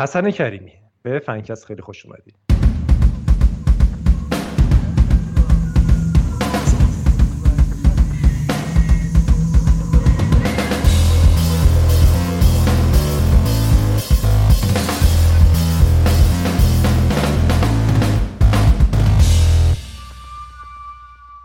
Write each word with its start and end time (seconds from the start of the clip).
حسن 0.00 0.30
کریمی. 0.30 0.72
به 1.02 1.18
فنکس 1.18 1.64
خیلی 1.64 1.82
خوش 1.82 2.06
اومدی. 2.06 2.32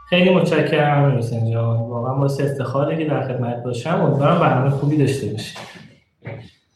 خیلی 0.10 0.36
متشکرم 0.36 1.18
حسین 1.18 1.52
جان. 1.52 1.78
واقعا 1.78 2.14
باعث 2.14 2.42
افتخاره 2.42 2.98
که 2.98 3.06
در 3.06 3.28
خدمت 3.28 3.64
باشم. 3.64 4.02
امیدوارم 4.02 4.40
برنامه 4.40 4.70
خوبی 4.70 4.98
داشته 4.98 5.28
باشیم 5.28 5.62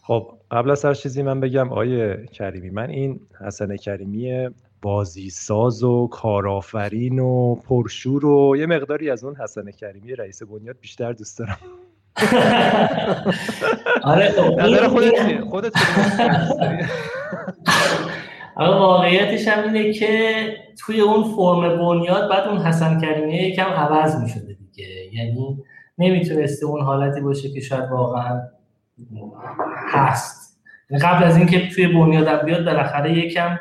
خب 0.02 0.39
قبل 0.52 0.72
از 0.72 0.86
هر 0.86 0.94
چیزی 0.94 1.24
من 1.24 1.40
بگم 1.40 1.74
آیه 1.74 2.26
کریمی 2.32 2.70
من 2.70 2.90
این 2.90 3.20
حسن 3.46 3.76
کریمی 3.76 4.50
بازی 4.82 5.30
ساز 5.30 5.84
و 5.84 6.08
کارآفرین 6.08 7.20
و 7.20 7.56
پرشور 7.56 8.26
و 8.26 8.58
یه 8.58 8.66
مقداری 8.66 9.10
از 9.10 9.24
اون 9.24 9.36
حسن 9.36 9.72
کریمی 9.72 10.16
رئیس 10.16 10.44
بنیاد 10.44 10.76
بیشتر 10.82 11.14
دوست 11.14 11.40
دارم. 11.40 11.58
آره 14.04 14.30
خب، 14.30 14.60
نظر 14.60 14.88
خودت 14.88 15.42
خودت 15.42 15.74
اما 18.58 18.80
واقعیتش 18.80 19.48
هم 19.48 19.74
اینه 19.74 19.94
که 19.94 20.34
توی 20.80 21.02
اون 21.02 21.24
فرم 21.24 21.78
بنیاد 21.78 22.30
بعد 22.30 22.48
اون 22.48 22.58
حسن 22.58 23.02
کریمی 23.02 23.34
یکم 23.34 23.70
عوض 23.70 24.16
می 24.22 24.30
شده 24.30 24.54
دیگه. 24.54 24.88
یعنی 25.14 25.64
نمی‌تونسته 25.98 26.66
اون 26.66 26.82
حالتی 26.82 27.22
باشه 27.22 27.50
که 27.50 27.62
شاید 27.62 27.90
واقعا 27.92 28.42
هست. 29.90 30.60
قبل 31.02 31.24
از 31.24 31.38
اینکه 31.38 31.70
توی 31.70 31.88
بنیادم 31.88 32.46
بیاد 32.46 32.66
بالاخره 32.66 33.18
یکم 33.18 33.60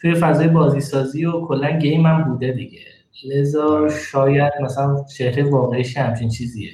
توی 0.00 0.14
فضای 0.14 0.48
بازی 0.48 0.80
سازی 0.80 1.24
و 1.24 1.46
کلا 1.46 1.78
گیم 1.78 2.06
هم 2.06 2.24
بوده 2.24 2.52
دیگه. 2.52 2.80
لذا 3.24 3.88
شاید 3.88 4.52
مثلا 4.62 5.04
چهره 5.04 5.50
واقعیش 5.50 5.96
همچین 5.96 6.28
چیزیه. 6.28 6.70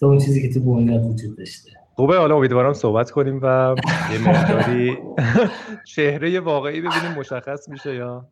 تو 0.00 0.06
اون 0.06 0.18
چیزی 0.18 0.48
که 0.48 0.54
تو 0.54 0.60
بنیاد 0.60 1.04
وجود 1.04 1.38
داشته. 1.38 1.70
خوبه. 1.94 2.18
حالا 2.18 2.36
امیدوارم 2.36 2.72
صحبت 2.72 3.10
کنیم 3.10 3.40
و 3.42 3.74
یه 4.12 4.28
مقداری 4.28 4.98
چهره 5.94 6.40
واقعی 6.40 6.80
ببینیم 6.80 7.18
مشخص 7.18 7.68
میشه 7.68 7.94
یا 7.94 8.28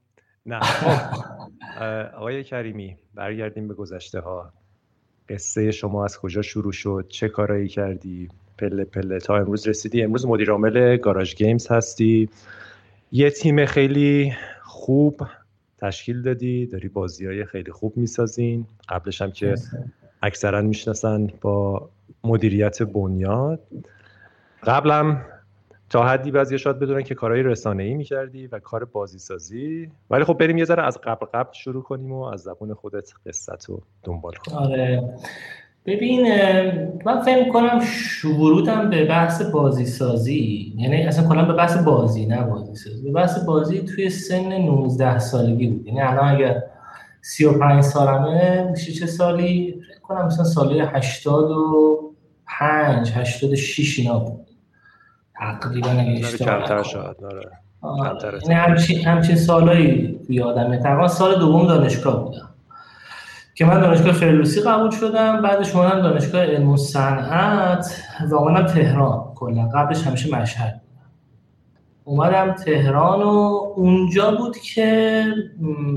نه. 0.47 0.61
خب 0.61 1.83
آقای 2.17 2.45
کریمی 2.45 2.97
برگردیم 3.15 3.69
به 3.69 3.75
گذشته 3.75 4.21
ها 4.21 4.53
قصه 5.29 5.71
شما 5.71 6.05
از 6.05 6.19
کجا 6.19 6.43
شروع 6.43 6.73
شد؟ 6.73 7.07
چه 7.09 7.29
کارایی 7.29 7.69
کردی؟ 7.69 8.29
پله 8.61 8.85
پله. 8.85 9.19
تا 9.19 9.37
امروز 9.37 9.69
رسیدی. 9.69 10.03
امروز 10.03 10.27
مدیر 10.27 10.51
عامل 10.51 10.97
گاراژ 10.97 11.35
گیمز 11.35 11.71
هستی. 11.71 12.29
یه 13.13 13.31
تیم 13.31 13.67
خیلی 13.67 14.33
خوب 14.63 15.23
تشکیل 15.79 16.23
دادی. 16.23 16.67
داری 16.67 16.89
بازی 16.89 17.27
های 17.27 17.45
خیلی 17.45 17.73
خوب 17.73 17.97
می‌سازین. 17.97 18.67
قبلش 18.89 19.23
هم 19.23 19.31
که 19.31 19.55
اکثرا 20.23 20.61
می‌شناسن 20.63 21.29
با 21.41 21.89
مدیریت 22.25 22.83
بنیاد. 22.83 23.61
قبلم 24.63 25.25
تا 25.91 26.07
حدی 26.07 26.31
بعضی 26.31 26.59
شاید 26.59 26.79
بدونن 26.79 27.03
که 27.03 27.15
کارهای 27.15 27.43
رسانه 27.43 27.83
ای 27.83 27.95
می‌کردی 27.95 28.47
و 28.47 28.59
کار 28.59 28.85
بازی 28.85 29.19
سازی 29.19 29.91
ولی 30.11 30.25
خب 30.25 30.35
بریم 30.35 30.59
یه 30.59 30.65
ذره 30.65 30.83
از 30.83 30.99
قبل 31.05 31.27
قبل 31.35 31.53
شروع 31.53 31.83
کنیم 31.83 32.13
و 32.13 32.23
از 32.23 32.41
زبون 32.41 32.75
خودت 32.75 33.13
قصت 33.27 33.65
رو 33.65 33.83
دنبال 34.03 34.33
کنیم 34.33 34.59
آره. 34.59 35.15
ببین 35.87 36.27
من 37.05 37.23
فکر 37.23 37.49
کنم 37.49 37.81
ورودم 38.25 38.91
به 38.91 39.05
بحث 39.05 39.43
بازی 39.43 39.87
سازی 39.87 40.75
یعنی 40.77 41.03
اصلا 41.03 41.29
کلا 41.29 41.45
به 41.45 41.53
بحث 41.53 41.77
بازی 41.77 42.27
نه 42.27 42.43
بازی 42.43 42.75
سازی 42.75 43.03
به 43.03 43.13
بحث 43.13 43.45
بازی 43.45 43.81
توی 43.81 44.11
سن 44.11 44.53
19 44.53 45.19
سالگی 45.19 45.67
بود. 45.67 45.87
یعنی 45.87 46.01
الان 46.01 46.35
اگر 46.35 46.63
35 47.23 47.83
سالمه 47.83 48.69
میشه 48.71 48.93
چه 48.93 49.07
سالی؟ 49.07 49.83
فکر 49.89 50.01
کنم 50.01 50.27
مثلا 50.27 50.45
سالی 50.45 50.81
85 50.81 53.13
86 53.15 53.99
اینا 53.99 54.19
بود. 54.19 54.47
تقریبا 55.39 55.89
کمتر 56.39 56.83
شاید 56.83 57.17
آره. 57.83 58.39
یعنی 58.43 58.55
همچین 58.55 59.05
همچین 59.05 59.37
سالایی 59.37 60.21
یادمه. 60.29 60.79
تقریبا 60.79 61.09
سال 61.09 61.39
دوم 61.39 61.67
دانشگاه 61.67 62.25
بودم. 62.25 62.50
که 63.61 63.67
من 63.67 63.81
دانشگاه 63.81 64.13
فردوسی 64.13 64.61
قبول 64.61 64.91
شدم 64.91 65.43
بعدش 65.43 65.77
اومدم 65.77 66.03
دانشگاه 66.03 66.43
علم 66.43 66.69
و 66.69 66.77
صنعت 66.77 68.03
و 68.31 68.35
اومدم 68.35 68.67
تهران. 68.67 69.33
کلا 69.35 69.69
قبلش 69.75 70.07
همیشه 70.07 70.37
مشهد 70.37 70.81
اومدم 72.05 72.53
تهران 72.53 73.23
و 73.23 73.29
اونجا 73.77 74.31
بود 74.31 74.57
که 74.57 75.25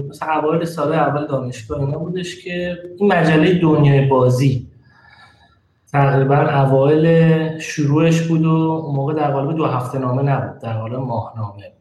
مثلا 0.09 0.34
اوایل 0.34 0.66
سال 0.66 0.94
اول 0.94 1.28
دانشگاه 1.28 1.79
اینا 1.79 1.97
بودش 1.97 2.44
که 2.44 2.78
این 2.97 3.13
مجله 3.13 3.59
دنیای 3.59 4.06
بازی 4.06 4.68
تقریبا 5.91 6.35
اوایل 6.35 7.59
شروعش 7.59 8.22
بود 8.22 8.46
و 8.46 8.91
موقع 8.96 9.13
در 9.13 9.31
قالب 9.31 9.57
دو 9.57 9.66
هفته 9.66 9.97
نامه 9.97 10.22
نبود 10.22 10.59
در 10.59 10.78
قالب 10.78 11.00
ماهنامه. 11.00 11.72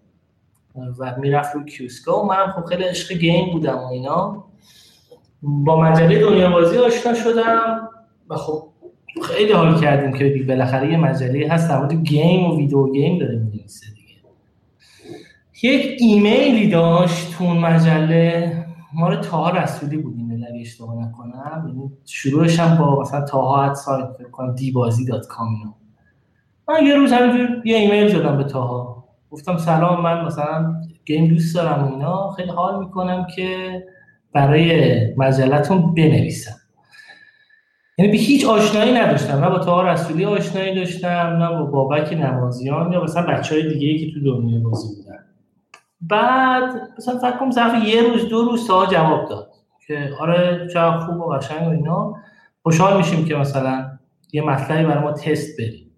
و 0.98 1.15
می‌رفت 1.19 1.54
رو 1.54 1.65
کیوسکا. 1.65 2.22
و 2.22 2.26
منم 2.26 2.53
خب 2.53 2.65
خیلی 2.65 2.84
عشق 2.84 3.15
game 3.14 3.53
بودم 3.53 3.78
و 3.78 3.87
اینا. 3.87 4.51
با 5.42 5.80
مجله 5.80 6.20
دنیا 6.20 6.50
بازی 6.50 6.78
آشنا 6.78 7.14
شدم 7.14 7.88
و 8.28 8.36
خب 8.36 8.69
خیلی 9.22 9.53
حال 9.53 9.80
کردیم 9.80 10.12
که 10.12 10.44
بالاخره 10.48 10.91
یه 10.91 10.97
مجله 10.97 11.48
هست 11.50 11.69
در 11.69 11.78
مورد 11.78 11.92
game 11.92 12.44
و 12.44 12.56
video 12.56 12.92
game 12.92 13.19
داره 13.19 13.38
می‌نویسه 13.38 13.86
دیگه. 13.94 14.20
یک 15.62 15.97
ایمیلی 16.00 16.70
داشت 16.70 17.32
تو 17.32 17.44
اون 17.44 17.58
مجله. 17.58 18.53
مال 18.94 19.16
تاها 19.16 19.50
رسولی 19.50 19.97
بود 19.97 20.14
این 20.16 20.47
اگه 20.50 20.60
اشتباه 20.60 20.94
نکنم. 20.94 21.64
یعنی 21.69 21.92
شروعش 22.04 22.60
هم 22.60 22.78
با 22.78 23.00
مثلا 23.00 23.24
تاها 23.24 23.64
ات 23.64 23.74
سایت 23.74 24.06
فکر 24.19 24.30
کنم 24.30 24.54
DBazi 24.54 25.04
dot 25.04 25.26
com 25.26 25.48
اینو. 25.54 25.72
من 26.69 26.86
یه 26.86 26.97
روز 26.97 27.12
همینجور 27.12 27.66
یه 27.66 27.76
ایمیل 27.76 28.09
زدم 28.09 28.36
به 28.36 28.44
تاها. 28.44 29.04
گفتم 29.30 29.56
سلام 29.56 30.03
من 30.03 30.24
مثلا 30.24 30.74
گیم 31.04 31.28
دوست 31.28 31.54
دارم 31.54 31.92
اینا. 31.92 32.30
خیلی 32.30 32.50
حال 32.50 32.78
می‌کنم 32.78 33.26
که 33.36 33.82
برای 34.34 34.98
مجلتون 35.16 35.94
بنویسم. 35.94 36.56
یعنی 37.98 38.12
به 38.12 38.19
هیچ 38.19 38.47
آشنایی 38.47 38.93
نداشتم. 38.93 39.44
نه 39.44 39.50
با 39.50 39.59
تاها 39.59 39.82
رسولی 39.82 40.25
آشنایی 40.25 40.75
داشتم 40.75 41.09
نه 41.09 41.48
با 41.48 41.62
بابک 41.62 42.12
نمازیان 42.12 42.92
یا 42.92 43.03
مثلا 43.03 43.26
بچه 43.26 43.54
های 43.54 43.75
دیگه 43.75 44.06
که 44.06 44.12
تو 44.15 44.21
دنیا 44.21 44.60
بازی 44.60 44.97
بودن. 44.97 45.19
بعد 46.00 46.88
مثلا 46.98 47.19
فکر 47.19 47.38
کنم 47.38 47.50
ظرف 47.50 47.84
یه 47.84 48.03
روز 48.03 48.28
دو 48.28 48.42
روز 48.42 48.66
تاها 48.66 48.87
جواب 48.87 49.28
داد 49.28 49.53
که 49.87 50.10
آره 50.21 50.69
چه 50.72 50.91
خوب 50.91 51.21
و 51.21 51.28
قشنگ 51.28 51.69
و 51.69 51.71
اینا. 51.71 52.15
خوشحال 52.62 52.97
میشیم 52.97 53.25
که 53.25 53.34
مثلا 53.34 53.98
یه 54.32 54.42
مطلبی 54.42 54.84
برای 54.84 55.03
ما 55.03 55.12
تست 55.12 55.60
بریم 55.60 55.91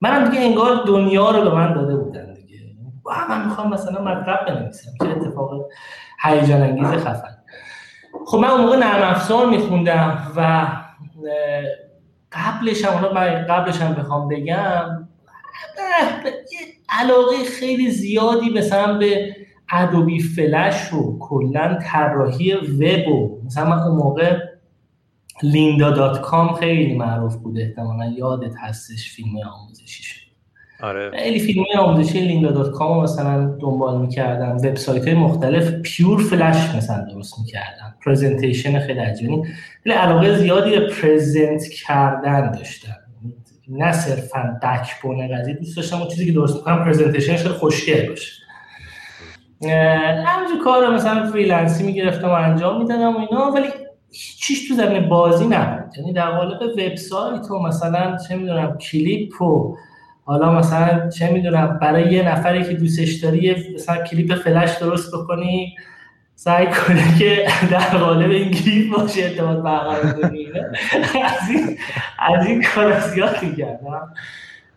منم 0.00 0.28
دیگه 0.28 0.42
انگار 0.42 0.84
دنیا 0.86 1.30
رو 1.30 1.50
به 1.50 1.56
من 1.56 1.74
داده 1.74 1.96
بودن 1.96 2.34
دیگه. 2.34 2.58
من 3.28 3.44
می‌خوام 3.44 3.70
مثلا 3.70 4.02
مطلب 4.02 4.46
بنویسم 4.46 4.90
چه 5.00 5.08
اتفاق 5.08 5.68
هیجان 6.22 6.62
انگیز 6.62 6.86
خفن. 6.86 7.35
خب 8.26 8.38
من 8.38 8.48
اون 8.48 8.60
موقع 8.60 8.76
نرم 8.76 9.08
افزار 9.08 9.46
میخوندم 9.46 10.32
و 10.36 10.68
قبلش 12.32 12.84
هم 12.84 13.06
قبلش 13.48 13.80
هم 13.80 13.94
بخوام 13.94 14.28
بگم 14.28 15.08
علاقه 16.88 17.44
خیلی 17.60 17.90
زیادی 17.90 18.50
مثلا 18.50 18.98
به 18.98 19.36
ادوبی 19.70 20.20
فلش 20.20 20.92
و 20.92 21.18
کلا 21.18 21.78
طراحی 21.82 22.54
وب 22.54 23.08
و 23.08 23.40
مثلا 23.44 23.70
من 23.70 23.78
اون 23.78 23.96
موقع 23.96 24.38
Lynda 25.42 25.90
dot 25.90 26.20
com 26.20 26.54
خیلی 26.54 26.94
معروف 26.94 27.36
بوده 27.36 27.62
احتمالا 27.62 28.12
یادت 28.18 28.54
هستش 28.58 29.12
فیلم 29.12 29.36
آموزشی 29.38 30.02
شد 30.02 30.25
آره. 30.82 31.10
خیلی 31.10 31.38
فیلم 31.38 31.64
آموزشی 31.78 32.20
Lynda 32.20 32.50
dot 32.50 32.72
com 32.72 33.02
مثلا 33.02 33.46
دنبال 33.46 34.00
می‌کردم 34.00 34.56
وبسایت 34.56 35.08
مختلف 35.08 35.70
pure 35.70 36.22
Flash 36.22 36.74
مثلا 36.76 37.04
درست 37.12 37.38
می‌کردم 37.38 37.94
presentation 38.04 38.78
خیلی 38.78 38.98
عجیبی 38.98 39.42
خیلی 39.84 39.94
علاقه 39.94 40.34
زیادی 40.34 40.70
به 40.70 40.88
present 40.88 41.68
کردن 41.68 42.50
داشتم 42.50 42.96
نه 43.68 43.92
صرفا 43.92 44.58
backbone 44.62 45.02
ه 45.02 45.28
قضیه. 45.34 45.54
دوست 45.54 45.76
داشتم 45.76 45.96
اون 45.96 46.08
چیزی 46.08 46.26
که 46.26 46.32
درست 46.32 46.56
می‌کنم 46.56 46.84
presentation 46.84 47.36
خیلی 47.36 47.54
خوشگل 47.54 48.08
باشه. 48.08 48.32
همینجور 50.26 50.64
کار 50.64 50.94
مثلا 50.94 51.30
freelance 51.30 51.80
ی 51.80 51.86
می‌گرفتم 51.86 52.28
و 52.28 52.32
انجام 52.32 52.78
می‌دادم 52.82 53.16
و 53.16 53.18
اینا 53.18 53.50
ولی 53.50 53.68
چیش 54.40 54.68
تو 54.68 54.74
زمین 54.74 55.08
بازی 55.08 55.46
نبود. 55.46 55.98
یعنی 55.98 56.12
در 56.12 56.30
قالب 56.30 56.62
وبسایت 56.62 57.50
و 57.50 57.58
مثلا 57.58 58.16
چه 58.28 58.36
می‌دونم 58.36 58.78
کلیپ 58.78 59.42
و 59.42 59.76
حالا 60.28 60.52
مثلا 60.52 61.08
چه 61.10 61.30
می‌دونم 61.30 61.78
برای 61.82 62.12
یه 62.12 62.28
نفری 62.28 62.64
که 62.64 62.74
دوستش 62.74 63.12
داری 63.12 63.74
مثلا 63.74 64.04
کلیپ 64.04 64.34
فلش 64.34 64.76
درست 64.78 65.14
بکنی 65.14 65.76
سعی 66.34 66.66
کنه 66.66 67.18
که 67.18 67.48
در 67.70 67.98
قالب 67.98 68.30
این 68.30 68.50
گیف 68.50 68.94
باشه 68.94 69.20
اعتماد 69.20 69.62
برقرار 69.62 70.12
کنی. 70.12 70.46
از 71.24 71.50
این 71.50 71.78
از 72.18 72.46
این 72.46 72.62
کار 72.74 73.00
زیاد 73.00 73.42
می‌کردم. 73.42 74.14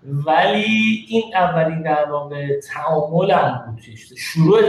ولی 0.03 1.05
این 1.07 1.23
اولین 1.35 1.81
در 1.81 2.05
واقع 2.11 2.47
تعاملم 2.73 3.63
بود 3.67 3.81
شروع 4.17 4.61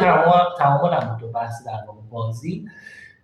تعاملم 0.59 1.17
بود 1.21 1.29
و 1.29 1.33
بحث 1.33 1.67
در 1.67 1.87
واقع 1.87 2.01
بازی. 2.11 2.67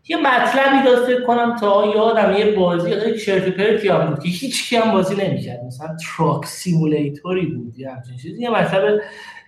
یه 0.09 0.17
مطلبی 0.17 0.83
داد 0.85 1.07
فکر 1.07 1.25
کنم 1.25 1.57
تا 1.57 1.93
یادم 1.95 2.33
یه 2.33 2.57
بازی 2.57 2.91
خیلی 2.91 3.19
چرت 3.19 3.49
پرتی 3.49 3.89
هم 3.89 4.07
بود 4.07 4.23
که 4.23 4.29
هیچ 4.29 4.69
کی 4.69 4.77
هم 4.77 4.93
بازی 4.93 5.15
نمی‌کرد. 5.15 5.65
مثلا 5.65 5.97
truck 5.97 6.47
simulator 6.47 7.37
ی 7.37 7.47
بود 7.47 7.79
یا 7.79 7.95
همچین 7.95 8.17
چیزی. 8.17 8.43
یه 8.43 8.51
مطلب 8.51 9.01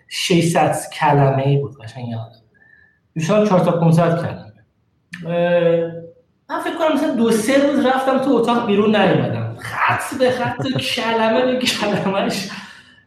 600 0.08 0.76
کلمه 1.00 1.42
ای 1.46 1.56
بود 1.56 1.76
قشنگ 1.82 2.08
یادم. 2.08 2.32
بیشتر 3.12 3.46
4 3.46 3.60
تا 3.60 3.72
500 3.72 4.20
کلمه. 4.20 4.44
من 6.50 6.60
فکر 6.60 6.78
کنم 6.78 6.94
مثلا 6.94 7.14
دو 7.14 7.30
سه 7.30 7.66
روز 7.66 7.86
رفتم 7.86 8.18
تو 8.18 8.30
اتاق 8.30 8.66
بیرون 8.66 8.96
نیومدم. 8.96 9.56
خط 9.58 10.18
به 10.18 10.30
خط 10.30 10.68
کلمه 10.68 11.46
به 11.46 11.58
کلمهش. 11.58 12.48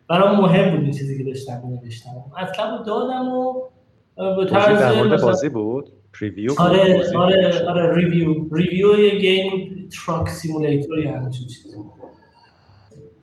برام 0.10 0.38
مهم 0.38 0.72
بود 0.72 0.84
این 0.84 0.92
چیزی 0.92 1.18
که 1.18 1.24
داشتم 1.24 1.62
نوشتم. 1.84 2.10
مطلب 2.42 2.84
دادم 2.86 3.28
و 3.30 3.54
به 4.36 4.46
طرز 4.46 5.22
بازی 5.24 5.50
بود؟ 5.50 5.90
preview 6.20 6.52
آره 6.58 7.04
آره 7.16 7.66
آره 7.68 7.96
review 7.96 8.56
review 8.56 9.00
یه 9.00 9.20
game 9.20 9.90
truck 9.90 10.30
simulator 10.30 11.00
یا 11.00 11.12
همچین 11.12 11.48
چیزی. 11.48 11.78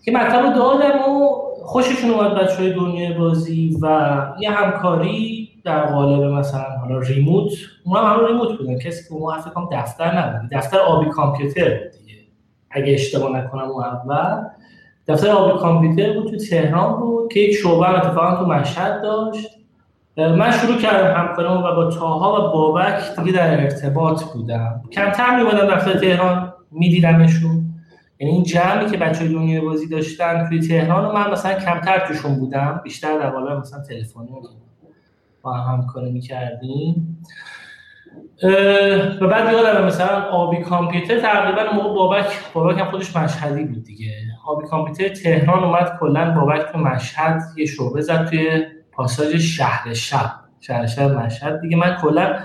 که 0.05 0.13
مطلب 0.13 0.55
دادم 0.55 1.13
و 1.13 1.49
خوششون 1.65 2.11
اومد 2.11 2.35
بچه 2.35 2.55
های 2.55 2.73
دنیای 2.73 3.13
بازی 3.13 3.79
و 3.83 4.19
یه 4.41 4.51
همکاری 4.51 5.49
در 5.65 5.87
قالب 5.87 6.23
مثلا 6.23 6.65
حالا 6.81 6.99
remote 6.99 7.53
اونا 7.85 8.01
هم 8.01 8.27
remote 8.27 8.59
بودن. 8.59 8.79
کسی 8.79 9.09
که 9.09 9.15
اون 9.15 9.41
فکر 9.41 9.69
دفتر 9.73 10.19
نبود. 10.19 10.51
دفتر 10.51 10.79
آبی 10.79 11.11
کامپیوتر 11.11 11.69
بود 11.69 11.91
دیگه. 11.91 12.21
اگه 12.71 12.93
اشتباه 12.93 13.37
نکنم 13.37 13.71
اون 13.71 13.85
اول. 13.85 14.45
دفتر 15.09 15.29
آبی 15.31 15.59
کامپیوتر 15.59 16.21
بود 16.21 16.31
تو 16.31 16.37
تهران 16.37 17.01
بود 17.01 17.33
که 17.33 17.41
یک 17.41 17.57
شعبه 17.57 17.89
اتفاقا 17.91 18.37
تو 18.37 18.47
مشهد 18.47 19.03
داشت. 19.03 19.58
من 20.19 20.51
شروع 20.51 20.77
کردم 20.77 21.21
همکارم 21.21 21.57
و 21.57 21.63
با 21.63 21.91
تاها 21.91 22.49
و 22.49 22.53
بابک 22.53 23.17
دیگه 23.19 23.33
در 23.33 23.61
ارتباط 23.61 24.25
بودم. 24.25 24.83
کمتر 24.93 25.37
میومدم 25.37 25.67
دفتر 25.75 25.99
تهران 25.99 26.53
میدیدمشون. 26.71 27.65
یعنی 28.21 28.35
این 28.35 28.43
جمعی 28.43 28.91
که 28.91 28.97
بچه 28.97 29.29
دنیای 29.29 29.61
بازی 29.61 29.89
داشتن 29.89 30.49
توی 30.49 30.61
تهران 30.61 31.05
و 31.05 31.13
من 31.13 31.31
مثلا 31.31 31.55
کمتر 31.55 32.07
توشون 32.07 32.35
بودم. 32.35 32.81
بیشتر 32.85 33.19
در 33.19 33.31
قالب 33.31 33.59
مثلا 33.59 33.83
تلفنی 33.83 34.29
با 35.43 35.53
هم 35.53 35.75
همکاری 35.75 36.11
می‌کردیم 36.11 37.19
و 39.21 39.27
بعد 39.27 39.53
یادم 39.53 39.87
مثلا 39.87 40.23
آبی 40.23 40.57
کامپیوتر 40.57 41.21
تقریبا 41.21 41.73
موقع 41.73 41.95
بابک 41.95 42.27
بابک 42.55 42.79
هم 42.79 42.91
خودش 42.91 43.17
مشهدی 43.17 43.65
بود 43.65 43.85
دیگه. 43.85 44.13
آبی 44.47 44.67
کامپیوتر 44.67 45.09
تهران 45.09 45.65
اومد 45.65 45.99
کلا 46.01 46.31
بابک 46.31 46.73
تو 46.73 46.79
مشهد 46.79 47.43
یه 47.57 47.67
شعبه 47.67 48.01
زد 48.01 48.25
توی 48.25 48.67
پاساژ 48.99 49.35
شهر 49.35 49.95
شب 49.95 50.31
شهر 50.61 50.87
شب 50.87 51.11
مشهد. 51.11 51.61
دیگه 51.61 51.77
من 51.77 51.97
کلا 52.03 52.39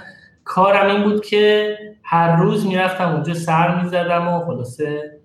کارم 0.43 0.95
این 0.95 1.03
بود 1.03 1.25
که 1.25 1.77
هر 2.03 2.35
روز 2.35 2.65
می‌رفتم 2.65 3.11
اونجا 3.11 3.33
سر 3.33 3.81
می‌زدم 3.81 4.27
و 4.27 4.45
خلاصه 4.45 5.19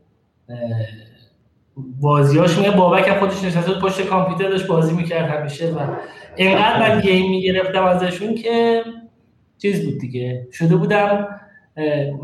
بازیاش 1.77 2.59
میگه 2.59 2.71
بابک 2.71 3.19
خودش 3.19 3.45
نشسته 3.45 3.81
پشت 3.81 4.03
کامپیوتر 4.03 4.49
داشت 4.49 4.67
بازی 4.67 4.95
می‌کرد 4.95 5.31
همیشه 5.31 5.71
و 5.71 5.79
اینقدر 6.37 6.79
من 6.81 7.01
گیم 7.01 7.31
می‌گرفتم 7.31 7.85
ازشون 7.85 8.35
که 8.35 8.85
چیز 9.59 9.85
بود 9.85 9.99
دیگه. 10.01 10.49
شده 10.53 10.77
بودم 10.77 11.29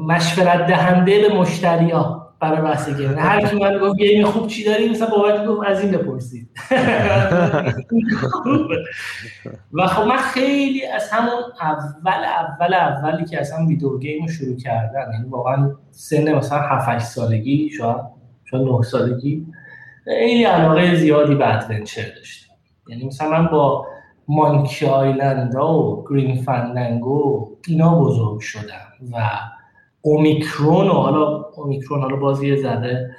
مشورت 0.06 0.66
دهنده 0.66 1.28
به 1.28 1.34
مشتریا 1.34 2.23
برای 2.44 2.62
بحث 2.62 2.88
game 2.96 3.18
هر 3.28 3.46
کی 3.46 3.56
من 3.56 3.78
گفت 3.78 3.98
game 3.98 4.24
خوب 4.24 4.46
چی 4.46 4.64
داری 4.64 4.88
مثلا 4.88 5.10
بابت 5.10 5.46
گفت 5.46 5.66
از 5.66 5.80
این 5.80 5.92
بپرسید. 5.92 6.48
و 9.72 9.86
خب 9.86 10.02
من 10.08 10.16
خیلی 10.16 10.86
از 10.86 11.10
همون 11.10 11.42
اول 11.60 12.24
اول 12.24 12.74
اولی 12.74 13.24
که 13.24 13.40
اصلا 13.40 13.66
video 13.66 13.98
game 13.98 14.22
رو 14.22 14.28
شروع 14.32 14.56
کردم 14.56 15.12
یعنی 15.12 15.28
واقعا 15.28 15.70
سن 15.90 16.32
مثلا 16.32 16.58
7 16.58 16.88
8 16.88 17.06
سالگی 17.06 17.70
شاید 17.70 17.96
شاید 18.44 18.62
9 18.62 18.82
سالگی 18.82 19.46
خیلی 20.04 20.44
علاقه 20.44 20.94
زیادی 20.94 21.34
به 21.34 21.54
adventure 21.54 22.08
داشتم. 22.16 22.54
یعنی 22.88 23.06
مثلا 23.06 23.30
من 23.30 23.46
با 23.46 23.86
مانکی 24.28 24.86
آیلند 24.86 25.54
و 25.54 26.04
گرین 26.10 26.42
فندنگو 26.42 27.50
اینا 27.68 28.00
بزرگ 28.00 28.40
شدم 28.40 28.88
و 29.12 29.30
اومیکرون 30.06 30.88
و 30.88 30.92
حالا 30.92 31.44
اومیکرون 31.56 32.00
حالا 32.00 32.16
بازی 32.16 32.56
زده 32.56 33.16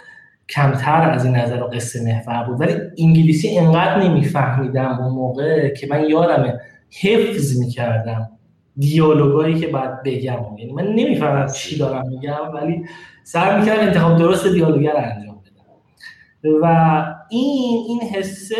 کمتر 0.49 1.09
از 1.11 1.25
این 1.25 1.35
نظر 1.35 1.63
و 1.63 1.67
قصه 1.67 2.03
محور 2.03 2.43
بود 2.43 2.61
ولی 2.61 2.73
انگلیسی 2.97 3.57
انقدر 3.57 4.03
نمیفهمیدم 4.03 4.99
اون 4.99 5.13
موقع 5.13 5.73
که 5.73 5.87
من 5.87 6.09
یادمه 6.09 6.59
حفظ 7.01 7.59
می‌کردم 7.59 8.29
دیالوگایی 8.77 9.59
که 9.59 9.67
باید 9.67 10.03
بگم. 10.03 10.57
یعنی 10.57 10.73
من 10.73 10.87
نمی‌فهمم 10.87 11.51
چی 11.51 11.77
دارم 11.77 12.07
میگم 12.07 12.51
ولی 12.53 12.85
سر 13.23 13.59
می‌کردم 13.59 13.87
انتخاب 13.87 14.17
درست 14.17 14.47
دیالوگر 14.47 14.95
انجام 14.95 15.35
بدم. 15.35 16.59
و 16.61 17.05
این 17.29 17.85
این 17.87 18.01
حسه 18.01 18.55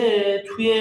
توی 0.48 0.74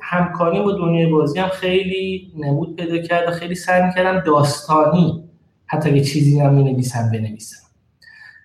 همکاری 0.00 0.60
با 0.62 0.72
دنیای 0.72 1.06
بازی 1.06 1.38
هم 1.38 1.48
خیلی 1.48 2.32
نمود 2.38 2.76
پیدا 2.76 2.98
کرد 2.98 3.28
و 3.28 3.30
خیلی 3.30 3.54
سعی 3.54 3.82
می‌کردم 3.82 4.20
داستانی 4.20 5.29
حتی 5.70 5.96
یه 5.96 6.04
چیزی 6.04 6.40
هم 6.40 6.54
می 6.54 6.64
نویسم 6.64 7.10
بنویسم. 7.12 7.66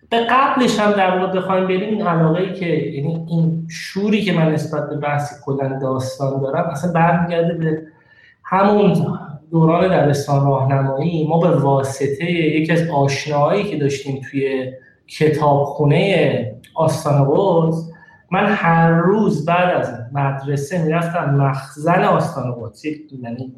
به 0.09 0.27
قبلش 0.29 0.79
هم 0.79 0.91
در 0.91 1.19
واقع 1.19 1.39
بخوایم 1.39 1.67
بریم 1.67 1.89
این 1.89 2.07
علاقه 2.07 2.41
ای 2.41 2.53
که 2.53 2.65
یعنی 2.65 3.25
این 3.29 3.67
شوری 3.69 4.23
که 4.23 4.33
من 4.33 4.51
نسبت 4.51 4.89
به 4.89 4.97
بحث 4.97 5.41
کلا 5.45 5.79
داستان 5.79 6.41
دارم 6.41 6.69
اصلا 6.69 6.91
برمیگرده 6.91 7.53
به 7.53 7.81
همون 8.43 8.93
دوران 9.51 9.87
دبستان 9.87 10.45
راهنمایی. 10.45 11.27
ما 11.27 11.39
به 11.39 11.49
واسطه 11.49 12.31
یکی 12.31 12.71
از 12.71 12.89
آشناهایی 12.89 13.63
که 13.63 13.77
داشتیم 13.77 14.21
توی 14.31 14.71
کتابخونه 15.07 16.55
آستان 16.75 17.27
قدس 17.31 17.91
من 18.31 18.45
هر 18.45 18.91
روز 18.91 19.45
بعد 19.45 19.77
از 19.77 19.93
مدرسه 20.13 20.83
می‌رفتم 20.83 21.35
مخزن 21.35 22.03
آستان 22.03 22.55
قدس. 22.61 22.85
یعنی 22.85 23.55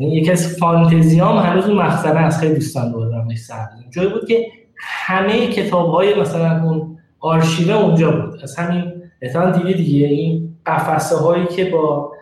یکی 0.00 0.30
از 0.30 0.56
فانتزیام 0.58 1.38
هنوز 1.38 1.66
اون 1.66 1.76
مخزنه 1.76 2.20
از 2.20 2.40
خیلی 2.40 2.54
دوستان 2.54 2.92
دارم 2.92 3.34
سر 3.34 3.68
جایی 3.90 4.08
بود 4.08 4.28
که 4.28 4.46
همه 4.76 5.46
کتاب 5.46 5.90
های 5.90 6.20
مثلا 6.20 6.62
اون 6.62 6.98
آرشیوه 7.20 7.74
اونجا 7.74 8.10
بود. 8.10 8.42
از 8.42 8.56
همین 8.56 8.92
احتمال 9.22 9.52
دیگه 9.52 9.74
دیگه. 9.74 10.06
این 10.06 10.56
قفسه 10.66 11.16
هایی 11.16 11.46
که 11.46 11.64
با 11.64 12.12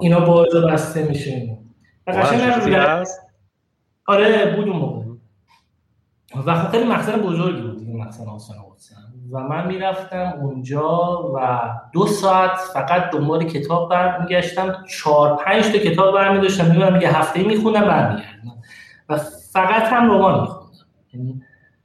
اینا 0.00 0.20
باز 0.20 0.48
بسته 0.72 1.08
میشه. 1.08 1.58
و 2.06 3.04
آره 4.06 4.56
بود 4.56 4.68
اون 4.68 4.76
موقع. 4.76 5.06
و 6.46 6.54
خب 6.54 6.70
خیلی 6.70 6.84
مخزن 6.84 7.16
بزرگی 7.16 7.62
بود 7.62 7.78
این 7.78 7.96
مخزن 7.96 8.26
آسان 8.26 8.56
و 9.32 9.40
من 9.40 9.66
می‌رفتم 9.66 10.34
اونجا 10.40 11.22
و 11.34 11.60
دو 11.92 12.06
ساعت 12.06 12.58
فقط 12.74 13.10
دنبال 13.10 13.44
کتاب 13.44 13.90
برمیگشتم. 13.90 14.84
چهار 14.88 15.36
پنج 15.36 15.64
تا 15.64 15.78
کتاب 15.78 16.14
برمیداشتم. 16.14 16.66
می‌برم 16.66 17.00
یه 17.00 17.18
هفته 17.18 17.42
می‌خونم 17.42 17.80
برمیگردم. 17.80 18.52
و 19.08 19.16
فقط 19.52 19.82
هم 19.82 20.10
رمان 20.10 20.40
میخوندم. 20.40 20.66
یعنی 21.14 21.42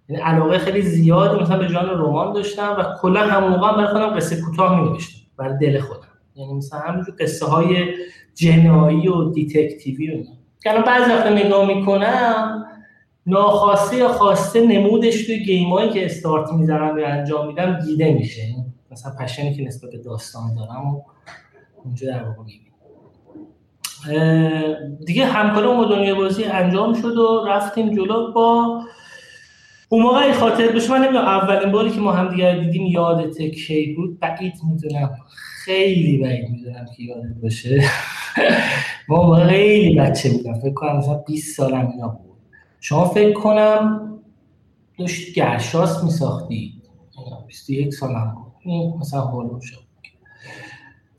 یعنی 0.09 0.21
علاقه 0.21 0.57
خیلی 0.57 0.81
زیادی 0.81 1.41
مثلا 1.43 1.57
به 1.57 1.67
جان 1.67 1.89
رمان 1.89 2.33
داشتم 2.33 2.75
و 2.79 2.83
کلا 3.01 3.19
همون 3.19 3.49
موقع 3.49 3.71
برای 3.71 3.87
خودم 3.87 4.15
قصه 4.15 4.41
کوتاه 4.41 4.81
مینوشتم. 4.81 5.21
برای 5.37 5.57
دل 5.57 5.79
خودم. 5.79 6.07
یعنی 6.35 6.53
مثلا 6.53 6.79
همینجور 6.79 7.15
قصه 7.19 7.45
های 7.45 7.93
جنایی 8.35 9.07
و 9.07 9.31
دیتکتیوی 9.31 10.21
و 10.21 10.23
که 10.63 10.69
الان 10.69 10.83
بعضی 10.83 11.11
وقت 11.11 11.25
نگاه 11.25 11.67
می‌کنم 11.67 12.65
ناخواسته 13.25 13.97
یا 13.97 14.07
خواسته 14.07 14.67
نمودش 14.67 15.25
توی 15.25 15.43
گیمایی 15.43 15.89
که 15.89 16.05
استارت 16.05 16.53
می‌زنم 16.53 16.97
یا 16.97 17.07
انجام 17.07 17.47
میدم 17.47 17.79
دیده 17.79 18.13
میشه. 18.13 18.55
مثلا 18.91 19.11
پشنی 19.19 19.55
که 19.55 19.63
نسبت 19.63 19.91
به 19.91 19.97
داستان 19.97 20.55
دارم 20.55 20.95
و 20.95 21.01
اونجا 21.83 22.07
در 22.07 22.23
واقع 22.23 22.43
دیگه 25.05 25.25
همکاری 25.25 25.67
با 25.67 25.85
دنیا 25.85 26.15
بازی 26.15 26.43
انجام 26.43 26.93
شد 26.93 27.17
و 27.17 27.45
رفتیم 27.47 27.95
جلو 27.95 28.31
با 28.31 28.81
اون 29.89 30.03
موقع 30.03 30.31
خاطر 30.31 30.67
بشه 30.67 30.91
من 30.91 30.97
نمی‌دونم 30.97 31.25
اولین 31.25 31.71
باری 31.71 31.89
که 31.89 31.99
ما 31.99 32.11
هم 32.11 32.29
دیگر 32.29 32.59
دیدیم 32.59 32.85
یادت 32.85 33.41
کی 33.41 33.93
بود؟ 33.93 34.19
بعید 34.19 34.53
می‌دونم. 34.69 35.15
خیلی 35.65 36.17
بعید 36.17 36.49
می‌دونم 36.49 36.85
که 36.97 37.03
یادت 37.03 37.35
باشه. 37.43 37.83
ما 39.09 39.35
خیلی 39.35 39.95
بچه 39.95 40.29
بودم. 40.29 40.53
فکر 40.53 40.73
کنم 40.73 40.97
مثلا 40.97 41.13
20 41.13 41.57
سالم 41.57 41.91
اینا 41.91 42.07
بود. 42.07 42.30
شما 42.83 43.05
فکر 43.05 43.33
کنم 43.33 44.07
داشت 44.97 45.33
گرشاسپ 45.33 46.03
میساختی 46.03 46.81
21 47.47 47.93
سال 47.93 48.15
هم 48.15 48.35
بود. 48.35 48.53
این 48.61 48.97
مثلا 48.99 49.21
حول 49.21 49.61
و 49.61 49.64
حوش. 49.64 49.81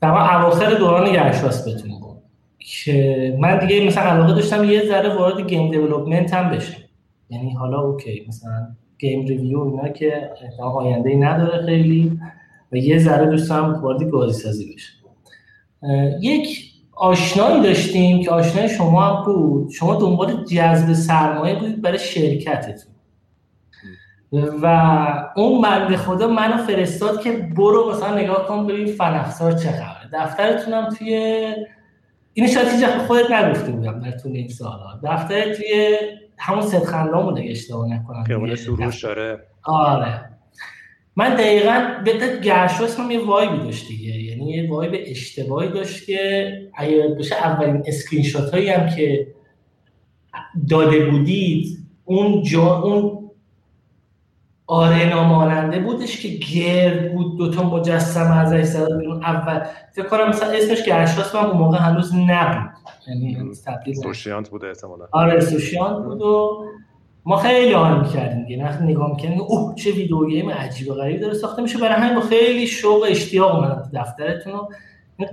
در 0.01 0.09
اواخر 0.09 0.73
دوران 0.73 1.11
گرشاسپ 1.11 1.67
بتون 1.67 1.91
که 2.59 3.37
من 3.39 3.59
دیگه 3.59 3.85
مثلا 3.85 4.03
علاقه 4.03 4.33
داشتم 4.33 4.63
یه 4.63 4.85
ذره 4.85 5.15
وارد 5.15 5.47
game 5.47 5.71
development 5.71 6.33
هم 6.33 6.51
بشم. 6.51 6.81
یعنی 7.29 7.53
حالا 7.53 7.81
okay 7.81 8.25
مثلا 8.27 8.67
game 8.99 9.25
review 9.25 9.59
اینا 9.59 9.87
که 9.87 10.29
آینده 10.59 11.09
ای 11.09 11.15
نداره 11.15 11.65
خیلی 11.65 12.19
و 12.71 12.75
یه 12.77 12.97
ذره 12.97 13.25
دوست 13.25 13.49
دارم 13.49 13.73
وارد 13.73 14.03
گازی 14.03 14.41
سازی 14.41 14.73
بشه 14.73 14.93
یک 16.21 16.72
آشنایی 16.95 17.63
داشتیم 17.63 18.23
که 18.23 18.31
آشنای 18.31 18.69
شما 18.69 19.01
هم 19.01 19.25
بود. 19.25 19.71
شما 19.71 19.95
دنبال 19.95 20.43
جذب 20.43 20.93
سرمایه 20.93 21.55
بودید 21.55 21.81
برای 21.81 21.99
شرکتتون. 21.99 22.93
و 24.61 24.67
اون 25.35 25.61
مرد 25.61 25.95
خدا 25.95 26.27
منو 26.27 26.57
فرستاد 26.57 27.21
که 27.21 27.31
برو 27.31 27.91
مثلا 27.91 28.15
نگاه 28.15 28.47
کن 28.47 28.67
ببین 28.67 28.87
فنفسار 28.87 29.51
چه 29.51 29.71
خبره. 29.71 30.09
دفترتونم 30.13 30.89
توی 30.89 31.15
این 32.33 32.47
شاید 32.47 32.67
هیچ 32.67 32.85
خودت 32.85 33.31
نگفته 33.31 33.71
بودم 33.71 33.99
در 33.99 34.11
طول 34.11 34.31
این 34.31 34.47
سالا 34.47 34.99
دفتر 35.03 35.53
توی 35.53 35.97
همون 36.37 36.61
سیدخندان 36.61 37.25
بود 37.25 37.39
اشتباه 37.43 37.87
نکنم. 37.87 38.23
خیابون 38.23 38.55
سروش 38.55 39.03
داره 39.03 39.39
آره. 39.63 40.29
من 41.15 41.35
دقیقا 41.35 41.87
به 42.05 42.39
گرشاسپ 42.43 42.99
هم 42.99 43.11
یه 43.11 43.25
vibe 43.25 43.51
ی 43.51 43.57
داشت 43.57 43.87
دیگه. 43.87 44.13
یعنی 44.49 44.63
یه 44.63 44.69
vibe 44.69 45.03
اشتباهی 45.05 45.69
داشت 45.69 46.05
که 46.05 46.51
اگه 46.75 47.07
باشه 47.07 47.35
اولین 47.35 47.83
اسکرین 47.87 48.23
شات 48.23 48.53
هایی 48.53 48.69
هم 48.69 48.95
که 48.95 49.27
داده 50.69 51.05
بودید 51.05 51.85
اون 52.05 52.43
جا 52.43 52.79
اون 52.79 53.19
arena 54.67 55.23
ماننده 55.23 55.79
بودش 55.79 56.19
که 56.21 56.27
گرد 56.27 57.13
بود 57.13 57.37
دوتا 57.37 57.63
مجسم 57.63 58.31
ازش 58.31 58.63
زده 58.63 58.97
بیرون. 58.97 59.23
اول 59.23 59.65
فکر 59.95 60.07
کنم 60.07 60.29
مثلا 60.29 60.51
اسمش 60.51 60.83
گرشاسپ 60.83 61.35
من 61.35 61.45
اون 61.45 61.57
موقع 61.57 61.77
هنوز 61.77 62.13
نبود. 62.15 62.71
یعنی 63.07 63.51
تبدیل 63.65 63.93
سوشیانت 63.93 64.49
بوده 64.49 64.67
احتمالا. 64.67 65.07
آره 65.11 65.39
سوشیانت 65.39 66.05
بود 66.05 66.21
و 66.21 66.65
ما 67.25 67.37
خیلی 67.37 67.73
حال 67.73 67.99
می‌کردیم 67.99 68.45
دیگه. 68.45 68.63
وقتی 68.63 68.83
نگاه 68.83 69.09
می‌کردیم 69.09 69.41
اوه 69.41 69.75
چه 69.75 69.91
ویدیو 69.91 70.27
گیم 70.27 70.49
عجیب 70.49 70.91
و 70.91 70.93
غریب 70.93 71.21
داره 71.21 71.33
ساخته 71.33 71.61
میشه. 71.61 71.77
برای 71.77 72.01
همین 72.01 72.15
با 72.15 72.21
خیلی 72.21 72.67
شوق 72.67 73.01
و 73.01 73.05
اشتیاق 73.05 73.55
اومدم 73.55 73.81
تو 73.81 73.99
دفترتون. 73.99 74.53
رو 74.53 74.69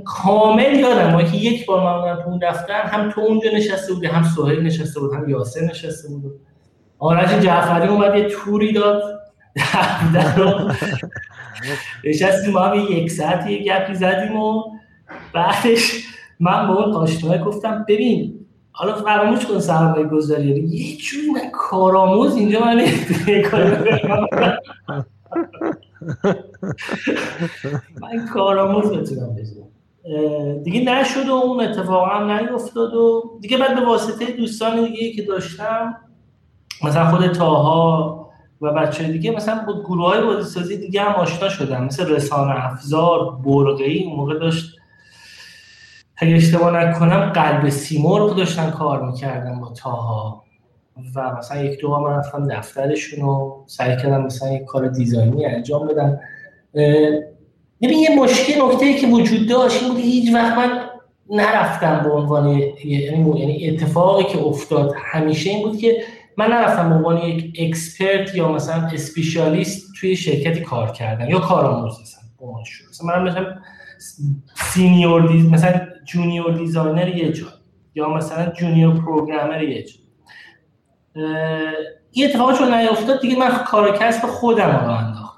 کامل 0.05 0.75
یادم 0.75 1.25
که 1.25 1.37
یک 1.37 1.67
بار 1.67 1.85
من 1.85 1.93
اومدم 1.93 2.23
تو 2.23 2.29
اون 2.29 2.41
دفتر 2.43 2.83
هم 2.83 3.11
تو 3.11 3.21
اونجا 3.21 3.51
نشسته 3.55 3.93
بودی 3.95 4.07
هم 4.07 4.23
سهیل 4.23 4.61
نشسته 4.61 5.01
بود 5.01 5.15
هم 5.15 5.29
یاسر 5.29 5.61
نشسته 5.61 6.09
بود. 6.09 6.41
آرش 6.99 7.31
جعفری 7.31 7.89
اومد 7.89 8.17
یه 8.17 8.29
توری 8.29 8.73
داد. 8.73 9.03
نشستیم 12.05 12.53
ما 12.53 12.61
هم 12.61 12.81
یک 12.91 13.11
ساعت 13.11 13.51
یه 13.51 13.59
گپی 13.59 13.95
زدیم 13.95 14.37
و 14.37 14.63
بعدش 15.35 16.05
من 16.41 16.67
با 16.69 16.85
اون 16.85 16.95
آشنای 16.95 17.39
گفتم 17.39 17.85
ببین 17.89 18.40
حالا 18.81 18.95
فراموش 18.95 19.47
کن 19.47 19.59
سرمایه 19.59 20.07
گذاری. 20.07 20.69
یه 20.69 20.97
جوری 20.97 21.31
من 21.31 21.51
کارآموز 21.53 22.37
اینجا 22.37 22.61
من 22.61 22.85
من 28.01 28.27
کارآموز 28.35 28.85
بتونم 28.85 29.37
بزنم. 29.37 30.63
دیگه 30.63 30.93
نشد 30.93 31.29
و 31.29 31.33
اون 31.33 31.61
اتفاق 31.61 32.13
هم 32.13 32.31
نیفتاد 32.31 32.95
و 32.95 33.39
دیگه 33.41 33.59
بعد 33.59 33.75
به 33.75 33.87
واسطه 33.87 34.33
دوستان 34.33 34.85
دیگه 34.85 35.13
که 35.13 35.23
داشتم 35.23 35.97
مثلا 36.85 37.11
خود 37.11 37.27
تاها 37.27 38.31
و 38.61 38.73
بچه 38.73 39.05
دیگه 39.13 39.31
مثلا 39.31 39.65
با 39.67 39.83
گروه 39.83 40.05
های 40.05 40.23
بازیسازی 40.25 40.77
دیگه 40.77 41.03
هم 41.03 41.13
آشنا 41.13 41.49
شدم. 41.49 41.85
مثل 41.85 42.09
رسانه 42.09 42.65
افزار 42.65 43.37
برقی 43.45 44.05
اون 44.05 44.17
موقع 44.17 44.39
داشت 44.39 44.80
اگه 46.21 46.35
اشتباه 46.35 46.85
نکنم 46.85 47.21
قلب 47.21 47.69
سیمرغ 47.69 48.37
داشتن 48.37 48.71
کار 48.71 49.11
می‌کردن 49.11 49.61
با 49.61 49.73
تاها. 49.73 50.45
و 51.15 51.37
مثلا 51.39 51.63
یک 51.63 51.81
دو 51.81 52.01
من 52.01 52.11
رفتم 52.11 52.49
دفترشون 52.49 53.25
و 53.29 53.63
سعی 53.67 53.97
کردم 53.97 54.23
مثلا 54.23 54.53
یک 54.53 54.65
کار 54.65 54.89
دیزاینی 54.89 55.47
انجام 55.47 55.89
بدم. 55.89 56.21
ببین 57.83 57.99
یه 57.99 58.17
مشکل 58.19 58.63
نکته 58.63 58.87
ای 58.87 58.95
که 58.95 59.07
وجود 59.07 59.49
داشت 59.49 59.83
این 59.83 59.93
بود 59.93 60.01
هیچ 60.01 60.35
وقت 60.35 60.59
من 60.59 60.81
نرفتم 61.31 62.01
به 62.05 62.11
عنوان 62.11 62.49
یعنی 62.85 63.41
یعنی 63.41 63.71
اتفاقی 63.71 64.25
که 64.25 64.39
افتاد 64.39 64.95
همیشه 64.97 65.51
این 65.51 65.69
بود 65.69 65.79
که 65.79 66.03
من 66.37 66.47
نرفتم 66.47 66.89
به 66.89 66.95
عنوان 66.95 67.17
یک 67.17 67.57
اکسپرت 67.59 68.35
یا 68.35 68.53
مثلا 68.53 68.89
اسپیشالیست 68.93 69.87
توی 70.01 70.17
شرکتی 70.17 70.61
کار 70.61 70.91
کردن 70.91 71.29
یا 71.29 71.39
کارآموز 71.39 71.99
مثلا 72.01 73.17
من 73.17 73.29
مثلا 73.29 73.47
senior 74.55 75.33
des... 75.33 75.47
مثلا 75.47 75.81
junior 76.05 76.53
designer 76.53 77.09
یه 77.09 77.33
جا. 77.33 77.47
یا 77.95 78.09
مثلا 78.09 78.53
junior 78.53 79.01
programmer 79.01 79.63
یه 79.63 79.83
جا. 79.83 79.95
این 82.11 82.27
اتفاق 82.29 82.59
چون 82.59 82.75
نیافتاد 82.75 83.21
دیگه 83.21 83.39
من 83.39 83.51
کار 83.51 83.85
و 83.85 83.97
کسب 83.99 84.27
خودم 84.27 84.71
رو 84.85 84.91
انداختم. 84.91 85.31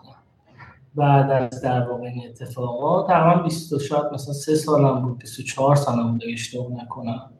بعد 0.94 1.30
از 1.30 1.62
در 1.62 1.88
واقع 1.88 2.02
این 2.02 2.22
اتفاقات 2.28 3.08
تقریبا 3.08 3.42
20 3.42 3.78
شاید 3.82 4.04
مثلا 4.12 4.34
سه 4.34 4.54
سالم 4.54 5.00
بود 5.02 5.18
24 5.18 5.76
سالم 5.76 6.12
بود 6.12 6.22
اشتباه 6.32 6.66
نکنم. 6.82 7.30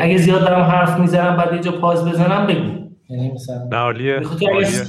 اگه 0.00 0.16
زیاد 0.16 0.40
دارم 0.40 0.62
حرف 0.62 0.98
می‌زنم 0.98 1.36
بعد 1.36 1.54
یه 1.54 1.60
جا 1.60 1.72
pause 1.72 2.08
بزنم 2.08 2.46
بگو. 2.46 2.80
یعنی 3.08 3.32
مثلا 3.32 3.64
نه 3.64 3.76
عالیه. 3.76 4.22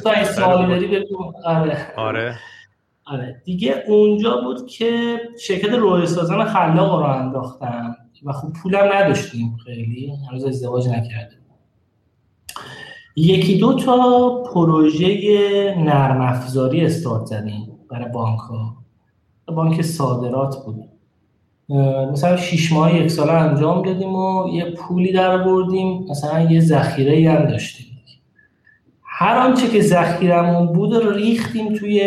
اگه 0.06 0.24
سوالی 0.24 0.68
داری 0.68 0.88
بگو. 0.88 1.34
آره. 1.46 1.88
آره. 1.98 2.36
آره 3.12 3.42
دیگه 3.46 3.84
اونجا 3.88 4.42
بود 4.42 4.68
که 4.68 5.20
شرکت 5.40 5.70
روی 5.70 6.06
سازان 6.06 6.46
خلاق 6.46 7.00
رو 7.00 7.06
انداختم 7.06 7.96
و 8.24 8.32
خب 8.32 8.54
پولم 8.54 8.90
نداشتیم 8.94 9.58
خیلی 9.66 10.14
هنوز 10.30 10.46
ازدواج 10.46 10.88
نکردیم. 10.88 11.38
یکی 13.16 13.58
دو 13.58 13.74
تا 13.74 14.30
پروژه 14.54 15.76
نرم 15.78 16.22
افزاری 16.22 16.86
استارت 16.86 17.26
زدیم 17.26 17.80
برای 17.90 18.10
بانک 18.12 18.40
ها 18.40 18.76
بانک 19.46 19.82
صادرات 19.82 20.66
بود. 20.66 20.84
مثلا 22.12 22.38
شیش 22.38 22.72
ماه 22.72 22.96
یک 22.96 23.12
ساله 23.12 23.32
انجام 23.32 23.82
دادیم 23.82 24.16
و 24.16 24.50
یه 24.54 24.66
پولی 24.72 25.12
در 25.12 25.38
بردیم 25.38 26.06
مثلا 26.10 26.42
یه 26.42 26.60
ذخیره 26.60 27.32
هم 27.32 27.46
داشتیم. 27.46 27.88
هر 29.04 29.38
آنچه 29.38 29.68
که 29.68 29.82
ذخیرمون 29.82 30.66
بود 30.68 31.08
ریختیم 31.16 31.74
توی 31.74 32.02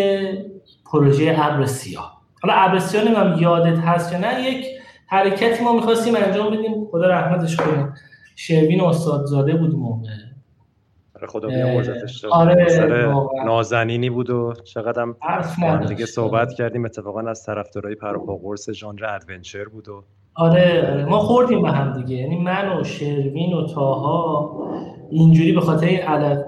پروژه 0.93 1.37
ابر 1.39 1.67
سیاه. 1.67 2.23
حالا 2.43 2.55
ابر 2.55 2.79
سیاه 2.79 3.05
نمیم 3.05 3.43
یادت 3.43 3.79
هست 3.79 4.13
یا 4.13 4.19
نه 4.19 4.43
یک 4.43 4.67
حرکتی 5.07 5.65
ما 5.65 5.73
می‌خواستیم 5.73 6.15
انجام 6.17 6.57
بدیم. 6.57 6.87
خدا 6.91 7.07
رحمتش 7.07 7.57
کنه 7.57 7.93
شروین 8.37 8.81
استادزاده 8.81 9.55
بود 9.55 9.75
موقع. 9.75 10.09
آره 11.17 11.27
خدا 11.27 11.49
بیامرزتش 11.49 12.25
آره 12.25 13.15
نازنینی 13.45 14.11
بود 14.11 14.31
و 14.31 14.55
چقدر 14.65 15.03
هم 15.03 15.87
دیگه 15.87 16.07
صحبت 16.07 16.53
کردیم. 16.53 16.85
اتفاقا 16.85 17.21
از 17.21 17.45
طرفدارای 17.45 17.95
پر 17.95 18.19
قرص 18.19 18.71
ژانر 18.71 19.05
ادونچر 19.05 19.65
بود 19.65 19.89
و 19.89 20.05
آره, 20.35 20.91
آره. 20.93 21.05
ما 21.05 21.19
خوردیم 21.19 21.63
به 21.63 21.71
هم 21.71 22.03
دیگه. 22.03 22.17
یعنی 22.17 22.37
من 22.37 22.79
و 22.79 22.85
شروین 22.85 23.53
و 23.53 23.67
تاها 23.67 24.51
اینجوری 25.11 25.53
به 25.53 25.61
خاطر 25.61 25.87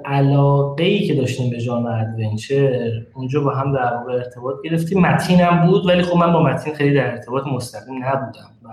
علاقه 0.05 0.85
ای 0.85 1.07
که 1.07 1.15
داشتیم 1.15 1.51
به 1.51 1.59
ژانر 1.59 2.07
adventure 2.15 2.91
اونجا 3.15 3.41
با 3.41 3.51
هم 3.51 3.73
در 3.73 3.95
واقع 3.95 4.13
ارتباط 4.13 4.57
گرفتیم. 4.65 5.01
متین 5.01 5.41
هم 5.41 5.67
بود 5.67 5.87
ولی 5.87 6.03
خب 6.03 6.17
من 6.17 6.33
با 6.33 6.43
متین 6.43 6.75
خیلی 6.75 6.95
در 6.95 7.11
ارتباط 7.11 7.47
مستقیم 7.47 8.05
نبودم 8.05 8.51
و 8.63 8.69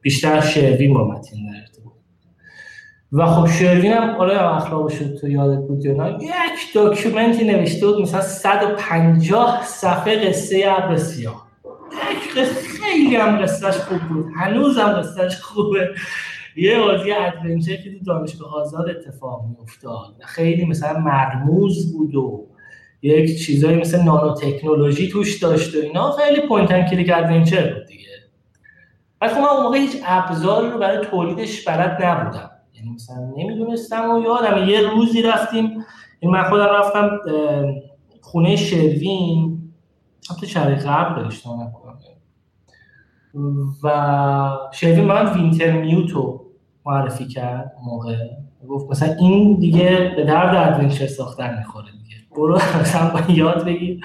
بیشتر 0.00 0.40
شروین 0.40 0.94
با 0.94 1.04
متین 1.08 1.46
در 1.46 1.58
ارتباط. 1.60 1.92
و 3.12 3.26
خب 3.26 3.46
شروین 3.46 3.92
هم 3.92 4.14
آره 4.14 4.54
اخلاقش 4.56 4.98
تو 5.20 5.28
یادت 5.28 5.68
بود 5.68 5.86
نه 5.86 6.18
یک 6.20 6.74
document 6.74 7.36
ی 7.36 7.44
نوشته 7.44 7.86
بود 7.86 8.02
مثلا 8.02 8.20
150 8.20 9.64
صفحه 9.64 10.28
قصه 10.28 10.64
ابر 10.68 10.96
سیاه. 10.96 11.46
خیلی 12.90 13.16
هم 13.16 13.42
قصهش 13.42 13.76
خوب 13.76 13.98
بود. 13.98 14.26
هنوز 14.36 14.78
هم 14.78 14.92
قصهش 14.92 15.40
خوبه. 15.40 15.90
یه 16.56 16.78
بازی 16.78 17.12
adventure 17.12 17.76
که 17.76 17.98
تو 17.98 18.04
دانشگاه 18.04 18.54
آزاد 18.54 18.88
اتفاق 18.88 19.44
میافتاد. 19.48 20.14
خیلی 20.20 20.64
مثلا 20.64 20.98
مرموز 20.98 21.92
بود 21.92 22.14
و 22.14 22.46
یک 23.02 23.38
چیزایی 23.38 23.76
مثل 23.76 24.02
نانو 24.02 24.34
تکنولوژی 24.34 25.08
توش 25.08 25.38
داشت 25.38 25.74
و 25.74 25.78
اینا. 25.78 26.12
خیلی 26.12 26.48
point 26.48 26.90
click 26.90 27.10
adventure 27.14 27.74
بود 27.74 27.86
دیگه. 27.86 28.08
ولی 29.20 29.30
خب 29.30 29.38
من 29.38 29.48
اون 29.48 29.62
موقع 29.62 29.78
هیچ 29.78 29.96
ابزاری 30.06 30.70
رو 30.70 30.78
برای 30.78 31.06
تولیدش 31.06 31.68
بلد 31.68 32.02
نبودم. 32.02 32.50
یعنی 32.74 32.90
مثلا 32.90 33.32
نمی‌دونستم 33.36 34.10
و 34.10 34.22
یادم 34.24 34.68
یه 34.68 34.80
روزی 34.80 35.22
رفتیم. 35.22 35.84
این 36.20 36.30
من 36.30 36.42
خودم 36.42 36.64
رفتم 36.64 37.18
خونه 38.20 38.56
شروین. 38.56 39.56
تو 40.40 40.46
شهرک 40.46 40.74
غرب 40.74 41.16
داشتم. 41.16 41.72
و 43.82 43.90
شروین 44.72 45.04
من 45.04 45.32
Wintermute 45.32 45.72
و 45.72 46.40
معرفی 46.86 47.28
کرد 47.28 47.72
موقع. 47.84 48.16
گفت 48.68 48.90
مثلا 48.90 49.14
این 49.14 49.54
دیگه 49.54 50.12
به 50.16 50.24
درد 50.24 50.74
adventure 50.74 51.06
ساختن 51.06 51.58
می‌خوره 51.58 51.86
دیگه. 51.86 52.16
برو 52.36 52.54
مثلا 52.80 53.10
با 53.10 53.32
یاد 53.32 53.64
بگیر 53.64 54.00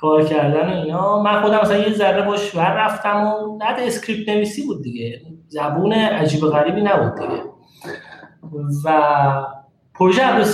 کار 0.00 0.24
کردن 0.24 0.72
و 0.72 0.82
اینا. 0.82 1.22
من 1.22 1.42
خودم 1.42 1.60
مثلا 1.60 1.76
یه 1.76 1.92
ذره 1.92 2.22
باش 2.22 2.54
ور 2.54 2.72
رفتم 2.72 3.26
و 3.26 3.58
نه 3.58 3.74
اسکریپت 3.78 4.28
نویسی 4.28 4.66
بود 4.66 4.82
دیگه. 4.82 5.20
زبون 5.48 5.92
عجیب 5.92 6.40
غریبی 6.40 6.82
نبود 6.82 7.14
دیگه. 7.14 7.42
و 8.84 9.02
پروژه 9.94 10.22
همون 10.22 10.44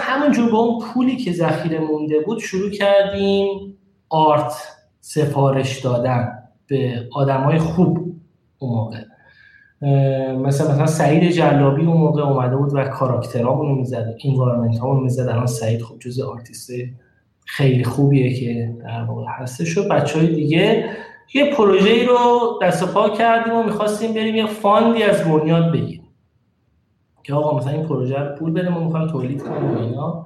همونجور 0.00 0.50
با 0.50 0.58
اون 0.58 0.84
پولی 0.84 1.16
که 1.16 1.32
ذخیره 1.32 1.78
مونده 1.78 2.20
بود 2.20 2.38
شروع 2.38 2.70
کردیم 2.70 3.78
art 4.08 4.52
سفارش 5.00 5.80
دادن. 5.80 6.41
به 6.66 7.08
آدمای 7.12 7.58
خوب 7.58 8.14
اون 8.58 8.74
موقع. 8.74 9.04
مثلا 10.34 10.72
مثلا 10.72 10.86
سعید 10.86 11.30
جلابی 11.30 11.84
اون 11.84 11.96
موقع 11.96 12.22
اومده 12.22 12.56
بود 12.56 12.74
و 12.74 12.84
کاراکترامون 12.84 13.68
رو 13.68 13.74
می‌زد. 13.74 14.14
environment 14.24 14.80
مون 14.80 15.02
می‌زد. 15.02 15.28
الان 15.28 15.46
سعید 15.46 15.82
خب 15.82 15.98
جز 15.98 16.20
آرتیست 16.20 16.70
خیلی 17.46 17.84
خوبیه 17.84 18.40
که 18.40 18.74
در 18.80 19.04
واقع 19.04 19.24
هستش. 19.28 19.78
و 19.78 19.88
بچه 19.88 20.18
های 20.18 20.34
دیگه 20.34 20.90
یه 21.34 21.54
پروژه 21.54 21.90
ای 21.90 22.06
رو 22.06 22.40
دست 22.62 22.94
پا 22.94 23.10
کردیم 23.10 23.54
و 23.54 23.62
می‌خواستیم 23.62 24.14
بریم 24.14 24.34
یه 24.34 24.46
fund 24.46 24.91
ی 24.91 25.02
از 25.02 25.24
بنیاد 25.24 25.72
بگیریم. 25.72 26.08
که 27.22 27.34
آقا 27.34 27.58
مثلا 27.58 27.72
این 27.72 27.86
پروژه 27.86 28.18
رو 28.18 28.36
پول 28.36 28.52
بده 28.52 28.68
ما 28.68 28.84
می‌خوایم 28.84 29.08
تولید 29.08 29.42
کنیم 29.42 29.74
و 29.74 29.78
اینا. 29.78 30.24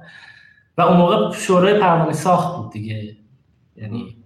و 0.77 0.81
اون 0.81 0.97
موقع 0.97 1.31
شورای 1.31 1.79
پروانه 1.79 2.13
ساخت 2.13 2.57
بود 2.57 2.71
دیگه. 2.71 3.17
یعنی 3.75 4.16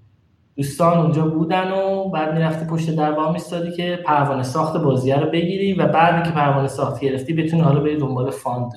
دوستان 0.56 0.98
اونجا 0.98 1.28
بودن 1.28 1.72
و 1.72 2.10
بعد 2.10 2.34
می‌رفتی 2.34 2.66
پشت 2.66 2.96
در 2.96 3.12
وام 3.12 3.34
میستادی 3.34 3.72
که 3.72 4.00
پروانه 4.06 4.44
ساخت 4.44 4.78
بازیه 4.78 5.20
رو 5.20 5.30
بگیری 5.30 5.74
و 5.74 5.88
بعد 5.88 6.24
که 6.24 6.32
پروانه 6.32 6.68
ساخت 6.68 7.00
گرفتی 7.00 7.34
بتونی 7.34 7.62
حالا 7.62 7.80
بری 7.80 7.98
دنبال 7.98 8.32
فاند 8.32 8.72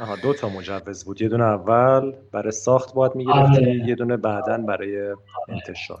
آها 0.00 0.16
دو 0.22 0.34
تا 0.34 0.48
مجوز 0.48 1.04
بود. 1.04 1.22
یه 1.22 1.28
دونه 1.28 1.44
اول 1.44 2.12
برای 2.32 2.50
ساخت 2.50 2.94
باید 2.94 3.14
می‌گرفتی 3.14 3.56
آره. 3.56 3.74
یه 3.86 3.94
دونه 3.94 4.16
بعدا 4.16 4.58
برای 4.58 5.14
انتشار. 5.48 5.98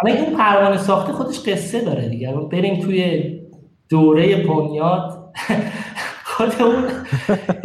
اما 0.00 0.14
این 0.14 0.36
پروانه 0.36 0.76
ساختی 0.76 1.12
خودش 1.12 1.48
قصه 1.48 1.84
داره 1.84 2.08
دیگه. 2.08 2.32
بریم 2.52 2.80
توی 2.80 3.32
دوره 3.88 4.36
بنیاد. 4.36 5.32
خود 6.36 6.62
اون 6.62 6.84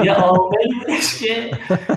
یه 0.04 0.14
عامل 0.14 0.68
بودش 0.80 1.20
که 1.20 1.52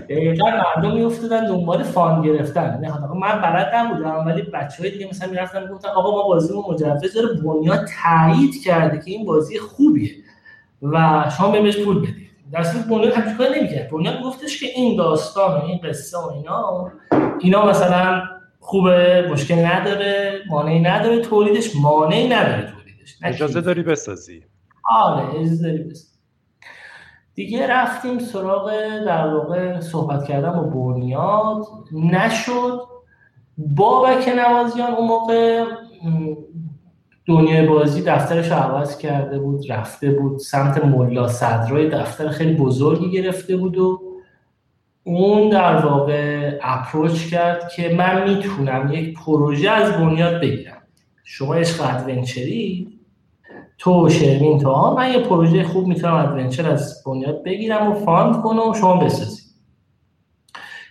دقیقا 0.09 0.50
مردم 0.50 0.95
میافتادن 0.95 1.47
دنبال 1.47 1.83
فان 1.83 2.23
گرفتن. 2.23 2.81
من 3.21 3.43
بلد 3.43 3.75
نبودم 3.75 4.26
ولی 4.26 4.43
بچه 4.43 4.83
های 4.83 4.90
دیگه 4.90 5.09
مثلا 5.09 5.31
می‌رفتن 5.31 5.66
گفتن 5.66 5.88
آقا 5.88 6.11
ما 6.11 6.28
بازی 6.28 6.54
مجوز 6.69 7.14
داره 7.14 7.28
بنیاد 7.45 7.88
تایید 8.02 8.64
کرده 8.64 8.99
که 8.99 9.11
این 9.11 9.26
بازی 9.26 9.59
خوبیه 9.59 10.11
و 10.83 11.25
شما 11.38 11.50
بهش 11.50 11.76
پول 11.76 12.00
بدید. 12.00 12.31
در 12.52 12.62
صورت 12.62 12.87
بنیاد 12.87 13.12
همچین 13.12 13.37
کار 13.37 13.49
نمی‌کرد. 13.57 13.90
بنیاد 13.90 14.23
گفتش 14.23 14.61
که 14.61 14.66
این 14.66 14.97
داستان 14.97 15.61
و 15.61 15.64
این 15.64 15.78
قصه 15.78 16.19
و 16.19 16.31
اینا 16.31 16.93
اینا 17.40 17.66
مثلا 17.66 18.23
خوبه 18.61 19.28
مشکل 19.31 19.64
نداره 19.66 20.40
مانعی 20.50 20.81
نداره 20.81 21.21
تولیدش 21.21 21.76
مانعی 21.76 22.28
نداره 22.28 22.62
تولیدش 22.62 23.16
اجازه 23.25 23.61
داری 23.61 23.83
بسازی. 23.83 24.43
آره 24.90 25.40
اجازه 25.40 25.62
داری 25.62 25.83
بسازی. 25.83 26.13
دیگه 27.35 27.67
رفتیم 27.67 28.19
سراغ 28.19 28.73
در 29.07 29.35
واقع 29.35 29.81
صحبت 29.81 30.25
کردن 30.25 30.53
با 30.53 30.62
بنیاد. 30.62 31.67
نشد. 31.93 32.81
بابک 33.59 34.29
نوازیان 34.29 34.95
اون 34.95 35.09
موقع 35.09 35.64
دنیای 37.26 37.67
بازی 37.67 38.03
دفترش 38.03 38.49
رو 38.49 38.57
عوض 38.57 38.99
کرده 38.99 39.38
بود 39.38 39.73
رفته 39.73 40.11
بود 40.11 40.38
سمت 40.38 40.85
ملا 40.85 41.29
صدرای 41.29 41.88
دفتر 41.88 42.29
خیلی 42.29 42.55
بزرگی 42.55 43.11
گرفته 43.11 43.57
بود 43.57 43.79
و 43.79 44.00
اون 45.05 45.49
در 45.49 45.87
واقع 45.87 46.59
اپروچ 46.62 47.31
کرد 47.31 47.69
که 47.69 47.95
من 47.95 48.31
می‌تونم 48.31 48.93
یک 48.93 49.19
پروژه 49.19 49.71
از 49.71 49.93
بنیاد 49.93 50.41
بگیرم. 50.41 50.83
شما 51.25 51.55
عشق 51.55 51.97
ادونچری؟ 51.97 52.94
تو 53.78 54.09
شرمین 54.09 54.59
تا 54.59 54.95
من 54.95 55.12
یه 55.12 55.19
پروژه 55.19 55.64
خوب 55.64 55.87
می‌تونم 55.87 56.14
ادونچر 56.14 56.71
از 56.71 57.02
بنیاد 57.07 57.43
بگیرم 57.43 57.90
و 57.90 57.95
فاند 57.95 58.43
کنم 58.43 58.69
و 58.71 58.75
شما 58.75 58.97
بسازید 58.97 59.45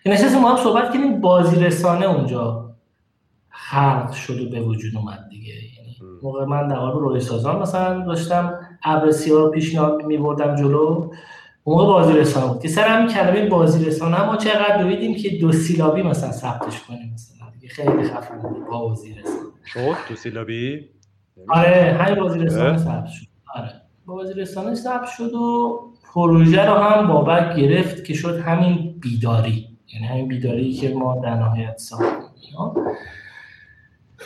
که 0.03 0.09
نشستیم 0.09 0.41
ما 0.41 0.49
هم 0.49 0.63
صحبت 0.63 0.83
کردیم 0.83 1.21
بازی 1.21 1.55
رسانه 1.55 2.05
اونجا 2.05 2.75
خلق 3.49 4.11
شد 4.11 4.41
و 4.41 4.49
به 4.49 4.61
وجود 4.61 4.97
اومد 4.97 5.27
دیگه. 5.29 5.53
یعنی 5.53 5.95
موقع 6.23 6.45
من 6.45 6.67
در 6.67 6.91
روی 6.91 7.19
سازان 7.19 7.61
مثلا 7.61 8.05
داشتم 8.05 8.59
ها 8.81 9.01
رو 9.27 9.51
پیشنهاد 9.51 10.05
میبردم 10.05 10.55
جلو. 10.55 11.11
موقع 11.65 11.85
بازی 11.85 12.13
رسانه 12.13 12.53
بود. 12.53 12.61
که 12.61 12.67
سر 12.67 12.87
همین 12.87 13.07
کلمه 13.07 13.49
بازی 13.49 13.85
رسانه 13.85 14.25
ما 14.25 14.37
چقدر 14.37 14.81
دویدیم 14.81 15.15
که 15.15 15.29
دو 15.29 15.51
سیلابی 15.51 16.01
مثلا 16.01 16.31
ثبتش 16.31 16.81
کنیم 16.81 17.13
مثلا. 17.13 17.47
دیگه 17.59 17.73
خیلی 17.73 18.03
خفن 18.03 18.37
بود 18.37 18.67
بازی 18.71 19.13
رسانه 19.13 19.37
شد 19.65 19.95
دو 20.09 20.15
سیلابی؟ 20.15 20.89
آره 21.49 21.97
همین 21.99 22.19
بازی 22.19 22.39
رسانه 22.39 22.77
ثبت 22.77 23.07
شد. 23.07 23.25
آره. 23.55 23.69
بازی 24.05 24.33
رسانه 24.33 24.75
ثبت 24.75 25.09
شد 25.17 25.33
و 25.33 25.79
پروژه 26.13 26.65
رو 26.65 26.73
هم 26.73 27.07
بابک 27.07 27.55
گرفت 27.55 28.05
که 28.05 28.13
شد 28.13 28.39
همین 28.39 28.95
بیداری. 28.99 29.67
یعنی 29.93 30.07
همین 30.07 30.27
بیداری 30.27 30.73
که 30.73 30.93
ما 30.93 31.21
در 31.23 31.35
نهایت 31.35 31.77
ساختیم. 31.77 32.23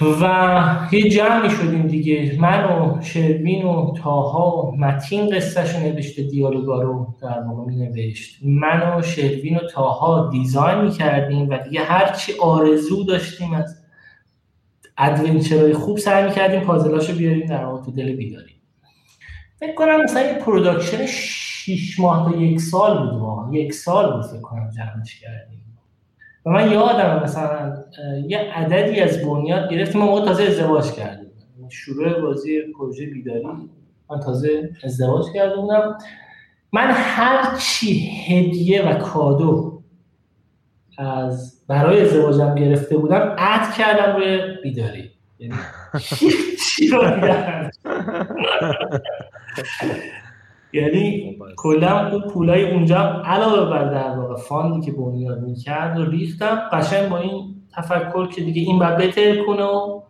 و 0.01 0.87
یه 0.91 1.09
جمعی 1.09 1.49
شدیم 1.49 1.87
دیگه. 1.87 2.37
من 2.39 2.63
و 2.63 3.01
شروین 3.01 3.65
و 3.65 3.93
تاها 4.03 4.61
و 4.61 4.77
متین 4.77 5.35
قصهش 5.35 5.75
رو 5.75 5.79
نوشته 5.79 6.23
دیالوگا 6.23 6.81
رو 6.81 7.07
در 7.21 7.39
واقع 7.39 7.65
می 7.65 7.75
نوشت 7.75 8.39
من 8.43 8.97
و 8.97 9.01
شروین 9.01 9.57
و 9.57 9.59
تاها 9.59 10.29
دیزاین 10.29 10.81
می 10.81 10.91
کردیم 10.91 11.49
و 11.49 11.57
دیگه 11.57 11.79
هرچی 11.79 12.33
آرزو 12.41 13.03
داشتیم 13.03 13.53
از 13.53 13.76
adventure 14.97 15.59
های 15.59 15.73
خوب 15.73 15.97
سعی 15.97 16.27
می 16.27 16.31
کردیم 16.31 16.59
پازلاشو 16.59 17.13
بیاریم 17.13 17.47
در 17.47 17.65
واقع 17.65 17.85
تو 17.85 17.91
دل 17.91 18.15
بیداری 18.15 18.57
فکر 19.59 19.73
کنم 19.73 20.03
مثلا 20.03 20.21
یه 20.21 20.33
production 20.33 21.05
6 21.05 21.99
ماه 21.99 22.31
تا 22.31 22.37
یک 22.37 22.61
سال 22.61 22.97
بود 22.97 23.19
ما 23.19 23.49
یک 23.53 23.73
سال 23.73 24.13
بود 24.13 24.25
فکر 24.25 24.41
کنم 24.41 24.69
جمعش 24.69 25.19
کردیم. 25.19 25.63
و 26.45 26.49
من 26.49 26.71
یادم 26.71 27.23
مثلا 27.23 27.83
یه 28.27 28.37
عددی 28.37 28.99
از 28.99 29.25
بنیاد 29.25 29.71
گرفتیم 29.71 30.01
ما 30.01 30.21
تازه 30.21 30.43
ازدواج 30.43 30.91
کردیم. 30.91 31.31
شروع 31.69 32.21
بازی 32.21 32.61
پروژه 32.79 33.05
بیداری 33.05 33.45
من 34.09 34.19
تازه 34.19 34.69
ازدواج 34.83 35.25
کرده 35.33 35.55
بودم. 35.55 35.97
من 36.73 36.91
هر 36.91 37.57
چی 37.57 38.09
هدیه 38.27 38.89
و 38.89 38.93
کادو 38.93 39.76
از 40.97 41.63
برای 41.67 42.01
ازدواجم 42.01 42.55
گرفته 42.55 42.97
بودم 42.97 43.35
عد 43.37 43.73
کردم 43.73 44.15
روی 44.15 44.39
بیداری. 44.63 45.11
یعنی 45.39 45.55
چی 46.65 46.87
رو 46.91 47.03
یعنی 50.73 51.37
کلا 51.55 52.09
اون 52.09 52.21
پولای 52.21 52.71
اونجا 52.71 52.97
علاوه 53.25 53.69
بر 53.69 53.93
در 53.93 54.09
واقع 54.09 54.35
فاندی 54.35 54.85
که 54.85 54.91
بنیاد 54.91 55.41
می‌کرد 55.41 55.99
و 55.99 56.05
ریختم 56.05 56.69
قشنگ 56.71 57.09
با 57.09 57.17
این 57.17 57.55
تفکر 57.75 58.27
که 58.27 58.41
دیگه 58.41 58.61
این 58.61 58.79
بعد 58.79 58.97
بهتر 58.97 59.45
کنه 59.45 59.63
و 59.63 60.01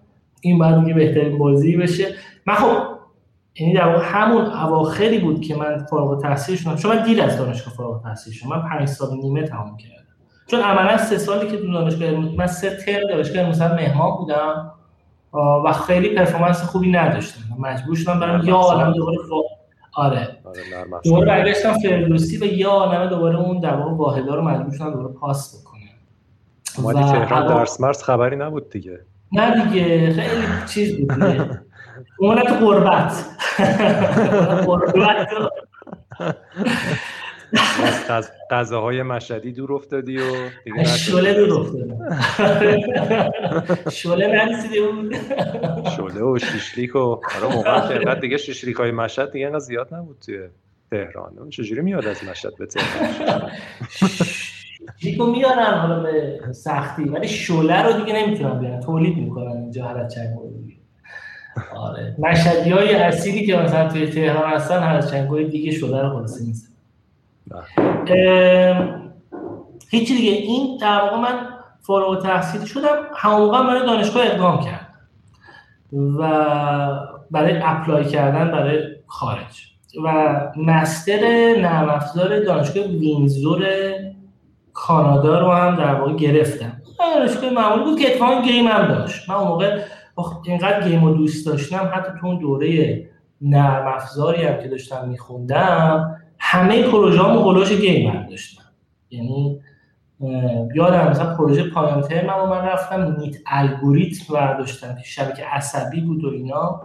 این 0.41 0.59
بعد 0.59 0.79
دیگه 0.79 0.93
بهترین 0.93 1.37
بازی 1.37 1.77
بشه. 1.77 2.15
من 2.45 2.53
خب 2.53 2.77
یعنی 3.59 3.73
در 3.73 3.87
واقع 3.87 4.05
همون 4.05 4.45
اواخری 4.45 5.19
بود 5.19 5.41
که 5.41 5.55
من 5.55 5.85
فارغ 5.89 6.09
التحصیل 6.09 6.55
شدم. 6.55 6.75
چون 6.75 6.95
من 6.95 7.03
دیر 7.03 7.21
از 7.21 7.37
دانشگاه 7.37 7.73
فارغ 7.73 7.91
التحصیل 7.91 8.33
شدم. 8.33 8.49
من 8.49 8.69
5 8.69 8.87
سال 8.87 9.17
نیمه 9.17 9.43
تمام 9.43 9.77
کردم. 9.77 9.96
چون 10.47 10.61
عملا 10.61 10.97
سه 10.97 11.17
سالی 11.17 11.47
که 11.51 11.57
تو 11.57 11.71
دانشگاه 11.73 12.11
من 12.11 12.47
سه 12.47 12.77
ترم 12.85 13.07
دانشگاه 13.09 13.49
مثلا 13.49 13.75
مهمان 13.75 14.17
بودم. 14.17 14.71
و 15.33 15.71
خیلی 15.71 16.09
پرفورمنس 16.09 16.63
خوبی 16.63 16.91
نداشتم. 16.91 17.39
مجبور 17.59 17.95
شدم 17.95 18.19
برم 18.19 18.45
یا 18.45 18.55
عالم 18.55 18.93
دوباره 18.93 19.17
آره, 19.93 20.37
آره 20.43 20.61
دوباره 21.03 21.25
برگشتم 21.25 21.73
فردوسی 21.79 22.37
و 22.37 22.43
یا 22.45 22.69
عالمه 22.69 23.07
دوباره 23.07 23.37
اون 23.37 23.59
در 23.59 23.75
واقع 23.75 23.91
واحدا 23.91 24.35
رو 24.35 24.41
مجبور 24.41 24.73
شدم 24.75 24.91
دوباره 24.91 25.13
پاس 25.13 25.61
بکنم. 25.61 25.81
اومدی 26.77 27.11
تهران 27.11 27.47
درس 27.47 27.81
مرس 27.81 28.03
خبری 28.03 28.35
نبود 28.35 28.69
دیگه. 28.69 28.99
نه 29.31 29.63
دیگه 29.65 30.13
خیلی 30.13 30.43
چیز 30.67 30.97
بود 30.97 31.11
اومدن 32.19 32.43
تو 32.43 32.65
قربت 32.65 33.25
قربت 34.65 35.27
از 38.09 38.31
غذاهای 38.51 39.03
مشهدی 39.03 39.51
دور 39.51 39.73
افتادی 39.73 40.17
و 40.17 40.21
دیگه 40.63 40.83
شله 40.83 41.33
دور 41.33 41.59
افتادی 41.59 41.93
شله 43.91 44.27
نرسیده 44.27 44.81
بود 44.91 45.15
شله 45.97 46.23
و 46.23 46.39
شیشلیک 46.39 46.95
و 46.95 46.99
آره 46.99 47.55
موقع 47.55 48.13
که 48.13 48.19
دیگه 48.21 48.37
شیشلیک 48.37 48.75
های 48.75 48.91
مشهد 48.91 49.31
دیگه 49.31 49.45
اینقدر 49.45 49.59
زیاد 49.59 49.93
نبود 49.93 50.17
توی 50.25 50.39
تهران. 50.91 51.37
اون 51.37 51.49
چجوری 51.49 51.81
میاد 51.81 52.05
از 52.05 52.23
مشهد 52.23 52.57
به 52.57 52.65
تهران؟ 52.65 53.51
شیشلیکو 54.99 55.25
میارن 55.25 55.73
حالا 55.73 55.99
به 55.99 56.39
سختی 56.51 57.03
ولی 57.03 57.27
شله 57.27 57.81
رو 57.81 57.93
دیگه 57.93 58.13
نمی‌تونن 58.13 58.59
بیارن. 58.59 58.79
تولید 58.79 59.17
می‌کنن 59.17 59.51
اینجا 59.51 59.85
هر 59.85 60.07
چند 60.07 60.37
آره. 61.75 62.15
مشهدی 62.19 62.69
های 62.69 62.95
اصیلی 62.95 63.45
که 63.45 63.55
مثلا 63.55 63.89
توی 63.89 64.07
تهران 64.07 64.51
هستن 64.51 64.79
هر 64.79 65.01
چند 65.01 65.49
دیگه 65.49 65.71
شله 65.71 66.01
رو 66.01 66.09
خلاصه 66.09 66.45
نیست 66.45 66.66
هیچی 69.89 70.15
دیگه. 70.15 70.31
این 70.31 70.77
در 70.81 71.01
واقع 71.01 71.17
من 71.17 71.47
فارغ 71.81 72.23
تحصیل 72.23 72.65
شدم. 72.65 72.97
همون 73.15 73.41
موقع 73.41 73.67
برای 73.67 73.85
دانشگاه 73.85 74.25
اقدام 74.25 74.59
کردم. 74.59 74.87
و 76.19 76.29
برای 77.31 77.61
apply 77.63 78.05
کردن 78.05 78.51
برای 78.51 78.79
خارج. 79.07 79.67
و 80.03 80.35
master 80.57 81.19
نرم 81.61 81.89
افزار 81.89 82.39
دانشگاه 82.39 82.83
وینزور 82.83 83.65
کانادا 84.73 85.39
رو 85.39 85.51
هم 85.51 85.75
در 85.75 85.95
واقع 85.95 86.13
گرفتم. 86.13 86.81
دانشگاه 86.99 87.49
معمولی 87.49 87.83
بود 87.83 87.99
که 87.99 88.11
اتفاقا 88.11 88.41
game 88.41 88.67
هم 88.67 88.87
داشت. 88.87 89.29
من 89.29 89.35
اون 89.35 89.47
موقع 89.47 89.79
اینقدر 90.45 90.89
گیم 90.89 91.05
رو 91.05 91.13
دوست 91.13 91.45
داشتم. 91.45 91.91
حتی 91.93 92.11
تو 92.21 92.27
اون 92.27 92.39
دوره 92.39 93.03
نرم 93.41 93.87
افزاری 93.87 94.43
هم 94.43 94.61
که 94.61 94.67
داشتم 94.67 95.07
میخوندم 95.07 96.15
همه 96.49 96.83
پروژه 96.83 97.21
هم 97.21 97.63
گیم 97.63 98.09
هم 98.09 98.27
داشتم 98.29 98.63
یعنی 99.09 99.61
یادم 100.75 101.09
مثلا 101.09 101.35
پروژه 101.35 101.63
پایان 101.69 102.01
ترم 102.01 102.49
من 102.49 102.65
رفتم 102.65 103.15
نیت 103.19 103.35
الگوریتم 103.45 104.33
برداشتم 104.33 104.95
که 104.95 105.03
شبکه 105.03 105.45
عصبی 105.45 106.01
بود 106.01 106.23
و 106.23 106.29
اینا. 106.29 106.81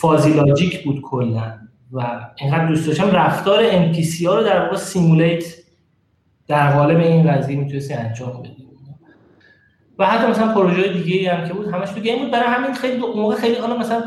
فازی 0.00 0.32
لاجیک 0.32 0.84
بود 0.84 1.00
کلا. 1.00 1.52
و 1.92 2.20
اینقدر 2.36 2.66
دوست 2.66 2.86
داشتم. 2.86 3.10
رفتار 3.10 3.70
NPC 3.70 4.26
ها 4.26 4.34
رو 4.34 4.42
در 4.42 4.64
واقع 4.64 4.76
سیمولیت 4.76 5.44
در 6.46 6.72
قالب 6.72 6.98
این 6.98 7.32
قضیه 7.32 7.56
می‌تونستی 7.56 7.94
انجام 7.94 8.42
بدی. 8.42 8.66
و 9.98 10.06
حتی 10.06 10.30
مثلا 10.30 10.54
پروژه 10.54 10.92
دیگه 10.92 11.34
هم 11.34 11.48
که 11.48 11.54
بود 11.54 11.68
همش 11.68 11.90
تو 11.90 12.00
game 12.00 12.18
بود. 12.18 12.30
برای 12.30 12.46
همین 12.46 12.74
خیلی 12.74 12.98
موقع 13.16 13.34
خیلی 13.34 13.54
حالا 13.54 13.76
مثلا 13.76 14.02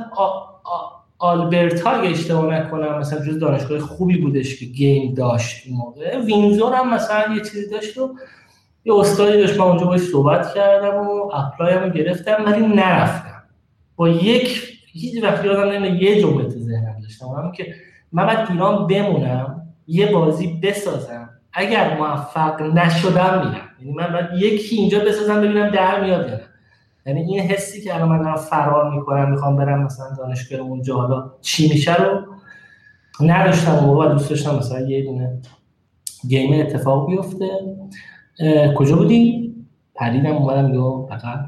آلبرتا 1.20 1.90
اگه 1.90 2.10
اشتباه 2.10 2.54
نکنم 2.54 2.98
مثلا 3.00 3.26
جز 3.26 3.40
دانشگاه 3.40 3.80
خوبی 3.80 4.18
بودش 4.18 4.60
که 4.60 4.66
game 4.66 5.14
داشت 5.14 5.64
این 5.66 5.78
موقع. 5.78 6.20
وینزور 6.20 6.74
هم 6.74 6.94
مثلا 6.94 7.36
یه 7.36 7.42
چیزی 7.42 7.70
داشت 7.70 7.98
و 7.98 8.16
یه 8.86 8.94
استادی 8.94 9.38
داشت. 9.38 9.60
من 9.60 9.66
اونجا 9.66 9.86
باش 9.86 10.00
صحبت 10.00 10.54
کردم 10.54 10.98
و 10.98 11.32
apply 11.34 11.74
هم 11.74 11.90
گرفتم 11.90 12.46
ولی 12.46 12.68
نرفتم. 12.68 13.44
با 13.96 14.10
یک 14.10 14.80
هیچ 14.94 15.24
وقت 15.24 15.46
یادم 15.46 15.72
نمیاد 15.72 16.02
یه 16.02 16.22
جمله 16.22 16.44
تو 16.44 16.60
ذهنم 16.60 16.96
داشتم. 17.02 17.26
اونم 17.26 17.52
که 17.52 17.76
من 18.12 18.26
باید 18.26 18.40
ایران 18.52 18.88
بمونم 18.88 19.62
یه 19.88 20.12
بازی 20.12 20.60
بسازم. 20.64 21.30
اگر 21.54 21.98
موفق 21.98 22.62
نشدم 22.62 23.40
میرم. 23.40 23.70
یعنی 23.80 23.94
من 23.94 24.14
باید 24.14 24.42
یکی 24.42 24.76
اینجا 24.76 25.00
بسازم 25.00 25.42
ببینم 25.42 25.70
در 25.70 26.04
میاد 26.04 26.30
یا 26.30 26.40
یعنی 27.10 27.22
این 27.22 27.40
حسی 27.40 27.82
که 27.82 27.96
الان 27.96 28.10
من 28.10 28.18
دارم 28.18 28.36
فرار 28.36 28.96
می‌کنم 28.96 29.32
می‌خوام 29.32 29.56
برم 29.56 29.84
مثلا 29.84 30.16
دانشگاه 30.18 30.60
اونجا 30.60 30.96
حالا 30.96 31.32
چی 31.42 31.70
میشه 31.70 32.04
رو 32.04 32.22
نداشتم 33.22 33.90
و 33.90 34.06
دوست 34.06 34.30
داشتم 34.30 34.56
مثلا 34.56 34.80
یه 34.80 35.04
دونه 35.04 35.42
گیم 36.28 36.60
اتفاق 36.60 37.08
بیفته. 37.08 37.50
کجا 38.76 38.96
بودی؟ 38.96 39.56
پریدم 39.96 40.36
اومدم 40.36 40.74
یا 40.74 41.08
فقط 41.10 41.40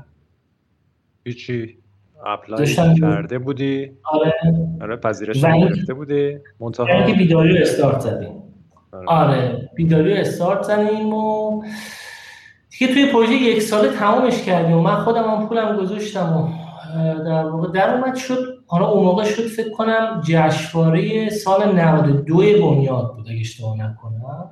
هیچی. 1.26 1.78
اپلای 2.26 2.76
کرده 3.00 3.39
بودی؟ 3.39 3.91
آره. 4.04 4.34
آره 4.82 4.95
پذیرش 4.95 5.41
گرفته 5.45 5.93
بودی؟ 5.93 6.38
منتها 6.60 6.86
بیداری 7.17 7.58
رو 7.58 7.62
استارت 7.62 8.00
زدیم. 8.00 8.30
آره, 8.91 9.08
آره. 9.08 9.69
بیداری 9.76 10.13
رو 10.13 10.19
استارت 10.19 10.63
زدیم 10.63 11.13
و 11.13 11.63
دیگه 12.82 12.94
توی 12.94 13.06
پروژه 13.06 13.34
یک 13.34 13.62
ساله 13.62 13.89
تمامش 13.89 14.41
کردیم. 14.41 14.78
و 14.78 14.82
من 14.82 14.96
خودم 14.96 15.24
هم 15.24 15.48
پولم 15.48 15.78
گذاشتم 15.78 16.38
و 16.38 16.48
در 17.24 17.46
واقع 17.46 17.72
در 17.72 17.96
اومد 17.96 18.15
شد. 18.15 18.58
حالا 18.67 18.88
اون 18.88 19.04
موقع 19.04 19.24
شد 19.24 19.48
فکر 19.48 19.70
کنم 19.70 20.22
جشنواره 20.26 21.30
سال 21.30 21.80
92 21.80 22.38
بنیاد 22.38 23.15
بود 23.15 23.28
اگه 23.30 23.39
اشتباه 23.39 23.78
نکنم. 23.78 24.52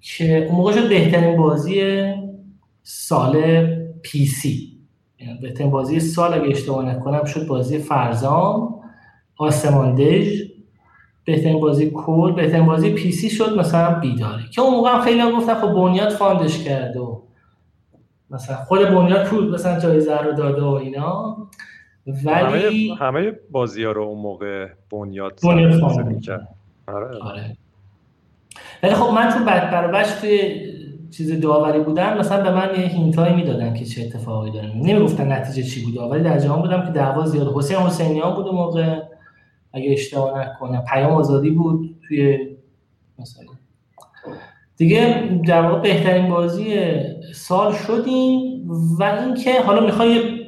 که 0.00 0.46
اون 0.46 0.56
موقع 0.56 0.72
شد 0.72 0.88
بهترین 0.88 1.36
بازی 1.36 2.02
سال 2.82 3.66
PC. 4.02 4.78
یعنی 5.20 5.38
بهترین 5.38 5.70
بازی 5.70 6.00
سال 6.00 6.34
اگه 6.34 6.48
اشتباه 6.48 6.84
نکنم 6.84 7.24
شد 7.24 7.46
بازی 7.46 7.78
فرزام 7.78 8.74
آسمان 9.36 9.94
دژ. 9.94 10.42
بهترین 11.24 11.60
بازی 11.60 11.90
کل 11.90 12.32
بهترین 12.32 12.66
بازی 12.66 12.90
PC 12.90 13.30
شد 13.30 13.58
مثلا 13.58 14.00
بیداری. 14.00 14.42
که 14.54 14.62
اون 14.62 14.74
موقع 14.74 15.00
خیلی 15.00 15.20
هم 15.20 15.30
گفتن 15.30 15.54
خب 15.54 15.72
بنیاد 15.72 16.08
fund 16.08 16.45
ش 16.45 16.64
کرده 16.64 17.00
و 17.00 17.21
مثلا 18.32 18.56
خود 18.56 18.80
بنیاد 18.88 19.26
پول 19.26 19.54
مثلا 19.54 19.80
جایزه 19.80 20.18
رو 20.18 20.32
داده 20.32 20.62
و 20.62 20.66
اینا 20.66 21.36
ولی 22.24 22.88
همه, 22.88 22.98
همه 22.98 23.32
بازی 23.50 23.84
ها 23.84 23.92
رو 23.92 24.02
اون 24.02 24.18
موقع 24.18 24.68
بنیاد 24.90 25.40
بنیاد 25.42 26.48
آره. 26.86 27.18
آره. 27.18 27.56
ولی 28.82 28.94
خب 28.94 29.14
من 29.14 29.28
تو 29.28 29.44
بعد 29.44 29.70
برابرش 29.70 30.10
توی 30.10 30.60
چیز 31.10 31.40
داوری 31.40 31.80
بودن 31.80 32.18
مثلا 32.18 32.42
به 32.42 32.50
من 32.50 32.80
یه 32.80 32.86
هینتایی 32.86 33.34
می‌دادن 33.34 33.74
که 33.74 33.84
چه 33.84 34.02
اتفاقی 34.02 34.50
داره. 34.50 34.76
نمی‌گفتن 34.76 35.32
نتیجه 35.32 35.68
چی 35.68 35.84
بوده 35.84 36.00
ولی 36.00 36.22
در 36.22 36.38
جهان 36.38 36.60
بودم 36.60 36.86
که 36.86 36.92
دعوا 36.92 37.26
زیاد 37.26 37.52
حسین 37.54 37.76
حسینیان 37.76 38.34
بود 38.34 38.54
موقع. 38.54 39.00
اگه 39.72 39.92
اشتباه 39.92 40.40
نکنم. 40.40 40.84
پیام 40.92 41.12
آزادی 41.12 41.50
بود 41.50 41.96
توی 42.08 42.48
مثلا 43.18 43.44
دیگه 44.82 45.28
در 45.46 45.62
واقع 45.62 45.80
بهترین 45.80 46.28
بازی 46.28 46.76
سال 47.34 47.72
شدیم 47.72 48.68
و 48.98 49.02
اینکه 49.02 49.60
حالا 49.60 49.80
می‌خوای 49.80 50.40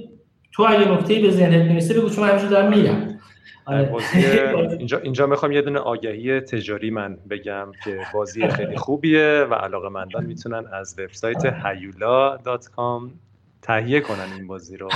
تو 0.53 0.67
اگه 0.69 0.93
نکته 0.93 1.21
به 1.21 1.31
ذهنت 1.31 1.71
می‌رسه 1.71 1.95
بگو 1.95 2.11
چون 2.11 2.29
همیشه 2.29 2.49
دارم 2.49 2.71
میرم 2.71 3.21
آره. 3.67 3.91
اینجا 4.79 4.99
اینجا 4.99 5.27
می‌خوام 5.27 5.53
یه 5.53 5.63
دونه 5.63 5.79
آگهی 5.79 6.41
تجاری 6.41 6.91
من 6.91 7.19
بگم 7.31 7.73
که 7.85 7.99
بازی 8.15 8.49
خیلی 8.49 8.77
خوبیه 8.77 9.47
و 9.51 9.55
علاقه 9.55 9.89
مندان 9.89 10.25
می‌تونن 10.25 10.65
از 10.73 10.95
وبسایت 10.99 11.47
کام 12.71 13.13
تهیه 13.65 14.01
کنن 14.01 14.33
این 14.37 14.47
بازی 14.47 14.77
رو 14.77 14.89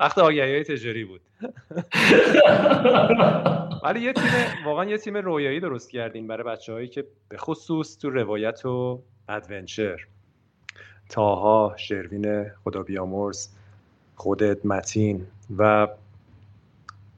وقت 0.00 0.18
آگهی 0.18 0.40
های 0.40 0.64
تجاری 0.64 1.04
بود. 1.04 1.20
ولی 3.84 4.00
یه 4.00 4.12
تیم 4.12 4.24
واقعا 4.64 4.84
یه 4.84 4.98
تیم 4.98 5.16
رویایی 5.16 5.60
درست 5.60 5.90
کردیم 5.90 6.26
برای 6.26 6.44
بچه 6.44 6.72
هایی 6.72 6.88
که 6.88 7.06
به 7.28 7.36
خصوص 7.36 7.98
تو 7.98 8.10
روایت 8.10 8.66
و 8.66 9.02
ادونچر. 9.28 10.06
تاها 11.08 11.74
شروین 11.76 12.44
خدا 12.64 12.82
بیامرز 12.82 13.48
خودت 14.16 14.66
متین 14.66 15.26
و 15.58 15.88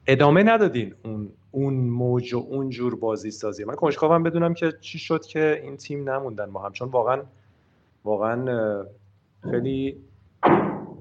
ادامه 0.07 0.43
ندادین 0.43 0.95
اون 1.03 1.29
اون 1.51 1.73
موج 1.73 2.33
و 2.33 2.37
اون 2.49 2.69
جور 2.69 2.95
بازی 2.95 3.31
سازی 3.31 3.63
من 3.63 3.75
کنجکاوم 3.75 4.23
بدونم 4.23 4.53
که 4.53 4.73
چی 4.81 4.99
شد 4.99 5.25
که 5.25 5.61
این 5.63 5.77
تیم 5.77 6.09
نموندن 6.09 6.45
ما 6.45 6.65
هم. 6.65 6.71
چون 6.71 6.89
واقعا 6.89 7.21
واقعا 8.03 8.85
خیلی 9.51 9.97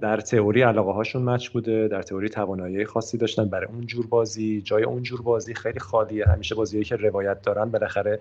در 0.00 0.20
تئوری 0.20 0.62
علاقه 0.62 0.92
هاشون 0.92 1.22
مچ 1.22 1.48
بوده 1.48 1.88
در 1.88 2.02
تئوری 2.02 2.28
توانایی 2.28 2.84
خاصی 2.84 3.18
داشتن 3.18 3.48
برای 3.48 3.66
اون 3.66 3.86
جور 3.86 4.06
بازی 4.06 4.62
جای 4.62 4.82
اون 4.82 5.02
جور 5.02 5.22
بازی 5.22 5.54
خیلی 5.54 5.80
خالیه. 5.80 6.26
همیشه 6.26 6.54
بازیایی 6.54 6.84
که 6.84 6.96
روایت 6.96 7.42
دارن 7.42 7.70
بالاخره 7.70 8.20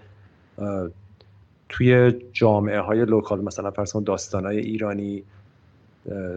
توی 1.70 2.12
جامعه 2.32 2.80
های 2.80 3.06
local 3.06 3.41
مثلا 3.41 3.72
فرض 3.72 3.96
داستان 3.96 4.46
های 4.46 4.58
ایرانی 4.58 5.24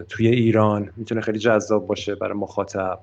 توی 0.09 0.29
ایران 0.29 0.91
می‌تونه 0.97 1.21
خیلی 1.21 1.39
جذاب 1.39 1.87
باشه 1.87 2.15
برای 2.15 2.39
مخاطب. 2.39 2.99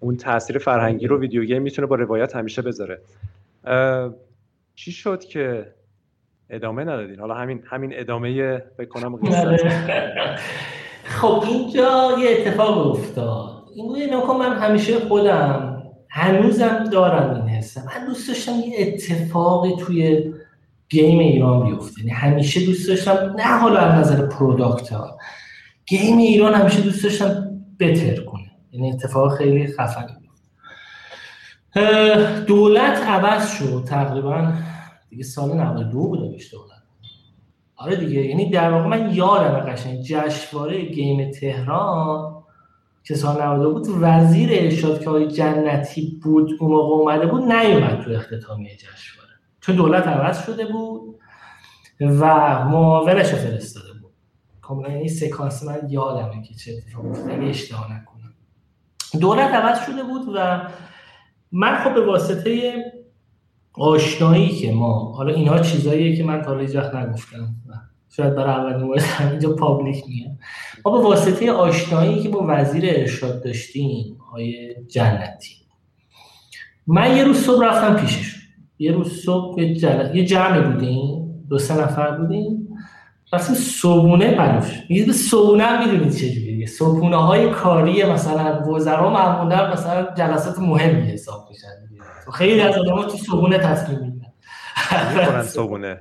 اون 0.00 0.16
تاثیر 0.16 0.58
فرهنگی 0.58 1.06
رو 1.06 1.20
video 1.20 1.44
game 1.44 1.62
می‌تونه 1.62 1.86
با 1.86 1.96
روایت 1.96 2.36
همیشه 2.36 2.62
بذاره. 2.62 3.00
چی 4.74 4.92
شد 4.92 5.24
که 5.24 5.72
ادامه 6.50 6.82
ندادین. 6.82 7.20
حالا 7.20 7.34
همین 7.34 7.62
همین 7.70 7.90
ادامه 7.94 8.58
بکنم 8.78 9.20
خب 11.04 11.44
اینجا 11.48 12.10
یه 12.18 12.30
اتفاق 12.30 12.86
افتاد. 12.86 13.64
این 13.76 14.14
نکن 14.14 14.36
من 14.36 14.58
همیشه 14.58 14.98
خودم 14.98 15.82
هنوزم 16.10 16.84
دارم 16.84 17.34
این 17.34 17.48
حسم 17.48 17.80
من 17.80 18.06
دوست 18.06 18.28
داشتم 18.28 18.52
یه 18.52 18.74
اتفاقی 18.78 19.76
توی 19.78 20.32
game 20.88 21.18
ایران 21.18 21.70
بیفته. 21.70 22.00
یعنی 22.00 22.12
همیشه 22.12 22.66
دوست 22.66 22.88
داشتم 22.88 23.34
نه 23.36 23.58
حالا 23.58 23.80
از 23.80 24.00
نظر 24.00 24.26
product 24.26 24.92
ها 24.92 25.18
game 25.86 26.18
ایران 26.18 26.54
همیشه 26.54 26.80
دوست 26.80 27.04
داشتم 27.04 27.50
بترکونه. 27.80 28.50
یعنی 28.72 28.92
اتفاق 28.92 29.36
خیلی 29.36 29.66
خفنی 29.66 30.20
دولت 32.46 33.02
عوض 33.06 33.52
شد 33.52 33.84
تقریبا 33.88 34.52
دیگه 35.10 35.24
سال 35.24 35.52
92 35.52 35.98
بود 35.98 36.18
دولت. 36.18 36.40
آره 37.76 37.96
دیگه 37.96 38.26
یعنی 38.26 38.50
در 38.50 38.70
واقع 38.70 38.86
من 38.86 39.14
یادم 39.14 39.60
قشنگ 39.60 40.00
جشنواره 40.02 40.84
game 40.84 41.30
تهران 41.30 42.42
که 43.04 43.14
سال 43.14 43.42
92 43.42 43.72
بود 43.72 43.86
وزیر 44.00 44.48
ارشاد 44.52 45.00
که 45.00 45.08
آقای 45.08 45.28
جنتی 45.28 46.20
بود 46.22 46.50
اون 46.60 46.70
موقع 46.70 46.94
اومده 46.94 47.26
بود 47.26 47.42
نیومد 47.42 48.04
تو 48.04 48.10
اختتامیه 48.10 48.76
جشنواره. 48.76 49.32
چون 49.60 49.76
دولت 49.76 50.06
عوض 50.06 50.46
شده 50.46 50.66
بود 50.66 51.18
و 52.00 52.24
معاونش 52.64 53.26
فرستاده 53.26 53.90
کاملا 54.70 54.88
این 54.88 55.08
سکانس 55.08 55.64
من 55.64 55.80
یادمه 55.88 56.42
که 56.42 56.54
چه 56.54 56.72
اتفاق 56.72 57.06
افتاد 57.06 57.40
اشتباه 57.40 57.92
نکنم. 57.92 58.34
دولت 59.20 59.50
عوض 59.50 59.86
شده 59.86 60.02
بود 60.02 60.22
و 60.34 60.68
من 61.52 61.84
خب 61.84 61.94
به 61.94 62.06
واسطه 62.06 62.74
آشنایی 63.72 64.48
که 64.48 64.72
ما 64.72 65.12
حالا 65.12 65.34
اینها 65.34 65.58
چیزاییه 65.58 66.16
که 66.16 66.24
من 66.24 66.42
تا 66.42 66.54
وقت 66.54 66.94
نگفتم. 66.94 67.54
شاید 68.16 68.34
برای 68.34 68.54
اولین 68.54 68.88
بار 68.88 69.00
اینجا 69.30 69.52
پابلیک 69.52 70.04
میگم 70.08 70.30
ما 70.84 70.98
به 70.98 71.04
واسطه 71.04 71.52
آشنایی 71.52 72.22
که 72.22 72.28
با 72.28 72.44
وزیر 72.48 72.84
ارشاد 72.86 73.44
داشتیم 73.44 74.16
های 74.30 74.74
جنتی. 74.88 75.54
من 76.86 77.16
یه 77.16 77.24
روز 77.24 77.36
صبح 77.36 77.66
رفتم 77.66 77.96
پیشش. 77.96 78.36
یه 78.78 78.92
روز 78.92 79.24
صبح 79.24 79.62
یه 80.14 80.24
جمع 80.24 80.60
بودیم 80.60 81.44
دو 81.48 81.58
سه 81.58 81.82
نفر 81.82 82.10
بودیم. 82.10 82.68
رفتیم 83.32 83.54
صبونه 83.54 84.34
بلوش 84.34 84.82
میگه 84.88 85.04
به 85.04 85.12
صبونه 85.12 85.62
هم 85.62 85.88
می‌دونید 85.88 86.14
چجوریه 86.14 86.66
صبونه 86.66 87.16
های 87.16 87.50
کاری 87.50 88.04
مثلا 88.04 88.72
وزرا 88.72 89.10
معمولا 89.10 89.72
مثلا 89.72 90.14
جلسات 90.14 90.58
مهمی 90.58 91.10
حساب 91.10 91.46
میشن 91.50 91.68
خیلی 92.30 92.60
از 92.60 92.78
آدم 92.78 93.02
تو 93.02 93.16
صبونه 93.16 93.58
تصمیم 93.58 93.98
می‌گیرن. 93.98 95.42
صبونه 95.42 96.00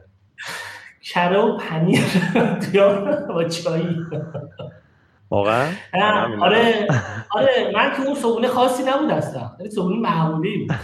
کره 1.02 1.40
و 1.40 1.58
پنیر 1.58 2.02
با 3.28 3.44
چایی 3.44 3.96
واقعا؟ 5.30 5.68
آره 6.42 6.88
آره 7.32 7.72
من 7.76 7.92
که 7.96 8.02
اون 8.06 8.16
صبونه 8.16 8.48
خاصی 8.48 8.84
نبود 8.84 9.10
هستم 9.10 9.56
ولی 9.60 9.70
صبونه 9.70 9.96
معمولی 9.96 10.58
بود. 10.58 10.76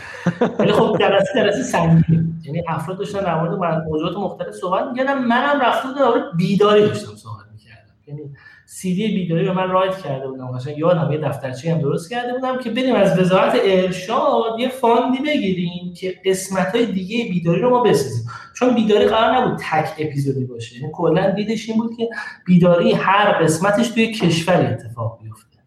ولی 0.60 0.72
خب 0.72 0.98
جلسه 1.00 1.34
جلسه 1.36 1.64
سنگین. 1.64 2.42
یعنی 2.44 2.64
افراد 2.68 2.98
داشتن 2.98 3.20
در 3.20 3.42
مورد 3.42 3.84
موضوعات 3.88 4.18
مختلف 4.18 4.54
صحبت 4.54 4.86
می‌کردم 4.88 5.24
منم 5.24 5.62
رفته 5.62 5.88
بودم 5.88 6.38
بیداری 6.38 6.82
داشتم 6.82 7.16
صحبت 7.16 7.46
می‌کردم. 7.54 7.94
یعنی 8.08 8.36
سی 8.66 8.96
دی 8.96 9.08
بیداری 9.08 9.46
رو 9.46 9.54
من 9.54 9.70
رایت 9.70 9.98
کرده 9.98 10.28
بودم. 10.28 10.58
قشنگ 10.58 10.78
یادم 10.78 11.12
یه 11.12 11.18
دفترچه 11.18 11.72
هم 11.72 11.82
درست 11.82 12.10
کرده 12.10 12.34
بودم 12.34 12.60
که 12.60 12.70
بریم 12.70 12.96
از 12.96 13.20
وزارت 13.20 13.54
ارشاد 13.64 14.60
یه 14.60 14.70
فاندی 14.70 15.18
بگیریم 15.18 15.94
که 15.94 16.16
قسمت 16.26 16.76
های 16.76 16.86
دیگه 16.86 17.30
بیداری 17.30 17.62
رو 17.62 17.70
ما 17.70 17.84
بسازیم. 17.84 18.26
چون 18.56 18.76
بیداری 18.76 19.06
قرار 19.06 19.38
نبود 19.38 19.60
تک 19.72 19.90
اپیزودی 20.00 20.46
باشه. 20.46 20.76
یعنی 20.76 20.90
کلا 20.94 21.30
دیدش 21.30 21.70
این 21.70 21.78
بود 21.78 21.98
که 21.98 22.10
بیداری 22.46 22.92
هر 22.92 23.32
قسمتش 23.32 23.88
توی 23.88 24.12
کشور 24.12 24.66
اتفاق 24.66 25.20
بیفته. 25.24 25.58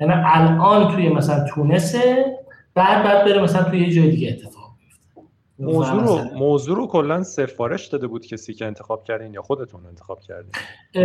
یعنی 0.00 0.12
الان 0.26 0.94
توی 0.94 1.08
مثلا 1.08 1.44
تونسه 1.44 2.24
بعد 2.74 3.04
بعد 3.04 3.24
بره 3.24 3.42
مثلا 3.42 3.62
توی 3.62 3.80
یه 3.80 3.94
جای 3.94 4.10
دیگه 4.10 4.28
اتفاق 4.28 4.63
موضوع 5.64 6.02
رو 6.04 6.20
موضوع 6.38 6.76
رو 6.76 6.86
کلا 6.86 7.22
سفارش 7.22 7.86
داده 7.86 8.06
بود 8.06 8.26
کسی 8.26 8.54
که 8.54 8.66
انتخاب 8.66 9.04
کردین 9.04 9.34
یا 9.34 9.42
خودتون 9.42 9.86
انتخاب 9.86 10.20
کردین؟ 10.20 10.52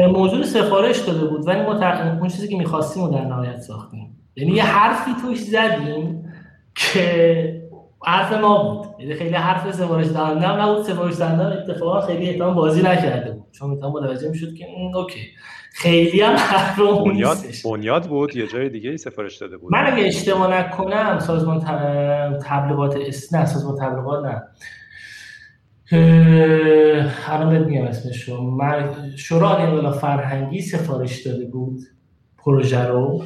موضوع 0.06 0.44
سفارش 0.44 1.00
داده 1.00 1.26
بود 1.26 1.48
ولی 1.48 1.62
ما 1.62 1.94
اون 2.20 2.28
چیزی 2.28 2.48
که 2.48 2.58
می‌خواستیم 2.58 3.04
رو 3.04 3.12
در 3.12 3.26
نهایت 3.26 3.62
ساختیم. 3.62 4.18
یعنی 4.36 4.52
یه 4.52 4.64
حرفی 4.64 5.12
توش 5.22 5.44
زدیم 5.44 6.34
که 6.76 7.70
حرف 8.06 8.34
ما 8.34 8.64
بود. 8.64 9.02
یعنی 9.02 9.14
خیلی 9.14 9.36
حرف 9.36 9.72
سفارش 9.72 10.08
دهنده 10.08 10.48
هم 10.48 10.62
نبود. 10.62 10.84
سفارش 10.84 11.18
دهنده 11.18 11.44
اتفاقا 11.46 12.02
خیلی 12.02 12.30
احتمال 12.30 12.54
بازی 12.54 12.82
نکرده 12.82 13.32
بود. 13.32 13.52
چون 13.52 13.70
می‌تونم 13.70 13.92
متوجه 13.92 14.30
می‌شد 14.30 14.54
که 14.54 14.66
اوکی. 14.96 15.20
خیلی 15.74 16.22
هم 16.22 16.36
حرف 16.36 16.80
بنیاد 16.80 17.38
بنیاد 17.66 18.08
بود 18.08 18.36
یه 18.36 18.48
جای 18.48 18.70
دیگه 18.70 18.90
ای 18.90 18.98
سفارش 18.98 19.38
داده 19.38 19.58
بود. 19.58 19.74
من 19.74 19.94
اگه 19.94 20.08
اشتباه 20.08 20.54
نکنم 20.58 21.20
سازمان 21.20 21.60
تبلیغات 22.46 22.96
اس 23.08 23.34
نه 23.34 23.46
سازمان 23.46 23.76
تبلیغات 23.76 24.26
نه. 24.26 24.44
الان 27.28 27.66
میگم 27.66 27.86
اسمش 27.86 28.30
رو 28.30 28.60
شورای 29.18 29.64
انقلاب 29.64 29.94
فرهنگی 29.94 30.62
سفارش 30.62 31.28
داده 31.28 31.46
بود 31.46 31.80
پروژه 32.38 32.84
رو 32.84 33.24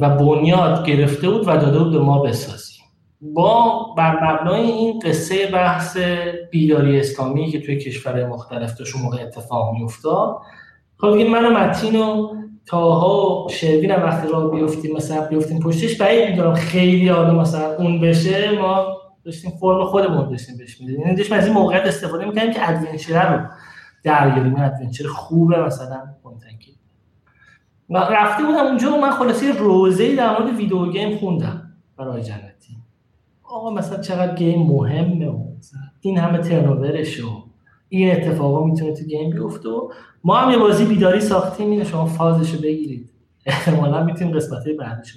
و 0.00 0.16
بنیاد 0.16 0.86
گرفته 0.86 1.30
بود 1.30 1.42
و 1.48 1.56
داده 1.56 1.78
بود 1.78 1.92
به 1.92 1.98
ما 1.98 2.22
بسازیم. 2.22 2.84
با 3.20 3.86
بر 3.96 4.32
مبنای 4.32 4.60
این 4.60 4.98
قصه 4.98 5.46
بحث 5.46 5.96
بیداری 6.50 7.00
اسلامی 7.00 7.50
که 7.50 7.60
توی 7.60 7.78
کشورهای 7.78 8.24
مختلف 8.24 8.74
داشت 8.74 8.96
موقع 8.96 9.22
اتفاق 9.22 9.74
میافتاد 9.74 10.36
خب 11.00 11.12
دیگه 11.12 11.30
من 11.30 11.44
و 11.44 11.50
متین 11.50 12.00
و 12.00 12.34
تاها 12.66 13.44
و 13.44 13.48
شروین 13.48 13.90
هم 13.90 14.02
وقتی 14.02 14.28
را 14.28 14.48
بیفتیم 14.48 14.96
مثلا 14.96 15.26
بیفتیم 15.26 15.60
پشتش 15.60 15.96
بعید 15.96 16.30
می‌دونم 16.30 16.54
خیلی 16.54 17.08
حالا 17.08 17.40
مثلا 17.40 17.76
اون 17.76 18.00
بشه 18.00 18.58
ما 18.58 18.86
داشتیم 19.24 19.50
فرم 19.60 19.84
خودمون 19.84 20.30
داشتیم 20.30 20.56
بهش 20.56 20.80
میدیم 20.80 21.00
یعنی 21.00 21.14
داشتیم 21.14 21.36
از 21.36 21.46
این 21.46 21.54
موقعیت 21.54 21.86
استفاده 21.86 22.24
می‌کنیم 22.24 22.52
که 22.52 22.70
ادونچر 22.70 23.36
رو 23.36 23.46
درگیریم 24.04 24.56
ادونچر 24.56 25.06
خوبه 25.06 25.62
مثلا 25.62 26.00
کنتنکی 26.24 26.76
رفته 27.90 28.42
بودم 28.42 28.66
اونجا 28.66 28.92
و 28.92 29.00
من 29.00 29.10
خلاصی 29.10 29.52
روزه 29.52 30.16
در 30.16 30.40
مورد 30.40 30.56
ویدیو 30.56 30.92
گیم 30.92 31.18
خوندم 31.18 31.72
برای 31.96 32.22
جنتی. 32.22 32.76
آقا 33.42 33.70
مثلا 33.70 34.00
چقدر 34.00 34.34
گیم 34.34 34.62
مهمه 34.62 35.28
و 35.28 35.44
این 36.00 36.18
همه 36.18 36.38
ترنوورش 36.38 37.20
و 37.24 37.49
این 37.92 38.10
اتفاقا 38.10 38.64
می‌تونه 38.64 38.92
تو 38.92 39.04
گیم 39.04 39.30
بیفته 39.30 39.68
و 39.68 39.92
ما 40.24 40.36
هم 40.36 40.50
یه 40.50 40.58
بازی 40.58 40.84
بیداری 40.84 41.20
ساختیم 41.20 41.70
اینه 41.70 41.84
شما 41.84 42.06
فازشو 42.06 42.58
بگیرید. 42.62 43.10
احتمالا 43.46 44.04
می‌تونیم 44.04 44.36
قسمت 44.36 44.64
بعدش 44.78 45.16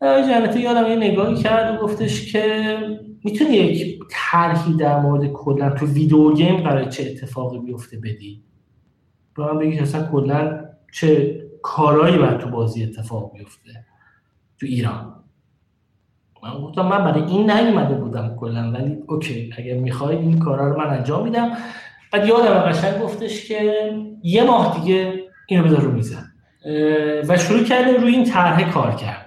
جنتی 0.00 0.60
یادم 0.60 0.90
یه 0.90 0.96
نگاهی 0.96 1.34
کرد 1.34 1.74
و 1.74 1.82
گفتش 1.82 2.32
که 2.32 2.76
می‌تونی 3.24 3.50
یک 3.50 3.98
طرحی 4.10 4.76
در 4.76 5.00
مورد 5.00 5.32
کلا 5.32 5.70
تو 5.70 5.86
ویدیو 5.86 6.34
گیم 6.34 6.56
قرار 6.56 6.84
چه 6.84 7.02
اتفاقی 7.10 7.58
بیفته 7.58 7.98
بدی؟ 7.98 8.42
با 9.36 9.52
من 9.52 9.58
بگی 9.58 9.78
اصلا 9.78 10.10
کلا 10.12 10.64
چه 10.92 11.40
کارهایی 11.62 12.18
باید 12.18 12.38
تو 12.38 12.50
بازی 12.50 12.84
اتفاق 12.84 13.32
بیفته 13.32 13.70
تو 14.60 14.66
ایران. 14.66 15.24
من 16.54 16.60
گفتم 16.62 16.86
من 16.86 17.04
برای 17.04 17.22
این 17.22 17.50
نیومده 17.50 17.94
بودم 17.94 18.36
کلا 18.40 18.72
ولی 18.74 18.98
اوکی 19.08 19.50
اگر 19.58 19.74
می‌خواید 19.74 20.18
این 20.18 20.38
کارا 20.38 20.68
رو 20.68 20.78
من 20.78 20.86
انجام 20.86 21.24
میدم. 21.24 21.50
بعد 22.12 22.26
یادم 22.26 22.54
قشنگ 22.54 22.98
گفتش 23.02 23.48
که 23.48 23.90
یه 24.22 24.44
ماه 24.44 24.80
دیگه 24.80 25.12
اینو 25.46 25.64
بذار 25.64 25.80
رو 25.80 25.92
میزن 25.92 26.24
و 27.28 27.36
شروع 27.36 27.64
کردیم 27.64 28.00
روی 28.00 28.14
این 28.14 28.24
طرح 28.24 28.70
کار 28.70 28.92
کردن. 28.92 29.22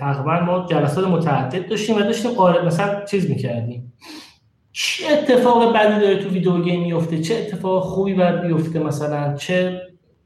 تقریبا 0.00 0.40
ما 0.40 0.66
جلسات 0.70 1.08
متعدد 1.08 1.68
داشتیم 1.68 1.96
و 1.96 2.00
داشتیم 2.00 2.30
قارب 2.30 2.64
مثلا 2.64 3.04
چیز 3.04 3.30
می‌کردیم. 3.30 3.92
چه 4.72 5.04
اتفاق 5.12 5.76
بدی 5.76 6.00
داره 6.00 6.16
تو 6.16 6.28
ویدیو 6.28 6.62
گیم 6.62 6.82
میفته 6.82 7.18
چه 7.18 7.34
اتفاق 7.34 7.82
خوبی 7.82 8.14
باید 8.14 8.40
بیفته؟ 8.40 8.78
مثلا 8.78 9.34
چه 9.34 9.82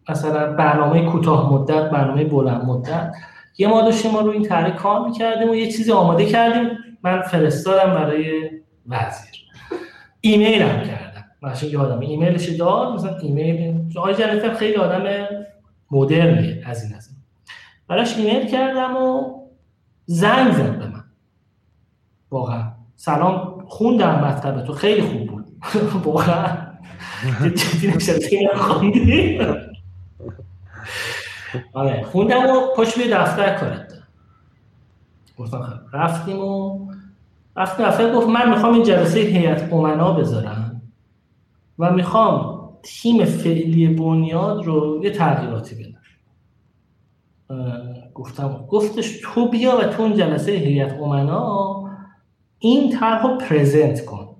مثلا 0.08 0.52
برنامه 0.52 1.04
کوتاه 1.06 1.52
مدت 1.52 1.90
برنامه 1.90 2.24
بلند 2.24 2.64
مدت؟ 2.64 3.12
یه 3.58 3.68
ما 3.68 3.82
داشتیم 3.82 4.10
ما 4.10 4.20
رو 4.20 4.30
این 4.30 4.42
طرح 4.42 4.70
کار 4.70 5.08
می‌کردیم 5.08 5.50
و 5.50 5.54
یه 5.54 5.72
چیزی 5.72 5.92
آماده 5.92 6.26
کردیم. 6.26 6.70
من 7.02 7.22
فرستادم 7.22 7.94
برای 7.94 8.50
وزیر. 8.86 9.34
ایمیل 10.20 10.62
هم 10.62 10.80
کردم. 10.80 11.24
مثلا 11.42 11.68
یادم 11.68 12.00
ایمیلش 12.00 12.48
داد 12.48 12.94
مثلا 12.94 13.16
ایمیل. 13.18 13.98
آقای 13.98 14.14
جنتم 14.14 14.54
خیلی 14.54 14.76
آدم 14.76 15.28
مدرنیه 15.90 16.62
از 16.66 16.84
این 16.84 16.94
از 16.94 17.10
براش 17.88 18.18
ایمیل 18.18 18.46
کردم 18.46 18.96
و 18.96 19.34
زنگ 20.06 20.52
زد 20.52 20.78
به 20.78 20.86
من. 20.86 21.04
واقعا. 22.30 22.72
سلام 22.96 23.64
خوندم 23.68 24.24
مطلب 24.24 24.64
تو. 24.64 24.72
خیلی 24.72 25.02
خوب 25.02 25.26
بود. 25.26 25.46
واقعا. 26.04 26.56
جدی 27.54 27.88
نشستی 27.88 28.48
خوندی. 28.54 29.40
آره. 31.72 32.02
خوندم 32.02 32.46
و 32.46 32.60
پشت 32.76 32.98
به 32.98 33.14
دفتر 33.14 33.58
کارت 33.58 33.92
گفتم 35.38 35.62
خب، 35.62 35.96
رفتیم 35.96 36.38
و 36.38 36.86
رفتیم 37.56 37.86
دفتر 37.86 38.14
گفت 38.14 38.28
من 38.28 38.50
می‌خوام 38.50 38.74
این 38.74 38.82
جلسه 38.82 39.20
هیئت 39.20 39.72
امنا 39.72 40.12
بذارم 40.12 40.82
و 41.78 41.92
می‌خوام 41.92 42.68
تیم 42.82 43.24
فعلی 43.24 43.86
بنیاد 43.86 44.64
رو 44.64 45.04
یه 45.04 45.10
تغییراتی 45.10 45.74
بدم. 45.74 45.94
گفتم 48.14 48.66
گفتش 48.68 49.20
تو 49.22 49.48
بیا 49.48 49.78
و 49.78 49.84
تو 49.84 50.02
اون 50.02 50.14
جلسه 50.14 50.52
هیئت 50.52 50.92
امنا 50.92 51.84
این 52.58 52.98
طرح 52.98 53.22
رو 53.22 53.38
پرزنت 53.38 54.04
کن. 54.04 54.36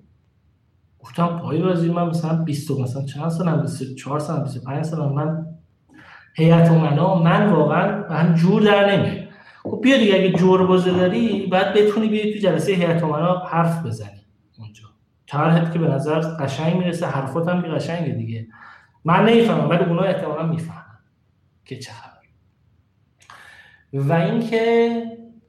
گفتم 1.01 1.39
پای 1.39 1.63
وزیر 1.63 1.93
من 1.93 2.07
مثلا 2.07 2.43
20 2.45 2.71
مثلا 2.71 3.03
چند 3.05 3.29
سالم 3.29 3.61
24 3.61 4.19
سالم 4.19 4.43
25 4.43 4.85
سالم 4.85 5.13
من 5.13 5.47
هیئت 6.35 6.71
امنا 6.71 7.15
من 7.15 7.53
واقعا 7.53 8.15
هم 8.15 8.35
جور 8.35 8.63
در 8.63 8.97
نمیاد. 8.97 9.25
خب 9.63 9.81
بیا 9.83 9.97
دیگه 9.97 10.15
اگه 10.15 10.33
جور 10.33 10.67
بازه 10.67 10.91
داری 10.91 11.47
بعد 11.47 11.75
بتونی 11.75 12.09
بیای 12.09 12.33
تو 12.33 12.39
جلسه 12.39 12.73
هیئت 12.73 13.03
امنا 13.03 13.39
حرف 13.39 13.87
بزنی 13.87 14.27
اونجا. 14.59 14.85
طرحت 15.27 15.73
که 15.73 15.79
به 15.79 15.89
نظر 15.89 16.21
قشنگ 16.21 16.77
می‌رسه 16.77 17.07
حرفات 17.07 17.49
هم 17.49 17.61
قشنگه 17.61 18.13
دیگه. 18.13 18.47
من 19.05 19.25
نمی‌فهمم 19.25 19.71
ولی 19.71 19.85
اونا 19.85 20.03
احتمالا 20.03 20.47
می‌فهمن 20.47 20.99
که 21.65 21.77
چه 21.77 21.93
خبر. 21.93 22.15
و 23.93 24.13
اینکه 24.13 24.93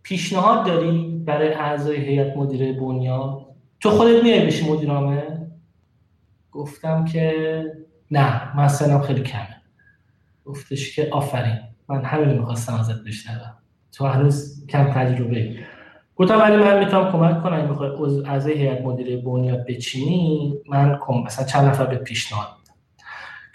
پیشنهاد 0.04 0.65
داری 0.65 1.24
برای 1.26 1.54
اعضای 1.54 1.98
هیئت 1.98 2.38
مدیره 2.38 2.74
بنیاد؟ 2.74 3.45
تو 3.80 3.89
خودت 3.89 4.24
میای 4.24 4.45
بشی 4.45 4.71
مدیرامه 4.71 5.48
گفتم 6.52 7.06
که 7.06 7.63
نه 8.12 8.58
من 8.58 8.67
سنم 8.67 9.02
خیلی 9.02 9.21
کمه. 9.21 9.55
گفتش 10.45 10.95
که 10.95 11.10
آفرین 11.12 11.60
من 11.88 12.03
همین 12.03 12.29
می‌خواستم 12.29 12.73
ازت 12.73 13.03
بشنوم 13.03 13.53
تو 13.91 14.05
هنوز 14.05 14.65
کم 14.69 14.91
تجربه 14.91 15.55
گفتم 16.15 16.39
ولی 16.39 16.55
من 16.55 16.79
می‌تونم 16.79 17.12
کمک 17.12 17.43
کنم 17.43 17.69
می‌خوای 17.69 18.23
از 18.25 18.47
هیئت 18.47 18.81
مدیره 18.81 19.17
بنیاد 19.17 19.65
بچینی 19.65 20.53
من 20.69 20.99
کم 21.08 21.13
مثلا 21.13 21.45
چند 21.45 21.65
نفر 21.65 21.86
به 21.86 21.95
پیشنهاد 21.95 22.47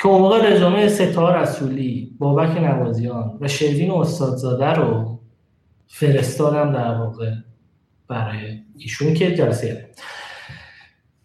که 0.03 0.09
اون 0.09 0.21
موقع 0.23 0.53
رزومه 0.53 0.89
ستا 0.89 1.43
رسولی 1.43 2.17
بابک 2.19 2.57
نوازیان 2.61 3.39
و 3.41 3.49
شروین 3.49 3.91
استادزاده 3.91 4.67
رو 4.67 5.19
فرستادم 5.87 6.73
در 6.73 6.95
واقع 6.95 7.33
برای 8.09 8.59
ایشون 8.79 9.15
که 9.15 9.35
جلسه 9.35 9.91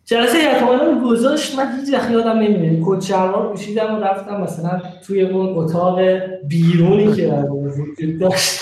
جلسه 0.05 0.37
یکمانم 0.37 1.03
گذاشت 1.03 1.59
من 1.59 1.79
هیچ 1.79 1.93
وقت 1.93 2.11
یادم 2.11 2.45
کت 2.85 3.03
شلوار 3.03 3.51
پوشیدم 3.51 3.95
و 3.95 4.03
رفتم 4.03 4.41
مثلا 4.41 4.81
توی 5.07 5.21
اون 5.21 5.57
اتاق 5.57 5.99
بیرونی 6.47 7.13
که 7.13 7.27
وجود 7.27 8.19
داشت. 8.19 8.59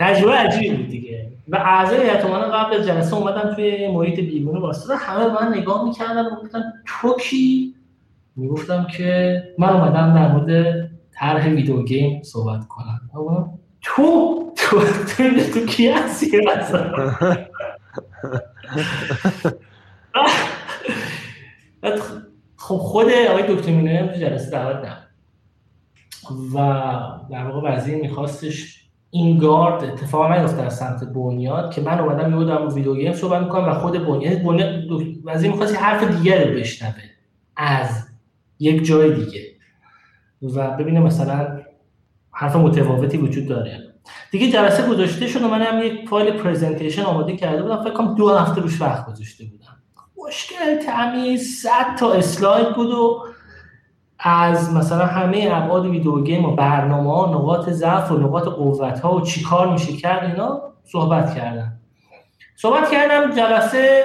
تجربه 0.00 0.32
عجیبی 0.32 0.76
بود 0.76 0.88
دیگه. 0.88 1.28
و 1.48 1.56
اعضای 1.56 2.00
هیئت 2.00 2.24
قبل 2.24 2.82
جلسه 2.82 3.16
اومدن 3.16 3.54
توی 3.54 3.88
محیط 3.88 4.20
بیرون 4.20 4.58
واسطه. 4.58 4.96
همه 4.96 5.26
من 5.26 5.58
نگاه 5.58 5.84
می‌کردن 5.84 6.26
و 6.26 6.30
گفتن 6.42 6.62
تو 6.86 7.16
کی؟ 7.16 7.74
می‌گفتم 8.36 8.86
که 8.96 9.42
من 9.58 9.68
اومدم 9.68 10.14
در 10.14 10.32
مورد 10.32 10.90
طرح 11.12 11.48
ویدیو 11.48 11.82
گیم 11.82 12.22
صحبت 12.22 12.68
کنم. 12.68 13.00
تو؟ 13.82 14.52
تو, 14.56 14.80
تو 15.54 15.66
کی 15.66 15.88
هستی 15.88 16.30
خب 22.56 22.76
خود 22.76 23.06
آقای 23.30 23.56
دکتر 23.56 23.72
مینوی 23.72 23.96
هم 23.96 24.06
جلسه 24.06 24.50
دعوت 24.50 24.76
نه 24.76 24.96
و 26.54 26.58
در 27.30 27.46
واقع 27.46 27.74
وزیر 27.74 27.96
میخواستش 27.96 28.80
این 29.10 29.38
گارد 29.38 29.84
اتفاق 29.84 30.32
نیفته 30.32 30.62
از 30.62 30.76
سمت 30.78 31.04
بنیاد 31.04 31.74
که 31.74 31.80
من 31.80 31.98
اومدم 31.98 32.44
دارم 32.44 32.74
ویدیو 32.74 32.94
گیم 32.94 33.12
صحبت 33.12 33.42
می‌کنم 33.42 33.68
و 33.68 33.74
خود 33.74 34.06
بنیاد 34.06 34.22
یعنی 34.22 35.22
وزیر 35.24 35.50
می‌خواست 35.50 35.76
حرف 35.76 36.16
دیگر 36.16 36.48
رو 36.48 36.54
بشنوه 36.54 37.02
از 37.56 38.08
یک 38.58 38.84
جای 38.84 39.24
دیگه. 39.24 39.40
و 40.42 40.70
ببینه 40.70 41.00
مثلا 41.00 41.60
حرف 42.30 42.56
متفاوتی 42.56 43.16
وجود 43.18 43.46
داره. 43.46 43.94
دیگه 44.30 44.50
جلسه 44.50 44.88
گذاشته 44.88 45.26
شد 45.26 45.42
و 45.42 45.48
من 45.48 45.62
هم 45.62 45.82
یک 45.82 46.08
فایل 46.08 46.30
پرزنتیشن 46.30 47.02
آماده 47.02 47.36
کرده 47.36 47.62
بودم. 47.62 47.84
فکر 47.84 47.92
کنم 47.92 48.14
دو 48.14 48.34
هفته 48.34 48.60
روش 48.60 48.80
وقت 48.80 49.06
گذاشته 49.06 49.44
بودم 49.44 49.59
مشکل 50.26 50.78
تمیز 50.86 51.62
100 51.62 51.70
تا 51.98 52.12
اسلاید 52.12 52.74
بود 52.74 52.90
و 52.90 53.24
از 54.18 54.74
مثلا 54.74 55.06
همه 55.06 55.48
ابعاد 55.52 55.86
ویدیو 55.86 56.22
گیم 56.22 56.44
و 56.44 56.56
برنامه 56.56 57.12
ها 57.12 57.34
نقاط 57.34 57.68
ضعف 57.68 58.12
و 58.12 58.16
نقاط 58.16 58.44
قوت 58.44 59.00
ها 59.00 59.16
و 59.16 59.20
چیکار 59.20 59.72
میشه 59.72 59.92
کرد 59.92 60.24
اینا 60.24 60.62
صحبت 60.84 61.34
کردم 61.34 61.72
صحبت 62.56 62.90
کردم 62.90 63.36
جلسه 63.36 64.04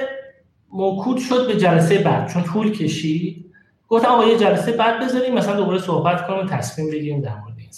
موکود 0.72 1.18
شد 1.18 1.46
به 1.46 1.56
جلسه 1.56 1.98
بعد. 1.98 2.32
چون 2.32 2.42
طول 2.42 2.72
کشید. 2.72 3.46
گفتم 3.88 4.08
آقا 4.08 4.24
یه 4.24 4.38
جلسه 4.38 4.72
بعد 4.72 5.04
بذاریم 5.04 5.34
مثلا 5.34 5.56
دوباره 5.56 5.78
صحبت 5.78 6.26
کنیم 6.26 6.46
و 6.46 6.48
تصمیم 6.48 6.90
بگیریم 6.90 7.20
در 7.20 7.36
مورد 7.40 7.58
این 7.58 7.68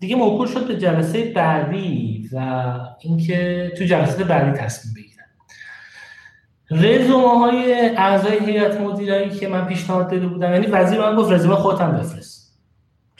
دیگه 0.00 0.16
موکول 0.16 0.46
شد 0.46 0.66
به 0.68 0.76
جلسه 0.76 1.32
بعدی 1.36 2.28
و 2.32 2.70
اینکه 3.00 3.72
تو 3.78 3.84
جلسه 3.84 4.24
بعدی 4.24 4.58
تصمیم 4.58 4.94
بگیرم 4.94 5.07
رزومه 6.70 7.38
های 7.38 7.90
اعضای 7.96 8.38
هیئت 8.38 8.80
مدیره 8.80 9.28
که 9.28 9.48
من 9.48 9.64
پیشنهاد 9.64 10.10
داده 10.10 10.26
بودم 10.26 10.52
یعنی 10.52 10.66
وزیر 10.66 11.00
من 11.00 11.16
گفت 11.16 11.32
رزومه 11.32 11.54
خودم 11.54 11.92
بفرست. 11.92 12.58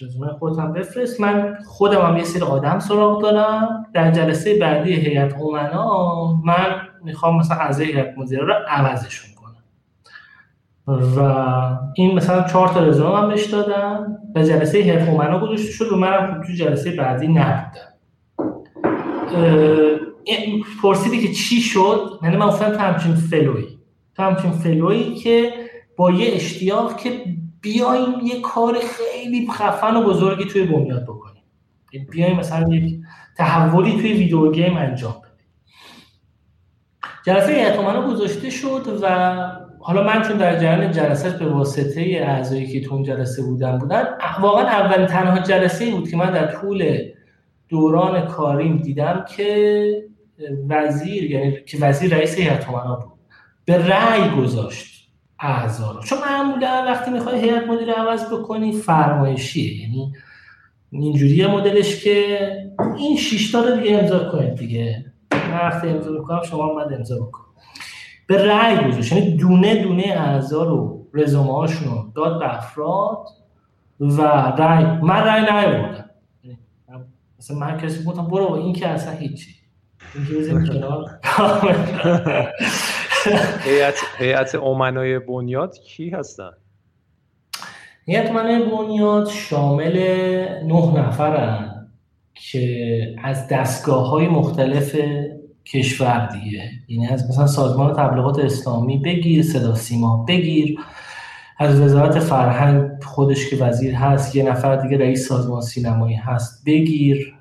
رزومه 0.01 0.33
خودم 0.33 0.73
بفرست. 0.73 1.21
من 1.21 1.59
خودم 1.67 2.01
هم 2.01 2.17
یه 2.17 2.25
سری 2.25 2.43
آدم 2.43 2.79
سراغ 2.79 3.23
دارم. 3.23 3.87
در 3.93 4.11
جلسه 4.11 4.59
بعدی 4.59 4.93
هیئت 4.93 5.35
امنا 5.35 6.33
من 6.45 6.81
می‌خوام 7.05 7.37
مثلا 7.37 7.57
اعضای 7.57 7.87
هیئت 7.87 8.19
مدیره 8.19 8.45
رو 8.45 8.55
عوضشون 8.69 9.31
کنم. 9.35 9.63
و 11.17 11.21
این 11.95 12.15
مثلا 12.15 12.43
چهار 12.43 12.69
تا 12.69 12.81
رزومه 12.81 13.21
من 13.21 13.29
بهش 13.29 13.47
دادم. 13.47 14.19
و 14.35 14.43
جلسه 14.43 14.79
هیئت 14.79 15.09
امنا 15.09 15.41
گذاشته 15.41 15.73
شد 15.73 15.93
و 15.93 15.97
منم 15.97 16.43
تو 16.47 16.53
جلسه 16.53 16.97
بعدی 16.97 17.29
نبودم. 17.29 17.89
پرسیدی 20.83 21.27
که 21.27 21.33
چی 21.33 21.61
شد؟ 21.61 22.19
یعنی 22.23 22.37
من 22.37 22.47
گفتم 22.47 22.71
تو 22.71 22.79
همچین 22.79 23.15
فلوی 23.15 23.79
تو 24.17 24.23
همچین 24.23 24.51
فلوی 24.51 25.15
که 25.15 25.53
با 25.97 26.11
یه 26.11 26.35
اشتیاق 26.35 26.97
که 26.97 27.25
بیایم 27.61 28.15
یه 28.23 28.41
کار 28.41 28.79
خیلی 28.79 29.49
خفن 29.53 29.97
و 29.97 30.03
بزرگی 30.03 30.45
توی 30.45 30.63
بنیاد 30.63 31.03
بکنیم. 31.03 31.43
بیایم 32.11 32.37
مثلا 32.37 32.75
یک 32.75 33.01
تحولی 33.37 33.93
توی 33.93 34.13
ویدیو 34.13 34.53
گیم 34.53 34.77
انجام 34.77 35.13
بدیم. 35.13 35.29
جلسه 37.25 37.53
اعتمانا 37.53 38.11
گذاشته 38.11 38.51
شد 38.51 38.99
و 39.03 39.37
حالا 39.81 40.03
من 40.03 40.23
چون 40.23 40.37
در 40.37 40.59
جریان 40.59 40.93
جلسه 40.93 41.31
به 41.31 41.47
واسطه 41.47 42.01
اعضایی 42.01 42.67
که 42.67 42.81
تو 42.81 42.95
اون 42.95 43.03
جلسه 43.03 43.43
بودن 43.43 43.79
بودن 43.79 44.05
واقعا 44.41 44.67
اولین 44.67 45.07
تنها 45.07 45.39
جلسه 45.39 45.91
بود 45.91 46.11
که 46.11 46.17
من 46.17 46.31
در 46.31 46.47
طول 46.47 46.99
دوران 47.69 48.27
کاریم 48.27 48.77
دیدم 48.77 49.25
که 49.37 50.08
وزیر 50.69 51.31
یعنی 51.31 51.57
که 51.67 51.79
وزیر 51.79 52.15
رئیس 52.15 52.39
هیئت 52.39 52.69
امنا 52.69 52.97
بود 52.97 53.19
به 53.65 53.89
رأی 53.89 54.31
گذاشت 54.31 55.09
اعضا 55.41 55.93
رو. 55.93 56.03
چون 56.03 56.19
معمولا 56.19 56.85
وقتی 56.87 57.11
می‌خوای 57.11 57.41
هیئت 57.41 57.67
مدیره 57.67 57.93
عوض 57.93 58.33
بکنی 58.33 58.73
فرمایشیه. 58.73 59.83
یعنی 59.83 60.13
اینجوری 60.91 61.47
مدلش 61.47 62.05
که 62.05 62.49
این 62.99 63.17
شش 63.17 63.53
تا 63.53 63.61
رو 63.61 63.77
دیگه 63.77 63.99
امضا 63.99 64.31
کنید 64.33 64.55
دیگه. 64.55 65.05
وقتی 65.53 65.89
امضا 65.89 66.11
می‌کنم 66.11 66.43
شما 66.43 66.75
باید 66.75 66.93
امضا 66.93 67.17
بکن 67.17 67.45
به 68.27 68.45
رأی 68.45 68.89
گذاشت. 68.89 69.13
یعنی 69.13 69.37
دونه 69.37 69.83
دونه 69.83 70.03
اعضا 70.03 70.65
رو 70.65 71.07
رزومه 71.15 71.53
هاشون 71.53 72.13
داد 72.15 72.39
به 72.39 72.57
افراد 72.57 73.27
و 74.01 74.23
رأی 74.59 74.85
من 74.85 75.21
رأی 75.25 75.41
نیاوردم. 75.41 76.11
یعنی 76.45 76.59
مثلا 77.39 77.59
من 77.59 77.79
کسی 77.79 78.05
گفتم 78.05 78.27
برو 78.27 78.53
این 78.53 78.73
که 78.73 78.89
اصلا 78.89 79.13
هیچی. 79.13 79.58
هیئت 84.19 84.55
امنای 84.55 85.19
بنیاد 85.19 85.79
کی 85.79 86.11
هستن؟ 86.11 86.51
هیئت 88.07 88.31
امنای 88.31 88.71
بنیاد 88.71 89.29
شامل 89.29 89.99
نه 90.65 91.01
نفرن 91.01 91.89
که 92.35 93.17
از 93.23 93.49
دستگاه 93.49 94.09
های 94.09 94.29
مختلف 94.29 94.97
کشور 95.67 96.27
دیگه. 96.27 96.71
یعنی 96.89 97.07
از 97.07 97.29
مثلا 97.29 97.47
سازمان 97.47 97.93
تبلیغات 97.93 98.39
اسلامی 98.39 98.99
بگیر 98.99 99.43
صدا 99.43 99.75
سیما 99.75 100.25
بگیر. 100.29 100.79
از 101.59 101.81
وزارت 101.81 102.19
فرهنگ 102.19 103.03
خودش 103.03 103.51
که 103.51 103.57
وزیر 103.57 103.95
هست 103.95 104.37
یه 104.37 104.51
نفر 104.51 104.77
دیگه 104.77 104.99
رئیس 104.99 105.29
سازمان 105.29 105.61
سینمایی 105.61 106.17
هست 106.17 106.65
بگیر. 106.67 107.35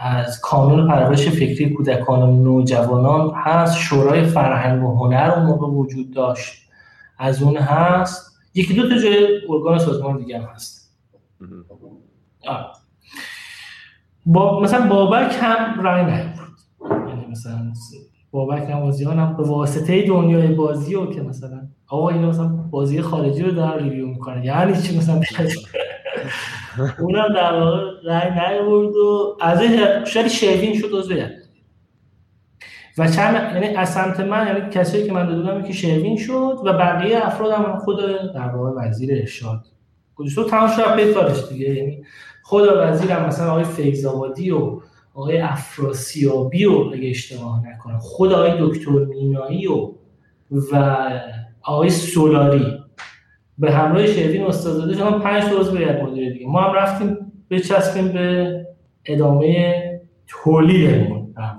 از 0.00 0.40
کانون 0.40 0.88
پرورش 0.88 1.28
فکری 1.28 1.70
کودکان 1.70 2.22
و 2.22 2.42
نوجوانان 2.42 3.32
هست. 3.34 3.78
شورای 3.78 4.24
فرهنگ 4.24 4.84
و 4.84 4.96
هنر 4.96 5.30
اون 5.36 5.46
موقع 5.46 5.66
وجود 5.66 6.14
داشت. 6.14 6.62
از 7.18 7.42
اون 7.42 7.56
هست. 7.56 8.38
یکی 8.54 8.74
دو 8.74 8.88
تا 8.88 8.98
جای 8.98 9.40
ارگان 9.48 9.78
سازمان 9.78 10.18
دیگه 10.18 10.38
هم 10.38 10.44
هست. 10.54 10.94
با 14.26 14.60
مثلا 14.60 14.88
بابک 14.88 15.36
هم 15.40 15.80
رای 15.80 16.04
نیورد. 16.04 16.38
یعنی 17.08 17.26
مثلا 17.30 17.72
بابک 18.30 18.70
نوازیان 18.70 19.18
هم 19.18 19.36
به 19.36 19.42
واسطه 19.42 20.06
دنیای 20.06 20.48
بازی 20.48 20.94
و 20.94 21.06
که 21.06 21.22
مثلا 21.22 21.68
آقا 21.86 22.08
اینا 22.08 22.28
مثلا 22.28 22.46
بازی 22.46 23.02
خارجی 23.02 23.42
رو 23.42 23.50
دارن 23.50 23.84
ریویو 23.84 24.06
می‌کنن 24.06 24.44
یعنی 24.44 24.82
چی 24.82 24.98
مثلا؟ 24.98 25.20
اونم 26.98 27.28
در 27.34 27.60
واقع 27.60 27.80
رای 28.04 28.30
نیورد 28.30 28.96
و 28.96 29.36
از 29.40 29.62
شاید 30.06 30.28
شیوین 30.28 30.78
شد 30.78 30.90
عضو 30.92 31.14
و 32.98 33.08
چند 33.08 33.54
یعنی 33.54 33.76
از 33.76 33.92
سمت 33.92 34.20
من 34.20 34.46
یعنی 34.46 34.70
کسایی 34.70 35.06
که 35.06 35.12
من 35.12 35.26
دادم 35.26 35.62
که 35.62 35.72
شیوین 35.72 36.16
شد 36.16 36.58
و 36.64 36.72
بقیه 36.72 37.26
افراد 37.26 37.52
هم 37.52 37.78
خود 37.78 37.98
در 38.34 38.48
واقع 38.48 38.70
وزیر 38.76 39.12
ارشاد. 39.12 39.64
گذاشت 40.14 40.50
تمام 40.50 40.70
شد 40.70 40.96
به 40.96 41.32
دیگه. 41.50 41.74
یعنی 41.74 42.04
خود 42.42 42.68
وزیرم 42.76 43.26
مثلا 43.26 43.50
آقای 43.50 43.64
فیض‌آبادی 43.64 44.50
و 44.50 44.80
آقای 45.14 45.38
افراسیابی 45.38 46.64
و 46.64 46.72
اگه 46.72 47.10
اشتباه 47.10 47.68
نکنم 47.68 47.98
خود 47.98 48.32
آقای 48.32 48.52
دکتر 48.60 48.90
مینایی 48.90 49.66
و 49.66 49.92
و 50.72 51.06
آقای 51.62 51.90
سولاری. 51.90 52.83
به 53.58 53.72
همراه 53.72 54.06
شیرین 54.06 54.42
استادزاده 54.42 54.94
شما 54.94 55.18
پنج 55.18 55.44
تا 55.44 55.58
عضو 55.58 55.76
هیئت 55.76 56.14
دیگه. 56.14 56.46
ما 56.46 56.60
هم 56.60 56.74
رفتیم 56.74 57.16
بچسبیم 57.50 58.08
به 58.08 58.66
ادامه 59.06 59.74
تولیدمون 60.26 61.32
در 61.36 61.54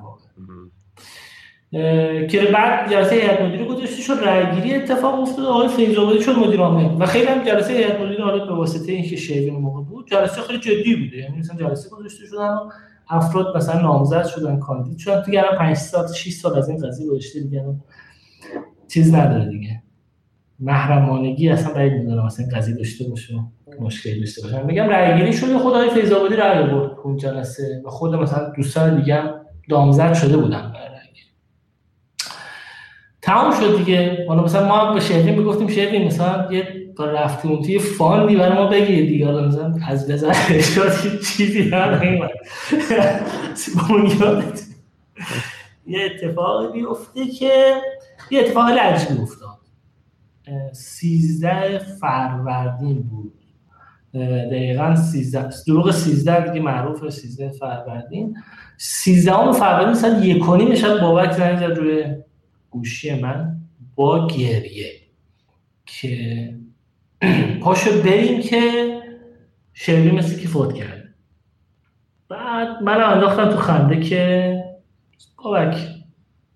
که 2.27 2.41
بعد 2.53 2.91
جلسه 2.91 3.15
هیئت 3.15 3.41
مدیره 3.41 3.65
گذاشته 3.65 4.01
شد 4.01 4.13
رأیگیری 4.23 4.75
اتفاق 4.75 5.19
افتاد. 5.19 5.45
آقای 5.45 5.67
فیض‌آبادی 5.67 6.21
شد 6.21 6.31
مدیر 6.31 6.59
عامل. 6.59 7.01
و 7.01 7.05
خیلی 7.05 7.25
هم 7.25 7.43
جلسه 7.43 7.73
هیئت 7.73 8.01
مدیره 8.01 8.23
حالا 8.23 8.45
به 8.45 8.53
واسطه 8.53 8.91
اینکه 8.91 9.15
شیرین 9.15 9.53
موقع 9.53 9.83
بود 9.83 10.07
جلسه 10.11 10.41
خیلی 10.41 10.59
جدی 10.59 10.95
بوده. 10.95 11.17
یعنی 11.17 11.37
مثلا 11.37 11.57
جلسه 11.57 11.89
گذاشته 11.89 12.25
شدن 12.25 12.49
و 12.49 12.69
افراد 13.09 13.57
مثلا 13.57 13.81
نامزد 13.81 14.25
شدن 14.25 14.59
کاندید 14.59 14.97
شدن. 14.97 15.21
تو 15.21 15.31
گرم 15.31 15.57
5 15.57 15.75
سال 15.75 16.13
6 16.13 16.33
سال 16.33 16.57
از 16.57 16.69
این 16.69 16.87
قضیه 16.87 17.09
گذشته 17.09 17.39
دیگه. 17.39 17.65
چیز 18.87 19.15
نداره 19.15 19.49
دیگه. 19.49 19.81
محرمانگی 20.59 21.49
اصلا 21.49 21.73
بعید 21.73 21.93
می‌دونم 21.93 22.25
اصلا 22.25 22.45
قضیه 22.55 22.75
داشته 22.75 23.09
باشه 23.09 23.33
مشکلی 23.79 24.19
داشته 24.19 24.41
باشه. 24.41 24.63
میگم 24.63 24.89
رأی 24.89 25.19
گیری 25.19 25.33
شده 25.33 25.57
خدای 25.57 25.89
فیض 25.89 26.11
آبادی 26.11 26.35
رأی 26.35 26.63
برد 26.63 26.91
اون 27.03 27.17
جلسه 27.17 27.81
و 27.85 27.89
خود 27.89 28.15
مثلا 28.15 28.49
دوستان 28.49 28.99
دیگه 28.99 29.15
هم 29.15 29.33
دامزد 29.69 30.13
شده 30.13 30.37
بودن 30.37 30.71
برای 30.73 30.95
تمام 33.21 33.53
شد 33.59 33.77
دیگه. 33.77 34.25
حالا 34.27 34.43
مثلا 34.43 34.67
ما 34.67 34.93
به 34.93 34.99
شهرین 34.99 35.39
می‌گفتیم 35.39 35.67
شهرین 35.67 36.07
مثلا 36.07 36.51
یه 36.51 36.67
رفتیم 36.99 37.61
توی 37.61 37.79
فاندی 37.79 38.35
برای 38.35 38.57
ما 38.57 38.67
بگیر 38.67 39.05
دیگه. 39.05 39.25
حالا 39.25 39.47
مثلا 39.47 39.75
از 39.87 40.11
بزن 40.11 40.33
چیزی 41.23 41.69
هم 41.69 41.99
نیمد 42.03 42.29
یه 45.87 45.99
اتفاقی 46.05 46.79
بیفته 46.79 47.27
که 47.27 47.73
یه 48.31 48.39
اتفاق 48.39 48.69
عجیبی 48.69 49.21
افتاد. 49.21 49.44
سیزده 50.73 51.77
فروردین 51.79 53.01
بود. 53.01 53.33
دقیقا 54.51 54.95
سیزده 54.95 55.49
دروغ 55.67 55.91
سیزده 55.91 56.49
دیگه 56.51 56.65
معروف 56.65 57.09
سیزده 57.09 57.49
فروردین. 57.49 58.37
سیزده 58.77 59.51
فروردین 59.51 59.93
ساعت 59.93 60.23
یک 60.23 60.75
شب 60.75 61.01
بابک 61.01 61.31
زنگ 61.31 61.57
زد 61.57 61.63
روی 61.63 62.15
گوشی 62.69 63.21
من 63.21 63.57
با 63.95 64.27
گریه 64.27 64.91
که 65.85 66.53
پاشو 67.61 68.01
بریم 68.01 68.41
که 68.41 68.95
شیری 69.73 70.11
مثل 70.11 70.39
که 70.39 70.47
فوت 70.47 70.73
کرد. 70.73 71.03
بعد 72.29 72.83
من 72.83 73.03
انداختم 73.03 73.49
تو 73.49 73.57
خنده 73.57 73.99
که 73.99 74.55
بابک 75.43 75.77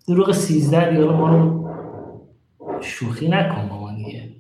دروغ 0.08 0.32
سیزده 0.32 0.90
دیگه 0.90 1.06
ما 1.06 1.30
رو 1.30 1.70
شوخی 2.82 3.28
نکن 3.28 3.70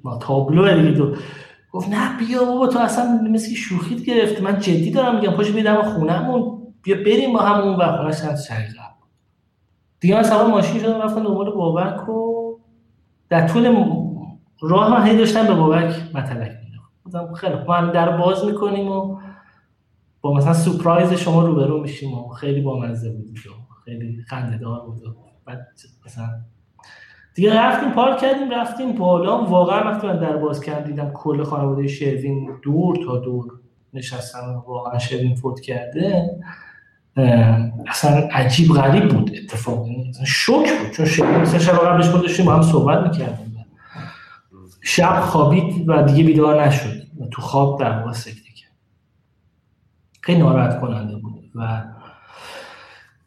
ما 0.03 0.17
تابلو 0.17 0.81
دیگه 0.81 0.97
تو. 0.97 1.15
گفت 1.71 1.89
نه 1.89 2.17
بیا 2.17 2.45
بابا 2.45 2.67
تو 2.67 2.79
اصلا 2.79 3.21
مثل 3.31 3.53
شوخیت 3.53 4.01
گرفت. 4.01 4.41
من 4.41 4.59
جدی 4.59 4.91
دارم 4.91 5.15
میگم 5.15 5.31
پاشو 5.31 5.53
بیدم 5.53 5.81
خونهمون. 5.81 6.59
بیا 6.81 6.95
بریم 6.95 7.33
با 7.33 7.39
همون 7.39 7.75
و 7.75 7.97
خونه 7.97 8.13
چند 8.13 8.35
دیگه 9.99 10.15
من 10.15 10.23
سوار 10.23 10.47
ماشین 10.47 10.81
شدم 10.81 11.01
رفتم 11.01 11.23
دنبال 11.23 11.51
بابک 11.51 12.09
و 12.09 12.39
در 13.29 13.47
طول 13.47 13.85
راه 14.61 14.91
من 14.91 15.07
هی 15.07 15.17
داشتم 15.17 15.47
به 15.47 15.53
بابک 15.53 16.15
مطلق 16.15 16.51
میدم 16.63 17.33
خیلی 17.33 17.55
ما 17.67 17.81
در 17.81 18.17
باز 18.17 18.45
می‌کنیم 18.45 18.91
و 18.91 19.19
با 20.21 20.33
مثلا 20.33 20.53
سپرایز 20.53 21.13
شما 21.13 21.45
روبرو 21.45 21.81
میشیم 21.81 22.13
و 22.13 22.27
خیلی 22.27 22.61
بامزه 22.61 23.09
بود 23.09 23.39
خیلی 23.85 24.23
خنده 24.27 24.57
دار 24.57 24.85
بود 24.85 25.03
و 25.03 25.15
بعد 25.45 25.67
مثلا 26.05 26.29
دیگه 27.39 27.59
رفتیم 27.59 27.91
پارک 27.91 28.17
کردیم 28.17 28.49
رفتیم 28.49 28.91
بالا. 28.91 29.43
واقعا 29.43 29.91
وقتی 29.91 30.07
من 30.07 30.19
در 30.19 30.37
باز 30.37 30.61
کردم 30.61 30.87
دیدم 30.87 31.11
کل 31.13 31.43
خانواده 31.43 31.87
شروین 31.87 32.49
دور 32.61 32.95
تا 33.05 33.17
دور 33.17 33.45
نشستن 33.93 34.55
واقعا 34.67 34.99
شروین 34.99 35.35
فوت 35.35 35.59
کرده 35.59 36.29
اصلا 37.87 38.11
عجیب 38.31 38.71
غریب 38.71 39.07
بود 39.07 39.31
اتفاق. 39.43 39.85
شوک 40.25 40.79
بود 40.79 40.91
چون 40.91 41.05
شروین 41.05 41.35
مثلا 41.35 41.59
شب 41.59 41.73
قبلش 41.73 42.09
بود 42.09 42.45
با 42.45 42.53
هم 42.53 42.61
صحبت 42.61 43.07
می‌کردیم. 43.07 43.65
شب 44.81 45.19
خوابید 45.19 45.89
و 45.89 46.01
دیگه 46.01 46.23
بیدار 46.23 46.63
نشد 46.63 47.01
و 47.19 47.25
تو 47.31 47.41
خواب 47.41 47.79
در 47.79 47.99
واقع 47.99 48.11
سکته 48.11 48.53
کرد. 48.55 48.71
خیلی 50.21 50.39
ناراحت 50.39 50.81
کننده 50.81 51.15
بود 51.15 51.51
و 51.55 51.83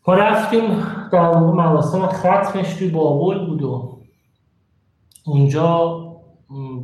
ما 0.06 0.14
رفتیم 0.14 0.62
در 1.12 1.36
مراسم 1.36 2.06
ختمش 2.06 2.74
توی 2.74 2.88
بابل 2.88 3.46
بود 3.46 3.62
و 3.62 4.01
اونجا 5.24 5.98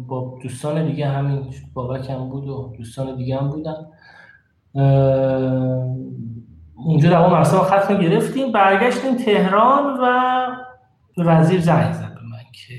با 0.07 0.39
دوستان 0.43 0.87
دیگه 0.87 1.09
همین 1.09 1.55
بابک 1.75 2.11
هم 2.11 2.29
بود 2.29 2.49
و 2.49 2.75
دوستان 2.79 3.17
دیگه 3.17 3.39
هم 3.39 3.49
بودن. 3.49 3.87
اونجا 6.75 7.11
در 7.11 7.29
مراسم 7.29 7.59
ختم 7.59 8.01
گرفتیم 8.01 8.53
برگشتیم 8.53 9.17
تهران 9.17 10.01
و 10.01 11.25
وزیر 11.25 11.61
زنگ 11.61 11.93
زد 11.93 12.15
به 12.15 12.23
من 12.23 12.39
که 12.53 12.75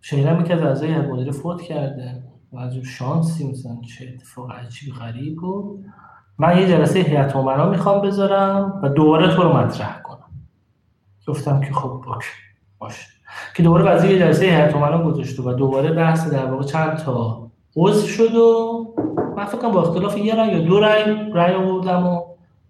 شنیدم 0.00 0.44
که 0.44 0.54
از 0.54 0.62
اعضای 0.62 0.98
مدیر 0.98 1.30
فوت 1.30 1.62
کرده. 1.62 2.22
و 2.52 2.58
از 2.58 2.76
شانسی 2.76 3.50
مثلا 3.50 3.80
چه 3.80 4.14
اتفاق 4.14 4.52
عجیب 4.52 4.94
غریب 4.94 5.36
بود. 5.36 5.84
من 6.38 6.58
یه 6.58 6.68
جلسه 6.68 6.98
هیئت 6.98 7.36
امنا 7.36 7.70
می‌خوام 7.70 8.02
بذارم 8.02 8.80
و 8.82 8.88
دوباره 8.88 9.34
تو 9.36 9.42
رو 9.42 9.56
مطرح 9.56 10.02
کنم. 10.02 10.30
گفتم 11.28 11.60
که 11.60 11.72
خب 11.72 12.02
باش 12.06 12.24
باشه. 12.78 13.11
که 13.54 13.62
دوباره 13.62 13.84
وزیر 13.84 14.18
جلسه 14.18 14.44
هیئت 14.44 14.74
امنا 14.74 15.04
گذاشت 15.04 15.40
و 15.40 15.52
دوباره 15.52 15.92
بحث 15.92 16.30
در 16.30 16.46
واقع 16.46 16.64
چند 16.64 16.96
تا 16.96 17.50
عضو 17.76 18.06
شد 18.06 18.34
و 18.34 18.94
من 19.36 19.44
فکر 19.44 19.68
با 19.68 19.82
اختلاف 19.82 20.18
یه 20.18 20.34
رای 20.34 20.48
یا 20.48 20.58
دو 20.58 20.80
رای 20.80 21.32
رای 21.32 21.54
آوردم 21.54 22.06
و 22.06 22.22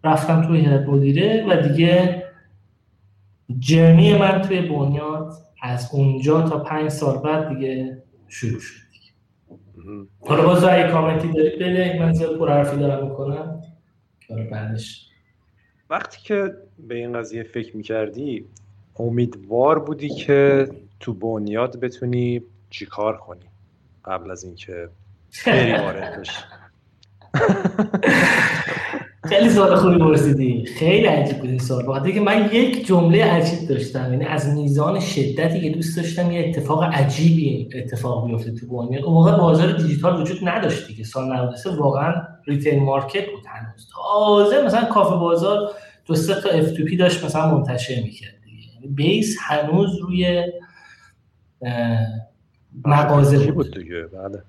رفتم 0.05 0.43
توی 0.43 0.61
هیئت 0.61 0.89
مدیره 0.89 1.47
و 1.49 1.69
دیگه 1.69 2.23
جرنی 3.59 4.19
من 4.19 4.43
توی 4.43 4.61
بنیاد 4.61 5.33
از 5.63 5.91
اونجا 5.93 6.43
تا 6.43 6.59
پنج 6.59 6.89
سال 6.89 7.19
بعد 7.19 7.49
دیگه 7.49 8.03
شروع 8.29 8.61
شد. 8.61 8.83
حالا 10.21 10.47
باز 10.47 10.65
اگه 10.65 10.89
کامنتی 10.89 11.29
دارید؟ 11.33 11.55
بده 11.55 11.97
من 12.01 12.13
زیاد 12.13 12.39
پر 12.39 12.49
حرفی 12.49 12.77
دارم 12.77 13.09
می‌کنم. 13.09 13.61
بعدش. 14.51 15.09
وقتی 15.91 16.19
که 16.25 16.55
به 16.79 16.95
این 16.95 17.13
قضیه 17.13 17.43
فکر 17.43 17.77
می‌کردی 17.77 18.47
امیدوار 18.97 19.79
بودی 19.79 20.09
که 20.09 20.69
تو 21.01 21.15
بنیاد 21.15 21.81
بتونی 21.81 22.43
چیکار 22.71 23.17
کنی 23.17 23.47
قبل 24.05 24.31
از 24.31 24.45
اینکه 24.45 24.89
بری 25.47 25.73
وارد 25.73 26.21
بشی؟ 26.21 26.43
خیلی 29.29 29.51
سوال 29.51 29.77
خوبی 29.77 29.99
پرسیدی. 29.99 30.67
خیلی 30.67 31.07
عجیب 31.07 31.39
بود 31.39 31.51
این 31.51 31.59
سوال. 31.59 31.87
بخاطر 31.87 32.11
که 32.11 32.21
من 32.21 32.51
یک 32.53 32.87
جمله 32.87 33.25
عجیب 33.25 33.69
داشتم. 33.69 34.13
یعنی 34.13 34.25
از 34.25 34.49
میزان 34.49 35.01
شدتی 35.01 35.61
که 35.61 35.71
دوست 35.71 35.97
داشتم 35.97 36.31
یه 36.31 36.49
اتفاق 36.49 36.85
عجیبی 36.85 37.69
اتفاق 37.75 38.27
بیفته 38.27 38.55
تو 38.55 38.67
بنیاد. 38.67 39.05
اون 39.05 39.15
موقع 39.15 39.39
بازار 39.39 39.73
دیجیتال 39.73 40.23
وجود 40.23 40.49
نداشت 40.49 40.87
دیگه. 40.87 41.05
سال 41.05 41.33
93 41.33 41.71
واقعا 41.71 42.15
retail 42.47 42.79
market 42.79 43.27
بود 43.31 43.45
هنوز. 43.47 43.89
تازه 43.95 44.65
مثلا 44.67 44.85
کافه 44.85 45.17
بازار 45.17 45.71
دو 46.07 46.15
سه 46.15 46.41
تا 46.41 46.49
app 46.49 46.67
داشت 46.99 47.25
مثلا 47.25 47.59
منتشر 47.59 48.03
می‌کرد. 48.03 48.32
base 48.89 49.39
هنوز 49.41 49.99
روی 49.99 50.53
مغازه 52.85 53.53
بود. 53.53 53.79
دیگه 53.79 54.03
بله. 54.03 54.43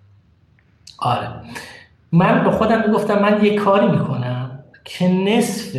آره. 0.99 1.29
من 2.11 2.43
به 2.43 2.51
خودم 2.51 2.81
می‌گفتم 2.87 3.19
من 3.19 3.45
یه 3.45 3.55
کاری 3.55 3.87
می‌کنم 3.87 4.63
که 4.83 5.07
نصف 5.07 5.77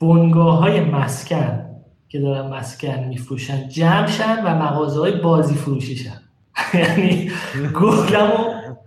بنگاه 0.00 0.58
های 0.58 0.80
مسکن 0.80 1.64
که 2.08 2.20
دارن 2.20 2.48
مسکن 2.48 3.04
میفروشن 3.04 3.68
جمع 3.68 4.06
شن 4.06 4.44
و 4.44 4.54
مغازه 4.54 5.00
های 5.00 5.20
بازی 5.20 5.54
فروشی 5.54 5.96
شن. 5.96 6.20
یعنی 6.74 7.30
گفتم 7.74 8.30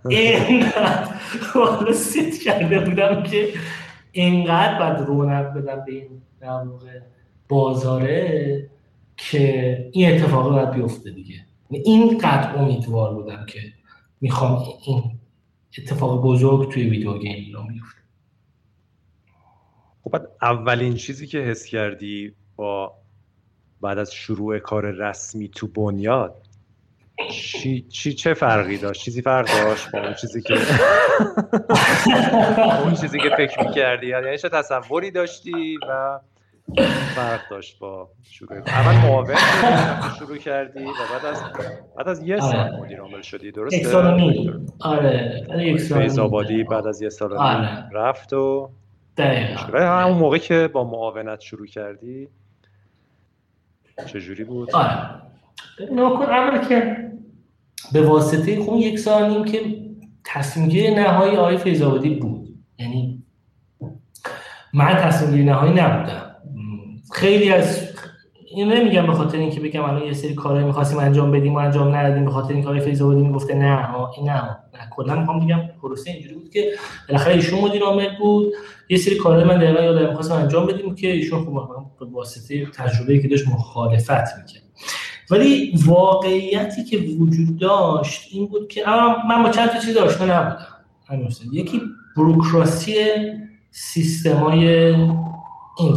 و 0.04 0.08
اینقدر 0.08 1.92
سیت 1.92 2.38
کرده 2.38 2.80
بودم 2.80 3.22
که 3.22 3.48
اینقدر 4.12 4.78
باید 4.78 5.06
رونق 5.06 5.52
بدم 5.54 5.84
به 5.84 5.92
این 5.92 6.22
بازاره 7.52 8.70
که 9.16 9.90
این 9.92 10.12
اتفاق 10.12 10.50
باید 10.52 10.70
بیفته 10.70 11.10
دیگه. 11.10 11.34
یعنی 11.70 11.84
اینقدر 11.84 12.56
امیدوار 12.56 13.14
بودم 13.14 13.46
که 13.46 13.60
می‌خوام 14.20 14.64
این 14.86 15.18
اتفاق 15.78 16.22
بزرگ 16.22 16.72
توی 16.72 16.88
ویدیو 16.88 17.18
گیم 17.18 17.32
ایران 17.32 17.66
میفته 17.72 17.98
خب 20.04 20.16
اولین 20.42 20.94
چیزی 20.94 21.26
که 21.26 21.38
حس 21.38 21.64
کردی 21.64 22.34
با 22.56 22.94
بعد 23.80 23.98
از 23.98 24.12
شروع 24.12 24.58
کار 24.58 24.90
رسمی 24.90 25.48
تو 25.48 25.66
بنیاد 25.66 26.42
چی, 27.30 27.82
چی 27.82 28.12
چه 28.14 28.34
فرقی 28.34 28.78
داشت؟ 28.78 29.02
چیزی 29.02 29.22
فرق 29.22 29.46
داشت 29.46 29.90
با 29.92 29.98
اون 29.98 30.14
چیزی 30.14 30.42
که 30.42 30.54
اون 32.84 32.94
چیزی 32.94 33.18
که 33.18 33.30
فکر 33.36 33.68
می‌کردی؟ 33.68 34.06
یعنی 34.06 34.38
چه 34.38 34.48
تصوری 34.48 35.10
داشتی 35.10 35.78
و 35.88 36.20
فرق 37.14 37.40
داشت 37.50 37.78
با 37.78 38.08
شروع 38.22 38.58
اول 38.66 38.96
معاون 38.96 39.34
شروع 40.18 40.36
کردی 40.36 40.84
و 40.84 40.92
بعد 41.12 41.26
از 41.26 41.42
بعد 41.96 42.08
از 42.08 42.22
یه 42.22 42.40
سال 42.40 42.56
آره. 42.56 42.80
مدیر 42.80 43.00
عامل 43.00 43.22
شدی 43.22 43.52
درسته؟ 43.52 43.76
یک 43.76 43.86
سال 43.86 44.32
آره. 44.80 45.46
یک 45.58 45.80
سال 45.80 46.20
آبادی 46.20 46.64
بعد 46.64 46.86
از 46.86 47.02
یه 47.02 47.08
سال 47.08 47.32
آره. 47.32 47.88
رفت 47.92 48.32
و 48.32 48.70
دقیقاً. 49.16 49.78
همون 49.78 50.18
موقع 50.18 50.38
که 50.38 50.68
با 50.72 50.84
معاونت 50.84 51.40
شروع 51.40 51.66
کردی 51.66 52.28
چجوری 54.06 54.44
بود؟ 54.44 54.70
آره. 54.74 55.22
نکن 55.92 56.22
اول 56.22 56.68
که 56.68 56.96
به 57.92 58.02
واسطه 58.02 58.60
خون 58.60 58.78
یک 58.78 58.98
سال 58.98 59.30
نیم 59.30 59.44
که 59.44 59.60
تصمیم 60.24 60.68
گیری 60.68 60.94
نهایی 60.94 61.36
آقای 61.36 61.58
فیض‌آبادی 61.58 62.14
بود. 62.14 62.48
یعنی 62.78 63.22
من 64.74 64.96
تصمیم 64.96 65.30
گیری 65.30 65.44
نهایی 65.44 65.72
نبودم. 65.72 66.21
خیلی 67.12 67.50
از 67.52 67.88
این 68.46 68.72
نمیگم 68.72 69.06
به 69.06 69.12
خاطر 69.12 69.38
اینکه 69.38 69.60
بگم 69.60 69.84
الان 69.84 70.02
یه 70.02 70.12
سری 70.12 70.34
کارهایی 70.34 70.66
می‌خواستیم 70.66 70.98
انجام 70.98 71.30
بدیم 71.30 71.54
و 71.54 71.58
انجام 71.58 71.94
ندادیم 71.94 72.24
به 72.24 72.30
خاطر 72.30 72.52
اینکه 72.52 72.68
آقای 72.68 72.80
فیض‌آبادی 72.80 73.20
می‌گفته 73.20 73.54
نه 73.54 73.88
این 74.16 74.28
نه 74.28 74.42
نه 74.74 74.90
کلا 74.90 75.14
می‌خوام 75.14 75.46
بگم 75.46 75.60
پروسه 75.82 76.10
اینجوری 76.10 76.34
بود 76.34 76.50
که 76.50 76.72
بالاخره 77.08 77.34
ایشون 77.34 77.60
مدیر 77.60 77.82
عامل 77.82 78.18
بود. 78.18 78.52
یه 78.88 78.98
سری 78.98 79.16
کارهای 79.16 79.44
من 79.44 79.58
دقیقا 79.58 79.82
یادم 79.82 80.08
می‌خواستم 80.08 80.34
انجام 80.34 80.66
بدیم 80.66 80.94
که 80.94 81.12
ایشون 81.12 81.44
خب 81.44 81.66
به 82.00 82.06
واسطه 82.12 82.66
تجربه‌ای 82.66 83.22
که 83.22 83.28
داشت 83.28 83.48
مخالفت 83.48 84.10
می‌کرد. 84.38 84.62
ولی 85.30 85.72
واقعیتی 85.86 86.84
که 86.84 86.98
وجود 86.98 87.58
داشت 87.58 88.28
این 88.32 88.46
بود 88.46 88.68
که 88.68 88.84
من 89.28 89.42
با 89.42 89.50
چند 89.50 89.70
تا 89.70 89.78
چیز 89.78 89.96
آشنا 89.96 90.26
نبودم. 90.26 91.28
یکی 91.52 91.80
بروکراسی 92.16 92.94
سیستمای 93.70 94.68
این 95.78 95.96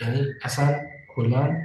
یعنی 0.00 0.26
اصلا 0.42 0.74
کلا 1.14 1.56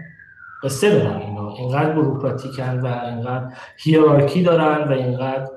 قصه 0.64 0.90
دارن 0.90 1.22
اینا. 1.22 1.56
اینقدر 1.56 1.94
بروکراتیکن 1.94 2.80
و 2.80 2.86
اینقدر 2.86 3.48
هیرارکی 3.78 4.44
دارن 4.44 4.88
و 4.88 4.92
اینقدر 4.92 5.48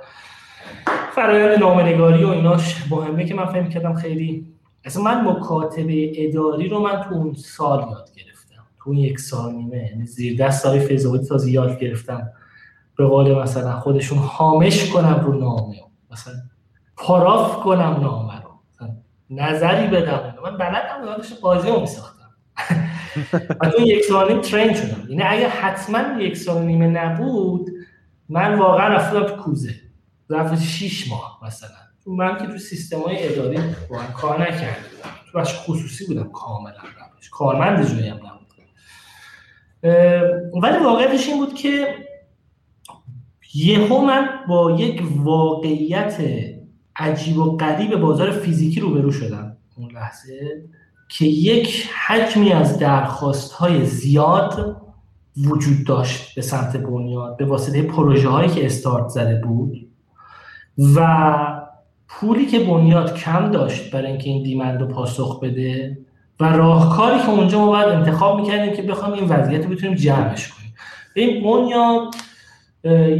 فرایند 1.14 1.58
نامنگاری 1.58 2.24
و 2.24 2.28
ایناش 2.28 2.84
مهمه 2.90 3.24
که 3.24 3.34
من 3.34 3.46
فهم 3.46 3.68
کردم 3.68 3.94
خیلی. 3.94 4.46
اصلا 4.84 5.02
من 5.02 5.24
مکاتبه 5.24 6.12
اداری 6.14 6.68
رو 6.68 6.80
من 6.80 7.02
تو 7.02 7.14
اون 7.14 7.34
سال 7.34 7.78
یاد 7.78 8.10
گرفتم. 8.16 8.66
تو 8.78 8.90
اون 8.90 8.98
یک 8.98 9.20
سال 9.20 9.52
نیمه 9.52 9.88
یعنی 9.90 10.06
زیر 10.06 10.44
دست 10.44 10.66
های 10.66 10.80
فیزوادی 10.80 11.26
تا 11.26 11.36
یاد 11.46 11.78
گرفتم. 11.78 12.30
به 12.96 13.06
قول 13.06 13.42
مثلا 13.42 13.80
خودشون 13.80 14.18
حامش 14.18 14.90
کنم 14.90 15.20
رو 15.26 15.38
نامه 15.38 15.76
مثلا 16.10 16.34
پاراف 16.96 17.56
کنم 17.56 17.98
نامه 18.00 18.42
رو. 18.42 18.50
نظری 19.30 19.86
بدم. 19.86 20.34
من 20.44 20.56
بلد 20.56 20.82
داشت 21.04 21.40
بازی 21.40 21.68
رو 21.68 21.80
میساختم. 21.80 22.17
و 23.60 23.70
تو 23.70 23.82
یک 23.82 24.04
سال 24.04 24.32
نیم 24.32 24.40
ترین 24.40 24.74
شدم. 24.74 25.06
یعنی 25.08 25.22
اگه 25.22 25.48
حتما 25.48 26.20
یک 26.20 26.36
سال 26.36 26.62
نیمه 26.62 26.86
نبود 26.86 27.70
من 28.28 28.54
واقعا 28.54 28.88
رفتم 28.88 29.24
تو 29.24 29.42
کوزه. 29.42 29.74
رفت 30.30 30.62
6 30.62 31.08
ماه 31.08 31.40
مثلا. 31.46 31.68
من 32.06 32.38
که 32.38 32.46
تو 32.46 32.58
سیستم 32.58 33.00
های 33.00 33.28
اداری 33.28 33.58
با 33.90 33.98
کار 34.14 34.42
نکرده 34.42 34.64
بودم 34.64 35.10
تو 35.32 35.38
بخش 35.38 35.54
خصوصی 35.54 36.06
بودم 36.06 36.30
کاملا 36.32 36.72
روش 37.16 37.30
کارمند 37.30 37.88
جایی 37.88 38.08
هم 38.08 38.16
نبودم 38.16 38.38
ولی 40.62 40.84
واقعیتش 40.84 41.28
این 41.28 41.36
بود 41.36 41.54
که 41.54 41.94
یهو 43.54 44.00
من 44.00 44.28
با 44.48 44.70
یک 44.70 45.02
واقعیت 45.16 46.22
عجیب 46.96 47.38
و 47.38 47.56
غریب 47.56 47.96
بازار 47.96 48.30
فیزیکی 48.30 48.80
روبرو 48.80 49.12
شدم. 49.12 49.56
اون 49.76 49.90
لحظه 49.90 50.62
که 51.08 51.24
یک 51.24 51.88
حجمی 52.06 52.52
از 52.52 52.78
درخواست 52.78 53.52
های 53.52 53.84
زیاد 53.84 54.76
وجود 55.36 55.86
داشت 55.86 56.34
به 56.34 56.42
سمت 56.42 56.76
بنیاد 56.76 57.36
به 57.36 57.44
واسطه 57.44 57.82
پروژه 57.82 58.28
هایی 58.28 58.50
که 58.50 58.66
استارت 58.66 59.08
زده 59.08 59.40
بود 59.44 59.88
و 60.94 61.36
پولی 62.08 62.46
که 62.46 62.58
بنیاد 62.58 63.14
کم 63.14 63.50
داشت 63.50 63.90
برای 63.90 64.06
اینکه 64.06 64.30
این 64.30 64.42
دیمند 64.42 64.80
رو 64.80 64.86
پاسخ 64.86 65.40
بده 65.40 65.98
و 66.40 66.44
راهکاری 66.44 67.18
که 67.18 67.30
اونجا 67.30 67.58
ما 67.58 67.66
باید 67.66 67.88
انتخاب 67.88 68.40
می‌کردیم 68.40 68.74
که 68.76 68.82
بخوام 68.82 69.12
این 69.12 69.24
وضعیت 69.24 69.64
رو 69.64 69.70
بتونیم 69.70 69.94
جمعش 69.96 70.48
کنیم. 70.48 70.74
این 71.14 71.42
بنیاد 71.44 72.14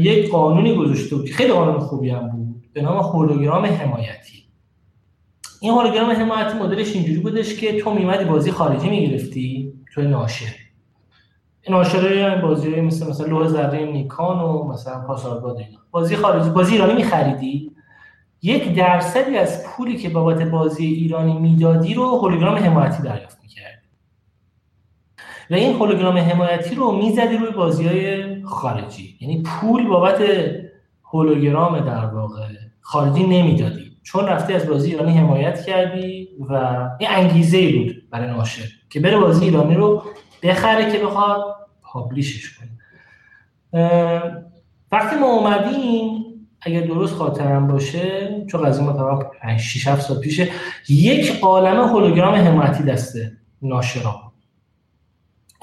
یک 0.00 0.30
قانونی 0.30 0.76
گذاشته 0.76 1.16
بود 1.16 1.24
که 1.24 1.34
خیلی 1.34 1.52
قانون 1.52 1.78
خوبی 1.78 2.10
هم 2.10 2.28
بود 2.28 2.72
به 2.72 2.82
نام 2.82 2.96
هولوگرام 2.96 3.64
حمایتی. 3.66 4.47
این 5.60 5.72
هولوگرام 5.72 6.10
حمایتی 6.10 6.58
مدلش 6.58 6.92
اینجوری 6.94 7.20
بودش 7.20 7.54
که 7.60 7.80
تو 7.80 7.94
میمدی 7.94 8.24
بازی 8.24 8.50
خارجی 8.50 8.90
می‌گرفتی 8.90 9.72
توی 9.94 10.06
ناشر. 10.06 10.54
ناشره 11.70 12.40
بازی 12.42 12.80
مثل 12.80 13.10
مثلا 13.10 13.26
لوح 13.26 13.48
ذره 13.48 13.84
نیکان 13.84 14.40
و 14.40 14.64
مثلا 14.64 15.00
پاسارگاد 15.00 15.58
اینا. 15.58 15.78
بازی 15.90 16.16
خارجی 16.16 16.50
بازی 16.50 16.72
ایرانی 16.72 16.92
میخریدی. 16.92 17.72
یک 18.42 18.74
درصدی 18.74 19.36
از 19.36 19.64
پولی 19.64 19.96
که 19.96 20.08
بابت 20.08 20.42
بازی 20.42 20.86
ایرانی 20.86 21.38
می‌دادی 21.38 21.94
رو 21.94 22.18
هولوگرام 22.18 22.56
حمایتی 22.56 23.02
دریافت 23.02 23.38
می‌کردی. 23.42 23.88
و 25.50 25.54
این 25.54 25.76
هولوگرام 25.76 26.18
حمایتی 26.18 26.74
رو 26.74 26.92
می‌زدی 26.92 27.36
روی 27.36 27.50
بازی 27.50 27.86
های 27.86 28.42
خارجی. 28.44 29.16
یعنی 29.20 29.42
پول 29.42 29.88
بابت 29.88 30.22
هولوگرام 31.04 31.80
در 31.80 32.06
واقع 32.06 32.46
خارجی 32.80 33.26
نمی‌دادی. 33.26 33.87
چون 34.12 34.26
رفته 34.26 34.54
از 34.54 34.66
بازی 34.66 34.90
ایرانی 34.90 35.18
حمایت 35.18 35.66
کردی 35.66 36.28
و 36.48 36.54
این 36.98 37.10
انگیزه 37.10 37.72
بود 37.72 38.10
برای 38.10 38.30
ناشر 38.30 38.68
که 38.90 39.00
بره 39.00 39.18
بازی 39.18 39.44
ایرانی 39.44 39.74
رو 39.74 40.02
بخره 40.42 40.92
که 40.92 40.98
بخواد 40.98 41.56
پابلیشش 41.82 42.58
کنه. 42.58 42.70
وقتی 44.92 45.16
ما 45.16 45.26
اومدیم 45.26 46.24
اگر 46.60 46.80
درست 46.80 47.14
خاطرم 47.14 47.66
باشه 47.66 48.44
چون 48.50 48.62
قضیه 48.62 48.84
ما 48.84 48.92
تمام 48.92 49.24
5 49.40 49.60
6 49.60 49.88
7 49.88 50.00
سال 50.02 50.20
پیشه 50.20 50.48
یک 50.88 51.38
عالمه 51.42 51.88
هولوگرام 51.88 52.34
حمایتی 52.34 52.82
دسته 52.82 53.32
ناشرا. 53.62 54.32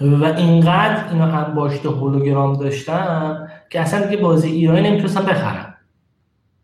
و 0.02 0.24
اینقدر 0.24 1.10
اینا 1.12 1.26
انباشته 1.26 1.90
هولوگرام 1.90 2.58
داشتن 2.58 3.48
که 3.70 3.82
اصلا 3.82 4.06
دیگه 4.06 4.22
بازی 4.22 4.52
ایرانی 4.52 4.90
نمی‌تونستن 4.90 5.26
بخرن. 5.26 5.76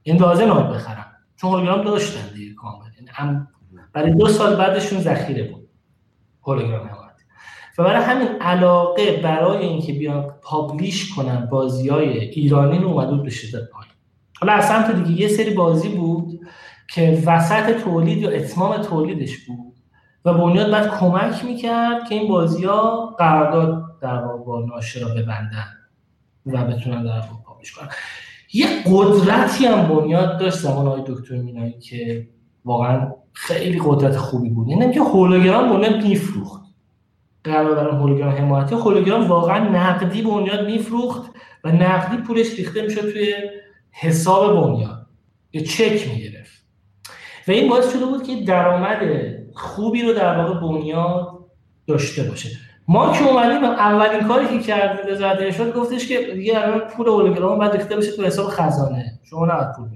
این 0.04 0.18
لازم 0.18 0.52
نبود 0.52 0.76
بخرن. 0.76 1.06
چون 1.42 1.52
هولوگرام 1.52 1.86
داشتن 1.86 2.34
دیگه 2.34 2.54
کامل. 2.54 2.86
یعنی 2.96 3.39
برای 3.94 4.14
دو 4.14 4.28
سال 4.28 4.56
بعدشون 4.56 5.00
ذخیره 5.00 5.44
بود. 5.44 5.70
هولوگرام 6.44 6.89
و 7.78 7.84
برای 7.84 8.04
همین 8.04 8.28
علاقه 8.28 9.22
برای 9.24 9.58
اینکه 9.58 9.94
بیان 9.94 10.34
پابلیش 10.44 11.16
کنن 11.16 11.46
بازی 11.46 11.89
های 11.89 12.20
ایرانی 12.20 12.80
رو 12.80 12.88
اومد 12.88 13.24
به 13.24 13.30
شدت 13.30 13.70
پایین. 13.70 13.92
حالا 14.39 14.54
از 14.54 14.68
سمت 14.68 15.04
دیگه 15.04 15.22
یه 15.22 15.28
سری 15.28 15.54
بازی 15.54 15.89
بود 15.89 16.39
که 16.94 17.24
وسط 17.26 17.84
تولید 17.84 18.18
یا 18.18 18.30
اتمام 18.30 18.78
تولیدش 18.82 19.38
بود 19.38 19.76
و 20.26 20.34
بنیاد 20.34 20.72
بعد 20.72 21.00
کمک 21.00 21.46
می‌کرد 21.46 22.10
که 22.10 22.16
این 22.16 22.28
بازی 22.28 22.66
ها 22.66 23.16
قرارداد 23.20 24.00
در 24.02 24.22
با 24.22 24.66
ناشرا 24.70 25.10
ببندن 25.10 25.68
و 26.46 26.66
بتونن 26.66 27.04
در 27.04 27.20
واقع 27.20 27.44
پابلیش 27.46 27.72
کنن. 27.72 27.89
یه 28.54 28.68
قدرتی 28.86 29.66
هم 29.66 29.88
بنیاد 29.88 30.39
داشت 30.39 30.58
زمان 30.58 30.88
های 30.88 31.02
دکتر 31.08 31.36
مینایی 31.36 31.80
که 31.80 32.28
واقعا 32.66 33.12
خیلی 33.34 33.82
قدرت 33.86 34.16
خوبی 34.16 34.49
بود. 34.49 34.68
یعنی 34.68 34.93
که 34.93 35.02
هولوگرام 35.02 35.70
بنیاد 35.70 36.04
میفروخت 36.04 36.62
قرار 37.43 37.76
دارن 37.76 37.97
هولوگرام 37.97 38.32
حمایتی. 38.32 38.76
هولوگرام 38.76 39.28
واقعا 39.28 39.70
نقدی 39.70 40.22
بنیاد 40.22 40.66
میفروخت 40.66 41.32
و 41.64 41.72
نقدی 41.72 42.18
پولش 42.18 42.56
ریخته 42.56 42.82
می‌شد 42.82 43.12
توی 43.12 43.34
حساب 43.91 44.66
بنیاد. 44.66 45.08
یا 45.54 45.62
چک 45.64 46.08
می‌گرفت. 46.08 46.66
و 47.47 47.52
این 47.52 47.70
باعث 47.70 47.93
شده 47.93 48.06
بود 48.06 48.24
که 48.24 48.43
درآمد 48.43 48.97
خوبی 49.54 50.02
رو 50.02 50.14
در 50.14 50.38
واقع 50.38 50.60
بنیاد 50.60 51.28
داشته 51.88 52.24
باشه. 52.24 52.49
ما 52.92 53.14
که 53.14 53.30
اومدیم 53.30 53.64
اولین 53.64 54.28
کاری 54.28 54.48
که 54.48 54.60
کرد 54.60 55.10
وزارت 55.10 55.52
شد 55.52 55.74
گفتش 55.74 56.08
که 56.08 56.34
دیگه 56.36 56.62
الان 56.62 56.80
پول 56.80 57.08
هولوگرام 57.08 57.60
بعد 57.60 57.76
ریخته 57.76 57.96
بشه 57.96 58.12
تو 58.12 58.24
حساب 58.24 58.48
خزانه. 58.50 59.20
شما 59.24 59.46
نه 59.46 59.54
پول 59.78 59.89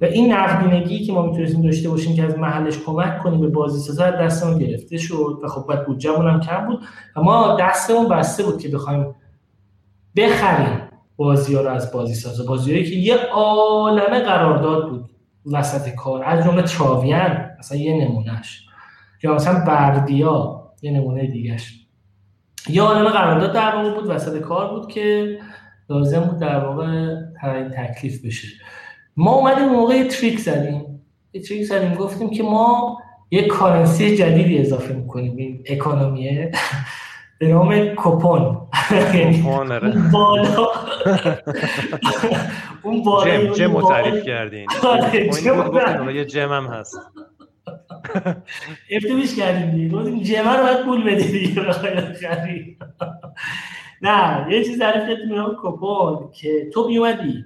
و 0.00 0.04
این 0.04 0.32
نقدینگی 0.32 1.04
که 1.04 1.12
ما 1.12 1.22
می‌تونستیم 1.26 1.62
داشته 1.62 1.88
باشیم 1.88 2.16
که 2.16 2.22
از 2.22 2.38
محلش 2.38 2.78
کمک 2.86 3.18
کنیم 3.18 3.40
به 3.40 3.48
بازی 3.48 3.80
سازا 3.80 4.10
دستمون 4.10 4.58
گرفته 4.58 4.98
شد 4.98 5.38
و 5.42 5.48
خب 5.48 5.66
باید 5.66 5.86
بودجهمون 5.86 6.30
هم 6.30 6.40
کم 6.40 6.66
بود. 6.66 6.80
و 7.16 7.22
ما 7.22 7.56
دستمون 7.60 8.08
بسته 8.08 8.42
بود 8.42 8.58
که 8.58 8.68
بخوایم 8.68 9.14
بخریم 10.16 10.80
بازی 11.16 11.54
ها 11.54 11.60
رو 11.60 11.70
از 11.70 11.92
بازی 11.92 12.14
سازا 12.14 12.44
بازی 12.44 12.84
که 12.84 12.96
یه 12.96 13.16
عالمه 13.32 14.20
قرارداد 14.20 14.90
بود 14.90 15.10
وسط 15.52 15.94
کار. 15.94 16.24
از 16.24 16.44
جمله 16.44 16.62
تراویان 16.62 17.50
مثلا 17.58 17.78
یه 17.78 18.08
نمونهش 18.08 18.66
یا 19.22 19.34
مثلا 19.34 19.64
بردیا. 19.64 20.63
یه 20.84 20.90
نمونه 20.90 21.26
دیگهش. 21.26 21.74
یه 22.68 22.82
عالمه 22.82 23.10
قرارداد 23.10 23.52
در 23.52 23.76
واقع 23.76 23.94
بود 23.94 24.10
وسط 24.10 24.40
کار 24.40 24.70
بود 24.70 24.92
که 24.92 25.38
لازم 25.88 26.20
بود 26.20 26.38
در 26.38 26.64
واقع 26.64 27.14
تکلیف 27.76 28.26
بشه. 28.26 28.48
ما 29.16 29.32
اومدیم 29.32 29.68
موقع 29.68 30.08
تریک 30.08 30.38
زدیم. 30.38 31.04
یه 31.32 31.42
تریک 31.42 31.62
زدیم 31.62 31.94
گفتیم 31.94 32.30
که 32.30 32.42
ما 32.42 32.98
یه 33.30 33.46
کارنسی 33.46 34.16
جدیدی 34.16 34.58
اضافه 34.58 34.94
می‌کنیم 34.94 35.36
این 35.36 35.64
اکانومیه 35.66 36.52
به 37.38 37.48
نام 37.48 37.94
کوپون. 37.94 38.68
یعنی 39.14 39.50
آره. 39.50 39.88
اون 39.88 40.10
بالا. 40.10 40.64
اون 42.82 43.02
بالا 43.02 43.46
جم 43.46 43.52
جم 43.52 43.88
تعریف 43.88 44.24
کردین. 44.24 44.66
آره، 44.84 46.14
یه 46.14 46.24
gem 46.24 46.52
هم 46.52 46.66
هست. 46.66 46.96
F2P 48.90 49.18
ش 49.18 49.36
کردیم 49.36 49.70
دیگه. 49.70 49.88
گفتیم 49.96 50.22
gem 50.22 50.48
رو 50.48 50.62
باید 50.62 50.84
پول 50.84 51.04
بده 51.04 51.26
دیگه 51.26 51.62
نه 54.02 54.46
یه 54.50 54.64
چیز 54.64 54.78
تعریف 54.78 55.08
کردیم 55.08 55.54
کوپون 55.62 56.30
که 56.32 56.70
تو 56.74 56.88
میومدی 56.88 57.44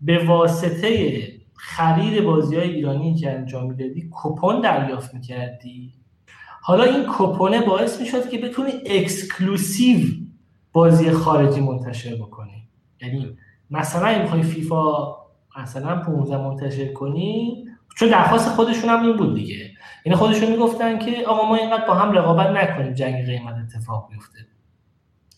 به 0.00 0.24
واسطه 0.26 1.18
خرید 1.54 2.24
بازی 2.24 2.56
های 2.56 2.70
ایرانی 2.70 3.14
که 3.14 3.30
انجام 3.30 3.68
می‌دادی 3.70 4.10
کپون 4.22 4.60
دریافت 4.60 5.14
می‌کردی. 5.14 5.92
حالا 6.62 6.84
این 6.84 7.04
کپونه 7.18 7.66
باعث 7.66 8.00
می‌شد 8.00 8.28
که 8.28 8.38
بتونی 8.38 8.72
exclusive 8.86 9.98
بازی 10.72 11.10
خارجی 11.10 11.60
منتشر 11.60 12.14
بکنی. 12.14 12.68
یعنی 13.02 13.36
مثلا 13.70 14.22
می‌خوای 14.22 14.42
فیفا 14.42 15.16
مثلا 15.62 15.96
15 15.96 16.36
منتشر 16.36 16.92
کنی 16.92 17.64
چون 17.96 18.08
درخواست 18.08 18.48
خودشون 18.48 18.90
هم 18.90 19.06
این 19.06 19.16
بود 19.16 19.34
دیگه. 19.34 19.70
یعنی 20.06 20.16
خودشون 20.16 20.50
می‌گفتن 20.50 20.98
که 20.98 21.26
آقا 21.26 21.48
ما 21.48 21.56
اینقدر 21.56 21.86
با 21.86 21.94
هم 21.94 22.12
رقابت 22.12 22.46
نکنیم 22.46 22.94
جنگ 22.94 23.26
قیمت 23.26 23.54
اتفاق 23.54 24.08
بیفته. 24.10 24.38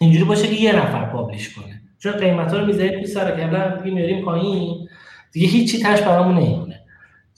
اینجوری 0.01 0.25
باشه 0.25 0.49
که 0.49 0.55
یه 0.55 0.77
نفر 0.77 1.05
پابلیش 1.05 1.55
کنه. 1.55 1.81
چون 1.99 2.13
قیمت 2.13 2.53
ها 2.53 2.59
رو 2.59 2.67
می‌ذاریم 2.67 2.93
توی 2.93 3.07
سر 3.07 3.31
قبلا 3.31 3.77
دیگه 3.77 3.95
میاریم 3.95 4.25
پایین. 4.25 4.89
دیگه 5.33 5.49
هیچی 5.49 5.83
تاش 5.83 6.03
برامون 6.03 6.35
نمیمونه. 6.35 6.81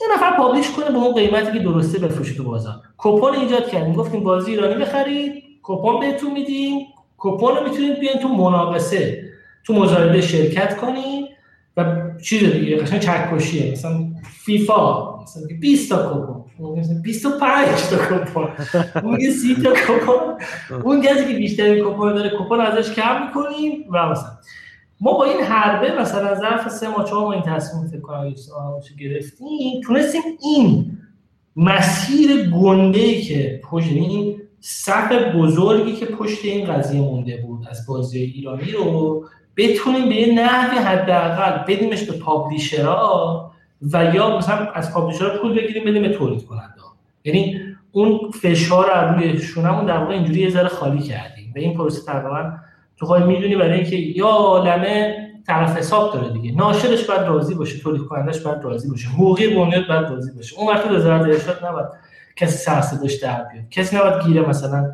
یه 0.00 0.06
نفر 0.14 0.36
پابلیش 0.36 0.70
کنه 0.70 0.90
به 0.90 0.96
اون 0.96 1.14
قیمتی 1.14 1.52
که 1.52 1.58
درسته 1.58 1.98
بفروشه 1.98 2.34
تو 2.34 2.44
بازار. 2.44 2.74
کپون 2.98 3.34
ایجاد 3.34 3.68
کردیم. 3.68 3.92
گفتیم 3.92 4.24
بازی 4.24 4.50
ایرانی 4.50 4.74
بخرید. 4.74 5.44
کپون 5.62 6.00
بهتون 6.00 6.32
میدیم. 6.32 6.86
کپون 7.18 7.56
رو 7.56 7.68
می‌تونید 7.68 8.00
بیاین 8.00 8.18
تو 8.18 8.28
مناقصه 8.28 9.24
تو 9.64 9.74
مزایده 9.74 10.20
شرکت 10.20 10.76
کنین 10.76 11.28
و 11.76 12.07
چیز 12.22 12.52
دیگه 12.52 12.76
قشنگ 12.76 13.00
چکشیه 13.00 13.72
مثلا 13.72 14.06
فیفا 14.44 15.22
مثلا 15.22 15.42
20 15.60 15.88
تا 15.88 16.44
مثلا 16.76 17.00
25 17.02 17.68
تا 17.90 17.96
کپون 17.96 18.48
اون 19.02 19.30
30 19.30 19.54
تا 19.54 19.72
کپون 19.72 20.34
اون 20.84 21.02
کسی 21.02 21.32
که 21.32 21.38
بیشتری 21.38 21.80
کپون 21.80 22.14
داره 22.14 22.30
کپون 22.30 22.60
ازش 22.60 22.94
کم 22.94 23.26
می‌کنیم 23.26 23.84
و 23.90 24.08
مثلا. 24.08 24.30
ما 25.00 25.12
با 25.12 25.24
این 25.24 25.40
حربه 25.40 26.00
مثلا 26.00 26.34
ظرف 26.34 26.68
سه 26.68 26.88
ماه 26.88 27.04
چهار 27.04 27.24
ماه 27.24 27.30
این 27.30 27.42
تصمیم 27.42 27.86
فکر 27.86 28.00
کنم 28.00 28.34
گرفتیم. 28.98 29.80
تونستیم 29.84 30.22
این 30.42 30.98
مسیر 31.56 32.50
گنده 32.50 33.20
که 33.20 33.60
پشت 33.70 33.92
این 33.92 34.40
صف 34.60 35.12
بزرگی 35.34 35.92
که 35.92 36.06
پشت 36.06 36.44
این 36.44 36.72
قضیه 36.72 37.00
مونده 37.00 37.36
بود 37.36 37.66
از 37.70 37.86
بازی 37.86 38.18
ایرانی 38.18 38.70
رو 38.70 39.24
بتونیم 39.58 40.08
به 40.08 40.14
یه 40.14 40.34
نحوی 40.34 40.78
حداقل 40.78 41.64
بدیمش 41.68 42.02
به 42.02 42.12
پابلیشرها 42.18 43.52
و 43.92 44.14
یا 44.14 44.38
مثلا 44.38 44.56
از 44.56 44.92
پابلیشرها 44.92 45.38
پول 45.38 45.54
بگیریم 45.54 45.84
بدیم 45.84 46.02
به 46.02 46.08
تولید 46.08 46.46
کننده 46.46 46.78
یعنی 47.24 47.60
اون 47.92 48.30
فشار 48.30 49.08
رو 49.08 49.14
روی 49.14 49.38
شونمون 49.38 49.84
در 49.84 49.98
واقع 49.98 50.14
اینجوری 50.14 50.40
یه 50.40 50.50
ذره 50.50 50.68
خالی 50.68 51.02
کردیم. 51.02 51.52
و 51.56 51.58
این 51.58 51.74
پروسه 51.74 52.06
تقریبا 52.06 52.52
تو 52.96 53.06
خواهی 53.06 53.24
می‌دونی 53.24 53.56
برای 53.56 53.80
اینکه 53.80 53.96
یا 53.96 54.26
عالمه 54.26 55.16
طرف 55.46 55.76
حساب 55.76 56.14
داره 56.14 56.32
دیگه. 56.32 56.56
ناشرش 56.56 57.04
باید 57.04 57.20
راضی 57.20 57.54
باشه 57.54 57.78
تولید 57.78 58.02
کنندش 58.02 58.40
باید 58.40 58.62
راضی 58.62 58.90
باشه 58.90 59.08
حقوقی 59.08 59.54
بنیاد 59.54 59.86
باید 59.88 60.06
راضی 60.08 60.32
باشه. 60.32 60.58
اون 60.58 60.74
وقت 60.74 60.90
وزارت 60.90 61.22
ارشاد 61.22 61.66
نباید 61.66 61.86
کسی 62.36 62.58
سرصداش 62.58 63.14
در 63.14 63.44
بیاد. 63.52 63.68
کسی 63.70 63.96
نباید 63.96 64.24
گیره 64.24 64.48
مثلا 64.48 64.92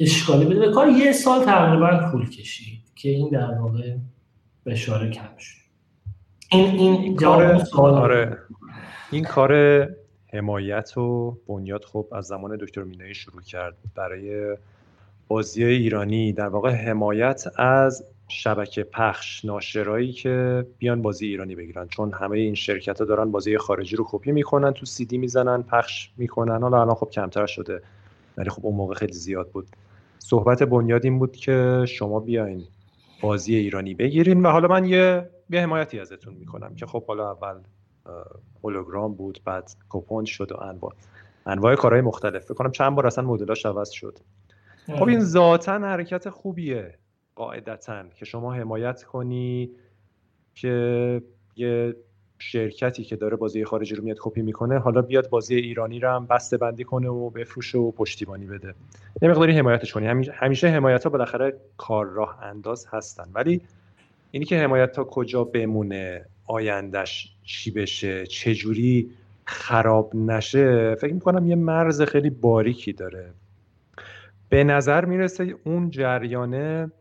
اشکالی 0.00 0.44
بده. 0.44 0.58
به 0.58 0.72
کار 0.72 0.88
یه 0.88 1.12
سال 1.12 1.44
تقریبا 1.44 2.10
طول 2.10 2.30
کشید 2.30 2.75
که 2.96 3.08
این 3.08 3.28
در 3.28 3.58
واقع 3.58 3.96
بشاره 4.66 5.10
کم 5.10 5.36
شد. 5.38 5.56
این 6.52 6.78
این 6.78 7.16
کار 7.16 7.60
آره. 7.80 8.38
این 9.12 9.24
کار 9.24 9.54
حمایت 10.32 10.98
و 10.98 11.36
بنیاد 11.48 11.84
خب 11.84 12.06
از 12.12 12.26
زمان 12.26 12.56
دکتر 12.56 12.82
مینایی 12.82 13.14
شروع 13.14 13.42
کرد 13.42 13.76
برای 13.94 14.56
بازی 15.28 15.64
ایرانی. 15.64 16.32
در 16.32 16.48
واقع 16.48 16.70
حمایت 16.70 17.44
از 17.56 18.04
شبکه 18.28 18.82
پخش 18.82 19.44
ناشرایی 19.44 20.12
که 20.12 20.66
بیان 20.78 21.02
بازی 21.02 21.26
ایرانی 21.26 21.54
بگیرن. 21.54 21.88
چون 21.88 22.12
همه 22.12 22.38
این 22.38 22.54
شرکت 22.54 22.98
ها 22.98 23.04
دارن 23.04 23.30
بازی 23.30 23.58
خارجی 23.58 23.96
رو 23.96 24.06
کپی 24.08 24.32
می‌کنن 24.32 24.72
تو 24.72 24.86
سی 24.86 25.04
دی 25.04 25.18
می‌زنن 25.18 25.62
پخش 25.62 26.10
می‌کنن. 26.16 26.62
حالا 26.62 26.80
الان 26.80 26.94
خب 26.94 27.10
کمتر 27.10 27.46
شده 27.46 27.82
ولی 28.36 28.50
خب 28.50 28.66
اون 28.66 28.76
موقع 28.76 28.94
خیلی 28.94 29.12
زیاد 29.12 29.48
بود. 29.48 29.66
صحبت 30.18 30.62
بنیاد 30.62 31.04
این 31.04 31.18
بود 31.18 31.36
که 31.36 31.84
شما 31.88 32.20
بیاین. 32.20 32.64
بازی 33.20 33.54
ایرانی 33.54 33.94
بگیرین. 33.94 34.46
و 34.46 34.50
حالا 34.50 34.68
من 34.68 34.84
یه 34.84 35.30
یه 35.50 35.60
حمایتی 35.60 36.00
ازتون 36.00 36.34
می‌کنم 36.34 36.74
که 36.74 36.86
خب 36.86 37.06
حالا 37.06 37.30
اول 37.30 37.60
هولوگرام 38.64 39.14
بود 39.14 39.40
بعد 39.44 39.70
کوپون 39.88 40.24
شد 40.24 40.52
و 40.52 40.56
انواع 40.56 40.92
انواع 41.46 41.74
کارهای 41.74 42.02
مختلف. 42.02 42.44
فکر 42.44 42.54
کنم 42.54 42.70
چند 42.70 42.94
بار 42.94 43.06
اصلا 43.06 43.24
مدلاش 43.24 43.66
عوض 43.66 43.90
شد. 43.90 44.18
خب 44.98 45.08
این 45.08 45.20
ذاتا 45.20 45.78
حرکت 45.78 46.30
خوبیه 46.30 46.98
قاعدتا 47.34 48.08
که 48.08 48.24
شما 48.24 48.54
حمایت 48.54 49.02
کنی 49.02 49.70
که 50.54 51.22
یه 51.56 51.96
شرکتی 52.38 53.04
که 53.04 53.16
داره 53.16 53.36
بازی 53.36 53.64
خارجی 53.64 53.94
رو 53.94 54.04
میاد 54.04 54.16
کپی 54.20 54.42
می‌کنه 54.42 54.78
حالا 54.78 55.02
بیاد 55.02 55.28
بازی 55.30 55.54
ایرانی 55.54 56.00
رو 56.00 56.10
هم 56.10 56.26
بسته 56.26 56.56
بندی 56.56 56.84
کنه 56.84 57.08
و 57.08 57.30
بفروشه 57.30 57.78
و 57.78 57.90
پشتیبانی 57.90 58.46
بده. 58.46 58.74
یه 59.22 59.28
مقداری 59.28 59.52
حمایتش 59.52 59.92
کنی 59.92 60.06
همیشه 60.32 60.68
حمایت 60.68 61.04
ها 61.04 61.10
بالاخره 61.10 61.56
کار 61.76 62.06
راه 62.06 62.42
انداز 62.42 62.86
هستن. 62.90 63.24
ولی 63.34 63.60
اینی 64.30 64.46
که 64.46 64.58
حمایت 64.58 64.92
تا 64.92 65.04
کجا 65.04 65.44
بمونه 65.44 66.24
آیندهش 66.46 67.36
چی 67.44 67.70
بشه 67.70 68.26
چه 68.26 68.54
جوری 68.54 69.10
خراب 69.44 70.16
نشه 70.16 70.94
فکر 70.94 71.14
می‌کنم 71.14 71.46
یه 71.46 71.56
مرز 71.56 72.02
خیلی 72.02 72.30
باریکی 72.30 72.92
داره. 72.92 73.32
به 74.48 74.64
نظر 74.64 75.04
می‌رسه 75.04 75.54
اون 75.64 75.90
جریانه 75.90 76.92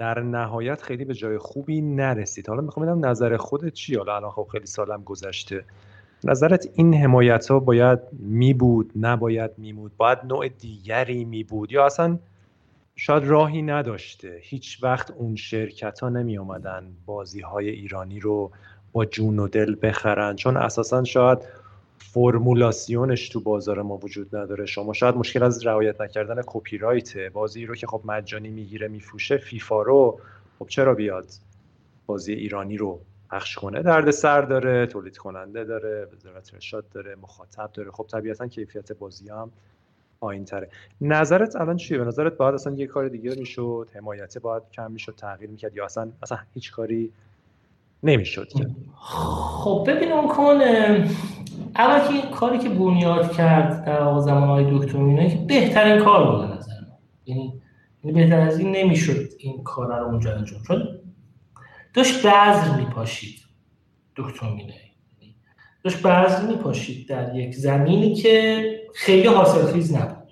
در 0.00 0.20
نهایت 0.20 0.82
خیلی 0.82 1.04
به 1.04 1.14
جای 1.14 1.38
خوبی 1.38 1.80
نرسید. 1.80 2.48
حالا 2.48 2.60
می‌خوام 2.60 2.86
بدم 2.86 3.06
نظر 3.06 3.36
خودت 3.36 3.72
چی؟ 3.72 3.94
حالا 3.94 4.16
الان 4.16 4.30
خب 4.30 4.48
خیلی 4.52 4.66
سالم 4.66 5.02
گذشته. 5.04 5.64
نظرت 6.24 6.68
این 6.74 6.94
حمایت 6.94 7.50
ها 7.50 7.58
باید 7.60 7.98
می 8.12 8.54
بود 8.54 8.92
نباید 8.96 9.50
می 9.58 9.72
بود 9.72 9.96
باید 9.96 10.18
نوع 10.24 10.48
دیگری 10.48 11.24
می 11.24 11.44
بود 11.44 11.72
یا 11.72 11.86
اصلا 11.86 12.18
شاید 12.96 13.24
راهی 13.24 13.62
نداشته. 13.62 14.38
هیچ 14.42 14.78
وقت 14.82 15.10
اون 15.10 15.36
شرکت 15.36 16.00
ها 16.00 16.08
نمی 16.08 16.38
آمدن 16.38 16.84
بازی 17.06 17.40
های 17.40 17.70
ایرانی 17.70 18.20
رو 18.20 18.50
با 18.92 19.04
جون 19.04 19.38
و 19.38 19.48
دل 19.48 19.76
بخرن. 19.82 20.36
چون 20.36 20.56
اساسا 20.56 21.04
شاید 21.04 21.38
فرمولاسیونش 22.00 23.28
تو 23.28 23.40
بازار 23.40 23.82
ما 23.82 23.96
وجود 23.96 24.36
نداره. 24.36 24.66
شما 24.66 24.92
شاید 24.92 25.16
مشکل 25.16 25.42
از 25.42 25.66
رعایت 25.66 26.00
نکردن 26.00 26.42
کپی 26.46 26.78
رایته 26.78 27.30
بازی 27.30 27.66
رو 27.66 27.74
که 27.74 27.86
خب 27.86 28.02
مجانی 28.04 28.50
می‌گیره 28.50 28.88
میفروشه 28.88 29.36
فیفا 29.36 29.82
رو 29.82 30.20
خب 30.58 30.66
چرا 30.66 30.94
بیاد؟ 30.94 31.26
بازی 32.06 32.32
ایرانی 32.32 32.76
رو 32.76 33.00
پخش 33.30 33.54
کنه. 33.54 33.82
درد 33.82 34.10
سر 34.10 34.42
داره 34.42 34.86
تولید 34.86 35.16
کننده 35.16 35.64
داره 35.64 36.08
وزارت 36.12 36.54
ارشاد 36.54 36.84
داره 36.88 37.16
مخاطب 37.22 37.70
داره. 37.74 37.90
خب 37.90 38.06
طبیعتا 38.10 38.46
کیفیت 38.46 38.92
بازی 38.92 39.28
هم 39.28 39.50
پایین 40.20 40.44
تره 40.44 40.68
نظرت 41.00 41.56
الان 41.56 41.76
چیه؟ 41.76 41.98
به 41.98 42.04
نظرت 42.04 42.36
باید 42.36 42.54
اصلا 42.54 42.74
یه 42.74 42.86
کار 42.86 43.08
دیگه 43.08 43.34
می‌شد؟ 43.34 43.88
حمایت 43.94 44.38
باید 44.38 44.62
کم 44.72 44.92
می‌شد؟ 44.92 45.14
تغییر 45.16 45.50
می‌کرد؟ 45.50 45.76
یا 45.76 45.84
اصلا 45.84 46.10
اصلا 46.22 46.38
هیچ 46.54 46.72
کاری 46.72 47.12
نمی‌شد 48.02 48.48
خب 49.64 49.84
ببین 49.88 50.12
اون 50.12 50.28
کن 50.28 50.60
اول 51.76 52.20
که 52.20 52.28
کاری 52.28 52.58
که 52.58 52.68
بنیاد 52.68 53.32
کرد 53.32 53.84
در 53.84 54.18
زمان 54.18 54.48
های 54.48 54.78
دکتر 54.78 54.98
مینایی 54.98 55.30
که 55.30 55.36
بهترین 55.36 56.04
کار 56.04 56.30
بود 56.30 56.56
نظر 56.56 56.72
یعنی،, 57.26 57.60
یعنی 58.04 58.20
بهتر 58.20 58.40
از 58.40 58.58
این 58.58 58.76
نمی‌شد 58.76 59.28
این 59.38 59.62
کار 59.62 59.98
رو 59.98 60.06
اونجا 60.06 60.34
انجام 60.34 60.62
چون 60.62 60.88
داشت 61.94 62.26
بذر 62.26 62.76
میپاشید 62.76 63.40
دکتر 64.16 64.46
یعنی 64.46 64.74
داشت 65.84 66.02
بذر 66.02 66.46
میپاشید 66.46 67.08
در 67.08 67.34
یک 67.34 67.54
زمینی 67.54 68.14
که 68.14 68.64
خیلی 68.94 69.26
حاصلخیز 69.26 69.94
نبود. 69.94 70.28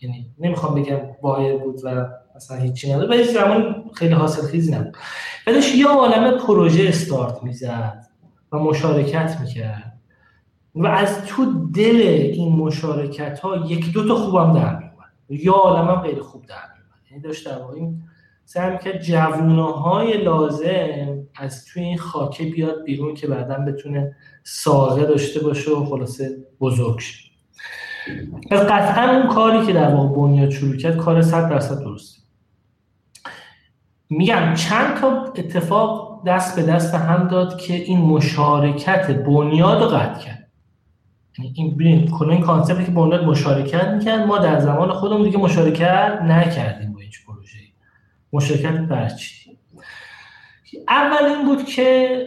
یعنی 0.00 0.30
نمی‌خوام 0.38 0.74
بگم 0.74 1.00
وایر 1.22 1.56
بود 1.56 1.80
و 1.84 2.06
مثلا 2.40 2.56
هیچی 2.56 2.92
نداره. 2.92 3.08
ولی 3.08 3.24
زمان 3.24 3.84
خیلی 3.94 4.14
حاصلخیزی 4.14 4.72
نبود. 4.72 4.96
و 5.46 5.52
داشت 5.52 5.74
یه 5.74 5.86
عالم 5.86 6.38
پروژه 6.38 6.88
استارت 6.88 7.42
می‌زد 7.42 8.06
و 8.52 8.58
مشارکت 8.58 9.36
می‌کرد. 9.40 10.00
و 10.74 10.86
از 10.86 11.24
تو 11.26 11.68
دل 11.74 12.00
این 12.32 12.52
مشارکت 12.52 13.38
ها 13.38 13.56
یک 13.56 13.92
دو 13.92 14.08
تا 14.08 14.14
خوبم 14.14 14.52
در 14.52 14.76
میومد 14.76 15.12
یا 15.28 15.52
عالم 15.52 16.02
خیلی 16.02 16.20
خوب 16.20 16.46
در 16.46 16.54
میومد 16.54 17.10
یعنی 17.10 17.22
داشت 17.22 17.46
در 17.48 17.58
واقع 17.58 17.74
این 17.74 18.02
سعی 18.44 18.78
که 18.78 18.98
جوونه 18.98 19.72
های 19.72 20.24
لازم 20.24 21.18
از 21.36 21.64
توی 21.64 21.82
این 21.82 21.98
خاکه 21.98 22.44
بیاد 22.44 22.84
بیرون 22.84 23.14
که 23.14 23.26
بعدا 23.26 23.54
بتونه 23.54 24.16
ساقه 24.44 25.06
داشته 25.06 25.40
باشه 25.40 25.70
و 25.70 25.84
خلاصه 25.84 26.36
بزرگ 26.60 26.98
شه. 26.98 27.30
پس 28.50 28.60
قطعا 28.60 29.16
اون 29.16 29.28
کاری 29.28 29.66
که 29.66 29.72
در 29.72 29.94
واقع 29.94 30.16
بنیاد 30.16 30.50
شروع 30.50 30.76
کرد 30.76 30.96
کار 30.96 31.22
صد 31.22 31.50
درصد 31.50 31.80
درسته. 31.80 32.19
میگم 34.10 34.54
چند 34.54 35.00
تا 35.00 35.24
اتفاق 35.36 36.22
دست 36.26 36.56
به 36.56 36.62
دست 36.62 36.94
هم 36.94 37.28
داد 37.28 37.60
که 37.60 37.74
این 37.74 37.98
مشارکت 37.98 39.10
بنیاد 39.10 39.82
رو 39.82 39.88
قطع 39.88 40.24
کرد. 40.24 40.50
یعنی 41.38 41.52
این 41.56 41.76
ببین 41.76 42.10
کلا 42.10 42.32
این 42.32 42.40
کانسپتی 42.40 42.84
که 42.84 42.90
بنیاد 42.90 43.24
مشارکت 43.24 43.88
می‌کرد 43.88 44.26
ما 44.26 44.38
در 44.38 44.58
زمان 44.58 44.92
خودمون 44.92 45.22
دیگه 45.22 45.38
مشارکت 45.38 46.18
نکردیم 46.22 46.92
با 46.92 47.00
هیچ 47.00 47.26
پروژه 47.26 47.58
مشارکت 48.32 48.78
بر 48.78 49.10
اول 50.88 51.24
این 51.24 51.46
بود 51.46 51.64
که 51.64 52.26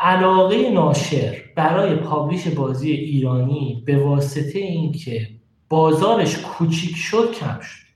علاقه 0.00 0.70
ناشر 0.70 1.36
برای 1.56 1.96
publish 1.96 2.48
بازی 2.48 2.90
ایرانی 2.90 3.82
به 3.86 4.04
واسطه 4.04 4.58
اینکه 4.58 5.28
بازارش 5.68 6.38
کوچیک 6.38 6.96
شد 6.96 7.32
کم 7.40 7.60
شد. 7.60 7.87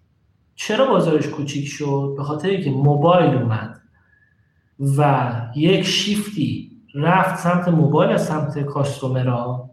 چرا 0.55 0.87
بازارش 0.87 1.27
کوچیک 1.29 1.69
شد؟ 1.69 2.15
به 2.17 2.23
خاطر 2.23 2.49
اینکه 2.49 2.71
موبایل 2.71 3.35
اومد 3.35 3.81
و 4.99 5.31
یک 5.57 5.83
شیفتی 5.83 6.71
رفت 6.95 7.39
سمت 7.39 7.69
موبایل 7.69 8.11
از 8.11 8.27
سمت 8.27 8.59
customer 8.59 9.58
ا 9.58 9.71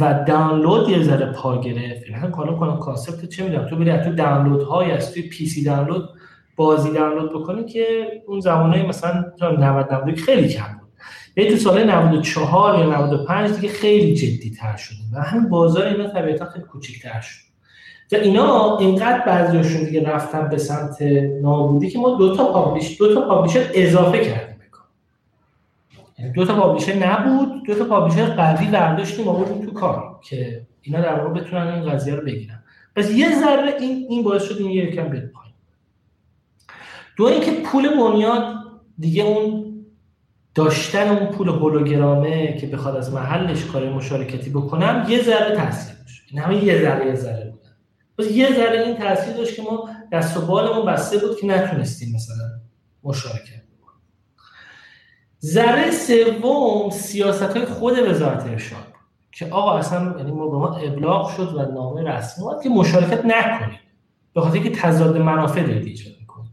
و 0.00 0.24
دانلود 0.28 0.88
یه 0.88 1.02
ذره 1.02 1.32
پا 1.32 1.60
گرفت. 1.60 2.08
یعنی 2.08 2.30
کالا 2.30 2.52
کنم 2.52 2.78
concept 2.78 3.28
چه 3.28 3.44
می‌دونم 3.44 3.68
تو 3.68 3.76
بری 3.76 3.98
تو 3.98 4.12
دانلود 4.12 4.62
های 4.62 4.90
از 4.90 5.12
توی 5.12 5.22
PC 5.22 5.64
دانلود 5.64 6.08
بازی 6.56 6.92
دانلود 6.92 7.32
بکنی 7.32 7.64
که 7.64 8.06
اون 8.26 8.40
زمانه 8.40 8.86
مثلا 8.86 9.24
90 9.40 9.92
90 9.92 10.16
خیلی 10.16 10.48
کم 10.48 10.78
بود. 10.80 10.88
یعنی 11.36 11.50
تو 11.50 11.56
سال 11.56 11.84
94 11.84 12.78
یا 12.78 12.86
95 12.86 13.50
دیگه 13.50 13.68
خیلی 13.68 14.14
جدی 14.14 14.50
تر 14.50 14.76
شدیم 14.76 15.10
و 15.14 15.22
همین 15.22 15.48
بازار 15.48 15.86
اینا 15.86 16.08
طبیعتا 16.08 16.44
خیلی 16.44 16.64
کوچیک‌تر 16.64 17.20
شد. 17.20 17.46
و 18.12 18.16
اینا 18.16 18.78
اینقدر 18.78 19.26
بعضیاشون 19.26 19.84
دیگه 19.84 20.08
رفتن 20.08 20.48
به 20.48 20.58
سمت 20.58 21.02
نابودی 21.42 21.90
که 21.90 21.98
ما 21.98 22.16
دو 22.16 22.36
تا 22.36 22.52
پابلیش 22.52 22.98
دو 22.98 23.14
تا 23.14 23.28
پابلیشر 23.28 23.70
اضافه 23.74 24.18
کردیم 24.18 24.56
یعنی 26.18 26.32
دو 26.32 26.44
تا 26.44 26.54
پابلیشر 26.60 26.94
نبود 26.94 27.62
دو 27.66 27.74
تا 27.74 27.84
پابلیشر 27.84 28.26
قوی 28.26 28.66
برداشتیم 28.66 29.28
آوردیم 29.28 29.66
تو 29.66 29.72
کار 29.72 30.20
که 30.22 30.66
اینا 30.82 31.00
در 31.00 31.20
واقع 31.20 31.40
بتونن 31.40 31.66
این 31.66 31.90
قضیه 31.90 32.14
رو 32.14 32.24
بگیرن. 32.24 32.62
پس 32.96 33.10
یه 33.10 33.40
ذره 33.40 33.74
این 33.80 34.06
این 34.08 34.24
باعث 34.24 34.42
شد 34.42 34.56
این 34.58 34.70
یکم 34.70 35.08
بیاد 35.08 35.26
پایین. 35.26 35.54
دو 37.16 37.24
اینکه 37.24 37.52
پول 37.52 37.88
بنیاد 37.88 38.54
دیگه 38.98 39.24
اون 39.24 39.66
داشتن 40.54 41.08
اون 41.08 41.26
پول 41.26 41.48
هولوگرامه 41.48 42.56
که 42.56 42.66
بخواد 42.66 42.96
از 42.96 43.14
محلش 43.14 43.64
کار 43.64 43.88
مشارکتی 43.88 44.50
بکنم 44.50 45.06
یه 45.08 45.22
ذره 45.22 45.56
تاثیر 45.56 45.96
داشت. 45.96 46.50
این 46.50 46.64
یه 46.64 46.82
ذره 46.82 47.06
یه 47.06 47.14
ذره. 47.14 47.45
یه 48.18 48.54
ذره 48.54 48.80
این 48.80 48.96
تاثیر 48.96 49.34
داشت 49.34 49.56
که 49.56 49.62
ما 49.62 49.88
دست 50.12 50.36
و 50.36 50.40
بالمون 50.40 50.86
بسته 50.86 51.18
بود 51.18 51.40
که 51.40 51.46
نتونستیم 51.46 52.14
مثلا 52.14 52.44
مشارکت 53.04 53.66
ذره 55.44 55.90
سوم 55.90 56.90
سیاست 56.90 57.56
های 57.56 57.64
خود 57.64 57.98
وزارت 57.98 58.46
ارشاد 58.46 58.86
که 59.32 59.46
آقا 59.46 59.78
اصلا 59.78 60.14
یعنی 60.18 60.32
ما 60.32 60.48
به 60.48 60.56
ما 60.56 60.76
ابلاغ 60.76 61.36
شد 61.36 61.54
و 61.54 61.72
نامه 61.72 62.02
رسمی 62.02 62.44
اومد 62.44 62.62
که 62.62 62.68
مشارکت 62.68 63.24
نکنید 63.24 63.80
به 64.34 64.40
خاطر 64.40 64.58
که 64.58 64.70
تضاد 64.70 65.16
منافع 65.16 65.62
دارید 65.62 65.86
ایجاد 65.86 66.12
می‌کنید. 66.20 66.50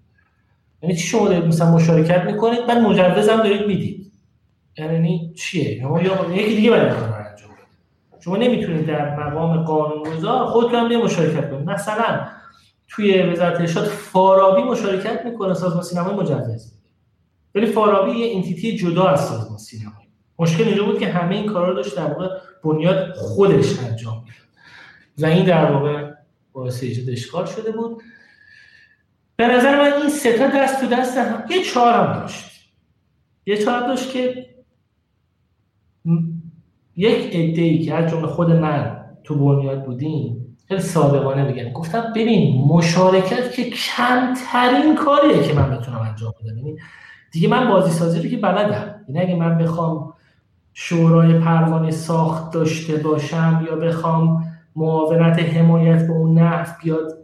یعنی 0.82 0.96
چی 0.96 1.08
شما 1.08 1.28
دارید 1.28 1.46
مثلا 1.46 1.72
مشارکت 1.72 2.24
می‌کنید؟ 2.24 2.68
بعد 2.68 2.78
مجوزم 2.78 3.38
دارید 3.38 3.68
می‌دید. 3.68 4.12
یعنی 4.78 5.34
چیه؟ 5.38 5.78
یا 5.78 6.36
یکی 6.36 6.56
دیگه 6.56 6.70
باید 6.70 6.94
شما 8.24 8.38
نمی‌تونید 8.38 8.86
در 8.86 9.16
مقام 9.16 9.64
قانونگذار 9.64 10.46
خودتون 10.46 10.76
هم 10.76 11.02
مشارکت 11.02 11.50
کنید. 11.50 11.70
مثلا 11.70 12.28
توی 12.88 13.22
وزارت 13.22 13.60
ارشاد 13.60 13.86
فارابی 13.86 14.64
مشارکت 14.64 15.26
می‌کنه 15.26 15.54
سازمان 15.54 15.84
سینمای 15.84 16.16
مجوز. 16.16 16.74
ولی 17.56 17.66
فارابی 17.66 18.12
یه 18.12 18.36
انتیتی 18.36 18.78
جدا 18.78 19.08
از 19.08 19.28
سازمان 19.28 19.58
سینمایی 19.58 20.08
مشکل 20.40 20.64
اینجا 20.64 20.84
بود 20.84 21.00
که 21.00 21.08
همه 21.08 21.36
این 21.36 21.46
کارا 21.46 21.70
رو 21.70 21.76
داشت 21.76 21.96
در 21.96 22.06
واقع 22.06 22.28
بنیاد 22.64 23.14
خودش 23.16 23.80
انجام 23.80 24.18
می‌داد. 24.18 24.48
و 25.18 25.26
این 25.26 25.46
در 25.46 25.72
واقع 25.72 26.12
باعث 26.54 26.84
ایجاد 26.84 27.10
اشکال 27.10 27.46
شده 27.46 27.72
بود. 27.72 28.02
به 29.36 29.48
نظر 29.48 29.82
من 29.82 30.02
این 30.02 30.10
سه 30.10 30.38
تا 30.38 30.48
دست 30.48 30.82
تو 30.82 30.88
دست 30.88 31.18
هم 31.18 31.44
یه 31.50 31.64
چهار 31.64 31.94
هم 31.94 32.20
داشت. 32.20 32.46
یه 33.46 33.58
چهار 33.58 33.88
داشت 33.88 34.12
که 34.12 34.53
یک 36.96 37.36
ای 37.36 37.80
که 37.80 37.94
از 37.94 38.12
جمله 38.12 38.28
خود 38.28 38.52
من 38.52 39.06
تو 39.24 39.36
بنیاد 39.36 39.86
بودیم 39.86 40.58
خیلی 40.68 40.82
صادقانه 40.82 41.46
بگم. 41.46 41.70
گفتم 41.70 42.14
ببین 42.16 42.66
مشارکت 42.68 43.52
که 43.52 43.70
کمترین 43.70 44.96
کاریه 44.96 45.44
که 45.44 45.54
من 45.54 45.78
بتونم 45.78 46.00
انجام 46.00 46.34
بدم. 46.44 46.58
یعنی 46.58 46.78
دیگه 47.32 47.48
من 47.48 47.70
بازی 47.70 47.92
سازی 47.92 48.22
رو 48.22 48.30
که 48.30 48.38
بلدم. 48.38 48.96
یعنی 49.08 49.22
اگه 49.22 49.36
من 49.36 49.58
بخوام 49.58 50.14
شورای 50.74 51.40
پروانه 51.40 51.92
ساخت 51.92 52.54
داشته 52.54 52.98
باشم 52.98 53.66
یا 53.68 53.76
بخوام 53.76 54.44
معاونت 54.76 55.40
حمایت 55.40 56.08
به 56.08 56.14
اون 56.14 56.40
نحو 56.40 56.72
بیاد 56.84 57.18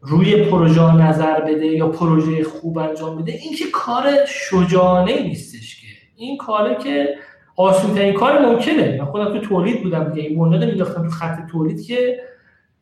روی 0.00 0.44
پروژه 0.44 0.96
نظر 0.96 1.40
بده 1.40 1.66
یا 1.66 1.88
پروژه 1.88 2.44
خوب 2.44 2.78
انجام 2.78 3.22
بده 3.22 3.32
این 3.32 3.54
که 3.54 3.64
کار 3.72 4.04
شجاعانه 4.26 5.22
نیستش 5.22 5.80
که. 5.80 5.86
این 6.16 6.36
کاره 6.36 6.76
که 6.82 7.14
آسون 7.58 7.94
ترین 7.94 8.14
کار 8.14 8.46
ممکنه. 8.46 8.96
من 8.98 9.04
خودم 9.04 9.24
تو 9.24 9.46
تولید 9.46 9.82
بودم 9.82 10.04
دیگه. 10.04 10.28
این 10.28 10.38
بنیاد 10.38 10.64
میداختم 10.64 11.02
تو 11.02 11.10
خط 11.10 11.46
تولید 11.50 11.82
که 11.82 12.20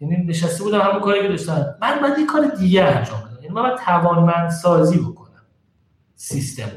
یعنی 0.00 0.16
نشسته 0.26 0.64
بودم 0.64 0.80
همون 0.80 1.00
کاری 1.00 1.22
که 1.22 1.28
داشتم 1.28 1.76
من 1.82 1.98
بعد 2.02 2.18
یه 2.18 2.26
کار 2.26 2.44
دیگه 2.44 2.82
انجام 2.82 3.18
بدم 3.18 3.42
یعنی 3.42 3.54
من 3.54 3.76
توانمند 3.86 4.50
سازی 4.50 4.98
بکنم 4.98 5.42
سیستم 6.14 6.68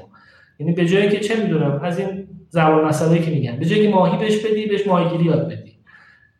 یعنی 0.59 0.71
به 0.73 0.85
جایی 0.85 1.09
که 1.09 1.19
چه 1.19 1.43
می‌دونم 1.43 1.81
از 1.83 1.99
این 1.99 2.27
زبان 2.49 2.85
مسئله 2.85 3.19
که 3.19 3.31
میگن 3.31 3.59
به 3.59 3.65
جایی 3.65 3.83
که 3.83 3.89
ماهی 3.89 4.17
بهش 4.17 4.45
بدی 4.45 4.65
بهش 4.65 4.87
ماهیگیری 4.87 5.23
یاد 5.23 5.47
بدی. 5.47 5.75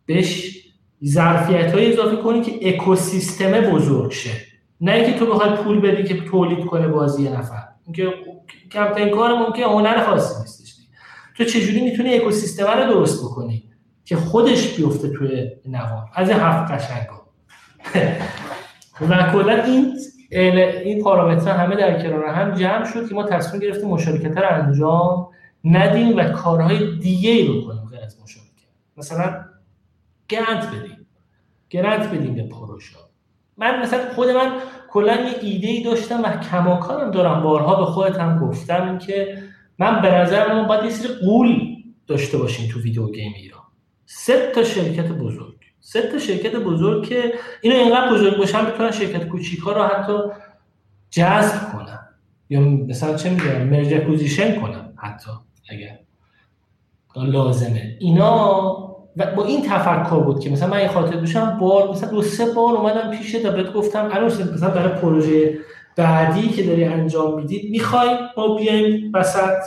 بهش 0.06 0.60
ظرفیت 1.06 1.74
های 1.74 1.94
اضافه 1.94 2.16
کنی 2.16 2.42
که 2.42 2.70
اکوسیستم 2.70 3.52
بزرگ 3.52 4.12
شه. 4.12 4.32
نه 4.82 4.92
اینکه 4.92 5.20
تو 5.20 5.26
بخوای 5.26 5.56
پول 5.56 5.80
بدی 5.80 6.04
که 6.04 6.22
تولید 6.22 6.66
کنه 6.66 6.88
بازی 6.88 7.24
یه 7.24 7.38
نفر. 7.38 7.64
اینکه 7.86 8.14
کمترین 8.72 9.10
کار 9.10 9.34
ممکن 9.34 9.64
هنر 9.64 10.04
خاصی 10.04 10.42
نیستش. 10.42 10.69
تو 11.40 11.46
چجوری 11.46 11.82
می‌تونی 11.82 12.14
اکوسیستم 12.14 12.68
رو 12.68 12.94
درست 12.94 13.26
بکنی 13.26 13.64
که 14.06 14.16
خودش 14.16 14.76
بیفته 14.76 15.10
توی 15.10 15.52
نوام 15.66 16.06
از 16.16 16.30
هفت 16.30 16.72
قشنگا 16.72 17.22
و 19.10 19.32
کلا 19.32 19.64
این 19.64 19.98
این 20.32 21.04
پارامترها 21.04 21.58
همه 21.58 21.76
در 21.76 22.04
کنار 22.04 22.26
هم 22.26 22.52
جمع 22.52 22.86
شد 22.86 23.10
که 23.10 23.16
ما 23.16 23.24
تصمیم 23.24 23.62
گرفتیم 23.62 23.90
مشارکت 23.90 24.38
رو 24.38 24.44
انجام 24.52 25.28
ندیم 25.64 26.18
و 26.18 26.24
کارهای 26.24 26.98
دیگه 26.98 27.32
ای 27.32 27.48
بکنیم 27.48 27.86
غیر 27.92 28.04
از 28.04 28.18
مشارکت. 28.24 28.50
مثلا 28.98 29.46
گرانت 30.30 30.68
بدیم. 30.68 31.08
گرانت 31.70 32.08
بدیم 32.08 32.36
به 32.36 32.44
پروژه 32.44 32.96
من 33.58 33.82
مثلا 33.82 34.14
خود 34.16 34.30
من 34.30 34.52
کلا 34.90 35.16
یه 35.16 35.36
ایده 35.42 35.68
ای 35.68 35.84
داشتم 35.84 36.24
و 36.24 36.38
کماکانم 36.38 37.12
دارم. 37.12 37.44
بارها 37.44 37.76
به 37.76 37.86
خودت 37.86 38.18
هم 38.18 38.40
گفتم 38.40 38.98
که 38.98 39.49
من 39.80 40.02
به 40.02 40.12
نظر 40.16 40.54
من 40.54 40.68
باید 40.68 40.84
یه 40.84 40.90
سری 40.90 41.14
قول 41.14 41.76
داشته 42.08 42.38
باشیم 42.38 42.72
تو 42.72 42.82
ویدیو 42.82 43.12
گیم 43.12 43.34
ایران. 43.36 43.62
سه 44.06 44.52
تا 44.56 44.64
شرکت 44.64 45.08
بزرگ. 45.08 45.56
سه 45.80 46.02
تا 46.12 46.18
شرکت 46.18 46.56
بزرگ 46.56 47.06
که 47.06 47.34
اینو 47.62 47.76
اینقدر 47.76 48.14
بزرگ 48.14 48.38
باشن 48.38 48.66
بتونن 48.66 48.92
شرکت 48.92 49.28
کوچیکا 49.28 49.72
رو 49.72 49.84
حتی 49.84 50.14
جذب 51.10 51.72
کنن. 51.74 52.00
یا 52.50 52.60
مثلا 52.62 53.18
چه 53.18 53.30
می‌دونم 53.30 53.68
مرج 53.68 53.94
اکوزیشن 53.94 54.62
کنن 54.62 54.94
حتی 54.98 55.32
اگر 55.70 56.00
لازمه. 57.16 57.98
اینا 58.00 58.90
و 59.18 59.36
با 59.36 59.46
این 59.46 59.62
تفکر 59.62 60.20
بود 60.20 60.40
که 60.40 60.50
مثلا 60.50 60.70
من 60.70 60.88
خاطر 60.88 61.16
داشتم 61.16 61.58
بار 61.62 61.90
مثلا 61.90 62.10
دو 62.10 62.22
سه 62.22 62.46
بار 62.46 62.76
اومدم 62.76 63.18
پیشه 63.18 63.40
تا 63.40 63.52
بهت 63.52 63.74
گفتم 63.74 64.10
الان 64.12 64.26
مثلا 64.26 64.70
برای 64.70 65.02
پروژه 65.02 65.60
بعدی 66.00 66.50
که 66.50 66.64
داری 66.64 66.84
انجام 66.84 67.36
می‌دید 67.36 67.72
می‌خوای 67.72 68.18
ما 68.38 68.56
بیایم 68.56 69.12
وسط. 69.14 69.58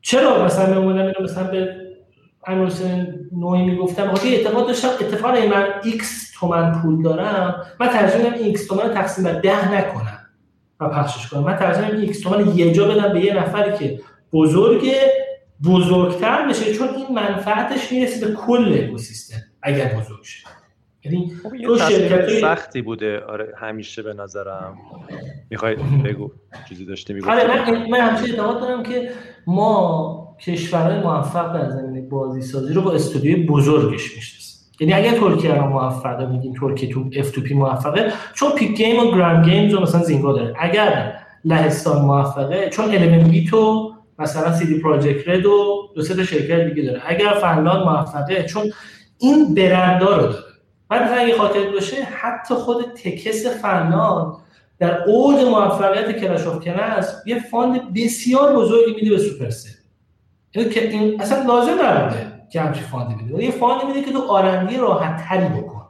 چرا 0.00 0.44
مثلا 0.44 0.82
اومدم 0.82 0.98
اینو 1.00 1.22
مثلا 1.22 1.44
به 1.44 1.76
امیر 2.46 2.72
نوعی 3.32 3.62
می‌گفتم؟ 3.62 4.10
خاطر 4.10 4.28
اعتقاد 4.28 4.66
داشتم 4.66 4.88
اتفاقا 4.88 5.34
من 5.34 5.66
x 5.84 6.04
تومن 6.40 6.82
پول 6.82 7.02
دارم 7.02 7.66
من 7.80 7.88
ترجیح 7.88 8.30
میدم 8.30 8.58
x 8.58 8.66
تومن 8.68 8.94
تقسیم 8.94 9.24
بر 9.24 9.32
ده 9.32 9.74
نکنم 9.74 10.18
و 10.80 10.88
پخشش 10.88 11.28
کنم. 11.28 11.42
من 11.42 11.56
ترجیح 11.56 12.00
میدم 12.00 12.12
x 12.12 12.22
تومن 12.22 12.58
یه 12.58 12.72
جا 12.72 12.88
بدم 12.88 13.12
به 13.12 13.24
یه 13.24 13.34
نفری 13.34 13.78
که 13.78 14.00
بزرگه 14.32 15.12
بزرگتر 15.64 16.48
بشه 16.48 16.74
چون 16.74 16.88
این 16.88 17.06
منفعتش 17.14 17.92
می‌رسه 17.92 18.26
به 18.26 18.34
کل 18.34 18.78
اکوسیستم 18.82 19.42
اگر 19.62 19.84
بزرگ 19.84 20.22
شه. 20.22 20.48
یعنی 21.04 21.32
خب، 21.42 21.50
تو 21.64 21.78
شرکت 21.78 22.28
سختی 22.28 22.82
بوده. 22.82 23.20
آره 23.20 23.54
همیشه 23.58 24.02
به 24.02 24.14
نظرم. 24.14 24.78
می‌خوای 25.50 25.76
بگو 26.04 26.30
چیزی 26.68 26.84
داشته 26.84 27.14
می‌گفتی؟ 27.14 27.32
آره 27.32 27.70
من 27.70 27.90
من 27.90 28.00
همیشه 28.00 28.32
اعتقاد 28.32 28.60
دارم 28.60 28.82
که 28.82 29.10
ما 29.46 30.36
کشورهای 30.40 31.00
موفق 31.00 31.54
در 31.54 31.70
زمینه 31.70 32.08
بازی 32.08 32.42
سازی 32.42 32.74
رو 32.74 32.82
با 32.82 32.92
استودیوی 32.92 33.46
بزرگش 33.46 34.16
می‌شناسیم. 34.16 34.42
یعنی 34.80 34.92
اگر 34.92 35.18
ترکیه 35.18 35.54
رو 35.54 35.66
موفقه 35.66 36.26
میگیم 36.26 36.54
ترکیه 36.60 36.92
تو 36.92 37.10
F2P 37.16 37.54
موفقه 37.54 38.12
چون 38.34 38.52
Peak 38.52 38.76
Games 38.76 38.98
و 38.98 39.10
Gram 39.10 39.48
Games 39.48 39.74
رو 39.74 39.80
مثلا 39.80 40.02
Zynga 40.02 40.32
داره. 40.32 40.54
اگر 40.58 41.18
لهستان 41.44 42.02
موفقه 42.02 42.68
چون 42.68 42.94
11 42.94 43.28
bit 43.30 43.92
مثلا 44.18 44.52
CD 44.52 44.80
Projekt 44.80 45.28
Red 45.28 45.46
و 45.46 45.88
دو 45.94 46.02
سه 46.02 46.14
تا 46.14 46.24
شرکت 46.24 46.74
دیگه 46.74 46.88
داره. 46.88 47.02
اگر 47.06 47.32
فنلاند 47.32 47.86
موفقه 47.86 48.42
چون 48.42 48.72
این 49.18 49.54
برندا 49.54 50.16
رو 50.16 50.22
داره. 50.22 50.51
بعد 50.92 51.02
مثلا 51.02 51.16
اگه 51.16 51.36
خاطر 51.36 51.70
باشه 51.70 52.02
حتی 52.02 52.54
خود 52.54 52.84
Tekes 52.84 53.46
فنلاند 53.46 54.34
در 54.78 55.04
اوج 55.08 55.44
موفقیت 55.44 56.20
Clash 56.20 56.46
of 56.46 56.64
Clans 56.64 57.22
یه 57.26 57.40
fund 57.40 57.94
بسیار 57.94 58.56
بزرگی 58.56 58.94
میده 58.94 59.10
به 59.10 59.18
Supercell. 59.18 59.70
که 60.52 60.88
این 60.88 61.20
اصلا 61.20 61.42
لازم 61.42 61.72
نبوده 61.82 62.32
که 62.50 62.60
همچین 62.60 62.82
fund 62.82 63.08
ی 63.08 63.14
میده 63.14 63.44
یه 63.44 63.50
fund 63.50 63.79
ی 63.79 63.86
میده 63.86 64.02
که 64.02 64.12
تو 64.12 64.22
R&D 64.22 64.76
راحت 64.76 65.24
تری 65.28 65.48
بکن 65.48 65.82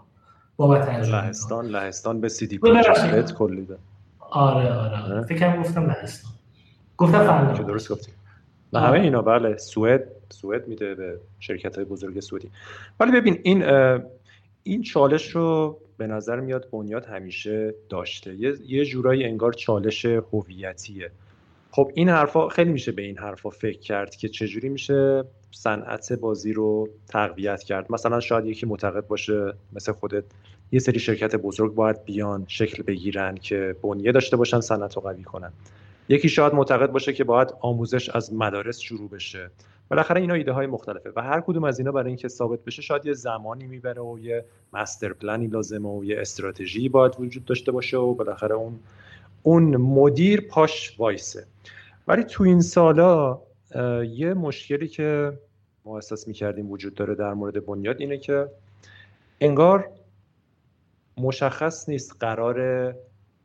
بابت 0.56 0.88
لهستان 0.88 1.66
لهستان 1.66 2.20
به 2.20 2.28
CD 2.28 2.58
Projekt 2.58 3.32
کلی 3.32 3.64
ده 3.64 3.76
آره 4.20 4.72
آره, 4.72 5.02
آره. 5.02 5.22
فکرم 5.22 5.62
گفتم 5.62 5.86
لهستان. 5.86 6.32
گفتم 6.96 7.18
فنلاند 7.18 7.56
که 7.56 7.62
درست 7.62 7.92
گفتی. 7.92 8.12
نه 8.72 8.80
همه 8.80 9.00
اینا 9.00 9.22
بله 9.22 9.56
سوئد 9.56 10.04
سوئد 10.30 10.68
میده 10.68 10.94
به 10.94 11.18
شرکت 11.40 11.76
های 11.76 11.84
بزرگ 11.84 12.20
سوئدی 12.20 12.50
ولی 13.00 13.12
ببین 13.12 13.38
این 13.42 13.64
این 14.62 14.82
چالش 14.82 15.30
رو 15.30 15.78
به 15.96 16.06
نظر 16.06 16.40
میاد 16.40 16.70
بنیاد 16.70 17.04
همیشه 17.04 17.74
داشته. 17.88 18.34
یه, 18.34 18.54
یه 18.66 18.84
جورایی 18.84 19.24
انگار 19.24 19.52
چالش 19.52 20.04
هویتیه. 20.04 21.10
خب 21.70 21.90
این 21.94 22.08
حرفا 22.08 22.48
خیلی 22.48 22.72
میشه 22.72 22.92
به 22.92 23.02
این 23.02 23.18
حرفا 23.18 23.50
فکر 23.50 23.78
کرد 23.78 24.16
که 24.16 24.28
چجوری 24.28 24.68
میشه 24.68 25.24
صنعت 25.50 26.12
بازی 26.12 26.52
رو 26.52 26.88
تقویت 27.08 27.62
کرد. 27.62 27.92
مثلا 27.92 28.20
شاید 28.20 28.46
یکی 28.46 28.66
معتقد 28.66 29.06
باشه 29.06 29.52
مثل 29.72 29.92
خودت 29.92 30.24
یه 30.72 30.80
سری 30.80 30.98
شرکت 30.98 31.36
بزرگ 31.36 31.74
باید 31.74 32.04
بیان 32.04 32.44
شکل 32.48 32.82
بگیرن 32.82 33.34
که 33.34 33.76
بنیه 33.82 34.12
داشته 34.12 34.36
باشن 34.36 34.60
صنعت 34.60 34.96
رو 34.96 35.02
قوی 35.02 35.22
کنن. 35.22 35.52
یکی 36.08 36.28
شاید 36.28 36.54
معتقد 36.54 36.90
باشه 36.90 37.12
که 37.12 37.24
باید 37.24 37.48
آموزش 37.60 38.08
از 38.08 38.34
مدارس 38.34 38.78
شروع 38.78 39.10
بشه. 39.10 39.50
بالاخره 39.92 40.20
اینا 40.20 40.34
ایده 40.34 40.52
های 40.52 40.66
مختلفه 40.66 41.12
و 41.16 41.22
هر 41.22 41.40
کدوم 41.40 41.64
از 41.64 41.78
اینا 41.78 41.92
برای 41.92 42.08
اینکه 42.08 42.28
ثابت 42.28 42.64
بشه 42.64 42.82
شاید 42.82 43.06
یه 43.06 43.12
زمانی 43.12 43.66
می‌بره 43.66 44.02
و 44.02 44.18
یه 44.18 44.44
مستر 44.72 45.12
پلنی 45.12 45.46
لازمه 45.46 45.88
و 45.88 46.04
یه 46.04 46.20
استراتژی 46.20 46.88
باید 46.88 47.12
وجود 47.18 47.44
داشته 47.44 47.72
باشه 47.72 47.96
و 47.96 48.14
بالاخره 48.14 48.54
اون 48.54 48.78
اون 49.42 49.76
مدیر 49.76 50.40
پاش 50.40 50.94
وایسه. 50.98 51.46
ولی 52.08 52.24
تو 52.24 52.44
این 52.44 52.60
سالا 52.60 53.40
یه 54.08 54.34
مشکلی 54.34 54.88
که 54.88 55.38
ما 55.84 55.94
احساس 55.96 56.28
می‌کردیم 56.28 56.70
وجود 56.70 56.94
داره 56.94 57.14
در 57.14 57.34
مورد 57.34 57.66
بنیاد 57.66 58.00
اینه 58.00 58.18
که 58.18 58.48
انگار 59.40 59.88
مشخص 61.16 61.88
نیست 61.88 62.16
قرار 62.20 62.94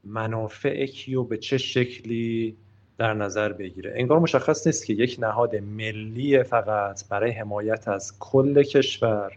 منافع 0.03 0.85
کیو 0.85 1.23
به 1.23 1.37
چه 1.37 1.57
شکلی 1.57 2.57
در 2.97 3.13
نظر 3.13 3.53
بگیره. 3.53 3.93
انگار 3.95 4.19
مشخص 4.19 4.67
نیست 4.67 4.85
که 4.85 4.93
یک 4.93 5.17
نهاد 5.19 5.55
ملی 5.55 6.43
فقط 6.43 7.07
برای 7.07 7.31
حمایت 7.31 7.87
از 7.87 8.13
کل 8.19 8.63
کشور 8.63 9.31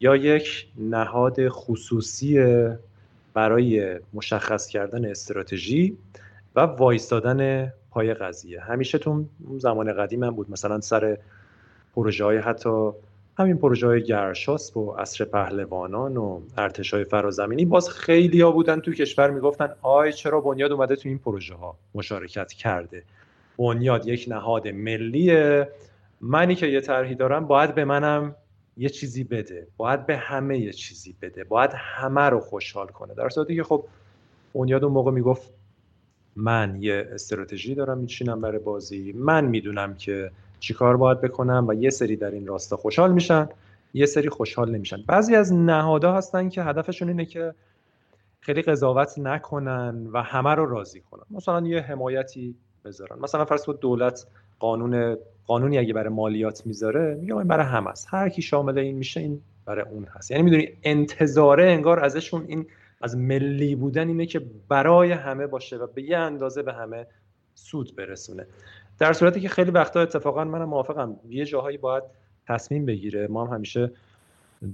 یا 0.00 0.16
یک 0.16 0.66
نهاد 0.76 1.48
خصوصی 1.48 2.44
برای 3.34 3.98
مشخص 4.14 4.66
کردن 4.66 5.04
استراتژی 5.04 5.96
و 6.56 6.60
وایستادن 6.60 7.72
پای 7.90 8.14
قضیه. 8.14 8.60
همیشه 8.60 8.98
تو 8.98 9.24
زمان 9.58 9.92
قدیم 9.92 10.24
هم 10.24 10.30
بود. 10.30 10.50
مثلا 10.50 10.80
سر 10.80 11.18
پروژه 11.94 12.24
های 12.24 12.38
حتی 12.38 12.90
همین 13.40 13.58
پروژه 13.58 13.86
های 13.86 14.02
گرشاس 14.02 14.76
و 14.76 14.90
عصر 14.90 15.24
پهلوانان 15.24 16.16
و 16.16 16.40
ارتش 16.58 16.94
های 16.94 17.04
فرازمینی 17.04 17.64
باز 17.64 17.88
خیلی 17.88 18.40
ها 18.40 18.50
بودن 18.50 18.80
تو 18.80 18.92
کشور 18.92 19.30
می‌گفتن 19.30 19.68
آی 19.82 20.12
چرا 20.12 20.40
بنیاد 20.40 20.72
اومده 20.72 20.96
تو 20.96 21.08
این 21.08 21.18
پروژه 21.18 21.54
ها 21.54 21.78
مشارکت 21.94 22.52
کرده. 22.52 23.02
بنیاد 23.58 24.06
یک 24.06 24.26
نهاد 24.28 24.68
ملیه. 24.68 25.68
منی 26.20 26.54
که 26.54 26.66
یه 26.66 26.80
طرحی 26.80 27.14
دارم 27.14 27.46
باید 27.46 27.74
به 27.74 27.84
منم 27.84 28.34
یه 28.76 28.88
چیزی 28.88 29.24
بده. 29.24 29.66
باید 29.76 30.06
به 30.06 30.16
همه 30.16 30.58
یه 30.58 30.72
چیزی 30.72 31.16
بده. 31.22 31.44
باید 31.44 31.70
همه 31.74 32.28
رو 32.28 32.40
خوشحال 32.40 32.86
کنه. 32.86 33.14
در 33.14 33.28
صورتی 33.28 33.56
که 33.56 33.62
خب 33.62 33.84
بنیاد 34.54 34.84
اون 34.84 34.92
موقع 34.92 35.10
می‌گفت 35.10 35.52
من 36.36 36.76
یه 36.80 37.08
استراتژی 37.12 37.74
دارم 37.74 37.98
میچینم 37.98 38.40
برای 38.40 38.58
بازی. 38.58 39.12
من 39.12 39.44
می‌دونم 39.44 39.94
که 39.94 40.30
چیکار 40.60 40.96
باید 40.96 41.20
بکنم 41.20 41.64
و 41.68 41.74
یه 41.74 41.90
سری 41.90 42.16
در 42.16 42.30
این 42.30 42.46
راستا 42.46 42.76
خوشحال 42.76 43.12
میشن 43.12 43.48
یه 43.94 44.06
سری 44.06 44.28
خوشحال 44.28 44.70
نمیشن. 44.70 45.02
بعضی 45.06 45.34
از 45.34 45.52
نهادها 45.52 46.16
هستن 46.16 46.48
که 46.48 46.62
هدفشون 46.62 47.08
اینه 47.08 47.24
که 47.24 47.54
خیلی 48.40 48.62
قضاوت 48.62 49.18
نکنن 49.18 50.06
و 50.12 50.22
همه 50.22 50.54
رو 50.54 50.66
راضی 50.66 51.00
کنن. 51.00 51.22
مثلا 51.30 51.66
یه 51.66 51.80
حمایتی 51.80 52.54
بذارن. 52.84 53.18
مثلا 53.18 53.44
فرض 53.44 53.64
کن 53.64 53.78
دولت 53.80 54.26
قانون 54.58 55.16
قانونی 55.46 55.78
اگه 55.78 55.92
برای 55.92 56.08
مالیات 56.08 56.66
می‌ذاره 56.66 57.14
میگه 57.14 57.36
این 57.36 57.48
برای 57.48 57.66
همه 57.66 57.90
است. 57.90 58.06
هر 58.10 58.28
کی 58.28 58.42
شامل 58.42 58.78
این 58.78 58.96
میشه 58.96 59.20
این 59.20 59.40
برای 59.66 59.84
اون 59.90 60.04
هست. 60.04 60.30
یعنی 60.30 60.42
می‌دونی 60.42 60.68
انتظاره 60.82 61.64
انگار 61.64 62.04
ازشون 62.04 62.44
این 62.48 62.66
از 63.00 63.16
ملی 63.16 63.74
بودن 63.74 64.08
اینه 64.08 64.26
که 64.26 64.42
برای 64.68 65.12
همه 65.12 65.46
باشه 65.46 65.76
و 65.76 65.86
به 65.86 66.02
یه 66.02 66.18
اندازه 66.18 66.62
به 66.62 66.72
همه 66.72 67.06
سود 67.54 67.96
برسونه. 67.96 68.46
در 69.00 69.12
صورتی 69.12 69.40
که 69.40 69.48
خیلی 69.48 69.70
وقتا 69.70 70.00
اتفاقا 70.00 70.44
منم 70.44 70.64
موافقم. 70.64 71.16
یه 71.28 71.44
جاهایی 71.44 71.78
باید 71.78 72.04
تصمیم 72.48 72.86
بگیره. 72.86 73.26
ما 73.26 73.46
هم 73.46 73.54
همیشه 73.54 73.90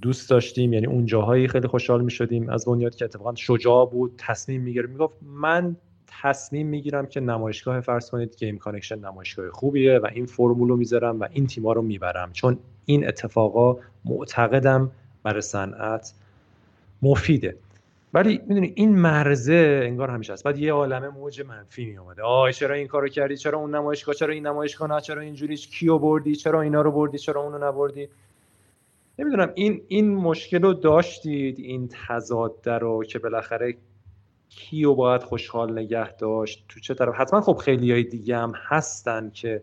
دوست 0.03 0.31
داشتیم 0.31 0.73
یعنی 0.73 0.87
اون 0.87 1.07
جاهایی 1.07 1.49
خیلی 1.49 1.69
خوشحال 1.69 2.05
می 2.05 2.11
شدیم 2.11 2.49
از 2.49 2.65
بنیاد 2.65 2.95
که 2.95 3.05
اتفاقا 3.05 3.35
شجاع 3.35 3.91
بود 3.91 4.15
تصمیم 4.19 4.61
می‌گیره. 4.63 4.87
می‌گفت 4.87 5.15
من 5.23 5.77
تصمیم 6.23 6.67
می‌گیرم 6.67 7.07
که 7.07 7.21
نمایشگاه 7.21 7.81
فرض 7.81 8.11
کنید 8.11 8.37
Game 8.37 8.59
Connection 8.59 8.99
نمایشگاه 8.99 9.51
خوبیه 9.51 9.99
و 9.99 10.09
این 10.15 10.27
فرمول 10.27 10.69
رو 10.69 10.77
می‌ذارم 10.77 11.21
و 11.21 11.29
این 11.33 11.47
تیما 11.47 11.73
رو 11.73 11.83
می‌برم. 11.83 12.33
چون 12.33 12.59
این 12.85 13.09
اتفاقا 13.09 13.77
معتقدم 14.05 14.91
برای 15.23 15.41
صنعت 15.41 16.15
مفیده. 17.03 17.57
ولی 18.17 18.41
می‌دونی 18.47 18.73
این 18.77 18.99
مرزه 18.99 19.81
انگار 19.85 20.11
همیشه 20.11 20.33
هست 20.33 20.45
بعد 20.45 20.59
یه 20.59 20.73
عالمه 20.73 21.09
موج 21.09 21.41
منفی 21.41 21.85
می 21.85 21.97
اومده 21.97 22.23
آه 22.23 22.53
چرا 22.53 22.75
این 22.75 22.87
کارو 22.87 23.09
کردی؟ 23.09 23.37
چرا 23.37 23.59
اون 23.59 23.75
نمایشگاه 23.75 24.15
چرا 24.15 24.33
این 24.33 24.47
نمایشگاه 24.47 24.89
نه 24.89 25.01
چرا 25.01 25.23
اینجوری؟ 25.23 25.57
کیو 25.57 25.99
بردی؟ 25.99 26.37
چرا 26.37 26.61
اینا 26.61 26.83
رو 26.83 26.93
بردی؟ 26.93 27.19
چرا 27.19 27.43
اونو 27.43 27.69
نبردی؟ 27.69 28.09
نمی‌دونم. 29.19 29.53
این 29.55 29.83
این 29.89 30.15
مشکل 30.15 30.63
رو 30.63 30.73
داشتید؟ 30.73 31.59
این 31.59 31.89
تضاد 32.09 32.69
رو 32.69 33.05
که 33.05 33.19
بالاخره 33.19 33.75
کیو 34.49 34.95
باید 34.95 35.23
خوشحال 35.23 35.79
نگه 35.79 36.17
داشت؟ 36.17 36.65
تو 36.69 36.81
چه 36.81 36.95
طرف؟ 36.95 37.15
حتما 37.15 37.41
خب 37.41 37.57
خیلی 37.57 37.93
های 37.93 38.05
دیگه 38.05 38.37
هم 38.37 38.53
هستن 38.67 39.31
که 39.35 39.63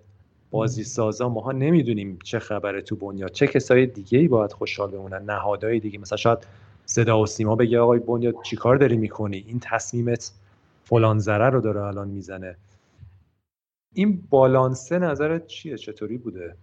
بازی 0.52 0.84
سازا 0.84 1.30
ماها 1.30 1.52
نمی‌دونیم 1.52 2.20
چه 2.24 2.40
خبره 2.40 2.82
تو 2.82 2.96
بنیاد. 2.96 3.32
چه 3.32 3.48
کسای 3.48 3.86
دیگه 3.86 4.20
ای 4.20 4.28
باید 4.28 4.52
خوشحال 4.52 4.92
بمونن؟ 4.92 5.22
نهادهای 5.26 5.80
دیگه. 5.80 6.00
مثلا 6.00 6.18
شاید 6.18 6.63
صدا 6.86 7.22
و 7.22 7.26
سیما 7.26 7.56
بگه 7.56 7.80
آقای 7.80 8.00
بنیاد 8.00 8.36
چیکار 8.44 8.76
داری 8.76 8.98
می‌کنی؟ 8.98 9.44
این 9.48 9.60
تصمیمت 9.60 10.32
فلان 10.84 11.20
ذره 11.20 11.50
رو 11.50 11.62
داره 11.62 11.82
الان 11.82 12.08
می‌زنه. 12.08 12.58
این 13.94 14.24
بالانسه 14.30 15.00
نظرت 15.00 15.48
چیه؟ 15.48 15.78
چطوری 15.78 16.18
بوده؟ 16.18 16.56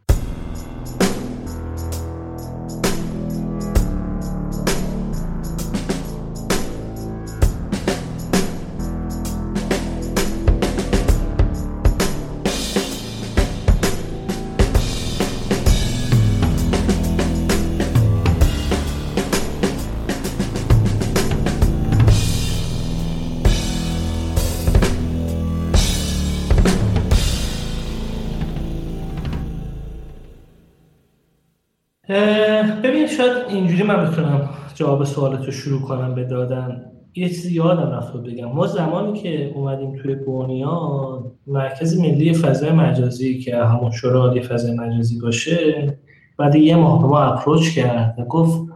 من 33.96 34.10
بتونم 34.10 34.48
جواب 34.74 35.04
سوالت 35.04 35.46
رو 35.46 35.52
شروع 35.52 35.80
کنم 35.80 36.14
به 36.14 36.24
دادن 36.24 36.84
یه 37.14 37.28
چیزی 37.28 37.54
یادم 37.54 37.90
رفت 37.90 38.12
بگم. 38.12 38.44
ما 38.44 38.66
زمانی 38.66 39.20
که 39.20 39.52
اومدیم 39.54 39.96
توی 39.96 40.14
بنیاد 40.14 41.32
مرکز 41.46 42.00
ملی 42.00 42.34
فضای 42.34 42.70
مجازی 42.70 43.38
که 43.38 43.56
همون 43.56 43.90
شورای 43.90 44.42
فضای 44.42 44.74
مجازی 44.74 45.18
باشه 45.18 45.98
بعد 46.36 46.54
یه 46.54 46.76
ماه 46.76 47.02
به 47.02 47.08
ما 47.08 47.20
اپروچ 47.20 47.74
کرد 47.74 48.14
و 48.18 48.24
گفت 48.24 48.72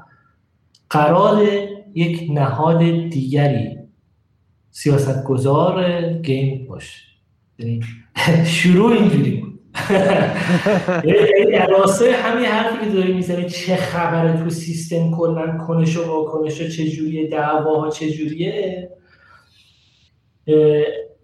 قرار 0.90 1.42
یک 1.94 2.30
نهاد 2.30 2.78
دیگری 3.10 3.78
سیاستگزار 4.70 6.02
گیم 6.12 6.66
باشه. 6.68 7.02
یعنی 7.58 7.80
شروع 8.44 8.92
اینجوری 8.92 9.30
بود. 9.30 9.53
در 11.52 11.66
راستای 11.66 12.10
همین 12.10 12.44
حرفی 12.44 12.86
که 12.86 12.92
داری 12.92 13.12
می‌زنی 13.12 13.48
چه 13.48 13.76
خبره 13.76 14.42
تو 14.44 14.50
سیستم 14.50 15.10
کلا 15.10 15.58
کنش 15.66 15.96
و 15.96 16.06
واکنش 16.06 16.62
چجوریه 16.62 17.28
دعواها 17.28 17.90
چجوریه؟ 17.90 18.90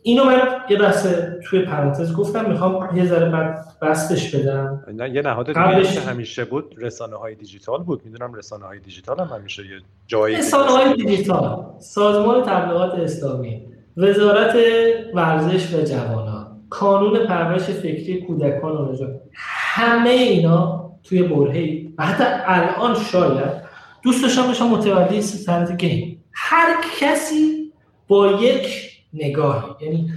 اینو 0.03 0.24
من 0.24 0.40
یه 0.70 0.78
دسته 0.78 1.38
توی 1.44 1.64
پرانتز 1.64 2.16
گفتم 2.16 2.51
می‌خوام 2.51 2.96
یه 2.96 3.07
ذره 3.07 3.28
بعد 3.28 3.66
بستش 3.82 4.34
بدم. 4.34 4.84
نه 4.92 5.11
یه 5.11 5.22
نهاد 5.22 5.53
که 5.53 6.01
همیشه 6.01 6.44
بود 6.44 6.74
رسانه 6.78 7.16
های 7.16 7.34
دیجیتال 7.34 7.82
بود. 7.82 8.05
می‌دونم 8.05 8.34
رسانه 8.34 8.66
های 8.66 8.78
دیجیتال 8.78 9.20
هم 9.20 9.26
همیشه 9.26 9.62
یه 9.62 9.80
جایی 10.07 10.36
رسانه 10.36 10.70
های 10.70 10.94
دیجیتال. 10.94 11.64
سازمان 11.78 12.42
تبلیغات 12.42 12.94
اسلامی 12.94 13.62
وزارت 13.96 14.57
ورزش 15.14 15.74
و 15.74 15.82
جوانان. 15.82 16.39
کانون 16.71 17.27
پرورش 17.27 17.62
فکری 17.62 18.21
کودکان 18.21 18.93
نژاد 18.93 19.21
همه 19.35 20.11
اینا 20.11 20.91
توی 21.05 21.23
برهه 21.23 21.87
و 21.99 22.07
حتی 22.07 22.25
الان 22.47 22.95
شاید 22.95 23.53
دوست 24.03 24.23
داشتم 24.23 24.47
باشم 24.47 24.66
متولی 24.66 25.23
صنعت 25.23 25.77
گیم 25.77 26.25
هر 26.33 26.77
کسی 27.01 27.73
با 28.09 28.27
یک 28.27 28.66
نگاهی 29.12 29.87
یعنی 29.87 30.12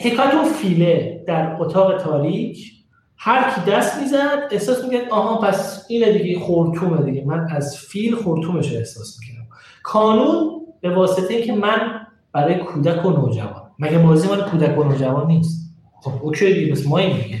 حکایت 0.00 0.34
اون 0.34 0.44
فیله 0.44 1.24
در 1.26 1.56
اتاق 1.60 2.02
تاریک 2.02 2.72
هر 3.16 3.54
کی 3.54 3.70
دست 3.70 4.02
می‌زد 4.02 4.48
احساس 4.50 4.84
می‌کرد 4.84 5.10
آها 5.10 5.38
پس 5.40 5.86
اینه 5.88 6.12
دیگه 6.12 6.38
خورتومه 6.38 7.02
دیگه. 7.02 7.24
من 7.26 7.46
از 7.50 7.76
فیل 7.76 8.14
خورتومش 8.14 8.72
احساس 8.72 9.18
می‌کردم. 9.20 9.48
کانون 9.82 10.60
به 10.80 10.94
واسطه 10.94 11.34
اینکه 11.34 11.52
من 11.52 12.06
برای 12.32 12.58
کودک 12.58 13.06
و 13.06 13.10
نوجوان 13.10 13.59
مگه 13.80 13.98
بازی 13.98 14.28
مال 14.28 14.42
کودک 14.50 14.78
و 14.78 14.84
نوجوان 14.84 15.26
نیست؟ 15.26 15.74
خب 16.00 16.12
اوکی 16.22 16.54
دیگه 16.54 16.72
بس 16.72 16.86
این 16.86 17.16
میگه 17.16 17.38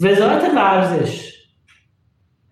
وزارت 0.00 0.42
ورزش. 0.56 1.34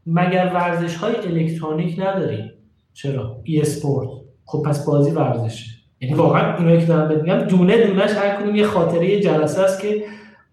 مگر 0.06 0.50
ورزش 0.54 0.96
های 0.96 1.16
الکترونیک 1.16 1.98
نداریم 1.98 2.50
چرا؟ 2.92 3.40
esport. 3.44 4.08
خب 4.44 4.62
پس 4.66 4.86
بازی 4.86 5.10
ورزشه. 5.10 5.70
یعنی 6.00 6.14
واقعا 6.14 6.56
اینو 6.56 6.80
که 6.80 6.86
دارم 6.86 7.20
میگم. 7.20 7.38
دونه 7.38 7.86
دونهش 7.86 8.10
هر 8.10 8.36
کدوم 8.36 8.56
یه 8.56 8.66
خاطره 8.66 9.20
جلسه 9.20 9.60
است 9.60 9.80
که 9.80 10.04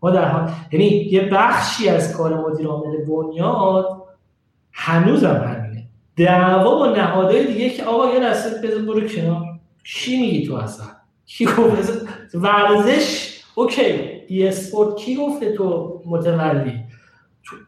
ما 0.02 0.12
در 0.12 0.30
حال 0.30 0.52
یعنی 0.72 0.86
یه 0.86 1.30
بخشی 1.32 1.89
از 1.89 2.18
کار 2.18 2.50
مدیر 2.50 2.68
عامل 2.68 3.06
بنیاد 3.06 4.04
هنوزم 4.72 5.36
همینه. 5.36 5.88
دعوا 6.18 6.76
با 6.76 6.88
نهادهای 6.88 7.48
دیگه 7.54 7.70
که 7.70 7.84
آقا 7.84 8.14
یه 8.14 8.20
لحظه 8.20 8.62
بزن 8.68 8.86
برو 8.86 9.08
کنار. 9.08 9.43
چی 9.84 10.22
میگی 10.22 10.48
تو 10.48 10.56
اصلا؟ 10.56 10.95
کی 11.26 11.46
گفت؟ 11.46 12.08
ورزش؟ 12.36 13.40
OK. 13.56 14.16
esport 14.28 14.98
کی 14.98 15.16
گفته 15.16 15.54
تو 15.54 16.02
متولی؟ 16.06 16.84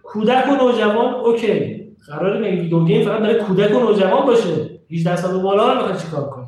کودک 0.03 0.47
و 0.49 0.55
نوجوان؟ 0.55 1.13
اوکی. 1.13 1.87
قرار 2.07 2.41
ویدیو 2.41 2.85
گیم 2.85 3.05
فقط 3.05 3.19
برای 3.19 3.39
کودک 3.39 3.75
و 3.75 3.79
نوجوان 3.79 4.25
باشه؟ 4.25 4.79
18 4.91 5.15
سال 5.15 5.35
و 5.35 5.41
بالا 5.41 5.73
رو 5.73 5.77
می‌خواد 5.77 6.01
چیکار 6.01 6.29
کنی؟ 6.29 6.47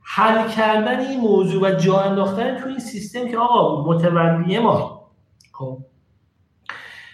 حل 0.00 0.48
کردن 0.48 1.00
این 1.00 1.20
موضوع 1.20 1.62
و 1.62 1.74
جا 1.74 2.00
انداختن 2.00 2.60
تو 2.60 2.68
این 2.68 2.78
سیستم 2.78 3.28
که 3.28 3.38
آقا 3.38 3.92
متولیه 3.92 4.60
ما. 4.60 5.10
خب. 5.52 5.78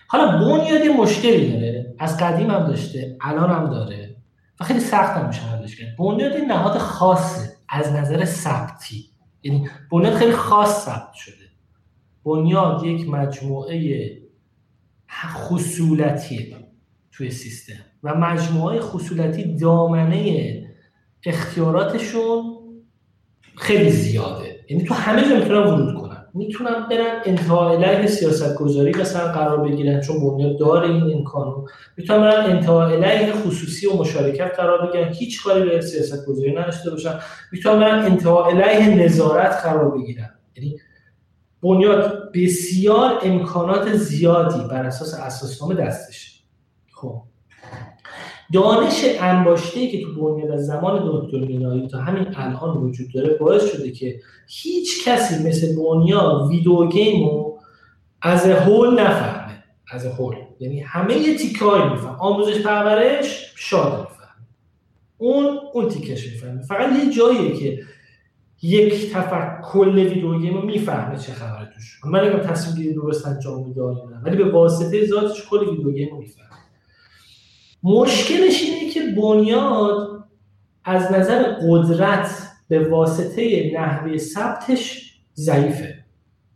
حالا 0.09 0.39
بنیاد 0.39 0.87
مشکلی 0.87 1.53
داره. 1.53 1.95
از 1.99 2.19
قدیم 2.19 2.51
هم 2.51 2.67
داشته 2.67 3.17
الان 3.21 3.51
هم 3.51 3.71
داره 3.71 4.17
و 4.61 4.65
خیلی 4.65 4.81
سخت 4.81 5.17
هم 5.17 5.27
میشه 5.27 5.43
حلش 5.43 5.77
کرد. 5.77 5.97
بنیاد 5.99 6.37
نهاد 6.37 6.79
خاصه 6.79 7.57
از 7.69 7.93
نظر 7.93 8.25
ثبتی. 8.25 9.10
یعنی 9.43 9.69
بنیاد 9.91 10.15
خیلی 10.15 10.33
خاص 10.33 10.85
ثبت 10.85 11.13
شده. 11.13 11.35
بنیاد 12.25 12.85
یک 12.85 13.09
مجموعه 13.09 14.11
خصولتیه 15.09 16.57
توی 17.13 17.31
سیستم 17.31 17.85
و 18.03 18.15
مجموعه 18.15 18.81
خصولتی 18.81 19.57
دامنه 19.57 20.67
اختیاراتشون 21.25 22.57
خیلی 23.57 23.91
زیاده. 23.91 24.67
یعنی 24.71 24.85
تو 24.85 24.95
همه 24.95 25.29
جا 25.29 25.37
می‌تونن 25.37 25.67
ورود 25.67 25.95
کنن. 25.95 26.10
می‌تونن 26.35 26.87
برن 26.91 27.23
انتها 27.25 27.71
علیه 27.71 28.07
سیاست 28.07 28.55
گذاری 28.55 28.95
مثلا 28.95 29.33
قرار 29.33 29.69
بگیرن 29.69 30.01
چون 30.01 30.21
بنیاد 30.21 30.59
داره 30.59 30.91
این 30.91 31.17
امکانو 31.19 31.67
می‌تونن 31.97 32.21
برن 32.21 32.51
انتها 32.51 32.89
علیه 32.89 33.33
خصوصی 33.33 33.87
و 33.87 33.97
مشارکت 33.97 34.57
قرار 34.57 34.87
بگیرن. 34.87 35.13
هیچ 35.13 35.43
کاری 35.45 35.69
به 35.71 35.81
سیاست 35.81 36.27
گذاری 36.27 36.53
نداشته 36.53 36.91
باشن. 36.91 37.15
می‌تونن 37.53 37.81
برن 37.81 38.05
انتها 38.05 38.47
علیه 38.47 39.05
نظارت 39.05 39.53
قرار 39.63 39.99
بگیرن. 39.99 40.31
یعنی 40.57 40.79
بنیاد 41.63 42.33
بسیار 42.35 43.19
امکانات 43.23 43.93
زیادی 43.93 44.69
بر 44.71 44.85
اساس 44.85 45.15
اساسنامه 45.15 45.75
دستشه. 45.75 46.31
خب. 46.93 47.23
دانش 48.53 49.05
انباشته 49.21 49.89
که 49.89 50.03
تو 50.03 50.15
بنیاد 50.15 50.51
از 50.51 50.67
زمان 50.67 51.03
دکتر 51.07 51.39
مینایی 51.39 51.89
تا 51.89 51.99
همین 51.99 52.27
الان 52.37 52.77
وجود 52.77 53.13
داره 53.15 53.35
باعث 53.35 53.73
شده 53.73 53.91
که 53.91 54.21
هیچ 54.49 55.09
کسی 55.09 55.49
مثل 55.49 55.77
بنیاد 55.77 56.47
ویدیو 56.51 56.89
گیمو 56.89 57.59
از 58.23 58.47
هول 58.47 59.01
نفهمه. 59.01 59.65
از 59.93 60.07
هول. 60.07 60.35
یعنی 60.61 60.81
همه 60.81 61.15
یه 61.15 61.37
تیکایی 61.37 61.91
میفهم 61.91 62.17
آموزش 62.21 62.63
پرورش 62.63 63.53
شاد 63.57 64.01
میفهم 64.01 64.47
اون 65.19 65.59
اون 65.73 65.89
تیکش 65.89 66.27
می‌فهمه. 66.27 66.63
فقط 66.63 66.89
یه 67.05 67.13
جاییه 67.13 67.57
که 67.57 67.79
یک 68.63 69.13
تفکر 69.13 69.61
کل 69.65 69.99
ویدیو 69.99 70.39
گیم 70.39 70.55
رو 70.55 70.67
می‌فهمه 70.67 71.19
چه 71.19 71.33
خبره 71.33 71.69
توش. 71.75 72.01
من 72.05 72.25
نگم 72.25 72.39
تصمیم 72.39 72.77
گیری 72.77 72.95
درست 72.95 73.27
انجام 73.27 73.69
میده 73.69 73.83
ولی 74.25 74.37
به 74.37 74.53
واسطه 74.53 75.07
ذاتش 75.07 75.49
کل 75.49 75.69
ویدیو 75.69 75.93
گیم 75.93 76.11
رو 76.11 76.19
می‌فهمه. 76.19 76.50
مشکلش 77.83 78.63
اینه 78.63 78.91
که 78.93 79.01
بنیاد 79.01 80.25
از 80.85 81.13
نظر 81.13 81.43
قدرت 81.43 82.51
به 82.69 82.89
واسطه 82.89 83.73
نحوه 83.75 84.17
ثبتش 84.17 85.15
ضعیفه. 85.35 86.05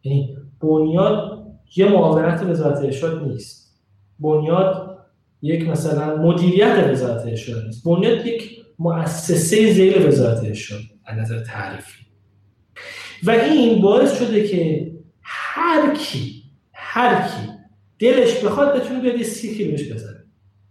یعنی 0.04 0.36
بنیاد 0.60 1.46
یه 1.76 1.88
معاونت 1.88 2.42
وزارت 2.42 2.78
ارشاد 2.78 3.22
نیست. 3.22 3.82
بنیاد 4.18 4.98
یک 5.42 5.68
مثلا 5.68 6.16
مدیریت 6.16 6.88
وزارت 6.90 7.26
ارشاد 7.26 7.66
نیست. 7.66 7.84
بنیاد 7.84 8.26
یک 8.26 8.64
مؤسسه 8.78 9.72
زیر 9.72 10.08
وزارت 10.08 10.44
ارشاد 10.44 10.80
از 11.04 11.18
نظر 11.18 11.40
تعریفی. 11.40 12.04
و 13.22 13.30
این 13.30 13.82
باعث 13.82 14.18
شده 14.18 14.48
که 14.48 14.92
هر 15.22 15.94
کی 15.94 16.42
هر 16.72 17.28
کی 17.28 17.48
دلش 17.98 18.44
بخواد 18.44 18.76
بتونه 18.76 19.00
بیاد 19.00 19.16
یه 19.16 19.24
سیخی 19.24 19.64
بهش 19.64 19.92
بزنه. 19.92 20.24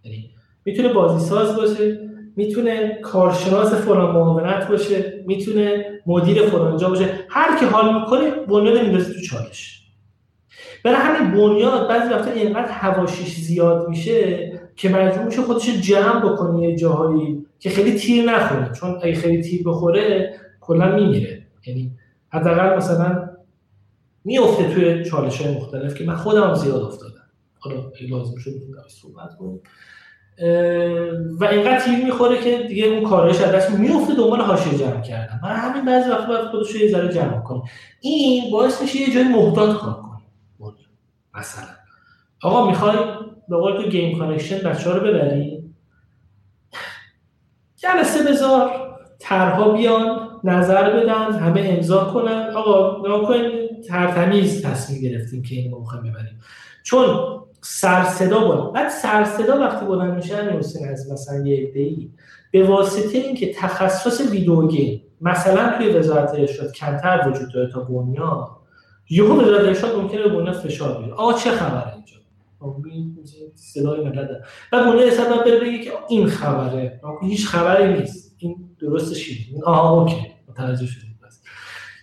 یعنی 0.04 0.33
می‌تونه 0.66 0.94
بازی 0.94 1.26
ساز 1.26 1.56
باشه 1.56 2.10
می‌تونه 2.36 3.00
کارشناس 3.02 3.74
فلان 3.74 4.12
معاونت 4.12 4.68
باشه 4.68 5.24
می‌تونه 5.28 5.86
مدیر 6.06 6.46
فلان 6.46 6.78
جا 6.78 6.90
باشه. 6.90 7.20
هر 7.30 7.60
کی 7.60 7.66
حال 7.66 8.00
می‌کنه 8.00 8.30
بنیاد 8.30 8.82
میندازه 8.82 9.14
تو 9.14 9.22
چالش. 9.22 9.84
برای 10.84 10.98
همین 10.98 11.32
بنیاد 11.32 11.90
بعضی 11.90 12.14
وقتا 12.14 12.32
اینقدر 12.32 12.72
هواشیش 12.72 13.40
زیاد 13.40 13.90
میشه 13.90 14.52
که 14.76 14.90
مجبور 14.90 15.26
میشه 15.26 15.42
خودش 15.42 15.82
جمع 15.82 16.32
بکنه 16.32 16.70
یه 16.70 16.76
جاهایی 16.76 17.46
که 17.60 17.70
خیلی 17.70 17.94
تیر 18.00 18.32
نخوره. 18.32 18.72
چون 18.72 19.00
اگه 19.04 19.16
خیلی 19.16 19.44
تیر 19.44 19.64
بخوره 19.66 20.34
کلا 20.62 20.96
میمیره. 20.96 21.46
یعنی 21.68 21.92
حداقل 22.30 22.78
مثلا 22.78 23.30
میفته 24.26 24.74
توی 24.74 25.06
چالش 25.06 25.42
های 25.42 25.56
مختلف 25.56 25.96
که 25.96 26.04
من 26.04 26.16
خودم 26.16 26.54
زیاد 26.54 26.82
افتادم. 26.82 27.14
حالا 27.60 27.92
لازم 28.10 28.38
شد 28.38 28.52
صحبت 28.88 29.38
کنیم 29.38 29.62
و 31.40 31.46
اینقدر 31.46 31.80
تیر 31.80 32.06
می‌خوره 32.06 32.38
که 32.38 32.58
دیگه 32.68 32.86
اون 32.86 33.04
کارش 33.04 33.42
از 33.42 33.52
دست 33.52 33.72
میفته 33.72 34.16
دنبال 34.16 34.42
حاشیه 34.42 34.78
جمع 34.78 35.02
کردن. 35.02 35.40
من 35.44 35.56
همین 35.56 35.86
بعضی 35.86 36.10
وقت 36.10 36.28
باید 36.28 36.46
خودش 36.46 36.76
یه 36.76 36.92
ذره 36.92 37.14
جمع 37.14 37.42
کنه. 37.42 37.62
این 38.02 38.52
باعث 38.52 38.82
میشه 38.82 39.02
یه 39.02 39.14
جای 39.14 39.24
محتاط 39.24 39.78
کار 39.78 39.94
کنه. 39.94 40.14
مثلا. 41.40 41.66
آقا 42.44 42.68
می‌خوای 42.70 42.98
به 43.50 43.58
قول 43.58 43.82
تو 43.82 43.90
Game 43.90 44.18
Connection 44.18 44.58
بچه 44.70 44.90
ها 44.90 44.98
رو 44.98 45.08
ببری؟ 45.08 45.64
جلسه 47.76 48.32
بذار. 48.32 48.72
ترها 49.20 49.72
بیان 49.72 50.30
نظر 50.44 50.90
بدن 50.90 51.32
همه 51.32 51.62
امضا 51.62 52.04
کنن. 52.04 52.50
آقا 52.56 52.98
نکنین 53.08 53.82
ترتمیز 53.88 54.66
تصمیم 54.66 55.02
گرفتیم 55.02 55.44
که 55.44 55.56
این 55.56 55.72
رو 55.72 55.80
می‌خوایم 55.80 56.04
ببریم. 56.04 56.40
چون 56.84 57.06
سر 57.64 58.04
صدا 58.04 58.48
بلند. 58.48 58.72
بعد 58.72 58.90
سر 58.90 59.24
صدا 59.24 59.60
وقتی 59.60 59.86
بلند 59.86 60.14
میشه 60.14 60.36
همین 60.38 60.60
حسین 60.60 60.88
از 60.88 61.12
مثلا 61.12 61.48
یه 61.48 61.72
ای 61.76 62.12
به 62.52 62.64
واسطه 62.64 63.18
اینکه 63.18 63.54
تخصص 63.54 64.32
video 64.32 64.68
game 64.68 65.02
مثلا 65.22 65.78
توی 65.78 65.90
وزارت 65.90 66.36
ارشاد 66.36 66.72
کمتر 66.72 67.30
وجود 67.30 67.54
داره 67.54 67.72
تا 67.72 67.80
بنیاد 67.80 68.48
یهو 69.10 69.42
وزارت 69.42 69.66
ارشاد 69.66 69.96
ممکنه 69.96 70.28
یه 70.28 70.52
فشار 70.52 70.98
بیاره. 70.98 71.14
آقا 71.14 71.34
چه 71.34 71.52
خبره 71.52 71.94
اینجا؟ 71.94 72.16
صدای 73.56 74.06
ملت 74.06 74.30
بعد 74.72 74.86
بنیاد 74.86 75.08
حساب 75.08 75.46
بره 75.46 75.60
بگه 75.60 75.84
که 75.84 75.92
این 76.10 76.28
خبره. 76.28 77.02
هیچ 77.22 77.48
خبری 77.48 77.94
نیست. 77.94 78.36
این 78.38 78.70
درستش 78.82 79.30
این 79.30 79.64
آها 79.64 80.02
OK. 80.02 80.28
متوجه 80.50 80.86
شدید 80.86 81.14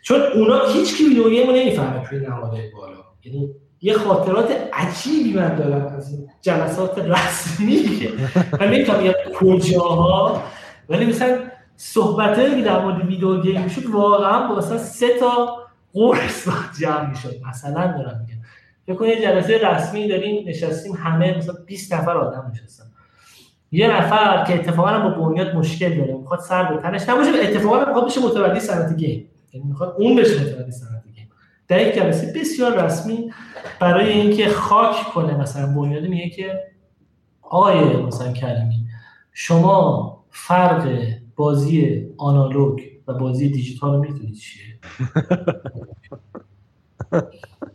چون 0.03 0.21
اونا 0.35 0.67
هیچ 0.67 0.97
کی 0.97 1.05
video 1.05 1.31
game 1.31 1.51
نمی‌فهمه 1.51 2.09
توی 2.09 2.19
نهادهای 2.19 2.71
بالا. 2.77 2.97
یعنی 3.25 3.55
یه 3.83 3.95
خاطرات 3.95 4.51
عجیبی 4.73 5.33
من 5.39 5.57
دارم 5.57 5.97
از 5.97 6.13
این 6.13 6.29
جلسات 6.43 6.99
رسمی 6.99 7.77
که 7.77 8.13
من 8.61 8.67
نمی‌تونم 8.67 9.05
یاد 9.05 9.17
کجاها 9.35 10.43
ولی 10.89 11.07
مثلا 11.07 11.39
صحبت 11.77 12.37
که 12.57 12.63
در 12.63 12.81
مورد 12.85 13.05
video 13.07 13.41
game 13.41 13.63
می‌شد 13.63 13.87
واقعا 13.87 14.49
با 14.49 14.55
مثلا 14.55 14.79
سه 14.79 15.19
تا 15.21 15.59
قرص 15.93 16.49
جمع 16.81 17.11
می‌شد. 17.11 17.35
مثلا 17.49 17.87
دارم 17.87 18.27
میگم. 18.27 18.41
فکر 18.87 18.95
کنید 18.95 19.19
یه 19.19 19.23
جلسه 19.23 19.69
رسمی 19.69 20.09
داریم 20.09 20.49
نشستیم 20.49 20.93
همه 20.93 21.37
مثلا 21.39 21.55
20 21.67 21.93
نفر 21.95 22.17
آدم 22.17 22.53
نشستن. 22.55 22.85
یه 23.73 23.97
نفر 23.97 24.45
که 24.45 24.55
اتفاقا 24.55 24.99
با 24.99 25.09
بنیاد 25.29 25.55
مشکل 25.55 25.97
داره 25.97 26.15
می‌خواد 26.15 26.41
سر 26.41 26.75
به 26.75 26.83
تنش 26.83 27.09
نباشه 27.09 27.31
اتفاقا 27.43 27.85
می‌خواد 27.85 28.07
بشه 28.07 28.21
متولی 28.21 28.61
صنعت 28.61 28.97
گیم. 28.97 29.29
یعنی 29.53 29.67
می‌خواد 29.69 29.95
اون 29.99 30.17
بشه 30.17 30.41
متولی 30.41 30.71
صنعت 30.71 31.00
در 31.71 31.87
یک 31.89 31.95
جلسه 31.95 32.33
بسیار 32.41 32.85
رسمی 32.85 33.33
برای 33.81 34.13
اینکه 34.13 34.49
خاک 34.49 34.97
کنه 35.15 35.37
مثلا 35.37 35.75
بنیاد 35.75 36.03
میگه 36.03 36.31
که 36.31 36.61
آقای 37.43 37.97
مثلا 37.97 38.33
کریمی 38.33 38.87
شما 39.33 40.25
فرق 40.31 40.99
بازی 41.37 42.07
آنالوگ 42.19 42.81
و 43.07 43.15
بازی 43.15 43.49
دیجیتال 43.49 43.95
رو 43.95 44.01
می‌دونید 44.01 44.35
چیه؟ 44.35 44.79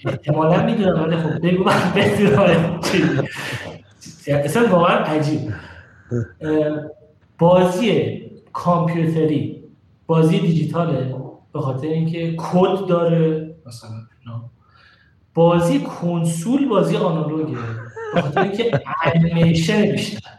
احتمالا 0.06 0.66
می‌دونم 0.66 1.04
ولی 1.04 1.18
خب 1.18 1.48
بگو 1.48 1.64
من 1.64 1.94
بدونم 1.96 2.80
اصلا 4.28 4.68
واقعا 4.68 4.98
عجیب. 4.98 5.54
بازی 7.38 8.22
کامپیوتری 8.54 9.64
بازی 10.08 10.40
دیجیتاله 10.40 11.16
به 11.54 11.62
خاطر 11.62 11.88
اینکه 11.88 12.36
کد 12.38 12.88
داره. 12.88 13.55
مثلا 13.66 13.90
بازی 15.34 15.80
کنسول 15.80 16.68
بازی 16.68 16.98
آنالوگه 16.98 17.58
به 18.14 18.22
خاطر 18.22 18.42
اینکه 18.42 18.80
انیمیشن 19.04 19.92
بیشتر. 19.92 20.30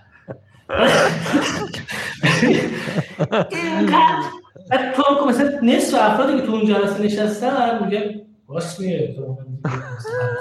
اینقدر 3.50 4.92
تو 4.96 5.26
مثلا 5.28 5.50
نصف 5.62 5.98
افرادی 6.00 6.40
که 6.40 6.46
تو 6.46 6.52
اون 6.52 6.66
جلسه 6.66 7.02
نشستن 7.02 7.84
میگه 7.84 8.26
باش 8.46 8.80
میگه. 8.80 9.16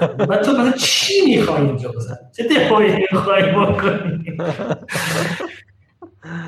بعد 0.02 0.42
تو 0.42 0.52
مثلا 0.52 0.72
چی 0.72 1.14
میخوایی 1.26 1.66
اینجا 1.68 1.94
مثلا 1.98 2.18
چه 2.38 2.48
دفاعی 2.48 3.08
میخوایی 3.12 3.52
بکنی؟ 3.52 4.38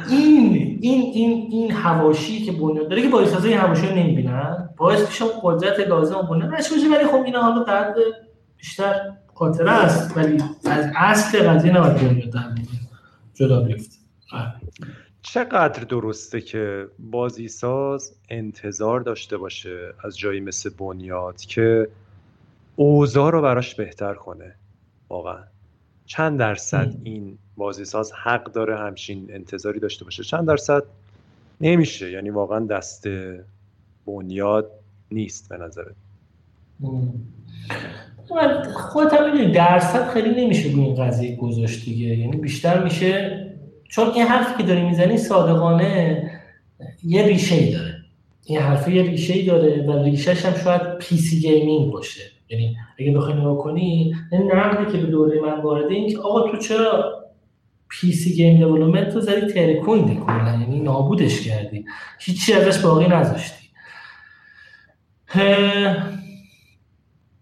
این 0.09 0.77
این 0.81 1.01
این 1.13 1.47
این 1.51 1.71
حواشی 1.71 2.45
که 2.45 2.51
بنیاد 2.51 2.89
داره 2.89 3.01
که 3.01 3.09
باعث 3.09 3.45
این 3.45 3.57
حواشی 3.57 3.87
رو 3.87 3.95
نمی‌بینن؟ 3.95 4.69
باعث 4.77 5.07
میشه 5.07 5.25
اون 5.25 5.33
قدرت 5.43 5.79
لازم 5.79 6.21
بنیاد 6.21 6.53
نشه 6.53 6.75
ولی 6.75 7.05
خب 7.05 7.23
اینا 7.25 7.41
حالا 7.41 7.63
درد 7.63 7.95
بیشتر 8.57 9.13
خاطره 9.35 9.71
است 9.71 10.17
ولی 10.17 10.43
از 10.65 10.85
اصل 10.95 11.49
قضیه 11.49 11.77
نباید 11.77 11.95
بنیاد 11.95 12.29
در 12.29 12.55
جدا 13.33 13.61
بیفته 13.61 13.97
چقدر 15.21 15.83
درسته 15.83 16.41
که 16.41 16.87
بازی 16.99 17.47
ساز 17.47 18.15
انتظار 18.29 18.99
داشته 18.99 19.37
باشه 19.37 19.93
از 20.03 20.17
جایی 20.17 20.39
مثل 20.39 20.69
بنیاد 20.69 21.41
که 21.41 21.87
اوضاع 22.75 23.31
رو 23.31 23.41
براش 23.41 23.75
بهتر 23.75 24.13
کنه؟ 24.13 24.55
واقعا. 25.09 25.43
چند 26.05 26.39
درصد 26.39 26.93
این 27.03 27.37
بازی 27.57 27.85
ساز 27.85 28.11
حق 28.23 28.51
داره 28.51 28.77
همچین 28.77 29.27
انتظاری 29.33 29.79
داشته 29.79 30.05
باشه. 30.05 30.23
چند 30.23 30.47
درصد؟ 30.47 30.83
نمیشه. 31.61 32.11
یعنی 32.11 32.29
واقعا 32.29 32.59
دست 32.59 33.07
بنیاد 34.07 34.71
نیست 35.11 35.49
به 35.49 35.57
نظرت. 35.57 35.95
خودت 38.73 39.13
هم 39.13 39.51
درصد 39.51 40.09
خیلی 40.09 40.45
نمیشه 40.45 40.71
روی 40.71 40.81
این 40.81 40.95
قضیه 40.95 41.35
گذاشت 41.35 41.85
دیگه. 41.85 42.07
یعنی 42.07 42.37
بیشتر 42.37 42.83
میشه 42.83 43.43
چون 43.89 44.09
این 44.09 44.23
حرفی 44.23 44.57
که 44.57 44.63
داری 44.63 44.83
می‌زنی 44.83 45.17
صادقانه 45.17 46.31
یه 47.03 47.25
ریشه 47.25 47.55
ای 47.55 47.71
داره. 47.71 47.93
این 48.45 48.59
حرف 48.59 48.87
یه 48.87 49.01
ریشه 49.01 49.33
ای 49.33 49.45
داره 49.45 49.85
و 49.87 50.03
ریشهش 50.03 50.45
هم 50.45 50.53
شاید 50.63 50.97
PC 50.97 51.39
gaming 51.39 51.91
باشه. 51.91 52.21
یعنی 52.49 52.77
اگه 52.99 53.11
بخوای 53.11 53.33
نگاه 53.33 53.57
کنی 53.57 54.15
این 54.31 54.51
نقدی 54.53 54.91
که 54.91 54.97
به 54.97 55.11
دوره 55.11 55.41
من 55.41 55.61
وارده 55.61 55.93
این 55.93 56.09
که 56.09 56.17
آقا 56.17 56.51
تو 56.51 56.57
چرا 56.57 57.16
PC 57.89 58.33
game 58.33 58.57
development 58.57 59.15
رو 59.15 59.21
زدی 59.21 59.53
ترکوندی 59.53 60.15
کلا 60.15 60.57
یعنی 60.61 60.79
نابودش 60.79 61.47
کردی. 61.47 61.85
هیچی 62.19 62.53
ازش 62.53 62.81
باقی 62.81 63.07
نذاشتی. 63.07 63.67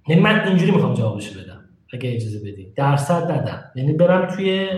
یعنی 0.08 0.22
من 0.22 0.48
اینجوری 0.48 0.72
می‌خوام 0.72 0.94
جوابش 0.94 1.30
بدم 1.30 1.62
اگه 1.94 2.16
اجازه 2.16 2.40
بدی. 2.40 2.74
درصد 2.76 3.32
ندم. 3.32 3.64
یعنی 3.76 3.94
برم 3.94 4.36
توی 4.36 4.70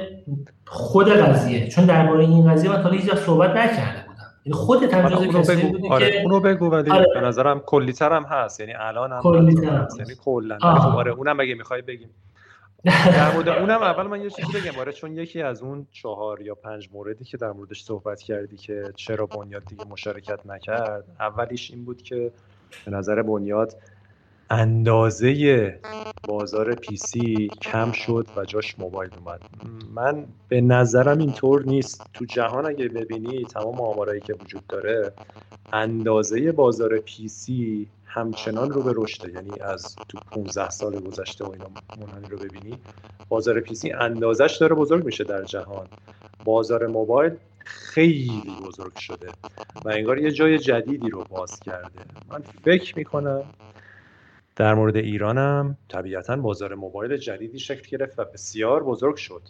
خود 0.65 1.09
قضیه. 1.09 1.68
چون 1.68 1.86
درباره 1.86 2.26
این 2.26 2.51
قضیه 2.51 2.70
من 2.70 2.84
تا 2.84 2.89
هیچ 2.89 3.13
صحبت 3.13 3.49
نکرده 3.49 4.07
بودم. 4.07 4.32
یعنی 4.45 4.53
خودت 4.53 4.93
هم 4.93 5.09
جزء 5.09 5.39
کسی 5.39 5.68
بودی 5.68 5.89
آره. 5.89 6.11
که 6.11 6.22
اونو 6.22 6.39
بگو 6.39 6.70
ولی 6.70 6.91
آره. 6.91 7.05
به 7.13 7.22
نظرم 7.22 7.59
کلیتر 7.65 8.13
هم 8.13 8.24
هست. 8.24 8.59
یعنی 8.59 8.74
الان 8.74 9.11
هم 9.11 9.47
هست. 9.70 9.99
یعنی 9.99 10.13
کلا. 10.24 10.57
آره 10.61 11.11
اونم 11.11 11.39
اگه 11.39 11.55
می‌خوای 11.55 11.82
بگیم. 11.82 12.09
در 12.88 13.33
مورد 13.33 13.49
اونم 13.49 13.81
اول 13.81 14.07
من 14.07 14.21
یه 14.21 14.29
چیزی 14.29 14.53
بگم. 14.53 14.79
آره 14.79 14.91
چون 14.91 15.17
یکی 15.17 15.41
از 15.41 15.61
اون 15.61 15.88
چهار 15.91 16.41
یا 16.41 16.55
پنج 16.55 16.89
موردی 16.93 17.25
که 17.25 17.38
در 17.38 17.51
موردش 17.51 17.83
صحبت 17.83 18.21
کردی 18.21 18.57
که 18.57 18.83
چرا 18.95 19.25
بنیاد 19.25 19.65
دیگه 19.65 19.85
مشارکت 19.88 20.45
نکرد 20.45 21.03
اولیش 21.19 21.71
این 21.71 21.85
بود 21.85 22.01
که 22.01 22.31
به 22.85 22.91
نظر 22.91 23.21
بنیاد 23.21 23.75
اندازه 24.49 25.79
بازار 26.27 26.75
PC 26.75 27.49
کم 27.61 27.91
شد 27.91 28.27
و 28.35 28.45
جاش 28.45 28.79
موبایل 28.79 29.11
اومد. 29.19 29.41
من 29.93 30.25
به 30.49 30.61
نظرم 30.61 31.17
اینطور 31.17 31.63
نیست. 31.63 32.03
تو 32.13 32.25
جهان 32.25 32.65
اگه 32.65 32.88
ببینی 32.88 33.45
تمام 33.45 33.81
آمارایی 33.81 34.21
که 34.21 34.33
وجود 34.33 34.67
داره 34.67 35.13
اندازه 35.73 36.51
بازار 36.51 36.97
PC 36.97 37.88
همچنان 38.18 38.72
رو 38.72 38.84
به 38.84 38.93
رشده 38.95 39.32
یعنی 39.32 39.59
از 39.61 39.95
تو 40.09 40.18
15 40.32 40.70
سال 40.70 40.99
گذشته 40.99 41.45
و 41.45 41.51
اینا 41.51 41.68
منحنی 41.97 42.28
رو 42.30 42.38
ببینی 42.38 42.78
بازار 43.30 43.59
PC 43.59 43.91
اندازش 43.91 44.57
داره 44.59 44.76
بزرگ 44.76 45.05
میشه 45.05 45.24
در 45.24 45.43
جهان. 45.43 45.88
بازار 46.45 46.88
موبایل 46.88 47.36
خیلی 47.57 48.43
بزرگ 48.68 48.97
شده 48.97 49.28
و 49.86 49.89
انگار 49.89 50.18
یه 50.18 50.32
جای 50.32 50.59
جدیدی 50.59 51.09
رو 51.09 51.24
باز 51.30 51.59
کرده. 51.59 51.99
من 52.30 52.41
فکر 52.65 52.97
می‌کنم 52.97 53.43
در 54.55 54.74
مورد 54.74 54.95
ایرانم 54.95 55.78
طبیعتا 55.89 56.36
بازار 56.36 56.76
موبایل 56.76 57.18
جدیدی 57.18 57.59
شکل 57.59 57.97
گرفت 57.97 58.20
و 58.20 58.24
بسیار 58.24 58.84
بزرگ 58.84 59.15
شد. 59.15 59.41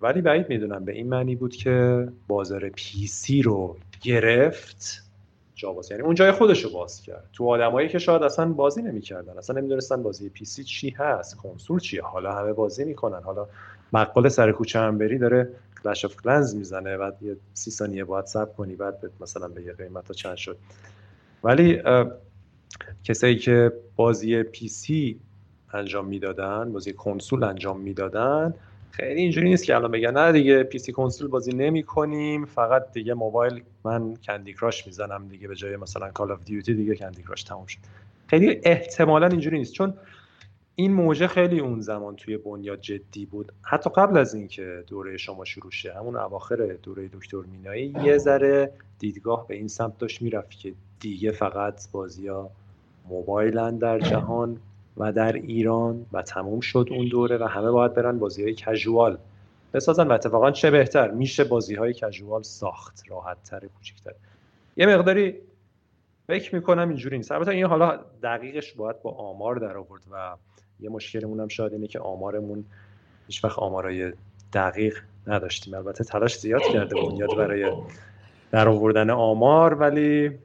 ولی 0.00 0.20
بعید 0.20 0.48
می‌دونم 0.48 0.84
به 0.84 0.92
این 0.92 1.08
معنی 1.08 1.36
بود 1.36 1.56
که 1.56 2.08
بازار 2.28 2.68
PC 2.68 3.42
رو 3.42 3.76
گرفت 4.02 5.07
جا 5.58 5.72
باز. 5.72 5.90
یعنی 5.90 6.02
اون 6.02 6.14
جای 6.14 6.32
خودش 6.32 6.64
رو 6.64 6.70
باز 6.70 7.02
کرد. 7.02 7.24
تو 7.32 7.48
آدمایی 7.48 7.88
که 7.88 7.98
شاید 7.98 8.22
اصلا 8.22 8.52
بازی 8.52 8.82
نمی‌کردن 8.82 9.38
اصلا 9.38 9.58
نمی‌دونستن 9.58 10.02
بازی 10.02 10.28
PC 10.28 10.64
چی 10.64 10.90
هست 10.90 11.36
کنسول 11.36 11.78
چیه. 11.78 12.02
حالا 12.02 12.32
همه 12.32 12.52
بازی 12.52 12.84
می‌کنن. 12.84 13.22
حالا 13.22 13.46
بقال 13.92 14.28
سر 14.28 14.52
کوچه 14.52 14.78
هم 14.78 14.98
بری 14.98 15.18
داره 15.18 15.50
Clash 15.84 16.04
of 16.04 16.16
Clans 16.16 16.54
می‌زنه 16.54 16.96
بعد 16.96 17.22
یه 17.22 17.36
سی 17.54 17.70
ثانیه 17.70 18.04
باید 18.04 18.26
صبر 18.26 18.52
کنی 18.52 18.76
بعد 18.76 19.10
مثلا 19.20 19.48
به 19.48 19.62
یه 19.62 19.72
قیمت 19.72 20.12
چند 20.12 20.36
شد. 20.36 20.56
ولی 21.44 21.82
کسایی 23.04 23.36
که 23.36 23.72
بازی 23.96 24.42
PC 24.42 25.20
انجام 25.72 26.06
می‌دادن 26.06 26.72
بازی 26.72 26.92
کنسول 26.92 27.44
انجام 27.44 27.80
می‌دادن 27.80 28.54
خیلی 28.90 29.20
اینجوری 29.20 29.48
نیست 29.48 29.64
که 29.64 29.74
الان 29.74 29.90
بگن 29.90 30.10
نه 30.10 30.32
دیگه 30.32 30.62
PC 30.62 30.92
کنسول 30.92 31.28
بازی 31.28 31.52
نمی 31.52 31.82
کنیم 31.82 32.44
فقط 32.44 32.92
دیگه 32.92 33.14
موبایل 33.14 33.62
من 33.84 34.14
Candy 34.16 34.54
Crush 34.54 34.86
می‌زنم 34.86 35.28
دیگه 35.28 35.48
به 35.48 35.54
جای 35.54 35.76
مثلا 35.76 36.10
Call 36.10 36.30
of 36.30 36.44
Duty 36.44 36.74
دیگه 36.74 36.94
Candy 36.94 37.22
Crush 37.22 37.42
تموم 37.42 37.66
شد. 37.66 37.78
خیلی 38.26 38.60
احتمالا 38.62 39.26
اینجوری 39.26 39.58
نیست 39.58 39.72
چون 39.72 39.94
این 40.74 40.92
موجه 40.92 41.26
خیلی 41.26 41.60
اون 41.60 41.80
زمان 41.80 42.16
توی 42.16 42.36
بنیاد 42.36 42.80
جدی 42.80 43.26
بود. 43.26 43.52
حتی 43.62 43.90
قبل 43.90 44.16
از 44.16 44.34
اینکه 44.34 44.84
دوره 44.86 45.16
شما 45.16 45.44
شروع 45.44 45.70
شه 45.70 45.94
همون 45.94 46.16
اواخر 46.16 46.56
دوره 46.82 47.08
دکتر 47.12 47.40
مینایی 47.52 47.94
یه 48.04 48.18
ذره 48.18 48.72
دیدگاه 48.98 49.46
به 49.46 49.54
این 49.54 49.68
سمت 49.68 49.98
داشت 49.98 50.22
می‌رفت 50.22 50.50
که 50.50 50.72
دیگه 51.00 51.30
فقط 51.30 51.90
بازی 51.92 52.28
ها 52.28 52.50
موبایلن 53.08 53.78
در 53.78 53.98
جهان. 53.98 54.60
و 54.98 55.12
در 55.12 55.32
ایران 55.32 56.06
و 56.12 56.22
تموم 56.22 56.60
شد 56.60 56.88
اون 56.90 57.08
دوره 57.08 57.38
و 57.38 57.44
همه 57.44 57.70
باید 57.70 57.94
برن 57.94 58.18
بازی 58.18 58.42
های 58.42 58.54
کژوال 58.54 59.18
بسازن 59.74 60.08
و 60.08 60.12
اتفاقا 60.12 60.50
چه 60.50 60.70
بهتر 60.70 61.10
میشه 61.10 61.44
بازی 61.44 61.74
های 61.74 61.92
کژوال 61.92 62.42
ساخت 62.42 63.02
راحت 63.08 63.42
تر 63.42 63.60
کوچیکتر. 63.76 64.12
یه 64.76 64.86
مقداری 64.86 65.34
فکر 66.26 66.54
می‌کنم 66.54 66.88
اینجوری 66.88 67.16
نیست. 67.16 67.32
البته 67.32 67.50
این 67.50 67.66
حالا 67.66 68.00
دقیقش 68.22 68.72
باید 68.72 69.02
با 69.02 69.10
آمار 69.10 69.56
در 69.56 69.76
آورد 69.76 70.02
و 70.12 70.34
یه 70.80 70.90
مشکلمون 70.90 71.40
هم 71.40 71.48
شاید 71.48 71.72
اینه 71.72 71.86
که 71.86 71.98
آمارمون 71.98 72.64
هیچ 73.26 73.44
وقت 73.44 73.58
آمارای 73.58 74.12
دقیق 74.52 74.98
نداشتیم. 75.26 75.74
البته 75.74 76.04
تلاش 76.04 76.38
زیاد 76.38 76.62
کرده 76.62 76.94
بنیاد 76.94 77.36
برای 77.36 77.72
در 78.50 78.68
آوردن 78.68 79.10
آمار 79.10 79.74
ولی 79.74 80.38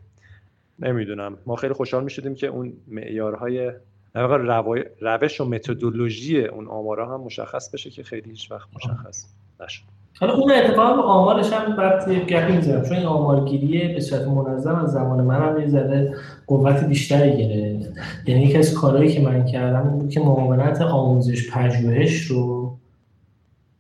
نمی‌دونم. 0.80 1.38
ما 1.46 1.56
خیلی 1.56 1.74
خوشحال 1.74 2.04
می‌شدیم 2.04 2.36
که 2.36 2.48
اون 2.48 2.74
معیارهای 2.88 3.72
روش 4.16 5.42
و 5.42 5.46
متدولوژی 5.46 6.46
اون 6.46 6.68
آمارا 6.68 7.14
هم 7.14 7.22
مشخص 7.22 7.70
بشه 7.70 7.90
که 7.90 8.04
خیلی 8.04 8.30
هیچ 8.30 8.52
وقت 8.52 8.68
مشخص 8.76 9.26
نشد. 9.60 9.84
حالا 10.20 10.34
اون 10.34 10.52
اتفاقا 10.52 11.02
آمارش 11.02 11.54
هم 11.54 11.76
بعد 11.76 12.10
گپی 12.10 12.52
می‌زنم 12.52 12.84
چون 12.86 12.98
این 12.98 13.06
آمارگیری 13.06 13.88
به 13.94 14.00
صورت 14.00 14.28
منظم 14.28 14.76
از 14.76 14.92
زمان 14.92 15.22
من 15.24 15.42
هم 15.42 15.62
یه 15.62 15.68
ذره 15.68 16.16
قوت 16.48 16.84
بیشتری 16.84 17.38
گرفت. 17.38 17.98
یعنی 18.28 18.44
یکی 18.44 18.58
از 18.58 18.74
کارهایی 18.74 19.14
که 19.14 19.22
من 19.22 19.46
کردم 19.46 19.82
بود 19.82 20.10
که 20.10 20.20
معاونت 20.20 20.82
آموزش 20.82 21.52
پژوهش 21.52 22.22
رو 22.22 22.78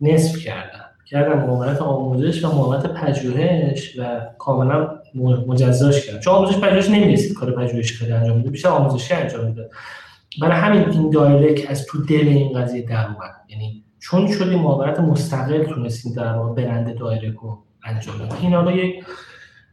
نصف 0.01 0.37
کردم. 0.37 0.79
کردم 1.05 1.37
معاونت 1.37 1.81
آموزش 1.81 2.45
و 2.45 2.47
معاونت 2.47 2.85
پژوهش 2.85 3.99
و 3.99 4.21
کاملا 4.37 4.99
مجزاش 5.47 6.07
کردم. 6.07 6.19
چون 6.19 6.33
آموزش 6.33 6.59
پژوهش 6.59 6.89
نمی‌رسید 6.89 7.33
کار 7.33 7.51
پژوهشی 7.51 7.95
خیلی 7.95 8.11
انجام 8.11 8.37
میده 8.37 8.49
بیشتر 8.49 8.69
آموزشی 8.69 9.13
انجام 9.13 9.45
میده 9.45 9.69
برای 10.41 10.57
همین 10.57 10.89
این 10.89 11.09
دایرکت 11.09 11.71
از 11.71 11.85
تو 11.85 12.05
دل 12.05 12.27
این 12.27 12.61
قضیه 12.61 12.81
در 12.81 13.05
اومد. 13.05 13.31
یعنی 13.49 13.83
چون 13.99 14.31
شدیم 14.31 14.59
معاونت 14.59 14.99
مستقل 14.99 15.63
تونستیم 15.63 16.13
در 16.13 16.33
واقع 16.33 16.63
برند 16.63 16.97
دایرک 16.97 17.35
رو 17.35 17.63
انجام 17.85 18.17
بدیم. 18.17 18.37
این 18.41 18.53
حالا 18.53 18.71
یک 18.71 19.03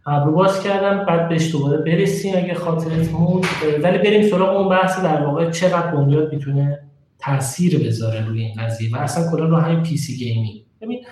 ابرو 0.06 0.32
باز 0.32 0.62
کردم 0.62 1.04
بعد 1.04 1.28
بهش 1.28 1.52
دوباره 1.52 1.78
برسیم 1.78 2.34
اگه 2.36 2.54
خاطرت 2.54 3.12
موند 3.12 3.44
ولی 3.82 3.98
بریم 3.98 4.30
سراغ 4.30 4.56
اون 4.56 4.68
بحث 4.68 5.00
در 5.00 5.22
واقع 5.22 5.50
چقدر 5.50 5.94
بنیاد 5.94 6.32
می‌تونه 6.32 6.78
تاثیر 7.18 7.86
بذاره 7.86 8.26
روی 8.26 8.42
این 8.42 8.54
قضیه 8.54 8.90
و 8.92 8.96
اصلا 8.96 9.30
کلا 9.30 9.44
رو 9.44 9.56
همین 9.56 9.82
PC 9.82 10.16
gaming. 10.16 10.64
ببین 10.80 11.04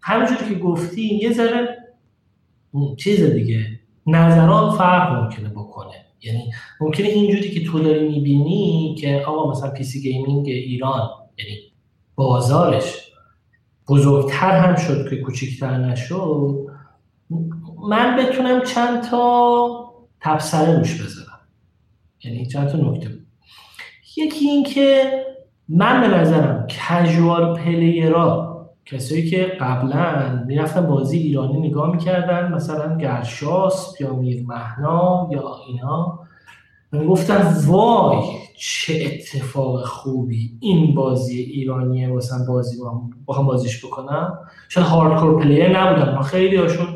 همونجوری 0.00 0.54
که 0.54 0.54
گفتی 0.54 1.14
یه 1.14 1.32
ذره 1.32 1.78
چیز 2.98 3.22
دیگه 3.24 3.66
نظرات 4.06 4.74
فرق 4.74 5.12
ممکنه. 5.12 5.51
یعنی 6.22 6.52
ممکنه 6.80 7.06
اینجوری 7.06 7.50
که 7.50 7.64
تو 7.64 7.78
داری 7.78 8.08
می‌بینی 8.08 8.96
که 9.00 9.24
آقا 9.26 9.50
مثلا 9.50 9.70
PC 9.70 10.02
gaming 10.02 10.48
ایران 10.48 11.08
یعنی 11.38 11.58
بازارش 12.14 13.12
بزرگتر 13.88 14.58
هم 14.58 14.76
شد 14.76 15.10
که 15.10 15.16
کوچکتر 15.16 15.78
نشد 15.78 16.66
من 17.88 18.16
بتونم 18.16 18.62
چند 18.62 19.02
تا 19.02 19.68
تبصره 20.20 20.78
روش 20.78 21.02
بذارم. 21.02 21.40
یعنی 22.24 22.46
چند 22.46 22.68
تا 22.68 22.78
نکته. 22.78 23.18
یکی 24.16 24.44
این 24.48 24.64
که 24.64 25.12
من 25.68 26.00
به 26.00 26.08
نظرم 26.08 26.66
کژوال 26.66 27.56
پلیرا 27.56 28.51
کسایی 28.92 29.30
که 29.30 29.42
قبلا 29.60 30.44
می‌رفتن 30.46 30.86
بازی 30.86 31.18
ایرانی 31.18 31.68
نگاه 31.68 31.90
می‌کردن 31.90 32.52
مثلا 32.52 32.96
گرشاس 32.96 34.00
یا 34.00 34.14
میر 34.14 34.44
مهنا 34.46 35.28
یا 35.32 35.42
اینا 35.68 36.18
گفتن 37.08 37.54
وای 37.66 38.22
چه 38.56 39.04
اتفاق 39.06 39.84
خوبی 39.84 40.50
این 40.60 40.94
بازی 40.94 41.40
ایرانیه 41.40 42.12
واسه 42.12 42.34
بازی 42.48 42.76
با 43.24 43.34
هم 43.34 43.46
بازیش 43.46 43.84
بکنم 43.84 44.38
شاید 44.68 44.86
hardcore 44.86 45.42
player 45.42 45.78
نبودن 45.78 46.22
خیلی 46.22 46.56
هاشون 46.56 46.86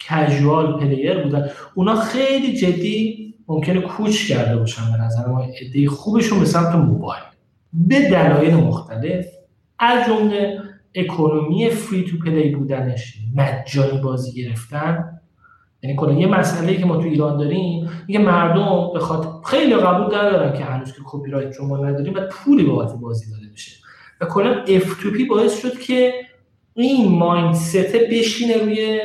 casual 0.00 0.80
player 0.80 1.22
بودن. 1.22 1.48
اونا 1.74 1.94
خیلی 1.94 2.56
جدی 2.56 3.34
ممکنه 3.48 3.80
کوچ 3.80 4.28
کرده 4.28 4.56
باشن 4.56 4.92
به 4.92 4.98
نظر 4.98 5.26
ما 5.26 5.40
ایده 5.60 5.90
خوبشون 5.90 6.38
به 6.40 6.44
سمت 6.44 6.74
موبایل. 6.74 7.22
به 7.72 8.10
دلایل 8.10 8.54
مختلف. 8.54 9.26
از 9.78 10.06
جمله 10.06 10.60
economy 10.94 11.70
free 11.70 12.04
to 12.04 12.18
play 12.18 12.50
بودنش. 12.50 13.18
مجانی 13.34 13.98
بازی 14.00 14.42
گرفتن. 14.42 15.18
یعنی 15.82 15.96
کلا 15.96 16.12
یه 16.12 16.26
مسئله 16.26 16.76
که 16.76 16.86
ما 16.86 16.96
تو 16.96 17.08
ایران 17.08 17.36
داریم 17.36 17.90
میگه 18.08 18.20
مردم 18.20 18.92
به 18.92 18.98
خاطر 18.98 19.28
خیلی 19.44 19.74
قبول 19.74 20.06
ندارن 20.06 20.58
که 20.58 20.64
هنوز 20.64 20.92
که 20.92 20.98
کپی 21.04 21.30
رایت 21.30 21.60
ما 21.60 21.86
نداریم 21.86 22.14
و 22.14 22.20
پولی 22.30 22.64
بابت 22.64 22.92
بازی 22.94 23.30
داده 23.30 23.52
بشه. 23.52 23.76
و 24.20 24.26
کلا 24.26 24.64
اف 24.68 25.02
تو 25.02 25.10
پی 25.10 25.24
باعث 25.24 25.62
شد 25.62 25.78
که 25.78 26.12
این 26.74 27.08
مایندست 27.08 27.96
بشینه 28.10 28.56
روی 28.56 29.00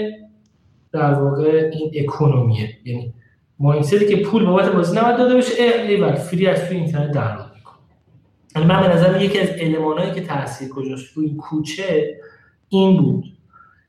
در 0.92 1.14
واقع 1.14 1.70
این 1.74 1.92
اکونومیه. 2.04 2.70
یعنی 2.86 3.14
مایندستی 3.60 4.08
که 4.08 4.16
پول 4.16 4.46
بابت 4.46 4.72
بازی 4.72 4.98
نباید 4.98 5.18
داده 5.18 5.36
بشه 5.36 5.64
ای 5.64 6.16
فری 6.16 6.48
از 6.48 6.68
توی 6.68 6.78
اینترنت 6.78 7.12
در 7.12 7.38
من 8.56 8.82
به 8.82 8.88
نظر 8.88 9.22
یکی 9.22 9.40
از 9.40 9.50
المانایی 9.60 10.12
که 10.12 10.22
تاثیر 10.22 10.70
گذاشت 10.70 11.14
روی 11.14 11.36
کوچه 11.36 12.18
این 12.70 12.98
بود. 12.98 13.26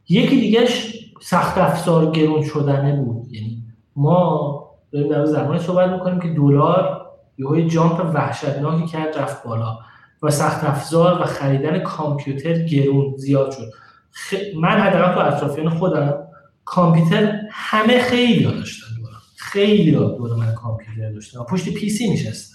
یکی 0.09 0.41
دیگهش 0.41 1.05
سخت 1.21 1.59
افزار 1.59 2.11
گرون 2.11 2.43
شدنه 2.43 2.97
بود. 2.97 3.33
یعنی 3.33 3.63
ما 3.97 4.65
داریم 4.93 5.09
در 5.09 5.27
زمانی 5.27 5.59
صحبت 5.59 5.91
می‌کنیم 5.91 6.21
که 6.21 6.29
دلار 6.29 7.07
یه 7.39 7.69
jump 7.69 8.11
وحشتناکی 8.15 8.87
کرد 8.87 9.19
رفت 9.19 9.45
بالا 9.45 9.79
و 10.23 10.31
سخت 10.31 10.65
افزار 10.65 11.23
و 11.23 11.25
خریدن 11.25 11.79
کامپیوتر 11.79 12.59
گرون 12.59 13.17
زیاد 13.17 13.51
شد. 13.51 13.71
خ... 14.11 14.35
من 14.57 14.81
حداقل 14.81 15.15
تو 15.15 15.21
اطرافیان 15.21 15.69
خودم 15.69 16.29
کامپیوتر 16.65 17.41
همه 17.51 18.03
خیلی 18.03 18.45
داشتن 18.45 18.97
دورم 18.97 19.23
خیلی 19.37 19.93
دور 19.93 20.37
من 20.37 20.55
کامپیوتر 20.55 21.13
داشتن 21.13 21.45
پشت 21.45 21.75
PC 21.75 22.11
میشستن 22.11 22.54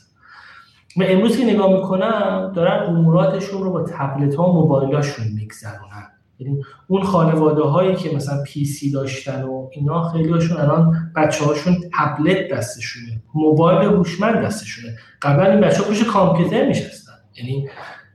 و 1.00 1.04
امروز 1.08 1.38
که 1.38 1.46
نگاه 1.46 1.74
می‌کنم 1.74 2.52
دارن 2.56 2.84
اموراتشون 2.84 3.64
رو 3.64 3.72
با 3.72 3.84
تبلت 3.84 4.36
ها 4.36 4.50
و 4.50 4.54
موبایلاشون 4.54 5.26
میگذرونن. 5.36 6.08
یعنی 6.40 6.64
اون 6.88 7.04
خانواده 7.04 7.64
هایی 7.64 7.96
که 7.96 8.16
مثلا 8.16 8.44
PC 8.44 8.92
داشتن 8.92 9.44
و 9.44 9.70
اینا 9.72 10.10
خیلی 10.10 10.30
هاشون 10.30 10.58
الان 10.58 11.12
بچه 11.16 11.46
هاشون 11.46 11.78
تبلت 11.98 12.52
دستشونه 12.52 13.22
موبایل 13.36 13.90
هوشمند 13.90 14.46
دستشونه. 14.46 14.96
قبلا 15.22 15.52
این 15.52 15.62
بچه 15.62 15.84
پشت 15.84 16.06
کامپیوتر 16.08 16.68
میشستن 16.68 17.14
یعنی 17.38 17.70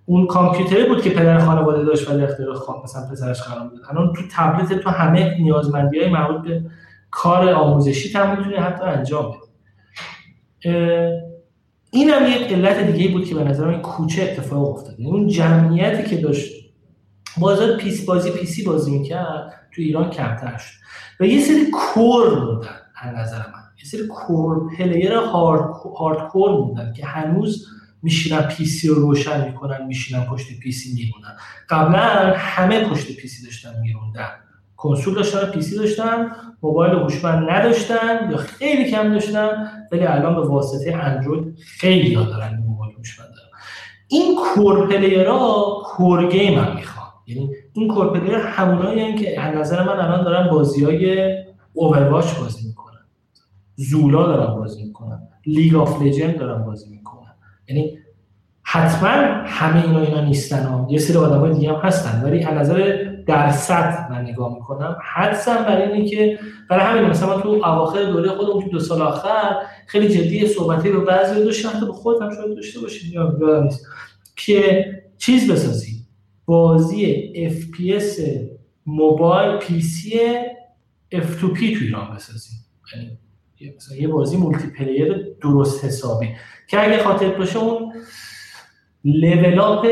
اون 0.07 0.27
کامپیوتری 0.27 0.89
بود 0.89 1.03
که 1.03 1.11
پدر 1.11 1.39
خانواده 1.39 1.85
داشت 1.85 2.11
ولی 2.11 2.25
اختیار 2.25 2.55
خان 2.55 2.77
مثلا 2.85 3.09
پسرش 3.11 3.43
قرار 3.43 3.69
بود. 3.69 3.81
الان 3.91 4.13
تو 4.13 4.23
تبلت 4.31 4.73
تو 4.73 4.91
همه 4.91 5.37
نیازمندی 5.41 5.99
های 5.99 6.11
مربوط 6.11 6.43
به 6.43 6.63
کار 7.11 7.49
آموزشی 7.49 8.19
هم 8.19 8.39
می‌تونی 8.39 8.57
حتی 8.57 8.85
انجام 8.85 9.31
بدی 9.31 9.45
این 11.95 12.11
هم 12.11 12.27
یک 12.33 12.53
علت 12.53 12.93
دیگه 12.93 13.09
بود 13.09 13.25
که 13.25 13.35
به 13.35 13.45
نظر 13.45 13.67
من 13.67 13.83
کوچه 13.83 14.23
اتفاق 14.23 14.69
افتاد. 14.69 15.01
یعنی 15.01 15.13
اون 15.13 15.29
جمعیتی 15.29 16.11
که 16.11 16.17
داشت 16.17 16.53
بازار 17.39 17.77
پیس 17.77 18.05
بازی 18.05 18.31
پیسی 18.31 18.65
بازی 18.65 18.99
می‌کرد 18.99 19.53
تو 19.73 19.83
ایران 19.83 20.11
کمتر 20.11 20.59
شد. 20.59 20.75
و 21.21 21.27
یه 21.27 21.41
سری 21.41 21.71
کور 21.71 22.39
موندن 22.39 22.77
از 23.03 23.15
نظر 23.15 23.39
من. 23.39 23.63
یه 23.79 23.85
سری 23.85 24.07
core 24.07 24.77
player 24.77 25.13
hard, 25.13 25.71
hardcore 25.99 26.51
موندن 26.51 26.93
که 26.93 27.07
هنوز 27.07 27.67
میشینن 28.03 28.43
PC 28.43 28.89
رو 28.89 28.95
روشن 28.95 29.45
می‌کنن 29.45 29.87
میشینن 29.87 30.25
پشت 30.25 30.59
PC 30.59 30.95
میمونن. 30.95 31.37
قبلا 31.69 32.35
همه 32.37 32.89
پشت 32.89 33.17
PC 33.17 33.45
داشتن 33.45 33.81
میروندن. 33.81 34.31
کنسول 34.85 35.15
داشتن 35.15 35.51
PC 35.51 35.77
داشتن 35.77 36.31
موبایل 36.63 36.93
هوشمند 36.93 37.51
نداشتن 37.51 38.31
یا 38.31 38.37
خیلی 38.37 38.91
کم 38.91 39.13
داشتن 39.13 39.49
ولی 39.93 40.07
الان 40.07 40.35
به 40.35 40.41
واسطه 40.41 40.95
اندروید 40.95 41.59
خیلی 41.59 42.15
ها 42.15 42.23
دارن 42.25 42.63
موبایل 42.67 42.95
هوشمند 42.97 43.29
دارن. 43.29 43.49
این 44.09 44.37
core 44.37 44.89
player 44.89 45.83
ها 45.87 45.95
core 45.95 46.29
game 46.29 46.59
هم 46.59 46.75
می‌خوان. 46.77 47.07
یعنی 47.27 47.51
این 47.73 47.89
core 47.89 48.19
player 48.19 48.35
همونایی 48.35 49.15
که 49.15 49.41
از 49.41 49.57
نظر 49.57 49.83
من 49.83 50.01
الان 50.01 50.25
دارن 50.25 50.51
بازی 50.51 50.85
های 50.85 51.35
اوورواچ 51.73 52.39
بازی 52.41 52.69
می‌کنن. 52.69 53.05
زولا 53.77 54.27
دارن 54.27 54.55
بازی 54.55 54.85
می‌کنن. 54.85 55.29
لیگ 55.47 55.75
آف 55.75 56.03
لجند 56.03 56.39
دارن 56.39 56.65
بازی 56.65 56.91
می‌کنن. 56.91 57.35
یعنی 57.69 57.99
حتما 58.63 59.09
همه 59.47 59.85
اینا 59.85 60.01
اینا 60.01 60.21
نیستن 60.21 60.67
ها. 60.67 60.87
یه 60.91 60.99
سری 60.99 61.17
آدم 61.17 61.41
های 61.41 61.55
دیگه 61.55 61.69
هم 61.69 61.81
هستن. 61.81 62.23
ولی 62.25 62.45
از 62.45 62.55
نظر 62.55 63.14
درصد 63.27 64.09
من 64.11 64.23
نگاه 64.23 64.55
می‌کنم 64.55 64.97
حدسم 65.15 65.65
برای 65.65 65.93
اینه 65.93 66.09
که 66.09 66.39
برای 66.71 66.85
همین 66.85 67.11
مثلا 67.11 67.41
تو 67.41 67.49
اواخر 67.49 68.05
دوره 68.05 68.29
خودمون 68.29 68.63
تو 68.63 68.69
دو 68.69 68.81
سال 68.81 69.03
آخر 69.03 69.57
خیلی 69.87 70.09
جدی 70.09 70.47
صحبتی 70.47 70.89
رو 70.89 71.01
بعضی 71.01 71.45
داشتم 71.45 71.69
حتی 71.69 71.87
به 71.87 71.93
خودم 71.93 72.35
شاید 72.35 72.57
داشته 72.57 72.81
باشید 72.81 73.13
یا 73.13 73.37
نیست. 73.63 73.87
که 74.37 74.87
چیز 75.19 75.51
بسازی 75.51 76.07
بازی 76.47 77.33
FPS 77.51 78.21
موبایل 78.87 79.57
PC 79.57 80.21
F2P 81.15 81.59
تو 81.59 81.85
ایران 81.85 82.15
بسازی. 82.15 82.51
یعنی 82.95 83.19
مثلا 83.77 83.97
یه 83.97 84.09
بازی 84.09 84.37
multiplayer 84.37 85.37
درست 85.43 85.85
حسابی. 85.85 86.29
که 86.69 86.83
اگه 86.83 87.03
خاطر 87.03 87.29
باشه 87.29 87.59
اون 87.59 87.93
Level 89.05 89.57
Up 89.57 89.87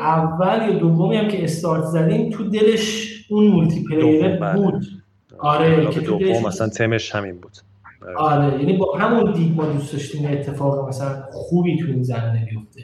اول 0.00 0.68
یا 0.68 0.78
دومی 0.78 1.16
هم 1.16 1.28
که 1.28 1.44
استارت 1.44 1.84
زدیم 1.84 2.30
تو 2.30 2.44
دلش 2.44 3.12
اون 3.30 3.46
multiplayer 3.46 4.36
بله. 4.36 4.54
بود. 4.54 4.84
آره 5.38 5.90
که 5.90 6.00
تو 6.00 6.18
دلش 6.18 6.42
مثلا 6.44 6.68
تمش 6.68 7.14
همین 7.14 7.40
بود. 7.40 7.52
آره. 8.16 8.60
یعنی 8.60 8.76
با 8.76 8.98
همون 8.98 9.32
دید 9.32 9.56
ما 9.56 9.64
دوست 9.64 9.92
داشتیم 9.92 10.26
اتفاق 10.30 10.88
مثلا 10.88 11.22
خوبی 11.32 11.78
تو 11.78 11.86
این 11.86 12.02
زمینه 12.02 12.46
بیفته. 12.50 12.82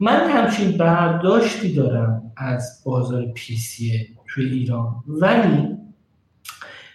من 0.00 0.30
همچین 0.30 0.78
برداشتی 0.78 1.74
دارم 1.74 2.32
از 2.36 2.82
بازار 2.84 3.26
PC 3.34 4.08
توی 4.26 4.44
ایران. 4.44 4.94
ولی 5.06 5.68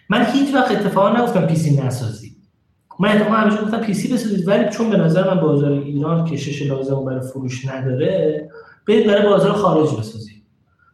من 0.08 0.24
هیچ 0.24 0.54
وقت 0.54 0.70
اتفاقا 0.70 1.18
نگفتم 1.18 1.46
PC 1.46 1.80
نسازی. 1.80 2.29
من 3.00 3.08
اتفاقا 3.08 3.36
همیشه 3.36 3.62
گفتم 3.62 3.80
PC 3.80 4.12
بسازید 4.12 4.48
ولی 4.48 4.70
چون 4.70 4.90
به 4.90 4.96
نظر 4.96 5.34
من 5.34 5.40
بازار 5.40 5.72
ایران 5.72 6.24
کشش 6.24 6.62
لازم 6.62 7.04
برای 7.04 7.20
فروش 7.20 7.68
نداره 7.68 8.50
برید 8.88 9.06
برای 9.06 9.28
بازار 9.28 9.52
خارج 9.52 9.96
بسازید. 9.96 10.42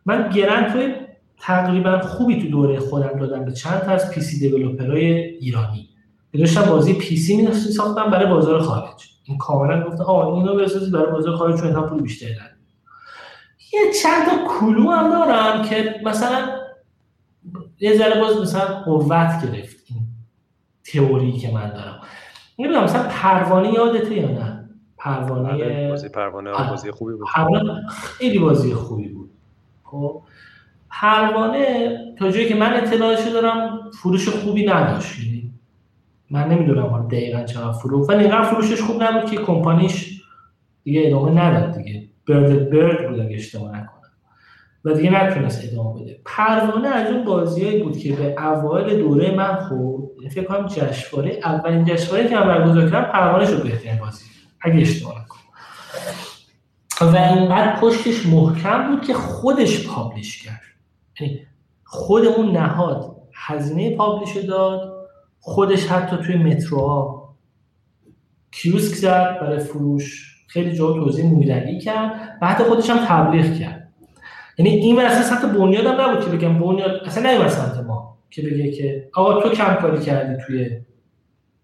من 0.06 0.28
grant 0.28 0.72
های 0.72 0.94
تقریبا 1.38 2.00
خوبی 2.00 2.42
تو 2.42 2.48
دوره 2.48 2.80
خودم 2.80 3.18
دادم 3.18 3.44
به 3.44 3.52
چند 3.52 3.80
تا 3.80 3.90
از 3.90 4.10
PC 4.10 4.20
developer 4.20 4.38
های 4.38 5.12
ایرانی. 5.22 5.88
داشتم 6.32 6.62
بازی 6.62 6.94
PC 6.94 7.52
ساختم 7.52 8.10
برای 8.10 8.26
بازار 8.26 8.60
خارج. 8.60 9.10
این 9.24 9.38
کاملا 9.38 9.84
گفته 9.84 10.04
آ 10.04 10.34
اینو 10.34 10.54
بسازید 10.54 10.92
برای 10.92 11.12
بازار 11.12 11.36
خارج 11.36 11.60
چون 11.60 11.72
پول 11.72 12.02
بیشتری 12.02 12.34
دارن. 12.34 12.56
یه 13.72 13.92
چند 14.02 14.26
تا 14.26 14.58
کلو 14.60 14.90
هم 14.90 15.10
دارم 15.10 15.62
که 15.62 15.94
مثلا 16.04 16.48
یه 17.80 17.96
ذره 17.98 18.20
باز 18.20 18.40
مثلا 18.40 18.82
قوت 18.82 19.52
گرفت. 19.52 19.75
تئوری 20.92 21.32
که 21.32 21.52
من 21.52 21.70
دارم. 21.70 22.00
نمی‌دونم 22.58 22.84
مثلا 22.84 23.02
پروانه 23.02 23.72
یادته 23.72 24.14
یا 24.14 24.28
نه؟ 24.28 24.68
پروانه 24.98 25.48
آره، 25.48 25.88
بازی 25.88 26.08
پروانه 26.08 26.50
آره، 26.50 26.70
بازی 26.70 26.90
خوبی 26.90 27.12
بود. 27.14 27.26
خیلی 27.90 28.38
بازی 28.38 28.74
خوبی 28.74 29.08
بود. 29.08 29.30
خب 29.84 30.22
پروانه 30.90 31.88
تا 32.18 32.30
جایی 32.30 32.48
که 32.48 32.54
من 32.54 32.74
اطلاعش 32.74 33.28
دارم 33.28 33.80
فروش 34.02 34.28
خوبی 34.28 34.66
نداشت. 34.66 35.18
یعنی 35.18 35.52
من 36.30 36.48
نمی‌دونم 36.48 36.86
حالا 36.86 37.06
دقیقا 37.06 37.44
چقدر 37.44 37.72
فروش 37.72 38.08
ولی 38.08 38.20
اینقدر 38.24 38.42
فروشش 38.42 38.80
خوب 38.80 39.02
نبود 39.02 39.30
که 39.30 39.36
کمپانیش 39.36 40.22
دیگه 40.84 41.02
ادامه 41.06 41.42
نداد 41.42 41.76
دیگه. 41.76 42.08
برد 42.28 42.70
برد 42.70 43.08
بود 43.08 43.20
اگه 43.20 43.36
اشتباه 43.36 43.68
نکنم. 43.68 43.95
و 44.86 44.92
دیگه 44.92 45.10
نتونست 45.10 45.64
ادامه 45.64 46.02
بده. 46.02 46.20
پروانه 46.24 46.88
از 46.88 47.12
اون 47.12 47.24
بازیایی 47.24 47.82
بود 47.82 47.98
که 47.98 48.12
به 48.12 48.34
اوایل 48.38 48.98
دوره 48.98 49.34
من 49.34 49.56
خود 49.56 50.10
یعنی 50.16 50.30
فکر 50.30 50.44
کنم 50.44 50.66
جشنواره 50.66 51.40
اولین 51.44 51.84
جشنواره 51.84 52.28
که 52.28 52.36
من 52.36 52.46
برگزار 52.46 52.90
کردم 52.90 53.12
پروانه 53.12 53.46
شد 53.46 53.62
بهترین 53.62 53.98
بازی 53.98 54.24
اگه 54.60 54.80
اشتباه 54.80 55.14
نکنم. 55.22 55.40
و 57.12 57.16
اینقدر 57.16 57.80
پشتش 57.80 58.26
محکم 58.26 58.90
بود 58.90 59.06
که 59.06 59.14
خودش 59.14 59.86
پابلیش 59.86 60.42
کرد. 60.42 60.60
یعنی 61.20 61.40
خودمون 61.84 62.56
نهاد 62.56 63.16
هزینه 63.34 63.96
پابلیش 63.96 64.36
داد 64.36 64.92
خودش 65.40 65.86
حتی 65.86 66.16
توی 66.16 66.36
متروها 66.36 67.34
کیوسک 68.50 68.94
زد 68.94 69.38
برای 69.40 69.58
فروش 69.58 70.36
خیلی 70.48 70.72
جا 70.72 70.92
توضیح 70.92 71.26
مویدگی 71.26 71.78
کرد 71.78 72.38
و 72.42 72.46
حتی 72.46 72.64
خودش 72.64 72.90
هم 72.90 73.06
تبلیغ 73.06 73.58
کرد. 73.58 73.85
یعنی 74.58 74.70
این 74.70 75.00
اصلا 75.00 75.22
سمت 75.22 75.52
بنیاد 75.52 75.86
هم 75.86 76.00
نبود 76.00 76.24
که 76.24 76.36
بگم 76.36 76.58
بنیاد 76.58 76.90
اصلا 77.04 77.30
نمیاد 77.30 77.48
سمت 77.48 77.84
ما 77.86 78.18
که 78.30 78.42
بگه 78.42 78.70
که 78.70 79.08
آقا 79.14 79.42
تو 79.42 79.48
کم 79.48 79.74
کاری 79.74 80.00
کردی 80.00 80.42
توی 80.46 80.70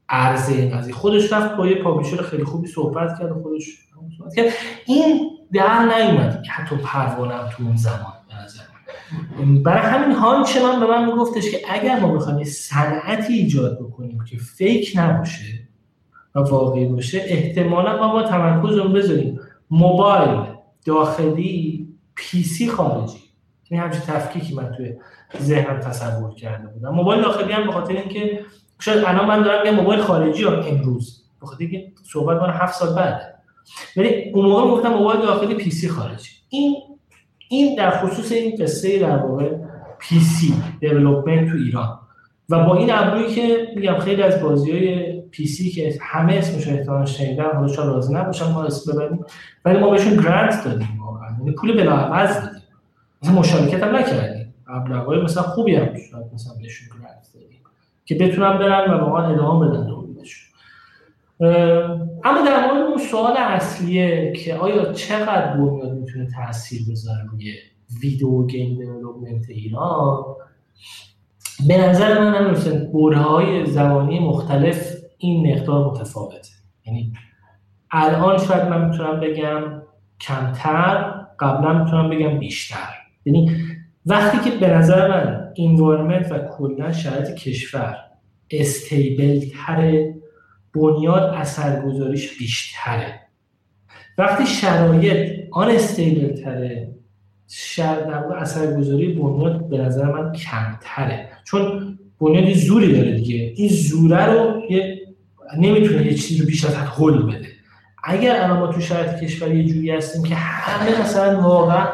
عرضه 0.09 0.53
این 0.53 0.79
قضیه. 0.79 0.95
خودش 0.95 1.33
رفت 1.33 1.57
با 1.57 1.67
یه 1.67 1.83
پابلیشر 1.83 2.23
خیلی 2.23 2.45
خوبی 2.45 2.69
صحبت 2.69 3.19
کرد 3.19 3.31
و 3.31 3.43
خودش 3.43 3.65
صحبت 4.19 4.35
کرد. 4.35 4.47
این 4.87 5.31
در 5.53 5.79
نیومد 5.79 6.47
حتی 6.47 6.77
پروانه 6.77 7.35
تو 7.51 7.63
اون 7.63 7.77
زمان 7.77 8.13
برای 9.65 9.91
همین 9.91 10.17
هانچنان 10.17 10.81
به 10.81 10.87
من 10.87 11.05
میگفتش 11.05 11.51
که 11.51 11.59
اگر 11.69 12.01
ما 12.01 12.13
بخوایم 12.13 12.39
یه 12.39 12.45
صنعتی 12.45 13.33
ایجاد 13.33 13.79
بکنیم 13.79 14.25
که 14.31 14.37
فیک 14.37 14.93
نباشه 14.97 15.69
و 16.35 16.41
واقعی 16.41 16.85
باشه 16.85 17.23
احتمالا 17.27 17.97
ما 17.97 18.13
با 18.13 18.23
تمرکز 18.23 18.77
رو 18.77 18.89
بذاریم. 18.89 19.41
موبایل 19.71 20.41
داخلی 20.87 21.82
PC 22.33 22.69
خارجی. 22.69 23.19
این 23.71 23.81
همچین 23.81 24.01
تفکیکی 24.01 24.55
من 24.55 24.73
توی 24.77 24.95
ذهنم 25.41 25.81
تصور 25.81 26.35
کرده 26.35 26.69
بودم. 26.69 26.89
موبایل 26.95 27.23
داخلی 27.23 27.53
هم 27.53 27.67
به 27.67 27.73
خاطر 27.73 27.95
اینکه 27.95 28.41
شاید 28.81 29.05
الان 29.05 29.27
من 29.27 29.43
دارم 29.43 29.67
یه 29.67 29.73
موبایل 29.73 30.01
خارجی 30.01 30.45
هم 30.45 30.53
امروز. 30.69 31.25
به 31.41 31.47
خاطر 31.47 31.61
اینکه 31.61 31.93
صحبت 32.13 32.43
من 32.43 32.51
هفت 32.51 32.75
سال 32.75 32.95
بعده 32.95 33.35
ولی 33.97 34.31
اون 34.35 34.47
موقع 34.47 34.71
گفتم 34.71 34.89
موبایل 34.89 35.21
داخلی 35.21 35.55
PC 35.55 35.89
خارجی. 35.89 36.31
این 36.49 36.77
این 37.49 37.77
در 37.77 37.91
خصوص 37.91 38.33
این 38.33 38.57
قصه 38.61 38.99
در 38.99 39.17
واقع 39.17 39.51
PC 39.99 40.55
development 40.81 41.51
تو 41.51 41.57
ایران. 41.57 41.99
و 42.49 42.65
با 42.65 42.77
این 42.77 42.93
ابرویی 42.93 43.35
که 43.35 43.69
میگم 43.77 43.99
خیلی 43.99 44.23
از 44.23 44.43
بازی 44.43 44.73
های 44.73 45.21
پی 45.21 45.47
سی 45.47 45.71
که 45.71 45.99
همه 46.01 46.35
اسمش 46.35 46.67
رو 46.67 46.73
احتمال 46.73 47.07
شنیدن 47.07 47.51
حالا 47.55 47.69
شاید 47.69 47.89
راضی 47.89 48.15
نباشن 48.15 48.53
ما 48.53 48.65
اسم 48.65 48.93
ببریم 48.93 49.25
ولی 49.65 49.79
ما 49.79 49.91
بهشون 49.91 50.17
گرانت 50.17 50.65
دادیم. 50.65 51.02
یعنی 51.43 51.55
پول 51.55 51.77
بلاعوض 51.77 52.35
دادیم. 52.35 52.63
مثلا 53.23 53.35
مشارکت 53.35 53.83
هم 53.83 53.97
نکردیم. 53.97 54.55
ابلغای 54.69 55.23
مثلا 55.23 55.43
خوبی 55.43 55.75
هم 55.75 55.87
شاید 55.95 56.27
مثلا 56.35 56.55
بهشون 56.63 56.89
که 58.05 58.15
بتونن 58.15 58.59
برن 58.59 58.91
و 58.91 58.99
واقعا 59.05 59.35
ادامه 59.35 59.69
بدن 59.69 59.87
تولیدشون 59.87 60.49
اما 62.25 62.47
در 62.47 62.67
مورد 62.67 62.83
اون 62.89 62.99
سوال 62.99 63.37
اصلیه 63.37 64.33
که 64.33 64.55
آیا 64.55 64.93
چقدر 64.93 65.57
بنیاد 65.57 65.93
می‌تونه 65.93 66.29
تاثیر 66.37 66.83
بذاره 66.91 67.25
روی 67.31 67.55
ویدیو 68.03 68.47
گیم 68.47 68.79
دیولپمنت 68.79 69.51
ایران؟ 69.51 70.25
به 71.69 71.89
نظر 71.89 72.21
من 72.21 72.35
هم 72.35 72.55
برهه 72.93 73.23
های 73.23 73.67
زمانی 73.67 74.21
مختلف 74.21 74.97
این 75.19 75.53
مقدار 75.53 75.91
متفاوته. 75.91 76.53
یعنی 76.87 77.13
الان 77.91 78.39
شاید 78.39 78.69
من 78.69 78.89
می‌تونم 78.89 79.21
بگم 79.21 79.83
کمتر 80.21 81.22
قبلا 81.39 81.85
می‌تونم 81.85 82.11
بگم 82.11 82.39
بیشتر. 82.39 82.89
یعنی 83.25 83.51
وقتی 84.07 84.51
که 84.51 84.57
به 84.57 84.67
نظر 84.67 85.09
من 85.09 85.53
انوایرمنت 85.59 86.33
و 86.33 86.39
کلا 86.39 86.93
شرایط 86.93 87.35
کشور 87.35 87.97
استیبل 88.51 89.41
تره 89.41 90.15
بنیاد 90.75 91.23
اثرگذاریش 91.23 92.39
بیشتره 92.39 93.21
وقتی 94.19 94.47
شرایط 94.47 95.31
آن 95.51 95.71
استیبل 95.71 96.43
تره 96.43 96.95
شر 97.49 98.11
اثرگذاری 98.37 99.09
بنیاد 99.09 99.69
به 99.69 99.79
نظر 99.79 100.13
من 100.13 100.33
کمتره 100.33 101.29
چون 101.45 101.99
بنیاد 102.21 102.53
زوری 102.53 102.93
داره 102.93 103.13
دیگه. 103.13 103.53
این 103.57 103.69
زوره 103.69 104.27
رو 104.27 104.63
یه 104.71 104.99
نمی‌تونه 105.59 106.07
یه 106.07 106.15
چیزی 106.15 106.41
رو 106.41 106.47
بیش 106.47 106.65
از 106.65 106.75
حد 106.77 107.27
بده. 107.27 107.52
اگر 108.03 108.43
الان 108.43 108.59
ما 108.59 108.67
تو 108.67 108.81
شرایط 108.81 109.21
کشور 109.21 109.55
یه 109.55 109.65
جوری 109.65 109.91
هستیم 109.91 110.23
که 110.23 110.35
همه 110.35 111.01
مثلا 111.01 111.41
واقعا 111.41 111.89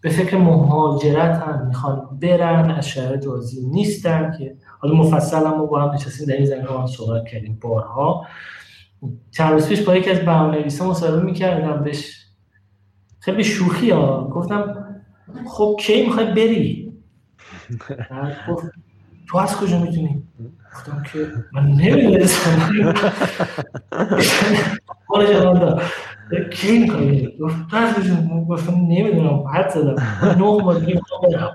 به 0.00 0.10
فکر 0.10 0.36
مهاجرت 0.36 1.42
هم 1.42 1.66
می‌خوان 1.66 2.18
برن 2.22 2.70
از 2.70 2.88
شرایط 2.88 3.26
راضی 3.26 3.66
نیستن 3.66 4.34
که 4.38 4.56
حالا 4.78 4.94
مفصل 4.94 5.46
هم 5.46 5.66
با 5.66 5.82
هم 5.82 5.94
نشستیم 5.94 6.26
در 6.26 6.34
این 6.34 6.46
زمینه 6.46 6.66
رو 6.66 6.78
هم 6.78 6.86
صحبت 6.86 7.28
کردیم 7.28 7.58
بارها. 7.60 8.26
چند 9.30 9.68
پیش 9.68 9.80
با 9.80 9.96
یکی 9.96 10.10
از 10.10 10.18
برنامه‌نویسا 10.18 10.90
مصاحبه 10.90 11.22
می‌کردم 11.22 11.84
بهش 11.84 12.26
خیلی 13.20 13.44
شوخی 13.44 13.90
ها. 13.90 14.28
گفتم 14.34 14.86
خب 15.48 15.76
کی 15.80 16.06
می‌خوای 16.06 16.26
بری؟ 16.26 16.92
تو 19.28 19.38
از 19.38 19.56
کجا 19.56 19.78
می‌تونی؟ 19.78 20.22
گفتم 20.74 21.02
که 21.12 21.26
من 21.52 21.66
نمی‌دونستم. 21.66 22.94
حالا 25.06 25.32
جوان 25.32 25.80
کی 26.52 26.86
تو 27.38 27.76
از 27.76 27.94
کجا 27.94 28.14
گفتم 28.48 28.72
نمی‌دونم 28.72 29.44
حد 29.54 29.70
زدم 29.70 29.96
نه 30.22 30.36
ماه 30.36 30.80
دیگه 30.80 30.94
می‌خوام 30.94 31.50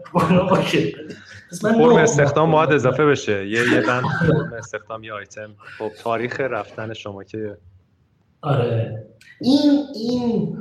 فرم 1.52 1.96
استخدام 1.96 2.52
باید 2.52 2.72
اضافه 2.72 3.06
بشه 3.06 3.48
یه 3.48 3.60
یه 3.74 3.82
بند 3.82 4.04
فرم 4.20 4.54
استخدام 4.58 5.04
یه 5.04 5.14
آیتم 5.14 5.50
خب 5.80 5.90
تاریخ 6.04 6.40
رفتن 6.40 6.94
شما 6.94 7.24
که 7.24 7.58
آره 8.42 9.06
این 9.42 9.84
این 9.96 10.58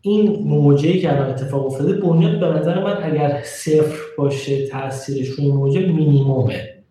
این 0.00 0.42
موجهی 0.48 1.00
که 1.00 1.12
الان 1.12 1.30
اتفاق 1.30 1.66
افتاده 1.66 1.92
بنیاد 1.92 2.40
به 2.40 2.46
نظر 2.46 2.84
من 2.84 3.02
اگر 3.02 3.42
صفر 3.44 3.98
باشه 4.18 4.66
تاثیرش 4.66 5.28
روی 5.28 5.52
موجه 5.52 5.80
مینیمومه 5.80 6.84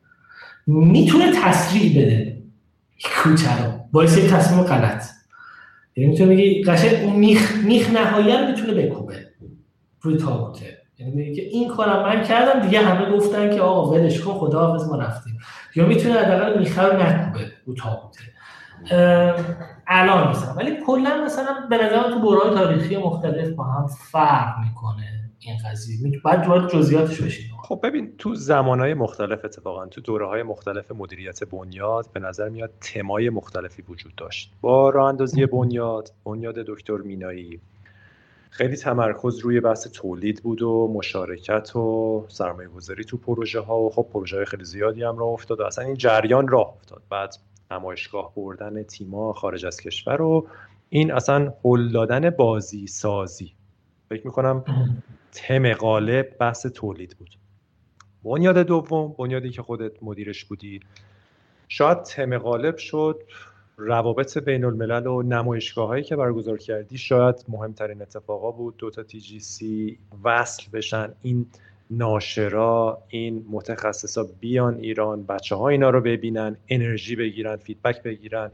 می‌تونه 0.67 1.31
تسریع 1.43 2.03
بده 2.03 2.41
کوچه 3.15 3.63
رو 3.63 3.71
باعث 3.91 4.17
یک 4.17 4.29
تصمیم 4.29 4.63
غلط 4.63 5.03
یعنی 5.95 6.11
می‌تونه 6.11 6.29
بگی 6.35 6.63
قشنگ 6.63 7.09
میخ 7.09 7.55
میخ 7.65 7.89
نهایی 7.89 8.47
می‌تونه 8.47 8.73
بکوبه 8.73 9.15
روی 10.01 10.17
تابوته. 10.17 10.77
یعنی 10.99 11.11
میگه 11.11 11.35
که 11.35 11.41
این 11.41 11.67
کارم 11.67 12.03
من 12.03 12.23
کردم 12.23 12.59
دیگه 12.59 12.79
همه 12.79 13.17
گفتن 13.17 13.55
که 13.55 13.61
آقا 13.61 13.91
ولش 13.91 14.19
کن 14.19 14.33
خداحافظ 14.33 14.89
ما 14.89 14.95
رفتیم. 14.95 15.37
یا 15.75 15.85
می‌تونه 15.85 16.19
حداقل 16.19 16.59
میخه 16.59 16.81
رو 16.81 17.03
نکوبه 17.03 17.51
رو 17.65 17.73
تابوته. 17.73 18.21
الان 19.87 20.29
مثلا. 20.29 20.53
ولی 20.53 20.77
کلا 20.85 21.23
مثلا 21.25 21.67
به 21.69 21.77
نظر 21.77 22.03
تو 22.09 22.19
برای 22.19 22.55
تاریخی 22.55 22.97
مختلف 22.97 23.49
با 23.49 23.63
هم 23.63 23.87
فرق 24.11 24.59
می‌کنه. 24.59 25.30
این 25.43 25.57
قضیه. 25.65 26.21
بعد 26.25 26.47
وارد 26.47 26.69
جزئیاتش 26.69 27.21
بشید 27.21 27.51
خب 27.63 27.79
ببین 27.83 28.13
تو 28.17 28.35
زمانهای 28.35 28.93
مختلف 28.93 29.45
اتفاقا 29.45 29.85
تو 29.85 30.01
دوره 30.01 30.27
های 30.27 30.43
مختلف 30.43 30.91
مدیریت 30.91 31.43
بنیاد 31.43 32.07
به 32.13 32.19
نظر 32.19 32.49
میاد 32.49 32.71
تمای 32.81 33.29
مختلفی 33.29 33.81
وجود 33.81 34.15
داشت. 34.15 34.51
با 34.61 34.89
راه 34.89 35.07
اندازی 35.09 35.45
بنیاد 35.45 36.11
بنیاد 36.25 36.55
دکتر 36.55 36.97
مینایی 36.97 37.59
خیلی 38.49 38.75
تمرکز 38.75 39.39
روی 39.39 39.59
بحث 39.59 39.87
تولید 39.87 40.43
بود 40.43 40.61
و 40.61 40.91
مشارکت 40.93 41.75
و 41.75 42.25
سرمایه 42.27 42.69
گذاری 42.69 43.03
تو 43.03 43.17
پروژه 43.17 43.59
ها 43.59 43.79
و 43.79 43.89
خب 43.89 44.07
پروژه 44.13 44.35
های 44.35 44.45
خیلی 44.45 44.65
زیادی 44.65 45.03
هم 45.03 45.17
راه 45.17 45.29
افتاد 45.29 45.59
و 45.59 45.63
اصلا 45.63 45.85
این 45.85 45.95
جریان 45.95 46.47
راه 46.47 46.73
افتاد. 46.77 47.01
بعد 47.09 47.35
نمایشگاه 47.71 48.31
بردن 48.35 48.83
تیما 48.83 49.33
خارج 49.33 49.65
از 49.65 49.81
کشور 49.81 50.21
و 50.21 50.47
این 50.89 51.11
اصلا 51.11 51.53
هل 51.65 51.91
دادن 51.91 52.29
بازی 52.29 52.87
سازی 52.87 53.53
فکر 54.09 54.27
می‌کنم 54.27 54.63
تم 55.31 55.73
غالب 55.73 56.37
بحث 56.39 56.65
تولید 56.65 57.15
بود. 57.19 57.37
بنیاد 58.23 58.57
دوم 58.57 59.15
بنیادی 59.17 59.49
که 59.49 59.61
خودت 59.61 60.03
مدیرش 60.03 60.45
بودی. 60.45 60.79
شاید 61.67 62.03
تم 62.03 62.37
غالب 62.37 62.77
شد 62.77 63.23
روابط 63.77 64.37
بین 64.37 64.65
الملل 64.65 65.07
و 65.07 65.21
نمایشگاه 65.21 65.87
هایی 65.87 66.03
که 66.03 66.15
برگزار 66.15 66.57
کردی 66.57 66.97
شاید 66.97 67.35
مهمترین 67.47 68.01
اتفاقا 68.01 68.51
بود. 68.51 68.77
دوتا 68.77 69.03
تی 69.03 69.19
جی 69.19 69.39
سی 69.39 69.97
وصل 70.23 70.63
بشن. 70.73 71.13
این 71.21 71.45
ناشرا 71.91 73.01
این 73.09 73.45
متخصصا 73.49 74.27
بیان 74.39 74.77
ایران 74.77 75.23
بچه 75.23 75.55
ها 75.55 75.69
اینا 75.69 75.89
رو 75.89 76.01
ببینن 76.01 76.57
انرژی 76.69 77.15
بگیرن 77.15 77.55
فیدبک 77.55 78.03
بگیرن 78.03 78.51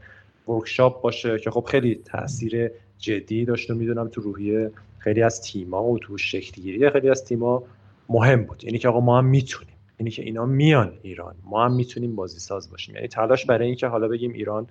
ورکشاپ 0.48 1.02
باشه 1.02 1.38
که 1.38 1.50
خب 1.50 1.64
خیلی 1.64 1.94
تاثیر 1.94 2.70
جدی 2.98 3.44
داشت 3.44 3.70
و 3.70 3.74
می‌دونم 3.74 4.08
تو 4.08 4.20
روحیه 4.20 4.70
خیلی 4.98 5.22
از 5.22 5.42
تیما 5.42 5.84
و 5.84 5.98
تو 5.98 6.18
شکلگیری 6.18 6.90
خیلی 6.90 7.10
از 7.10 7.24
تیما 7.24 7.62
مهم 8.08 8.44
بود. 8.44 8.64
یعنی 8.64 8.78
که 8.78 8.88
آقا 8.88 9.00
ما 9.00 9.18
هم 9.18 9.24
می‌تونیم. 9.24 9.74
یعنی 10.00 10.10
که 10.10 10.22
اینا 10.22 10.46
میان 10.46 10.92
ایران. 11.02 11.34
ما 11.44 11.64
هم 11.64 11.72
می‌تونیم 11.72 12.16
بازی 12.16 12.40
ساز 12.40 12.70
باشیم. 12.70 12.94
یعنی 12.94 13.08
تلاش 13.08 13.46
برای 13.46 13.66
اینکه 13.66 13.86
حالا 13.86 14.08
بگیم 14.08 14.32
ایران 14.32 14.66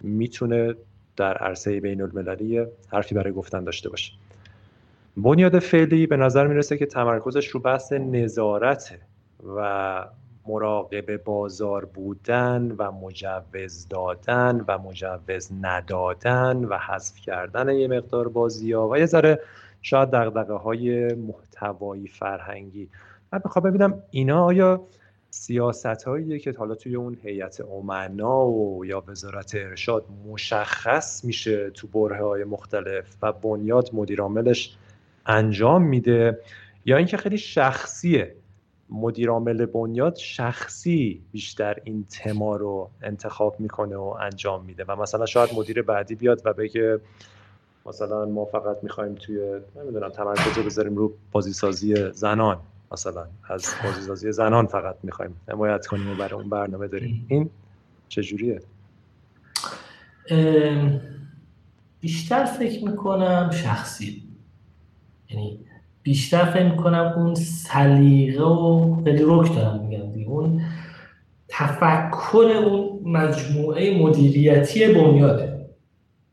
می‌تونه 0.00 0.74
در 1.16 1.34
عرصه 1.34 1.80
بین 1.80 2.02
المللی 2.02 2.64
حرفی 2.88 3.14
برای 3.14 3.32
گفتن 3.32 3.64
داشته 3.64 3.88
باشه. 3.88 4.12
بنیاد 5.16 5.58
فعلی 5.58 6.06
به 6.06 6.16
نظر 6.16 6.46
می‌رسه 6.46 6.78
که 6.78 6.86
تمرکزش 6.86 7.48
رو 7.48 7.60
بحث 7.60 7.92
نظارته 7.92 8.98
و 9.56 10.04
مراقب 10.46 11.16
بازار 11.16 11.84
بودن 11.84 12.74
و 12.78 12.92
مجوز 12.92 13.88
دادن 13.88 14.64
و 14.68 14.78
مجوز 14.78 15.50
ندادن 15.60 16.56
و 16.56 16.78
حذف 16.78 17.16
کردن 17.16 17.68
یه 17.68 17.88
مقدار 17.88 18.28
بازی 18.28 18.72
ها 18.72 18.88
و 18.88 18.98
یه 18.98 19.06
ذره 19.06 19.40
شاید 19.82 20.10
دقدقه 20.10 20.54
های 20.54 21.14
محتوایی 21.14 22.08
فرهنگی. 22.08 22.88
من 23.32 23.38
بخوام 23.44 23.64
ببینم 23.64 24.02
اینا 24.10 24.44
آیا 24.44 24.80
سیاست 25.30 26.02
هایی 26.02 26.38
که 26.38 26.54
حالا 26.58 26.74
توی 26.74 26.96
اون 26.96 27.18
هیئت 27.22 27.60
امنا 27.60 28.46
و 28.46 28.84
یا 28.84 29.04
وزارت 29.08 29.54
ارشاد 29.54 30.04
مشخص 30.28 31.24
میشه 31.24 31.70
تو 31.70 31.86
بره 31.86 32.24
های 32.24 32.44
مختلف 32.44 33.16
و 33.22 33.32
بنیاد 33.32 33.90
مدیرعاملش 33.92 34.76
انجام 35.26 35.82
میده 35.82 36.38
یا 36.84 36.96
اینکه 36.96 37.16
خیلی 37.16 37.38
شخصیه 37.38 38.34
مدیرعامل 38.92 39.66
بنیاد 39.66 40.16
شخصی 40.16 41.22
بیشتر 41.32 41.76
این 41.84 42.04
تما 42.04 42.56
رو 42.56 42.90
انتخاب 43.02 43.60
می‌کنه 43.60 43.96
و 43.96 44.16
انجام 44.20 44.64
میده. 44.64 44.84
و 44.88 44.96
مثلا 44.96 45.26
شاید 45.26 45.50
مدیر 45.54 45.82
بعدی 45.82 46.14
بیاد 46.14 46.42
و 46.44 46.52
بگه 46.52 47.00
مثلا 47.86 48.26
ما 48.26 48.44
فقط 48.44 48.76
می‌خوایم 48.82 49.14
توی 49.14 49.60
نمی‌دونم 49.76 50.08
تمرکز 50.08 50.58
رو 50.58 50.62
بذاریم 50.62 50.96
رو 50.96 51.12
بازیسازی 51.32 52.12
زنان. 52.12 52.60
مثلا 52.92 53.26
از 53.48 53.66
بازیسازی 53.84 54.32
زنان 54.32 54.66
فقط 54.66 54.96
می‌خوایم 55.02 55.36
حمایت 55.48 55.86
کنیم 55.86 56.10
و 56.10 56.14
برای 56.14 56.40
اون 56.40 56.50
برنامه 56.50 56.88
داریم. 56.88 57.26
این 57.28 57.50
چجوریه؟ 58.08 58.62
بیشتر 62.00 62.44
فکر 62.44 62.84
می‌کنم 62.84 63.50
شخصی. 63.50 64.22
یعنی 65.30 65.60
بیشتر 66.02 66.44
فکر 66.44 66.68
می‌کنم 66.70 67.12
اون 67.16 67.34
سلیقه 67.34 68.44
و 68.44 68.96
خیلی 69.04 69.22
رک 69.26 69.54
دارم 69.54 69.86
میگم 69.86 70.30
اون 70.30 70.62
تفکر 71.48 72.36
اون 72.36 73.00
مجموعه 73.04 73.98
مدیریتی 73.98 74.94
بنیاده. 74.94 75.68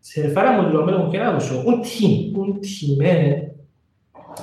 صرفا 0.02 0.62
مدیر 0.62 0.78
عامل 0.80 0.98
ممکن 0.98 1.20
نباشه. 1.20 1.56
اون 1.56 1.82
تیم 1.82 2.36
اون 2.36 2.62
تیمه 2.62 3.52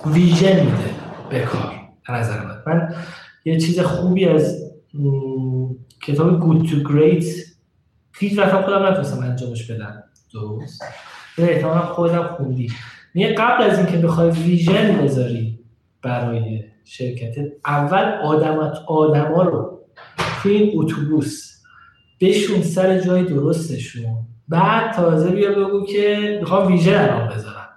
ویژن 0.07 0.61
میده 0.61 0.91
به 1.31 1.41
کار 1.41 1.73
نظر 2.09 2.45
من. 2.45 2.63
من 2.67 2.95
یه 3.45 3.61
چیز 3.61 3.81
خوبی 3.81 4.25
از 4.25 4.73
کتاب 6.03 6.41
Good 6.41 6.69
to 6.69 6.89
Great 6.89 7.25
هیچ 8.19 8.39
وقت 8.39 8.65
خودم 8.65 8.87
نتونستم 8.87 9.23
انجامش 9.23 9.71
بدم. 9.71 10.05
درست؟ 10.35 10.83
احتمالا 11.39 11.81
خودم 11.81 12.23
خوندی. 12.37 12.73
میگه 13.17 13.35
قبل 13.35 13.63
از 13.65 13.79
اینکه 13.79 14.07
بخوای 14.07 14.31
ویژن 14.31 14.99
بذاری 15.03 15.59
برای 16.03 16.65
شرکت 16.85 17.35
اول 17.67 18.05
آدمات 18.25 18.79
آدما 18.87 19.43
رو 19.43 19.81
توی 20.43 20.57
این 20.57 20.81
اتوبوس 20.81 21.53
بشون 22.21 22.63
سر 22.63 22.99
جای 22.99 23.25
درستشون. 23.25 24.17
بعد 24.49 24.93
تازه 24.93 25.31
بیا 25.31 25.51
بگو 25.51 25.87
که 25.87 26.37
می‌خوام 26.41 26.73
ویژن 26.73 26.99
الان 26.99 27.29
بذارم. 27.29 27.69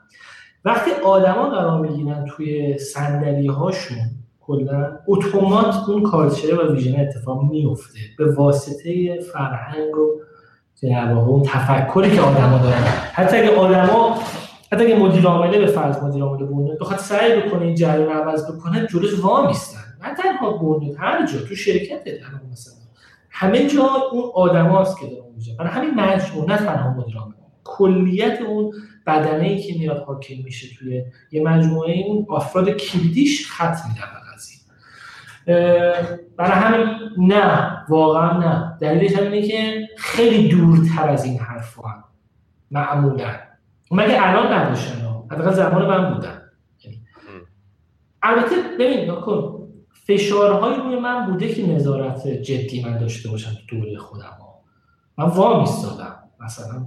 وقتی 0.66 0.92
آدما 1.06 1.50
قرار 1.50 1.82
می‌گیرن 1.82 2.26
توی 2.26 2.78
صندلی 2.78 3.48
هاشون 3.48 3.98
کلا 4.40 4.92
اتومات 5.08 5.76
اون 5.90 6.04
کارچره 6.04 6.56
و 6.56 6.74
ویژن 6.74 7.00
اتفاق 7.00 7.44
میفته 7.44 8.00
به 8.18 8.36
واسطه 8.36 9.20
فرهنگ 9.34 9.98
و 9.98 10.22
در 10.84 11.12
اون 11.12 11.44
تفکری 11.44 12.16
که 12.16 12.22
آدما 12.22 12.58
دارن. 12.58 12.84
حتی 13.14 13.38
اگه 13.38 13.56
آدما 13.56 14.20
حتی 14.72 14.84
اگه 14.84 14.96
مدیر 14.96 15.26
عامله 15.26 15.60
به 15.60 15.68
فرض 15.68 16.04
مدیر 16.04 16.24
عامل 16.24 16.46
بنیاد 16.46 16.80
بخواد 16.80 17.00
سعی 17.00 17.42
بکنه 17.42 17.62
این 17.62 17.76
جریان 17.76 18.10
عوض 18.10 18.52
بکنه 18.52 18.88
جلوش 18.88 19.20
وا 19.20 19.48
میستن 19.48 19.80
نه 20.04 20.14
تنها 20.14 20.58
بنیاد 20.58 20.96
هر 21.00 21.26
جا 21.26 21.40
تو 21.40 21.56
شرکت 21.56 22.08
مثلا. 22.52 22.74
همه 23.30 23.68
جا 23.68 23.90
اون 24.12 24.24
آدماست 24.34 25.00
که 25.00 25.08
داره 25.08 25.22
اونجا. 25.22 25.54
برای 25.60 25.72
همین 25.72 25.94
مجموع 25.94 26.46
نه 26.50 26.58
تنها 26.58 26.94
مدیر 26.94 27.18
عامل. 27.18 27.34
کلیت 27.64 28.42
اون 28.42 28.74
بدنه 29.08 29.48
ای 29.48 29.62
که 29.62 29.80
میاد 29.80 29.98
حاکم 29.98 30.36
میشه 30.44 30.76
توی 30.78 31.04
یه 31.32 31.44
مجموعه 31.44 32.04
اون 32.08 32.26
افراد 32.30 32.70
کلیدیش 32.70 33.52
خط 33.52 33.78
میدن 33.90 34.06
برای 36.38 36.52
همین 36.52 36.88
نه 37.18 37.78
واقعا 37.90 38.38
نه. 38.38 38.78
دلیلش 38.82 39.16
هم 39.16 39.32
اینه 39.32 39.48
که 39.48 39.88
خیلی 39.98 40.48
دورتر 40.48 41.10
از 41.10 41.26
این 41.26 41.40
حرف 41.40 41.78
هم 41.78 42.04
معمولا. 42.72 43.49
مگه 43.92 44.28
الان 44.28 44.54
نباشن 44.54 45.10
حداقل 45.32 45.52
زمان 45.52 45.86
من 45.86 46.14
بودن. 46.14 46.42
البته 48.24 48.56
ببین 48.80 49.12
نکن. 49.12 49.56
فشارهایی 49.94 50.78
روی 50.78 51.00
من 51.00 51.26
بوده 51.26 51.54
که 51.54 51.68
نظارت 51.68 52.28
جدی 52.28 52.84
من 52.84 52.98
داشته 52.98 53.30
باشم 53.30 53.52
تو 53.70 53.78
دوره 53.78 53.98
خودم 53.98 54.38
ها. 54.40 54.60
من 55.18 55.26
وا 55.26 55.62
میستادم 55.62 56.16
مثلا 56.40 56.86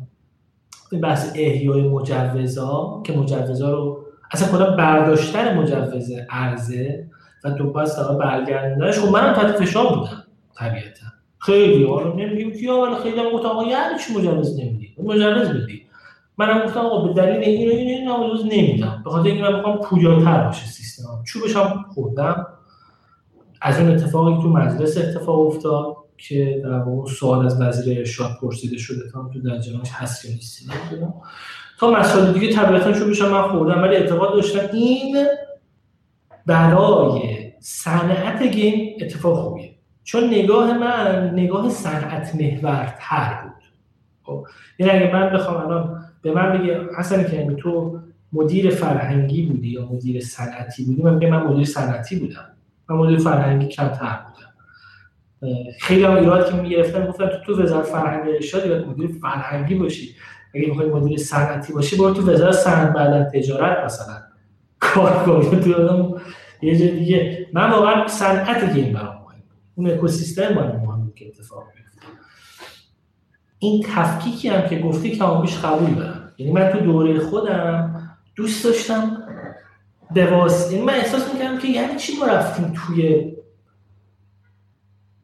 بحث 1.03 1.33
احیای 1.37 1.89
مجوزا 1.89 3.03
که 3.07 3.13
مجوزا 3.13 3.71
رو 3.71 4.05
اصلا 4.31 4.59
کلا 4.59 4.77
برداشتن 4.77 5.59
مجوز 5.59 6.13
ارزه 6.31 7.07
و 7.45 7.51
تو 7.51 7.73
پس 7.73 7.95
تا 7.95 8.15
برگردوندنش. 8.15 8.99
خب 8.99 9.13
منم 9.13 9.33
تحت 9.33 9.47
فشار 9.47 9.95
بودم 9.95 10.25
طبیعتا. 10.57 11.07
خیلی 11.39 11.85
حالا 11.85 12.13
نمیگیم 12.13 12.53
که 12.53 12.73
ولی 12.73 12.95
خیلی 13.03 13.21
هم 13.21 13.31
گفتم 13.31 13.49
آقا 13.49 13.65
یعنی 13.65 13.99
چی 14.07 14.15
مجوز 14.15 14.61
نمیدی؟ 14.61 14.95
مجوز 15.05 15.49
بدی 15.49 15.82
منم 16.39 16.67
گفتم 16.67 16.81
آقا 16.81 17.09
به 17.09 17.23
دلیل 17.23 17.43
این 17.43 17.69
و 17.69 17.73
این 17.73 18.11
مجوز 18.11 18.45
نمیدم 18.45 19.03
به 19.05 19.11
خاطر 19.11 19.29
اینکه 19.29 19.43
من 19.43 19.57
می‌خوام 19.57 19.79
پویاتر 19.79 20.45
باشه 20.45 20.67
سیستمم. 20.67 21.23
چوبش 21.25 21.57
هم 21.57 21.85
خوردم. 21.95 22.47
از 23.61 23.81
اون 23.81 23.91
اتفاقی 23.91 24.43
تو 24.43 24.49
مجلس 24.49 24.99
اتفاق 24.99 25.41
افتاد 25.41 25.97
که 26.17 26.61
در 26.65 26.79
واقع 26.79 27.11
سوال 27.11 27.47
از 27.47 27.61
وزیر 27.61 27.99
ارشاد 27.99 28.31
پرسیده 28.41 28.79
شده 28.79 29.11
تا 29.13 29.31
تو 29.33 29.41
در 29.41 29.59
جناش 29.59 29.91
هست 29.93 30.25
یا 30.25 30.31
نیست 30.31 30.71
تا 31.79 31.91
مسائل 31.91 32.33
دیگه 32.33 32.53
طبیعتا 32.53 32.93
چوبش 32.93 33.23
من 33.23 33.43
خوردم 33.43 33.83
ولی 33.83 33.97
اعتقاد 33.97 34.33
داشتم 34.33 34.69
این 34.73 35.27
برای 36.47 37.53
صنعت 37.61 38.43
گیم 38.43 38.97
اتفاق 39.01 39.39
خوبیه. 39.39 39.75
چون 40.05 40.25
نگاه 40.25 40.79
من 40.79 41.31
نگاه 41.35 41.71
صنعت 41.71 42.35
محورتر 42.35 43.43
بود. 43.43 43.63
خب 44.23 44.47
یعنی 44.79 44.93
اگه 44.93 45.13
من 45.13 45.31
بخوام 45.31 45.57
الان 45.57 46.02
به 46.23 46.33
من 46.33 46.59
بگه 46.59 46.81
حسن 46.99 47.25
کریمی 47.25 47.57
تو 47.57 47.99
مدیر 48.33 48.71
فرهنگی 48.71 49.47
بودی 49.47 49.69
یا 49.69 49.87
مدیر 49.93 50.21
صنعتی 50.21 50.85
بودی؟ 50.85 51.03
من 51.03 51.15
من 51.15 51.47
مدیر 51.47 51.65
صنعتی 51.65 52.19
بودم. 52.19 52.45
من 52.89 52.97
مدیر 52.97 53.19
فرهنگی 53.19 53.67
کمتر 53.67 54.19
بودم. 54.25 54.53
خیلی 55.81 56.05
هم 56.05 56.17
ایراد 56.17 56.51
که 56.51 56.57
می‌گرفتن 56.57 57.07
گفتن 57.07 57.27
تو 57.27 57.39
تو 57.47 57.63
وزارت 57.63 57.87
فرهنگ 57.87 58.29
ارشاد 58.29 58.67
یا 58.67 58.85
مدیر 58.87 59.11
فرهنگی 59.23 59.75
باشی. 59.75 60.15
اگه 60.55 60.69
می‌خوای 60.69 60.89
مدیر 60.89 61.19
صنعتی 61.19 61.73
باشی 61.73 61.97
برو 61.97 62.15
تو 62.15 62.31
وزارت 62.31 62.55
صنعت 62.55 62.93
بعد 62.93 63.29
تجارت 63.29 63.85
مثلا. 63.85 64.15
کار 64.81 65.25
کنه 65.25 65.61
تو 65.61 66.21
یه 66.63 66.79
جای 66.79 66.99
دیگه. 66.99 67.47
من 67.53 67.71
واقعا 67.71 68.07
صنعت 68.07 68.75
گیم 68.75 68.93
برام 68.93 69.15
مهم 69.15 69.43
اون 69.75 69.91
اکوسیستم 69.91 70.55
برام 70.55 70.77
مهم 70.77 71.13
که 71.17 71.27
اتفاق 71.27 71.65
این 73.63 73.85
تفکیکی 73.95 74.49
هم 74.49 74.69
که 74.69 74.79
گفتی 74.79 75.11
که 75.11 75.25
بیش 75.43 75.59
قبول 75.59 75.95
دارم 75.95 76.33
یعنی 76.39 76.53
من 76.53 76.69
تو 76.69 76.79
دوره 76.79 77.21
خودم 77.21 78.03
دوست 78.37 78.65
داشتم 78.65 79.23
واسطه 80.17 80.73
یعنی 80.73 80.87
من 80.87 80.95
احساس 80.95 81.33
می‌کردم 81.33 81.59
که 81.59 81.69
یعنی 81.69 81.97
چی 81.97 82.13
ما 82.21 82.27
رفتیم 82.27 82.73
توی 82.77 83.33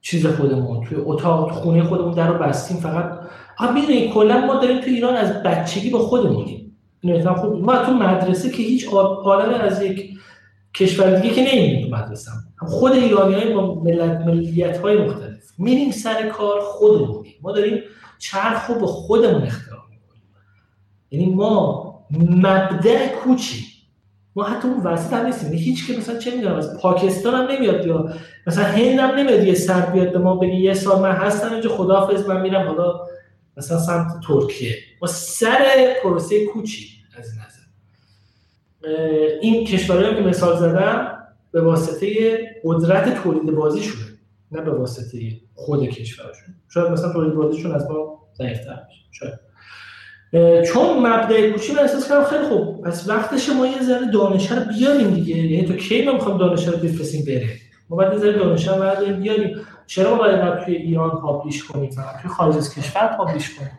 چیز 0.01 0.27
خودمون 0.27 0.85
توی 0.85 0.99
اتاق 1.01 1.51
خونه 1.51 1.83
خودمون 1.83 2.15
در 2.15 2.29
رو 2.29 2.39
بستیم 2.39 2.77
فقط. 2.77 3.19
آقا 3.59 3.73
می‌دونی 3.73 4.09
کلا 4.09 4.47
ما 4.47 4.55
داریم 4.55 4.81
تو 4.81 4.87
ایران 4.87 5.17
از 5.17 5.43
بچگی 5.43 5.91
با 5.91 5.99
خودمونیم 5.99 6.77
اینو 7.01 7.35
خوب 7.35 7.65
ما 7.65 7.77
تو 7.77 7.93
مدرسه 7.93 8.51
که 8.51 8.63
هیچ 8.63 8.89
عالم 8.89 9.61
از 9.61 9.83
یک 9.83 10.19
کشور 10.75 11.21
دیگه 11.21 11.35
که 11.35 11.41
نمیریم 11.41 11.89
تو 11.89 11.97
مدرسه 11.97 12.31
خود 12.59 12.93
ایرانی 12.93 13.35
های 13.35 13.55
با 13.55 13.75
ملت 13.75 14.21
ملیت 14.27 14.79
های 14.79 14.97
مختلف. 14.97 15.45
میریم 15.59 15.91
سر 15.91 16.29
کار 16.29 16.61
خودمونیم 16.61 17.35
ما 17.43 17.53
داریم 17.53 17.83
چرخ 18.19 18.67
رو 18.67 18.75
به 18.75 18.87
خودمون 18.87 19.43
اختراع 19.43 19.85
می‌کنیم. 19.91 20.23
یعنی 21.11 21.35
ما 21.35 21.89
مبدع 22.21 23.09
کوچی. 23.09 23.65
ما 24.37 24.45
حتی 24.45 24.69
اون 24.69 24.81
وسط 24.81 25.13
هم 25.13 25.27
نیستیم. 25.27 25.53
یعنی 25.53 25.65
هیچ 25.65 25.87
که 25.87 25.99
مثلا 25.99 26.19
چه 26.19 26.35
می‌دونم 26.35 26.55
از 26.55 26.79
پاکستان 26.81 27.35
هم 27.35 27.57
نمیاد 27.57 27.87
یا 27.87 28.13
مثلا 28.47 28.65
هند 28.65 28.99
هم 28.99 29.11
نمیاد 29.11 29.45
یه 29.45 29.55
سر 29.55 29.81
بیاد 29.81 30.13
به 30.13 30.19
ما 30.19 30.37
بگی 30.37 30.57
یه 30.57 30.75
سال 30.75 31.03
من 31.03 31.13
هستم 31.13 31.53
اینجا 31.53 31.71
خداحافظ 31.71 32.27
من 32.27 32.41
میرم 32.41 32.67
حالا 32.67 33.01
مثلا 33.57 33.79
سمت 33.79 34.13
ترکیه. 34.29 34.77
ما 35.03 35.09
سر 35.09 35.95
پروسه 36.03 36.47
کوچی 36.47 36.89
از 37.19 37.33
این 37.33 37.41
نظر. 37.41 37.59
این 39.43 39.67
کشورهایی 39.67 40.17
که 40.17 40.23
مثال 40.23 40.59
زدم 40.59 41.19
به 41.53 41.61
واسطه 41.61 42.39
قدرت 42.65 43.23
تولید 43.23 43.55
بازی 43.55 43.83
شده. 43.83 44.18
نه 44.53 44.61
به 44.61 44.71
واسطه 44.71 45.19
خود 45.55 45.89
کشورشون. 45.89 46.55
شاید 46.69 46.93
مثلا 46.93 47.13
تولید 47.13 47.35
بازیشون 47.35 47.73
از 47.73 47.91
ما 47.91 48.19
ضعیفتر 48.39 48.79
شاید. 49.11 49.49
چون 50.65 51.07
مبدع 51.07 51.51
کوچی 51.51 51.73
من 51.73 51.79
احساس 51.79 52.09
کردم 52.09 52.25
خیلی 52.25 52.45
خوب. 52.45 52.85
پس 52.85 53.09
وقتش 53.09 53.49
ما 53.49 53.67
یه 53.67 53.83
ذره 53.83 54.11
دانش 54.11 54.53
رو 54.53 54.65
بیاریم 54.65 55.15
دیگه. 55.15 55.37
یعنی 55.37 55.67
تو 55.67 55.73
کی 55.77 56.05
ما 56.05 56.13
می‌خوام 56.13 56.39
دانش 56.39 56.69
رو 56.69 56.77
بفرستیم 56.77 57.25
بره؟ 57.25 57.49
ما 57.91 57.97
باید 57.97 58.13
یه 58.13 58.19
ذره 58.19 58.33
دانش 58.33 58.69
رو 58.69 59.17
بیاریم. 59.17 59.57
چرا 59.87 60.11
ما 60.11 60.19
باید 60.19 60.65
توی 60.65 60.77
ایران 60.77 61.11
پابلیش 61.11 61.65
کنیم؟ 61.65 61.91
فقط 61.91 62.23
توی 62.23 62.31
خارج 62.31 62.57
از 62.57 62.75
کشور 62.75 63.17
پابلیش 63.19 63.55
کنیم؟ 63.55 63.71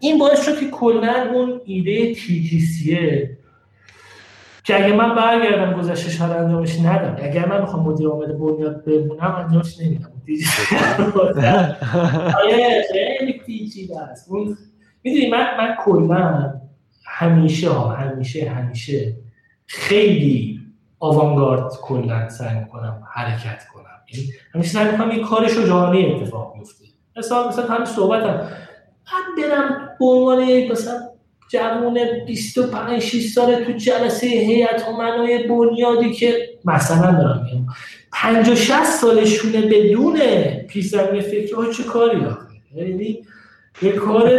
این 0.00 0.18
باعث 0.18 0.46
شد 0.46 0.60
که 0.60 0.70
کلا 0.70 1.30
اون 1.34 1.60
ایده 1.64 2.14
تی 2.14 2.60
که 4.64 4.84
اگه 4.84 4.96
من 4.96 5.14
برگردم 5.14 5.80
گذشته 5.80 6.10
شهر 6.10 6.38
انجامش 6.38 6.80
ندم. 6.80 7.16
اگر 7.22 7.48
من 7.48 7.62
بخوام 7.62 7.86
مدیر 7.86 8.08
عامل 8.08 8.32
بنیاد 8.32 8.84
بمونم 8.84 9.34
انجامش 9.34 9.80
نمیدم. 9.80 10.10
آره 12.42 12.84
خیلی 12.92 13.32
پیچیده 13.32 14.00
است. 14.00 14.30
می‌دونی 15.02 15.30
من 15.30 15.46
من 15.58 15.76
کلا 15.84 16.54
همیشه 17.06 17.70
ها 17.70 17.88
همیشه 17.88 18.50
همیشه 18.50 19.16
خیلی 19.66 20.60
آوانگارد 20.98 21.72
کلا 21.82 22.28
سعی 22.28 22.58
می‌کنم 22.58 23.02
حرکت 23.12 23.64
کنم. 23.74 23.84
یعنی 24.14 24.28
همیشه 24.54 24.70
سعی 24.70 24.92
می‌کنم 24.92 25.10
یه 25.10 25.24
کار 25.24 25.48
شجاعانه 25.48 25.98
اتفاق 25.98 26.54
بیفته. 26.58 26.84
مثلا 27.16 27.48
مثلا 27.48 27.66
همین 27.66 27.84
صحبتم. 27.84 28.48
من 29.12 29.42
برم 29.42 29.88
به 29.98 30.04
عنوان 30.04 30.44
مثلا 30.72 31.00
جوون 31.48 31.98
25 32.26 33.02
6 33.02 33.26
ساله 33.26 33.64
تو 33.64 33.72
جلسه 33.72 34.26
هیئت 34.26 34.88
امنای 34.88 35.48
بنیادی 35.48 36.12
که 36.12 36.48
مثلا 36.64 37.12
دارم 37.12 37.44
میگم. 37.44 37.66
50 38.12 38.54
60 38.54 38.84
سالشونه 38.84 39.60
بدون 39.60 40.20
پیش 40.68 40.86
زمینه 40.86 41.20
فکری 41.20 41.72
چه 41.76 41.82
کاری 41.82 42.26
یعنی 42.74 43.18
یه 43.82 43.92
کار 43.92 44.30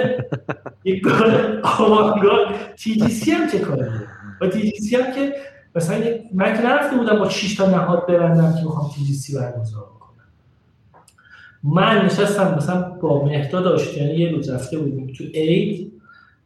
یه 0.83 0.99
کار 0.99 1.59
آوانگارد. 1.63 2.75
تی 2.75 2.95
جی 2.95 3.09
سی 3.09 3.31
هم 3.31 3.47
چه 3.51 3.59
کاری 3.59 3.89
با 4.41 4.47
تی 4.47 4.71
جی 4.71 4.77
سی 4.77 4.95
هم 4.95 5.11
که 5.11 5.35
مثلا 5.75 5.97
من 6.33 6.53
که 6.53 6.61
نرفته 6.61 6.97
بودم 6.97 7.19
با 7.19 7.29
6 7.29 7.55
تا 7.55 7.69
نهاد 7.69 8.07
ببندم 8.07 8.55
که 8.55 8.63
می‌خوام 8.63 8.91
تی 8.95 9.05
جی 9.05 9.13
سی 9.13 9.35
برگزار 9.35 9.83
کنم 9.83 10.25
من 11.63 12.05
نشستم 12.05 12.55
مثلا 12.57 12.81
با 12.81 13.25
مهداد 13.25 13.67
آشتیانی 13.67 14.13
یه 14.13 14.29
روز 14.31 14.49
رفته 14.49 14.77
بودیم 14.77 15.13
تو 15.17 15.23
اید 15.33 15.94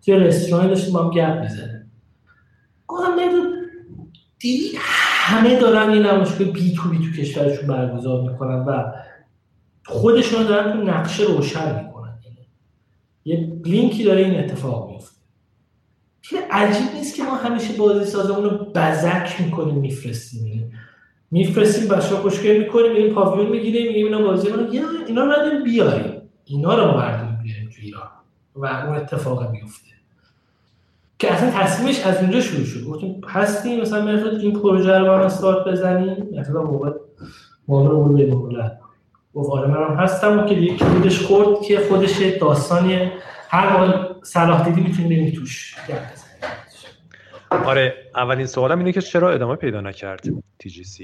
توی 0.05 0.13
رستوران 0.13 0.67
داشتیم 0.67 0.93
با 0.93 1.03
هم 1.03 1.09
گپ 1.09 1.41
می‌زنیم 1.41 1.91
گفتم 2.87 3.15
دیدی 4.39 4.71
همه 4.77 5.59
دارن 5.59 5.89
این 5.89 6.05
نمایشگاه 6.05 6.47
بی 6.47 6.73
تو 6.73 6.89
بی 6.89 6.97
تو 6.97 7.21
کشورشون 7.21 7.67
برگزار 7.67 8.31
می‌کنن 8.31 8.59
و 8.65 8.91
خودشون 9.85 10.43
دارن 10.43 10.73
تو 10.73 10.83
نقشه 10.83 11.23
روشن 11.23 11.85
می‌کنن. 11.85 12.19
یه 13.25 13.53
لینکی 13.65 14.03
داره 14.03 14.21
این 14.21 14.39
اتفاق 14.39 14.91
میفته 14.91 15.19
عجیب 16.51 16.87
نیست 16.95 17.15
که 17.15 17.23
ما 17.23 17.35
همیشه 17.35 17.73
بازی 17.77 18.05
سازمون 18.05 18.43
رو 18.43 18.65
بزک 18.75 19.41
می‌کنیم 19.41 19.75
میفرستیم. 19.75 20.71
میفرستیم 21.31 21.87
بچه 21.87 22.15
ها 22.15 22.21
خوشگل 22.21 22.57
می‌کنیم 22.57 22.91
این 22.91 23.13
پاویون 23.13 23.49
می‌گیریم 23.49 23.87
میگیم 23.87 24.05
اینا 24.05 24.21
بازی 24.21 24.49
رو 24.49 24.71
اینا 25.07 25.23
رو 25.23 25.63
بیاریم. 25.63 26.21
اینا 26.45 26.75
رو 26.75 26.85
ما 26.85 26.97
بردیم 26.97 27.39
بیاریم 27.43 27.69
تو 27.69 27.75
ایران. 27.81 28.09
و 28.55 28.65
اون 28.65 28.95
اتفاق 28.95 29.51
میفته 29.51 29.88
که 31.19 31.33
اصلا 31.33 31.51
تصمیمش 31.51 31.99
از 31.99 32.17
اونجا 32.17 32.41
شروع 32.41 32.65
شد. 32.65 32.83
گفتیم 32.83 33.21
هستیم 33.27 33.81
مثلا 33.81 34.05
مرفت 34.05 34.39
این 34.39 34.53
پروژه 34.53 34.97
رو 34.97 35.05
برام 35.05 35.21
استارت 35.21 35.67
بزنیم. 35.67 36.27
مثلا 36.39 36.63
موقع 36.63 36.91
موقع 37.67 37.89
رو 37.89 38.13
به 38.13 38.25
مولد 38.35 38.79
گفت 39.33 39.49
آره 39.51 39.67
منم 39.67 39.95
هستم. 39.95 40.39
و 40.39 40.45
که 40.45 40.55
دیگه 40.55 40.75
کلیدش 40.75 41.21
خورد 41.21 41.61
که 41.61 41.79
خودش 41.79 42.21
داستانی 42.21 43.11
هر 43.49 43.73
موقع 43.73 44.13
صلاح 44.23 44.69
دیدی 44.69 44.81
می‌تونی 44.81 45.07
بریم 45.07 45.33
توش. 45.35 45.75
آره 47.51 47.93
اولین 48.15 48.45
سوالم 48.45 48.77
اینه 48.77 48.91
که 48.91 49.01
چرا 49.01 49.31
ادامه 49.31 49.55
پیدا 49.55 49.81
نکرد 49.81 50.27
TGC 50.63 51.03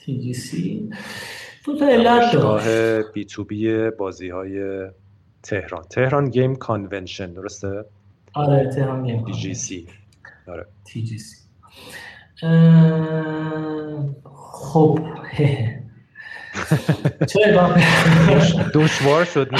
TGC 0.00 0.56
دو 1.64 1.76
تا 1.78 1.88
علت 1.88 2.32
داشت. 2.32 3.12
B2B 3.14 3.90
بازی 3.90 4.28
های 4.28 4.86
تهران. 5.42 5.82
Tehran 5.82 6.30
Game 6.30 6.56
Convention 6.56 7.32
درسته؟ 7.32 7.84
آره 8.34 8.70
تهران 8.74 9.04
گیم 9.04 9.24
تی 9.24 9.32
جی 9.32 9.54
سی 9.54 9.86
آره. 10.48 10.66
تی 10.84 11.02
جی 11.02 11.18
سی 11.18 11.36
خب. 14.52 14.98
چرا 17.30 17.74
دشوار 18.74 19.24
شد 19.24 19.50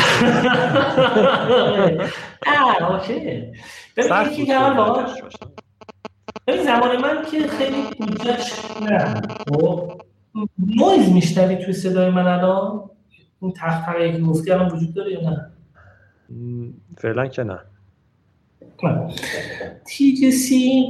آه 2.47 2.93
اوکی. 2.93 3.53
ببین 3.97 4.47
که 4.47 4.59
ببین 6.47 6.65
زمان 6.65 7.01
من 7.01 7.25
که 7.31 7.49
خیلی 7.49 7.83
بودجهش 7.99 8.53
نه. 8.83 9.23
خب 9.49 10.01
نویز 10.59 11.13
میشنوی 11.13 11.57
توی 11.57 11.73
صدای 11.73 12.11
من 12.11 12.27
الان؟ 12.27 12.91
اون 13.41 13.53
تخت 13.53 13.97
که 13.97 14.19
گفتی 14.19 14.51
الان 14.51 14.71
وجود 14.71 14.95
داره 14.95 15.13
یا 15.13 15.21
نه؟ 15.21 15.51
فعلا 16.99 17.27
که 17.27 17.43
نه. 17.43 17.59
سی 20.31 20.87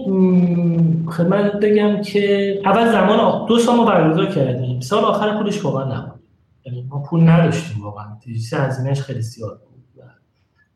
خدمت 1.08 1.52
بگم 1.52 2.02
که 2.02 2.54
اول 2.64 2.92
زمان 2.92 3.46
دو 3.46 3.58
سال 3.58 3.76
ما 3.76 3.84
برگزار 3.84 4.26
کردیم. 4.26 4.80
سال 4.80 5.04
آخر 5.04 5.38
پولش 5.38 5.64
واقعا 5.64 5.98
نبود. 5.98 6.20
یعنی 6.66 6.82
ما 6.82 7.02
پول 7.02 7.28
نداشتیم 7.28 7.82
واقعا. 7.82 8.06
سی 8.40 8.56
هزینهش 8.56 9.00
خیلی 9.00 9.20
زیاد 9.20 9.60
بود 9.60 9.84
و 9.96 10.02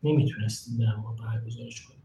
نمی‌تونستیم 0.03 0.77
در 0.79 0.95
ما 0.95 1.15
برگزارش 1.23 1.81
کنیم. 1.81 1.99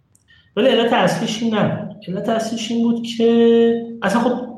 ولی 0.57 0.69
علت 0.69 0.93
اصلیش 0.93 1.43
این 1.43 1.55
نبود. 1.55 1.97
علت 2.09 2.29
اصلیش 2.29 2.71
این 2.71 2.83
بود 2.83 3.07
که 3.07 3.99
اصلا 4.03 4.21
خب 4.21 4.51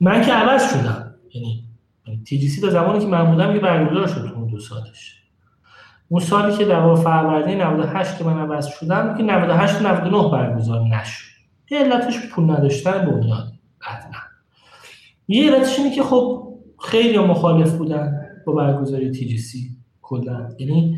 من 0.00 0.22
که 0.22 0.32
عوض 0.32 0.72
شدم. 0.72 1.14
یعنی 1.34 1.64
سی 2.26 2.60
تا 2.60 2.70
زمانی 2.70 3.00
که 3.00 3.06
من 3.06 3.30
بودم 3.30 3.54
یه 3.54 3.60
برگزار 3.60 4.06
شد 4.06 4.32
اون 4.36 4.46
دو 4.46 4.60
سالش. 4.60 5.22
اون 6.08 6.20
سالی 6.20 6.56
که 6.56 6.64
در 6.64 6.94
فروردین 6.94 7.60
98 7.60 8.18
که 8.18 8.24
من 8.24 8.38
عوض 8.38 8.66
شدم 8.66 9.16
که 9.16 9.22
98 9.22 9.82
99 9.82 10.30
برگزار 10.30 10.80
نشد. 10.80 11.28
علتش 11.70 12.28
پول 12.30 12.50
نداشتن 12.50 13.06
بنیاد 13.06 13.52
قطعا. 13.80 14.20
یه 15.28 15.52
علتش 15.52 15.78
اینه 15.78 15.94
که 15.94 16.02
خب 16.02 16.54
خیلی 16.80 17.18
مخالف 17.18 17.72
بودن 17.72 18.26
با 18.46 18.52
برگزاری 18.52 19.10
تی 19.10 19.26
جی 19.26 19.38
سی 19.38 19.70
کلا. 20.02 20.48
یعنی 20.58 20.96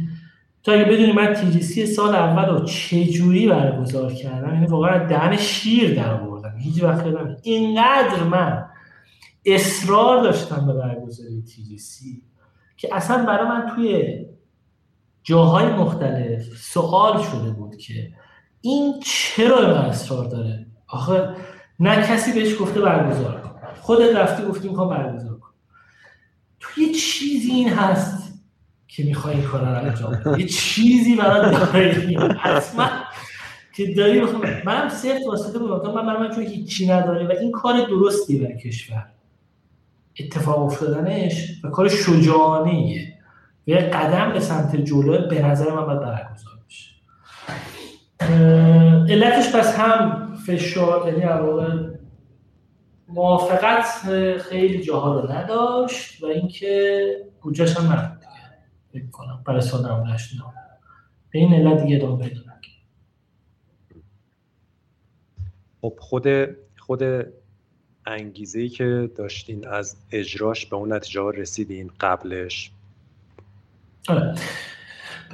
تا 0.63 0.73
اگه 0.73 0.85
بدونی 0.85 1.13
من 1.13 1.35
تی 1.35 1.51
جی 1.51 1.63
سی 1.63 1.87
سال 1.87 2.15
اول 2.15 2.49
رو 2.49 2.65
چه 2.65 3.05
جوری 3.05 3.49
برگزار 3.49 4.13
کردم 4.13 4.55
یعنی 4.55 4.67
واقعا 4.67 5.07
دهن 5.07 5.37
شیر 5.37 5.95
در 5.95 6.15
آوردم. 6.15 6.55
هیچ 6.59 6.83
وقت 6.83 7.07
یادم 7.07 7.37
اینقدر 7.43 8.23
من 8.23 8.65
اصرار 9.47 10.23
داشتم 10.23 10.67
به 10.67 10.73
برگزاری 10.73 11.43
تی 11.43 11.63
جی 11.63 11.79
سی 11.79 12.23
که 12.77 12.89
اصلا 12.93 13.27
برای 13.27 13.49
من 13.49 13.73
توی 13.75 14.05
جاهای 15.23 15.67
مختلف 15.67 16.43
سوال 16.57 17.23
شده 17.23 17.51
بود 17.51 17.77
که 17.77 18.13
این 18.61 18.95
چرا 19.05 19.59
این 19.59 19.71
اصرار 19.71 20.25
داره؟ 20.25 20.67
آخه 20.87 21.29
نه 21.81 21.97
کسی 21.97 22.33
بهش 22.33 22.61
گفته 22.61 22.81
برگزار 22.81 23.41
کن. 23.41 23.51
خودت 23.81 24.17
رفتی 24.17 24.43
گفتی 24.43 24.69
می‌خوام 24.69 24.89
برگزار 24.89 25.39
کن. 25.39 25.51
تو 26.61 26.81
یه 26.81 26.93
چیزی 26.95 27.51
این 27.51 27.69
هست 27.69 28.41
که 28.89 29.05
می‌خوای 29.05 29.35
این 29.35 29.45
کار 29.45 29.61
رو 29.61 29.87
انجام 29.87 30.39
یه 30.39 30.47
چیزی 30.47 31.17
برای 31.17 31.55
داری 31.55 32.17
حتما 32.17 32.89
که 33.77 33.95
داری 33.95 34.21
بخوام 34.21 34.43
من 34.65 34.89
صرف 34.89 35.27
واسطه 35.27 35.59
بودم. 35.59 35.95
من 35.95 36.17
من 36.17 36.35
چون 36.35 36.47
هیچی 36.47 36.89
نداره 36.89 37.27
و 37.27 37.33
این 37.41 37.53
کار 37.53 37.87
درستی 37.87 38.39
برای 38.39 38.59
کشور. 38.59 39.07
اتفاق 40.21 40.59
افتادنش 40.59 41.65
و 41.65 41.69
کار 41.69 41.89
شجاعانه 41.89 43.20
یه 43.67 43.77
قدم 43.77 44.33
به 44.33 44.41
سمت 44.41 44.77
جلو 44.77 45.29
به 45.29 45.43
نظر 45.43 45.71
من 45.71 45.87
باید 45.87 46.01
برگزار 46.01 46.55
بشه. 46.69 46.91
علتش 49.09 49.55
پس 49.55 49.79
هم 49.79 50.29
فشار 50.47 51.09
یعنی 51.09 51.25
موافقت 53.09 53.85
خیلی 54.39 54.83
جاها 54.83 55.21
رو 55.21 55.33
نداشت 55.33 56.23
و 56.23 56.27
اینکه 56.27 57.17
بودجهش 57.41 57.77
هم 57.77 57.93
نبود 57.93 58.19
دیگه. 58.21 58.31
فکر 58.93 59.11
کنم 59.11 59.43
برای 59.47 59.61
سال 59.61 59.93
98 59.93 60.35
به 61.31 61.39
این 61.39 61.55
علت 61.55 61.83
دیگه 61.83 61.97
ادامه 61.97 62.29
پیدا 62.29 62.41
خب 65.81 65.95
خود 65.99 66.27
خود 66.79 67.03
انگیزه 68.07 68.61
ای 68.61 68.69
که 68.69 69.11
داشتین 69.17 69.69
از 69.69 69.97
اجراش 70.13 70.67
به 70.67 70.77
اون 70.77 70.93
نتیجه 70.93 71.31
رسیدین 71.35 71.91
قبلش 72.01 72.73
آره. 74.09 74.35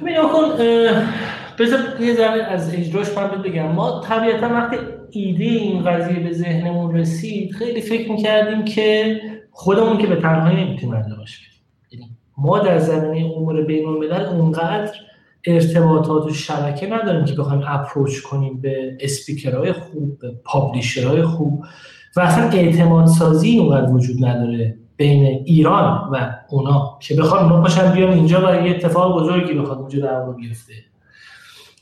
ببین 0.01 0.15
کن 0.15 0.57
بذار 1.59 1.79
یه 2.01 2.15
ذره 2.15 2.43
از 2.43 2.75
اجراش 2.75 3.17
من 3.17 3.41
بگم. 3.41 3.71
ما 3.71 4.01
طبیعتا 4.01 4.49
وقتی 4.49 4.77
ایده 5.09 5.43
این 5.43 5.83
قضیه 5.83 6.19
به 6.19 6.33
ذهنمون 6.33 6.95
رسید 6.95 7.53
خیلی 7.53 7.81
فکر 7.81 8.11
می‌کردیم 8.11 8.65
که 8.65 9.19
خودمون 9.51 9.97
که 9.97 10.07
به 10.07 10.15
تنهایی 10.15 10.65
نمی‌تونیم 10.65 10.95
انجامش 10.95 11.37
بدیم. 11.37 11.61
یعنی 11.91 12.11
ما 12.37 12.59
در 12.59 12.79
زمینه 12.79 13.31
امور 13.35 13.63
بین 13.63 13.87
الملل 13.87 14.25
اونقدر 14.25 14.91
ارتباطات 15.45 16.25
و 16.25 16.33
شبکه 16.33 16.87
نداریم 16.87 17.25
که 17.25 17.33
بخوایم 17.33 17.63
اپروچ 17.67 18.21
کنیم 18.21 18.61
به 18.61 18.97
اسپیکرهای 18.99 19.71
خوب 19.71 20.19
به 20.19 20.31
پابلیشرهای 20.45 21.21
خوب. 21.21 21.65
و 22.15 22.19
اصلا 22.19 22.49
اعتماد 22.49 23.07
سازی 23.07 23.59
اونقدر 23.59 23.91
وجود 23.91 24.25
نداره. 24.25 24.77
بین 24.97 25.25
ایران 25.45 26.09
و 26.11 26.35
اونا 26.49 26.97
که 27.01 27.15
بخواد 27.15 27.43
اونا 27.43 27.61
باشن 27.61 27.91
بیان 27.91 28.13
اینجا 28.13 28.47
و 28.47 28.65
یه 28.65 28.75
اتفاق 28.75 29.21
بزرگی 29.21 29.53
بخواد 29.53 29.77
اونجا 29.77 29.99
در 29.99 30.19
واقع 30.19 30.33
بیفته. 30.33 30.73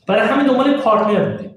برای 0.07 0.27
همین 0.27 0.47
دنبال 0.47 0.77
partner 0.77 1.31
بودیم. 1.31 1.51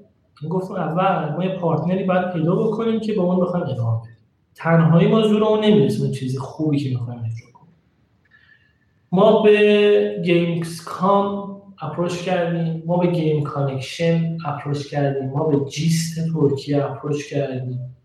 گفتم 0.49 0.73
اول 0.73 1.35
ما 1.35 1.45
یه 1.45 1.55
partner 1.55 1.97
ی 1.97 2.03
باید 2.03 2.33
پیدا 2.33 2.55
بکنیم 2.55 2.99
که 2.99 3.13
با 3.13 3.23
اون 3.23 3.39
بخوایم 3.39 3.65
ادامه 3.65 3.99
بدیم. 3.99 4.17
تنهایی 4.55 5.07
ما 5.07 5.21
زورمون 5.21 5.59
نمی‌رسه 5.59 6.11
چیزی 6.11 6.37
خوبی 6.37 6.79
که 6.79 6.89
می‌خوایم 6.89 7.19
اجرا 7.19 7.51
کنیم. 7.53 7.73
ما 9.11 9.41
به 9.41 10.21
Gamescom 10.25 11.61
approach 11.81 12.21
کردیم 12.21 12.83
ما 12.85 12.97
به 12.97 13.07
Game 13.07 13.43
Connection 13.43 14.37
approach 14.45 14.87
کردیم 14.87 15.29
ما 15.29 15.43
به 15.43 15.69
GIST 15.69 16.33
ترکیه 16.33 16.85
approach 16.85 17.29
کردیم. 17.29 17.95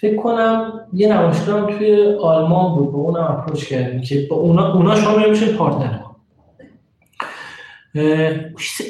فکر 0.00 0.16
کنم 0.16 0.80
یه 0.92 1.14
نمایشگاه 1.14 1.78
توی 1.78 2.14
آلمان 2.22 2.74
بود 2.74 2.92
با 2.92 2.98
اونم 2.98 3.22
approach 3.22 3.64
کردیم 3.64 4.00
که 4.00 4.26
با 4.30 4.36
اونا 4.36 4.72
اونا 4.72 4.96
شما 4.96 5.26
میشه 5.26 5.56
partner 5.56 5.98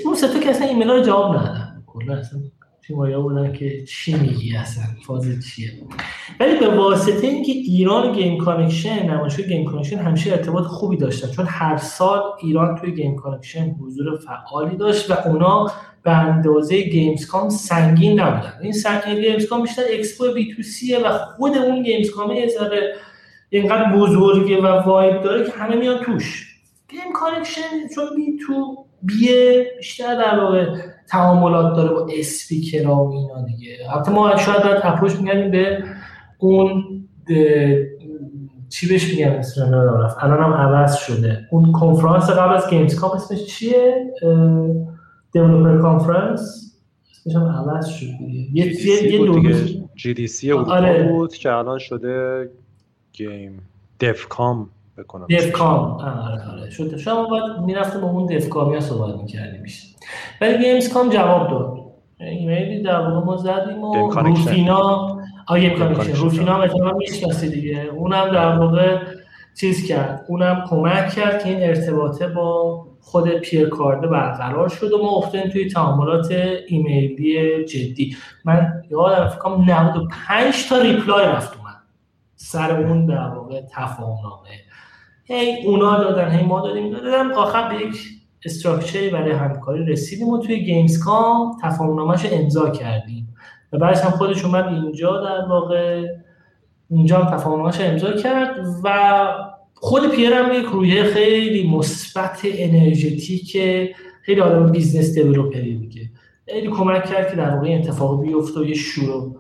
اون 0.05 0.15
سه 0.15 0.41
که 0.41 0.51
اصلا 0.51 0.67
ایمیل 0.67 0.91
رو 0.91 1.01
جواب 1.01 1.37
ندادن. 1.37 1.83
کلا 1.87 2.15
اصلا 2.15 2.41
تیمایا 2.89 3.21
بودن 3.21 3.53
که 3.53 3.85
چی 3.85 4.15
میگی 4.15 4.57
اصلا؟ 4.57 4.85
فاز 5.07 5.29
چیه؟ 5.47 5.73
ولی 6.41 6.59
به 6.59 6.69
واسطه 6.69 7.27
اینکه 7.27 7.53
ایران 7.53 8.13
Game 8.13 8.39
Connection 8.39 9.11
نمایشگاه 9.11 9.47
Game 9.47 9.65
Connection 9.65 9.99
همیشه 9.99 10.33
ارتباط 10.33 10.65
خوبی 10.65 10.97
داشتن. 10.97 11.31
چون 11.31 11.47
هر 11.49 11.77
سال 11.77 12.23
ایران 12.43 12.77
توی 12.77 12.95
Game 12.95 13.17
Connection 13.17 13.71
حضور 13.71 14.19
فعالی 14.19 14.77
داشت 14.77 15.11
و 15.11 15.15
اونا 15.29 15.71
به 16.03 16.11
اندازه 16.11 16.83
Gamescom 16.83 17.49
سنگین 17.49 18.21
نبودن. 18.21 18.53
این 18.63 18.73
سنگین 18.73 19.21
Gamescom 19.21 19.63
بیشتر 19.63 19.83
expo 19.93 20.33
B2C 20.33 20.63
ه 20.63 20.99
و 20.99 21.19
خود 21.19 21.57
اون 21.57 21.83
Gamescom 21.83 22.31
یه 22.31 22.49
اینقدر 23.51 23.97
بزرگه 23.97 24.63
و 24.63 24.67
vibe 24.67 25.23
داره 25.23 25.47
که 25.47 25.53
همه 25.53 25.77
میان 25.77 26.05
توش. 26.05 26.55
Game 26.89 27.13
Connection 27.15 27.89
چون 27.95 28.05
B2B 28.17 28.39
ه 28.47 29.67
بیشتر 29.79 30.15
در 30.15 30.41
واقع 30.41 30.98
تعاملات 31.09 31.77
داره 31.77 31.91
با 31.91 32.07
اسپیکر 32.19 32.89
و 32.89 33.11
اینا 33.11 33.43
دیگه. 33.43 33.77
البته 33.93 34.11
ما 34.11 34.37
شاید 34.37 34.63
باید 34.63 34.81
approach 34.83 35.17
میکردیم 35.17 35.51
به 35.51 35.83
اون 36.39 36.85
چی 38.69 38.89
بهش 38.89 39.11
میگن؟ 39.15 39.29
اسم 39.29 39.63
الان 40.21 40.43
هم 40.43 40.53
عوض 40.53 40.97
شده. 40.97 41.49
اون 41.51 41.73
کنفرانس 41.73 42.31
قبل 42.31 42.55
از 42.55 42.71
Gamescom 42.71 43.11
اسمش 43.11 43.45
چیه؟ 43.45 44.13
developer 45.33 45.79
conference 45.83 46.75
اسمش 47.11 47.37
هم 47.37 47.43
عوض 47.43 47.87
شد 47.87 48.07
یه 48.07 48.87
یه 48.87 49.05
GDC 49.97 50.53
آره. 50.53 51.09
بود 51.13 51.35
که 51.35 51.53
الان 51.53 51.79
شده 51.79 52.49
game. 53.13 53.63
Devcom 54.01 54.69
بکنم. 54.99 55.27
Devcom 55.31 55.91
آره 55.91 56.51
آره. 56.51 56.71
شد. 56.71 56.97
شما 56.97 57.29
باید 57.29 57.59
می‌رفتم 57.67 58.01
با 58.01 58.11
اون 58.11 58.27
Devcom 58.27 58.68
ی 58.68 58.75
ها 58.75 58.81
صحبت 58.81 59.21
می‌کردیم 59.21 59.63
بیشتر. 59.63 59.88
ولی 60.41 60.59
Gamescom 60.59 61.09
جواب 61.09 61.51
داد. 61.51 61.79
ایمیلی 62.21 62.83
در 62.83 63.01
واقع 63.01 63.27
ما 63.27 63.37
زدیم 63.37 63.85
و 63.85 64.11
روفینا 64.11 65.19
آگه 65.47 65.71
Connection 65.71 66.13
روفینا 66.13 66.59
مثلا 66.59 66.93
می‌شناسی 66.93 67.49
دیگه. 67.49 67.91
اونم 67.93 68.29
در 68.29 68.59
واقع 68.59 68.99
چیز 69.61 69.87
کرد. 69.87 70.25
اونم 70.29 70.65
کمک 70.69 71.11
کرد 71.11 71.45
که 71.45 71.49
این 71.49 71.63
ارتباطه 71.63 72.29
با 72.29 72.85
خود 73.01 73.29
پیر 73.29 73.69
کارده 73.69 74.07
برقرار 74.07 74.69
شد 74.69 74.93
و 74.93 75.03
ما 75.03 75.11
افتادیم 75.17 75.51
توی 75.51 75.71
تعاملات 75.71 76.33
ایمیلی 76.67 77.65
جدی. 77.65 78.17
من 78.45 78.83
یادم 78.91 79.29
فکر 79.29 79.39
کنم 79.39 79.71
95 79.71 80.69
تا 80.69 80.79
reply 80.79 81.27
رفت 81.27 81.57
اومد. 81.57 81.75
سر 82.37 82.81
اون 82.81 83.07
در 83.07 83.29
واقع 83.29 83.61
تفاهم 83.73 84.19
نامه 84.23 84.49
هی 85.25 85.67
اونا 85.67 85.99
دادن 85.99 86.31
هی 86.31 86.47
ما 86.47 86.61
دادیم. 86.61 86.91
دادم 86.91 87.33
آخر 87.33 87.69
به 87.69 87.75
یک 87.75 87.97
structure 88.45 89.04
ی 89.04 89.11
برای 89.11 89.33
همکاری 89.33 89.87
رسیدیم 89.87 90.29
و 90.29 90.39
توی 90.39 90.65
Gamescom 90.65 91.57
تفاهم 91.63 91.95
نامه‌اش 91.95 92.27
امضا 92.33 92.71
کردیم. 92.71 93.35
و 93.73 93.79
بعدش 93.79 94.01
هم 94.01 94.11
خودش 94.11 94.45
اومد 94.45 94.65
اینجا 94.65 95.21
در 95.21 95.49
واقع 95.49 96.07
اینجا 96.91 97.19
هم 97.19 97.37
تفاهم 97.37 97.61
امضا 97.61 98.13
کرد 98.13 98.67
و 98.85 99.27
خود 99.75 100.11
پیر 100.11 100.33
هم 100.33 100.53
یک 100.53 100.67
روحیه 100.67 101.05
خیلی 101.05 101.71
مثبت 101.71 102.41
energetic 102.45 103.57
خیلی 104.23 104.41
آدم 104.41 104.73
business 104.73 105.15
developer 105.15 105.72
ی 105.72 105.79
دیگه. 105.79 106.11
خیلی 106.49 106.69
کمک 106.69 107.05
کرد 107.05 107.31
که 107.31 107.37
در 107.37 107.55
واقع 107.55 107.75
اتفاق 107.75 108.23
بیفته 108.23 108.61
و 108.61 108.65
یه 108.65 108.75
شروع 108.75 109.37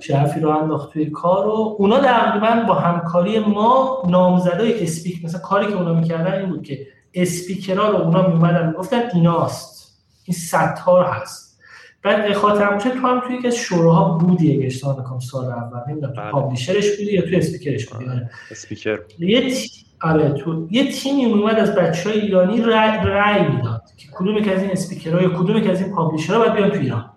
شرفی 0.00 0.40
رو 0.40 0.48
انداخت 0.48 0.92
توی 0.92 1.06
کار 1.06 1.46
و 1.46 1.76
اونا 1.78 2.00
تقریبا 2.00 2.64
با 2.68 2.74
همکاری 2.74 3.38
ما 3.38 4.02
نامزدای 4.08 4.82
اسپیک 4.82 5.24
مثلا 5.24 5.40
کاری 5.40 5.66
که 5.66 5.74
اونا 5.74 5.94
می‌کردن 5.94 6.40
این 6.40 6.48
بود 6.48 6.62
که 6.62 6.86
اسپیکرها 7.14 7.88
رو 7.88 7.96
اونا 7.96 8.28
میومدن 8.28 8.66
می‌گفتن 8.66 9.02
ایناست. 9.14 9.98
این 10.24 10.36
ستار 10.36 11.04
هست. 11.04 11.60
بعد 12.02 12.32
خاطرم 12.32 12.74
باشه 12.74 12.90
تو 12.90 13.06
هم 13.06 13.20
توی 13.20 13.36
یکی 13.36 13.46
از 13.46 13.56
شوراها 13.56 14.18
بودی 14.18 14.56
اگه 14.56 14.66
اشتباه 14.66 15.00
نکنم 15.00 15.18
سال 15.18 15.44
اول. 15.44 15.80
نمی‌دونم 15.88 16.12
تو 16.12 16.20
بله. 16.20 16.30
publisher 16.30 16.79
ش 16.79 16.90
بودی 16.90 17.12
یا 17.12 17.22
تو 17.22 17.36
اسپیکرش 17.36 17.86
بودی؟ 17.86 18.10
آره. 18.10 18.30
اسپیکر. 18.50 18.98
یه 19.18 19.54
آره 20.02 20.28
تو 20.28 20.68
یه 20.70 20.92
تیمی 20.92 21.24
اومد 21.24 21.54
از 21.54 21.74
بچه 21.74 22.10
های 22.10 22.20
ایرانی 22.20 22.60
رای, 22.60 22.98
رای 23.04 23.48
می‌داد 23.48 23.82
که 23.96 24.08
کدوم 24.12 24.42
که 24.42 24.54
از 24.54 24.62
این 24.62 24.70
اسپیکرها 24.70 25.22
یا 25.22 25.28
کدوم 25.28 25.60
که 25.60 25.70
از 25.70 25.80
این 25.80 25.92
publisher 25.92 26.33
ها 26.33 26.38
باید 26.38 26.52
بیان 26.52 26.70
تو 26.70 26.80
ایران. 26.80 27.10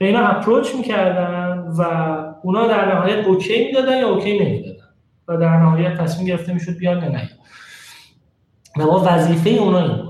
و 0.00 0.04
اینا 0.04 0.20
approach 0.20 0.74
می‌کردن 0.74 1.58
و 1.78 1.82
اونا 2.42 2.66
در 2.66 2.94
نهایت 2.94 3.26
OK 3.26 3.66
می‌دادن 3.66 3.98
یا 3.98 4.08
OK 4.08 4.38
نمی‌دادن 4.38 4.88
و 5.28 5.36
در 5.36 5.56
نهایت 5.56 5.98
تصمیم 5.98 6.26
گرفته 6.26 6.52
می‌شد 6.52 6.76
بیان 6.76 7.02
یا 7.02 7.08
نه. 7.08 7.30
ما 8.76 9.04
وظیفه 9.06 9.50
اونا 9.50 9.78
این 9.78 10.06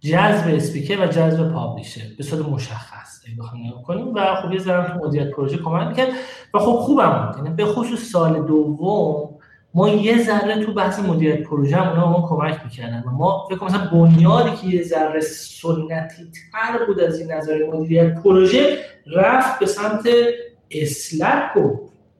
جذب 0.00 0.54
اسپیکر 0.54 1.00
و 1.00 1.06
جذب 1.06 1.52
publisher. 1.52 2.00
به 2.18 2.22
صورت 2.22 2.48
مشخص. 2.48 3.20
بخوام 3.38 3.82
کنیم. 3.86 4.14
و 4.14 4.34
خب 4.34 4.52
یه 4.52 4.58
ذره 4.58 4.96
مدیریت 4.96 5.30
پروژه 5.30 5.56
کمک 5.56 5.86
می‌کرد. 5.86 6.08
و 6.54 6.58
خب 6.58 6.72
خوبم 6.72 7.26
بود. 7.26 7.44
یعنی 7.44 7.56
به 7.56 7.64
خصوص 7.64 8.10
سال 8.10 8.46
دوم 8.46 9.28
ما 9.74 9.88
یه 9.88 10.22
ذره 10.22 10.64
تو 10.64 10.74
بحث 10.74 11.00
مدیریت 11.00 11.42
پروژه 11.42 11.76
هم 11.76 11.88
اونا 11.88 12.08
ما 12.10 12.28
کمک 12.28 12.60
می‌کردن. 12.64 13.04
ما 13.12 13.46
فکر 13.50 13.64
مثلا 13.64 13.90
بنیادی 13.92 14.50
که 14.50 14.66
یه 14.66 14.82
ذره 14.82 15.20
سنتی 15.20 16.30
تر 16.52 16.86
بود 16.86 17.00
از 17.00 17.20
این 17.20 17.32
نظر 17.32 17.58
مدیریت 17.72 18.14
پروژه 18.22 18.78
رفت 19.06 19.58
به 19.58 19.66
سمت 19.66 20.08
اسلک 20.70 21.56
و 21.56 21.76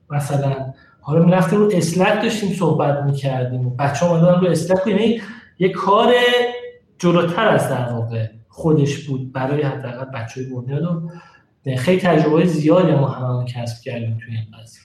مثلا 0.09 0.73
حالا 1.01 1.23
می‌رفتیم 1.25 1.59
رو 1.59 1.69
اسلک 1.73 2.21
داشتیم 2.21 2.49
صحبت 2.49 3.03
می‌کردیم. 3.03 3.75
بچه 3.79 4.05
ها 4.05 4.39
رو 4.39 4.47
اسلک 4.47 4.87
یعنی 4.87 5.21
یه 5.61 5.69
کار 5.69 6.13
جلوتر 6.97 7.47
از 7.47 7.69
در 7.69 7.93
واقع 7.93 8.27
خودش 8.49 8.97
بود 9.07 9.31
برای 9.33 9.61
حداقل 9.61 10.05
بچه 10.05 10.41
های 10.41 10.49
بنیاد 10.49 10.83
و 10.83 11.09
خیلی 11.77 12.01
تجربه 12.01 12.45
زیادی 12.45 12.91
ما 12.91 13.07
هممون 13.07 13.45
کسب 13.45 13.83
کردیم 13.83 14.17
توی 14.25 14.35
این 14.35 14.45
قضیه 14.59 14.81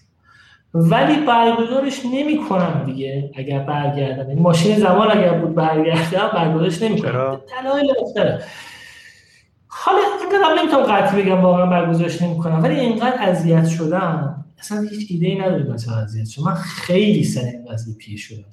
ولی 0.74 1.26
برگزارش 1.26 2.00
نمی 2.04 2.48
کنم 2.48 2.82
دیگه 2.86 3.30
اگر 3.34 3.58
برگردم. 3.58 4.28
این 4.28 4.38
ماشین 4.38 4.78
زمان 4.78 5.10
اگر 5.10 5.32
بود 5.32 5.54
برگردم 5.54 6.30
برگزارش 6.34 6.82
نمی 6.82 7.02
کنم 7.02 7.40
دلایل 7.62 7.94
مختلف 8.02 8.44
حالا 9.78 9.98
اینقدر 9.98 10.62
نمی‌تونم 10.62 10.82
قطعی 10.82 11.22
بگم 11.22 11.40
واقعا 11.40 11.66
برگزارش 11.66 12.22
نمی 12.22 12.38
کنم 12.38 12.62
ولی 12.62 12.80
اینقدر 12.80 13.16
اذیت 13.20 13.68
شدم. 13.68 14.44
اصلا 14.58 14.80
هیچ 14.80 15.06
ایده 15.10 15.26
ای 15.26 15.38
نداریم 15.38 15.66
مثلا 15.66 15.94
اذیت 15.96 16.28
شدم. 16.28 16.44
من 16.44 16.54
خیلی 16.54 17.24
سر 17.24 17.40
این 17.40 17.64
قضیه 17.72 17.94
پیش 17.94 18.22
شدم 18.22 18.44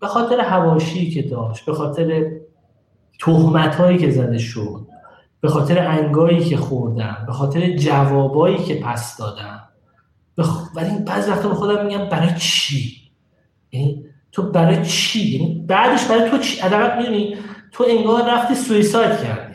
به 0.00 0.06
خاطر 0.06 0.40
هواشی 0.40 1.10
که 1.10 1.22
داشت 1.22 1.66
به 1.66 1.74
خاطر 1.74 2.30
تهمت 3.20 3.74
هایی 3.74 3.98
که 3.98 4.10
زده 4.10 4.38
شد 4.38 4.86
به 5.40 5.48
خاطر 5.48 5.86
انگایی 5.86 6.44
که 6.44 6.56
خوردم 6.56 7.24
به 7.26 7.32
خاطر 7.32 7.76
جوابایی 7.76 8.58
که 8.58 8.74
پس 8.74 9.16
دادم. 9.16 9.60
ولی 10.74 10.98
بعضی 11.06 11.30
وقتا 11.30 11.48
به 11.48 11.54
خودم 11.54 11.86
میگم 11.86 12.08
برای 12.08 12.30
چی؟ 12.38 12.96
یعنی 13.72 14.04
تو 14.32 14.42
برای 14.42 14.84
چی؟ 14.84 15.38
یعنی 15.38 15.64
بعدش 15.68 16.04
برای 16.04 16.30
تو 16.30 16.38
چی؟ 16.38 16.60
می‌دونی 16.98 17.36
تو 17.72 17.84
انگار 17.88 18.30
رفتی 18.30 18.54
سویساید 18.54 19.20
کردی. 19.20 19.53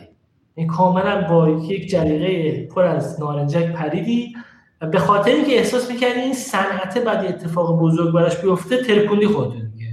کاملا 0.66 1.26
با 1.28 1.48
یک 1.48 1.90
جریقه 1.90 2.62
پر 2.66 2.82
از 2.82 3.20
نارنجک 3.20 3.72
پریدی 3.72 4.34
و 4.80 4.86
به 4.86 4.98
خاطر 4.98 5.30
اینکه 5.30 5.52
احساس 5.52 5.90
می‌کردی 5.90 6.20
این 6.20 6.34
صنعت 6.34 6.98
بعد 6.98 7.24
یه 7.24 7.52
بزرگ 7.56 8.14
براش 8.14 8.36
بیفته 8.36 8.84
ترکوندی 8.84 9.26
خودت 9.26 9.52
دیگه 9.52 9.90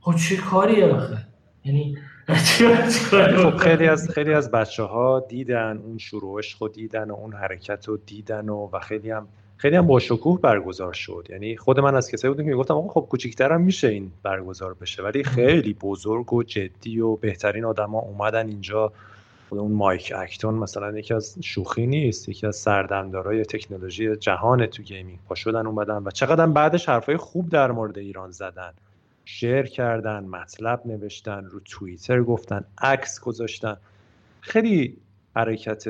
خب 0.00 0.14
چه 0.14 0.36
کاری 0.36 0.82
آخه؟ 0.82 1.18
یعنی 1.64 1.96
خب 3.42 3.56
خیلی 3.56 3.86
از 3.86 4.10
خیلی 4.10 4.34
از 4.34 4.50
بچه 4.50 4.82
ها 4.82 5.20
دیدن 5.28 5.80
اون 5.84 5.98
شروعش 5.98 6.54
خود 6.54 6.72
دیدن 6.72 7.10
و 7.10 7.14
اون 7.14 7.32
حرکت 7.32 7.88
رو 7.88 7.96
دیدن 7.96 8.48
و, 8.48 8.68
و 8.72 8.78
خیلی 8.78 9.10
هم 9.10 9.28
خیلی 9.56 9.76
هم 9.76 9.86
با 9.86 9.98
شکوه 9.98 10.40
برگزار 10.40 10.92
شد. 10.92 11.26
یعنی 11.30 11.56
خود 11.56 11.80
من 11.80 11.94
از 11.94 12.10
کسایی 12.10 12.34
بودم 12.34 12.44
که 12.44 12.50
می‌گفتم 12.50 12.74
آقا 12.74 12.88
خب 12.88 13.06
کوچیک‌تر 13.10 13.52
هم 13.52 13.60
میشه 13.60 13.88
این 13.88 14.10
برگزار 14.22 14.74
بشه 14.74 15.02
ولی 15.02 15.24
خیلی 15.24 15.74
بزرگ 15.74 16.32
و 16.32 16.42
جدی 16.42 17.00
و 17.00 17.16
بهترین 17.16 17.64
آدما 17.64 17.98
اومدن 17.98 18.48
اینجا 18.48 18.92
اون 19.56 19.72
مایک 19.72 20.12
اکتون 20.16 20.54
مثلا 20.54 20.98
یکی 20.98 21.14
از 21.14 21.36
شوخی 21.42 21.86
نیست 21.86 22.28
یکی 22.28 22.46
از 22.46 22.56
سردمدارای 22.56 23.44
تکنولوژی 23.44 24.16
جهان 24.16 24.66
تو 24.66 24.82
gaming. 24.82 25.18
پا 25.28 25.34
شدن 25.34 25.66
اومدن 25.66 26.02
و 26.04 26.10
چقدر 26.10 26.46
بعدش 26.46 26.88
حرفای 26.88 27.16
خوب 27.16 27.48
در 27.48 27.72
مورد 27.72 27.98
ایران 27.98 28.30
زدن. 28.30 28.72
share 29.24 29.62
کردن 29.62 30.24
مطلب 30.24 30.82
نوشتن 30.84 31.44
رو 31.44 31.60
توییتر 31.60 32.22
گفتن 32.22 32.64
عکس 32.78 33.20
گذاشتن. 33.20 33.76
خیلی 34.40 34.96
حرکت 35.36 35.84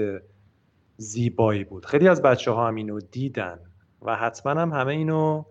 زیبایی 0.96 1.64
بود. 1.64 1.86
خیلی 1.86 2.08
از 2.08 2.22
بچه 2.22 2.50
ها 2.50 2.68
هم 2.68 2.74
اینو 2.74 3.00
دیدن 3.00 3.58
و 4.02 4.16
حتما 4.16 4.60
هم 4.60 4.72
همه 4.72 4.92
اینو 4.92 5.44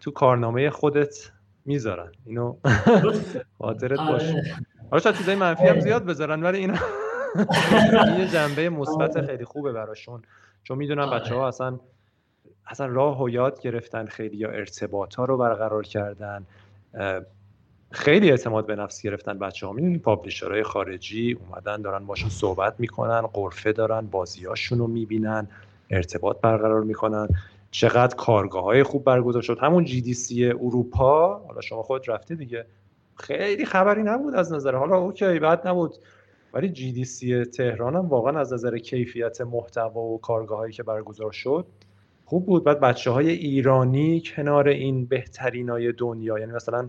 تو 0.00 0.10
کارنامه 0.10 0.70
خودت 0.70 1.30
می‌ذارن. 1.64 2.12
اینو 2.26 2.56
خاطرت 3.58 3.98
باشه. 3.98 4.32
آره. 4.32 4.56
حالا 4.90 5.02
شاید 5.02 5.16
چیزای 5.16 5.34
منفی 5.34 5.62
هم 5.62 5.68
آره. 5.68 5.80
زیاد 5.80 6.04
بذارن 6.04 6.42
ولی 6.42 6.58
اینا 6.58 6.74
این 8.16 8.28
جنبه 8.28 8.68
مثبت 8.68 9.16
آره. 9.16 9.26
خیلی 9.26 9.44
خوبه 9.44 9.72
براشون. 9.72 10.22
چون 10.62 10.78
می‌دونم 10.78 11.10
بچه 11.10 11.34
ها 11.34 11.48
اصلا 11.48 11.78
اصلا 12.66 12.86
راه 12.86 13.22
و 13.22 13.28
یاد 13.28 13.60
گرفتن 13.60 14.06
خیلی 14.06 14.36
یا 14.36 14.50
ارتباط 14.50 15.14
ها 15.14 15.24
رو 15.24 15.36
برقرار 15.36 15.82
کردن. 15.82 16.46
خیلی 17.90 18.30
اعتماد 18.30 18.66
به 18.66 18.76
نفس 18.76 19.02
گرفتن 19.02 19.38
بچه 19.38 19.66
ها 19.66 19.72
می‌دونی 19.72 19.98
پابلیشرهای 19.98 20.62
خارجی 20.62 21.38
اومدن 21.40 21.82
دارن 21.82 22.06
باشون 22.06 22.30
صحبت 22.30 22.74
می‌کنن 22.78 23.20
قرفه 23.20 23.72
دارن 23.72 24.06
بازیاشون 24.06 24.78
رو 24.78 24.86
می‌بینن 24.86 25.48
ارتباط 25.90 26.40
برقرار 26.40 26.82
می‌کنن. 26.82 27.28
چقدر 27.70 28.16
کارگاه 28.16 28.64
های 28.64 28.82
خوب 28.82 29.04
برگزار 29.04 29.42
شد. 29.42 29.58
همون 29.60 29.84
جی 29.84 30.00
دی 30.00 30.14
سی 30.14 30.46
اروپا 30.46 31.38
حالا 31.38 31.60
شما 31.60 31.82
خود 31.82 32.08
رفته 32.08 32.34
دیگه 32.34 32.66
خیلی 33.16 33.64
خبری 33.64 34.02
نبود 34.02 34.34
از 34.34 34.52
نظر 34.52 34.74
حالا 34.74 34.96
اوکی 34.96 35.38
بعد 35.38 35.68
نبود. 35.68 35.94
ولی 36.56 36.68
جی 36.68 36.92
دی 36.92 37.04
سی 37.04 37.44
تهران 37.44 37.96
هم 37.96 38.08
واقعا 38.08 38.40
از 38.40 38.52
نظر 38.52 38.78
کیفیت 38.78 39.40
محتوا 39.40 40.00
و 40.00 40.20
کارگاه 40.20 40.58
هایی 40.58 40.72
که 40.72 40.82
برگزار 40.82 41.32
شد 41.32 41.66
خوب 42.24 42.46
بود. 42.46 42.64
بعد 42.64 42.80
بچه 42.80 43.10
های 43.10 43.30
ایرانی 43.30 44.22
کنار 44.26 44.68
این 44.68 45.06
بهترین 45.06 45.70
های 45.70 45.92
دنیا 45.92 46.38
یعنی 46.38 46.52
مثلا 46.52 46.88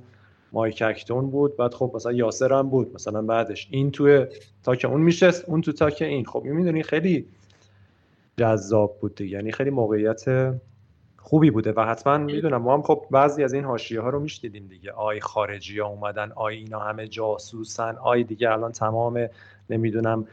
مایک 0.54 0.84
اکتون 0.86 1.30
بود 1.30 1.58
بعد 1.58 1.74
خب 1.74 1.92
مثلا 1.96 2.12
یاسر 2.12 2.54
هم 2.54 2.70
بود 2.70 2.94
مثلا 2.94 3.22
بعدش 3.22 3.68
این 3.72 3.92
توی 3.92 4.26
talk 4.64 4.86
اون 4.90 5.02
میشست 5.02 5.50
اون 5.50 5.62
تو 5.62 5.72
talk 5.72 6.02
این. 6.02 6.26
خب 6.26 6.44
می‌دونی 6.44 6.84
خیلی 6.84 7.28
جذاب 8.38 8.98
بود 9.00 9.22
یعنی 9.22 9.52
خیلی 9.52 9.70
موقعیت 9.70 10.26
خوبی 11.18 11.52
بوده 11.52 11.74
و 11.76 11.82
حتما 11.82 12.18
می‌دونم 12.18 12.58
ما 12.58 12.74
هم 12.74 12.82
خب 12.82 13.06
بعضی 13.12 13.44
از 13.44 13.54
این 13.54 13.64
حاشیه 13.64 14.02
ها 14.02 14.10
رو 14.10 14.20
میشنیدیم 14.20 14.68
دیگه. 14.68 14.92
آی 14.92 15.20
خارجی 15.20 15.80
ها 15.80 15.88
اومدن 15.88 16.32
آی 16.36 16.56
اینا 16.56 16.80
همه 16.80 17.08
جاسوسن 17.08 17.96
آی 17.96 18.24
دیگه 18.24 18.52
الان 18.52 18.72
تمام 18.72 19.28
نمی‌دونم 19.70 20.28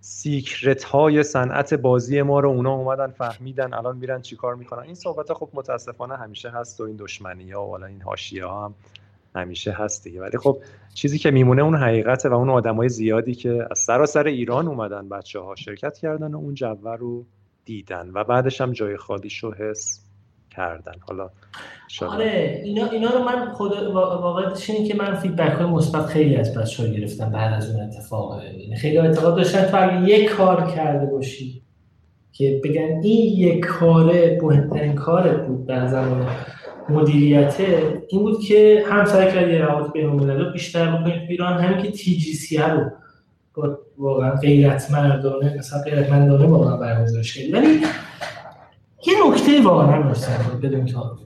secret 0.00 0.84
های 0.84 1.22
صنعت 1.22 1.74
بازی 1.74 2.22
ما 2.22 2.40
رو 2.40 2.50
اونا 2.50 2.74
اومدن 2.74 3.10
فهمیدن 3.10 3.74
الان 3.74 3.96
میرن 3.96 4.22
چیکار 4.22 4.54
می‌کنن. 4.54 4.82
این 4.82 4.94
صحبت 4.94 5.32
خب 5.32 5.48
متاسفانه 5.54 6.16
همیشه 6.16 6.50
هست 6.50 6.80
و 6.80 6.84
این 6.84 6.96
دشمنی 6.96 7.50
ها 7.50 7.66
و 7.66 7.84
این 7.84 8.02
حاشیه 8.02 8.44
ها 8.44 8.64
هم 8.64 8.74
همیشه 9.34 9.72
هست 9.72 10.04
دیگه. 10.04 10.20
ولی 10.20 10.38
خب 10.38 10.58
چیزی 10.94 11.18
که 11.18 11.30
میمونه 11.30 11.62
اون 11.62 11.74
حقیقته 11.74 12.28
و 12.28 12.34
اون 12.34 12.50
آدمای 12.50 12.88
زیادی 12.88 13.34
که 13.34 13.66
از 13.70 13.78
سراسر 13.78 14.26
ایران 14.26 14.68
اومدن 14.68 15.08
بچه 15.08 15.40
ها 15.40 15.54
شرکت 15.54 15.98
کردن 15.98 16.34
و 16.34 16.36
اون 16.36 16.54
جوه 16.54 16.96
رو 16.96 17.26
دیدن 17.64 18.10
و 18.14 18.24
بعدش 18.24 18.60
هم 18.60 18.72
جای 18.72 18.96
خالیش 18.96 19.38
رو 19.44 19.54
حس 19.54 20.07
کردن. 20.58 20.92
حالا 21.00 21.30
آره 22.08 22.60
اینا, 22.64 22.90
اینا 22.90 23.10
رو 23.10 23.24
من 23.24 23.52
خود 23.52 23.72
واقعیتش 23.94 24.70
اینه 24.70 24.88
که 24.88 24.96
من 24.96 25.14
فیدبک 25.14 25.52
های 25.52 25.66
مثبت 25.66 26.06
خیلی 26.06 26.36
از 26.36 26.54
بچه 26.54 26.88
گرفتم 26.88 27.30
بعد 27.30 27.54
از 27.54 27.70
اون 27.70 27.84
اتفاق. 27.84 28.44
یعنی 28.44 28.76
خیلی 28.76 28.98
اعتقاد 28.98 29.36
داشتن 29.36 29.64
تو 29.64 29.82
اگه 29.82 30.08
یک 30.08 30.30
کار 30.30 30.70
کرده 30.70 31.06
باشی 31.06 31.62
که 32.32 32.60
بگن 32.64 33.00
این 33.02 33.38
یک 33.38 33.64
کاره 33.64 34.38
مهمترین 34.42 34.94
کارت 34.94 35.46
بود 35.46 35.66
در 35.66 35.86
زمان 35.86 36.26
مدیریت 36.88 37.56
این 38.08 38.22
بود 38.22 38.40
که 38.40 38.84
هم 38.90 39.04
سعی 39.04 39.32
کردی 39.32 39.58
روابط 39.58 39.92
بین 39.92 40.06
الملل 40.06 40.52
بیشتر 40.52 40.96
بکنید 40.96 41.30
ایران 41.30 41.60
همین 41.60 41.82
که 41.82 41.90
تی 41.90 42.16
جی 42.16 42.32
سی 42.32 42.58
رو 42.58 42.90
واقعا 43.98 44.30
غیرت 44.30 44.90
مردانه 44.90 45.56
مثلا 45.58 45.82
غیرت 45.82 46.10
مندانه 46.10 46.46
واقعا 46.46 46.76
برگزارش 46.76 47.38
کردی 47.38 47.52
ولی 47.52 47.80
یه 49.08 49.14
نکته 49.26 49.62
واقعا 49.62 50.02
هم 50.02 50.60
بدون 50.62 50.86
تا 50.86 51.18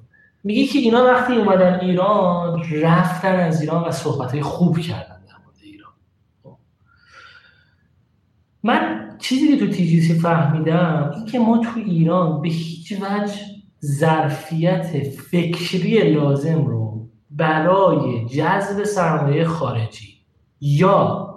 میگه 0.45 0.67
که 0.67 0.79
اینا 0.79 1.05
وقتی 1.05 1.37
اومدن 1.37 1.81
ایران 1.81 2.63
رفتن 2.83 3.35
از 3.35 3.61
ایران 3.61 3.85
و 3.85 3.91
صحبت 3.91 4.41
خوب 4.41 4.79
کردن 4.79 5.23
در 5.29 5.35
مورد 5.45 5.57
ایران. 5.63 5.93
خب. 6.43 6.57
من 8.63 9.09
چیزی 9.19 9.49
که 9.49 9.67
تو 9.67 9.73
تیجیسی 9.73 10.15
فهمیدم 10.15 11.11
این 11.15 11.27
که 11.27 11.39
ما 11.39 11.59
تو 11.59 11.81
ایران 11.81 12.43
به 12.43 12.49
هیچ 12.49 12.93
وجه 12.93 13.35
ظرفیت 13.85 14.99
فکری 15.31 16.13
لازم 16.13 16.65
رو 16.65 17.09
برای 17.31 18.25
جذب 18.29 18.85
سرمایه 18.85 19.45
خارجی 19.45 20.17
یا 20.61 21.29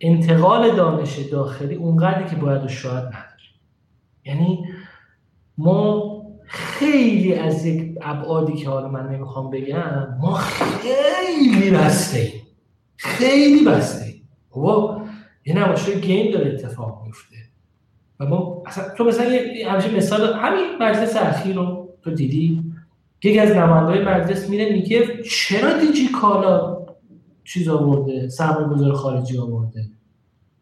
انتقال 0.00 0.76
دانش 0.76 1.18
داخلی 1.18 1.74
اونقدری 1.74 2.30
که 2.30 2.36
باید 2.36 2.64
و 2.64 2.68
شاید 2.68 3.04
نداریم 3.04 3.30
یعنی 4.24 4.68
ما 5.60 6.20
خیلی 6.46 7.34
از 7.34 7.66
یک 7.66 7.98
ابعادی 8.02 8.52
که 8.52 8.68
حالا 8.68 8.88
من 8.88 9.08
نمی‌خوام 9.08 9.50
بگم 9.50 10.18
ما 10.20 10.34
خیلی 10.34 11.70
بسته 11.70 12.32
خیلی 12.96 13.64
بسته 13.64 14.14
و 14.56 14.60
یه 15.46 15.58
نمایشگاه 15.58 15.94
گیم 15.94 16.32
داره 16.32 16.50
اتفاق 16.50 17.02
میفته. 17.06 17.36
و 18.20 18.26
ما 18.26 18.62
اصلا 18.66 18.84
تو 18.96 19.04
مثلا 19.04 19.24
همیشه 19.66 19.96
مثال 19.96 20.34
همین 20.34 20.64
مجلس 20.80 21.16
اخیر 21.16 21.56
رو 21.56 21.88
تو 22.02 22.10
دیدی؟ 22.10 22.62
یکی 23.24 23.38
از 23.38 23.50
نمایندهای 23.50 24.04
مجلس 24.04 24.48
میره 24.48 24.72
میگه 24.72 25.22
چرا 25.22 25.80
دیجی 25.80 26.08
کالا 26.08 26.86
چیز 27.44 27.68
آورده؟ 27.68 28.28
سرمایه 28.28 28.68
گذار 28.68 28.92
خارجی 28.92 29.38
آورده؟ 29.38 29.84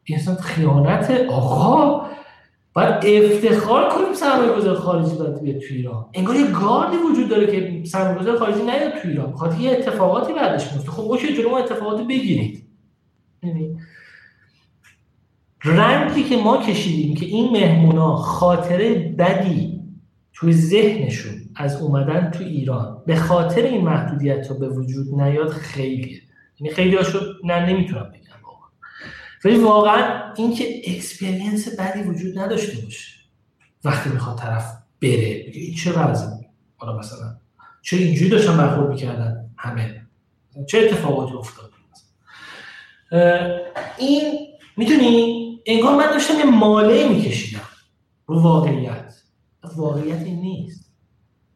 این 0.04 0.18
اصلا 0.18 0.34
خیانت 0.34 1.10
آقا. 1.30 2.06
باید 2.78 3.24
افتخار 3.24 3.88
کنیم 3.88 4.14
سرمایه 4.14 4.52
گذار 4.52 4.74
خارجی 4.74 5.14
باید 5.14 5.42
بیاد 5.42 5.58
تو 5.58 5.74
ایران. 5.74 6.06
انگار 6.14 6.36
یه 6.36 6.50
گاردی 6.50 6.96
وجود 6.96 7.28
داره 7.28 7.46
که 7.46 7.84
سرمایه 7.88 8.18
گذار 8.18 8.38
خارجی 8.38 8.62
نیاد 8.62 8.92
تو 9.02 9.08
ایران. 9.08 9.32
بخاطر 9.32 9.60
یه 9.60 9.70
اتفاقاتی 9.70 10.32
بعدش 10.32 10.72
میفته 10.72 10.90
خب 10.90 11.02
اوکی 11.02 11.34
جلو 11.34 11.54
اتفاقاتی 11.54 12.04
بگیرید. 12.04 12.64
یعنی 13.42 13.78
رنجی 15.64 16.22
که 16.22 16.36
ما 16.36 16.62
کشیدیم 16.62 17.14
که 17.14 17.26
این 17.26 17.52
مهمونا 17.52 18.16
خاطره 18.16 18.94
بدی 19.18 19.80
توی 20.32 20.52
ذهنشون 20.52 21.34
از 21.56 21.82
اومدن 21.82 22.30
تو 22.30 22.44
ایران 22.44 23.02
به 23.06 23.16
خاطر 23.16 23.62
این 23.62 23.84
محدودیت 23.84 24.50
رو 24.50 24.58
به 24.58 24.68
وجود 24.68 25.14
نیاد 25.14 25.48
خیلیه. 25.48 26.20
یعنی 26.60 26.74
خیلی 26.74 26.96
هاشو 26.96 27.18
نه 27.44 27.66
نمی‌تونم 27.66 28.10
ولی 29.44 29.56
واقعا 29.56 30.32
اینکه 30.36 30.80
experience 30.86 31.80
بدی 31.80 32.02
وجود 32.02 32.38
نداشته 32.38 32.82
باشه. 32.84 33.18
وقتی 33.84 34.10
می‌خواد 34.10 34.38
طرف 34.38 34.64
بره 35.02 35.44
بگه 35.46 35.60
این 35.60 35.74
چه 35.74 35.92
وضعی 35.92 36.46
حالا 36.76 36.98
مثلا 36.98 37.36
چه 37.82 37.96
اینجوری 37.96 38.30
داشتن 38.30 38.56
برخورد 38.56 38.88
می‌کردن 38.88 39.50
همه؟ 39.56 40.06
چه 40.68 40.78
اتفاقاتی 40.78 41.32
افتاد؟ 41.32 41.70
این 43.98 44.46
می‌دونی 44.76 45.60
انگار 45.66 45.96
من 45.96 46.10
داشتم 46.10 46.38
یه 46.38 46.44
ماله 46.44 47.08
میکشیدم 47.08 47.60
رو 48.26 48.42
واقعیت. 48.42 49.14
واقعیت 49.76 50.22
این 50.22 50.40
نیست. 50.40 50.92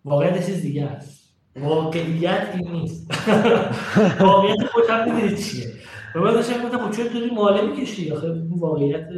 واقعیت 0.04 0.46
چیز 0.46 0.62
دیگه 0.62 0.84
است. 0.84 1.34
واقعیت 1.56 2.54
این 2.54 2.72
نیست. 2.72 3.10
واقعیت 4.20 4.66
خود 4.72 4.84
هم 4.90 5.14
می‌دونید 5.14 5.38
چیه. 5.38 5.72
و 6.14 6.20
من 6.20 6.32
داشتم 6.32 6.62
گفتم 6.62 6.78
خب 6.78 6.96
چرا 6.96 7.08
داری 7.08 7.30
ماله 7.30 7.62
می‌کشی 7.66 8.10
آخه 8.10 8.24
این 8.24 8.58
واقعیت 8.58 9.08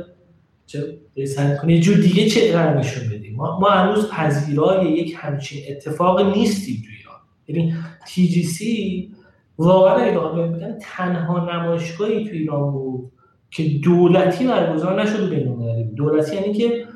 چه 0.67 0.99
سعی 1.27 1.57
کنی 1.57 1.81
جور 1.81 1.97
دیگه 1.97 2.29
چه 2.29 2.57
نشون 2.57 3.09
بدیم 3.09 3.37
ما, 3.37 3.59
ما 3.61 3.71
هنوز 3.71 4.11
پذیرای 4.11 4.93
یک 4.93 5.15
همچین 5.19 5.63
اتفاق 5.69 6.37
نیستیم 6.37 6.77
تو 6.77 6.91
ایران. 6.99 7.21
یعنی 7.49 7.75
تی 8.07 8.29
جی 8.29 8.43
سی 8.43 9.11
واقعا 9.59 9.95
اگه 9.95 10.79
تنها 10.81 11.57
نمایشگاهی 11.57 12.25
تو 12.25 12.31
ایران 12.31 12.73
بود 12.73 13.13
که 13.51 13.63
دولتی 13.83 14.47
برگزار 14.47 15.03
نشده 15.03 15.27
بین 15.27 15.95
دولتی 15.95 16.37
یعنی 16.37 16.53
که 16.53 16.87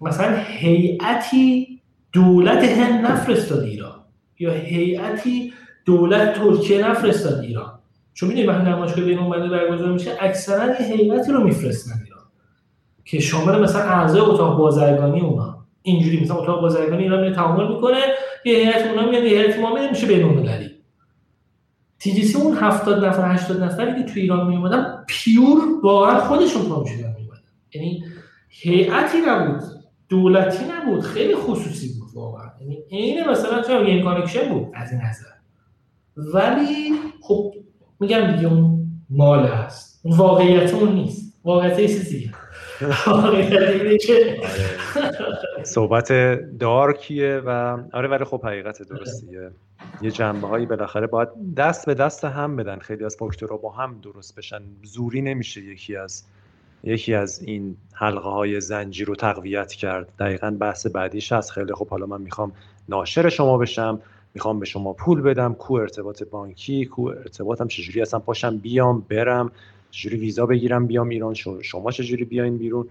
مثلا 0.00 0.36
هیئتی 0.46 1.80
دولت 2.12 2.64
هند 2.64 3.06
نفرستاد 3.06 3.64
ایران 3.64 4.04
یا 4.38 4.52
هیئتی 4.52 5.52
دولت 5.84 6.34
ترکیه 6.34 6.88
نفرستاد 6.88 7.40
ایران. 7.40 7.78
چون 8.14 8.28
می‌دونید 8.28 8.48
وقتی 8.48 8.70
نمایشگاه 8.70 9.04
بین 9.04 9.18
المللی 9.18 9.48
برگزار 9.48 9.92
میشه 9.92 10.10
اکثرا 10.20 10.66
یه 10.80 10.86
هیئتی 10.86 11.32
رو 11.32 11.44
میفرستن 11.44 12.00
ایران 12.04 12.22
که 13.04 13.20
شامل 13.20 13.62
مثلا 13.62 13.82
اعضای 13.82 14.20
اتاق 14.20 14.58
بازرگانی 14.58 15.20
اونا. 15.20 15.64
اینجوری 15.82 16.20
مثلا 16.20 16.36
اتاق 16.36 16.60
بازرگانی 16.60 17.02
ایران 17.02 17.32
تعامل 17.32 17.74
می‌کنه 17.74 18.00
یه 18.44 18.56
هیئت 18.56 18.86
اونا 18.86 19.10
میاد 19.10 19.24
یه 19.24 19.30
هیئت 19.30 19.58
ما 19.58 19.88
میشه 19.90 20.06
بین 20.06 20.24
المللی 20.24 20.72
سی 22.02 22.38
اون 22.38 22.56
70 22.56 23.04
نفر 23.04 23.32
80 23.32 23.62
نفری 23.62 24.02
که 24.02 24.12
تو 24.12 24.20
ایران 24.20 24.46
می 24.46 24.56
اومدن 24.56 25.04
pure 25.08 25.60
واقعا 25.82 26.20
خودشون 26.20 26.62
پا 26.62 26.82
می 26.82 26.90
اومدن 26.90 27.42
یعنی 27.74 28.04
هیئتی 28.48 29.18
نبود 29.28 29.62
دولتی 30.08 30.64
نبود 30.64 31.00
خیلی 31.00 31.34
خصوصی 31.34 32.00
بود 32.00 32.08
واقعا. 32.14 32.50
یعنی 32.60 32.84
عین 32.90 33.30
مثلا 33.30 33.62
چه 33.62 33.72
این 33.76 34.04
connection 34.04 34.48
بود 34.48 34.66
از 34.74 34.92
این 34.92 35.00
نظر. 35.00 35.32
ولی 36.16 36.92
خب 37.20 37.54
میگم 38.02 38.32
دیگه 38.36 38.48
اون 38.48 38.86
مال 39.10 39.46
هست. 39.46 40.00
واقعیت 40.04 40.74
اون 40.74 40.92
نیست. 40.92 41.34
واقعیت 41.44 41.76
چیزی 41.76 42.30
صحبت 45.62 46.12
دارکیه 46.58 47.42
و 47.46 47.78
آره 47.92 48.08
ولی 48.08 48.24
خب 48.24 48.44
حقیقت 48.44 48.82
درستیه. 48.82 49.50
یه 50.02 50.10
جنبه 50.10 50.48
هایی 50.48 50.66
بالاخره 50.66 51.06
باید 51.06 51.28
دست 51.56 51.86
به 51.86 51.94
دست 51.94 52.24
هم 52.24 52.56
بدن. 52.56 52.78
خیلی 52.78 53.04
از 53.04 53.16
فاکتورها 53.16 53.56
با 53.56 53.70
هم 53.70 53.98
درست 54.02 54.36
بشن. 54.36 54.62
زوری 54.82 55.22
نمیشه 55.22 55.60
یکی 55.60 55.96
از 55.96 56.24
یکی 56.84 57.14
از 57.14 57.42
این 57.42 57.76
حلقه 57.92 58.28
های 58.28 58.60
زنجیر 58.60 59.06
رو 59.08 59.14
تقویت 59.14 59.72
کرد. 59.72 60.08
دقیقا 60.18 60.56
بحث 60.60 60.86
بعدیش 60.86 61.32
هست. 61.32 61.50
خیلی 61.50 61.74
خب 61.74 61.88
حالا 61.88 62.06
من 62.06 62.20
می‌خوام 62.20 62.52
ناشر 62.88 63.28
شما 63.28 63.58
بشم. 63.58 64.00
می‌خوام 64.34 64.58
به 64.58 64.66
شما 64.66 64.92
پول 64.92 65.20
بدم 65.20 65.54
کو 65.54 65.74
ارتباط 65.74 66.22
بانکی 66.22 66.84
کو 66.84 67.02
ارتباطم 67.02 67.68
چجوری 67.68 68.02
اصلا 68.02 68.20
پاشم 68.20 68.58
بیام 68.58 69.00
برم 69.00 69.52
چجوری 69.90 70.16
ویزا 70.16 70.46
بگیرم 70.46 70.86
بیام 70.86 71.08
ایران 71.08 71.34
شما 71.62 71.90
چجوری 71.90 72.24
بیاین 72.24 72.58
بیرون؟ 72.58 72.88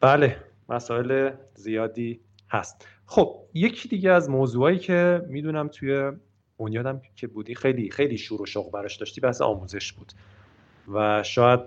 بله 0.00 0.36
مسائل 0.68 1.30
زیادی 1.54 2.20
هست. 2.50 2.86
خب 3.06 3.36
یکی 3.54 3.88
دیگه 3.88 4.10
از 4.10 4.30
موضوعایی 4.30 4.78
که 4.78 5.22
می‌دونم 5.28 5.68
توی 5.68 6.12
بنیادم 6.58 7.02
که 7.16 7.26
بودی 7.26 7.54
خیلی 7.54 7.90
خیلی 7.90 8.18
شور 8.18 8.42
و 8.42 8.46
شوق 8.46 8.72
براش 8.72 8.96
داشتی 8.96 9.20
بحث 9.20 9.42
آموزش 9.42 9.92
بود. 9.92 10.12
و 10.92 11.22
شاید 11.22 11.60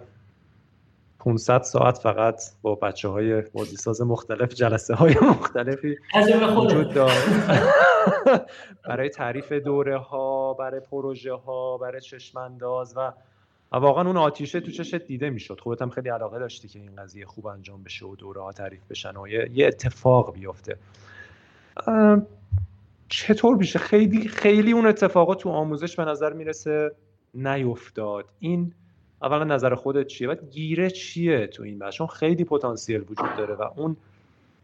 500 1.23 1.61
ساعت 1.61 1.97
فقط 1.97 2.41
با 2.61 2.75
بچه 2.75 3.07
های 3.07 3.41
بازیساز 3.41 4.01
مختلف 4.01 4.53
جلسه 4.53 4.95
های 4.95 5.15
مختلفی 5.21 5.97
وجود 6.57 6.93
داره. 6.93 7.13
برای 8.87 9.09
تعریف 9.09 9.51
دوره 9.51 9.97
ها 9.97 10.53
برای 10.53 10.79
پروژه 10.79 11.33
ها 11.33 11.77
برای 11.77 12.01
چشمانداز 12.01 12.93
و 12.97 13.13
واقعا 13.71 14.07
اون 14.07 14.17
آتیشه 14.17 14.59
تو 14.59 14.71
چشت 14.71 14.95
دیده 14.95 15.29
می‌شد. 15.29 15.59
خودت 15.59 15.81
هم 15.81 15.89
خیلی 15.89 16.09
علاقه 16.09 16.39
داشتی 16.39 16.67
که 16.67 16.79
این 16.79 16.95
قضیه 16.95 17.25
خوب 17.25 17.47
انجام 17.47 17.83
بشه 17.83 18.05
و 18.05 18.15
دوره 18.15 18.41
ها 18.41 18.51
تعریف 18.51 18.81
بشن 18.89 19.17
و 19.17 19.27
یه 19.27 19.67
اتفاق 19.67 20.33
بیفته. 20.33 20.77
چطور 23.09 23.55
میشه؟ 23.57 23.79
خیلی 23.79 24.27
خیلی 24.27 24.71
اون 24.71 24.85
اتفاقات 24.85 25.39
تو 25.39 25.49
آموزش 25.49 25.95
به 25.95 26.05
نظر 26.05 26.33
می‌رسه 26.33 26.91
نیفتاد. 27.33 28.25
این 28.39 28.73
اولا 29.23 29.43
نظر 29.43 29.75
خودت 29.75 30.07
چیه؟ 30.07 30.27
و 30.27 30.35
گیره 30.35 30.89
چیه 30.89 31.47
تو 31.47 31.63
این 31.63 31.79
بحث؟ 31.79 31.93
چون 31.93 32.07
خیلی 32.07 32.43
پتانسیل 32.43 33.01
وجود 33.01 33.35
داره 33.37 33.55
و 33.55 33.69
اون 33.75 33.97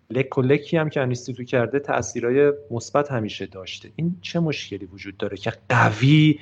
لک 0.09 0.37
و 0.37 0.41
لکی 0.41 0.77
هم 0.77 0.89
که 0.89 1.07
تو 1.07 1.43
کرده 1.43 1.79
تاثیرهای 1.79 2.53
مثبت 2.71 3.11
همیشه 3.11 3.45
داشته. 3.45 3.91
این 3.95 4.15
چه 4.21 4.39
مشکلی 4.39 4.85
وجود 4.85 5.17
داره 5.17 5.37
که 5.37 5.53
قوی 5.69 6.39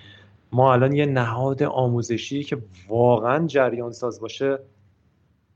ما 0.52 0.74
الان 0.74 0.94
یه 0.94 1.06
نهاد 1.06 1.64
آموزشی 1.64 2.44
که 2.44 2.58
واقعا 2.88 3.48
جریان 3.48 3.92
ساز 3.92 4.20
باشه 4.20 4.60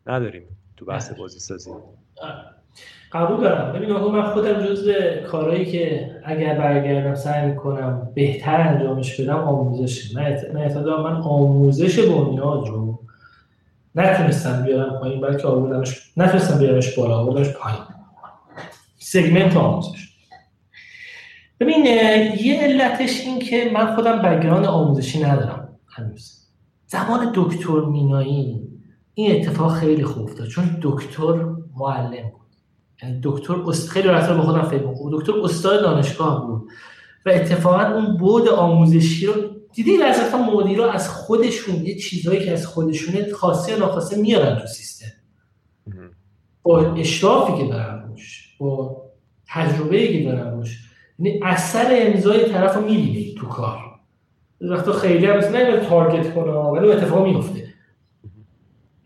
نداریم 0.08 0.44
تو 0.78 0.86
بحث 0.86 1.14
بازی 1.14 1.40
سازی 1.40 1.72
قبول 3.12 3.42
دارم. 3.42 3.74
ببین 3.74 3.94
من 3.94 4.34
خودم 4.34 4.66
جز 4.66 4.90
کارهایی 5.28 5.66
که 5.66 6.12
اگر 6.26 6.60
برگردم 6.60 7.16
سعی 7.16 7.50
می‌کنم 7.50 8.12
بهتر 8.16 8.62
انجامش 8.62 9.22
بدم 9.22 9.38
آموزش 9.38 10.16
من 10.16 10.22
اعتقادم 10.62 11.04
من 11.04 11.22
آموزش 11.22 12.00
بنیاد 12.00 12.68
رو 12.68 13.00
نتونستم 13.96 14.64
بیارم 14.64 15.00
پایین 15.00 15.22
بلکه 15.22 15.48
آوردمش 15.48 16.12
نتونستم 16.18 16.60
بیارمش 16.60 17.00
بالا 17.00 17.18
آوردمش 17.18 17.50
پایین. 17.50 17.80
سگمنت 19.00 19.58
آموزش. 19.58 20.12
ببین 21.60 21.86
یه 21.86 22.60
علتش 22.62 23.22
این 23.22 23.40
که 23.40 23.72
من 23.74 23.96
خودم 23.96 24.22
بگران 24.22 24.66
آموزشی 24.66 25.24
ندارم 25.24 25.80
هنوز. 25.88 26.48
زمان 26.86 27.32
دکتر 27.36 27.80
مینایی 27.80 28.62
این 29.14 29.36
اتفاق 29.36 29.74
خیلی 29.74 30.04
خوب 30.04 30.24
افتاد 30.24 30.48
چون 30.48 30.78
دکتر 30.82 31.46
معلم 31.78 32.30
بود. 32.32 32.41
دکتر 33.24 33.72
خیلی 33.90 34.08
راحت 34.08 34.30
به 34.30 34.42
خودم 34.42 34.62
فکر 34.62 34.84
می‌کنم. 34.84 35.20
دکتر 35.20 35.32
استاد 35.44 35.82
دانشگاه 35.82 36.48
بود 36.48 36.70
و 37.26 37.30
اتفاقا 37.30 37.84
اون 37.84 38.18
بود 38.18 38.48
آموزشی 38.48 39.26
رو 39.26 39.34
دیدی 39.74 40.02
از 40.02 40.34
مدیرا 40.34 40.92
از 40.92 41.10
خودشون 41.10 41.76
یه 41.76 41.96
چیزهایی 41.96 42.46
که 42.46 42.52
از 42.52 42.68
خودشونه 42.68 43.32
خاصی 43.34 43.72
یا 43.72 43.78
ناخواسته 43.78 44.22
میارن 44.22 44.60
تو 44.60 44.68
سیستم. 44.68 45.12
با 46.64 46.94
اشرافی 46.94 47.64
که 47.64 47.70
دارن 47.70 48.04
روش 48.08 48.56
با 48.60 49.02
تجربه 49.48 50.08
که 50.08 50.24
دارن 50.24 50.58
روش. 50.58 50.90
یعنی 51.20 51.40
اثر 51.44 51.88
امضای 51.92 52.50
طرف 52.50 52.76
رو 52.76 52.82
می‌بینی 52.82 53.36
تو 53.38 53.48
کار. 53.48 53.78
وقتا 54.62 54.92
خیلی 54.92 55.26
هم 55.26 55.38
نه 55.38 55.86
تارگت 55.86 56.34
کنه 56.34 56.52
ولی 56.52 56.92
اتفاق 56.92 57.28
میفته 57.28 57.68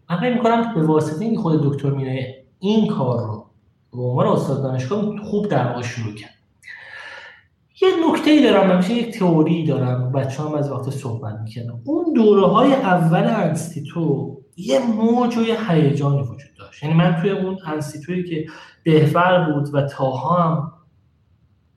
من 0.10 0.18
فکر 0.20 0.34
می‌کنم 0.34 0.74
به 0.76 0.82
واسطه 0.82 1.26
اینکه 1.26 1.40
خود 1.40 1.74
دکتر 1.74 1.90
مینه 1.90 2.36
این 2.60 2.88
کار 2.88 3.28
رو 3.28 3.35
به 3.96 4.02
عنوان 4.02 4.28
استاد 4.28 4.64
دانشگاه 4.64 5.18
خوب 5.24 5.48
در 5.48 5.68
واقع 5.68 5.82
شروع 5.82 6.14
کرد. 6.14 6.32
یه 7.82 7.90
نکته 8.10 8.32
ای 8.32 8.44
دارم 8.44 8.68
من 8.68 8.92
یک 8.92 9.20
تئوری 9.20 9.66
دارم 9.66 10.12
بچه 10.12 10.44
هم 10.44 10.54
از 10.54 10.72
وقت 10.72 10.90
صحبت 10.90 11.40
می‌کنم 11.44 11.82
اون 11.86 12.14
دوره 12.14 12.48
های 12.48 12.74
اول 12.74 13.24
انستیتو 13.24 14.38
یه 14.58 14.80
موج 14.80 15.38
و 15.38 15.42
هیجانی 15.70 16.22
وجود 16.22 16.56
داشت. 16.60 16.84
یعنی 16.84 16.96
من 16.96 17.18
توی 17.22 17.30
اون 17.30 17.58
انستیتویی 17.66 18.24
که 18.24 18.46
بهفر 18.84 19.52
بود 19.52 19.76
و 19.76 19.82
تاها 19.82 20.44
هم 20.44 20.72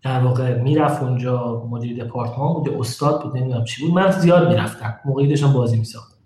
در 0.02 0.20
واقع 0.20 0.62
می‌رفت 0.62 1.02
اونجا 1.02 1.66
مدیر 1.70 2.04
دپارتمان 2.04 2.52
بود 2.52 2.68
استاد 2.68 3.22
بود 3.22 3.36
نمی‌دونم 3.36 3.64
چی 3.64 3.86
بود 3.86 3.94
من 3.94 4.10
زیاد 4.10 4.48
می‌رفتم. 4.48 5.00
موقعی 5.04 5.28
داشتم 5.28 5.52
بازی 5.52 5.78
میساختم. 5.78 6.16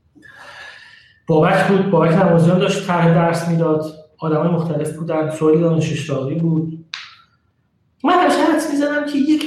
بابک 1.26 1.68
بود 1.68 1.90
بابک 1.90 2.12
نمازیان 2.12 2.58
داشت 2.58 2.86
طرح 2.86 3.14
درس 3.14 3.48
می‌داد. 3.48 4.01
آدمای 4.22 4.48
مختلف 4.48 4.96
بودن 4.96 5.30
سوالی 5.30 5.60
دانش 5.60 5.92
اشتاقی 5.92 6.34
بود. 6.34 6.84
من 8.04 8.12
همیشه 8.12 8.38
حدس 8.38 8.70
می‌زنم 8.70 9.06
که 9.06 9.18
یک 9.18 9.44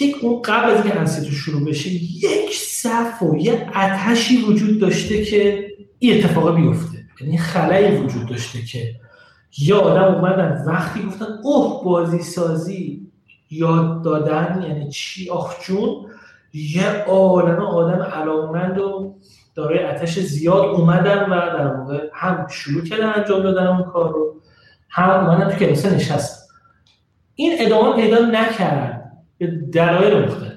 یک 0.00 0.16
اون 0.22 0.42
قبل 0.42 0.70
از 0.70 0.84
اینکه 0.84 1.00
انستیتو 1.00 1.32
شروع 1.32 1.64
بشه 1.64 1.90
یک 2.24 2.54
صف 2.54 3.22
و 3.22 3.36
یه 3.36 3.70
اتشی 3.76 4.42
وجود 4.42 4.80
داشته 4.80 5.24
که 5.24 5.68
این 5.98 6.18
اتفاق 6.18 6.56
بیفته. 6.56 6.98
یعنی 7.20 7.38
خلایی 7.38 7.96
وجود 7.96 8.26
داشته 8.26 8.62
که 8.62 8.94
یا 9.58 9.78
آدم 9.80 10.14
اومدن 10.14 10.64
وقتی 10.66 11.02
گفتن 11.02 11.26
اوه 11.42 11.84
بازی 11.84 12.22
سازی 12.22 13.06
یاد 13.50 14.02
دادن 14.04 14.64
یعنی 14.68 14.90
چی؟ 14.90 15.30
آخ 15.30 15.66
جون 15.66 16.06
یه 16.54 17.04
عالم 17.04 17.62
آدم 17.62 18.02
علاقمند 18.02 18.78
و 18.78 19.14
دارای 19.54 19.84
اتش 19.84 20.18
زیاد 20.18 20.64
اومدن 20.64 21.22
و 21.22 21.40
در 21.40 21.66
واقع 21.66 21.98
هم 22.14 22.46
شروع 22.50 22.84
کردن 22.84 23.12
انجام 23.16 23.42
دادن 23.42 23.66
اون 23.66 23.82
کار 23.82 24.12
رو 24.12 24.34
هم 24.88 25.10
اومدن 25.10 25.50
تو 25.50 25.56
کلاسه 25.56 25.94
نشستن 25.94 26.42
این 27.34 27.56
ادامه 27.60 28.02
پیدا 28.02 28.18
نکرد 28.18 29.12
به 29.38 29.46
دلایل 29.46 30.24
مختلف. 30.24 30.52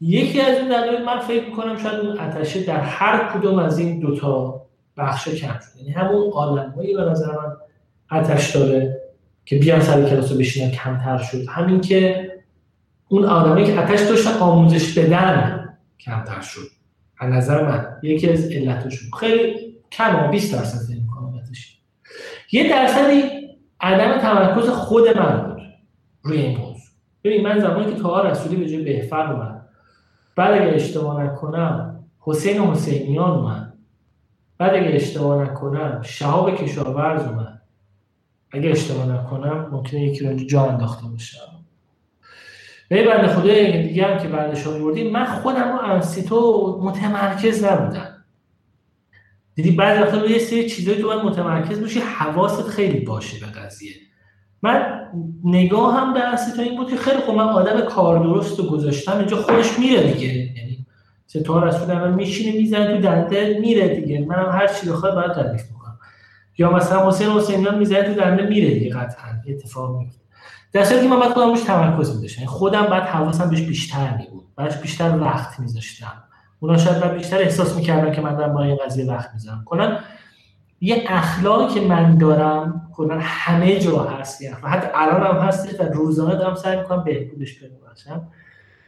یکی 0.00 0.40
از 0.40 0.58
این 0.58 0.68
دلایل 0.68 1.04
من 1.04 1.18
فکر 1.18 1.46
می‌کنم 1.46 1.78
شاید 1.78 2.00
اون 2.00 2.18
اتشه 2.18 2.62
در 2.64 2.80
هر 2.80 3.32
کدوم 3.32 3.58
از 3.58 3.78
این 3.78 4.00
دوتا 4.00 4.62
بخشه 4.96 5.36
کم 5.36 5.58
شد. 5.58 5.78
یعنی 5.80 5.90
همون 5.90 6.32
آدمایی 6.32 6.94
به 6.94 7.02
نظر 7.02 7.32
من 7.32 7.56
اتش 8.18 8.56
داره 8.56 9.00
که 9.44 9.58
بیان 9.58 9.80
سر 9.80 10.08
کلاس 10.08 10.32
رو 10.32 10.38
بشینن 10.38 10.70
کمتر 10.70 11.18
شد. 11.18 11.48
همین 11.48 11.80
که 11.80 12.30
اون 13.08 13.24
آدمی 13.24 13.64
که 13.64 13.80
اتش 13.80 14.00
داشتن 14.00 14.32
آموزش 14.32 14.98
بدن 14.98 15.68
کمتر 16.00 16.40
شد. 16.40 16.68
از 17.18 17.32
نظر 17.32 17.66
من 17.68 17.96
یکی 18.02 18.28
از 18.28 18.50
علتشون. 18.50 19.10
خیلی 19.20 19.76
کم 19.92 20.30
20 20.30 20.52
درصد 20.54 20.86
فکر 20.86 21.00
می‌کنم 21.00 21.24
یه 22.52 22.68
درصدی 22.68 23.22
عدم 23.80 24.18
تمرکز 24.18 24.68
خود 24.68 25.18
من 25.18 25.40
بود 25.46 25.62
روی 26.22 26.38
این 26.38 26.58
موضوع. 26.58 26.74
ببین 27.24 27.42
من 27.46 27.60
زمانی 27.60 27.94
که 27.94 28.00
تا 28.00 28.22
رسولی 28.22 28.56
به 28.56 28.68
جای 28.68 28.82
بهفر 28.82 29.32
اومد 29.32 29.66
بعد 30.36 30.62
اگه 30.62 30.74
اشتباه 30.74 31.24
نکنم 31.24 32.04
حسین 32.18 32.60
حسینیان 32.60 33.30
اومد. 33.30 33.72
بعد 34.58 34.74
اگه 34.74 34.94
اشتباه 34.94 35.42
نکنم 35.42 36.02
شهاب 36.02 36.56
کشاورز 36.56 37.26
اومد. 37.26 37.62
اگه 38.50 38.70
اشتباه 38.70 39.06
نکنم 39.06 39.68
ممکنه 39.72 40.00
یکی 40.00 40.26
رو 40.26 40.36
جا 40.36 40.64
انداخته 40.64 41.06
باشم. 41.06 41.63
به 42.88 43.04
بنده 43.04 43.28
خدای 43.28 43.82
دیگه 43.88 44.06
هم 44.06 44.18
که 44.18 44.28
بعدش 44.28 44.66
آوردیم 44.66 45.12
من 45.12 45.24
خودم 45.24 45.72
رو 45.72 45.84
انسیتو 45.84 46.80
متمرکز 46.82 47.64
نبودم. 47.64 48.24
دیدی 49.54 49.70
بعد 49.70 50.02
وقتا 50.02 50.26
یه 50.26 50.38
سری 50.38 50.70
چیزایی 50.70 51.00
تو 51.00 51.06
باید 51.06 51.22
متمرکز 51.22 51.80
باشی 51.80 52.00
حواست 52.00 52.68
خیلی 52.68 53.00
باشه 53.00 53.46
به 53.46 53.60
قضیه. 53.60 53.92
من 54.62 55.00
نگاه 55.44 56.00
هم 56.00 56.14
به 56.14 56.20
انسیتو 56.20 56.62
این 56.62 56.76
بود 56.76 56.90
که 56.90 56.96
خیلی 56.96 57.20
خوب 57.20 57.34
من 57.34 57.48
آدم 57.48 57.80
کار 57.80 58.18
درست 58.18 58.58
رو 58.60 58.66
گذاشتم 58.66 59.18
اینجا 59.18 59.36
خودش 59.36 59.78
میره 59.78 60.12
دیگه. 60.12 60.34
یعنی 60.34 60.86
ستاره 61.26 61.70
تو 61.72 61.86
دنده 61.86 62.16
میشینه 62.16 62.58
می‌زنه 62.58 62.96
تو 62.96 63.02
دنده 63.02 63.58
میره 63.60 63.88
دیگه. 63.88 64.20
منم 64.20 64.50
هر 64.52 64.66
چی 64.66 64.88
بخواد 64.88 65.14
باید 65.14 65.30
ردیف 65.30 65.62
می‌کنم 65.70 65.98
یا 66.58 66.72
مثلا 66.72 67.08
حسین 67.08 67.28
حسینیان 67.28 67.78
می‌زنه 67.78 68.02
تو 68.02 68.14
دنده 68.14 68.46
میره 68.46 68.70
دیگه 68.70 68.90
قطعا. 68.94 69.30
اتفاق 69.48 69.98
میفته 69.98 70.23
در 70.74 70.84
که 70.84 71.08
من 71.08 71.18
باید 71.18 71.32
خودم 71.32 71.50
روش 71.50 71.60
تمرکز 71.62 72.16
میداشتم. 72.16 72.40
یعنی 72.40 72.52
خودم 72.52 72.86
باید 72.86 73.02
حواسم 73.02 73.50
بهش 73.50 73.60
بیشتر 73.60 74.16
می 74.16 74.26
بود 74.26 74.44
بعدش 74.56 74.76
بیشتر 74.76 75.18
وقت 75.18 75.60
میذاشتم. 75.60 76.22
اونا 76.60 76.78
شاید 76.78 77.00
باید 77.00 77.12
بیشتر 77.12 77.38
احساس 77.38 77.76
می‌کردن 77.76 78.12
که 78.12 78.20
من 78.20 78.36
دارم 78.36 78.54
با 78.54 78.62
این 78.62 78.78
قضیه 78.86 79.06
وقت 79.06 79.30
می‌ذارم. 79.34 79.62
کنن 79.64 79.98
یه 80.80 81.04
اخلاقی 81.08 81.74
که 81.74 81.80
من 81.80 82.18
دارم 82.18 82.90
کلا 82.94 83.18
همه 83.20 83.78
جا 83.78 84.02
هست. 84.02 84.42
یعنی 84.42 84.56
حتی 84.62 84.88
الان 84.94 85.22
هم 85.22 85.36
هست 85.36 85.80
و 85.80 85.82
روزانه 85.82 86.34
دارم 86.34 86.54
سعی 86.54 86.78
می‌کنم 86.78 87.04
بهبودش 87.04 87.60
پیدا 87.60 87.74
باشم 87.88 88.28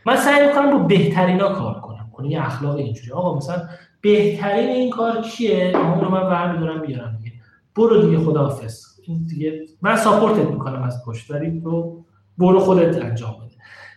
من 0.06 0.16
سعی 0.16 0.46
می‌کنم 0.46 0.70
با 0.70 0.78
بهترینا 0.78 1.48
کار 1.48 1.80
کنم. 1.80 2.10
کنم 2.12 2.26
یه 2.26 2.46
اخلاق 2.46 2.76
اینجوری. 2.76 3.12
آقا 3.12 3.36
مثلا 3.36 3.62
بهترین 4.00 4.68
این 4.68 4.90
کار 4.90 5.20
کیه؟ 5.20 5.72
اون 5.76 6.00
رو 6.00 6.10
من 6.10 6.30
برمیدارم 6.30 6.80
بیارم 6.80 7.18
دیگه. 7.22 7.36
برو 7.76 8.02
دیگه 8.02 8.18
خداحافظ. 8.18 8.85
دیگه. 9.26 9.64
من 9.82 9.96
ساپورتت 9.96 10.50
می‌کنم 10.50 10.82
از 10.82 11.04
پشت 11.06 11.30
ولی 11.30 11.60
تو 11.60 12.04
برو 12.38 12.60
خودت 12.60 13.04
انجام 13.04 13.32
بده. 13.32 13.54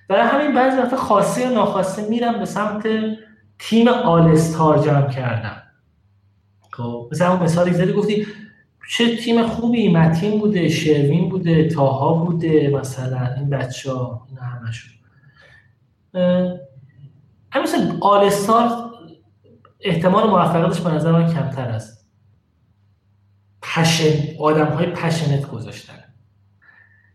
برای 0.07 0.27
همین 0.27 0.55
بعضی 0.55 0.77
وقتا 0.77 0.97
خاصه 0.97 1.49
و 1.49 1.53
ناخواسته 1.53 2.09
میرم 2.09 2.39
به 2.39 2.45
سمت 2.45 2.87
تیم 3.59 3.87
آلستار 3.87 4.77
جمع 4.77 5.09
کردم 5.09 5.61
خب 6.71 7.09
مثلا 7.11 7.33
اون 7.33 7.43
مثالی 7.43 7.73
زدی 7.73 7.93
گفتی 7.93 8.27
چه 8.89 9.17
تیم 9.17 9.47
خوبی؟ 9.47 9.91
متین 9.93 10.39
بوده 10.39 10.69
شروین 10.69 11.29
بوده 11.29 11.67
تاها 11.67 12.13
بوده 12.13 12.69
مثلا 12.69 13.33
این 13.37 13.49
بچه 13.49 13.91
ها 13.93 14.27
این 14.29 14.37
همشون. 14.37 14.93
همین 17.51 17.63
مثل 17.63 17.97
آلستار 18.01 18.69
احتمال 19.81 20.29
موفقیتش 20.29 20.81
به 20.81 20.89
نظر 20.89 21.11
من 21.11 21.33
کمتر 21.33 21.69
است. 21.69 21.98
پشن 23.61 24.35
آدم 24.39 24.65
های 24.65 24.85
پشنت 24.85 25.47
گذاشتن. 25.47 25.93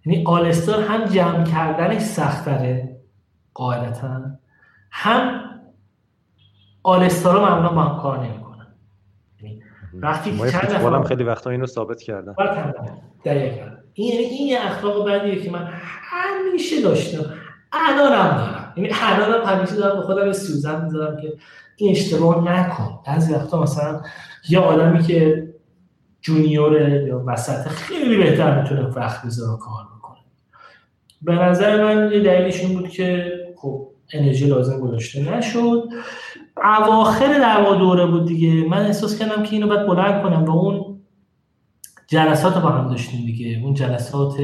یعنی 0.07 0.25
آلستار 0.27 0.83
هم 0.83 1.05
جمع 1.05 1.45
کردنش 1.45 2.03
سختره 2.03 2.97
قاعدتا. 3.55 4.21
هم 4.91 5.41
آلستار 6.83 7.35
رو 7.35 7.41
معمولا 7.41 7.69
با 7.69 7.83
هم 7.83 8.03
کار 8.03 8.25
نمی‌کنن. 8.27 8.67
یعنی 9.43 9.63
وقتی 9.95 10.39
چند 10.39 10.73
نفر 10.73 11.03
خیلی 11.03 11.25
وقتا 11.25 11.51
اینو 11.51 11.67
ثابت 11.67 12.03
کردن. 12.03 12.35
دقیقا. 13.25 13.67
این 13.95 14.13
یعنی 14.13 14.25
این 14.25 14.49
یه 14.49 14.59
اخلاق 14.61 15.09
بدیه 15.09 15.43
که 15.43 15.51
من 15.51 15.69
همیشه 15.83 16.83
داشتم. 16.83 17.25
الانم 17.73 18.37
دارم. 18.37 18.73
یعنی 18.77 18.91
الانم 19.03 19.47
همیشه 19.47 19.77
دارم 19.77 19.97
به 19.97 20.03
خودم 20.03 20.33
سوزن 20.33 20.85
می‌ذارم 20.85 21.17
که 21.17 21.33
این 21.77 21.91
اشتباه 21.91 22.45
نکن. 22.45 23.01
بعضی 23.07 23.35
وقتا 23.35 23.63
مثلا 23.63 24.03
یه 24.49 24.59
آدمی 24.59 25.03
که 25.03 25.49
جونیوره 26.25 27.05
یا 27.09 27.25
وسط 27.27 27.69
خیلی 27.69 28.17
بهتر 28.17 28.63
می‌تونه 28.63 28.83
وقت 28.87 29.27
بذاره 29.27 29.59
کار 29.59 29.85
بکنه. 29.99 30.19
به 31.23 31.35
نظر 31.35 31.85
من 31.85 32.13
یه 32.13 32.21
دلیلش 32.21 32.61
این 32.61 32.79
بود 32.79 32.89
که 32.89 33.33
خب 33.57 33.89
انرژی 34.13 34.47
لازم 34.47 34.81
گذاشته 34.81 35.37
نشد. 35.37 35.89
اواخر 36.57 37.39
در 37.39 37.77
دوره 37.79 38.07
بود 38.07 38.27
دیگه. 38.27 38.69
من 38.69 38.87
احساس 38.87 39.19
کردم 39.19 39.43
که 39.43 39.53
اینو 39.53 39.69
باید 39.69 39.87
بلند 39.87 40.23
کنم 40.23 40.45
و 40.45 40.51
اون 40.51 41.01
جلسات 42.07 42.63
با 42.63 42.69
هم 42.69 42.89
داشتیم 42.89 43.27
دیگه. 43.27 43.61
اون 43.65 43.75
جلسات 43.75 44.37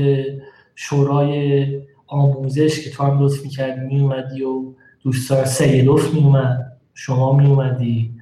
شورای 0.74 1.66
آموزش 2.06 2.84
که 2.84 2.90
تو 2.90 3.04
هم 3.04 3.22
لطف 3.22 3.42
می‌کردی 3.42 3.80
میومدی 3.80 4.42
و 4.42 4.74
دوستان 5.02 5.44
سیدوف 5.44 6.14
میومد 6.14 6.72
شما 6.94 7.32
میومدی 7.32 8.14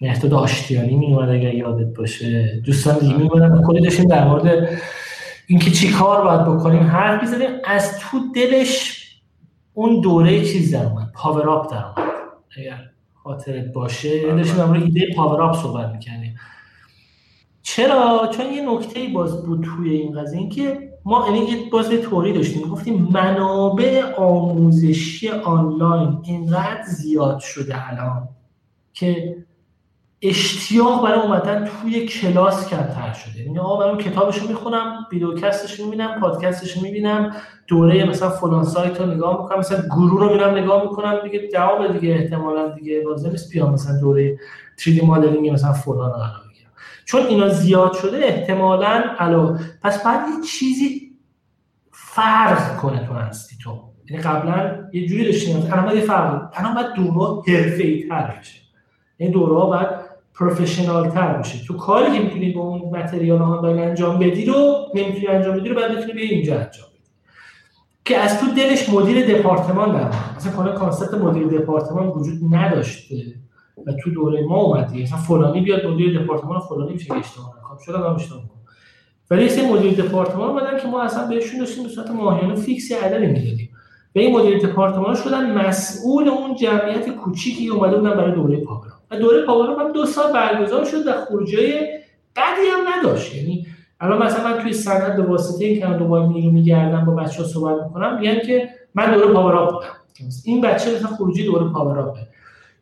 مهداد 0.00 0.34
آشتیانی 0.34 0.96
میومد 0.96 1.28
اگر 1.28 1.54
یادت 1.54 1.96
باشه. 1.96 2.60
دوستان 2.64 2.98
دیگه 2.98 3.16
میومدن 3.16 3.62
کلی 3.62 3.80
داشتیم 3.80 4.06
در 4.06 4.28
مورد 4.28 4.68
اینکه 5.46 5.70
چی 5.70 5.90
کار 5.92 6.24
باید 6.24 6.40
بکنیم 6.40 6.82
حرف 6.82 7.22
می‌زنیم 7.22 7.48
از 7.64 7.98
تو 7.98 8.18
دلش 8.34 9.06
اون 9.74 10.00
دوره 10.00 10.44
چیز 10.44 10.74
در 10.74 10.86
اومد 10.86 11.12
Power 11.14 11.50
Up 11.50 11.72
در 11.72 11.84
اومد. 11.84 12.12
اگر 12.58 12.78
خاطرت 13.14 13.72
باشه 13.72 14.26
بله، 14.26 14.36
داشتیم 14.36 14.56
در 14.56 14.64
مورد 14.64 14.82
ایده 14.82 15.14
Power 15.16 15.42
Up 15.42 15.56
صحبت 15.56 15.92
می‌کنیم 15.92 16.36
چرا؟ 17.62 18.30
چون 18.32 18.52
یه 18.52 18.70
نکته 18.70 19.08
باز 19.14 19.46
بود 19.46 19.64
توی 19.64 19.90
این 19.90 20.20
قضیه 20.20 20.38
اینکه 20.38 20.90
ما 21.04 21.26
یعنی 21.26 21.70
باز 21.72 21.92
یه 21.92 21.98
تئوری 21.98 22.32
داشتیم. 22.32 22.68
گفتیم 22.68 23.08
منابع 23.12 24.02
آموزشی 24.16 25.28
آنلاین 25.28 26.18
اینقدر 26.22 26.82
زیاد 26.82 27.38
شده 27.38 27.90
الان 27.90 28.28
که 28.92 29.36
اشتیاق 30.22 31.04
برای 31.04 31.20
اومدن 31.20 31.64
توی 31.64 32.06
کلاس 32.06 32.68
کمتر 32.68 33.12
شده. 33.12 33.42
یعنی 33.42 33.58
آقا 33.58 33.92
من 33.92 33.98
کتابشو 33.98 34.48
می‌خونم 34.48 35.06
videocast 35.12 35.68
ش 35.68 35.80
می‌بینم 35.80 36.20
پادکستش 36.20 36.76
می‌بینم 36.76 37.36
دوره 37.66 38.04
مثلا 38.04 38.30
فلان 38.30 38.64
سایت 38.64 39.00
رو 39.00 39.06
نگاه 39.06 39.42
می‌کنم 39.42 39.58
مثلا 39.58 39.82
گروه 39.90 40.20
رو 40.20 40.32
میرم 40.32 40.54
نگاه 40.54 40.82
می‌کنم 40.82 41.20
دیگه 41.24 41.48
جواب 41.48 41.98
دیگه 41.98 42.14
احتمالا 42.14 42.68
دیگه 42.68 43.02
لازم 43.02 43.30
نیست 43.30 43.52
بیام 43.52 43.72
مثلا 43.72 44.00
دوره 44.00 44.38
3D 44.80 45.04
مدلینگ 45.04 45.48
مثلا 45.50 45.72
فلان 45.72 46.10
رو 46.10 46.20
چون 47.04 47.26
اینا 47.26 47.48
زیاد 47.48 47.92
شده 47.92 48.16
احتمالا 48.16 49.02
الو 49.18 49.58
پس 49.82 50.04
بعد 50.04 50.28
یه 50.28 50.44
چیزی 50.46 51.10
فرق 51.90 52.76
کنه 52.76 53.06
تو 53.06 53.12
هستی 53.12 53.56
تو. 53.62 53.78
یعنی 54.10 54.22
قبلا 54.22 54.88
یه 54.92 55.06
جوری 55.08 55.24
داشتیم 55.24 55.68
الان 55.72 55.84
باید 55.84 56.04
فرق 56.04 56.50
الان 56.54 56.74
باید 56.74 56.92
دوره 56.92 57.42
حرفه‌ای 57.58 58.08
تر 58.08 58.34
بشه. 58.40 58.60
این 59.16 59.30
دوره 59.30 59.54
ها 59.54 59.66
باید 59.66 59.88
پروفشنال 60.40 61.10
تر 61.10 61.32
بشه 61.32 61.64
تو 61.66 61.76
کاری 61.76 62.12
که 62.12 62.24
می‌تونی 62.24 62.52
با 62.52 62.60
اون 62.60 62.98
متریال 62.98 63.42
آنلاین 63.42 63.78
انجام 63.78 64.18
بدی 64.18 64.44
رو 64.44 64.76
نمی‌تونی 64.94 65.26
انجام 65.26 65.56
بدی 65.56 65.68
رو 65.68 65.76
بعد 65.76 65.96
بتونی 65.96 66.12
به 66.12 66.20
اینجا 66.20 66.54
انجام 66.54 66.86
بدی. 66.94 67.00
که 68.04 68.16
از 68.18 68.40
تو 68.40 68.46
دلش 68.46 68.88
مدیر 68.88 69.26
دپارتمان 69.26 69.92
در 69.92 70.10
مثلا 70.36 70.52
کلا 70.52 70.72
concept 70.72 71.14
مدیر 71.14 71.46
دپارتمان 71.46 72.08
وجود 72.08 72.54
نداشته 72.54 73.16
و 73.86 73.92
تو 73.92 74.10
دوره 74.10 74.46
ما 74.46 74.56
اومدی. 74.56 75.02
مثلا 75.02 75.18
فلانی 75.18 75.60
بیاد 75.60 75.86
مدیر 75.86 76.22
دپارتمان 76.22 76.60
فلانی 76.60 76.92
میشه 76.92 77.14
اشتباه 77.14 77.54
نکنم 77.58 77.78
شده 77.86 77.98
هم 77.98 78.14
اشتباه 78.14 78.42
ولی 79.30 79.48
سه 79.48 79.72
مدیر 79.72 79.92
دپارتمان 79.92 80.50
اومدن 80.50 80.78
که 80.78 80.88
ما 80.88 81.02
اصلا 81.02 81.28
بهشون 81.28 81.60
داشتیم 81.60 81.84
به 81.84 81.88
صورت 81.88 82.10
ماهیانه 82.10 82.54
fix 82.54 82.84
ی 82.84 82.94
عددی 82.94 83.26
می‌دادیم. 83.26 83.70
و 84.16 84.18
این 84.18 84.36
مدیر 84.36 84.58
دپارتمان 84.58 85.14
شدن 85.14 85.58
مسئول 85.58 86.28
اون 86.28 86.54
جمعیت 86.54 87.08
کوچیکی 87.08 87.68
اومده 87.68 87.96
بودن 87.96 88.10
برای 88.10 88.32
دوره 88.32 88.56
Power 88.56 88.87
Up 88.87 88.99
و 89.10 89.18
دوره 89.18 89.46
Power 89.46 89.69
Up 89.69 89.78
هم 89.78 89.92
دو 89.92 90.06
سال 90.06 90.32
برگزار 90.32 90.84
شد 90.84 91.06
و 91.06 91.12
خروجی 91.12 91.56
بدی 92.36 92.66
هم 92.72 92.88
نداشت. 92.88 93.34
یعنی 93.34 93.66
الان 94.00 94.22
مثلا 94.22 94.44
من 94.44 94.62
توی 94.62 94.72
سند 94.72 95.16
به 95.16 95.22
واسطه 95.22 95.64
اینکه 95.64 95.86
من 95.86 95.98
دوباره 95.98 96.28
نیرو 96.28 96.50
میگردم 96.50 97.04
با 97.04 97.14
بچه‌ها 97.14 97.48
صحبت 97.48 97.86
می‌کنم 97.86 98.20
میگن 98.20 98.40
که 98.40 98.68
من 98.94 99.14
دوره 99.14 99.32
پاورا 99.32 99.70
بودم. 99.70 99.88
این 100.44 100.60
بچه 100.60 100.94
مثلا 100.94 101.08
خروجی 101.08 101.44
دوره 101.44 101.72
پاورا 101.72 102.16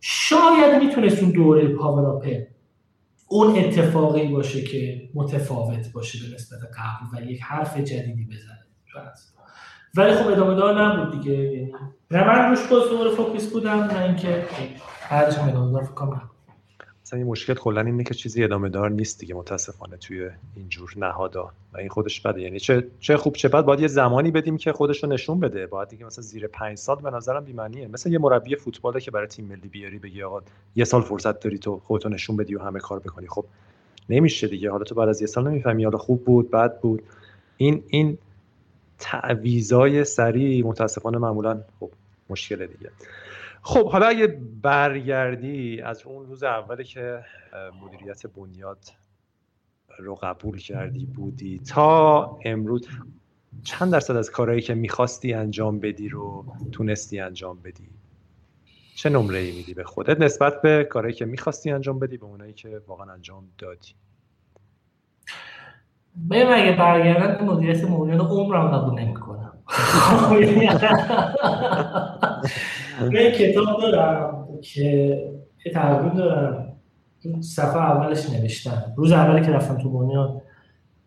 شاید 0.00 0.82
می‌تونست 0.82 1.22
اون 1.22 1.30
دوره 1.30 1.68
پاورا 1.68 2.22
اون 3.28 3.58
اتفاقی 3.58 4.28
باشه 4.28 4.62
که 4.62 5.08
متفاوت 5.14 5.92
باشه 5.92 6.18
به 6.18 6.34
نسبت 6.34 6.58
قبل 6.58 7.26
و 7.26 7.30
یک 7.30 7.42
حرف 7.42 7.76
جدیدی 7.76 8.24
بزنه. 8.24 8.64
ولی 9.96 10.12
خب 10.12 10.26
ادامه 10.26 10.54
دار 10.54 10.82
نبود 10.82 11.22
دیگه. 11.22 11.32
یعنی 11.32 11.74
نه 12.10 12.26
من 12.26 12.50
روش 12.50 12.66
باز 12.70 12.90
دوباره 12.90 13.10
فوکس 13.10 13.52
بودم 13.52 13.70
نه 13.70 14.04
اینکه 14.04 14.44
بعدش 15.10 15.38
هم 15.38 15.48
ادامه 15.48 15.72
دار 15.72 15.82
فکر 15.82 16.06
مثلا 17.08 17.18
این 17.18 17.28
مشکل 17.28 17.54
کلا 17.54 17.80
اینه 17.80 18.04
که 18.04 18.14
چیزی 18.14 18.44
ادامه 18.44 18.68
دار 18.68 18.90
نیست 18.90 19.20
دیگه 19.20 19.34
متاسفانه 19.34 19.96
توی 19.96 20.30
اینجور 20.56 20.94
نهادا. 20.96 21.50
و 21.72 21.78
این 21.78 21.88
خودش 21.88 22.20
بده. 22.20 22.40
یعنی 22.40 22.60
چه 22.60 22.86
چه 23.00 23.16
خوب 23.16 23.34
چه 23.34 23.48
بد 23.48 23.62
باید 23.62 23.80
یه 23.80 23.88
زمانی 23.88 24.30
بدیم 24.30 24.56
که 24.56 24.72
خودش 24.72 25.04
رو 25.04 25.08
نشون 25.08 25.40
بده. 25.40 25.66
باید 25.66 25.88
دیگه 25.88 26.06
مثلا 26.06 26.22
زیر 26.22 26.46
پنج 26.46 26.78
سال 26.78 26.96
به 26.96 27.10
نظرم 27.10 27.44
بی‌معنیه. 27.44 27.88
مثلا 27.88 28.12
یه 28.12 28.18
مربی 28.18 28.56
فوتباله 28.56 29.00
که 29.00 29.10
برای 29.10 29.26
تیم 29.26 29.44
ملی 29.44 29.68
بیاری 29.68 29.98
بگی 29.98 30.22
آقا 30.22 30.40
یه 30.76 30.84
سال 30.84 31.02
فرصت 31.02 31.40
داری 31.40 31.58
تو 31.58 31.80
خودتو 31.84 32.08
نشون 32.08 32.36
بدی 32.36 32.54
و 32.54 32.62
همه 32.62 32.78
کار 32.78 32.98
بکنی. 32.98 33.26
خب 33.28 33.44
نمیشه 34.08 34.48
دیگه. 34.48 34.70
حالا 34.70 34.84
تو 34.84 34.94
بعد 34.94 35.08
از 35.08 35.20
یه 35.20 35.26
سال 35.26 35.48
نمی‌فهمی. 35.48 35.84
حالا 35.84 35.98
خوب 35.98 36.24
بود 36.24 36.50
بد 36.50 36.80
بود. 36.80 37.02
این 37.56 37.82
این 37.88 38.18
تعویضای 38.98 40.04
سریع. 40.04 40.66
متاسفانه 40.66 41.18
معمولا 41.18 41.64
خب 41.80 41.90
مشکل 42.30 42.66
دیگه. 42.66 42.90
خب 43.62 43.90
حالا 43.90 44.06
اگه 44.06 44.26
برگردی 44.62 45.80
از 45.80 46.02
اون 46.06 46.26
روز 46.26 46.42
اولی 46.42 46.84
که 46.84 47.24
مدیریت 47.82 48.26
بنیاد 48.26 48.78
رو 49.98 50.14
قبول 50.14 50.58
کردی 50.58 51.06
بودی 51.06 51.58
تا 51.58 52.38
امروز 52.44 52.88
چند 53.64 53.92
درصد 53.92 54.16
از 54.16 54.30
کارهایی 54.30 54.62
که 54.62 54.74
می‌خواستی 54.74 55.32
انجام 55.32 55.80
بدی 55.80 56.08
رو 56.08 56.44
تونستی 56.72 57.20
انجام 57.20 57.58
بدی؟ 57.64 57.88
چه 58.94 59.10
نمره 59.10 59.38
ای 59.38 59.52
میدی 59.52 59.74
به 59.74 59.84
خودت 59.84 60.20
نسبت 60.20 60.62
به 60.62 60.84
کارهایی 60.84 61.14
که 61.14 61.24
می‌خواستی 61.24 61.70
انجام 61.70 61.98
بدی 61.98 62.16
به 62.16 62.24
اونایی 62.26 62.52
که 62.52 62.80
واقعا 62.86 63.12
انجام 63.12 63.48
دادی؟ 63.58 63.94
ببین 66.30 66.46
اگه 66.46 66.76
برگردن 66.76 67.44
مدیریت 67.44 67.84
بنیاد 67.84 68.20
عمرم 68.20 68.68
قبول 68.68 69.00
نمی‌کنم. 69.00 69.52
من 73.12 73.30
کتاب 73.30 73.80
دارم 73.80 74.48
که 74.62 74.84
یه 75.66 75.72
تحقیق 75.72 76.12
دارم. 76.12 76.72
صفحه 77.40 77.76
اولش 77.76 78.30
نوشتم. 78.30 78.92
روز 78.96 79.12
اولی 79.12 79.46
که 79.46 79.52
رفتم 79.52 79.78
تو 79.78 79.90
بنیاد 79.90 80.42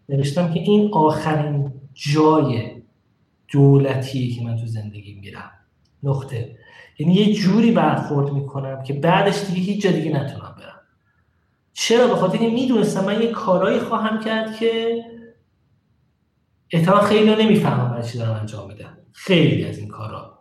نوشتم 0.10 0.54
که 0.54 0.60
این 0.60 0.90
آخرین 0.94 1.74
جای 1.94 2.82
دولتیه 3.52 4.36
که 4.36 4.44
من 4.44 4.58
تو 4.58 4.66
زندگی 4.66 5.20
میرم. 5.22 5.52
نقطه. 6.04 6.56
یعنی 7.00 7.14
یه 7.14 7.34
جوری 7.34 7.72
برخورد 7.72 8.34
می‌کنم 8.34 8.84
که 8.84 8.94
بعدش 8.94 9.46
دیگه 9.46 9.60
هیچ 9.60 9.84
جا 9.84 9.92
دیگه 9.92 10.12
نتونم 10.12 10.56
برم. 10.60 10.81
چرا؟ 11.74 12.08
به 12.08 12.16
خاطر 12.16 12.40
اینکه 12.40 12.62
می‌دونستم 12.62 13.06
من 13.06 13.22
یه 13.22 13.32
کارایی 13.32 13.80
خواهم 13.80 14.20
کرد 14.20 14.56
که 14.56 15.04
احتمال 16.72 17.02
خیلی 17.02 17.30
رو 17.30 17.42
نمی‌فهمم 17.42 17.90
برای 17.90 18.04
چی 18.04 18.18
دارم 18.18 18.40
انجام 18.40 18.68
میدم. 18.68 18.98
خیلی 19.12 19.66
از 19.66 19.78
این 19.78 19.88
کارا. 19.88 20.40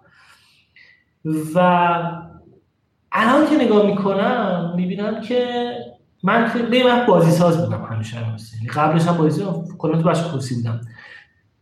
و 1.55 1.59
الان 3.13 3.47
که 3.51 3.65
نگاه 3.65 3.87
می‌کنم 3.87 4.73
می‌بینم 4.77 5.21
که 5.21 5.73
من 6.23 6.49
خیلی 6.49 6.83
من 6.83 7.07
بازی 7.07 7.31
ساز 7.31 7.65
بودم 7.65 7.85
همیشه 7.85 8.17
یعنی 8.17 8.69
قبلش 8.75 9.07
هم 9.07 9.17
بازی 9.17 9.45
کلا 9.79 10.03
تو 10.03 10.09
بخش 10.09 10.21
خصوصی 10.21 10.55
بودم. 10.55 10.81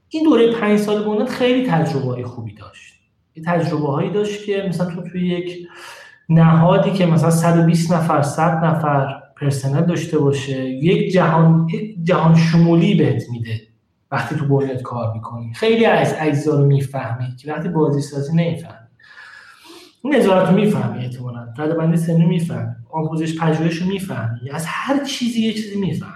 این 0.08 0.24
دوره 0.24 0.52
پنج 0.52 0.78
سال 0.78 1.04
بودن 1.04 1.26
خیلی 1.26 1.70
تجربه 1.70 2.06
های 2.06 2.24
خوبی 2.24 2.54
داشت. 2.54 2.94
یه 3.34 3.42
تجربه 3.46 3.86
هایی 3.86 4.10
داشت 4.10 4.44
که 4.44 4.66
مثلا 4.68 4.86
تو 4.86 5.02
توی 5.02 5.28
یک 5.28 5.68
نهادی 6.28 6.90
که 6.90 7.06
مثلا 7.06 7.30
120 7.30 7.92
نفر 7.92 8.22
100 8.22 8.64
نفر 8.64 9.17
پرسنل 9.40 9.86
داشته 9.86 10.18
باشه 10.18 10.68
یک 10.68 11.12
جهان 11.12 11.68
یک 11.68 11.96
جهان 12.02 12.36
شمولی 12.36 12.94
بهت 12.94 13.22
میده 13.30 13.60
وقتی 14.10 14.36
تو 14.36 14.46
بنیاد 14.46 14.82
کار 14.82 15.14
می‌کنی. 15.14 15.54
خیلی 15.54 15.84
از 15.84 16.14
اجزا 16.18 16.60
رو 16.60 16.66
می‌فهمی 16.66 17.36
که 17.36 17.52
وقتی 17.52 17.68
بازی 17.68 18.00
سازی 18.00 18.36
نمی‌فهمی. 18.36 18.88
اون 20.02 20.14
نظارت 20.14 20.48
رو 20.48 20.54
می‌فهمی 20.54 20.98
احتمالاً. 20.98 21.46
رد 21.58 21.76
بندی 21.76 21.96
سنی 21.96 22.26
می‌فهمی. 22.26 22.74
آموزش 22.90 23.38
پژوهش 23.38 23.76
رو 23.76 23.86
می‌فهمی. 23.88 24.50
از 24.50 24.64
هر 24.66 25.04
چیزی 25.04 25.40
یه 25.40 25.52
چیزی 25.52 25.80
می‌فهمی. 25.80 26.12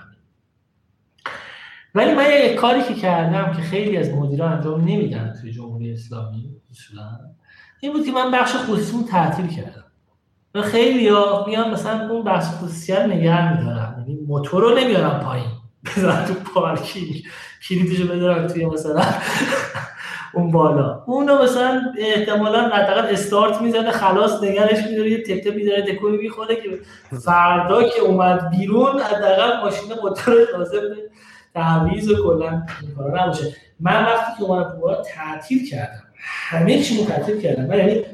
ولی 1.94 2.14
من 2.14 2.24
یه 2.24 2.54
کاری 2.54 2.82
که 2.82 2.94
کردم 2.94 3.52
که 3.52 3.62
خیلی 3.62 3.96
از 3.96 4.10
مدیران 4.10 4.52
انجام 4.52 4.80
نمیدن 4.80 5.34
توی 5.40 5.52
جمهوری 5.52 5.92
اسلامی 5.92 6.50
اصولا 6.70 7.18
این 7.80 7.92
بود 7.92 8.06
که 8.06 8.12
من 8.12 8.30
بخش 8.30 8.56
خصوصی 8.56 9.04
تعطیل 9.04 9.46
کردم. 9.46 9.84
خیلی 10.60 11.08
ها 11.08 11.44
میان 11.48 11.70
مثلا 11.70 12.08
اون 12.10 12.24
بخش 12.24 12.44
خصوصی 12.44 12.92
رو 12.92 13.06
نگه 13.06 13.58
میدارن. 13.58 13.94
یعنی 13.98 14.20
موتور 14.26 14.62
رو 14.62 14.78
نمیارن 14.78 15.18
پایین. 15.18 15.46
بذارن 15.86 16.24
تو 16.24 16.34
پارکینگ. 16.34 17.22
کلیدشو 17.68 18.08
بدارن 18.08 18.46
توی 18.46 18.66
مثلا 18.66 19.02
اون 20.34 20.50
بالا. 20.50 21.02
اونو 21.06 21.42
مثلا 21.42 21.82
احتمالا 21.98 22.68
حداقل 22.68 23.06
استارت 23.06 23.62
می‌زنه 23.62 23.90
خلاص 23.90 24.42
نگرش 24.42 24.78
میداره 24.90 25.10
یه 25.10 25.22
تپته 25.22 25.50
میداره 25.50 25.82
تکونی 25.82 26.16
می‌خوره 26.16 26.56
که 26.56 26.78
فردا 27.18 27.82
که 27.82 28.00
اومد 28.00 28.50
بیرون 28.50 29.00
حداقل 29.00 29.60
ماشین 29.64 29.92
موتور 30.02 30.34
لازم 30.58 30.78
تعویض 31.54 32.08
و 32.08 32.24
کلا 32.24 32.62
نباشه. 33.14 33.56
من 33.80 34.04
وقتی 34.04 34.32
که 34.38 34.44
اومدم 34.44 35.02
تعطیل 35.14 35.70
کردم. 35.70 36.02
همه 36.24 36.82
چی 36.82 36.98
رو 36.98 37.04
تعطیل 37.04 37.40
کردم. 37.40 37.64
من 37.64 37.78
یعنی 37.78 38.04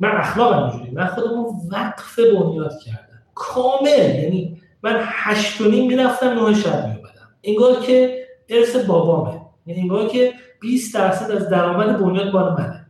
من 0.00 0.10
اخلاقم 0.10 0.62
اینجوری 0.62 0.90
من 0.90 1.06
خودم 1.06 1.44
وقف 1.70 2.18
بنیاد 2.18 2.78
کردم. 2.78 3.22
کامل. 3.34 4.14
یعنی 4.22 4.62
من 4.82 5.00
هشت 5.02 5.60
و 5.60 5.70
نیم 5.70 5.86
می‌رفتم 5.86 6.26
نه 6.28 6.54
شب 6.54 6.86
میومدم 6.86 7.28
انگار 7.44 7.80
که 7.80 8.26
ارث 8.48 8.76
بابامه. 8.76 9.40
یعنی 9.66 9.80
انگار 9.80 10.08
که 10.08 10.32
20 10.60 10.94
درصد 10.94 11.30
از 11.30 11.48
درآمد 11.48 12.00
بنیاد 12.00 12.32
مال 12.32 12.52
منه. 12.52 12.86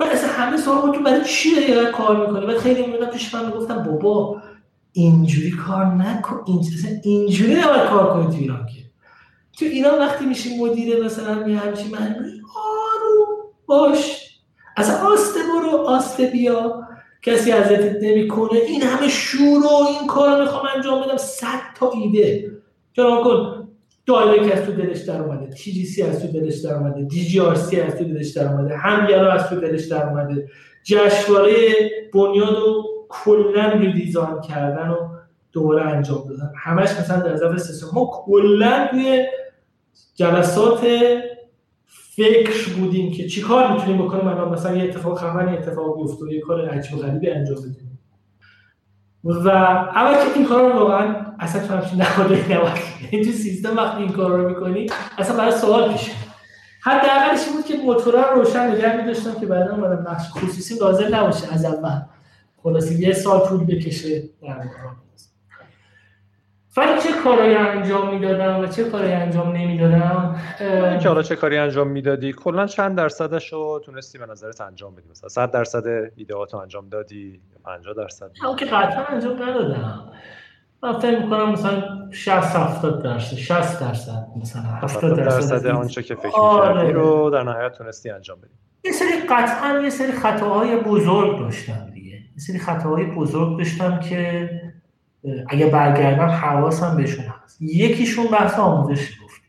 من 0.00 0.06
اصلا 0.06 0.28
همه 0.32 0.56
سوال 0.56 0.92
تو 0.92 1.02
برای 1.02 1.24
چی 1.24 1.54
داری 1.54 1.92
کار 1.92 2.26
می‌کنی؟ 2.26 2.46
بعد 2.46 2.58
خیلی 2.58 2.86
میمدم 2.86 3.06
پیش 3.06 3.34
من 3.34 3.46
می‌گفتم 3.46 3.82
بابا 3.82 4.42
اینجوری 4.92 5.50
کار 5.50 5.86
نکن. 5.86 6.40
اینجوری 6.46 7.00
اینجوری 7.04 7.54
نباید 7.54 7.82
کار 7.82 8.12
کنی 8.12 8.26
تو 8.26 8.40
ایران 8.42 8.66
که. 8.66 8.82
تو 9.58 9.64
ایران 9.64 9.98
وقتی 9.98 10.26
میشی 10.26 10.58
مدیر 10.58 11.04
مثلا 11.04 11.48
یه 11.48 11.62
من 11.92 12.16
آروم 12.56 13.36
باش. 13.66 14.25
از 14.76 14.90
آسته 14.90 15.40
برو 15.40 15.76
آسته 15.76 16.26
بیا. 16.26 16.82
کسی 17.22 17.52
ازت 17.52 18.02
نمی‌کنه. 18.02 18.58
این 18.68 18.82
همه 18.82 19.08
شور 19.08 19.64
و 19.64 19.86
این 19.88 20.06
کار 20.06 20.36
رو 20.36 20.42
می‌خوام 20.42 20.62
انجام 20.76 21.02
بدم. 21.02 21.16
صد 21.16 21.60
تا 21.74 21.90
ایده. 21.90 22.50
چرا 22.92 23.22
کن 23.24 23.68
دایلک 24.06 24.52
از 24.52 24.62
تو 24.62 24.72
دلش 24.72 25.00
در 25.00 25.22
اومده. 25.22 25.46
تی 25.54 25.72
جی 25.72 25.84
سی 25.84 26.02
از 26.02 26.22
تو 26.22 26.40
دلش 26.40 26.56
در 26.56 26.74
اومده. 26.74 27.02
دی 27.02 27.24
جی 27.24 27.40
آر 27.40 27.54
سی 27.54 27.80
از 27.80 27.96
تو 27.98 28.04
دلش 28.04 28.28
در 28.28 28.52
اومده. 28.52 28.76
همگرا 28.76 29.32
از 29.32 29.48
تو 29.48 29.56
دلش 29.56 29.84
در 29.84 30.08
اومده. 30.08 30.48
جشنواره 30.84 31.54
بنیاد 32.14 32.56
رو 32.56 32.84
کلا 33.08 33.72
ریدیزاین 33.72 34.40
کردن 34.40 34.88
و 34.88 34.96
دوباره 35.52 35.82
انجام 35.82 36.24
دادن. 36.28 36.52
همش 36.64 36.88
مثلا 36.90 37.20
در 37.20 37.36
ظرف 37.36 37.58
سیستم 37.58 37.86
ما 37.94 38.10
کلا 38.26 38.88
توی 38.90 39.26
جلسات 40.14 40.86
فکر 42.16 42.72
بودیم 42.72 43.12
که 43.12 43.28
چیکار 43.28 43.72
می‌تونیم 43.72 44.02
بکنیم؟ 44.02 44.28
الان 44.28 44.52
مثلا 44.52 44.76
یه 44.76 44.84
اتفاق 44.84 45.18
خبری 45.18 45.56
اتفاق 45.56 45.98
و 45.98 46.32
یه 46.32 46.40
کار 46.40 46.68
عجیب 46.68 46.98
غریبی 46.98 47.30
انجام 47.30 47.56
بدیم 47.56 47.98
و 49.24 49.48
اول 49.48 50.14
که 50.14 50.38
این 50.38 50.46
کار 50.46 50.72
رو 50.72 50.78
واقعا 50.78 51.16
اصلا 51.38 51.66
تو 51.66 51.74
همچین 51.74 52.00
نهاده 52.00 52.52
نباید 52.52 53.24
تو 53.24 53.32
سیستم 53.32 53.76
وقتی 53.76 54.02
این 54.02 54.12
کار 54.12 54.30
رو 54.30 54.48
می‌کنی 54.48 54.86
اصلا 55.18 55.36
برای 55.36 55.52
سوال 55.52 55.92
پیش 55.92 56.10
حداقلش 56.82 57.46
این 57.46 57.56
بود 57.56 57.64
که 57.64 57.76
موتورا 57.76 58.30
رو 58.30 58.40
روشن 58.40 58.70
نگه 58.70 58.96
می‌داشتم 58.96 59.40
که 59.40 59.46
بعدا 59.46 59.74
اومدم 59.74 60.08
نقش 60.10 60.30
خصوصی 60.30 60.74
لازم 60.74 61.14
نباشه 61.14 61.54
از 61.54 61.64
اول. 61.64 62.00
خلاصی 62.62 62.94
یه 62.94 63.12
سال 63.12 63.48
طول 63.48 63.64
بکشه. 63.64 64.22
در 64.42 64.54
کار 64.54 64.96
ولی 66.76 67.00
چه 67.02 67.08
کارایی 67.24 67.54
انجام 67.54 68.14
می‌دادم 68.14 68.60
و 68.60 68.66
چه 68.66 68.84
کاری 68.84 69.12
انجام 69.12 69.52
نمی‌دادم؟ 69.52 70.36
که 71.02 71.08
حالا 71.08 71.22
چه 71.22 71.36
کاری 71.36 71.58
انجام 71.58 71.88
می‌دادی؟ 71.88 72.32
کلا 72.32 72.66
چند 72.66 72.96
درصدش 72.96 73.52
رو 73.52 73.82
تونستی 73.84 74.18
به 74.18 74.26
نظرت 74.26 74.60
انجام 74.60 74.94
بدی؟ 74.94 75.08
مثلا 75.10 75.28
100 75.28 75.50
درصد 75.50 75.84
ایدئات 76.16 76.54
رو 76.54 76.60
انجام 76.60 76.88
دادی 76.88 77.40
50 77.64 77.94
درصد؟ 77.94 78.30
اون 78.46 78.56
که 78.56 78.64
قطعا 78.64 79.04
انجام 79.04 79.42
ندادم. 79.42 80.12
من 80.82 80.98
فکر 80.98 81.18
می‌کنم 81.18 81.50
مثلا 81.50 81.82
60 82.10 82.56
70 82.56 83.02
درصد 83.02 83.36
60 83.36 83.80
درصد 83.80 84.26
مثلا 84.42 84.62
70 84.62 85.16
درصد, 85.16 85.66
آنچه 85.66 86.02
که 86.02 86.14
فکر 86.14 86.36
آره. 86.36 86.74
می‌کردی 86.74 86.92
رو 86.92 87.30
در 87.30 87.42
نهایت 87.42 87.72
تونستی 87.72 88.10
انجام 88.10 88.38
بدی. 88.38 88.54
یه 88.84 88.92
سری 88.92 89.26
قطعا 89.30 89.80
یه 89.82 89.90
سری 89.90 90.12
خطاهای 90.12 90.76
بزرگ 90.76 91.38
داشتم 91.38 91.90
دیگه. 91.94 92.16
یه 92.16 92.38
سری 92.38 92.58
خطاهای 92.58 93.04
بزرگ 93.04 93.58
داشتم 93.58 94.00
که 94.00 94.50
اگه 95.48 95.66
برگردم 95.66 96.28
حواسم 96.28 96.96
بهشون 96.96 97.24
هست. 97.24 97.62
یکیشون 97.62 98.26
بحث 98.26 98.58
آموزش 98.58 99.10
گفت. 99.22 99.40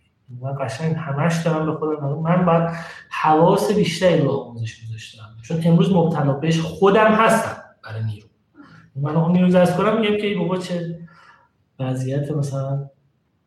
من 0.42 0.56
قشنگ 0.60 0.96
همش 0.96 1.42
دارم 1.46 1.66
به 1.66 1.72
خودم 1.78 2.20
من 2.20 2.46
باید 2.46 2.70
حواس 3.10 3.72
بیشتری 3.72 4.22
رو 4.22 4.32
آموزش 4.32 4.86
گذاشتم. 4.86 5.24
چون 5.44 5.62
امروز 5.66 5.92
مبتلا 5.94 6.34
بهش 6.34 6.60
خودم 6.60 7.12
هستم 7.14 7.64
برای 7.84 8.04
نیرو. 8.04 8.28
من 8.96 9.16
اون 9.16 9.32
نیرو 9.32 9.58
از 9.58 9.78
کنم 9.78 10.02
میگم 10.02 10.18
که 10.18 10.36
بابا 10.40 10.58
چه 10.58 11.00
وضعیت 11.80 12.32
مثلا 12.32 12.90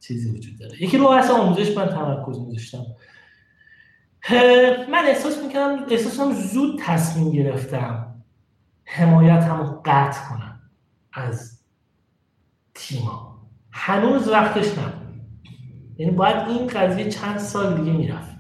چیزی 0.01 0.31
وجود 0.31 0.59
داره. 0.59 0.83
یکی 0.83 0.99
رو 0.99 1.09
بحث 1.09 1.31
آموزش 1.31 1.77
من 1.77 1.87
تمرکز 1.87 2.39
میذاشتم. 2.39 2.87
من 4.93 5.05
احساس 5.09 5.43
می‌کنم 5.47 5.85
احساسم 5.91 6.33
زود 6.33 6.81
تصمیم 6.85 7.31
گرفتم 7.31 8.15
حمایت 8.85 9.47
رو 9.47 9.83
قطع 9.85 10.29
کنم 10.29 10.61
از 11.13 11.60
تیما 12.81 13.39
هنوز 13.73 14.29
وقتش 14.29 14.79
نبود. 14.79 15.11
یعنی 15.99 16.13
باید 16.13 16.37
این 16.49 16.67
قضیه 16.67 17.09
چند 17.09 17.39
سال 17.39 17.75
دیگه 17.75 17.93
می‌رفت. 17.93 18.31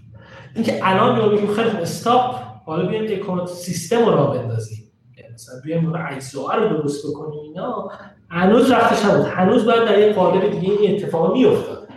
اینکه 0.54 0.80
الان 0.82 1.20
یا 1.20 1.28
بگیم 1.28 1.54
خیلی 1.54 1.68
استاپ 1.68 2.34
حالا 2.66 2.86
بیایم 2.88 3.46
سیستم 3.46 4.04
رو 4.04 4.10
راه 4.10 4.38
بندازیم. 4.38 4.92
یعنی 5.16 5.34
مثلا 5.34 5.54
بیایم 5.64 5.92
اجزا 5.94 6.54
رو 6.54 6.68
درست 6.68 7.06
بکنیم 7.06 7.40
اینا 7.40 7.90
هنوز 8.30 8.70
وقتش 8.70 9.04
نبود. 9.04 9.26
هنوز 9.26 9.64
باید 9.64 9.84
در 9.84 9.98
یه 9.98 10.12
قالب 10.12 10.50
دیگه 10.50 10.72
این 10.72 10.94
اتفاق 10.94 11.32
میافتاد. 11.32 11.88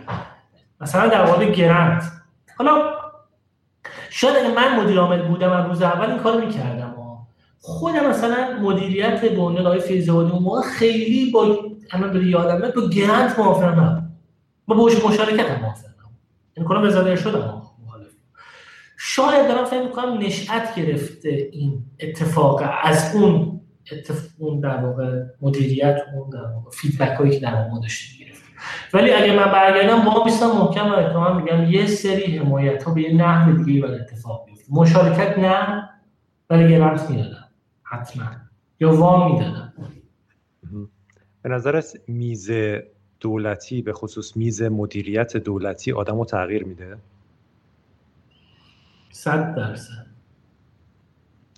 مثلا 0.80 1.08
در 1.08 1.26
مورد 1.26 1.42
گرند 1.42 2.02
حالا 2.58 2.94
شاید 4.10 4.36
اگه 4.36 4.54
من 4.54 4.80
مدیر 4.80 4.98
عامل 4.98 5.22
بودم 5.28 5.52
از 5.52 5.66
روز 5.66 5.82
اول 5.82 6.10
این 6.10 6.18
کارو 6.18 6.40
می‌کردم 6.40 6.83
خودم 7.66 8.10
مثلا 8.10 8.58
مدیریت 8.62 9.20
بنیاد 9.20 9.66
آقای 9.66 9.80
فیض‌آبادی 9.80 10.30
اون 10.30 10.42
موقع 10.42 10.62
خیلی 10.62 11.30
با 11.30 11.58
الان 11.90 12.12
داری 12.12 12.26
یادم 12.26 12.70
با 12.76 12.88
گرند 12.88 13.34
موافق 13.38 13.78
نبود 13.78 14.02
با 14.66 14.74
بوش 14.74 15.04
مشارکت 15.04 15.50
هم 15.50 15.60
موافق 15.60 15.88
نبود 15.88 16.18
این 16.54 16.66
کنم 16.66 16.82
رضا 16.82 17.16
شدم 17.16 17.62
شاید 18.96 19.48
دارم 19.48 19.64
فکر 19.64 19.82
می‌کنم 19.82 20.18
نشأت 20.18 20.74
گرفته 20.74 21.48
این 21.52 21.84
اتفاق 22.00 22.62
از 22.82 23.16
اون 23.16 23.60
اتفاق 23.92 24.30
اون 24.38 24.60
در 24.60 24.76
واقع 24.76 25.22
مدیریت 25.40 25.96
اون 26.14 26.30
در 26.30 26.44
واقع 26.54 26.70
فیدبک 26.70 27.18
هایی 27.18 27.30
که 27.30 27.40
در 27.40 27.68
ما 27.68 27.78
داشتیم 27.78 28.26
ولی 28.92 29.10
اگه 29.10 29.36
من 29.36 29.52
برگردم 29.52 30.04
با 30.04 30.24
میستم 30.24 30.46
محکم 30.46 30.90
و 30.90 30.92
اتمام 30.92 31.42
میگم 31.42 31.64
یه 31.64 31.86
سری 31.86 32.38
حمایت 32.38 32.82
ها 32.82 32.94
به 32.94 33.02
یه 33.02 33.14
نحو 33.14 33.64
دیگه 33.64 33.86
اتفاق 33.86 34.46
بیفته. 34.46 34.64
مشارکت 34.70 35.38
نه 35.38 35.88
ولی 36.50 36.68
گرانت 36.68 37.10
می‌دادم. 37.10 37.43
حتما. 37.84 38.24
یا 38.80 38.96
وام 38.96 39.32
می‌دادم. 39.32 39.72
به 41.42 41.48
نظر 41.48 41.82
میز 42.08 42.50
دولتی 43.20 43.82
به 43.82 43.92
خصوص 43.92 44.36
میز 44.36 44.62
مدیریت 44.62 45.36
دولتی 45.36 45.92
آدم 45.92 46.18
رو 46.18 46.24
تغییر 46.24 46.64
میده؟ 46.64 46.96
صد 49.10 49.54
درصد. 49.54 50.06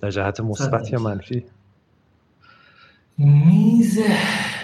در 0.03 0.11
جهت 0.11 0.41
مثبت 0.41 0.93
یا 0.93 0.99
منفی؟ 0.99 1.45
میز 3.19 4.01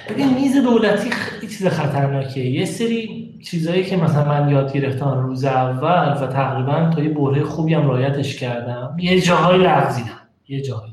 ببین 0.09 0.35
میز 0.35 0.57
دولتی 0.57 1.11
خیلی 1.11 1.53
چیز 1.53 1.67
خطرناکه 1.67 2.41
یه 2.41 2.65
سری 2.65 3.23
چیزهایی 3.43 3.85
که 3.85 3.97
مثلا 3.97 4.25
من 4.25 4.51
یاد 4.51 4.73
گرفتم 4.73 5.19
روز 5.19 5.45
اول 5.45 6.25
و 6.25 6.27
تقریبا 6.27 6.91
تا 6.95 7.03
یه 7.03 7.09
بره 7.09 7.45
خوبی 7.45 7.75
هم 7.75 7.89
رایتش 7.89 8.37
کردم 8.37 8.97
یه 8.99 9.21
جاهایی 9.21 9.63
لغزیدم 9.63 10.21
یه 10.49 10.61
جاهایی. 10.61 10.92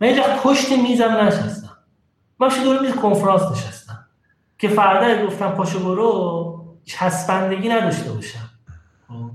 من 0.00 0.08
یه 0.08 0.22
پشت 0.44 0.72
میزم 0.72 1.10
نشستم. 1.10 1.76
من 2.40 2.48
دور 2.64 2.80
میز 2.80 2.94
کنفرانس 2.94 3.42
نشستم. 3.42 4.06
که 4.58 4.68
فردا 4.68 5.26
گفتم 5.26 5.50
پاشو 5.50 5.84
برو 5.84 6.76
چسبندگی 6.84 7.68
نداشته 7.68 8.12
باشم. 8.12 8.50
خب؟ 9.08 9.30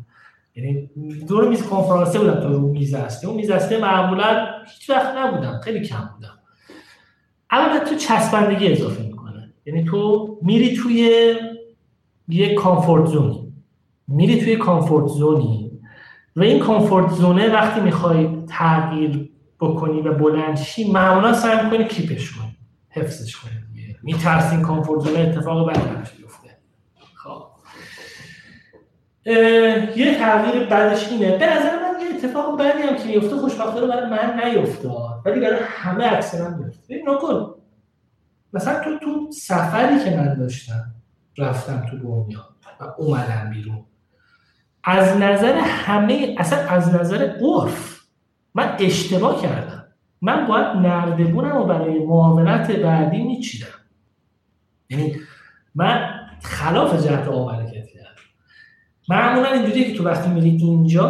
یعنی 0.55 0.89
دور 1.27 1.47
میز 1.49 1.63
کنفرانسه 1.63 2.19
بودم 2.19 2.39
تو 2.39 2.59
میز 2.59 2.95
هستی. 2.95 3.27
اون 3.27 3.35
میز 3.35 3.51
هستی 3.51 3.77
معمولا 3.77 4.47
هیچ 4.67 4.89
وقت 4.89 5.15
نبودم. 5.17 5.59
خیلی 5.63 5.87
کم 5.87 6.09
بودم. 6.15 6.39
اما 7.49 7.79
تو 7.79 7.95
چسبندگی 7.95 8.71
اضافه 8.71 9.03
می‌کنه. 9.03 9.53
یعنی 9.65 9.83
تو 9.83 10.37
میری 10.41 10.75
توی 10.75 11.35
یه 12.27 12.55
کامفورت 12.55 13.05
زونی 13.05 13.53
میری 14.07 14.41
توی 14.41 14.55
کامفورت 14.55 15.07
زونی 15.07 15.71
و 16.35 16.41
این 16.41 16.59
کامفورت 16.59 17.11
زونه 17.11 17.53
وقتی 17.53 17.81
می‌خوای 17.81 18.29
تغییر 18.49 19.31
بکنی 19.59 20.01
و 20.01 20.13
بلند 20.13 20.57
شی 20.57 20.91
معمولا 20.91 21.33
سعی 21.33 21.65
می‌کنی 21.65 21.87
کیپش 21.87 22.31
کنی 22.31 22.57
حفظش 22.89 23.35
کنی 23.35 23.65
میترسین 24.05 24.61
کامفورت 24.61 25.01
زونه 25.01 25.19
اتفاق 25.19 25.69
بدی 25.69 25.79
بیفته. 26.17 26.49
خب. 27.13 27.47
یه 29.95 30.17
تغییر 30.19 30.65
بعدش 30.65 31.07
اینه. 31.07 31.37
به 31.37 31.57
نظر 31.57 31.75
من 31.75 32.01
یه 32.01 32.15
اتفاق 32.15 32.59
بدی 32.59 32.81
هم 32.81 32.95
که 32.95 33.03
میفته 33.03 33.35
خوشبختانه 33.35 33.87
برای 33.87 34.09
من 34.09 34.41
نیفتاد 34.43 35.21
ولی 35.25 35.39
برای 35.39 35.59
همه 35.63 36.05
اکثرا 36.05 36.49
میفته 36.49 36.83
ببین 36.89 37.09
نکن. 37.09 37.55
مثلا 38.53 38.83
تو 38.83 38.99
تو 38.99 39.31
سفری 39.31 40.03
که 40.03 40.17
من 40.17 40.33
داشتم 40.33 40.95
رفتم 41.37 41.85
تو 41.89 41.97
دنیا 41.97 42.49
و 42.81 42.83
اومدم 42.97 43.49
بیرون. 43.53 43.85
از 44.83 45.17
نظر 45.17 45.55
همه 45.57 46.35
اصلا 46.37 46.59
از 46.59 46.95
نظر 46.95 47.35
عرف 47.41 47.94
من 48.55 48.75
اشتباه 48.79 49.41
کردم. 49.41 49.85
من 50.21 50.47
باید 50.47 50.67
نردبونم 50.67 51.57
و 51.57 51.63
برای 51.63 51.99
معاونت 51.99 52.71
بعدی 52.71 53.23
میچیدم. 53.23 53.67
یعنی 54.89 55.15
من 55.75 56.09
خلاف 56.43 57.05
جهت 57.05 57.27
آور 57.27 57.55
کردم. 57.55 57.85
معمولا 59.09 59.51
اینجوریه 59.51 59.91
که 59.91 59.97
تو 59.97 60.03
وقتی 60.03 60.29
میری 60.29 60.49
اینجا 60.49 61.07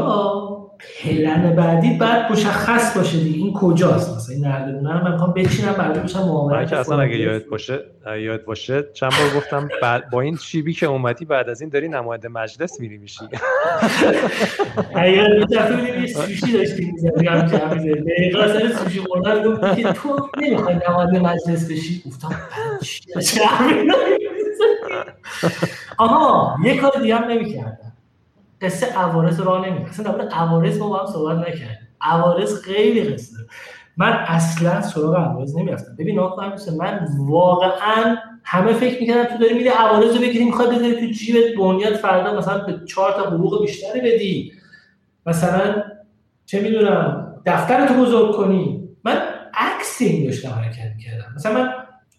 پلن 1.03 1.55
بعدی 1.55 1.97
بعد 1.97 2.31
مشخص 2.31 2.97
باشه 2.97 3.19
دیگه. 3.19 3.37
این 3.37 3.53
کجاست؟ 3.53 4.15
مثلا 4.15 4.35
این 4.35 4.45
نردبونه 4.45 4.93
رو 4.93 5.03
من 5.03 5.11
می‌خوام 5.11 5.33
بچینم 5.33 5.73
بعد 5.73 6.03
بشم 6.03 6.19
معامله 6.19 6.65
که 6.65 6.75
اصلا 6.75 6.99
اگه 6.99 7.17
یاد 7.17 7.45
باشه 7.45 7.79
یاد 8.19 8.45
باشه 8.45 8.83
چند 8.93 9.11
بار 9.11 9.41
گفتم 9.41 9.69
با 10.11 10.21
این 10.21 10.37
چیبی 10.37 10.73
که 10.73 10.85
اومدی 10.85 11.25
بعد 11.25 11.49
از 11.49 11.61
این 11.61 11.69
داری 11.69 11.87
نماینده 11.87 12.27
مجلس 12.27 12.79
میری 12.79 12.97
میشی. 12.97 13.25
اگر 14.95 15.39
یه 15.39 15.45
دفعه 15.45 16.07
سوشی 16.07 16.51
داشتی 16.53 16.91
می‌زدی 16.91 17.27
هم 17.27 17.45
جمع 17.45 17.73
می‌زدی 17.73 18.01
دقیقاً 18.01 18.47
سر 18.47 18.71
سوشی 18.71 18.99
خوردن 18.99 19.43
گفت 19.43 19.75
که 19.75 19.83
تو 19.93 20.29
نمی‌خوای 20.41 20.75
نماینده 20.89 21.19
مجلس 21.19 21.71
بشی. 21.71 22.03
گفتم 22.05 22.29
چی 23.21 23.39
آها 25.97 26.57
یه 26.63 26.77
کار 26.77 26.91
دیگه 27.01 27.15
هم 27.15 27.23
نمی‌کردم. 27.23 27.84
قصه 28.61 28.85
عوارض 28.85 29.39
راه 29.39 29.67
نمیاد 29.67 29.89
اصلا 29.89 30.11
در 30.11 30.27
عوارض 30.27 30.77
ما 30.77 30.89
با 30.89 30.97
هم 30.97 31.05
صحبت 31.05 31.37
نکردیم. 31.37 31.87
عوارض 32.01 32.61
خیلی 32.61 33.03
قصه. 33.03 33.37
من 33.97 34.11
اصلا 34.11 34.81
سراغ 34.81 35.15
عوارض 35.15 35.57
نمی‌رفتم. 35.57 35.95
ببین 35.99 36.19
آقا 36.19 36.53
من 36.79 37.07
واقعا 37.19 38.15
همه 38.43 38.73
فکر 38.73 39.01
می‌کنن 39.01 39.25
تو 39.25 39.37
داری 39.37 39.53
میری 39.53 39.67
عوارض 39.67 40.15
رو 40.15 40.21
بگیری 40.21 40.45
می‌خوای 40.45 40.67
بذاری 40.67 40.95
تو 40.99 41.13
جیبت 41.13 41.57
بنیاد 41.57 41.93
فردا 41.93 42.37
مثلا 42.37 42.57
به 42.57 42.85
چهار 42.85 43.11
تا 43.11 43.29
حقوق 43.29 43.61
بیشتری 43.61 44.01
بدی. 44.01 44.51
مثلا 45.25 45.83
چه 46.45 46.61
می‌دونم 46.61 47.33
دفتر 47.45 47.87
تو 47.87 47.93
بزرگ 47.93 48.35
کنی. 48.35 48.89
من 49.03 49.21
عکس 49.53 49.97
این 50.01 50.25
داشتم 50.25 50.49
حرکت 50.49 50.95
می‌کردم. 50.95 51.33
مثلا 51.35 51.53
من 51.53 51.73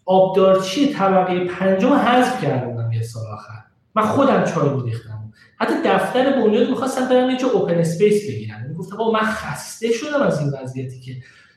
آبدارچی 0.05 0.93
طبقه 0.93 1.45
پنجم 1.45 1.93
حذف 1.93 2.43
کردم 2.43 2.91
یه 2.91 3.01
سال 3.01 3.23
آخر. 3.33 3.53
من 3.95 4.03
خودم 4.03 4.43
چای 4.43 4.69
میریختم. 4.69 5.16
حتی 5.59 5.73
دفتر 5.85 6.31
بنیاد 6.31 6.69
می‌خواستم 6.69 7.09
برم 7.09 7.29
یه 7.29 7.45
اوپن 7.45 7.73
اسپیس 7.73 8.29
بگیرم 8.29 8.61
یعنی 8.61 8.73
گفتم 8.75 8.97
من 9.13 9.19
خسته 9.19 9.91
شدم 9.91 10.21
از 10.21 10.39
این 10.39 10.53
وضعیتی 10.61 10.99
که 10.99 11.11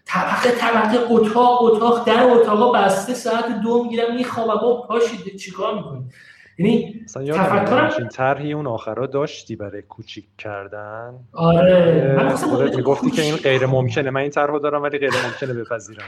طبقه 0.05 0.51
طبقه 0.51 0.98
اتاق 1.10 1.62
اتاق 1.62 2.06
در 2.06 2.22
اتاقا 2.22 2.72
بسته 2.72 3.14
ساعت 3.14 3.60
دو 3.62 3.85
می‌گیرم 3.85 4.14
می‌خوام 4.16 4.47
با 4.47 4.82
پاشید 4.82 5.36
چیکار 5.36 5.74
می‌کنی؟ 5.74 6.05
یعنی 6.59 7.05
تفکرم 7.09 8.09
طرحی 8.09 8.52
اون 8.52 8.66
آخرا 8.66 9.06
داشتی 9.06 9.56
برای 9.56 9.82
کوچیک 9.82 10.24
کردن؟ 10.39 11.14
آره. 11.32 12.14
من 12.16 12.77
می‌گفتی 12.77 13.10
که 13.10 13.22
این 13.22 13.36
غیر 13.36 13.66
ممکنه 13.66 14.10
من 14.10 14.20
این 14.20 14.31
طرحو 14.31 14.59
دارم 14.59 14.82
ولی 14.82 14.98
غیر 14.98 15.12
ممکنه 15.27 15.52
بپذیرم. 15.52 16.05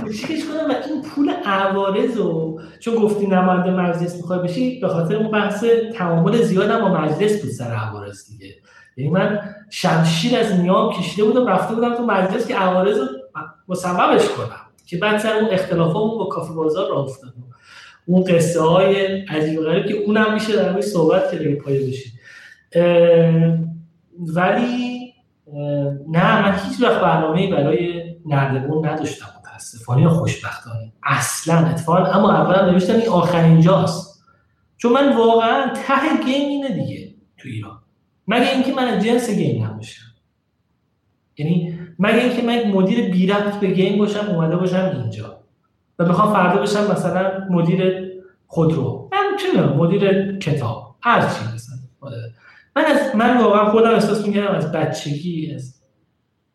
کوچیکش 0.00 0.44
کنم 0.44 0.70
و 0.70 0.74
این 0.88 1.02
پول 1.02 1.30
عوارض 1.30 2.16
رو 2.16 2.60
چون 2.80 2.94
گفتی 2.94 3.26
نماینده 3.26 3.70
مجلس 3.70 4.16
می‌خوای 4.16 4.38
بشی 4.38 4.80
به 4.80 4.88
خاطر 4.88 5.16
اون 5.16 5.30
بحث 5.30 5.64
تعامل 5.94 6.42
زیاد 6.42 6.70
هم 6.70 6.80
با 6.80 7.00
مجلس 7.00 7.42
بود 7.42 7.50
سر 7.50 7.74
عوارض 7.74 8.26
دیگه 8.26 8.54
یعنی 8.96 9.10
من 9.10 9.40
شمشیر 9.70 10.38
از 10.38 10.52
نیام 10.52 10.92
کشیده 10.92 11.24
بودم 11.24 11.46
رفته 11.46 11.74
بودم 11.74 11.94
تو 11.94 12.06
مجلس 12.06 12.46
که 12.46 12.56
عوارض 12.56 12.98
رو 12.98 13.06
مصوبش 13.68 14.28
کنم. 14.28 14.66
که 14.86 14.96
بعد 14.96 15.18
سر 15.18 15.36
اون 15.36 15.50
اختلافمون 15.50 16.18
با 16.18 16.24
کافی 16.24 16.54
بازار 16.54 16.90
را 16.90 16.96
افتاد 16.96 17.32
اون 18.06 18.24
قصه 18.24 18.60
های 18.60 19.20
عجیب 19.20 19.60
غریب 19.60 19.86
که 19.86 19.94
اونم 19.94 20.34
میشه 20.34 20.56
در 20.56 20.80
صحبت 20.80 21.30
که 21.30 21.54
پایه 21.64 21.80
بشید 21.86 22.12
ولی 24.18 24.95
نه 26.08 26.42
من 26.42 26.58
هیچ 26.58 26.82
وقت 26.82 27.00
برنامه 27.00 27.50
برای 27.50 28.04
نردبون 28.26 28.86
نداشتم 28.86 29.26
متاسفانه 29.40 30.02
یا 30.02 30.08
خوشبختانه. 30.08 30.92
اصلا 31.02 31.66
اتفاقا 31.66 32.04
اما 32.04 32.32
اولا 32.32 32.70
نوشتم 32.70 32.92
این 32.92 33.08
آخرین 33.08 33.60
جاست. 33.60 34.24
چون 34.76 34.92
من 34.92 35.16
واقعا 35.16 35.72
ته 35.74 36.24
گیم 36.24 36.48
اینه 36.48 36.68
دیگه 36.68 37.14
تو 37.38 37.48
ایران. 37.48 37.78
مگه 38.28 38.52
اینکه 38.52 38.74
من 38.74 38.98
جنس 38.98 39.30
گیم 39.30 39.64
نباشم. 39.64 40.06
یعنی 41.38 41.78
مگه 41.98 42.18
اینکه 42.18 42.42
من 42.42 42.72
مدیر 42.72 43.10
بی 43.10 43.32
به 43.60 43.66
گیم 43.66 43.98
باشم 43.98 44.26
اومده 44.30 44.56
باشم 44.56 44.92
اینجا. 45.02 45.38
و 45.98 46.04
می‌خوام 46.04 46.32
فردا 46.32 46.62
بشم 46.62 46.90
مثلا 46.90 47.46
مدیر 47.50 48.10
خودرو. 48.46 49.10
من 49.12 49.74
مدیر 49.74 50.38
کتاب. 50.38 50.96
هر 51.02 51.20
چی 51.20 51.54
مثلا. 51.54 51.76
من 52.76 52.84
از 52.84 53.16
من 53.16 53.36
واقعا 53.36 53.70
خودم 53.70 53.90
احساس 53.90 54.26
می‌کردم 54.26 54.54
از 54.54 54.72
بچگی 54.72 55.52
از 55.54 55.74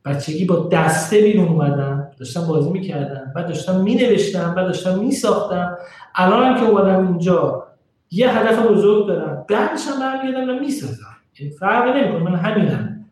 بچگی 0.06 0.46
با 0.46 0.70
دسته 0.72 1.22
بیرون 1.22 1.48
اومدم. 1.48 2.12
داشتم 2.20 2.48
بازی 2.48 2.70
می‌کردم 2.70 3.32
بعد 3.36 3.48
داشتم 3.48 3.82
مینوشتم 3.82 4.56
بعد 4.56 4.66
داشتم 4.66 5.00
میساختم. 5.00 5.78
الانم 6.16 6.60
که 6.60 6.66
اومدم 6.66 7.08
اینجا 7.08 7.68
یه 8.12 8.38
هدف 8.38 8.66
بزرگ 8.66 9.08
دارم. 9.08 9.46
بعدش 9.50 9.88
هم 9.88 10.00
برمیگردم 10.00 10.50
و 10.50 10.60
می‌سازم. 10.60 11.18
یعنی 11.40 11.54
فرقی 11.54 12.02
نمی‌کنه. 12.02 12.24
من 12.24 12.36
همینم 12.36 13.06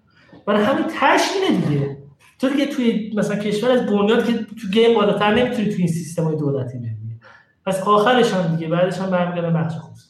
من 0.48 0.56
همین 0.56 0.86
تشکیل 1.02 1.62
دیگه. 1.62 1.98
تو 2.40 2.50
دیگه 2.50 2.66
توی 2.66 3.12
مثلا 3.16 3.36
کشور 3.36 3.72
از 3.72 3.86
بنیاد 3.86 4.26
که 4.26 4.34
تو 4.34 4.68
گیم 4.74 4.96
بالاتر 4.96 5.34
نمی‌تونی 5.34 5.70
توی 5.70 5.78
این 5.78 5.88
سیستم 5.88 6.24
های 6.24 6.36
دولتی 6.36 6.78
ببینی 6.78 7.20
پس 7.66 7.84
آخرش 7.84 8.34
هم 8.34 8.56
دیگه 8.56 8.68
بعدش 8.68 8.98
هم 8.98 9.10
برمیگردم 9.10 9.54
بخش 9.54 9.74
خصوصی. 9.80 10.09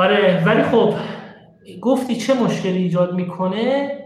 آره 0.00 0.42
ولی 0.46 0.62
خب 0.62 0.94
گفتی 1.80 2.16
چه 2.16 2.34
مشکلی 2.34 2.78
ایجاد 2.78 3.14
می‌کنه؟ 3.14 3.98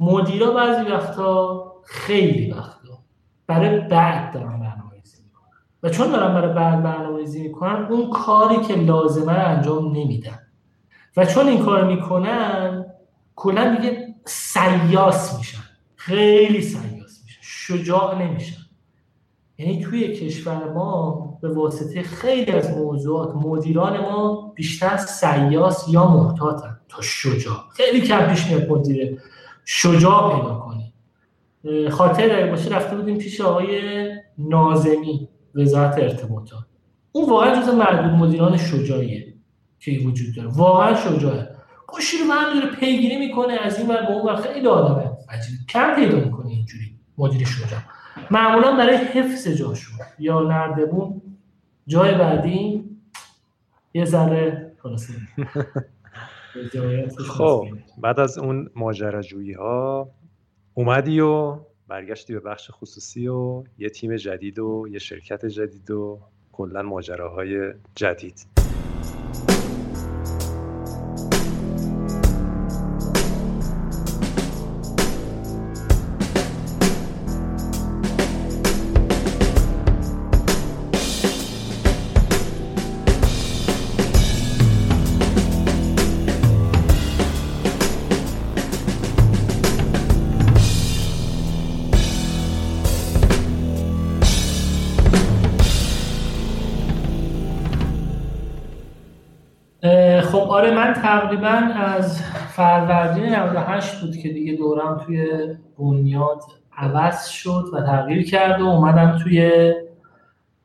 مدیرا 0.00 0.50
بعضی 0.50 0.90
وقتا 0.90 1.64
خیلی 1.84 2.50
وقتا 2.50 2.98
برای 3.46 3.80
بعد 3.80 4.34
دارن 4.34 4.60
برنامه‌ریزی 4.60 5.22
می‌کنن. 5.24 5.58
و 5.82 5.88
چون 5.88 6.10
دارن 6.10 6.34
برای 6.34 6.54
بعد 6.54 6.82
برنامه‌ریزی 6.82 7.42
می‌کنن 7.42 7.86
اون 7.90 8.10
کاری 8.10 8.56
که 8.56 8.74
لازمه 8.74 9.32
رو 9.32 9.48
انجام 9.48 9.86
نمیدن. 9.96 10.38
و 11.16 11.24
چون 11.24 11.48
این 11.48 11.64
کار 11.64 11.84
می‌کنن 11.84 12.86
کلا 13.36 13.74
دیگه 13.74 14.14
سیاس 14.24 15.38
میشن. 15.38 15.62
خیلی 15.96 16.62
سیاس 16.62 17.22
میشن. 17.24 17.40
شجاع 17.40 18.22
نمیشن. 18.22 18.62
یعنی 19.58 19.80
توی 19.80 20.14
کشور 20.14 20.72
ما 20.72 21.27
به 21.40 21.48
واسطه 21.48 22.02
خیلی 22.02 22.52
از 22.52 22.70
موضوعات 22.70 23.34
مدیران 23.34 24.00
ما 24.00 24.52
بیشتر 24.56 24.96
سیاس 24.96 25.88
یا 25.88 26.06
محتاطن 26.08 26.80
تا 26.88 27.02
شجاع. 27.02 27.56
خیلی 27.72 28.00
کم 28.00 28.26
پیش 28.26 28.46
میاد 28.46 28.68
مدیر 28.68 29.20
شجاع 29.64 30.36
پیدا 30.36 30.54
کنی 30.54 30.92
خاطر 31.90 32.50
باشه 32.50 32.70
رفته 32.70 32.96
بودیم 32.96 33.18
پیش 33.18 33.40
آقای 33.40 33.80
نازمی 34.38 35.28
وزارت 35.54 35.98
ارتباطات. 35.98 36.64
اون 37.12 37.30
واقعا 37.30 37.62
جز 37.62 37.68
معدود 37.68 38.12
مدیران 38.12 38.56
شجاعیه 38.56 39.34
که 39.78 40.00
وجود 40.04 40.36
داره. 40.36 40.48
واقعا 40.48 40.94
شجاعه. 40.94 41.48
خوشی 41.86 42.16
رو 42.18 42.24
من 42.24 42.54
داره 42.54 42.76
پیگیری 42.76 43.16
می‌کنه 43.16 43.52
از 43.52 43.78
این 43.78 43.88
ور 43.88 44.02
به 44.02 44.12
اون 44.12 44.36
خیلی 44.36 44.66
آدمه. 44.66 45.10
عجیب 45.28 45.54
کم 45.68 45.94
پیدا 45.94 46.16
می‌کنه 46.16 46.50
اینجوری 46.50 46.84
مدیر 47.18 47.46
شجاع. 47.46 47.80
معمولا 48.30 48.76
برای 48.76 48.96
حفظ 48.96 49.48
جاشون 49.48 49.98
یا 50.18 50.40
نردبون 50.40 51.22
جای 51.88 52.14
بعدی 52.14 52.84
یه 53.94 54.04
ذره 54.04 54.72
خب 57.28 57.68
بعد 57.98 58.20
از 58.20 58.38
اون 58.38 58.70
ماجراجویی 58.74 59.52
ها 59.52 60.10
اومدی 60.74 61.20
و 61.20 61.58
برگشتی 61.88 62.32
به 62.32 62.40
بخش 62.40 62.70
خصوصی 62.70 63.28
و 63.28 63.64
یه 63.78 63.88
تیم 63.88 64.16
جدید 64.16 64.58
و 64.58 64.86
یه 64.90 64.98
شرکت 64.98 65.46
جدید 65.46 65.90
و 65.90 66.20
کلا 66.52 66.82
ماجراهای 66.82 67.72
جدید. 67.94 68.57
تقریبا 101.08 101.60
از 101.76 102.22
فروردین 102.22 103.34
98 103.34 104.00
بود 104.00 104.16
که 104.16 104.28
دیگه 104.28 104.52
دورم 104.52 105.02
توی 105.06 105.26
بنیاد 105.78 106.42
عوض 106.76 107.28
شد 107.28 107.64
و 107.72 107.82
تغییر 107.82 108.30
کرد 108.30 108.60
و 108.60 108.64
اومدم 108.64 109.18
توی 109.22 109.72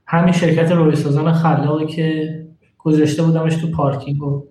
همین 0.06 0.34
شرکت 0.34 0.72
روی 0.72 0.95
سازان 0.95 1.34
خلاقی 1.34 1.86
که 1.86 2.40
گذاشته 2.78 3.24
بودمش 3.24 3.56
تو 3.56 3.72
پارکینگ 3.72 4.24
و 4.24 4.44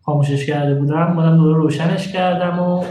خاموشش 0.00 0.46
کرده 0.46 0.74
بودم. 0.74 1.18
اومدم 1.18 1.36
دوره 1.36 1.56
روشنش 1.56 2.12
کردم 2.12 2.58
و 2.58 2.84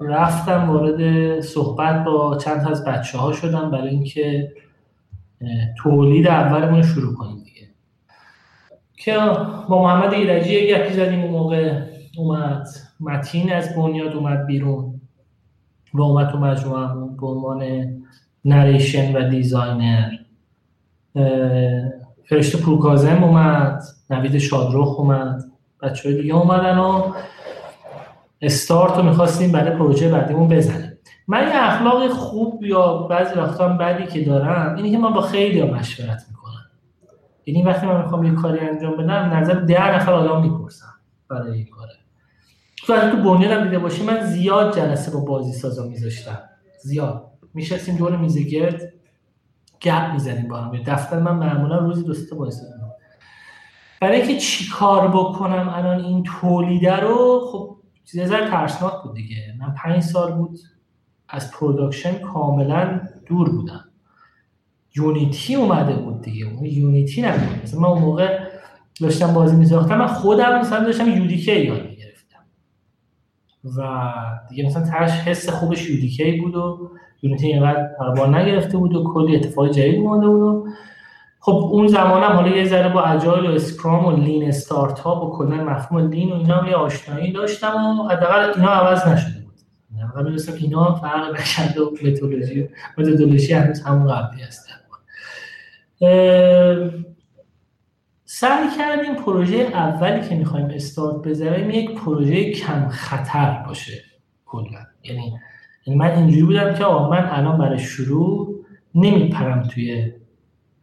رفتم 0.00 0.70
وارد 0.70 1.40
صحبت 1.40 2.04
با 2.04 2.38
چند 2.38 2.68
از 2.68 2.84
بچه 2.84 3.18
ها 3.18 3.32
شدم 3.32 3.70
برای 3.70 3.88
اینکه 3.88 4.52
تولید 5.78 6.28
اولمون 6.28 6.82
شروع 6.82 7.14
کنیم 7.14 7.42
که 9.04 9.18
با 9.68 9.82
محمد 9.82 10.12
ایرجی 10.12 10.66
گپی 10.66 10.94
زدیم 10.94 11.20
اون 11.20 11.30
موقع 11.30 11.80
اومد 12.18 12.66
متین 13.00 13.52
از 13.52 13.76
بنیاد 13.76 14.12
اومد 14.12 14.46
بیرون 14.46 15.00
و 15.94 16.02
اومد 16.02 16.28
تو 16.28 16.38
مجموعه 16.38 16.88
به 17.20 17.26
عنوان 17.26 17.62
narrative 18.44 19.16
designer. 19.16 20.10
فرشته 22.24 22.58
پورکازم 22.58 23.24
اومد 23.24 23.82
نوید 24.10 24.38
شادروخ 24.38 25.00
اومد 25.00 25.44
بچه 25.82 26.08
های 26.08 26.22
دیگه 26.22 26.34
اومدن 26.34 26.78
و 26.78 27.12
استارت 28.40 28.96
رو 28.96 29.02
می‌خواستیم 29.02 29.52
برای 29.52 29.76
پروژه 29.76 30.08
بعدیمون 30.08 30.48
بزنیم. 30.48 30.92
من 31.28 31.44
اخلاق 31.52 32.08
خوب 32.08 32.64
یا 32.64 32.96
بعضی 32.96 33.38
وقتا 33.38 33.68
بدی 33.68 34.06
که 34.06 34.24
دارم 34.24 34.76
اینه 34.76 34.90
که 34.90 34.98
من 34.98 35.12
با 35.12 35.20
خیلی 35.20 35.62
مشورت 35.62 36.31
یعنی 37.46 37.62
وقتی 37.62 37.86
من 37.86 38.02
می‌خوام 38.02 38.24
یه 38.24 38.32
کاری 38.32 38.58
انجام 38.58 38.96
بدم 38.96 39.12
نظر 39.12 39.54
ده 39.54 39.94
نفر 39.94 40.12
آدم 40.12 40.42
می‌پرسم 40.42 40.94
برای 41.28 41.52
این 41.58 41.66
کاره. 41.66 41.92
تو 42.76 42.92
از 42.92 43.10
تو 43.10 43.16
بنیادم 43.16 43.64
دیده 43.64 43.78
باشی 43.78 44.04
من 44.04 44.20
زیاد 44.20 44.76
جلسه 44.76 45.10
با 45.12 45.20
بازی 45.20 45.52
سازا 45.52 45.86
میذاشتم. 45.88 46.38
زیاد. 46.82 47.24
میشستیم 47.54 47.96
دور 47.96 48.16
میز 48.16 48.38
گرد 48.38 48.92
گپ 49.80 50.12
می‌زنیم 50.12 50.48
با 50.48 50.56
هم. 50.56 50.82
دفتر 50.82 51.18
من 51.18 51.36
معمولا 51.36 51.78
روزی 51.78 52.04
دو 52.04 52.14
تا 52.30 52.36
بازی 52.36 52.60
سازا 52.60 52.72
برای 54.00 54.20
اینکه 54.20 54.38
چی 54.40 54.70
کار 54.70 55.08
بکنم 55.08 55.72
الان 55.74 56.04
این 56.04 56.22
تولیده 56.22 56.96
رو 56.96 57.40
خب 57.52 57.76
ذره 58.26 58.50
ترسناک 58.50 58.92
بود 59.02 59.14
دیگه. 59.14 59.54
من 59.60 59.74
پنج 59.74 60.02
سال 60.02 60.32
بود 60.32 60.58
از 61.28 61.50
production 61.50 62.18
کاملا 62.18 63.00
دور 63.26 63.50
بودم. 63.50 63.84
یونیتی 64.96 65.54
اومده 65.54 65.92
بود 65.92 66.22
دیگه. 66.22 66.46
اون 66.46 66.64
یونیتی 66.64 67.22
نبود. 67.22 67.62
مثلا 67.62 67.80
من 67.80 67.88
اون 67.88 68.02
موقع 68.02 68.38
داشتم 69.00 69.34
بازی 69.34 69.56
میساختم 69.56 69.98
من 69.98 70.06
خودم 70.06 70.58
مثلا 70.58 70.84
داشتم 70.84 71.08
یودیکی 71.08 71.60
یاد 71.60 71.82
می‌گرفتم. 71.82 72.38
و 73.76 74.12
دیگه 74.50 74.66
مثلا 74.66 74.90
تاش 74.90 75.10
حس 75.10 75.48
خوبش 75.48 75.90
یودیکی 75.90 76.32
بود 76.32 76.54
و 76.54 76.90
یونیتی 77.22 77.46
اینقدر 77.46 77.88
پربار 77.98 78.38
نگرفته 78.38 78.78
بود 78.78 78.94
و 78.94 79.12
کلی 79.14 79.36
اتفاق 79.36 79.70
جدید 79.70 80.00
اومده 80.00 80.26
بود 80.26 80.42
و 80.42 80.68
خب 81.40 81.52
اون 81.72 81.86
زمانم 81.86 82.32
حالا 82.32 82.56
یه 82.56 82.64
ذره 82.64 82.92
با 82.92 83.02
اجایل 83.02 83.50
و 83.50 83.54
اسکرام 83.54 84.06
و 84.06 84.16
لین 84.16 84.48
استارتاپ 84.48 85.24
و 85.24 85.36
کلا 85.36 85.64
مفهوم 85.64 86.10
لین 86.10 86.32
و 86.32 86.34
اینا 86.34 86.56
هم 86.56 86.68
یه 86.68 86.74
آشنایی 86.74 87.32
داشتم 87.32 88.00
و 88.00 88.08
حداقل 88.08 88.52
اینا 88.56 88.68
عوض 88.68 89.06
نشده 89.06 89.40
بود. 89.40 89.54
یعنی 89.96 90.10
می‌دونستم 90.16 90.52
اینا 90.52 90.94
فرق 90.94 91.30
نکرده 91.30 91.80
و 91.80 91.90
متدولوژی 91.90 92.68
متدولوژی 92.98 93.52
هنوز 93.52 93.82
همون 93.82 94.12
قبلی 94.12 94.42
هست. 94.42 94.68
سعی 98.24 98.68
کردیم 98.78 99.14
پروژه 99.14 99.56
اولی 99.56 100.28
که 100.28 100.34
می‌خوایم 100.34 100.66
استارت 100.66 101.22
بذاریم 101.22 101.70
یک 101.70 101.94
پروژه 101.94 102.52
کم 102.52 102.88
خطر 102.88 103.62
باشه 103.66 104.02
کلا. 104.46 104.80
یعنی 105.04 105.38
یعنی 105.86 105.98
من 105.98 106.10
اینجوری 106.10 106.42
بودم 106.42 106.74
که 106.74 106.84
آقا 106.84 107.10
من 107.10 107.28
الان 107.30 107.58
برای 107.58 107.78
شروع 107.78 108.64
نمیپرم 108.94 109.62
توی 109.62 110.12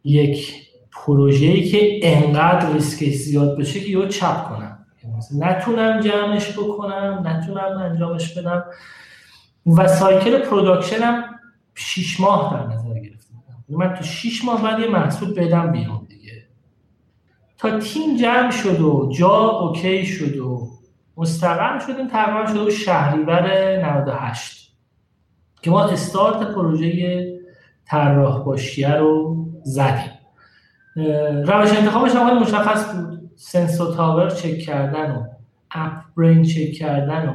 یک 0.04 0.70
پروژه‌ای 0.92 1.64
که 1.64 2.00
انقدر 2.04 2.74
ریسکش 2.74 3.14
زیاد 3.14 3.58
باشه 3.58 3.80
که 3.80 3.90
یه 3.90 4.08
چپ 4.08 4.50
کنم. 4.50 4.86
یعنی 5.04 5.18
نتونم 5.38 6.00
جمعش 6.00 6.60
بکنم 6.60 7.24
نتونم 7.26 7.78
انجامش 7.78 8.38
بدم 8.38 8.64
و 9.78 9.88
cycle 9.88 10.38
productionم 10.38 11.24
شیش 11.76 12.20
ماه 12.20 12.54
در 12.54 12.68
من 13.78 13.94
تو 13.94 14.04
6 14.04 14.46
ماه 14.46 14.64
بعد 14.64 14.80
یه 14.80 14.88
محصول 14.88 15.34
بدم 15.34 15.72
بیرون 15.72 16.06
دیگه. 16.10 16.44
تا 17.58 17.80
تیم 17.80 18.18
جمع 18.18 18.52
شد 18.52 18.82
و 18.82 19.12
جا 19.18 19.50
okay 19.50 20.06
شد 20.06 20.38
و 20.38 20.68
مستقر 21.18 21.80
شدیم 21.80 22.08
تقریبا 22.08 22.48
شده 22.48 22.60
و 22.60 22.70
شهریور 22.70 23.76
98 23.86 24.74
که 25.62 25.72
ما 25.72 25.84
استارت 25.84 26.56
پروژه 26.56 27.40
طراح 27.86 28.44
باشیه 28.44 28.94
رو 28.94 29.46
زدیم. 29.64 30.12
روش 31.46 31.78
انتخابش 31.78 32.12
هم 32.12 32.40
مشخص 32.40 32.96
بود. 32.96 33.20
Sensor 33.36 33.96
Tower 33.96 34.30
چک 34.30 34.60
کردن 34.60 35.12
و 35.12 35.24
اپ 35.72 35.92
برین 36.18 36.44
چک 36.44 36.74
کردن 36.74 37.30
و 37.30 37.34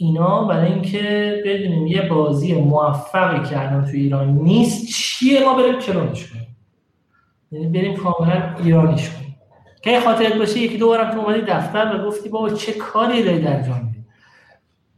اینا 0.00 0.44
برای 0.44 0.72
اینکه 0.72 1.36
بدونیم 1.46 1.86
یه 1.86 2.02
بازی 2.02 2.54
موفقی 2.54 3.48
که 3.48 3.60
الان 3.60 3.84
تو 3.84 3.90
ایران 3.90 4.28
نیست 4.28 4.86
چیه 4.86 5.44
ما 5.44 5.54
بریم 5.54 5.78
کلونش 5.78 6.30
کنیم. 6.30 6.56
یعنی 7.52 7.66
بریم 7.66 7.96
کاملا 7.96 8.54
ایرانیش 8.64 9.10
کنیم. 9.10 9.36
که 9.82 10.00
خاطرت 10.00 10.34
باشه 10.34 10.58
یکی 10.58 10.78
دو 10.78 10.86
بارم 10.86 11.10
تو 11.10 11.20
اومدی 11.20 11.40
دفتر 11.40 11.96
و 11.96 12.06
گفتی 12.06 12.28
بابا 12.28 12.50
چه 12.50 12.72
کاری 12.72 13.22
داری 13.22 13.40
در 13.40 13.56
انجام 13.56 13.94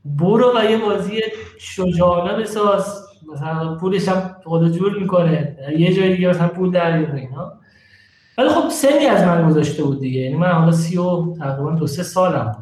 برو 0.04 0.52
و 0.58 0.64
یه 0.70 0.78
بازی 0.78 1.20
شجاعانه 1.58 2.34
بساز. 2.34 3.06
مثلا 3.32 3.74
پولش 3.74 4.08
هم 4.08 4.36
خود 4.44 4.72
جور 4.72 4.98
می‌کنه. 4.98 5.56
یه 5.78 5.94
جای 5.94 6.16
دیگه 6.16 6.28
مثلا 6.28 6.48
پول 6.48 6.70
در 6.70 7.14
اینا. 7.14 7.52
ولی 8.38 8.48
خب 8.48 8.68
سنی 8.68 9.06
از 9.06 9.24
من 9.24 9.50
گذاشته 9.50 9.82
بود 9.82 10.00
دیگه. 10.00 10.20
یعنی 10.20 10.36
من 10.36 10.52
حالا 10.52 10.72
سی 10.72 10.98
و 10.98 11.34
تقریبا 11.38 11.70
دو 11.70 11.86
سه 11.86 12.02
سالم 12.02 12.59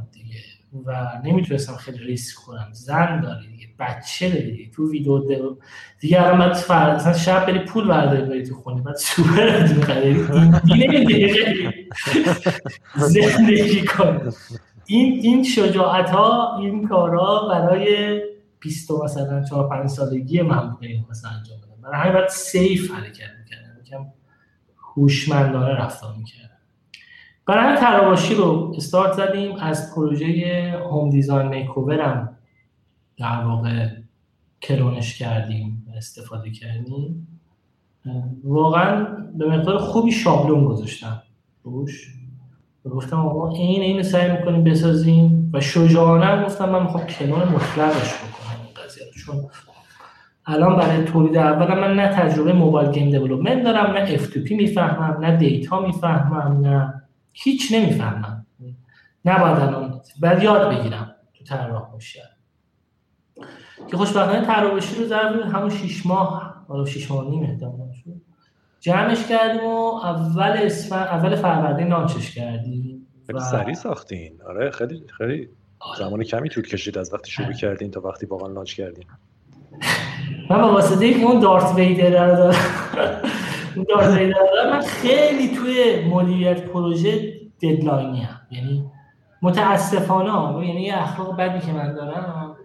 و 0.87 1.21
نمی‌تونستم 1.25 1.77
خیلی 1.77 1.99
ریسک 1.99 2.37
کنم. 2.37 2.69
زن 2.73 3.21
داری 3.21 3.49
دیگه 3.49 3.69
بچه 3.79 4.29
داری 4.29 4.71
تو 4.75 4.91
ویدیو 4.91 5.19
دو 5.19 5.59
دیگه 6.01 6.23
الان 6.23 6.39
بعد 6.39 6.53
فرد 6.53 6.97
مثلا 6.97 7.13
شب 7.13 7.47
بری 7.47 7.59
پول 7.59 7.89
برداری 7.89 8.23
بری 8.23 8.47
تو 8.47 8.55
خونه 8.55 8.83
بعد 8.83 8.97
سوپر 8.97 9.61
دیگه 11.05 11.35
زندگی 12.97 13.85
کن. 13.85 14.33
این 14.87 15.21
این 15.23 15.45
شجاعت 15.45 16.11
ها 16.11 16.59
این 16.59 16.89
کارا 16.89 17.49
برای 17.49 18.21
20 18.61 18.91
مثلا 18.91 19.45
4 19.45 19.69
5 19.69 19.87
سالگی 19.91 20.43
من 20.43 20.71
بود 20.71 20.85
مثلا 21.11 21.31
انجام 21.31 21.59
بدم 21.59 21.83
برای 21.83 22.01
همین 22.01 22.13
بعد 22.13 22.29
سیف 22.29 22.91
حرکت 22.91 23.31
می‌کردم. 23.39 23.81
یکم 23.87 24.07
هوشمندانه 24.97 25.75
رفتار 25.75 26.15
می‌کرد 26.17 26.48
برای 27.49 27.65
همین 27.65 27.77
تراباشی 27.77 28.35
رو 28.35 28.73
استارت 28.77 29.13
زدیم. 29.13 29.57
از 29.61 29.95
پروژه 29.95 30.27
هوم 30.91 31.11
دیزاین 31.11 31.49
میکوور 31.49 32.01
هم 32.01 32.29
در 33.19 33.45
واقع 33.45 33.89
کرونش 34.61 35.19
کردیم 35.19 35.87
استفاده 35.97 36.51
کردیم. 36.51 37.29
واقعا 38.45 39.07
به 39.39 39.47
مقدار 39.47 39.79
خوبی 39.79 40.13
شابلون 40.13 40.65
گذاشتم 40.65 41.23
روش. 41.63 42.15
گفتم 42.91 43.21
آقا 43.21 43.51
این 43.51 43.83
اینو 43.83 44.03
سعی 44.03 44.33
می‌کنیم 44.33 44.65
بسازیم 44.65 45.51
و 45.55 45.61
شجاعانه 45.61 46.45
گفتم 46.45 46.69
من 46.69 46.83
می‌خوام 46.83 47.07
کنون 47.07 47.39
مطلقش 47.39 48.15
بکنم 48.15 48.61
این 48.65 48.85
قضیه 48.85 49.05
رو. 49.07 49.13
چون 49.13 49.51
الان 50.47 50.77
برای 50.77 51.05
تولید 51.05 51.37
اول 51.37 51.81
من 51.81 51.95
نه 51.95 52.09
تجربه 52.09 52.53
mobile 52.53 52.91
game 52.91 53.11
development 53.11 53.65
دارم 53.65 53.93
نه 53.93 54.17
پی 54.17 54.55
می‌فهمم 54.55 55.25
نه 55.25 55.37
data 55.37 55.81
می‌فهمم 55.81 56.67
نه 56.67 57.03
هیچ 57.43 57.73
نمی‌فهمم. 57.73 58.47
نباید 59.25 59.57
الان 59.57 60.01
بعد 60.21 60.43
یاد 60.43 60.79
بگیرم 60.79 61.15
تو 61.35 61.45
طراح 61.45 61.93
باشی 61.93 62.21
که 63.91 63.97
خوشبختانه 63.97 64.47
طراحی 64.47 64.81
رو 64.99 65.07
ظرف 65.07 65.55
همون 65.55 65.71
6 65.71 66.07
ماه 66.07 66.65
حالا 66.69 66.85
6 66.85 67.11
ماه 67.11 67.31
نیم 67.31 67.43
احتمالاً 67.43 67.93
شد 67.93 68.11
جمعش 68.81 69.27
کردیم 69.27 69.65
و 69.65 69.95
اول 70.05 70.57
اسفن 70.57 70.97
اول 70.97 71.37
فروردین 71.37 71.89
launch 71.89 72.23
ش 72.23 72.35
کردیم 72.35 73.07
خیلی 73.27 73.41
سریع 73.41 73.75
ساختین. 73.75 74.43
آره 74.49 74.71
خیلی 74.71 75.03
خیلی 75.19 75.49
آره. 75.79 75.99
زمان 75.99 76.23
کمی 76.23 76.49
طول 76.49 76.65
کشید 76.65 76.99
از 76.99 77.15
وقتی 77.15 77.31
شروع 77.31 77.53
کردین 77.53 77.91
تا 77.91 78.01
وقتی 78.01 78.27
واقعا 78.27 78.49
launch 78.49 78.75
کردین. 78.75 79.05
من 80.51 80.63
با 80.63 80.73
واسطه 80.73 81.05
اون 81.07 81.41
Darth 81.41 81.75
Vader 81.75 82.27
رو 82.27 82.37
دارم. 82.37 82.55
من 84.73 84.81
خیلی 84.81 85.57
توی 85.57 86.05
مدیریت 86.05 86.65
پروژه 86.65 87.41
deadline 87.63 88.14
ی 88.14 88.21
هم 88.21 88.41
یعنی 88.51 88.85
متاسفانه 89.43 90.67
یعنی 90.67 90.83
یه 90.83 91.03
اخلاق 91.03 91.37
بدی 91.37 91.67
که 91.67 91.73
من 91.73 91.95
دارم. 91.95 92.57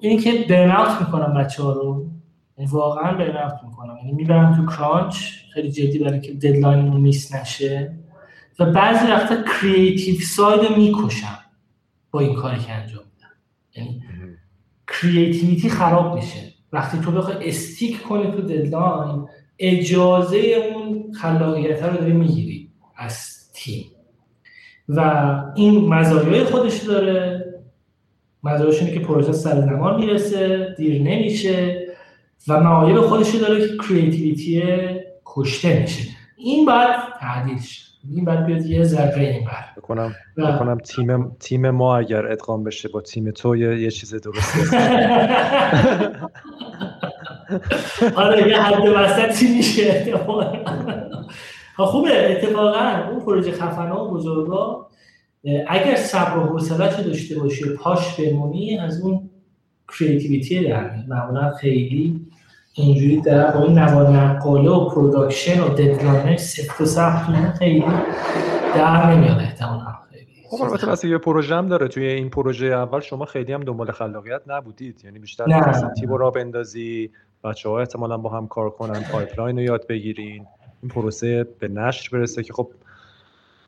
اینی 0.00 0.18
که 0.18 0.44
burn 0.48 0.98
می‌کنم 1.00 1.34
بچه 1.34 1.62
ها 1.62 1.72
رو. 1.72 2.06
یعنی 2.58 2.70
واقعا 2.70 3.12
burn 3.14 3.60
می‌کنم. 3.64 3.96
یعنی 3.96 4.12
می‌برم 4.12 4.56
تو 4.56 4.76
crunch 4.76 5.16
خیلی 5.54 5.70
جدی 5.70 5.98
برای 5.98 6.20
که 6.20 6.32
deadline 6.32 6.92
رو 6.92 6.98
miss 6.98 7.34
نشه. 7.34 7.96
و 8.58 8.72
بعضی 8.72 9.06
وقتا 9.06 9.36
creative 9.42 10.20
side 10.20 10.64
رو 10.64 10.76
می‌کشم 10.76 11.38
با 12.10 12.20
این 12.20 12.34
کاری 12.34 12.58
که 12.58 12.72
انجام 12.72 13.04
میدم. 13.14 13.34
یعنی 13.76 14.02
creativity 14.88 15.68
خراب 15.68 16.14
میشه. 16.14 16.40
وقتی 16.72 16.98
تو 16.98 17.10
بخوای 17.10 17.48
stick 17.48 18.02
کنی 18.02 18.30
تو 18.30 18.42
deadline 18.42 19.26
اجازه 19.60 20.38
اون 20.38 21.12
خلاقیت 21.12 21.82
رو 21.82 21.96
داری 21.96 22.12
می‌گیری 22.12 22.70
از 22.96 23.50
تیم. 23.54 23.84
و 24.88 25.32
این 25.54 25.88
مزایای 25.88 26.44
خودش 26.44 26.76
داره. 26.76 27.44
مزایاش 28.42 28.82
اینه 28.82 28.92
که 28.92 29.00
پروژه 29.00 29.32
سر 29.32 29.60
زمان 29.60 30.00
می‌رسه 30.00 30.74
دیر 30.76 31.02
نمیشه 31.02 31.86
و 32.48 32.60
معایب 32.60 33.00
خودش 33.00 33.34
داره 33.34 33.68
که 33.68 33.76
creativity 33.76 34.62
کشته 35.26 35.80
میشه. 35.80 36.02
این 36.36 36.66
باید 36.66 36.96
تعدیل 37.20 37.58
شه. 37.58 37.90
این 38.14 38.24
باید 38.24 38.46
بیاد 38.46 38.66
یه 38.66 38.84
ذره 38.84 39.22
این 39.22 39.44
بر. 39.44 39.64
بکنم 39.76 40.14
بکنم 40.36 40.78
تیم 40.78 41.30
تیم 41.30 41.70
ما 41.70 41.96
اگر 41.96 42.26
ادغام 42.26 42.64
بشه 42.64 42.88
با 42.88 43.00
تیم 43.00 43.30
تو 43.30 43.56
یه, 43.56 43.82
یه 43.82 43.90
چیز 43.90 44.14
درست 44.14 44.54
آره 48.16 48.48
یه 48.48 48.62
حد 48.62 48.88
وسطی 48.88 49.56
میشه 49.56 50.14
خوبه 51.76 52.32
اتفاقا 52.32 53.10
اون 53.10 53.20
پروژه 53.20 53.52
خفنه 53.52 53.92
و 53.92 54.10
بزرگا 54.10 54.86
اگر 55.68 55.96
صبر 55.96 56.38
و 56.38 56.42
حوصله 56.42 57.02
داشته 57.02 57.38
باشی 57.38 57.64
پاش 57.76 58.20
بمونی 58.20 58.78
از 58.78 59.00
اون 59.00 59.30
کریتیویتی 59.98 60.68
در 60.68 60.90
معمولا 61.08 61.50
خیلی 61.50 62.20
اینجوری 62.74 63.20
در 63.20 63.50
با 63.50 63.64
این 63.64 63.78
نوار 63.78 64.08
نقاله 64.08 64.70
و 64.70 64.88
production 64.88 65.60
و 65.60 65.68
deadline 65.68 66.36
سفت 66.36 66.80
و 66.80 66.84
سخت 66.84 67.58
خیلی 67.58 67.84
در 68.74 69.14
نمیاد 69.14 69.38
احتمالا 69.38 69.90
خب 70.50 70.62
البته 70.62 71.08
یه 71.08 71.18
پروژه 71.18 71.54
هم 71.54 71.68
داره. 71.68 71.88
توی 71.88 72.06
این 72.06 72.30
پروژه 72.30 72.66
اول 72.66 73.00
شما 73.00 73.24
خیلی 73.24 73.52
هم 73.52 73.60
دنبال 73.60 73.90
خلاقیت 73.90 74.42
نبودید. 74.46 75.04
یعنی 75.04 75.18
بیشتر 75.18 75.44
تیم 76.00 76.12
را 76.12 76.30
بندازی 76.30 77.10
بچه 77.44 77.68
ها 77.68 77.80
احتمالا 77.80 78.16
با 78.16 78.30
هم 78.30 78.48
کار 78.48 78.70
کنن 78.70 79.04
pipeline 79.12 79.56
رو 79.56 79.62
یاد 79.62 79.86
بگیرین. 79.86 80.46
این 80.82 80.90
پروسه 80.90 81.46
به 81.58 81.68
نشر 81.68 82.08
برسه 82.12 82.42
که 82.42 82.52
خب 82.52 82.70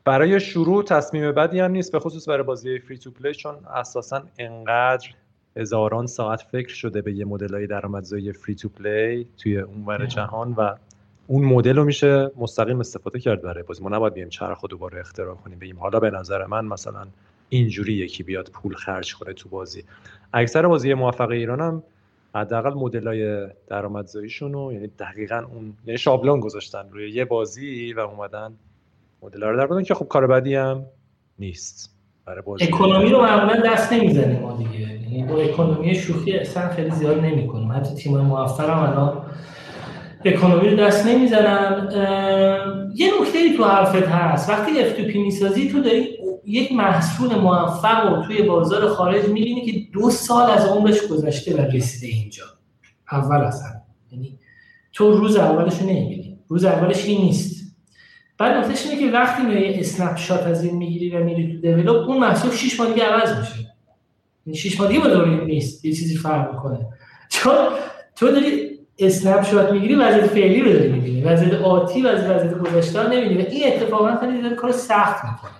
برای 0.05 0.39
شروع 0.39 0.83
تصمیم 0.83 1.31
بدی 1.31 1.59
هم 1.59 1.71
نیست 1.71 1.91
به 1.91 1.99
خصوص 1.99 2.29
برای 2.29 2.43
بازی 2.43 2.79
free 2.79 2.97
to 2.97 3.11
play 3.11 3.33
چون 3.33 3.55
اساسا 3.73 4.23
انقدر 4.39 5.09
هزاران 5.57 6.07
ساعت 6.07 6.41
فکر 6.41 6.73
شده 6.73 7.01
به 7.01 7.13
یه 7.13 7.25
مدل 7.25 7.53
های 7.53 7.67
درآمدزایی 7.67 8.31
فری 8.31 8.55
تو 8.55 8.69
پلی 8.69 9.27
توی 9.37 9.59
اونور 9.59 10.05
جهان 10.05 10.53
و 10.53 10.75
اون 11.27 11.45
مدل 11.45 11.75
رو 11.75 11.83
میشه 11.83 12.31
مستقیم 12.37 12.79
استفاده 12.79 13.19
کرد 13.19 13.41
برای 13.41 13.63
بازی. 13.63 13.83
ما 13.83 13.89
نباید 13.89 14.13
بیم 14.13 14.29
چرخ 14.29 14.65
دوباره 14.65 14.99
اختراع 14.99 15.35
کنیم 15.35 15.59
بگیم 15.59 15.79
حالا 15.79 15.99
به 15.99 16.09
نظر 16.09 16.45
من 16.45 16.65
مثلا 16.65 17.07
اینجوری 17.49 17.93
یکی 17.93 18.23
بیاد 18.23 18.49
پول 18.53 18.75
خرج 18.75 19.15
کنه 19.15 19.33
تو 19.33 19.49
بازی. 19.49 19.83
اکثر 20.33 20.67
بازی 20.67 20.93
موفق 20.93 21.29
ایران 21.29 21.59
هم 21.59 21.83
حداقل 22.35 22.73
مدل 22.73 23.07
های 23.07 23.47
درآمدزاییشون 23.67 24.53
رو 24.53 24.73
یعنی 24.73 24.87
دقیقا 24.87 25.45
اون 25.53 25.73
یعنی 25.85 25.97
شابلون 25.97 26.39
گذاشتن 26.39 26.83
روی 26.91 27.11
یه 27.11 27.25
بازی 27.25 27.93
و 27.93 27.99
اومدن 27.99 28.53
مدل 29.21 29.43
رو 29.43 29.75
در 29.75 29.83
که 29.83 29.93
خب 29.93 30.07
کار 30.07 30.27
بدی 30.27 30.55
هم 30.55 30.85
نیست 31.39 31.95
برای 32.25 32.41
بازی. 32.41 32.63
اکونومی 32.63 33.09
رو 33.09 33.21
معمولا 33.21 33.61
دست 33.65 33.93
نمی‌زنیم 33.93 34.39
ما 34.39 34.57
دیگه. 34.57 34.79
یعنی 34.79 35.23
با 35.23 35.35
اکونومی 35.41 35.95
شوخی 35.95 36.37
اصلا 36.37 36.69
خیلی 36.69 36.91
زیاد 36.91 37.19
نمی‌کنیم. 37.19 37.71
حتی 37.71 37.95
تیم 37.95 38.17
موفق 38.17 38.69
هم 38.69 38.79
الان 38.79 39.25
اکونومی 40.25 40.69
رو 40.69 40.77
دست 40.77 41.07
نمی‌زنن. 41.07 41.89
یه 42.95 43.11
نکته 43.21 43.37
ای 43.37 43.57
تو 43.57 43.63
حرفت 43.63 44.07
هست. 44.07 44.49
وقتی 44.49 44.79
اف 44.79 44.93
تو 44.93 45.03
پی 45.03 45.23
می‌سازی 45.23 45.69
تو 45.69 45.81
داری 45.81 46.17
یک 46.45 46.71
محصول 46.71 47.35
موفق 47.35 48.07
رو 48.07 48.23
توی 48.23 48.41
بازار 48.41 48.87
خارج 48.89 49.25
می‌بینی 49.25 49.65
که 49.65 49.79
دو 49.93 50.09
سال 50.09 50.51
از 50.51 50.65
عمرش 50.65 51.07
گذشته 51.07 51.55
و 51.55 51.61
رسیده 51.61 52.07
اینجا. 52.07 52.43
اول 53.11 53.41
اصلا 53.41 53.69
یعنی 54.11 54.39
تو 54.93 55.11
روز 55.11 55.35
اولش 55.35 55.79
رو 55.79 55.85
نمی‌بینی. 55.89 56.39
روز 56.47 56.65
اولش 56.65 57.05
این 57.05 57.21
نیست. 57.21 57.63
بعد 58.37 58.57
نکتهش 58.57 58.87
اینه 58.87 59.05
که 59.05 59.11
وقتی 59.11 59.43
میای 59.43 59.79
snapshot 59.79 60.47
از 60.47 60.63
این 60.63 60.75
می‌گیری 60.75 61.09
و 61.09 61.23
میری 61.23 61.53
تو 61.53 61.61
develop 61.61 62.09
اون 62.09 62.17
محصول 62.17 62.51
6 62.51 62.79
ماه 62.79 62.89
دیگه 62.89 63.03
عوض 63.05 63.39
میشه. 63.39 63.55
این 63.55 63.65
یعنی 64.45 64.57
6 64.57 64.79
ماه 64.79 64.89
دیگه 64.89 65.45
نیست. 65.45 65.85
یه 65.85 65.93
چیزی 65.93 66.17
فرق 66.17 66.53
می‌کنه. 66.53 66.79
چون 67.29 67.55
تو 68.15 68.31
داری 68.31 68.79
snapshot 68.99 69.71
می‌گیری 69.71 69.95
وضعیت 69.95 70.27
فعلی 70.27 70.61
رو 70.61 70.73
داری 70.73 70.91
می‌بینی. 70.91 71.23
وضعیت 71.23 71.53
آتی 71.53 72.01
و 72.01 72.09
وضعیت 72.09 72.57
گذشته 72.57 73.03
رو 73.03 73.13
نمی‌بینی. 73.13 73.43
این 73.43 73.73
اتفاقا 73.73 74.15
خیلی 74.15 74.41
داره 74.41 74.55
کار 74.55 74.71
سخت 74.71 75.25
می‌کنه. 75.25 75.51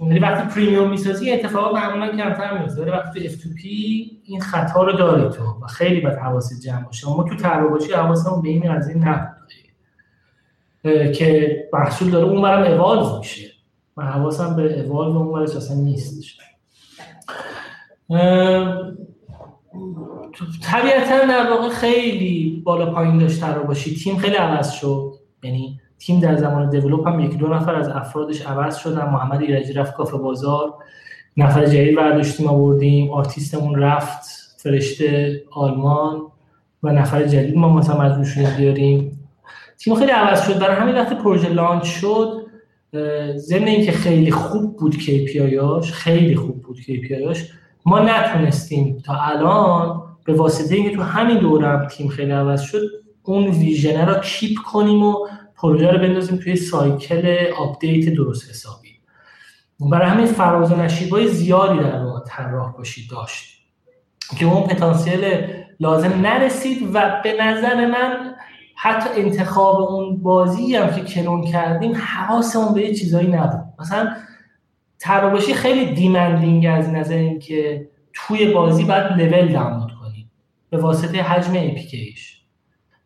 یعنی 0.00 0.18
وقتی 0.18 0.54
premium 0.54 0.90
می‌سازی 0.90 1.32
اتفاقات 1.32 1.74
معمولا 1.74 2.16
کمتر 2.16 2.58
میفته 2.58 2.82
ولی 2.82 2.90
وقتی 2.90 3.20
تو 3.20 3.26
F2P 3.26 4.10
این 4.24 4.40
خطا 4.40 4.82
رو 4.82 4.92
داری 4.92 5.28
تو 5.28 5.44
و 5.44 5.66
خیلی 5.66 6.00
باید 6.00 6.18
حواست 6.18 6.62
جمع 6.62 6.84
باشه. 6.84 7.08
ما 7.08 7.22
تو 7.22 7.36
طراحی 7.36 7.92
حواسمون 7.92 8.42
به 8.42 8.48
این 8.48 8.74
قضیه 8.74 8.96
نبود. 8.96 9.38
که 11.12 11.56
محصول 11.72 12.10
داره 12.10 12.26
اون 12.26 12.42
برم 12.42 12.80
اوالو 12.80 13.18
میشه. 13.18 13.50
من 13.96 14.04
حواسم 14.04 14.56
به 14.56 14.80
اوالو 14.80 15.18
اون 15.18 15.32
برش 15.32 15.56
اصلا 15.56 15.76
نیستش. 15.76 16.38
طبیعتا 20.62 21.26
در 21.28 21.50
واقع 21.50 21.68
خیلی 21.68 22.62
بالا 22.64 22.94
پایین 22.94 23.18
داشت 23.18 23.44
باشی. 23.44 23.96
تیم 23.96 24.18
خیلی 24.18 24.36
عوض 24.36 24.70
شد. 24.70 25.12
یعنی 25.42 25.80
تیم 25.98 26.20
در 26.20 26.36
زمان 26.36 26.70
دیولوپ 26.70 27.08
هم 27.08 27.20
یکی 27.20 27.36
دو 27.36 27.46
نفر 27.46 27.74
از 27.74 27.88
افرادش 27.88 28.42
عوض 28.42 28.76
شدن. 28.76 29.10
محمد 29.10 29.40
ایرجی 29.40 29.72
رفت 29.72 29.94
کافه 29.94 30.16
بازار. 30.16 30.74
نفر 31.36 31.66
جدید 31.66 31.96
برداشتیم 31.96 32.46
آوردیم 32.46 33.10
آرتیستمون 33.10 33.78
رفت 33.78 34.28
فرشته 34.56 35.42
آلمان 35.50 36.20
و 36.82 36.92
نفر 36.92 37.26
جدید 37.26 37.56
ما 37.56 37.68
مثلا 37.68 38.00
مجبور 38.00 38.24
شدیم 38.24 38.50
بیاریم. 38.56 39.18
تیم 39.78 39.94
خیلی 39.94 40.10
عوض 40.10 40.46
شد. 40.46 40.58
برای 40.58 40.76
همین 40.76 40.94
وقت 40.94 41.18
پروژه 41.18 41.48
launch 41.48 41.84
شد 41.84 42.48
ضمن 43.36 43.68
اینکه 43.68 43.92
خیلی 43.92 44.30
خوب 44.30 44.76
بود 44.76 44.94
KPI 44.94 45.53
اش 45.53 45.92
خیلی 45.92 46.36
خوب 46.36 46.62
بود 46.62 46.76
KPI 46.76 47.13
اش 47.13 47.38
ما 47.86 48.00
نتونستیم 48.00 49.02
تا 49.04 49.14
الان 49.14 50.02
به 50.24 50.32
واسطه 50.32 50.74
اینکه 50.74 50.96
تو 50.96 51.02
همین 51.02 51.38
دوره 51.38 51.68
هم 51.68 51.86
تیم 51.86 52.08
خیلی 52.08 52.30
عوض 52.30 52.60
شد 52.60 52.80
اون 53.22 53.46
vision 53.46 53.96
ه 53.96 54.04
را 54.04 54.20
keep 54.20 54.58
کنیم 54.72 55.02
و 55.02 55.26
پروژه 55.58 55.90
رو 55.90 55.98
بندازیم 55.98 56.38
توی 56.38 56.56
cycle 56.56 57.52
update 57.58 58.14
درست 58.14 58.50
حسابی. 58.50 58.88
برای 59.90 60.08
همین 60.08 60.26
فراز 60.26 60.72
و 60.72 60.76
نشیبای 60.76 61.28
زیادی 61.28 61.78
در 61.78 62.04
واقع 62.04 62.20
طراح 62.26 62.72
باشی 62.72 63.08
داشت. 63.08 63.58
که 64.38 64.46
اون 64.46 64.66
پتانسیل 64.66 65.24
لازم 65.80 66.20
نرسید 66.20 66.90
و 66.94 67.20
به 67.24 67.32
نظر 67.42 67.86
من 67.86 68.34
حتی 68.76 69.22
انتخاب 69.22 69.80
اون 69.80 70.22
بازی 70.22 70.76
هم 70.76 70.94
که 70.94 71.14
کنون 71.14 71.44
کردیم 71.44 71.92
حواسمون 71.94 72.74
به 72.74 72.82
یه 72.82 72.94
چیزایی 72.94 73.28
نبود. 73.28 73.64
مثلا 73.78 74.16
طراح 74.98 75.22
باشی 75.22 75.54
خیلی 75.54 75.94
demanding 75.94 76.66
از 76.66 76.88
نظر 76.88 77.14
اینکه 77.14 77.88
توی 78.12 78.52
بازی 78.52 78.84
باید 78.84 79.12
لول 79.12 79.52
دانلود 79.52 79.92
کنیم 80.00 80.30
به 80.70 80.76
واسطه 80.76 81.22
حجم 81.22 81.52
APK 81.56 81.97
یش 81.97 82.37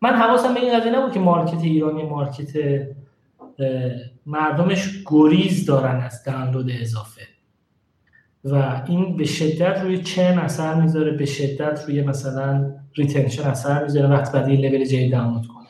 من 0.02 0.10
حواسم 0.10 0.54
به 0.54 0.60
این 0.60 0.80
قضیه 0.80 0.98
نبود 0.98 1.12
که 1.12 1.20
market 1.20 1.62
ایرانی 1.62 2.02
market 2.02 2.52
مردمش 4.26 5.02
گریز 5.06 5.66
دارن 5.66 6.00
از 6.00 6.24
دانلود 6.24 6.70
اضافه. 6.80 7.22
و 8.44 8.82
این 8.88 9.16
به 9.16 9.24
شدت 9.24 9.80
روی 9.82 10.02
churn 10.02 10.38
اثر 10.38 10.74
می‌ذاره 10.74 11.10
به 11.10 11.26
شدت 11.26 11.84
روی 11.86 12.02
مثلا 12.02 12.70
retention 12.94 13.42
اثر 13.42 13.82
می‌ذاره 13.82 14.08
وقت 14.08 14.32
بعد 14.32 14.48
یه 14.48 14.70
لول 14.70 14.84
جدید 14.84 15.12
دانلود 15.12 15.46
کنه. 15.46 15.66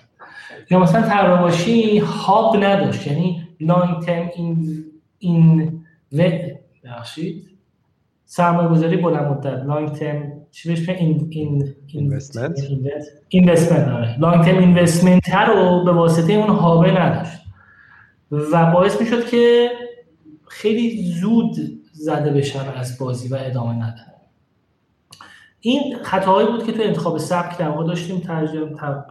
یا 0.70 0.78
مثلا 0.78 1.02
طراح 1.02 1.44
باشی 1.44 1.98
hub 1.98 2.64
نداشت 2.64 3.06
یعنی 3.06 3.48
long 3.60 4.02
term 4.02 4.30
این 4.36 4.84
این 5.18 5.72
بخشید 6.84 7.48
سرمایه 8.24 8.68
گذاری 8.68 8.96
بلند 8.96 9.26
مدت 9.26 9.64
long 9.64 9.92
term 9.92 10.41
چی 10.52 10.68
بهش 10.68 10.88
این 10.88 11.28
این 11.30 11.74
investment 11.86 12.60
investment 13.28 13.88
آره. 13.88 14.20
long 14.20 14.44
term 14.44 14.58
investment 14.58 15.34
رو 15.34 15.84
به 15.84 15.92
واسطه 15.92 16.32
اون 16.32 16.48
hub 16.48 16.87
ه 16.87 17.00
نداشت. 17.00 17.38
و 18.30 18.72
باعث 18.72 19.00
می‌شد 19.00 19.26
که 19.26 19.70
خیلی 20.48 21.12
زود 21.20 21.56
زده 21.92 22.30
بشن 22.30 22.68
از 22.76 22.98
بازی 22.98 23.28
و 23.28 23.36
ادامه 23.40 23.74
ندن. 23.74 24.12
این 25.60 25.96
خطاهایی 26.02 26.48
بود 26.48 26.66
که 26.66 26.72
تو 26.72 26.82
انتخاب 26.82 27.18
سبک 27.18 27.58
در 27.58 27.68
واقع 27.68 27.86
داشتیم 27.86 28.20
ترجمه 28.20 28.70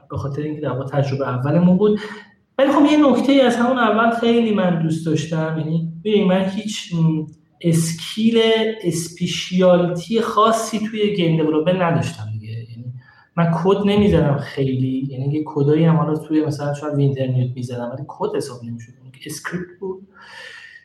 به 0.09 0.18
خاطر 0.18 0.41
اینکه 0.41 0.61
در 0.61 0.84
تجربه 0.84 1.30
اولمون 1.30 1.77
بود. 1.77 1.99
ولی 2.57 2.72
خب 2.72 2.85
یه 2.91 3.09
نکته 3.09 3.34
از 3.34 3.55
همون 3.55 3.77
اول 3.77 4.11
خیلی 4.11 4.53
من 4.53 4.81
دوست 4.81 5.05
داشتم. 5.05 5.55
یعنی 5.57 5.93
ببین 6.05 6.27
من 6.27 6.43
هیچ 6.43 6.93
skill 7.61 8.41
specialty 8.84 10.22
خاصی 10.21 10.79
توی 10.79 11.15
game 11.15 11.38
development 11.38 11.81
نداشتم 11.81 12.23
دیگه. 12.31 12.47
یعنی 12.47 12.93
من 13.38 13.51
کد 13.63 13.77
نمی‌زدم 13.85 14.38
خیلی. 14.38 15.07
یعنی 15.09 15.33
یه 15.33 15.43
کدایی 15.45 15.83
هم 15.83 15.95
حالا 15.95 16.15
توی 16.15 16.45
مثلا 16.45 16.73
شاید 16.73 16.99
اینترنت 16.99 17.55
می‌زدم 17.55 17.91
ولی 17.93 18.03
کد 18.07 18.35
حساب 18.35 18.63
نمی‌شد. 18.63 18.91
script 19.26 19.80
بود. 19.79 20.07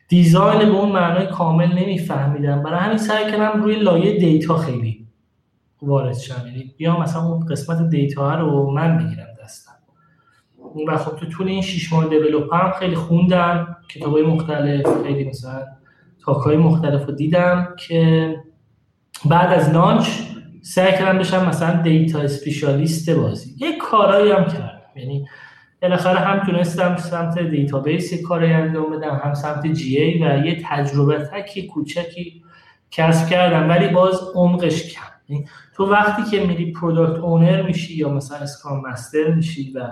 design 0.07 0.59
به 0.59 0.77
اون 0.77 0.91
معنای 0.91 1.27
کامل 1.27 1.73
نمیفهمیدم. 1.73 2.63
برای 2.63 2.79
همین 2.79 2.97
سعی 2.97 3.31
کردم 3.31 3.61
روی 3.61 3.75
لایه 3.75 4.19
data 4.19 4.57
خیلی 4.57 5.07
وارد 5.81 6.17
شم. 6.17 6.47
یعنی 6.47 6.73
بیا 6.77 6.99
مثلا 6.99 7.27
اون 7.27 7.45
قسمت 7.45 7.89
data 7.89 8.35
رو 8.35 8.71
من 8.71 8.97
بگیرم 8.97 9.27
دستم. 9.43 9.71
و 10.87 10.97
خب 10.97 11.15
تو 11.15 11.25
طول 11.25 11.47
این 11.47 11.61
شش 11.61 11.93
ماه 11.93 12.09
develop 12.09 12.53
هم 12.53 12.71
خیلی 12.71 12.95
خوندم. 12.95 13.77
کتابای 13.89 14.23
مختلف 14.23 15.03
خیلی 15.03 15.23
مثلا 15.23 15.65
talk 16.27 16.51
ای 16.51 16.57
مختلف 16.57 17.05
رو 17.05 17.11
دیدم 17.11 17.75
که 17.87 18.35
بعد 19.25 19.59
از 19.59 19.69
launch 19.69 20.07
سعی 20.61 20.91
کردم 20.91 21.19
بشم 21.19 21.45
مثلا 21.45 21.81
data 21.81 22.19
specialist 22.19 23.09
بازی. 23.09 23.49
یه 23.57 23.77
کارایی 23.77 24.31
هم 24.31 24.45
کردم. 24.45 24.81
یعنی 24.95 25.27
بالاخره 25.81 26.19
هم 26.19 26.45
تونستم 26.45 26.95
سمت 26.97 27.39
database 27.39 28.21
کاری 28.21 28.53
انجام 28.53 28.89
بدم 28.91 29.21
هم 29.23 29.33
سمت 29.33 29.67
GA 29.67 30.23
و 30.23 30.45
یه 30.45 30.61
تجربه 30.65 31.17
تکی 31.17 31.67
کوچکی 31.67 32.43
کسب 32.91 33.29
کردم 33.29 33.69
ولی 33.69 33.87
باز 33.87 34.19
عمقش 34.35 34.93
کم. 34.93 35.01
یعنی 35.29 35.45
تو 35.75 35.85
وقتی 35.85 36.37
که 36.37 36.45
میری 36.45 36.71
product 36.71 37.19
owner 37.19 37.61
میشی 37.61 37.95
یا 37.95 38.09
مثلا 38.09 38.37
scrum 38.37 38.81
master 38.87 39.33
میشی 39.33 39.71
و 39.75 39.87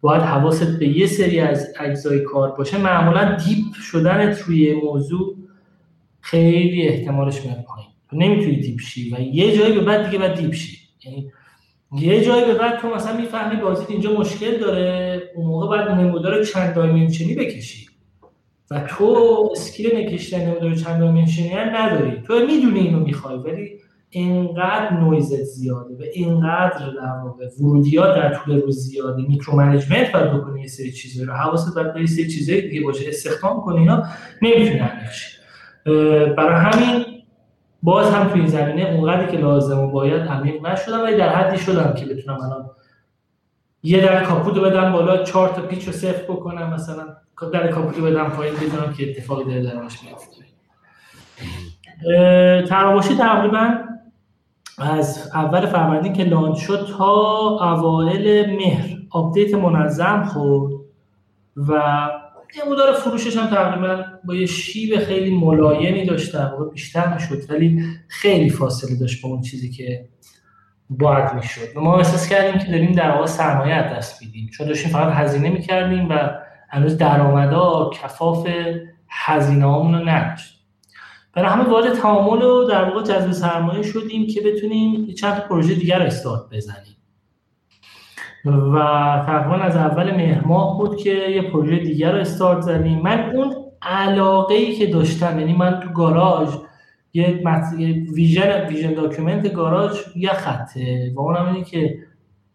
باید 0.00 0.22
حواست 0.22 0.78
به 0.78 0.88
یه 0.88 1.06
سری 1.06 1.40
از 1.40 1.66
اجزای 1.80 2.20
کار 2.20 2.50
باشه 2.50 2.78
معمولا 2.78 3.34
deep 3.34 3.74
شدن 3.74 4.34
توی 4.34 4.74
موضوع 4.84 5.39
خیلی 6.20 6.88
احتمالش 6.88 7.44
میاد 7.44 7.64
پایین. 7.68 7.88
تو 8.10 8.16
نمی‌تونی 8.16 8.56
deep 8.56 8.80
شی 8.80 9.14
و 9.14 9.20
یه 9.20 9.56
جایی 9.56 9.74
به 9.74 9.80
بعد 9.80 10.06
دیگه 10.06 10.18
باید 10.18 10.34
deep 10.34 10.54
شی. 10.54 10.76
یعنی 11.04 11.32
یه 11.98 12.24
جایی 12.24 12.44
به 12.44 12.54
بعد 12.54 12.78
تو 12.78 12.94
مثلا 12.94 13.16
می‌فهمی 13.16 13.60
بازی 13.60 13.84
اینجا 13.88 14.12
مشکل 14.12 14.56
داره 14.56 15.22
اون 15.34 15.46
موقع 15.46 15.66
باید 15.66 15.88
نمودار 15.88 16.44
چند 16.44 16.74
dimension 16.74 17.28
ی 17.28 17.34
بکشی. 17.34 17.86
و 18.70 18.80
تو 18.80 19.48
اسکیل 19.52 19.96
نکشتن 19.96 20.46
نمودار 20.46 20.74
چند 20.74 21.00
dimension 21.00 21.49
ی 21.49 21.54
نداری. 21.54 22.22
تو 22.26 22.46
می‌دونی 22.46 22.80
اینو 22.80 23.00
می‌خوای 23.00 23.38
ولی 23.38 23.70
اینقدر 24.10 24.92
نویزت 24.92 25.42
زیاده 25.42 25.94
و 25.94 26.02
اینقدر 26.14 26.90
در 27.02 27.24
واقع 27.24 27.48
ورودیات 27.60 28.16
در 28.16 28.34
طول 28.34 28.60
روز 28.60 28.78
زیاده. 28.78 29.22
micro 29.22 29.56
management 29.56 30.12
باید 30.12 30.32
بکنی 30.32 30.60
یه 30.60 30.66
سری 30.66 30.92
چیزایی 30.92 31.26
رو. 31.26 31.32
حواست 31.34 31.74
باید 31.74 31.94
به 31.94 32.00
یه 32.00 32.06
سری 32.06 32.28
چیزایی 32.28 32.68
دیگه 32.68 32.80
باشه. 32.80 33.08
استخدام 33.08 33.60
کنی 33.60 33.78
اینا. 33.78 34.04
نمی‌تونی 34.42 34.80
برای 36.36 36.54
همین 36.54 37.04
باز 37.82 38.14
هم 38.14 38.28
توی 38.28 38.40
این 38.40 38.50
زمینه 38.50 38.82
اونقدری 38.82 39.26
که 39.26 39.36
لازم 39.36 39.78
و 39.78 39.90
باید 39.90 40.22
عمیق 40.22 40.66
نشدم 40.66 41.02
ولی 41.02 41.16
در 41.16 41.34
حدی 41.34 41.58
شدم 41.58 41.94
که 41.94 42.06
بتونم 42.06 42.40
الان 42.40 42.70
یه 43.82 44.00
در 44.00 44.24
کاپوت 44.24 44.56
رو 44.56 44.62
بدم 44.62 44.92
بالا 44.92 45.22
چهار 45.22 45.48
تا 45.48 45.62
پیچ 45.62 45.86
رو 45.86 45.92
سفت 45.92 46.22
بکنم 46.22 46.72
مثلا 46.72 47.06
در 47.52 47.68
کاپوت 47.68 47.98
رو 47.98 48.04
بدم 48.04 48.28
پایین 48.28 48.54
بدونم 48.54 48.92
که 48.92 49.10
اتفاقی 49.10 49.44
داره 49.44 49.62
درش 49.62 49.98
میفته 50.02 50.40
تراوشی 52.66 53.14
تقریبا 53.14 53.74
از 54.78 55.30
اول 55.34 55.66
فروردین 55.66 56.12
که 56.12 56.24
launch 56.24 56.58
شد 56.58 56.88
تا 56.98 57.14
اوایل 57.74 58.56
مهر. 58.56 58.96
آپدیت 59.10 59.54
منظم 59.54 60.22
خورد 60.22 60.72
و 61.56 62.08
مدار 62.70 62.92
فروشش 62.92 63.36
هم 63.36 63.46
تقریبا 63.46 64.04
با 64.24 64.34
یه 64.34 64.46
شیب 64.46 64.98
خیلی 64.98 65.30
ملایمی 65.36 66.06
داشت 66.06 66.32
در 66.32 66.44
واقع 66.44 66.70
بیشتر 66.70 67.14
می‌شد 67.14 67.50
ولی 67.50 67.84
خیلی 68.08 68.50
فاصله 68.50 68.96
داشت 68.96 69.22
با 69.22 69.28
اون 69.28 69.40
چیزی 69.40 69.70
که 69.70 70.08
باید 70.90 71.34
می‌شد. 71.34 71.68
ما 71.76 71.96
احساس 71.96 72.28
کردیم 72.28 72.60
که 72.60 72.70
داریم 72.70 72.92
در 72.92 73.10
واقع 73.10 73.26
سرمایه 73.26 73.94
دست 73.96 74.22
میدیم. 74.22 74.48
چون 74.48 74.66
داشتیم 74.66 74.90
فقط 74.90 75.12
هزینه 75.12 75.50
می‌کردیم 75.50 76.08
و 76.08 76.30
هنوز 76.70 76.98
درآمدا 76.98 77.90
کفاف 78.02 78.48
هزینه 79.08 79.64
رو 79.64 79.84
نداشت. 79.84 80.60
برای 81.32 81.50
همه 81.50 81.64
وارد 81.64 81.94
تعامل 81.94 82.42
و 82.42 82.64
در 82.64 82.84
واقع 82.84 83.02
جذب 83.02 83.32
سرمایه 83.32 83.82
شدیم 83.82 84.26
که 84.26 84.40
بتونیم 84.40 85.14
چند 85.14 85.42
پروژه 85.42 85.74
دیگر 85.74 85.98
رو 85.98 86.04
استارت 86.04 86.42
بزنیم. 86.52 86.96
و 88.44 88.78
تقریبا 89.26 89.56
از 89.56 89.76
اول 89.76 90.16
مهر 90.16 90.44
ماه 90.44 90.78
بود 90.78 90.96
که 90.96 91.10
یه 91.10 91.42
پروژه 91.42 91.78
دیگر 91.78 92.12
رو 92.12 92.18
استارت 92.18 92.60
زدیم. 92.60 92.98
من 92.98 93.30
اون 93.36 93.54
علاقه 93.82 94.54
ای 94.54 94.74
که 94.74 94.86
داشتم 94.86 95.38
یعنی 95.38 95.56
من 95.56 95.80
تو 95.80 95.88
گاراژ 95.88 96.54
یه 97.12 97.42
vision 98.14 98.66
vision 98.66 98.94
document 98.94 99.52
گاراژ 99.52 99.98
یه 100.16 100.32
خطه 100.32 101.12
و 101.16 101.20
اونم 101.20 101.46
اینه 101.46 101.64
که 101.64 101.98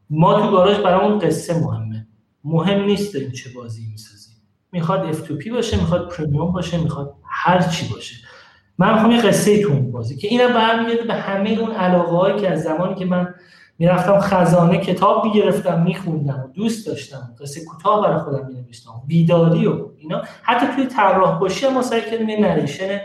ما 0.10 0.42
تو 0.42 0.52
گاراژ 0.52 0.80
برامون 0.80 1.20
قصه 1.20 1.54
مهمه. 1.64 2.08
مهم 2.44 2.86
نیست 2.86 3.14
داریم 3.14 3.32
چه 3.32 3.50
بازی 3.56 3.88
می‌سازیم. 3.92 4.36
می‌خواد 4.72 5.14
F2P 5.14 5.50
باشه 5.50 5.78
می‌خواد 5.78 6.10
premium 6.10 6.52
باشه 6.52 6.78
می‌خواد 6.78 7.14
هر 7.24 7.62
چی 7.62 7.94
باشه. 7.94 8.16
من 8.78 8.94
می‌خوام 8.94 9.12
یه 9.12 9.22
قصه 9.22 9.64
تو 9.64 9.74
بازی 9.74 10.18
که 10.18 10.28
اینم 10.28 10.54
برمیگرده 10.54 11.04
به 11.04 11.14
همه 11.14 11.50
اون 11.50 11.72
علاقه 11.72 12.18
هایی 12.18 12.40
که 12.40 12.52
از 12.52 12.64
زمانی 12.64 12.96
که 12.96 13.06
من 13.06 13.34
می‌رفتم 13.80 14.20
خزانه 14.20 14.78
کتاب 14.78 15.26
می‌گرفتم 15.26 15.84
میخوندم 15.84 16.52
دوست 16.54 16.88
داشتم. 16.88 17.36
قصه 17.42 17.66
کوتاه 17.66 18.04
برای 18.04 18.20
خودم 18.20 18.48
مینوشتم. 18.48 18.92
بیداری 19.08 19.68
و 19.68 19.90
اینا. 19.98 20.22
حتی 20.42 20.68
توی 20.76 20.86
طراح 20.86 21.40
باشی 21.40 21.68
ما 21.68 21.82
سعی 21.82 22.02
کردیم 22.02 22.30
یه 22.30 22.40
نریشن 22.40 23.02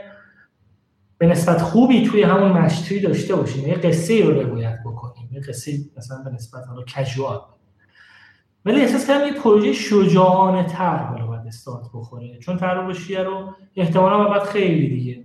به 1.18 1.26
نسبت 1.26 1.62
خوبی 1.62 2.06
توی 2.06 2.22
همون 2.22 2.52
مشتری 2.52 3.00
داشته 3.00 3.36
باشیم. 3.36 3.68
یه 3.68 3.74
قصه 3.74 4.24
رو 4.24 4.40
روایت 4.42 4.78
بکنیم. 4.84 5.28
یه 5.32 5.40
قصه 5.40 5.72
مثلا 5.96 6.22
به 6.22 6.30
نسبت 6.30 6.66
حالا 6.68 6.82
کژوال 6.82 7.40
ولی 8.64 8.80
احساس 8.80 9.06
کردم 9.06 9.26
یه 9.26 9.32
پروژه 9.32 9.72
شجاعانه 9.72 10.64
تر 10.64 10.96
حالا 10.96 11.26
باید 11.26 11.46
استارت 11.46 11.86
بخوره. 11.94 12.38
چون 12.38 12.56
طراح 12.56 12.86
باشی 12.86 13.16
رو 13.16 13.54
احتمالا 13.76 14.24
باید 14.28 14.42
خیلی 14.42 14.88
دیگه 14.88 15.24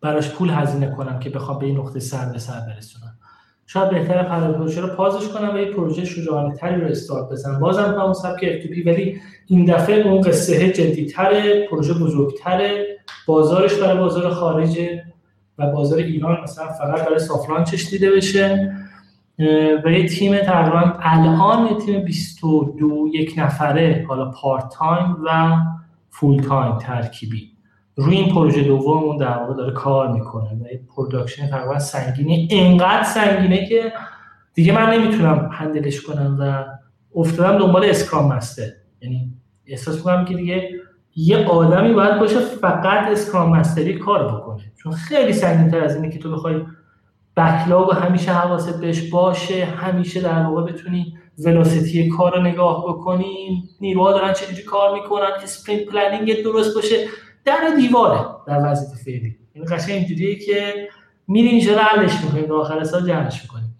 براش 0.00 0.30
پول 0.30 0.50
هزینه 0.50 0.90
کنم 0.90 1.18
که 1.18 1.30
بخوام 1.30 1.58
به 1.58 1.66
این 1.66 1.78
نقطه 1.78 2.00
سر 2.00 2.32
به 2.32 2.38
سر 2.38 2.60
برسونم. 2.60 3.18
شاید 3.66 3.90
بهتر 3.90 4.22
قرار 4.22 4.52
پروژه 4.52 4.80
رو 4.80 4.88
pause 4.88 5.17
ش 5.17 5.28
کنم 5.28 5.54
و 5.54 5.58
یه 5.58 5.70
پروژه 5.70 6.04
شجاعانه 6.04 6.56
تری 6.56 6.80
رو 6.80 6.86
استارت 6.86 7.28
بزنم. 7.30 7.60
بازم 7.60 7.92
با 7.92 8.02
اون 8.02 8.12
سبک 8.12 8.44
اف 8.44 8.86
ولی 8.86 9.20
این 9.46 9.64
دفعه 9.64 10.06
اون 10.06 10.20
قصه 10.20 10.72
جدیتره 10.72 11.66
پروژه 11.66 11.94
بزرگتره 11.94 12.86
بازارش 13.26 13.74
برای 13.74 13.98
بازار 13.98 14.30
خارجه 14.30 15.04
و 15.58 15.66
بازار 15.66 15.98
ایران 15.98 16.40
مثلا 16.42 16.66
فقط 16.66 17.06
برای 17.06 17.18
soft 17.18 17.41
launch 17.41 17.76
ش 17.76 17.88
دیده 17.90 18.10
بشه. 18.10 18.72
و 19.84 19.90
یه 19.90 20.08
تیم 20.08 20.38
تقریبا 20.38 20.92
الان 21.00 21.66
یه 21.66 21.76
تیم 21.86 22.04
22 22.04 23.08
یک 23.14 23.34
نفره 23.36 24.04
حالا 24.08 24.30
part 24.30 24.68
time 24.78 25.16
و 25.24 25.56
full 26.10 26.42
time 26.42 26.78
ترکیبی. 26.78 27.51
روی 27.96 28.16
این 28.16 28.34
پروژه 28.34 28.62
دوممون 28.62 29.16
در 29.16 29.38
واقع 29.38 29.54
داره 29.54 29.72
کار 29.72 30.12
می‌کنه 30.12 30.48
و 30.48 30.64
این 30.70 30.80
production 30.96 31.46
تقریبا 31.46 31.78
سنگینی 31.78 32.48
اینقدر 32.50 33.02
سنگینه 33.02 33.66
که 33.66 33.92
دیگه 34.54 34.72
من 34.72 34.90
نمی‌تونم 34.94 35.50
handle 35.52 35.88
ش 35.88 36.00
کنم 36.00 36.36
و 36.40 36.64
افتادم 37.18 37.58
دنبال 37.58 37.84
scrum 37.84 38.32
master. 38.32 38.68
یعنی 39.02 39.32
احساس 39.66 39.96
می‌کنم 39.96 40.24
که 40.24 40.34
دیگه 40.34 40.68
یه 41.16 41.46
آدمی 41.46 41.92
باید 41.92 42.18
باشه 42.18 42.40
فقط 42.40 43.10
scrum 43.10 43.56
master 43.56 43.92
ی 43.92 43.98
کار 43.98 44.34
بکنه. 44.34 44.72
چون 44.82 44.92
خیلی 44.92 45.32
سنگین‌تر 45.32 45.84
از 45.84 45.96
اینه 45.96 46.10
که 46.10 46.18
تو 46.18 46.32
بخوای 46.32 46.62
backlog 47.36 47.90
همیشه 47.94 48.32
حواست 48.32 48.80
بهش 48.80 49.10
باشه 49.10 49.64
همیشه 49.64 50.20
در 50.20 50.42
واقع 50.42 50.72
بتونی 50.72 51.18
velocity 51.38 52.08
کار 52.08 52.36
رو 52.36 52.42
نگاه 52.42 52.84
بکنی. 52.88 53.62
نیروها 53.80 54.12
دارن 54.12 54.32
چجوری 54.32 54.62
کار 54.62 54.94
می‌کنن 54.94 55.30
sprint 55.42 55.84
planning 55.84 56.42
درست 56.44 56.74
باشه. 56.74 56.96
در 57.44 57.74
دیواره 57.76 58.26
در 58.46 58.60
وضعیت 58.64 59.02
فعلی. 59.04 59.38
این 59.52 59.64
قشنگ 59.64 59.90
اینجوریه 59.90 60.38
که 60.38 60.88
میری 61.28 61.48
اینجا 61.48 61.78
حلش 61.78 62.24
می‌کنیم 62.24 62.50
و 62.50 62.54
آخر 62.54 62.84
سال 62.84 63.06
جمعش 63.06 63.42
می‌کنیم 63.42 63.78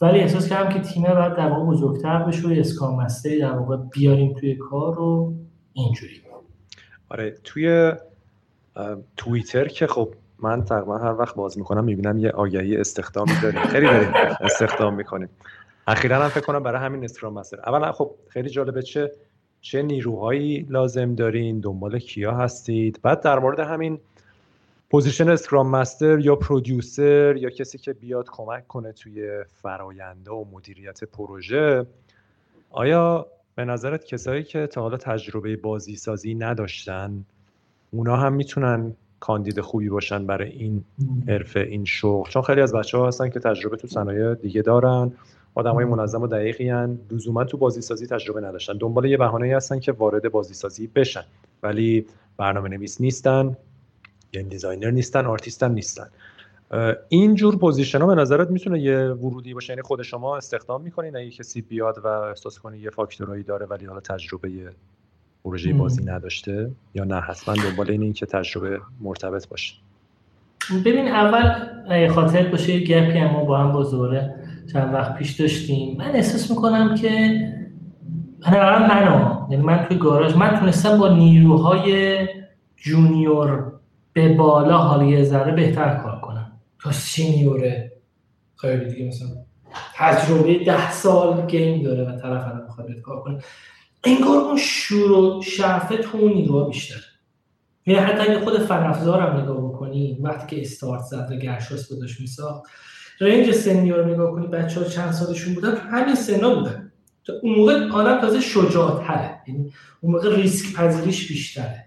ولی 0.00 0.18
احساس 0.18 0.48
کردم 0.48 0.68
که 0.68 0.80
تیم 0.80 1.02
باید 1.02 1.34
در 1.34 1.48
واقع 1.48 1.64
بزرگتر 1.64 2.22
بشه 2.22 2.48
و 2.48 2.50
اسکام 2.50 3.06
در 3.40 3.52
واقع 3.52 3.76
بیاریم 3.76 4.34
توی 4.34 4.56
کار 4.56 4.94
رو 4.94 5.34
اینجوری. 5.72 6.22
آره 7.08 7.34
توی 7.44 7.92
توییتر 9.16 9.68
که 9.68 9.86
خب 9.86 10.14
من 10.38 10.64
تقریبا 10.64 10.98
هر 10.98 11.12
وقت 11.12 11.34
باز 11.34 11.58
می‌کنم 11.58 11.84
می‌بینم 11.84 12.18
یه 12.18 12.30
آگهی 12.30 12.76
استخدامی 12.76 13.32
داریم. 13.42 13.60
خیلی 13.60 13.86
داریم 13.86 14.12
استخدام 14.40 14.94
می‌کنیم. 14.94 15.28
اخیرا 15.86 16.22
هم 16.22 16.28
فکر 16.28 16.40
کنم 16.40 16.62
برای 16.62 16.80
همین 16.80 17.04
اسکرام 17.04 17.32
مستر 17.32 17.60
اولا 17.66 17.92
خب 17.92 18.10
خیلی 18.28 18.50
جالبه 18.50 18.82
چه 18.82 19.12
چه 19.66 19.82
نیروهایی 19.82 20.66
لازم 20.68 21.14
دارین 21.14 21.60
دنبال 21.60 21.98
کیا 21.98 22.32
هستید؟ 22.32 23.00
بعد 23.02 23.20
در 23.20 23.38
مورد 23.38 23.60
همین 23.60 23.98
position 24.90 25.28
scrum 25.28 25.70
master 25.70 26.18
یا 26.18 26.36
producer 26.36 27.36
یا 27.36 27.50
کسی 27.50 27.78
که 27.78 27.92
بیاد 27.92 28.26
کمک 28.30 28.66
کنه 28.66 28.92
توی 28.92 29.44
فراینده 29.62 30.30
و 30.30 30.44
مدیریت 30.52 31.04
پروژه 31.04 31.86
آیا 32.70 33.26
به 33.54 33.64
نظرت 33.64 34.04
کسایی 34.04 34.42
که 34.42 34.66
تا 34.66 34.80
حالا 34.80 34.96
تجربه 34.96 35.56
بازی 35.56 35.96
سازی 35.96 36.34
نداشتن 36.34 37.24
اونا 37.90 38.16
هم 38.16 38.32
می‌تونن 38.32 38.94
کاندید 39.20 39.60
خوبی 39.60 39.88
باشن 39.88 40.26
برای 40.26 40.50
این 40.50 40.84
حرفه 41.28 41.60
این 41.60 41.84
شغل؟ 41.84 42.30
چون 42.30 42.42
خیلی 42.42 42.60
از 42.60 42.72
بچه 42.72 42.98
ها 42.98 43.06
هستن 43.08 43.30
که 43.30 43.40
تجربه 43.40 43.76
تو 43.76 43.88
صنایع 43.88 44.34
دیگه 44.34 44.62
دارن. 44.62 45.12
های 45.56 45.84
منظم 45.84 46.22
و 46.22 46.26
دقیقی 46.26 46.68
هن. 46.68 46.98
لزوما 47.10 47.44
تو 47.44 47.56
بازی 47.56 47.80
سازی 47.80 48.06
تجربه 48.06 48.40
نداشتن. 48.40 48.76
دنبال 48.78 49.04
یه 49.04 49.16
بهانه 49.16 49.56
هستن 49.56 49.80
که 49.80 49.92
وارد 49.92 50.32
بازی 50.32 50.54
سازی 50.54 50.90
بشن. 50.94 51.24
ولی 51.62 52.06
برنامه 52.36 52.68
نویس 52.68 53.00
نیستن 53.00 53.56
game 54.32 54.48
designer 54.48 54.90
نیستن 54.90 55.26
آرتیستن 55.26 55.72
نیستن. 55.72 56.06
این 57.08 57.34
جور 57.34 57.58
position 57.58 58.00
ها 58.00 58.06
به 58.06 58.14
نظرت 58.14 58.50
می‌تونه 58.50 58.80
یه 58.80 58.98
ورودی 58.98 59.54
باشه؟ 59.54 59.72
یعنی 59.72 59.82
خود 59.82 60.02
شما 60.02 60.36
استخدام 60.36 60.82
می‌کنین 60.82 61.16
اگه 61.16 61.30
کسی 61.30 61.60
بیاد 61.60 61.98
و 62.04 62.06
احساس 62.06 62.58
کنه 62.58 62.78
یه 62.78 62.90
فاکتورایی 62.90 63.42
داره 63.42 63.66
ولی 63.66 63.86
حالا 63.86 64.00
تجربه 64.00 64.48
پروژه 65.44 65.72
بازی 65.72 66.04
نداشته؟ 66.04 66.70
یا 66.94 67.04
نه 67.04 67.20
حتما 67.20 67.54
دنبال 67.54 67.90
این 67.90 68.12
که 68.12 68.26
تجربه 68.26 68.80
مرتبط 69.00 69.48
باشه. 69.48 69.74
ببین 70.84 71.08
اول 71.08 72.08
خاطر 72.08 72.48
باشه 72.48 72.74
یه 72.74 72.80
گپی 72.80 73.24
ما 73.24 73.44
با 73.44 73.58
هم 73.58 73.72
با 73.72 73.82
زوره 73.82 74.34
چند 74.72 74.94
وقت 74.94 75.14
پیش 75.14 75.40
داشتیم. 75.40 75.96
من 75.98 76.10
احساس 76.10 76.50
می‌کنم 76.50 76.94
که 76.94 77.10
من 78.52 78.88
من 78.88 79.46
یعنی 79.50 79.62
من 79.62 79.84
توی 79.84 79.98
گاراژ 79.98 80.34
من 80.34 80.58
تونستم 80.60 80.98
با 80.98 81.08
نیروهای 81.08 82.18
جونیور 82.76 83.72
به 84.12 84.34
بالا 84.34 84.78
حالا 84.78 85.04
یه 85.04 85.24
ذره 85.24 85.52
بهتر 85.52 85.94
کار 85.94 86.20
کنم. 86.20 86.52
تا 86.80 86.92
سینیوره 86.92 87.92
خیلی 88.56 88.84
دیگه 88.84 89.08
مثلا 89.08 89.28
تجربه 89.94 90.64
ده 90.64 90.92
سال 90.92 91.46
گیم 91.46 91.82
داره 91.82 92.04
و 92.04 92.20
طرف 92.20 92.44
هم 92.44 92.62
می‌خواد 92.62 93.00
کار 93.04 93.22
کنه. 93.22 93.38
انگار 94.04 94.36
اون 94.36 94.56
شور 94.56 95.12
و 95.12 95.42
شرفه 95.42 95.96
تو 95.96 96.18
اون 96.18 96.32
نیروها 96.32 96.64
بیشتر 96.64 97.00
یعنی 97.86 98.00
حتی 98.00 98.30
اگه 98.30 98.40
خود 98.40 98.58
فنافزار 98.58 99.20
هم 99.20 99.40
نگاه 99.40 99.68
بکنی 99.68 100.18
وقتی 100.20 100.56
که 100.56 100.62
استارت 100.62 101.02
زد 101.02 101.28
و 101.30 101.36
گرشاس 101.36 101.92
بودش 101.92 102.20
میساخت 102.20 102.62
رنج 103.20 103.50
سنی 103.50 103.92
رو 103.92 104.08
نگاه 104.08 104.32
کنی 104.32 104.46
بچه 104.46 104.80
ها 104.80 104.86
چند 104.86 105.12
سالشون 105.12 105.54
بودن 105.54 105.76
همین 105.76 106.14
سنا 106.14 106.54
بودن. 106.54 106.92
اون 107.42 107.54
موقع 107.54 107.88
آدم 107.88 108.20
تازه 108.20 108.40
شجاعتره 108.40 109.40
یعنی 109.48 109.72
اون 110.00 110.12
موقع 110.12 110.36
ریسک 110.36 110.76
پذیریش 110.76 111.28
بیشتره. 111.28 111.84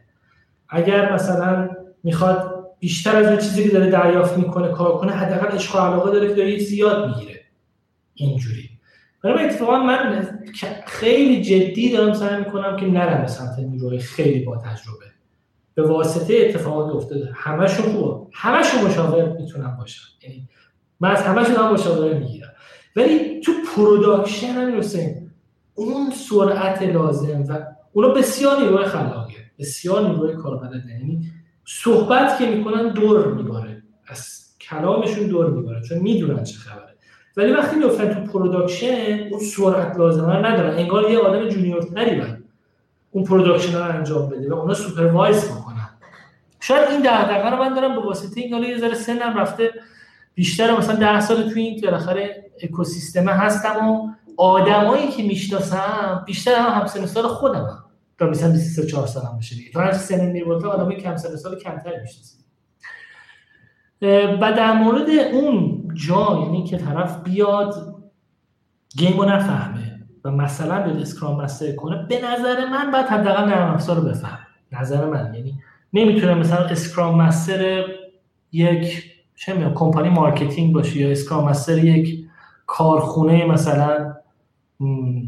اگر 0.70 1.14
مثلا 1.14 1.70
می‌خواد 2.04 2.66
بیشتر 2.80 3.16
از 3.16 3.28
اون 3.28 3.38
چیزی 3.38 3.64
که 3.64 3.70
داره 3.70 3.92
دریافت 3.92 4.38
می‌کنه 4.38 4.68
کار 4.72 4.98
کنه 4.98 5.12
حداقل 5.12 5.56
عشق 5.56 5.76
علاقه 5.76 6.12
داره 6.12 6.28
که 6.28 6.34
داره 6.34 6.58
زیاد 6.58 7.08
می‌گیره. 7.08 7.40
اینجوری. 8.14 8.70
برای 9.24 9.46
اتفاقا 9.46 9.80
من 9.80 10.30
خیلی 10.86 11.42
جدی 11.42 11.92
دارم 11.92 12.14
سعی 12.14 12.40
می‌کنم 12.40 12.78
که 12.78 12.86
نرم 12.86 13.22
به 13.22 13.28
سمت 13.28 13.60
نیروهای 13.60 14.00
خیلی 14.00 14.40
با 14.40 14.58
تجربه. 14.58 15.06
به 15.76 15.88
واسطه 15.88 16.38
اتفاقات 16.38 16.96
افتاده. 16.96 17.32
همشون 17.36 17.86
خوبه. 17.86 18.28
همشون 18.34 18.82
مشاور 18.86 19.38
می‌تونم 19.38 19.78
باشم 19.80 20.08
یعنی 20.22 20.50
من 21.00 21.12
از 21.12 21.22
همشون 21.24 21.56
هم 21.56 21.74
مشاوره 21.74 22.20
می‌گیرم. 22.20 22.54
ولی 22.96 23.42
تو 23.42 23.52
production 23.76 24.48
هم 24.48 24.82
اون 25.76 26.12
سرعت 26.12 26.82
لازم 26.82 27.46
و 27.50 27.60
اونا 27.94 28.10
بسیار 28.10 28.60
نیروی 28.60 28.86
خلاقیه 28.86 29.52
بسیار 29.60 30.10
نیروی 30.10 30.36
کاربلده. 30.36 30.90
یعنی 30.90 31.22
صحبت 31.66 32.38
که 32.38 32.46
می‌کنن 32.50 32.94
در 32.94 33.34
میباره. 33.34 33.84
از 34.08 34.46
کلامشون 34.62 35.28
در 35.28 35.50
میباره. 35.50 35.82
چون 35.82 35.98
می‌دونن 35.98 36.44
چه 36.44 36.58
خبره. 36.58 36.96
ولی 37.38 37.52
وقتی 37.52 37.76
میفتن 37.76 38.14
تو 38.14 38.32
production 38.32 39.28
اون 39.32 39.40
سرعت 39.40 39.98
لازمه 39.98 40.36
ندارن. 40.36 40.78
انگار 40.78 41.12
یه 41.12 41.20
آدم 41.20 41.50
junior 41.50 41.96
تری 41.96 42.20
باید 42.20 42.44
اون 43.12 43.24
production 43.24 43.78
رو 43.78 43.84
انجام 43.84 44.30
بده 44.30 44.54
و 44.54 44.54
اونا 44.54 44.74
supervise 44.74 45.46
بکنن. 45.46 45.90
شاید 46.60 46.90
این 46.90 47.02
دغدغه 47.02 47.50
رو 47.50 47.58
من 47.58 47.74
دارم 47.74 47.96
به 47.96 48.02
واسطه 48.02 48.42
این 48.42 48.64
یه 48.64 48.78
ذره 48.78 48.94
سنم 48.94 49.38
رفته. 49.38 49.74
بیشتر 50.34 50.78
مثلا 50.78 50.96
ده 50.96 51.20
سال 51.20 51.50
توی 51.50 51.62
این 51.62 51.82
بالاخره 51.82 52.52
اکوسیستم 52.64 53.30
هستم 53.30 53.90
و 53.90 54.10
آدمایی 54.38 55.08
که 55.12 55.24
می‌شناسم 55.24 56.24
بیشتر 56.26 56.56
هم 56.56 56.82
همسن 56.82 57.06
سال 57.06 57.28
خودم 57.28 57.60
هم. 57.60 57.84
تا 58.20 58.26
مثلا 58.26 58.52
23 58.52 59.06
سالم 59.06 59.38
بشه 59.40 59.56
دیگه. 59.56 59.72
تو 59.72 59.80
هر 59.80 59.92
سن 59.92 60.32
مربوطه 60.32 60.68
آدمای 60.68 60.96
کم 60.96 61.18
سن 61.18 61.36
سال 61.36 61.60
کمتر 61.60 61.92
می‌شناسم 62.02 62.40
و 64.42 64.54
در 64.54 64.74
مورد 64.74 65.10
اون 65.10 65.84
جا 65.94 66.40
یعنی 66.44 66.64
که 66.64 66.78
طرف 66.78 67.24
بیاد 67.24 67.96
game 68.98 69.18
رو 69.18 69.26
نفهمه 69.26 70.00
و 70.24 70.32
مثلا 70.32 70.84
بیاد 70.84 70.98
scrum 70.98 71.42
master 71.42 71.76
کنه 71.76 72.06
به 72.06 72.22
نظر 72.22 72.70
من 72.70 72.92
باید 72.92 73.06
حداقل 73.06 73.46
نرم 73.46 73.74
افزار 73.74 73.96
رو 73.96 74.02
بفهمه 74.02 74.29
به 74.29 74.40
نظر 74.72 75.06
من 75.06 75.34
یعنی 75.34 75.60
نمی‌تونه 75.94 76.34
مثلا 76.34 76.66
scrum 76.66 77.22
master 77.22 77.86
یک 78.52 79.09
چه 79.40 79.54
می‌دونم 79.54 79.74
کمپانی 79.74 80.10
marketing 80.10 80.74
باشه 80.74 80.98
یا 80.98 81.12
scrum 81.12 81.50
master 81.50 81.78
یک 81.78 82.26
کارخونه 82.66 83.46
مثلا 83.46 84.14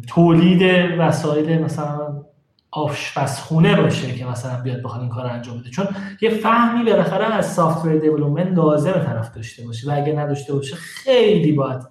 تولید 0.08 0.62
وسایل 1.00 1.62
مثلا 1.62 2.24
آشپزخونه 2.72 3.82
باشه 3.82 4.16
که 4.16 4.26
مثلا 4.26 4.62
بیاد 4.62 4.84
بخواد 4.84 5.02
این 5.02 5.10
کار 5.10 5.26
انجام 5.26 5.60
بده. 5.60 5.70
چون 5.70 5.88
یه 6.22 6.30
فهمی 6.30 6.84
بالاخره 6.84 7.26
از 7.26 7.54
software 7.54 7.98
development 7.98 8.58
لازم 8.58 8.92
طرف 8.92 9.36
داشته 9.36 9.66
باشه 9.66 9.92
و 9.92 9.96
اگه 9.96 10.14
نداشته 10.14 10.54
باشه 10.54 10.76
خیلی 10.76 11.52
باید 11.52 11.82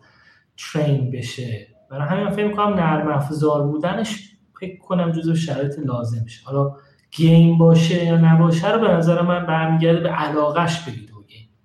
train 0.72 1.10
بشه. 1.10 1.66
برای 1.90 2.08
همین 2.08 2.30
فکر 2.30 2.46
می‌کنم 2.46 2.74
نرم 2.74 3.08
افزار 3.08 3.62
بودنش 3.62 4.30
فکر 4.60 4.78
کنم 4.78 5.12
جزو 5.12 5.34
شرایط 5.34 5.78
لازمشه 5.78 6.46
حالا 6.46 6.72
game 7.10 7.58
باشه 7.58 8.04
یا 8.04 8.16
نباشه 8.16 8.72
رو 8.72 8.80
به 8.80 8.88
نظر 8.88 9.22
من 9.22 9.46
برمیگرده 9.46 10.00
به 10.00 10.08
علاقش 10.08 10.84
game 10.84 11.09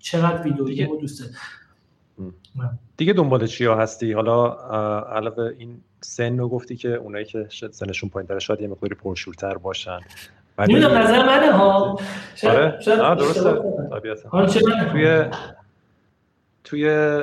چقدر 0.06 0.42
video 0.42 0.66
game 0.66 0.90
رو 0.90 0.98
دوست 0.98 1.24
دیگه 2.98 3.14
دنبال 3.14 3.48
چیا 3.48 3.76
هستی؟ 3.76 4.12
حالا 4.12 4.54
علاوه 5.02 5.44
این 5.58 5.82
سن 6.02 6.38
رو 6.38 6.50
گفتی 6.50 6.76
که 6.76 6.90
اونایی 6.90 7.26
که 7.26 7.48
سنشون 7.72 8.10
پایین 8.10 8.28
تره 8.28 8.40
شاید 8.40 8.62
یه 8.62 8.68
مقداری 8.68 8.96
پرشورتر 8.96 9.58
باشن. 9.58 10.00
نمی‌دونم 10.60 10.98
نظر 10.98 11.26
منه 11.26 11.52
ها. 11.52 12.00
آره؟ 12.44 12.80
درسته. 13.16 13.62
توی 14.92 15.26
توی 16.64 17.22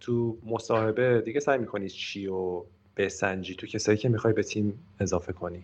تو 0.00 0.38
مصاحبه 0.46 1.20
دیگه 1.20 1.40
سعی 1.40 1.58
می‌کنی 1.58 1.88
چی 1.88 2.26
رو 2.26 2.66
بسنجی؟ 2.96 3.54
تو 3.54 3.66
کسایی 3.66 3.98
که 3.98 4.08
می‌خوای 4.08 4.34
به 4.34 4.42
تیم 4.42 4.78
اضافه 5.00 5.32
کنی. 5.32 5.62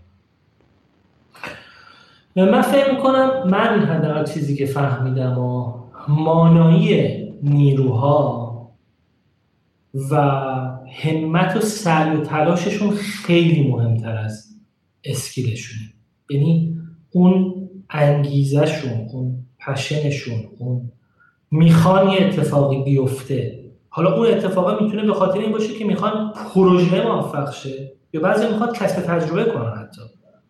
من 2.36 2.62
فکر 2.62 2.92
می‌کنم 2.92 3.48
من 3.50 3.86
حداقل 3.86 4.24
چیزی 4.24 4.56
که 4.56 4.66
فهمیدم 4.66 5.38
و 5.38 5.85
مانایی 6.08 7.16
نیروها 7.42 8.46
و 10.10 10.16
همت 11.02 11.56
و 11.56 11.60
سعی 11.60 12.16
و 12.16 12.20
تلاششون 12.20 12.90
خیلی 12.90 13.68
مهمتر 13.68 14.16
از 14.16 14.46
اسکیلشونه. 15.04 15.92
یعنی 16.30 16.78
اون 17.10 17.54
انگیزشون 17.90 19.08
اون 19.12 19.46
پشنشون 19.66 20.44
اون 20.58 20.92
می‌خوان 21.50 22.08
یه 22.10 22.26
اتفاقی 22.26 22.82
بیفته. 22.82 23.64
حالا 23.88 24.16
اون 24.16 24.26
اتفاقا 24.26 24.84
می‌تونه 24.84 25.06
به 25.06 25.14
خاطر 25.14 25.38
این 25.38 25.52
باشه 25.52 25.74
که 25.74 25.84
می‌خوان 25.84 26.32
پروژه 26.32 27.06
موفق 27.06 27.52
شه 27.52 27.92
یا 28.12 28.20
بعضی 28.20 28.48
می‌خواد 28.48 28.78
کسب 28.78 29.02
تجربه 29.02 29.44
کنن 29.44 29.72
حتی. 29.76 30.00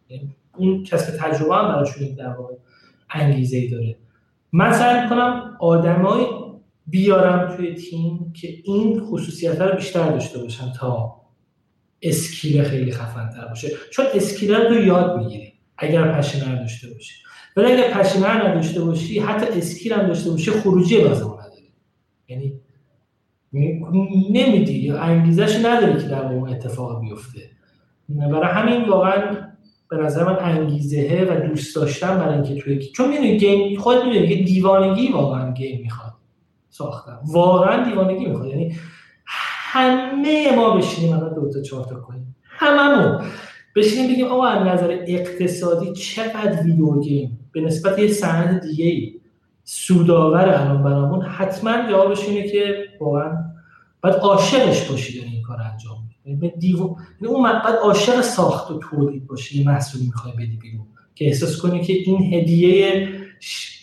یعنی 0.09 0.37
اون 0.57 0.85
کسب 0.85 1.17
تجربه 1.17 1.55
هم 1.55 1.69
براشون 1.69 2.15
در 2.15 2.29
واقع 2.29 2.55
انگیزه 3.11 3.57
ای 3.57 3.69
داره. 3.69 3.97
من 4.57 4.73
سعی 4.73 5.03
می‌کنم 5.03 5.57
آدمای 5.61 6.27
بیارم 6.87 7.57
توی 7.57 7.75
تیم 7.75 8.33
که 8.33 8.49
این 8.65 9.01
خصوصیت 9.01 9.61
رو 9.61 9.77
بیشتر 9.77 10.11
داشته 10.11 10.39
باشن 10.39 10.73
تا 10.73 11.21
skill 12.03 12.63
خیلی 12.63 12.93
خفن 12.93 13.29
تر 13.29 13.47
باشه. 13.47 13.69
چون 13.93 14.07
skill 14.15 14.55
رو 14.55 14.85
یاد 14.85 15.19
می‌گیری 15.19 15.53
اگر 15.79 16.13
passion 16.13 16.45
رو 16.45 16.55
داشته 16.55 16.89
باشی. 16.89 17.15
ولی 17.57 17.73
اگر 17.73 17.91
passion 17.91 18.36
رو 18.36 18.49
نداشته 18.49 18.85
باشی 18.85 19.19
حتی 19.19 19.59
skill 19.59 19.93
هم 19.93 20.07
داشته 20.07 20.31
باشی 20.31 20.51
خروجی 20.51 20.97
لازم 20.97 21.27
نداری. 21.27 21.73
یعنی 22.29 22.61
نمیدی 24.31 24.79
یا 24.79 24.99
انگیزش 24.99 25.65
نداری 25.65 26.03
که 26.03 26.09
در 26.09 26.33
اون 26.33 26.49
اتفاق 26.49 27.01
بیفته. 27.01 27.41
برای 28.09 28.53
همین 28.53 28.89
واقعا 28.89 29.37
به 29.89 29.97
نظر 29.97 30.25
من 30.25 30.39
انگیزه 30.41 31.29
و 31.31 31.49
دوست 31.49 31.77
داشتن 31.77 32.19
برای 32.19 32.35
اینکه 32.35 32.63
توی 32.63 32.79
چون 32.79 33.09
می‌دونی 33.09 33.39
game 33.39 33.79
خود 33.79 34.05
می‌دونی 34.05 34.29
که 34.29 34.45
دیوانگی 34.45 35.13
واقعا 35.13 35.53
game 35.53 35.81
می‌خواد. 35.83 36.13
ساختن. 36.69 37.19
واقعا 37.27 37.85
دیوانگی 37.85 38.27
می‌خواد. 38.27 38.49
یعنی 38.49 38.77
همه 39.25 40.57
ما 40.57 40.71
بشینیم 40.71 41.13
الان 41.13 41.35
دو 41.35 41.51
تا 41.51 41.63
چهار 41.63 41.85
تا 41.85 42.01
کنیم. 42.01 42.37
هممون. 42.43 43.21
بشینیم 43.77 44.13
بگیم 44.13 44.27
آقا 44.27 44.47
از 44.47 44.67
نظر 44.67 44.99
اقتصادی 45.07 45.93
چقدر 45.93 46.63
ویدیو 46.63 47.01
گیم؟ 47.01 47.39
به 47.53 47.61
نسبت 47.61 47.99
یه 47.99 48.09
صنعت 48.09 48.61
دیگه 48.61 48.85
ای 48.85 49.21
سودآور 49.65 50.49
الان 50.49 50.83
برامون. 50.83 51.23
حتما 51.23 51.91
جوابش 51.91 52.29
اینه 52.29 52.49
که 52.49 52.77
واقعا 53.01 53.37
باید 54.03 54.17
عاشقش 54.17 54.91
باشید 54.91 55.25
این 55.25 55.43
کار 55.43 55.57
انجام 55.73 56.06
دیو 56.59 56.97
اون 57.21 57.43
باید 57.43 57.77
عاشق 57.83 58.21
ساخت 58.21 58.71
و 58.71 58.79
تولید 58.79 59.27
باشی 59.27 59.59
یه 59.59 59.67
محصولی 59.67 60.07
می‌خوای 60.07 60.33
بدی 60.33 60.57
بیرون. 60.57 60.87
که 61.15 61.27
احساس 61.27 61.61
کنی 61.61 61.81
که 61.81 61.93
این 61.93 62.35
هدیه 62.35 63.09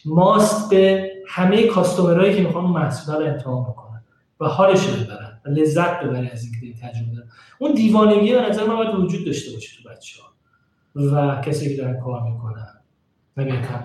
ماست 0.06 0.70
به 0.70 1.12
همه 1.28 1.68
کاستومرایی 1.68 2.36
که 2.36 2.42
می‌خوان 2.42 2.66
محصول 2.66 3.16
رو 3.16 3.26
امتحان 3.26 3.64
بکنن 3.64 4.04
و 4.40 4.46
حالش 4.46 4.88
رو 4.88 4.94
ببرن 4.94 5.42
و 5.46 5.50
لذت 5.50 6.04
ببری 6.04 6.30
از 6.30 6.44
اینکه 6.44 6.80
تجربه 6.82 7.16
دارن. 7.16 7.30
اون 7.60 7.74
دیوانگی 7.74 8.34
به 8.34 8.42
نظر 8.42 8.66
من 8.66 8.76
باید 8.76 8.96
وجود 8.96 9.26
داشته 9.26 9.52
باشه 9.54 9.84
تو 9.84 9.90
بچه 9.90 10.20
ها 10.22 10.30
و 10.96 11.42
کسی 11.42 11.70
که 11.70 11.82
دارن 11.82 12.00
کار 12.00 12.22
می‌کنن. 12.24 12.68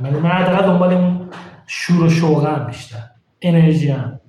من 0.00 0.18
من 0.18 0.62
دنبال 0.62 0.92
اون 0.92 1.30
شور 1.66 2.04
و 2.04 2.10
شوقم 2.10 2.66
بیشتر. 2.66 3.02
انرژی 3.42 3.88
هم 3.88 4.20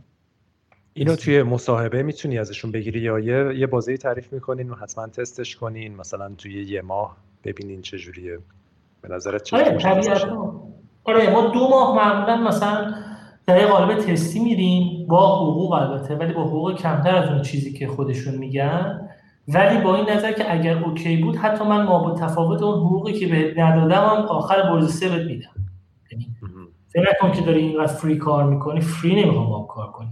اینو 0.99 1.15
توی 1.15 1.43
مصاحبه 1.43 2.03
می‌تونی 2.03 2.39
ازشون 2.39 2.71
بگیری 2.71 2.99
یا 2.99 3.19
یه, 3.19 3.59
یه 3.59 3.67
بازی 3.67 3.97
تعریف 3.97 4.33
می‌کنین 4.33 4.69
و 4.69 4.75
حتما 4.75 5.07
تستش 5.07 5.55
کنین. 5.55 5.95
مثلا 5.95 6.31
توی 6.37 6.63
یه 6.63 6.81
ماه 6.81 7.17
ببینین 7.43 7.81
چجوریه 7.81 8.39
به 9.01 9.15
نظرت 9.15 9.43
چه 9.43 9.57
آره 9.57 9.77
آره 11.03 11.33
ما 11.33 11.47
دو 11.47 11.67
ماه 11.69 11.95
معمولا 11.95 12.47
مثلا 12.47 12.93
در 13.47 13.67
قالب 13.67 13.97
تستی 13.97 14.39
میریم. 14.39 15.07
با 15.07 15.35
حقوق 15.35 15.71
البته 15.71 16.15
ولی 16.15 16.33
با 16.33 16.43
حقوق 16.43 16.75
کمتر 16.77 17.15
از 17.15 17.29
اون 17.29 17.41
چیزی 17.41 17.73
که 17.73 17.87
خودشون 17.87 18.35
میگن. 18.35 19.09
ولی 19.47 19.81
با 19.81 19.95
این 19.95 20.09
نظر 20.09 20.31
که 20.31 20.53
اگر 20.53 20.83
اوکی 20.83 21.17
بود 21.17 21.35
حتی 21.35 21.63
من 21.63 21.85
ما 21.85 22.15
تفاوت 22.19 22.61
اون 22.61 22.79
حقوقی 22.79 23.13
که 23.13 23.27
به 23.27 23.61
ندادم 23.63 24.25
آخر 24.29 24.61
برز 24.61 24.93
سه 24.93 25.23
میدم. 25.25 25.49
یعنی 26.11 26.35
فکر 26.89 27.05
نکن 27.09 27.31
که 27.31 27.41
داری 27.41 27.59
اینقدر 27.59 27.93
فری 27.93 28.17
کار 28.17 28.43
می‌کنی. 28.43 28.81
فری 28.81 29.23
نمی‌خوام 29.23 29.49
با 29.49 29.61
کار 29.61 29.91
کنی. 29.91 30.09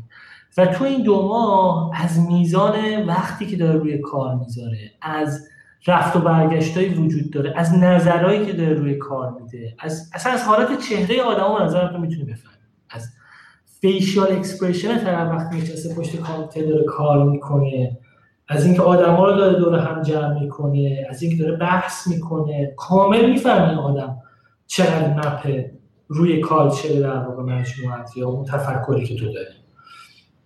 و 0.57 0.65
تو 0.65 0.83
این 0.83 1.03
دو 1.03 1.27
ماه 1.27 1.91
از 2.03 2.19
میزان 2.19 3.05
وقتی 3.05 3.45
که 3.45 3.57
داره 3.57 3.79
روی 3.79 3.97
کار 3.97 4.35
می‌ذاره 4.35 4.91
از 5.01 5.47
رفت 5.87 6.15
و 6.15 6.19
برگشتایی 6.19 6.89
وجود 6.89 7.31
داره 7.31 7.53
از 7.55 7.73
نظرهایی 7.73 8.45
که 8.45 8.53
داره 8.53 8.73
روی 8.73 8.95
کار 8.95 9.31
میده 9.41 9.73
از 9.79 10.09
اصلا 10.13 10.33
از 10.33 10.43
حالت 10.43 10.79
چهره 10.79 11.21
آدم 11.21 11.65
نظر 11.65 11.87
تو 11.87 11.97
می‌تونی 11.97 12.35
از 12.89 13.09
facial 13.81 14.31
expression 14.31 14.97
طرف 14.97 15.31
وقتی 15.31 15.57
نشسته 15.57 15.95
پشت 15.95 16.15
کامپیوتر 16.15 16.69
داره 16.71 16.85
کار 16.85 17.29
می‌کنه 17.29 17.97
از 18.47 18.65
اینکه 18.65 18.81
آدما 18.81 19.29
رو 19.29 19.35
داره 19.35 19.59
دور 19.59 19.79
هم 19.79 20.01
جمع 20.01 20.39
می‌کنه 20.39 21.05
از 21.09 21.21
اینکه 21.21 21.43
داره 21.43 21.55
بحث 21.57 22.07
می‌کنه 22.07 22.73
کامل 22.77 23.29
می‌فهمی 23.29 23.79
آدم 23.79 24.17
چقدر 24.67 25.13
map 25.13 25.57
ه 25.57 25.71
روی 26.07 26.41
culture 26.41 26.99
در 26.99 27.17
واقع 27.17 27.43
مجموعه‌ت 27.43 28.17
یا 28.17 28.29
اون 28.29 28.45
تفکری 28.45 29.05
که 29.05 29.15
تو 29.15 29.25
داری. 29.25 29.56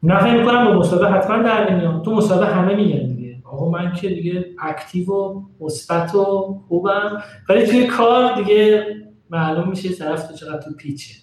من 0.04 0.20
فکر 0.20 0.40
می‌کنم 0.40 0.66
به 0.66 0.74
مصاحبه 0.74 1.08
حتما 1.10 1.44
در 1.44 1.74
نمیاد 1.74 2.06
تو 2.06 2.16
مصاحبه 2.16 2.46
همه 2.46 2.76
میگن 2.76 3.08
دیگه. 3.08 3.42
آقا 3.44 3.70
من 3.70 3.94
که 3.94 4.10
دیگه 4.10 4.46
active 4.60 5.14
و 5.14 5.44
مثبت 5.60 6.16
و 6.16 6.26
خوبم. 6.68 7.24
ولی 7.50 7.68
توی 7.68 7.88
کار 7.88 8.36
دیگه 8.36 8.86
معلوم 9.30 9.70
میشه 9.70 9.90
طرف 9.90 10.28
تو 10.28 10.34
چقدر 10.34 10.62
تو 10.62 10.72
پیچه. 10.74 11.16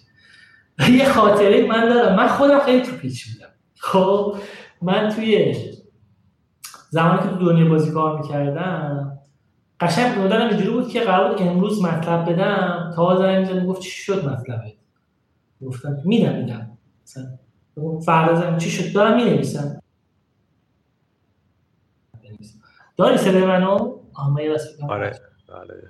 یه 0.91 1.09
خاطره 1.09 1.67
من 1.67 1.89
دارم. 1.89 2.15
من 2.15 2.27
خودم 2.27 2.59
خیلی 2.59 2.81
تو 2.81 2.91
پیچ 2.91 3.25
بودم. 3.27 3.49
خب 3.75 4.35
من 4.81 5.09
توی 5.09 5.55
زمانی 6.89 7.21
که 7.21 7.27
تو 7.27 7.35
دنیا 7.35 7.69
بازی 7.69 7.91
کار 7.91 8.21
می‌کردم 8.21 9.19
قشنگ 9.79 10.19
مدلم 10.19 10.49
اینجوری 10.49 10.69
بود 10.69 10.89
که 10.89 10.99
قرار 10.99 11.31
بود 11.31 11.47
امروز 11.47 11.83
مطلب 11.83 12.31
بدم. 12.31 12.93
تا 12.95 13.17
زنگ 13.17 13.37
می‌زنم 13.39 13.65
گفت 13.65 13.81
چی 13.81 13.89
شد 13.89 14.25
مطلبه 14.25 14.73
گفتم 15.65 15.97
میدم 16.05 16.35
میدم. 16.35 16.77
مثلا 17.03 17.25
فردا 18.05 18.35
زنگ 18.35 18.57
چی 18.57 18.69
شد؟ 18.69 18.93
دارم 18.93 19.15
می‌نویسم 19.15 19.79
داری 22.97 23.17
صدای 23.17 23.45
منو؟ 23.45 23.99
یه 24.43 24.57
آره 24.89 25.11
بله. 25.47 25.81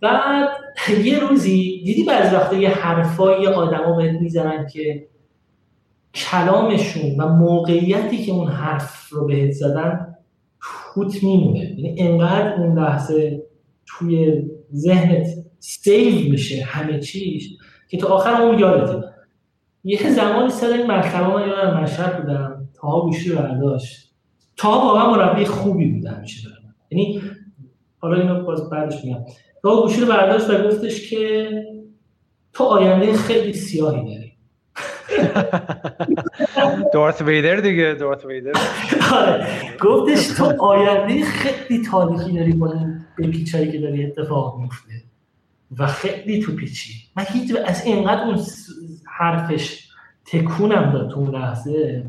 بعد 0.00 0.48
یه 1.04 1.18
روزی 1.18 1.82
دیدی 1.84 2.04
بعضی 2.04 2.36
وقتا 2.36 2.56
یه 2.56 2.68
حرفایی 2.68 3.46
آدما 3.46 3.96
بهت 3.96 4.20
می‌زنن 4.20 4.66
که 4.66 5.08
کلامشون 6.14 7.20
و 7.20 7.28
موقعیتی 7.28 8.24
که 8.24 8.32
اون 8.32 8.48
حرف 8.48 9.08
رو 9.08 9.26
بهت 9.26 9.50
زدن 9.50 10.16
فوت 10.60 11.22
میمونه. 11.22 11.58
یعنی 11.58 11.94
انقدر 11.98 12.54
اون 12.54 12.78
لحظه 12.78 13.42
توی 13.86 14.42
ذهنت 14.74 15.26
سیو 15.58 16.30
میشه 16.30 16.64
همه 16.64 17.00
چیش 17.00 17.48
که 17.88 17.96
تا 17.96 18.08
آخر 18.08 18.42
اون 18.42 18.58
یادته 18.58 19.11
یه 19.84 20.10
زمانی 20.10 20.50
سر 20.50 20.66
این 20.66 20.86
مرتبه 20.86 21.26
من 21.26 21.48
یادم 21.48 21.80
مشهد 21.80 22.20
بودم 22.20 22.68
تا 22.74 23.00
گوشی 23.00 23.32
برداشت. 23.32 24.12
تا 24.56 24.70
واقعا 24.70 25.10
مربی 25.10 25.44
خوبی 25.44 25.86
بود 25.92 26.06
همیشه 26.06 26.48
دارم 26.48 26.74
یعنی 26.90 27.22
حالا 27.98 28.20
اینو 28.20 28.44
باز 28.44 28.70
بعدش 28.70 29.04
میگم. 29.04 29.24
تا 29.62 29.82
گوشی 29.82 30.00
رو 30.00 30.06
برداشت 30.06 30.50
و 30.50 30.68
گفتش 30.68 31.10
که 31.10 31.50
تو 32.52 32.64
آینده 32.64 33.12
خیلی 33.12 33.52
سیاهی 33.52 34.14
داری. 34.14 34.32
دارت 36.94 37.22
ویدر 37.22 37.56
دیگه 37.56 37.96
دارت 38.00 38.24
ویدر 38.24 38.52
گفتش 39.80 40.26
تو 40.26 40.62
آینده 40.62 41.24
خیلی 41.24 41.84
تاریخی 41.84 42.32
داری 42.32 42.52
با 42.52 42.74
این 43.18 43.30
پیچایی 43.30 43.72
که 43.72 43.78
داری 43.78 44.06
اتفاق 44.06 44.60
میفته 44.60 44.92
و 45.78 45.86
خیلی 45.86 46.42
تو 46.42 46.56
پیچی. 46.56 46.94
من 47.16 47.24
هیچ 47.28 47.56
از 47.66 47.86
اینقدر 47.86 48.22
اون 48.22 48.38
حرفش 49.06 49.88
تکونم 50.24 50.92
داد 50.92 51.10
تو 51.10 51.20
اون 51.20 51.30
لحظه. 51.30 52.04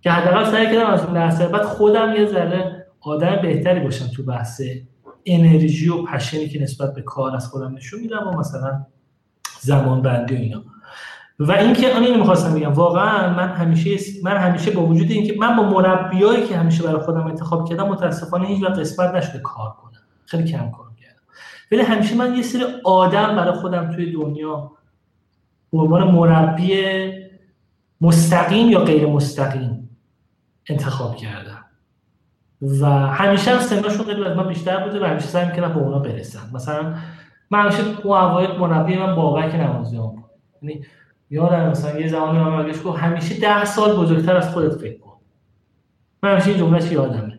که 0.00 0.10
حداقل 0.10 0.50
سعی 0.50 0.66
کردم 0.66 0.90
از 0.90 1.04
اون 1.04 1.16
لحظه. 1.16 1.48
بعد 1.48 1.62
خودم 1.62 2.14
یه 2.16 2.26
ذره 2.26 2.86
آدم 3.00 3.38
بهتری 3.42 3.80
باشم 3.80 4.06
تو 4.16 4.22
بحث 4.22 4.62
انرژی 5.26 5.88
و 5.88 6.04
پشنی 6.04 6.48
که 6.48 6.62
نسبت 6.62 6.94
به 6.94 7.02
کار 7.02 7.36
از 7.36 7.48
خودم 7.48 7.74
نشون 7.74 8.00
میدم 8.00 8.28
و 8.28 8.38
مثلا 8.38 8.86
زمان 9.60 10.02
بندی 10.02 10.34
و 10.34 10.38
اینا. 10.38 10.62
و 11.38 11.52
اینکه 11.52 11.94
آن 11.94 12.02
اینو 12.02 12.18
می‌خواستم 12.18 12.54
بگم 12.54 12.72
واقعا 12.72 13.34
من 13.34 13.48
همیشه 13.48 13.96
من 14.22 14.36
همیشه 14.36 14.70
با 14.70 14.86
وجود 14.86 15.10
اینکه 15.10 15.34
من 15.38 15.56
با 15.56 15.62
مربیایی 15.62 16.46
که 16.46 16.56
همیشه 16.56 16.82
برای 16.82 17.00
خودم 17.00 17.26
انتخاب 17.26 17.68
کردم 17.68 17.88
متاسفانه 17.88 18.46
هیچ 18.46 18.62
وقت 18.62 18.78
قسمت 18.78 19.14
نشده 19.14 19.38
کار 19.38 19.70
کنم. 19.70 20.00
خیلی 20.26 20.52
کم 20.52 20.70
کار 20.70 20.89
ولی 21.72 21.82
همیشه 21.82 22.14
من 22.14 22.36
یه 22.36 22.42
سری 22.42 22.64
آدم 22.84 23.36
برای 23.36 23.52
خودم 23.52 23.92
توی 23.92 24.12
دنیا 24.12 24.72
به 25.72 25.78
عنوان 25.78 26.10
مربی 26.10 26.84
مستقیم 28.00 28.68
یا 28.68 28.80
غیر 28.80 29.06
مستقیم 29.06 29.98
انتخاب 30.66 31.16
کردم. 31.16 31.64
و 32.62 32.86
همیشه 32.86 33.50
هم 33.50 33.58
سنشون 33.58 34.06
خیلی 34.06 34.24
از 34.24 34.36
من 34.36 34.48
بیشتر 34.48 34.84
بوده 34.84 35.00
و 35.00 35.04
همیشه 35.04 35.26
سعی 35.26 35.46
می‌کردم 35.46 35.74
به 35.74 35.80
اونا 35.80 35.98
برسم. 35.98 36.50
مثلا 36.54 36.94
من 37.50 37.62
همیشه 37.62 37.82
اون 38.04 38.56
مربی 38.58 38.96
من 38.96 39.14
بابک 39.14 39.54
نمازیان 39.54 40.06
بود. 40.06 40.24
یعنی 40.62 40.84
یادم 41.30 41.70
مثلا 41.70 42.00
یه 42.00 42.08
زمانی 42.08 42.38
من 42.38 42.96
همیشه 42.96 43.40
ده 43.40 43.64
سال 43.64 43.96
بزرگتر 43.96 44.36
از 44.36 44.52
خودت 44.52 44.76
فکر 44.76 44.98
کن. 44.98 45.12
من 46.22 46.32
همیشه 46.32 46.50
این 46.50 46.58
جملهش 46.58 46.92
یادمه. 46.92 47.26
و 47.26 47.29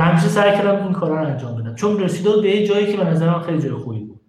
همیشه 0.00 0.28
سعی 0.28 0.52
کردم 0.52 0.84
این 0.84 0.92
کارا 0.92 1.20
رو 1.20 1.26
انجام 1.26 1.62
بدم 1.62 1.74
چون 1.74 2.00
رسیده 2.00 2.40
به 2.42 2.48
یه 2.56 2.66
جایی 2.66 2.92
که 2.92 2.96
به 2.96 3.04
نظر 3.04 3.30
من 3.30 3.40
خیلی 3.40 3.62
جای 3.62 3.72
خوبی 3.72 4.04
بود. 4.04 4.20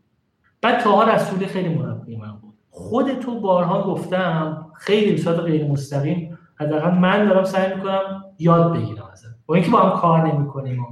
بعد 0.62 0.80
تاها 0.80 1.04
رسولی 1.04 1.46
خیلی 1.46 1.70
مربی 1.70 2.18
من 2.18 2.32
بود. 2.32 2.54
خود 2.70 3.20
تو 3.20 3.40
بارها 3.40 3.84
گفتم 3.84 4.68
خیلی 4.76 5.12
به 5.12 5.18
صورت 5.18 5.40
غیر 5.40 5.68
مستقیم 5.68 6.38
حداقل 6.56 6.92
من 6.92 7.28
دارم 7.28 7.44
سعی 7.44 7.76
می‌کنم 7.76 8.24
یاد 8.40 8.74
بگیرم 8.74 9.10
ازت. 9.14 9.36
با 9.46 9.56
اینکه 9.56 9.72
با 9.72 9.80
هم 9.80 10.00
کار 10.00 10.28
نمی‌کنیم 10.28 10.86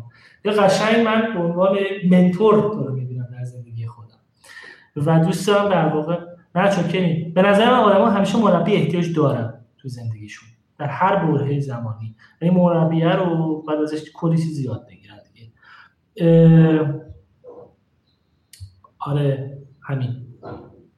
یا 0.46 0.52
قشنگ 0.52 1.06
من 1.06 1.34
به 1.34 1.40
عنوان 1.40 1.78
منتور 2.12 2.62
تو 2.62 2.88
رو 2.88 2.94
می‌بینم 2.94 3.28
در 3.32 3.44
زندگی 3.44 3.88
خودم. 3.88 4.18
و 4.96 5.26
دوست 5.26 5.48
دارم 5.48 5.70
در 5.70 5.88
واقع 5.96 6.20
نه 6.56 6.70
چون 6.70 6.84
به 7.34 7.42
نظر 7.42 7.66
من 7.72 7.80
آدم 7.80 8.16
همیشه 8.16 8.38
مربی 8.38 8.76
احتیاج 8.76 9.16
دارن 9.16 9.54
تو 9.78 9.88
زندگیشون. 9.88 10.50
در 10.82 10.88
هر 10.88 11.16
برهه 11.16 11.60
زمانی. 11.60 12.16
این 12.42 12.54
مربیه 12.54 13.10
رو 13.10 13.62
بعد 13.62 13.80
ازش 13.80 14.12
کلی 14.14 14.38
چیز 14.38 14.56
زیاد 14.56 14.88
بگیرن 14.88 15.18
دیگه. 15.34 15.52
آره 19.00 19.58
همین. 19.82 20.28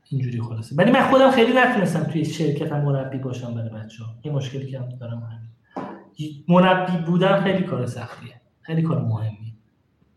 اینجوری 0.10 0.42
خلاصه. 0.42 0.76
ولی 0.76 0.92
من 0.92 1.02
خودم 1.02 1.32
خیلی 1.32 1.54
نتونستم 1.54 2.04
توی 2.04 2.26
شرکت 2.26 2.74
مربی 2.74 3.18
باشم 3.18 3.54
برای 3.54 3.70
بچه 3.70 4.04
ها 4.04 4.10
این 4.22 4.34
مشکلی 4.34 4.72
که 4.72 4.80
هم 4.80 4.90
دارم 4.90 5.18
همین. 5.18 6.44
مربی 6.48 6.98
بودن 6.98 7.42
خیلی 7.42 7.64
کار 7.64 7.86
سختیه. 7.86 8.42
خیلی 8.62 8.82
کار 8.82 9.02
مهمی 9.02 9.56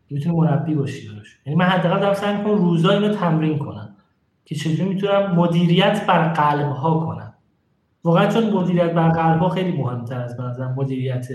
می‌تونی 0.09 0.35
مربی 0.35 0.75
باشی 0.75 1.07
دارش 1.07 1.39
یعنی 1.45 1.59
من 1.59 1.65
حداقل 1.65 1.99
دارم 1.99 2.13
سعی 2.13 2.37
می‌کنم 2.37 2.55
روزا 2.55 2.89
اینو 2.89 3.13
تمرین 3.13 3.59
کنم 3.59 3.95
که 4.45 4.55
چجوری 4.55 4.89
می‌تونم 4.89 5.35
مدیریت 5.35 6.05
بر 6.07 6.33
قلب 6.33 6.71
ها 6.71 6.99
کنم. 6.99 7.16
واقعا 8.07 8.27
چون 8.27 8.49
مدیریت 8.49 8.93
بر 8.93 9.09
قلب 9.09 9.47
خیلی 9.49 9.71
مهمتر 9.71 10.21
از 10.21 10.37
بنظرم 10.37 10.73
مدیریت 10.73 11.27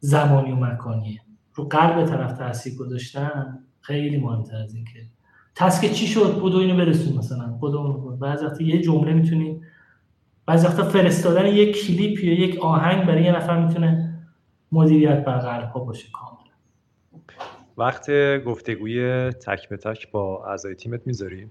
زمانی 0.00 0.52
و 0.52 0.56
مکانیه. 0.56 1.20
رو 1.54 1.64
قلب 1.64 2.06
طرف 2.06 2.32
تاثیر 2.32 2.74
گذاشتن 2.76 3.58
خیلی 3.80 4.16
مهمتر 4.16 4.56
از 4.56 4.74
اینکه 4.74 4.98
تسک 5.54 5.92
چی 5.92 6.06
شد 6.06 6.38
بودو 6.40 6.58
اینو 6.58 6.76
برسون 6.76 7.18
مثلا. 7.18 7.46
بودو 7.46 8.16
بعضی 8.20 8.44
وقتا 8.46 8.64
یه 8.64 8.80
جمله 8.80 9.12
می‌تونی 9.12 9.60
بعضی 10.46 10.66
وقتا 10.66 10.82
فرستادن 10.82 11.46
یک 11.46 11.86
کلیپ 11.86 12.24
یا 12.24 12.32
یک 12.32 12.60
آهنگ 12.60 13.06
برای 13.06 13.24
یه 13.24 13.36
نفر 13.36 13.66
می‌تونه 13.66 14.18
مدیریت 14.72 15.24
بر 15.24 15.38
قلب 15.38 15.72
باشه 15.72 16.08
کاملا. 16.12 16.54
وقت 17.76 18.10
گفتگوی 18.44 19.30
تک 19.30 19.68
به 19.68 19.76
تک 19.76 20.10
با 20.10 20.44
اعضای 20.46 20.74
تیمت 20.74 21.06
می‌ذاری 21.06 21.46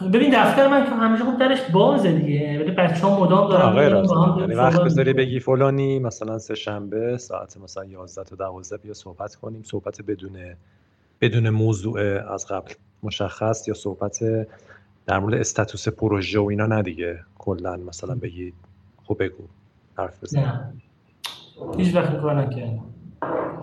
ببین 0.00 0.30
دفتر 0.34 0.68
من 0.68 0.84
که 0.84 0.90
همیشه 0.90 1.24
خوب 1.24 1.38
درش 1.38 1.60
بازه 1.70 2.12
دیگه. 2.12 2.58
ولی 2.60 2.70
بچه 2.70 3.06
ها 3.06 3.20
مدام 3.20 3.48
دارن 3.48 4.40
یعنی 4.40 4.54
وقت 4.54 4.80
بذاری 4.82 5.12
بگی 5.12 5.40
فلانی 5.40 5.98
مثلا 5.98 6.38
سه 6.38 6.54
شنبه 6.54 7.16
ساعت 7.18 7.56
مثلا 7.56 7.84
11 7.84 8.24
تا 8.24 8.36
12 8.36 8.76
بیا 8.76 8.94
صحبت 8.94 9.34
کنیم 9.34 9.62
صحبت 9.62 10.02
بدون 10.02 10.36
بدون 11.20 11.50
موضوع 11.50 12.00
از 12.34 12.46
قبل 12.46 12.72
مشخص 13.02 13.68
یا 13.68 13.74
صحبت 13.74 14.18
در 15.06 15.18
مورد 15.18 15.34
استاتوس 15.34 15.88
پروژه 15.88 16.40
و 16.40 16.44
اینا 16.44 16.66
نه 16.66 16.82
دیگه. 16.82 17.18
کلا 17.38 17.76
مثلا 17.76 18.14
بگی 18.14 18.52
خب 19.04 19.16
بگو 19.20 19.44
حرف 19.98 20.22
بزن 20.22 20.40
نه. 20.40 20.72
هیچ 21.76 21.94
وقت 21.94 22.20
کار 22.20 22.42
نکردم. 22.42 22.84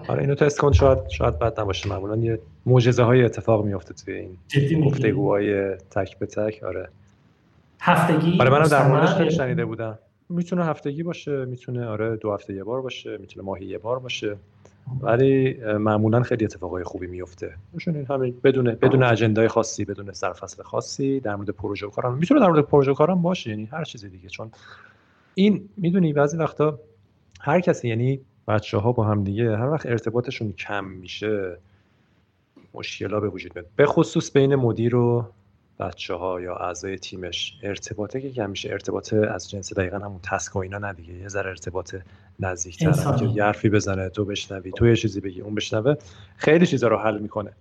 آره 0.07 0.21
اینو 0.21 0.35
تست 0.35 0.59
کن. 0.59 0.71
شاید 0.71 1.09
شاید 1.09 1.39
بد 1.39 1.59
نباشه. 1.59 1.89
معمولا 1.89 2.15
یه 2.15 2.39
معجزه 2.65 3.03
های 3.03 3.23
اتفاق 3.23 3.65
میفته 3.65 3.93
توی 3.93 4.13
این 4.53 4.85
گفتگوهای 4.85 5.75
تک 5.75 6.19
به 6.19 6.25
تک. 6.25 6.63
آره. 6.63 6.89
هفتگی؟ 7.79 8.37
آره 8.41 8.49
منم 8.49 8.67
در 8.67 8.87
موردش 8.87 9.09
خیلی 9.09 9.31
شنیده 9.31 9.65
بودم. 9.65 9.99
می‌تونه 10.29 10.65
هفتگی 10.65 11.03
باشه 11.03 11.45
می‌تونه 11.45 11.85
آره 11.85 12.15
دو 12.15 12.33
هفته 12.33 12.53
یه 12.53 12.63
بار 12.63 12.81
باشه 12.81 13.17
می‌تونه 13.17 13.45
ماهی 13.45 13.65
یه 13.65 13.77
بار 13.77 13.99
باشه. 13.99 14.35
ولی 15.01 15.53
معمولا 15.63 16.23
خیلی 16.23 16.45
اتفاقای 16.45 16.83
خوبی 16.83 17.07
میفته 17.07 17.53
این 17.87 18.05
همین 18.09 18.37
بدون 18.43 18.65
بدون 18.71 19.03
اجندای 19.03 19.47
خاصی 19.47 19.85
بدون 19.85 20.13
سرفصل 20.13 20.63
خاصی 20.63 21.19
در 21.19 21.35
مورد 21.35 21.49
پروژه 21.49 21.87
کارم. 21.87 22.17
می‌تونه 22.17 22.39
در 22.39 22.47
مورد 22.47 22.65
پروژه 22.65 22.93
کارم 22.93 23.21
باشه 23.21 23.49
یعنی 23.49 23.65
هر 23.65 23.83
چیز 23.83 24.05
دیگه. 24.05 24.29
چون 24.29 24.51
این 25.35 25.69
می‌دونی 25.77 26.13
بعضی 26.13 26.37
وقتا 26.37 26.79
هر 27.39 27.59
کسی 27.59 27.87
یعنی 27.87 28.19
بچه 28.47 28.77
ها 28.77 28.91
با 28.91 29.03
هم 29.03 29.23
دیگه 29.23 29.57
هر 29.57 29.69
وقت 29.69 29.85
ارتباطشون 29.85 30.51
کم 30.51 30.85
میشه 30.85 31.57
مشکلا 32.73 33.19
به 33.19 33.29
وجود 33.29 33.51
میاد. 33.55 33.67
به 33.75 33.85
خصوص 33.85 34.31
بین 34.31 34.55
مدیر 34.55 34.95
و 34.95 35.25
بچه 35.79 36.13
ها 36.13 36.41
یا 36.41 36.55
اعضای 36.55 36.97
تیمش 36.97 37.59
ارتباطه 37.63 38.21
که 38.21 38.31
کم 38.31 38.49
میشه. 38.49 38.71
ارتباط 38.71 39.13
از 39.13 39.49
جنس 39.49 39.73
دقیقا 39.73 39.97
همون 39.97 40.19
تسک 40.23 40.55
و 40.55 40.59
اینا 40.59 40.77
نه 40.77 40.93
دیگه. 40.93 41.13
یه 41.13 41.27
ذره 41.27 41.49
ارتباط 41.49 41.95
نزدیکتر 42.39 43.17
که 43.19 43.25
یه 43.25 43.43
حرفی 43.43 43.69
بزنه 43.69 44.09
تو 44.09 44.25
بشنوی 44.25 44.71
تو 44.71 44.87
یه 44.87 44.95
چیزی 44.95 45.21
بگی 45.21 45.41
اون 45.41 45.55
بشنوه 45.55 45.95
خیلی 46.37 46.65
چیزا 46.65 46.87
رو 46.87 46.97
حل 46.97 47.19
می‌کنه. 47.19 47.51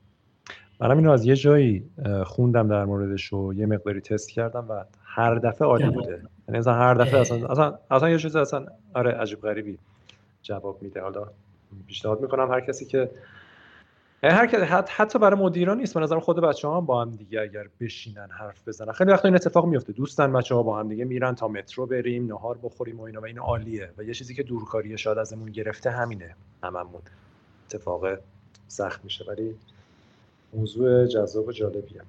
منم 0.80 0.96
اینو 0.96 1.10
از 1.10 1.24
یه 1.24 1.36
جایی 1.36 1.90
خوندم 2.24 2.68
در 2.68 2.84
موردش 2.84 3.32
و 3.32 3.52
یه 3.54 3.66
مقداری 3.66 4.00
تست 4.00 4.30
کردم 4.30 4.66
و 4.68 4.84
هر 5.04 5.34
دفعه 5.34 5.68
عالی 5.68 5.90
بوده. 5.90 6.22
یعنی 6.48 6.58
اصلا 6.58 6.74
هر 6.74 6.94
دفعه 6.94 7.20
اصلا 7.20 7.46
اصلا, 7.46 7.78
اصلا 7.90 8.10
یه 8.10 8.18
چیز 8.18 8.36
اصلا 8.36 8.66
آره 8.94 9.10
عجیب 9.10 9.40
غریبی. 9.40 9.78
جواب 10.44 10.82
میده. 10.82 11.00
حالا 11.00 11.26
پیشنهاد 11.86 12.20
می‌کنم 12.20 12.50
هر 12.50 12.60
کسی 12.60 12.84
که 12.84 13.10
یعنی 14.22 14.36
هر 14.36 14.46
حت 14.46 14.90
حتی 14.92 15.18
برای 15.18 15.40
مدیران 15.40 15.78
نیست. 15.78 15.94
به 15.94 16.00
نظرم 16.00 16.20
خود 16.20 16.40
بچه 16.40 16.68
هم 16.68 16.86
با 16.86 17.00
هم 17.00 17.10
دیگه 17.10 17.40
اگر 17.40 17.68
بشینن 17.80 18.28
حرف 18.30 18.68
بزنن. 18.68 18.92
خیلی 18.92 19.10
وقتا 19.10 19.28
این 19.28 19.34
اتفاق 19.34 19.66
میفته 19.66 19.92
دوستان 19.92 20.32
بچه 20.32 20.54
ها 20.54 20.62
با 20.62 20.78
هم 20.78 20.88
دیگه 20.88 21.04
میرن 21.04 21.34
تا 21.34 21.48
مترو 21.48 21.86
بریم 21.86 22.26
نهار 22.26 22.58
بخوریم 22.62 23.00
و 23.00 23.02
اینا 23.02 23.20
و 23.20 23.24
این 23.24 23.38
عالیه. 23.38 23.90
و 23.98 24.02
یه 24.02 24.14
چیزی 24.14 24.34
که 24.34 24.42
دورکاری 24.42 24.98
شاید 24.98 25.18
ازمون 25.18 25.50
گرفته 25.50 25.90
همینه. 25.90 26.34
هممون. 26.62 27.02
اتفاق 27.66 28.06
سخت 28.68 29.04
میشه. 29.04 29.24
ولی 29.28 29.54
موضوع 30.54 31.06
جذاب 31.06 31.48
و 31.48 31.52
جالبیه. 31.52 32.02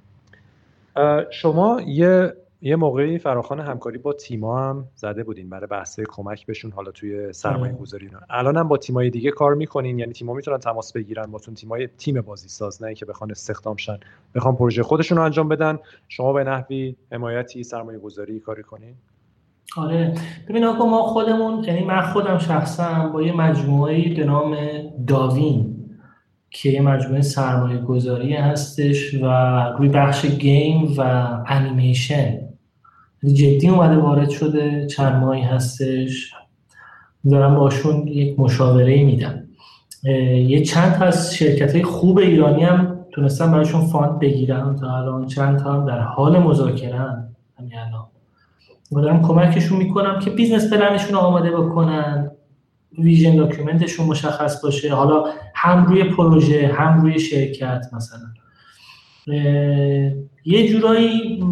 شما 1.29 1.81
یه 1.81 2.33
یه 2.61 2.75
موقعی 2.75 3.19
فراخان 3.19 3.59
همکاری 3.59 3.97
با 3.97 4.13
تیما 4.13 4.69
هم 4.69 4.87
زده 4.95 5.23
بودین 5.23 5.49
برای 5.49 5.67
بحث 5.67 5.99
کمک 5.99 6.45
بهشون 6.45 6.71
حالا 6.71 6.91
توی 6.91 7.33
سرمایه 7.33 7.73
آره. 7.73 7.81
گذاری 7.81 8.09
الان 8.29 8.57
هم 8.57 8.67
با 8.67 8.77
تیمای 8.77 9.09
دیگه 9.09 9.31
کار 9.31 9.55
می‌کنین 9.55 9.99
یعنی 9.99 10.13
تیما 10.13 10.33
می‌تونن 10.33 10.57
تماس 10.57 10.93
بگیرن 10.93 11.25
باتون 11.25 11.53
تیمای 11.53 11.87
تیم 11.97 12.21
بازی 12.21 12.49
ساز 12.49 12.83
نه 12.83 12.93
که 12.93 13.05
بخوان 13.05 13.31
استخدام 13.31 13.75
شن. 13.75 13.99
بخوان 14.35 14.55
پروژه 14.55 14.83
خودشون 14.83 15.17
رو 15.17 15.23
انجام 15.23 15.47
بدن. 15.47 15.79
شما 16.07 16.33
به 16.33 16.43
نحوی 16.43 16.95
حمایتی 17.11 17.63
سرمایه 17.63 17.99
گذاری 17.99 18.39
کاری 18.39 18.63
کنین؟ 18.63 18.95
آره. 19.77 20.13
ببین 20.49 20.63
آقا 20.63 20.85
ما 20.85 21.03
خودمون 21.03 21.63
یعنی 21.63 21.83
من 21.83 22.01
خودم 22.01 22.37
شخصا 22.37 23.09
با 23.13 23.21
یه 23.21 23.33
مجموعه 23.33 24.13
به 24.13 24.23
نام 24.23 24.57
داوین 25.07 25.75
که 26.49 26.69
یه 26.69 26.81
مجموعه 26.81 27.21
سرمایه 27.21 27.77
گذاری 27.77 28.33
هستش 28.33 29.13
و 29.13 29.25
روی 29.77 29.89
بخش 29.89 30.25
گیم 30.25 30.93
و 30.97 31.27
انیمیشن 31.47 32.44
جدی 33.33 33.69
اومده 33.69 33.97
وارد 33.97 34.29
شده 34.29 34.87
چند 34.87 35.23
ماهی 35.23 35.41
هستش. 35.41 36.33
دارم 37.29 37.55
باشون 37.55 38.07
یک 38.07 38.39
مشاوره 38.39 39.03
میدم. 39.03 39.43
یه 40.47 40.63
چند 40.63 40.93
تا 40.93 41.05
از 41.05 41.35
شرکت 41.35 41.73
های 41.75 41.83
خوب 41.83 42.17
ایرانی 42.17 42.63
هم 42.63 43.05
تونستم 43.11 43.51
براشون 43.51 43.85
fund 43.85 44.19
بگیرم 44.19 44.75
تا 44.75 44.97
الان. 44.97 45.27
چند 45.27 45.59
تا 45.59 45.73
هم 45.73 45.85
در 45.85 45.99
حال 45.99 46.39
مذاکره 46.39 46.99
همین 47.59 47.77
الان. 47.77 48.05
دارم 48.91 49.21
کمکشون 49.21 49.77
می‌کنم 49.77 50.19
که 50.19 50.29
business 50.29 50.73
plan 50.73 50.94
شون 50.94 51.15
آماده 51.15 51.51
بکنن 51.51 52.31
vision 52.99 53.35
document 53.35 53.82
شون 53.82 54.05
مشخص 54.05 54.63
باشه. 54.63 54.93
حالا 54.93 55.23
هم 55.55 55.85
روی 55.85 56.03
پروژه 56.03 56.71
هم 56.73 57.01
روی 57.01 57.19
شرکت 57.19 57.85
مثلا. 57.93 58.27
یه 60.45 60.67
جورایی 60.67 61.43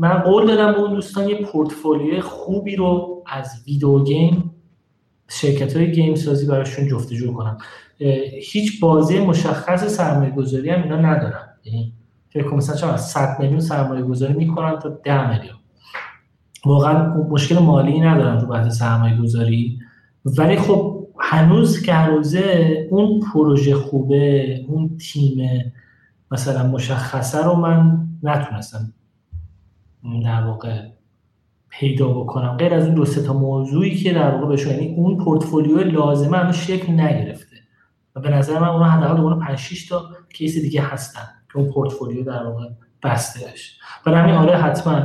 من 0.00 0.18
قول 0.18 0.46
دادم 0.46 0.72
به 0.72 0.78
اون 0.78 0.94
دوستان 0.94 1.28
یه 1.28 1.42
پورتفولیو 1.42 2.20
خوبی 2.20 2.76
رو 2.76 3.22
از 3.26 3.62
video 3.66 4.04
game 4.04 4.50
شرکت 5.28 5.76
های 5.76 5.92
گیم 5.92 6.14
سازی 6.14 6.46
براشون 6.46 6.88
جفتجو 6.88 7.32
کنم. 7.34 7.58
هیچ 8.52 8.80
بازی 8.80 9.18
مشخص 9.18 9.84
سرمایه 9.84 10.30
گذاری 10.30 10.70
هم 10.70 10.82
اینا 10.82 10.96
ندارن 10.96 11.48
یعنی 11.64 11.92
فکر 12.30 12.54
مثلا 12.54 12.76
چون 12.76 12.96
100 12.96 13.36
میلیون 13.40 13.60
سرمایه 13.60 14.02
گذاری 14.02 14.34
می‌کنن 14.34 14.78
تا 14.78 14.88
10 14.88 15.30
میلیون. 15.30 15.56
واقعا 16.66 17.14
مشکل 17.14 17.58
مالی 17.58 18.00
ندارن 18.00 18.38
تو 18.38 18.46
بحث 18.46 18.78
سرمایه 18.78 19.16
گذاری 19.16 19.78
ولی 20.24 20.56
خب 20.56 21.06
هنوز 21.18 21.82
که 21.82 21.94
هنوزه 21.94 22.88
اون 22.90 23.20
پروژه 23.32 23.74
خوبه 23.74 24.64
اون 24.68 24.96
تیم 24.96 25.72
مثلا 26.30 26.66
مشخصه 26.66 27.44
رو 27.44 27.54
من 27.54 28.08
نتونستم 28.22 28.92
در 30.24 30.46
واقع 30.46 30.82
پیدا 31.68 32.08
بکنم. 32.08 32.56
غیر 32.56 32.74
از 32.74 32.86
اون 32.86 32.94
دو 32.94 33.04
تا 33.04 33.32
موضوعی 33.32 33.94
که 33.94 34.12
در 34.12 34.30
واقع 34.30 34.46
بهشون 34.46 34.72
یعنی 34.72 34.94
اون 34.94 35.24
پورتفولیو 35.24 35.78
لازمه 35.78 36.38
هنوز 36.38 36.54
شکل 36.54 36.92
نگرفته. 36.92 37.56
و 38.16 38.20
به 38.20 38.30
نظر 38.30 38.58
من 38.58 38.68
اون 38.68 38.82
حداقل 38.82 39.20
اون 39.20 39.38
5 39.38 39.58
6 39.58 39.88
تا 39.88 40.10
کیس 40.32 40.58
دیگه 40.58 40.82
هستن 40.82 41.28
که 41.52 41.58
اون 41.58 41.70
پورتفولیو 41.70 42.24
در 42.24 42.42
واقع 42.42 42.68
بسته 43.02 43.46
بشه 43.52 43.72
برای 44.06 44.20
همین 44.20 44.34
آره 44.34 44.56
حتما 44.56 45.02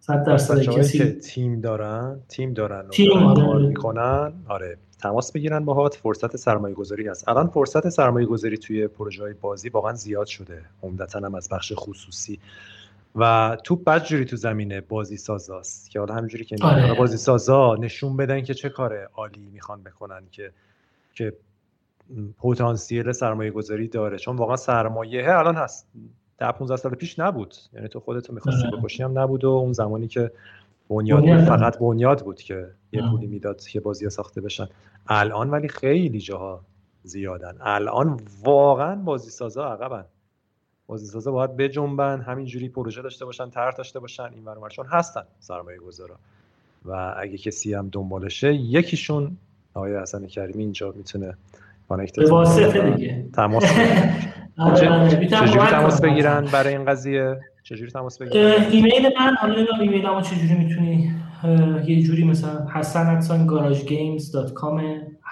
100 0.00 0.24
درصد 0.24 0.62
کسی 0.62 0.98
که 0.98 1.12
تیم 1.12 1.60
دارن 1.60 2.20
تیم 2.28 2.52
دارن 2.52 2.88
تیم 2.90 3.12
آره. 3.12 3.66
می‌کنن 3.66 4.32
آره 4.48 4.78
تماس 5.02 5.32
بگیرن 5.32 5.64
باهات. 5.64 5.94
فرصت 5.94 6.36
سرمایه 6.36 6.74
گذاری 6.74 7.08
هست. 7.08 7.28
الان 7.28 7.48
فرصت 7.48 7.88
سرمایه 7.88 8.26
گذاری 8.26 8.58
توی 8.58 8.88
پروژه 8.88 9.22
های 9.22 9.34
بازی 9.34 9.68
واقعا 9.68 9.92
زیاد 9.92 10.26
شده. 10.26 10.62
عمدتا 10.82 11.18
هم 11.18 11.34
از 11.34 11.48
بخش 11.48 11.72
خصوصی. 11.76 12.38
و 13.14 13.56
توپ 13.64 13.84
بدجوری 13.84 14.24
تو 14.24 14.36
زمینه 14.36 14.80
بازی 14.80 15.16
سازاست 15.16 15.90
که 15.90 15.98
حالا 15.98 16.14
همینجوری 16.14 16.44
که 16.44 16.56
آره. 16.62 16.94
بازی 16.94 17.16
سازا 17.16 17.74
نشون 17.74 18.16
بدن 18.16 18.42
که 18.42 18.54
چه 18.54 18.68
کار 18.68 19.08
عالی 19.14 19.48
می‌خوان 19.52 19.82
بکنن 19.82 20.22
که 20.30 20.52
که 21.14 21.32
پتانسیل 22.38 23.12
سرمایه 23.12 23.50
گذاری 23.50 23.88
داره. 23.88 24.18
چون 24.18 24.36
واقعا 24.36 24.56
سرمایه 24.56 25.38
الان 25.38 25.56
هست. 25.56 25.88
ده 26.38 26.52
15 26.52 26.76
سال 26.76 26.94
پیش 26.94 27.18
نبود. 27.18 27.54
یعنی 27.72 27.88
تو 27.88 28.00
خودتو 28.00 28.32
می‌خواستی 28.32 28.66
آره. 28.66 28.76
بکشی 28.76 29.02
هم 29.02 29.18
نبود 29.18 29.44
و 29.44 29.48
اون 29.48 29.72
زمانی 29.72 30.08
که 30.08 30.32
بنیاد 30.88 31.20
بود 31.20 31.44
فقط 31.44 31.78
بنیاد 31.78 32.24
بود 32.24 32.42
که 32.42 32.70
یه 32.92 33.10
پولی 33.10 33.26
می‌داد 33.26 33.60
که 33.60 33.80
بازی 33.80 34.10
ساخته 34.10 34.40
بشن. 34.40 34.68
الان 35.08 35.50
ولی 35.50 35.68
خیلی 35.68 36.20
جاها 36.20 36.64
زیادن. 37.02 37.56
الان 37.60 38.20
واقعا 38.44 38.96
بازی 38.96 39.30
سازا 39.30 39.72
عقبن. 39.72 40.04
بازی 40.90 41.06
سازا 41.06 41.32
باید 41.32 41.56
بجنبن 41.56 42.20
همینجوری 42.20 42.68
پروژه 42.68 43.02
داشته 43.02 43.24
باشن 43.24 43.50
طرح 43.50 43.70
داشته 43.70 44.00
باشن 44.00 44.28
این 44.34 44.44
ور 44.44 44.68
چون 44.68 44.86
هستن 44.86 45.22
سرمایه 45.40 45.78
گذارا 45.78 46.14
و 46.84 47.14
اگه 47.18 47.38
کسی 47.38 47.74
هم 47.74 47.88
دنبالشه 47.92 48.54
یکیشون 48.54 49.36
آقای 49.74 49.96
حسن 49.96 50.26
کریمی 50.26 50.62
اینجا 50.62 50.92
می‌تونه 50.96 51.34
connect 51.88 52.14
بشه 52.16 52.90
دیگه. 52.90 53.24
تماس 53.34 53.64
آره، 54.58 55.08
چجوری 55.08 55.66
تماس 55.66 56.00
بگیرن 56.00 56.44
برای 56.52 56.76
این 56.76 56.84
قضیه؟ 56.84 57.40
چجوری 57.62 57.90
تماس 57.90 58.18
بگیرن؟ 58.18 58.64
ایمیل 58.70 59.10
من 59.18 59.34
حالا 59.34 59.66
ایمیل 59.80 60.06
هم 60.06 60.20
چجوری 60.20 60.54
می‌تونی 60.54 61.14
یه 61.86 62.02
جوری 62.02 62.24
مثلا 62.24 62.66
حسن 62.74 63.16
اتساین 63.16 63.46
garage 63.46 63.84
games 63.84 64.32
dot 64.32 64.52
com 64.52 64.82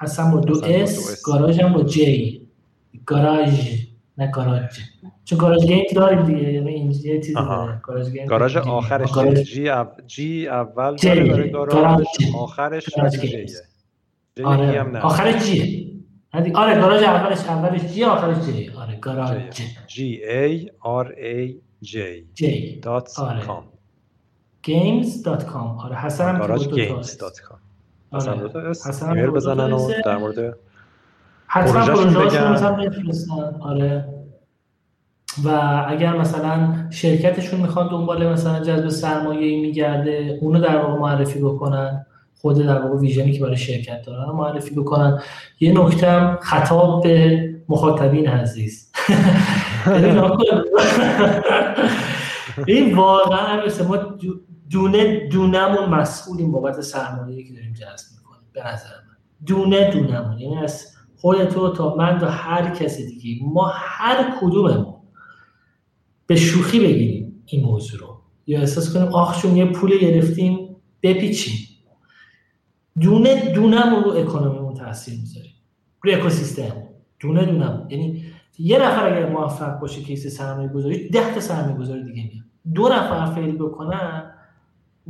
حسن 0.00 0.30
با 0.30 0.40
دو 0.40 0.64
اس 0.64 1.22
garage 1.22 1.60
هم 1.60 1.72
با 1.72 1.82
G 1.82 2.48
گاراژ. 3.06 3.87
نه 4.18 4.30
گاراژ. 4.30 4.80
چون 5.24 5.38
گاراژ 5.38 5.64
گیمز 5.64 5.94
داریم 5.94 6.24
دیگه 6.24 6.52
یعنی 6.52 6.68
این 6.70 6.90
یه 6.90 7.20
چیزی 7.20 7.34
گاراژ 7.82 8.10
گیمز 8.10 8.28
گاراژ 8.28 8.56
آخرش 8.56 9.12
جی 9.52 9.68
اول 9.68 9.96
جی 10.06 10.48
اول 10.48 10.96
داره 10.96 11.48
گاراژ 11.50 12.06
آخرش 12.36 12.84
جیه. 13.10 13.46
آره. 14.44 15.00
آخرش 15.00 15.44
جیه. 15.44 15.88
آره 16.32 16.80
گاراژ 16.80 17.02
اولش 17.02 17.38
اولش 17.38 17.80
جی 17.80 18.04
آخرش 18.04 18.46
جی 18.46 18.70
آره 18.70 18.96
گاراژ 18.96 19.30
جی. 19.86 20.24
ای 20.24 20.70
آر 20.80 21.12
ای 21.12 21.60
جی. 21.82 22.26
جی. 22.34 22.80
دات 22.80 23.14
کام. 23.46 23.64
games 24.66 25.22
دات 25.24 25.46
کام. 25.46 25.78
آره 25.78 25.96
حسن 25.96 26.38
گاراژ 26.38 26.68
گیمز 26.68 27.16
دات 27.16 27.40
کام. 27.40 27.58
حسن 28.12 29.08
ایمیل 29.08 29.30
بزنن 29.30 29.72
و 29.72 29.90
در 30.04 30.16
مورد 30.16 30.58
حتما 31.48 31.86
پروژه‌هاشون 31.86 32.52
مثلا 32.52 32.72
بفرستن. 32.72 33.54
آره. 33.60 34.04
و 35.44 35.48
اگر 35.88 36.16
مثلا 36.16 36.74
شرکتشون 36.90 37.60
می‌خوان 37.60 37.88
دنبال 37.88 38.32
مثلا 38.32 38.60
جذب 38.60 38.88
سرمایه 38.88 39.60
میگرده 39.60 40.38
اونو 40.42 40.60
در 40.60 40.76
واقع 40.76 40.98
معرفی 40.98 41.38
بکنن. 41.38 42.06
خود 42.40 42.58
در 42.58 42.82
واقع 42.82 42.98
ویژنی 42.98 43.32
که 43.32 43.40
برای 43.40 43.56
شرکت 43.56 44.02
دارن 44.02 44.32
معرفی 44.32 44.74
بکنن. 44.74 45.20
یه 45.60 45.80
نکته 45.80 46.38
خطاب 46.40 47.02
به 47.02 47.48
مخاطبین 47.68 48.28
عزیز. 48.28 48.92
این 52.66 52.94
واقعا 52.94 53.66
مثل 53.66 53.86
ما 53.86 53.96
دونه 54.70 55.28
دونمون 55.28 55.88
مسئولیم 55.88 56.52
بابت 56.52 56.80
سرمایه 56.80 57.44
که 57.44 57.54
داریم 57.54 57.72
جذب 57.72 58.06
می‌کنیم 58.18 58.48
به 58.52 58.60
نظر 58.60 58.94
من. 59.08 59.16
دونه 59.46 59.90
دونمون 59.90 60.38
یعنی 60.38 60.58
از 60.58 60.97
خود 61.20 61.44
تو 61.44 61.72
تا 61.72 61.94
من 61.94 62.18
تا 62.18 62.30
هر 62.30 62.74
کسی 62.74 63.06
دیگه. 63.06 63.44
ما 63.44 63.72
هر 63.74 64.38
کدوممون 64.40 64.94
به 66.26 66.36
شوخی 66.36 66.80
بگیریم 66.80 67.42
این 67.46 67.64
موضوع 67.64 68.00
رو. 68.00 68.20
یا 68.46 68.60
احساس 68.60 68.94
کنیم 68.94 69.08
آخ 69.08 69.42
چون 69.42 69.56
یه 69.56 69.64
پول 69.64 69.98
گرفتیم 69.98 70.76
بپیچیم. 71.02 71.68
دونه 73.00 73.52
دونه 73.52 73.90
رو 73.90 74.10
اکونومیمون 74.10 74.74
تاثیر 74.74 75.20
می‌ذاریم 75.20 75.52
روی 76.02 76.14
اکوسیستم 76.14 76.72
دونه 77.20 77.44
دونه 77.44 77.86
یعنی 77.88 78.24
یه 78.58 78.78
نفر 78.78 79.12
اگر 79.12 79.28
موفق 79.28 79.80
باشه 79.80 80.02
کیس 80.02 80.26
سرمایه 80.26 80.68
گذاری 80.68 81.08
ده 81.08 81.34
تا 81.34 81.40
سرمایه 81.40 81.76
گذاری 81.76 82.04
دیگه 82.04 82.22
میاد. 82.22 82.44
دو 82.74 82.88
نفر 82.88 83.34
فیل 83.34 83.56
بکنن 83.56 84.30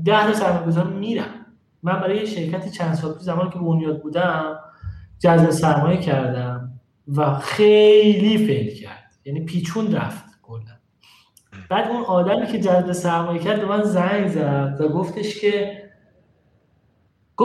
ده 0.05 0.27
تا 0.27 0.35
سرمایه 0.35 0.67
گذار 0.67 0.87
میرن. 0.87 1.47
من 1.83 2.01
برای 2.01 2.27
شرکتی 2.27 2.71
چند 2.71 2.95
سال 2.95 3.13
پیش 3.13 3.23
زمانی 3.23 3.51
که 3.51 3.59
بنیاد 3.59 4.03
بودم 4.03 4.59
جذب 5.19 5.51
سرمایه 5.51 6.01
کردم 6.01 6.73
و 7.17 7.35
خیلی 7.35 8.39
فیل 8.39 8.75
کرد. 8.75 9.13
یعنی 9.25 9.41
پیچون 9.45 9.93
رفت 9.93 10.25
کلا. 10.43 10.63
بعد 11.71 11.89
اون 11.91 12.05
آدمی 12.05 12.47
که 12.47 12.61
جذب 12.61 12.93
سرمایه 12.93 13.43
کرد 13.43 13.61
به 13.61 13.67
من 13.67 13.83
زنگ 13.83 14.29
زد 14.29 14.77
و 14.81 14.89
گفتش 14.89 15.41
که 15.41 15.83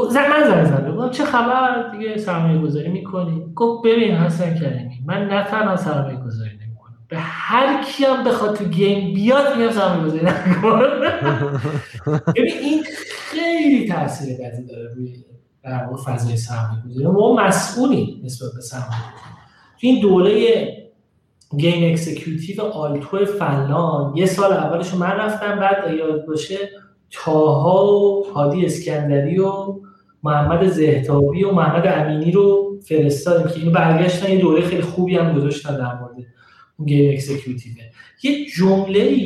زن 0.10 0.30
من 0.30 0.44
زنگ 0.48 0.66
زدم. 0.66 0.96
گفتم 0.96 1.10
چه 1.10 1.26
خبر؟ 1.26 1.92
دیگه 1.92 2.18
سرمایه 2.18 2.62
گذاری 2.62 2.90
می‌کنی؟ 2.90 3.54
گفت 3.56 3.86
ببین 3.86 4.16
حسن 4.16 4.56
کریمی 4.56 5.04
من 5.06 5.28
نه 5.28 5.44
تنها 5.44 5.76
سرمایه 5.76 6.18
گذاری 6.18 6.52
نمی‌کنم 6.56 6.98
به 7.08 7.18
هر 7.20 7.84
کیم 7.84 8.24
بخواد 8.24 8.56
تو 8.56 8.66
گیم 8.66 9.14
بیاد 9.14 9.58
میگم 9.58 9.72
سرمایه 9.72 10.06
گذاری 10.06 10.26
نکن 10.26 10.82
ببین 12.36 12.58
این 12.62 12.84
خیلی 13.10 13.88
تاثیر 13.88 14.38
بدی 14.38 14.66
داره 14.66 14.94
روی 14.96 15.24
در 15.64 15.96
فضای 16.06 16.38
سرمایه 16.38 16.82
گذاری. 16.90 17.08
ما 17.08 17.36
مسئولی 17.36 18.22
نسبت 18.24 18.50
به 18.56 18.62
سرمایه 18.62 19.02
تو 19.82 19.88
این 19.88 20.02
دوره 20.02 20.68
game 21.58 21.92
executive 21.92 22.62
آلتو 22.62 23.26
فنلاند 23.26 24.18
یه 24.18 24.26
سال 24.26 24.54
اولش 24.54 24.94
من 24.94 25.12
رفتم 25.12 25.60
بعد 25.60 25.94
یادم 25.94 26.26
باشه 26.26 26.58
طاها 27.12 28.00
و 28.00 28.26
هادی 28.34 28.66
اسکندری 28.66 29.40
و 29.40 29.76
محمد 30.24 30.68
زهتابی 30.68 31.44
و 31.44 31.52
محمد 31.52 31.88
امینی 31.88 32.32
رو 32.32 32.80
فرستادیم 32.86 33.48
که 33.48 33.60
اینو 33.60 33.72
برگشتن. 33.72 34.32
یه 34.32 34.42
دوره 34.42 34.62
خیلی 34.62 34.82
خوبی 34.82 35.18
هم 35.18 35.34
گذاشتن 35.34 35.78
در 35.78 36.00
مورد 36.00 36.16
اون 36.78 36.88
game 36.88 37.14
executive 37.14 37.74
یه 38.24 38.46
جمله 38.46 39.20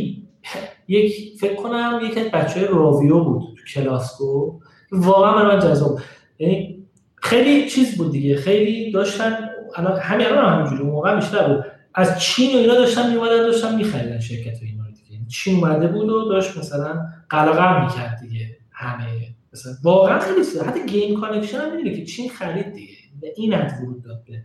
یک 0.88 1.40
فکر 1.40 1.56
کنم 1.56 2.00
یک 2.04 2.18
از 2.18 2.32
بچه 2.32 2.68
راویو 2.68 3.24
بود 3.24 3.42
تو 3.42 3.64
کلاسکو. 3.74 4.60
واقعا 4.92 5.44
من 5.44 5.60
جذاب. 5.60 6.00
یعنی 6.40 6.86
خیلی 7.16 7.70
چیز 7.70 7.98
بود 7.98 8.12
دیگه. 8.12 8.36
خیلی 8.36 8.92
داشتن 8.92 9.50
الان 9.76 10.00
همین 10.00 10.28
الان 10.28 10.54
همینجوری 10.54 10.84
موقع 10.84 11.16
بیشتر 11.16 11.48
بود. 11.48 11.66
از 11.94 12.22
چین 12.22 12.56
و 12.56 12.60
اینا 12.60 12.74
داشتن 12.74 13.10
میومدن 13.10 13.38
داشتن 13.38 13.76
میخریدن 13.76 14.20
شرکت 14.20 14.64
اینا 14.64 14.84
دیگه. 14.90 15.26
چین 15.28 15.56
اومده 15.56 15.88
بود 15.88 16.10
و 16.10 16.30
داشت 16.30 16.58
مثلا 16.58 17.06
قلقم 17.30 17.84
می‌کرد 17.84 18.20
دیگه 18.22 18.58
همه. 18.72 19.06
مثلا 19.54 19.72
واقعا 19.84 20.20
خیلی 20.20 20.44
سیده. 20.44 20.66
حتی 20.66 20.86
گیم 20.86 21.20
کانکشن 21.20 21.58
هم 21.58 21.76
می‌دونه 21.76 21.96
که 21.96 22.06
چین 22.06 22.30
خرید 22.30 22.74
دیگه. 22.74 22.94
به 23.22 23.34
این 23.36 23.54
ورود 23.54 24.04
داد 24.04 24.24
به 24.28 24.44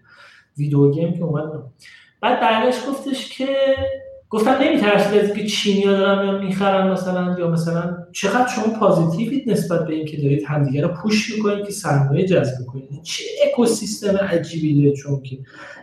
ویدیو 0.59 0.91
گیم 0.91 1.13
که 1.13 1.23
اومد. 1.23 1.63
بعد 2.21 2.41
بعدش 2.41 2.75
گفتش 2.89 3.39
که 3.39 3.57
گفتم 4.33 4.51
نمیترسید 4.51 5.19
از 5.19 5.25
اینکه 5.25 5.47
چینی 5.47 5.83
ها 5.83 5.93
دارن 5.93 6.27
یا 6.27 6.39
می‌خرن 6.39 6.91
مثلا 6.91 7.37
یا 7.39 7.51
مثلا 7.51 7.97
چقدر 8.13 8.49
شما 8.49 8.79
پازیتیوید 8.81 9.51
نسبت 9.51 9.87
به 9.87 9.95
اینکه 9.95 10.17
دارید 10.17 10.45
همدیگه 10.47 10.83
رو 10.83 10.89
پوش 10.89 11.37
می‌کنید 11.37 11.65
که 11.65 11.73
سرمایه 11.73 12.27
جذب 12.27 12.67
کنید؟ 12.67 13.03
چه 13.03 13.25
اکوسیستم 13.47 14.17
عجیبی 14.17 14.83
داره 14.83 14.97
چون 14.97 15.23
که 15.23 15.39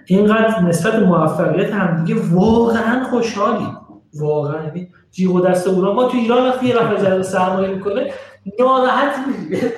اینقدر 0.05 0.61
نسبت 0.61 0.95
موفقیت 0.95 1.73
همدیگه 1.73 2.21
واقعا 2.31 3.03
خوشحالی. 3.03 3.67
واقعا. 4.13 4.63
یعنی 4.63 4.87
جیغ 5.11 5.35
و 5.35 5.41
دست 5.41 5.67
اونا. 5.67 5.93
ما 5.93 6.07
تو 6.07 6.17
ایران 6.17 6.49
وقتی 6.49 6.67
یه 6.67 6.75
نفر 6.75 6.95
جذب 6.97 7.21
سرمایه 7.21 7.69
می‌کنه 7.69 8.11
ناراحت 8.59 9.15
میشه. 9.27 9.71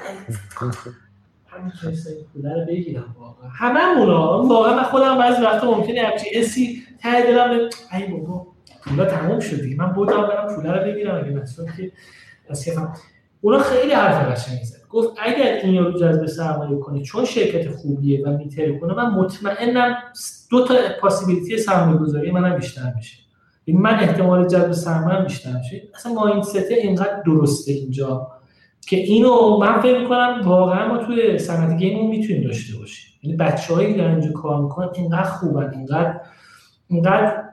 رو 2.43 2.65
بگیرم 2.67 3.15
واقعا. 3.19 3.49
همه 3.49 3.99
اونا 3.99 4.43
واقعا 4.43 4.75
من 4.75 4.83
خودم 4.83 5.17
بعضی 5.17 5.41
وقتا 5.41 5.71
ممکنه 5.71 6.01
همچی 6.01 6.25
اسی 6.35 6.83
ته 7.01 7.21
دلم 7.21 7.69
ای 7.93 8.07
بابا. 8.07 8.50
پولا 8.81 9.05
تموم 9.05 9.39
شد 9.39 9.57
من 9.77 9.85
بودم 9.85 10.21
برم 10.21 10.55
پوله 10.55 10.71
رو 10.71 10.91
بگیرم 10.91 11.15
اگه 11.15 11.29
مثلا 11.29 11.65
که 11.65 11.91
از 12.49 12.69
اونا 13.41 13.59
خیلی 13.59 13.93
حرف 13.93 14.31
قشنگی 14.31 14.65
زد. 14.65 14.81
گفت 14.89 15.17
اگر 15.21 15.59
این 15.63 15.77
رو 15.77 15.99
جذب 15.99 16.25
سرمایه 16.25 16.79
کنه 16.79 17.01
چون 17.01 17.25
شرکت 17.25 17.69
خوبیه 17.69 18.25
و 18.25 18.37
میتره 18.37 18.79
کنه 18.79 18.93
من 18.93 19.09
مطمئنم 19.09 19.97
دو 20.49 20.65
تا 20.65 20.75
پاسیبیلیتی 21.01 21.57
سرمایه 21.57 21.97
گذاری 21.97 22.31
منم 22.31 22.55
بیشتر 22.55 22.93
میشه. 22.95 23.17
من 23.67 23.93
احتمال 23.93 24.47
جذب 24.47 24.71
سرمایه 24.71 25.21
بیشتر 25.21 25.51
میشه. 25.57 25.81
اصلا 25.95 26.13
مایندست 26.13 26.71
اینقدر 26.71 27.21
درسته 27.25 27.71
اینجا 27.71 28.27
که 28.87 28.97
اینو 28.97 29.57
من 29.57 29.81
فکر 29.81 29.99
می‌کنم 29.99 30.41
واقعا 30.43 30.87
ما 30.87 30.97
توی 30.97 31.39
صنعت 31.39 31.77
game 31.77 32.09
می‌تونیم 32.09 32.43
داشته 32.43 32.77
باشیم. 32.77 33.11
یعنی 33.23 33.37
بچه‌هایی 33.37 33.91
که 33.93 33.97
دارن 33.97 34.11
اینجا 34.11 34.31
کار 34.31 34.61
می‌کنن 34.61 34.89
اینقدر 34.93 35.23
خوبن 35.23 35.73
اینقدر 35.73 36.19
اینقدر 36.87 37.43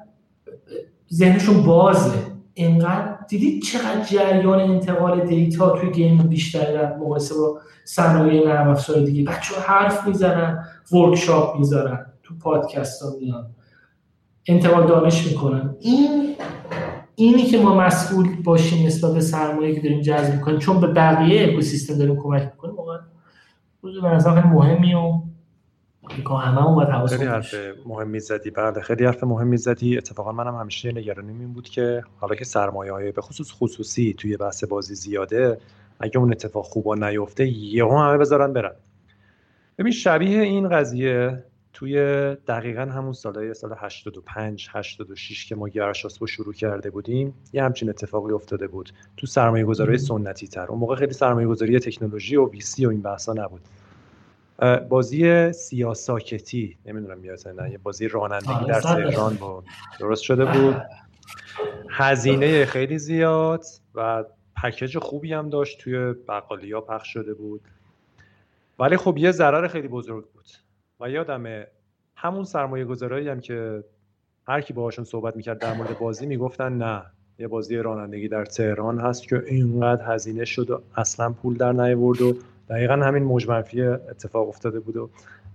ذهنشون 1.13 1.63
بازه. 1.63 2.13
اینقدر 2.55 3.17
دیدید 3.29 3.63
چقدر 3.63 4.05
جریان 4.05 4.61
انتقال 4.61 5.27
data 5.27 5.71
توی 5.71 5.91
game 5.91 6.19
بیشتر 6.19 6.73
در 6.73 6.97
مقایسه 6.97 7.35
با 7.35 7.61
صنایع 7.85 8.49
نرم 8.49 8.69
افزار 8.69 9.05
دیگه؟ 9.05 9.31
بچه 9.31 9.55
حرف 9.67 10.07
می‌زنن 10.07 10.65
workshop 10.93 11.59
می‌ذارن 11.59 12.07
تو 12.23 12.35
پادکست 12.41 13.03
ها 13.03 13.09
میان. 13.21 13.47
انتقال 14.47 14.87
دانش 14.87 15.27
می‌کنن. 15.27 15.77
این 15.81 16.35
اینی 17.15 17.43
که 17.43 17.59
ما 17.59 17.75
مسئول 17.75 18.43
باشیم 18.45 18.87
نسبت 18.87 19.15
به 19.15 19.21
سرمایه 19.21 19.75
که 19.75 19.81
داریم 19.81 20.01
جذب 20.01 20.35
می‌کنیم 20.35 20.59
چون 20.59 20.81
به 20.81 20.87
بقیه 20.87 21.49
اکوسیستم 21.49 21.99
داریم 21.99 22.17
کمک 22.23 22.43
می‌کنیم 22.43 22.77
واقعا 22.77 22.99
روز 23.83 24.01
به 24.03 24.09
نظر 24.09 24.45
مهمی 24.45 24.95
و 24.95 25.13
همه 26.11 26.75
باید 26.75 27.07
خیلی 27.07 27.25
حرف 27.25 27.55
مهمی 27.87 28.21
زدی 28.21 28.51
بله 28.51 28.81
خیلی 28.81 29.05
حرف 29.05 29.25
مهمی 29.25 29.57
زدی 29.57 29.99
اتفاقا 29.99 30.33
منم 30.33 30.57
همیشه 30.57 30.93
نگرانیم 30.93 31.41
این 31.41 31.53
بود 31.53 31.69
که 31.69 32.03
حالا 32.17 32.35
که 32.35 32.45
سرمایه 32.45 32.93
های 32.93 33.13
به 33.13 33.23
خصوص 33.23 33.53
خصوصی 33.53 34.15
توی 34.19 34.37
بحث 34.37 34.65
بازی 34.65 34.95
زیاده 34.95 35.59
اگه 36.01 36.19
اون 36.19 36.31
اتفاق 36.33 36.65
خوبا 36.65 36.95
نیفته 36.95 37.49
یهو 37.49 37.99
همه 37.99 38.19
بذارن 38.19 38.53
برن. 38.53 38.75
ببین 39.79 39.93
شبیه 39.93 40.41
این 40.41 40.69
قضیه 40.69 41.45
توی 41.73 41.97
دقیقا 42.35 42.83
همون 42.83 43.13
سالهای 43.13 43.55
سال 43.55 43.75
85 43.79 44.69
86 44.73 45.47
که 45.47 45.55
ما 45.55 45.69
گرشاسبو 45.69 46.27
شروع 46.27 46.53
کرده 46.53 46.91
بودیم 46.91 47.35
یه 47.53 47.65
همچین 47.65 47.89
اتفاقی 47.89 48.33
افتاده 48.33 48.67
بود. 48.67 48.91
تو 49.17 49.27
سرمایه 49.27 49.65
گذاری 49.65 49.99
سنتی 49.99 50.49
تر 50.49 50.67
اون 50.67 50.79
موقع 50.79 50.97
خیلی 50.97 51.13
سرمایه 51.13 51.47
گذاری 51.47 51.79
تکنولوژی 51.79 52.37
و 52.37 52.49
ویسی 52.49 52.87
و 52.87 52.91
این 52.91 53.03
بحثا 53.03 53.33
نبود. 53.33 53.61
بازی 54.89 55.53
سیاساکتی 55.53 56.79
نمی‌دونم 56.87 57.25
یادت 57.25 57.47
نه 57.47 57.71
یه 57.71 57.79
بازی 57.79 58.09
رانندگی 58.09 58.53
آره، 58.53 58.67
در 58.67 58.81
تهران 58.81 59.35
بود. 59.35 59.65
درست 60.01 60.23
شده 60.23 60.45
بود. 60.45 60.83
هزینه 61.91 62.65
خیلی 62.65 62.99
زیاد 62.99 63.65
و 63.95 64.25
پکیج 64.63 64.99
خوبی 64.99 65.33
هم 65.33 65.49
داشت 65.49 65.79
توی 65.79 66.13
بقالی 66.13 66.73
ها 66.73 66.81
پخش 66.81 67.13
شده 67.13 67.35
بود. 67.35 67.61
ولی 68.79 68.97
خب 68.97 69.19
یه 69.19 69.31
ضرر 69.31 69.69
خیلی 69.69 69.89
بزرگ 69.89 70.25
بود. 70.25 70.47
و 71.01 71.11
یادم 71.11 71.65
همون 72.17 72.45
سرمایه 72.45 72.85
گذارایی 72.85 73.29
هم 73.29 73.41
که 73.41 73.85
هر 74.49 74.61
کی 74.61 74.73
باهاشون 74.73 75.05
صحبت 75.05 75.37
می‌کرد 75.37 75.59
در 75.59 75.75
مورد 75.75 75.99
بازی 75.99 76.27
می‌گفتن 76.27 76.73
نه 76.73 77.03
یه 77.39 77.49
بازی 77.49 77.77
رانندگی 77.77 78.29
در 78.29 78.45
تهران 78.45 79.01
هست 79.01 79.23
که 79.23 79.43
اینقدر 79.47 80.15
هزینه 80.15 80.45
شد 80.45 80.71
و 80.71 80.83
اصلا 80.97 81.33
پول 81.33 81.57
در 81.57 81.73
نیورد 81.73 82.23
و 82.23 82.37
دقیقا 82.71 82.95
همین 82.95 83.23
موج 83.23 83.49
منفی 83.49 83.83
اتفاق 83.83 84.49
افتاده 84.49 84.81
بود 84.81 84.97
و 84.97 85.11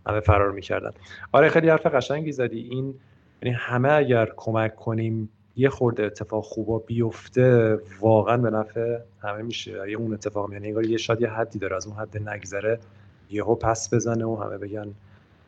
همه 0.07 0.19
فرار 0.19 0.51
می‌کردن. 0.51 0.91
آره 1.31 1.49
خیلی 1.49 1.69
حرف 1.69 1.85
قشنگی 1.85 2.31
زدی. 2.31 2.59
این 2.59 2.95
یعنی 3.41 3.55
همه 3.59 3.91
اگر 3.91 4.29
کمک 4.35 4.75
کنیم 4.75 5.29
یه 5.55 5.69
خورده 5.69 6.03
اتفاق 6.03 6.43
خوبا 6.43 6.79
بیفته 6.79 7.79
واقعا 7.99 8.37
به 8.37 8.49
نفع 8.49 8.97
همه 9.21 9.41
میشه. 9.41 9.81
اگه 9.81 9.95
اون 9.95 10.13
اتفاق 10.13 10.53
یعنی 10.53 10.67
انگار 10.67 10.85
یه 10.85 10.97
شاید 10.97 11.21
یه 11.21 11.29
حدی 11.29 11.59
داره 11.59 11.75
از 11.75 11.87
اون 11.87 11.95
حد 11.95 12.29
نگذره 12.29 12.79
یهو 13.29 13.55
پس 13.55 13.93
بزنه 13.93 14.25
و 14.25 14.35
همه 14.43 14.57
بگن 14.57 14.87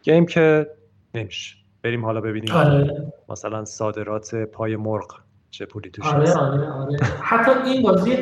گیم 0.03 0.25
که 0.25 0.67
نمیشه. 1.13 1.55
بریم 1.83 2.05
حالا 2.05 2.21
ببینیم 2.21 2.51
آره. 2.51 3.13
مثلا 3.29 3.65
صادرات 3.65 4.35
پای 4.35 4.75
مرغ. 4.75 5.24
چه 5.57 5.65
پولی 5.65 5.89
توش 5.89 6.05
آره 6.05 6.33
آره 6.33 6.71
آره. 6.71 6.97
حتی 7.29 7.51
این 7.65 7.81
بازی 7.81 8.17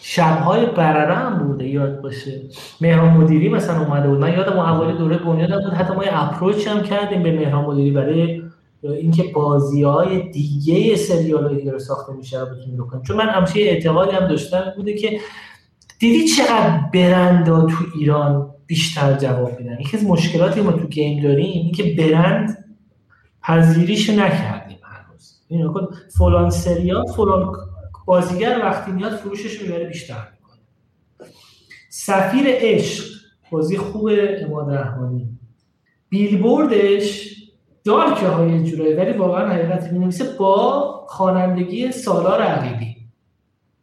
شبهای 0.00 0.66
برره 0.66 1.14
هم 1.14 1.38
بوده 1.38 1.68
یاد 1.68 2.00
باشه. 2.00 2.42
مهران 2.80 3.08
مدیری 3.08 3.48
مثلا 3.48 3.84
اومده 3.84 4.08
بود. 4.08 4.18
من 4.18 4.32
یادم 4.32 4.58
اول 4.58 4.98
دوره 4.98 5.18
بنیاد 5.18 5.64
بود. 5.64 5.72
حتی 5.72 5.94
ما 5.94 6.04
یه 6.04 6.22
اپروچ 6.22 6.68
هم 6.68 6.82
کردیم 6.82 7.22
به 7.22 7.32
مهران 7.32 7.64
مدیری 7.64 7.90
برای 7.90 8.42
اینکه 8.82 9.22
بازی 9.22 9.82
های 9.82 10.30
دیگه 10.30 10.96
سریال 10.96 11.44
های 11.44 11.56
دیگه 11.56 11.72
رو 11.72 11.78
ساخته 11.78 12.12
میشه 12.12 12.40
رو 12.40 12.46
بتونیم 12.46 12.76
بکنیم 12.76 13.02
چون 13.02 13.16
من 13.16 13.28
همشه 13.28 13.60
اعتقادی 13.60 14.16
هم 14.16 14.28
داشتم 14.28 14.72
بوده 14.76 14.94
که 14.94 15.20
دیدی 15.98 16.28
چقدر 16.28 16.80
برندا 16.94 17.66
تو 17.66 17.76
ایران 17.98 18.50
بیشتر 18.66 19.12
جواب 19.12 19.58
میدن؟ 19.58 19.80
یکی 19.80 19.96
از 19.96 20.04
مشکلاتی 20.04 20.60
ما 20.60 20.72
تو 20.72 20.86
گیم 20.86 21.22
داریم 21.22 21.52
اینه 21.52 21.72
که 21.72 21.94
برند 21.98 22.64
پذیریش 23.42 24.10
نکردیم. 24.10 24.72
این 25.52 25.72
کن 25.72 25.88
فلان 26.18 26.50
سریال 26.50 27.06
فلان 27.06 27.52
بازیگر 28.06 28.60
وقتی 28.62 28.92
میاد 28.92 29.12
فروشش 29.12 29.62
می‌بره 29.62 29.84
بیشتر 29.84 30.28
سفیر 31.88 32.44
عشق 32.46 33.04
بازی 33.50 33.76
خوب 33.76 34.10
اماد 34.38 34.70
رحمانی. 34.70 35.28
بیلبوردش 36.08 37.36
دارکه 37.84 38.28
های 38.28 38.64
جورایی 38.64 38.94
ولی 38.94 39.12
واقعا 39.12 39.48
حقیقت 39.48 39.92
می 39.92 40.12
با 40.38 41.06
خوانندگی 41.08 41.92
سالار 41.92 42.42
عقیبی 42.42 42.96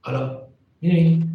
حالا 0.02 0.42
می‌دونی؟ 0.82 1.30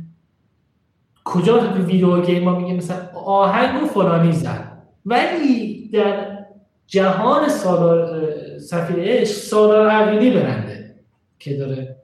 کجا 1.25 1.59
تو 1.59 1.79
ویدیو 1.79 2.21
گیم 2.21 2.45
ما 2.45 2.59
میگه 2.59 2.75
مثلا 2.75 3.09
آهنگ 3.25 3.83
و 3.83 3.87
فلانی 3.87 4.33
زد. 4.33 4.83
ولی 5.07 5.89
در 5.89 6.39
جهان 6.87 7.49
سالار 7.49 8.25
سفیر 8.59 9.25
سالار 9.25 9.89
عقیدی 9.89 10.31
برنده 10.31 10.95
که 11.39 11.57
داره 11.57 11.97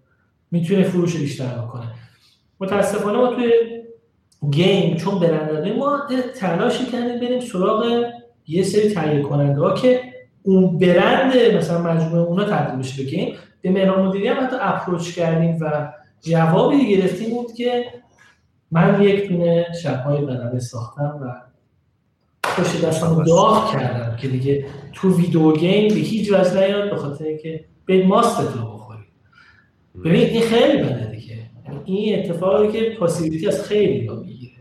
می‌تونه 0.51 0.83
فروش 0.83 1.17
بیشتر 1.17 1.47
بکنه. 1.47 1.85
متاسفانه 2.61 3.19
ما 3.19 3.27
توی 3.27 3.53
گیم 4.51 4.97
چون 4.97 5.21
برنده 5.21 5.73
ما 5.73 6.01
تلاشی 6.41 6.85
کردیم 6.85 7.21
بریم 7.21 7.41
سراغ 7.41 8.05
یه 8.47 8.63
سری 8.63 8.91
تهیه 8.91 9.23
کننده 9.23 9.61
ها 9.61 9.75
که 9.75 10.01
اون 10.43 10.79
برند 10.79 11.37
مثلا 11.57 11.83
مجموعه 11.83 12.23
اونا 12.23 12.45
تبدیل 12.45 12.79
بشه 12.79 13.03
به 13.03 13.11
گیم. 13.11 13.35
به 13.63 13.71
مهران 13.71 14.07
مدیری 14.07 14.29
هم 14.29 14.47
حتی 14.47 14.57
اپروچ 14.61 15.15
کردیم 15.15 15.59
و 15.61 15.93
جوابی 16.21 16.97
گرفتیم 16.97 17.31
بود 17.31 17.53
که 17.53 17.85
من 18.71 19.03
یک 19.03 19.29
دونه 19.29 19.67
شبهای 19.83 20.25
برنده 20.25 20.59
ساختم 20.59 21.21
و 21.23 21.50
پشت 22.43 22.85
دستم 22.85 23.25
داغ 23.25 23.73
کردم 23.73 24.17
که 24.17 24.29
دیگه 24.29 24.67
تو 24.93 25.17
ویدیو 25.17 25.53
گیم 25.53 25.89
به 25.89 25.95
هیچ 25.95 26.33
وجه 26.33 26.55
نیاد 26.55 26.91
به 26.91 26.97
خاطر 26.97 27.25
اینکه 27.25 27.65
به 27.87 28.07
ماست 28.07 28.41
رو 28.41 28.47
بخوری 28.47 29.05
ببین 30.05 30.27
این 30.27 30.43
خیلی 30.43 30.83
بده 30.83 31.11
دیگه. 31.11 31.39
این 31.85 32.19
اتفاقی 32.19 32.73
که 32.73 32.97
پاسیویتی 32.99 33.49
از 33.49 33.65
خیلی 33.65 34.07
ها 34.07 34.15
می‌گیره. 34.15 34.53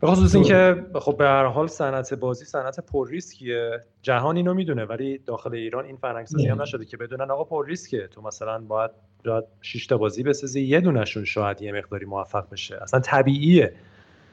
به 0.00 0.06
خصوص 0.06 0.34
اینکه 0.34 0.84
خب 0.94 1.16
به 1.16 1.24
هر 1.24 1.44
حال 1.44 1.66
صنعت 1.66 2.14
بازی 2.14 2.44
صنعت 2.44 2.80
پر 2.80 3.10
ریسکیه. 3.10 3.80
جهان 4.02 4.36
اینو 4.36 4.54
می‌دونه 4.54 4.84
ولی 4.84 5.18
داخل 5.26 5.54
ایران 5.54 5.84
این 5.84 5.96
فرهنگ 5.96 6.26
هم 6.48 6.62
نشده 6.62 6.84
که 6.84 6.96
بدونن 6.96 7.30
آقا 7.30 7.44
پر 7.44 7.66
ریسکه. 7.66 8.08
تو 8.10 8.22
مثلا 8.22 8.58
باید 8.58 8.90
شاید 9.24 9.44
6 9.62 9.86
تا 9.86 9.98
بازی 9.98 10.22
بسازی 10.22 10.60
یه 10.60 10.80
دونشون 10.80 11.24
شاید 11.24 11.62
یه 11.62 11.72
مقداری 11.72 12.06
موفق 12.06 12.50
بشه. 12.50 12.82
اصلا 12.82 13.00
طبیعیه. 13.00 13.72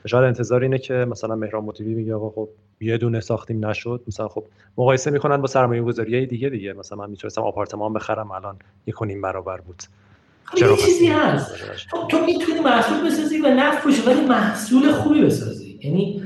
شاید 0.08 0.24
انتظار 0.24 0.62
اینه 0.62 0.78
که 0.78 0.94
مثلا 0.94 1.36
مهران 1.36 1.64
مطیبی 1.64 1.94
میگه 1.94 2.16
آقا 2.16 2.30
خب 2.30 2.50
یه 2.82 2.98
دونه 2.98 3.20
ساختیم 3.20 3.66
نشد. 3.66 4.02
مثلا 4.08 4.28
خب 4.28 4.44
مقایسه 4.78 5.12
می‌کنن 5.12 5.38
با 5.38 5.48
سرمایه 5.48 5.82
گذاری 5.82 6.26
دیگه 6.26 6.50
دیگه. 6.50 6.74
مثلا 6.74 6.98
من 6.98 7.10
می‌تونستم 7.10 7.42
آپارتمان 7.42 7.94
بخرم 7.94 8.32
الان 8.32 8.56
یک 8.88 8.96
برابر 9.24 9.62
بود. 9.62 9.84
چرا 10.56 10.72
یه 10.72 10.78
چیزی 10.78 11.08
هست. 11.08 11.56
تو 12.10 12.26
می‌تونی 12.26 12.60
محصول 12.60 13.08
بسازی 13.08 13.42
و 13.42 13.48
نفروشی 13.48 14.02
ولی 14.02 14.22
محصول 14.22 14.92
خوبی 14.92 15.22
بسازی. 15.22 15.80
یعنی 15.84 16.24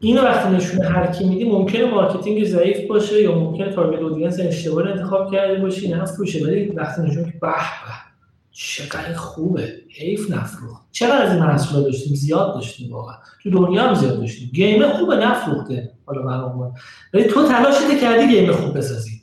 اینو 0.00 0.22
وقتی 0.22 0.54
نشون 0.54 0.84
هر 0.84 1.06
کی 1.06 1.28
میدی 1.28 1.44
ممکنه 1.44 1.90
marketing 1.90 2.44
ضعیف 2.44 2.88
باشه 2.88 3.22
یا 3.22 3.38
ممکنه 3.38 3.72
target 3.72 4.00
audience 4.00 4.40
اشتباه 4.40 4.90
انتخاب 4.90 5.32
کرده 5.32 5.60
باشی 5.60 5.88
نفروشه 5.88 6.46
ولی 6.46 6.68
وقتی 6.68 7.02
نشون 7.02 7.24
که 7.24 7.30
به 7.30 7.38
به. 7.40 8.09
چقدر 8.52 9.14
خوبه. 9.14 9.72
حیف 9.90 10.30
نفروخت. 10.30 10.86
چقدر 10.92 11.22
از 11.22 11.32
این 11.32 11.42
محصول 11.42 11.82
داشتیم؟ 11.82 12.14
زیاد 12.14 12.54
داشتیم 12.54 12.92
واقعا. 12.92 13.16
تو 13.42 13.50
دنیا 13.50 13.82
هم 13.82 13.94
زیاد 13.94 14.20
داشتیم. 14.20 14.50
گیم 14.54 14.88
خوبه 14.88 15.16
نفروخته. 15.16 15.92
حالا 16.06 16.22
برام 16.22 16.74
ولی 17.14 17.24
تو 17.24 17.48
تلاشت 17.48 18.00
کردی 18.00 18.28
گیم 18.28 18.52
خوب 18.52 18.78
بسازی. 18.78 19.22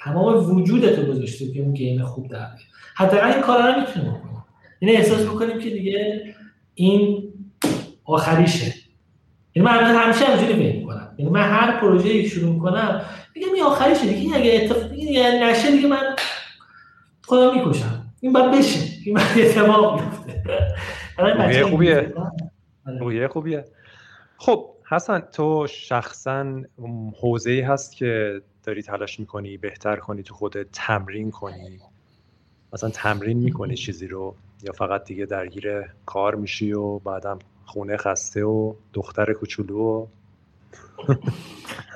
تمام 0.00 0.56
وجودتو 0.56 1.02
گذاشتی 1.02 1.52
که 1.52 1.60
اون 1.60 1.74
گیم 1.74 2.04
خوب 2.04 2.28
در 2.28 2.46
حتی 2.94 3.16
این 3.16 3.40
کارا 3.40 3.66
رو 3.66 3.80
می‌تونیم 3.80 4.10
بکنیم. 4.10 4.44
یعنی 4.80 4.96
احساس 4.96 5.22
بکنیم 5.22 5.58
که 5.58 5.70
دیگه 5.70 6.24
این 6.74 7.32
آخریشه. 8.04 8.74
یعنی 9.54 9.68
من 9.68 9.84
همیشه 9.84 10.24
همینجوری 10.24 10.54
فکر 10.54 10.76
می‌کنم. 10.76 11.14
یعنی 11.18 11.30
من 11.30 11.48
هر 11.48 11.80
پروژه 11.80 12.28
شروع 12.28 12.52
می‌کنم 12.52 13.02
میگم 13.36 13.48
این 13.54 13.62
آخریشه. 13.62 14.06
دیگه 14.06 14.36
اگه 14.36 14.60
اتفاق 14.62 14.92
نشه 14.92 15.70
دیگه 15.70 15.88
من 15.88 16.16
خودم 17.24 17.54
می‌کشم. 17.54 18.03
این 18.24 18.32
باید 18.32 18.50
بشه. 18.50 18.80
این 19.04 19.14
باید 19.14 19.38
اتفاق 19.48 20.00
بیفته. 20.00 20.42
رویه 21.18 21.64
خوبیه 21.64 22.12
رویه 23.00 23.28
خوبیه. 23.28 23.64
خب 24.36 24.70
حسن 24.90 25.18
تو 25.20 25.66
شخصا 25.70 26.62
حوزه 27.20 27.66
هست 27.68 27.96
که 27.96 28.40
داری 28.62 28.82
تلاش 28.82 29.20
می‌کنی 29.20 29.56
بهتر 29.56 29.96
کنی 29.96 30.22
تو 30.22 30.34
خودت 30.34 30.66
تمرین 30.72 31.30
کنی. 31.30 31.80
مثلا 32.72 32.90
تمرین 32.90 33.38
می‌کنی 33.38 33.74
چیزی 33.74 34.06
رو 34.06 34.34
یا 34.62 34.72
فقط 34.72 35.04
دیگه 35.04 35.26
درگیر 35.26 35.84
کار 36.06 36.34
میشی 36.34 36.72
و 36.72 36.98
بعدم 36.98 37.38
خونه 37.64 37.96
خسته 37.96 38.44
و 38.44 38.74
دختر 38.92 39.32
کوچولو 39.32 39.78
و 39.78 40.06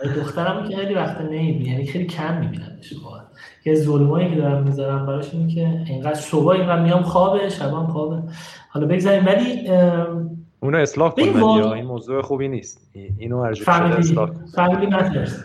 آره، 0.05 0.15
دخترم 0.17 0.69
که 0.69 0.77
خیلی 0.77 0.95
وقت 0.95 1.21
نمی‌بینی 1.21 1.69
یعنی 1.71 1.87
خیلی 1.87 2.07
کم 2.07 2.41
میبینمش 2.41 2.93
واقعا. 3.03 3.25
یه 3.65 3.75
ظلمایی 3.75 4.31
که 4.31 4.37
دارم 4.37 4.62
می‌ذارم 4.62 5.07
براش 5.07 5.35
اینه 5.35 5.55
که 5.55 5.93
اینقدر 5.93 6.15
صبح 6.15 6.49
اینقدر 6.49 6.83
میام 6.83 7.03
خوابه 7.03 7.49
شبان 7.49 7.87
خوابه. 7.87 8.23
حالا 8.69 8.87
بگذاریم 8.87 9.27
ولی 9.27 9.69
اونو 10.61 10.78
اصلاح 10.78 11.15
کن 11.15 11.23
یا 11.23 11.73
این 11.73 11.85
موضوع 11.85 12.23
خوبی 12.23 12.49
نیست. 12.49 12.91
اینو 13.19 13.39
ارجو 13.39 13.65
شده 13.65 13.75
اصلاح 13.75 14.31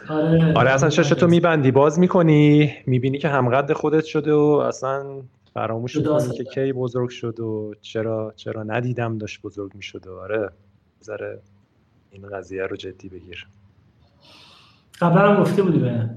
آره 0.10 0.54
آره 0.56 0.72
اصلا 0.72 0.90
شش 0.90 1.10
تو 1.10 1.28
میبندی 1.28 1.72
باز 1.72 2.00
می‌کنی 2.00 2.72
می‌بینی 2.86 3.18
که 3.18 3.30
همقد 3.30 3.74
خودت 3.74 4.04
شده 4.04 4.34
و 4.34 4.64
اصلا 4.68 5.04
فراموش 5.54 5.96
می‌کنی 5.96 6.38
که 6.38 6.44
کی 6.44 6.74
بزرگ 6.74 7.10
شد 7.10 7.40
و 7.40 7.74
چرا 7.82 8.34
چرا 8.36 8.64
ندیدم 8.64 9.18
داشت 9.18 9.42
بزرگ 9.42 9.72
می‌شد 9.76 10.08
آره. 10.08 10.50
ذره 11.04 11.40
این 12.12 12.28
قضیه 12.28 12.64
رو 12.64 12.76
جدی 12.76 13.10
بگیر. 13.10 13.48
قبلا 15.02 15.34
هم 15.34 15.42
گفته 15.42 15.62
بودی 15.62 15.80
به 15.80 16.10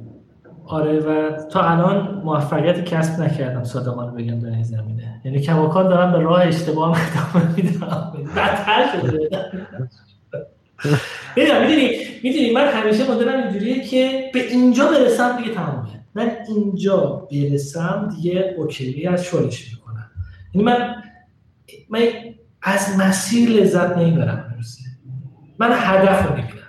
آره 0.66 1.00
و 1.00 1.36
تا 1.50 1.62
الان 1.62 2.22
موفقیت 2.24 2.84
کسب 2.84 3.22
نکردم 3.22 3.64
صادقانه 3.64 4.12
بگم 4.12 4.40
در 4.40 4.48
این 4.48 4.62
زمینه. 4.62 5.20
یعنی 5.24 5.40
کماکان 5.40 5.88
دارم 5.88 6.12
به 6.12 6.18
راه 6.18 6.42
اشتباه 6.42 6.98
ادامه 7.00 7.56
میدم 7.56 8.12
بدتر 8.36 8.84
شده. 8.92 9.28
می‌دونی 11.36 11.90
می‌دونی 12.22 12.52
من 12.54 12.68
همیشه 12.68 13.10
مدلم 13.10 13.42
اینجوریه 13.42 13.84
که 13.84 14.30
به 14.34 14.40
اینجا 14.40 14.90
برسم 14.90 15.36
دیگه 15.36 15.54
تمامه 15.54 15.88
من 16.14 16.30
اینجا 16.48 17.28
برسم 17.30 18.08
دیگه 18.16 18.54
اوکی 18.58 19.06
از 19.06 19.24
شورش 19.24 19.70
می‌کنم. 19.72 20.10
یعنی 20.54 20.64
من 20.64 20.94
من 21.88 22.00
از 22.62 22.98
مسیر 22.98 23.50
لذت 23.50 23.96
نمی‌برم 23.98 24.54
من 25.58 25.70
هدف 25.72 26.26
رو 26.26 26.36
می‌بینم. 26.36 26.62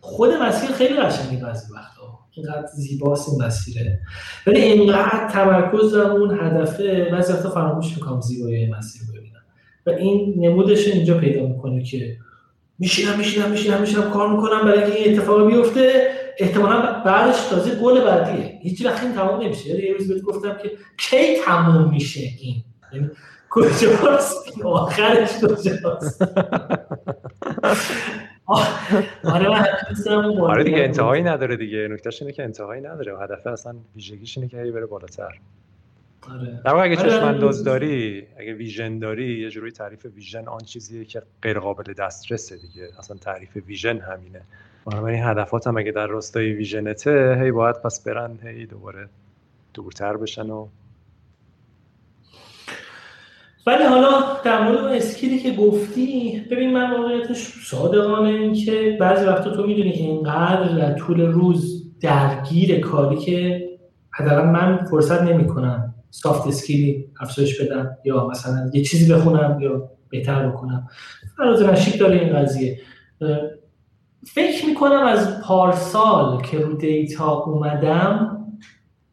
خود 0.00 0.30
مسیر 0.30 0.70
خیلی 0.70 0.96
قشنگه 0.96 1.44
بعضی 1.44 1.72
وقتا. 1.72 2.23
اینقدر 2.34 2.66
زیباست 2.66 3.28
این 3.28 3.42
مسیره. 3.42 4.00
ولی 4.46 4.60
اینقدر 4.60 5.28
تمرکز 5.32 5.92
دارم 5.92 6.10
اون 6.10 6.38
هدفه 6.40 7.08
بعضی 7.12 7.32
وقتا 7.32 7.50
فراموش 7.50 7.96
می‌کنم 7.96 8.20
زیبایی 8.20 8.70
مسیر 8.70 9.02
ببینم. 9.08 9.42
و 9.86 9.90
این 9.90 10.34
نمودش 10.36 10.88
اینجا 10.88 11.18
پیدا 11.18 11.46
می‌کنه 11.46 11.82
که 11.82 12.16
میشینم 12.78 13.18
میشینم 13.18 13.50
میشینم 13.50 13.80
میشینم 13.80 14.10
کار 14.10 14.30
می‌کنم 14.30 14.64
برای 14.64 14.84
اینکه 14.84 14.98
این 14.98 15.18
اتفاق 15.18 15.46
بیفته. 15.46 16.10
احتمالا 16.38 17.02
بعدش 17.02 17.36
تازه 17.50 17.74
گل 17.74 18.00
بعدیه. 18.00 18.58
هیچ 18.62 18.86
وقت 18.86 19.04
این 19.04 19.14
تمام 19.14 19.42
نمیشه. 19.42 19.70
یعنی 19.70 19.82
یه 19.82 19.92
روز 19.92 20.08
بهت 20.08 20.22
گفتم 20.22 20.56
که 20.62 20.70
کی 20.98 21.36
تموم 21.44 21.90
میشه 21.90 22.20
این؟ 22.40 22.64
یعنی 22.92 23.10
کجاست؟ 23.50 24.62
آخرش 24.64 25.28
کجاست؟ 25.42 26.22
آره 28.46 29.48
آره 30.40 30.64
دیگه 30.64 30.78
انتهایی 30.78 31.22
نداره 31.22 31.56
دیگه. 31.56 31.88
نکتهش 31.88 32.22
اینه 32.22 32.32
که 32.34 32.42
انتهایی 32.42 32.82
نداره. 32.82 33.14
و 33.14 33.20
هدف 33.22 33.46
اصلا 33.46 33.74
ویژگیش 33.96 34.38
اینه 34.38 34.50
که 34.50 34.62
هی 34.62 34.70
بره 34.70 34.86
بالاتر. 34.86 35.40
آره. 36.30 36.60
در 36.64 36.74
اگه 36.74 36.98
آره. 36.98 37.10
چشم 37.10 37.24
انداز 37.24 37.64
داری 37.64 38.26
اگه 38.38 38.54
ویژن 38.54 38.98
داری 38.98 39.40
یه 39.40 39.50
جوری 39.50 39.70
تعریف 39.70 40.06
ویژن 40.14 40.48
آن 40.48 40.60
چیزیه 40.60 41.04
که 41.04 41.22
غیر 41.42 41.58
قابل 41.58 41.92
دسترسه 41.92 42.56
دیگه. 42.56 42.88
اصلا 42.98 43.16
تعریف 43.16 43.56
ویژن 43.66 43.98
همینه. 43.98 44.40
بنابراین 44.86 45.24
هدفات 45.24 45.66
هم 45.66 45.76
اگه 45.76 45.92
در 45.92 46.06
راستای 46.06 46.52
ویژنته 46.52 47.38
هی 47.42 47.50
باید 47.50 47.76
پس 47.76 48.04
برن 48.04 48.38
هی 48.42 48.66
دوباره 48.66 49.08
دورتر 49.74 50.16
بشن 50.16 50.50
و 50.50 50.68
ولی 53.66 53.84
حالا 53.84 54.10
در 54.44 54.62
مورد 54.62 54.78
اون 54.78 54.92
skill 54.92 55.30
ی 55.30 55.38
که 55.38 55.50
گفتی 55.50 56.42
ببین 56.50 56.72
من 56.72 56.90
واقعیتش 56.90 57.52
صادقانه 57.66 58.28
این 58.28 58.52
که 58.52 58.96
بعضی 59.00 59.24
وقتا 59.24 59.50
تو 59.50 59.66
می‌دونی 59.66 59.90
اینقدر 59.90 60.78
در 60.78 60.92
طول 60.92 61.20
روز 61.20 61.84
درگیر 62.00 62.80
کاری 62.80 63.16
که 63.16 63.68
حداقل 64.10 64.48
من 64.48 64.84
فرصت 64.90 65.22
نمی‌کنم 65.22 65.94
soft 66.10 66.46
skill 66.48 66.95
ی 66.95 67.04
افزایش 67.20 67.60
بدم 67.60 67.96
یا 68.04 68.26
مثلا 68.26 68.70
یه 68.74 68.82
چیزی 68.82 69.12
بخونم 69.12 69.58
یا 69.60 69.90
بهتر 70.08 70.48
بکنم. 70.48 70.88
فراز 71.36 71.62
نشیب 71.62 71.98
داره 71.98 72.20
این 72.20 72.36
قضیه. 72.36 72.80
فکر 74.26 74.66
می‌کنم 74.66 75.04
از 75.06 75.40
پارسال 75.40 76.42
که 76.42 76.58
رو 76.58 76.72
data 76.72 77.30
اومدم 77.30 78.38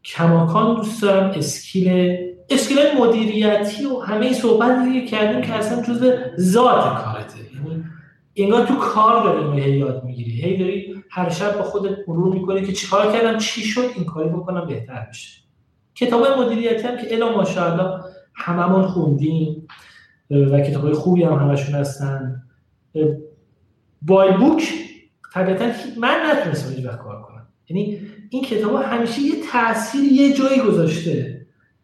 کماکان 0.03 0.75
دوست 0.75 1.01
دارم 1.01 1.31
اسکیل 1.35 2.17
اسکیل 2.51 2.77
مدیریتی 2.99 3.85
و 3.85 3.99
همه 3.99 4.25
این 4.25 4.33
صحبت 4.33 4.83
دیگه 4.85 5.07
کردیم 5.07 5.41
که 5.41 5.53
اصلا 5.53 5.81
جزء 5.81 6.15
ذات 6.39 7.03
کارته. 7.03 7.37
یعنی 7.55 7.83
انگار 8.35 8.65
تو 8.65 8.75
کار 8.75 9.23
داری 9.23 9.61
هی 9.61 9.77
یاد 9.77 10.03
می‌گیری. 10.03 10.31
هی 10.31 10.57
داری 10.57 11.03
هر 11.09 11.29
شب 11.29 11.57
با 11.57 11.63
خودت 11.63 11.97
مرور 12.07 12.33
می‌کنی 12.33 12.65
که 12.65 12.73
چیکار 12.73 13.11
کردم 13.11 13.37
چی 13.37 13.61
شد 13.61 13.85
این 13.95 14.05
کاری 14.05 14.29
بکنم 14.29 14.67
بهتر 14.67 15.07
بشه 15.09 15.41
کتاب 15.95 16.27
مدیریتی 16.27 16.87
هم 16.87 16.97
که 16.97 17.15
الا 17.15 17.37
ماشاءالله 17.37 18.03
هممون 18.35 18.87
خوندیم 18.87 19.67
و 20.29 20.59
کتاب 20.59 20.93
خوبی 20.93 21.23
هم 21.23 21.33
همشون 21.33 21.75
هستن. 21.75 22.43
بای 24.01 24.31
بوک 24.31 24.73
طبیعتا 25.33 25.65
من 25.99 26.17
نتونستم 26.25 26.73
هیچ 26.73 26.85
کار 26.85 27.21
کنم. 27.21 27.47
یعنی 27.69 27.99
این 28.29 28.43
کتاب 28.43 28.75
همیشه 28.75 29.21
یه 29.21 29.33
تاثیر 29.51 30.03
یه 30.03 30.33
جایی 30.33 30.61
گذاشته. 30.61 31.40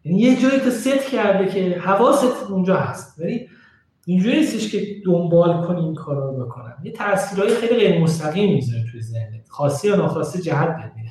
یعنی 0.08 0.20
یه 0.20 0.36
جایی 0.36 0.60
تو 0.60 0.70
ست 0.70 1.10
کرده 1.10 1.52
که 1.52 1.78
حواست 1.78 2.50
اونجا 2.50 2.76
هست. 2.76 3.20
ولی 3.20 3.48
اینجوری 4.06 4.38
نیستش 4.38 4.72
که 4.72 4.86
دنبال 5.04 5.66
کنی 5.66 5.80
این 5.80 5.94
کارا 5.94 6.30
رو 6.30 6.44
بکنم. 6.44 6.76
یه 6.84 6.92
تاثیرهای 6.92 7.54
خیلی 7.54 7.74
غیر 7.74 8.02
مستقیم 8.02 8.54
می‌ذاره 8.54 8.84
توی 8.90 9.00
ذهنت. 9.00 9.48
خاصی 9.48 9.88
یا 9.88 9.96
ناخواسته 9.96 10.42
جهت 10.42 10.92
میده. 10.96 11.10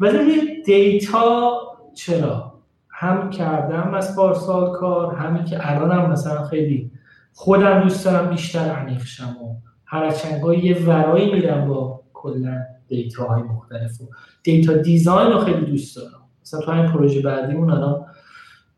ولی 0.00 0.18
روی 0.18 0.62
دیتا 0.62 1.52
چرا؟ 1.94 2.50
هم 2.88 3.30
کردم 3.30 3.94
از 3.94 4.16
پارسال 4.16 4.72
کار 4.72 5.14
همین 5.14 5.44
که 5.44 5.70
الانم 5.70 6.10
مثلا 6.10 6.44
خیلی 6.44 6.90
خودم 7.32 7.80
دوست 7.80 8.04
دارم 8.04 8.30
بیشتر 8.30 8.70
عمیق 8.70 9.04
شم 9.04 9.36
و 9.42 9.56
هر 9.84 10.14
یه 10.62 10.78
ورایی 10.86 11.32
میرم 11.32 11.68
با 11.68 12.02
کلا 12.12 12.62
data 12.88 13.24
های 13.24 13.42
مختلف 13.42 14.00
و 14.00 14.04
data 14.42 14.72
design 14.72 15.32
رو 15.32 15.38
خیلی 15.38 15.66
دوست 15.66 15.96
دارم. 15.96 16.19
مثلا 16.42 16.60
تو 16.60 16.70
این 16.70 16.86
پروژه 16.86 17.22
بعدیمون 17.22 17.70
الان 17.70 18.06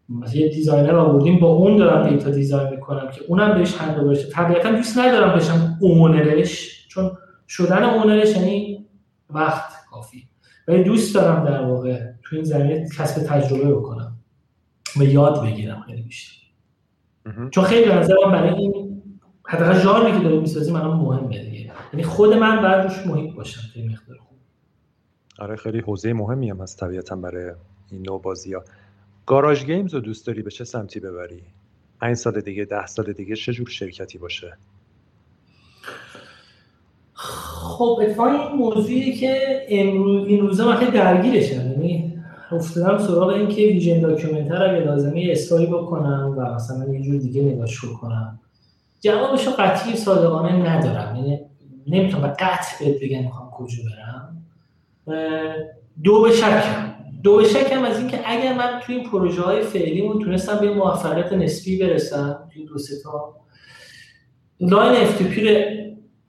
مثلا 0.09 0.41
یه 0.41 0.49
designer 0.49 0.95
آوردیم 0.95 1.41
با 1.41 1.49
اون 1.49 1.77
دارم 1.77 2.09
data 2.09 2.31
design 2.31 2.71
می‌کنم 2.71 3.11
که 3.11 3.21
اونم 3.29 3.55
بهش 3.55 3.77
hand 3.77 4.03
باشه 4.03 4.29
طبیعتا 4.29 4.71
دوست 4.71 4.99
ندارم 4.99 5.37
بشم 5.37 5.79
owner 5.81 6.56
ش 6.56 6.87
چون 6.89 7.11
شدن 7.49 7.85
owner 7.85 8.22
ش 8.22 8.37
یعنی 8.37 8.87
وقت 9.31 9.73
کافی. 9.91 10.29
ولی 10.69 10.85
دوست 10.85 11.15
دارم 11.15 11.45
در 11.45 11.65
واقع 11.65 12.01
تو 12.25 12.37
این 12.37 12.45
زمینه 12.45 12.89
کسب 12.99 13.23
تجربه 13.23 13.75
بکنم. 13.75 14.13
و 14.97 15.03
یاد 15.03 15.43
بگیرم 15.43 15.81
خیلی 15.87 16.03
بیشتر. 16.03 16.43
چون 17.51 17.65
خیلی 17.65 17.89
به 17.89 17.95
نظرم 17.95 18.33
برای 18.33 18.55
این 18.55 19.03
حداقل 19.47 19.79
ژانری 19.79 20.13
که 20.13 20.19
داریم 20.19 20.41
می‌سازیم 20.41 20.77
الان 20.77 20.97
مهمه 20.97 21.45
دیگه. 21.45 21.73
یعنی 21.93 22.03
خود 22.05 22.35
من 22.35 22.63
باید 22.63 22.85
روش 22.85 23.07
محیط 23.07 23.35
باشم 23.35 23.61
خیلی 23.61 23.89
مقدار 23.89 24.19
آره 25.39 25.57
خیلی 25.57 25.81
حوزه 25.81 26.13
مهمی 26.13 26.51
هم 26.51 26.61
هست 26.61 26.81
طبیعتا 26.81 27.17
برای 27.17 27.53
این 27.91 28.03
نوع 28.03 28.23
بازی 28.23 28.55
ها 28.55 28.65
گاراژ 29.27 29.65
گیمز 29.65 29.95
رو 29.95 30.01
دوست 30.01 30.27
داری 30.27 30.43
به 30.43 30.51
چه 30.51 30.65
سمتی 30.65 31.01
ببری؟ 31.01 31.43
پنج 32.01 32.17
سال 32.17 32.41
دیگه 32.41 32.65
ده 32.65 32.87
سال 32.87 33.13
دیگه 33.13 33.37
چه 33.37 33.53
جور 33.53 33.69
شرکتی 33.69 34.19
باشه؟ 34.19 34.57
خب 37.15 37.99
اتفاقا 38.03 38.31
این 38.31 38.57
موضوعی 38.57 39.13
که 39.13 39.63
امروز 39.69 40.27
این 40.27 40.41
روزا 40.41 40.67
من 40.67 40.77
خیلی 40.77 40.91
درگیرشم 40.91 41.71
یعنی 41.71 42.23
افتادم 42.53 42.99
سراغ 42.99 43.29
این 43.29 43.49
که 43.49 43.63
vision 43.63 44.01
document 44.01 44.50
رو 44.50 44.63
اگه 44.63 44.85
لازمه 44.85 45.29
استوری 45.31 45.67
بکنم 45.67 46.35
و 46.39 46.55
مثلا 46.55 46.95
یه 46.95 47.01
جور 47.01 47.21
دیگه 47.21 47.43
نگاش 47.43 47.81
کنم. 47.81 48.41
جوابش 49.01 49.47
رو 49.47 49.53
قطعی 49.59 49.97
صادقانه 49.97 50.53
ندارم. 50.53 51.17
یعنی 51.17 51.41
نمی‌تونم 51.87 52.27
قطع 52.27 52.93
بگم 53.03 53.23
می‌خوام 53.23 53.51
کجا 53.51 53.83
برم. 53.85 54.32
دو 56.05 56.23
به 56.23 56.33
شکم 56.33 56.95
دو 57.23 57.37
به 57.37 57.45
شکم 57.45 57.85
از 57.85 57.99
اینکه 57.99 58.21
اگر 58.25 58.55
من 58.55 58.81
توی 58.87 58.95
این 58.95 59.11
پروژه 59.11 59.43
های 59.43 59.63
فعلیمون 59.63 60.25
تونستم 60.25 60.59
به 60.59 60.75
موفقیت 60.75 61.33
نسبی 61.33 61.79
برسم 61.79 62.49
توی 62.53 62.65
دو 62.65 62.75
تا 63.05 63.37
line 64.61 65.01
F 65.01 65.39
رو 65.39 65.65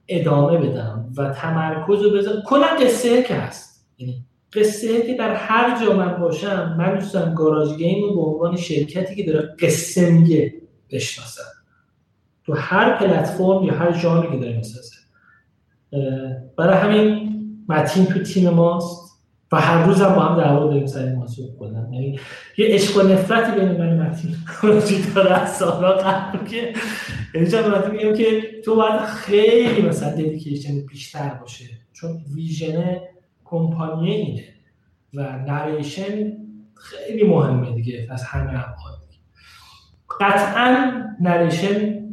ادامه 0.08 0.58
بدم 0.58 1.12
و 1.16 1.30
تمرکز 1.30 2.02
رو 2.02 2.10
بذارم. 2.10 2.42
کلا 2.46 2.66
قصه 2.66 3.22
که 3.22 3.34
هست. 3.34 3.86
یعنی 3.98 4.24
قصه 4.52 5.02
که 5.06 5.14
در 5.14 5.34
هر 5.34 5.84
جا 5.84 5.96
من 5.96 6.20
باشم 6.20 6.74
من 6.78 6.98
دوستم 6.98 7.34
گاراژ 7.34 7.76
گیم 7.76 8.02
رو 8.02 8.14
به 8.14 8.20
عنوان 8.20 8.56
شرکتی 8.56 9.14
که 9.14 9.32
داره 9.32 9.56
قصه 9.60 10.10
میگه 10.10 10.54
بشناسم. 10.90 11.42
تو 12.46 12.54
هر 12.54 12.98
پلتفرم 12.98 13.64
یا 13.64 13.74
هر 13.74 13.98
ژانری 13.98 14.30
که 14.30 14.36
داره 14.36 14.56
می‌سازه. 14.56 14.96
برای 16.56 16.76
همین 16.76 17.33
متین 17.68 18.06
تو 18.06 18.22
تیم 18.22 18.50
ماست 18.50 19.04
و 19.52 19.56
هر 19.56 19.84
روز 19.84 20.00
هم 20.00 20.14
با 20.14 20.20
هم 20.20 20.40
دعوا 20.40 20.66
داریم 20.66 20.86
سر 20.86 21.14
موضوع 21.14 21.58
کلا 21.58 21.88
یعنی 21.92 22.20
یه 22.58 22.66
عشق 22.66 23.04
و 23.04 23.08
نفرتی 23.08 23.60
بین 23.60 23.72
من 23.72 24.06
متین 24.06 24.36
وجود 24.62 25.14
داره 25.14 25.32
از 25.32 25.56
سالا 25.56 25.92
قبل 25.92 26.46
که 26.46 26.72
یعنی 27.34 27.46
چند 27.50 27.92
میگم 27.92 28.14
که 28.14 28.42
تو 28.64 28.76
باید 28.76 29.00
خیلی 29.00 29.82
مثلا 29.82 30.10
ددیکیشن 30.10 30.86
بیشتر 30.86 31.28
باشه. 31.28 31.64
چون 31.92 32.24
vision 32.34 32.96
company 33.44 34.10
اینه 34.10 34.44
و 35.14 35.38
narration 35.38 36.32
خیلی 36.74 37.24
مهمه 37.24 37.74
دیگه 37.74 38.06
از 38.10 38.22
همه 38.22 38.50
ابعاد 38.50 39.04
قطعا 40.20 40.92
narration 41.20 42.04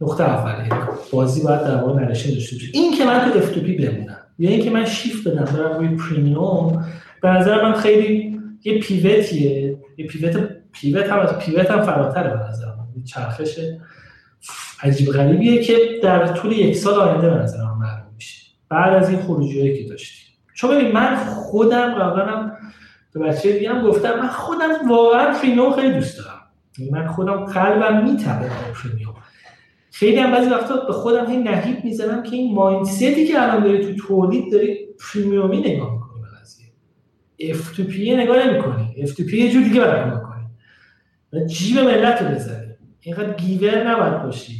نقطه 0.00 0.24
اوله 0.24 0.68
بازی 1.12 1.42
باید 1.42 1.60
در 1.60 1.76
واقع 1.76 2.00
narration 2.00 2.30
داشته 2.30 2.56
باشه. 2.56 2.68
این 2.72 2.96
که 2.96 3.04
من 3.04 3.32
تو 3.32 3.38
F 3.38 3.50
بمونم. 3.58 4.21
یا 4.38 4.50
اینکه 4.50 4.70
من 4.70 4.84
شیفت 4.84 5.28
بدم 5.28 5.44
برم 5.44 5.78
روی 5.78 5.96
premium 5.96 6.84
به 7.22 7.28
نظر 7.28 7.62
من 7.62 7.74
خیلی 7.74 8.40
یه 8.64 8.78
pivot 8.78 9.41
یه. 9.41 9.78
یه 9.96 10.06
pivot 10.06 10.48
pivot 10.72 11.06
هم 11.06 11.18
از 11.18 11.38
pivot 11.38 11.70
هم 11.70 11.82
فراتره 11.82 12.30
به 12.30 12.44
نظر 12.48 12.66
من. 12.66 13.04
چرخش 13.04 13.58
عجیب 14.82 15.08
غریبیه 15.08 15.62
که 15.62 15.76
در 16.02 16.26
طول 16.26 16.52
یک 16.52 16.76
سال 16.76 16.94
آینده 16.94 17.30
به 17.30 17.36
نظر 17.36 17.62
من 17.62 17.78
معلوم 17.78 18.14
میشه. 18.14 18.42
بعد 18.68 18.94
از 18.94 19.10
این 19.10 19.18
خروجیایی 19.18 19.82
که 19.82 19.88
داشتیم 19.88 20.22
چون 20.54 20.70
ببین 20.70 20.92
من 20.92 21.16
خودم 21.16 21.94
قبلا 21.94 22.52
به 23.14 23.20
بچه 23.20 23.52
دیگه 23.52 23.70
هم 23.70 23.82
گفتم 23.82 24.20
من 24.20 24.28
خودم 24.28 24.88
واقعا 24.88 25.32
فیلم 25.32 25.72
خیلی 25.72 25.94
دوست 25.94 26.18
دارم. 26.18 26.40
یعنی 26.78 26.90
من 26.90 27.06
خودم 27.06 27.44
قلبم 27.44 28.04
می‌تپه 28.04 28.50
فیلم 28.74 29.11
خیلی 29.92 30.16
هم 30.16 30.30
بعضی 30.30 30.50
وقتا 30.50 30.76
به 30.76 30.92
خودم 30.92 31.30
هی 31.30 31.36
نهیب 31.36 31.84
می‌زنم 31.84 32.22
که 32.22 32.36
این 32.36 32.54
mindset 32.54 33.17
ی 33.17 33.26
که 33.26 33.42
الان 33.42 33.64
داری 33.64 33.84
تو 33.86 34.06
تولید 34.06 34.52
داری 34.52 34.78
premium 34.98 35.51
ی 35.51 35.58
نگاه 35.58 35.94
می‌کنی 35.94 36.22
به 36.22 36.28
قضیه. 36.40 36.66
F2P 37.38 38.16
نگاه 38.16 38.46
نمی‌کنی. 38.46 38.94
F2P 39.02 39.38
یه 39.38 39.52
جور 39.52 39.62
دیگه 39.62 39.80
برای 39.80 40.06
نگاه 40.06 40.22
کنی 40.22 41.46
جیب 41.46 41.78
ملت 41.78 42.22
رو 42.22 42.28
بزنی. 42.28 42.72
اینقدر 43.00 43.32
giver 43.32 43.90
نباید 43.90 44.22
باشی. 44.22 44.54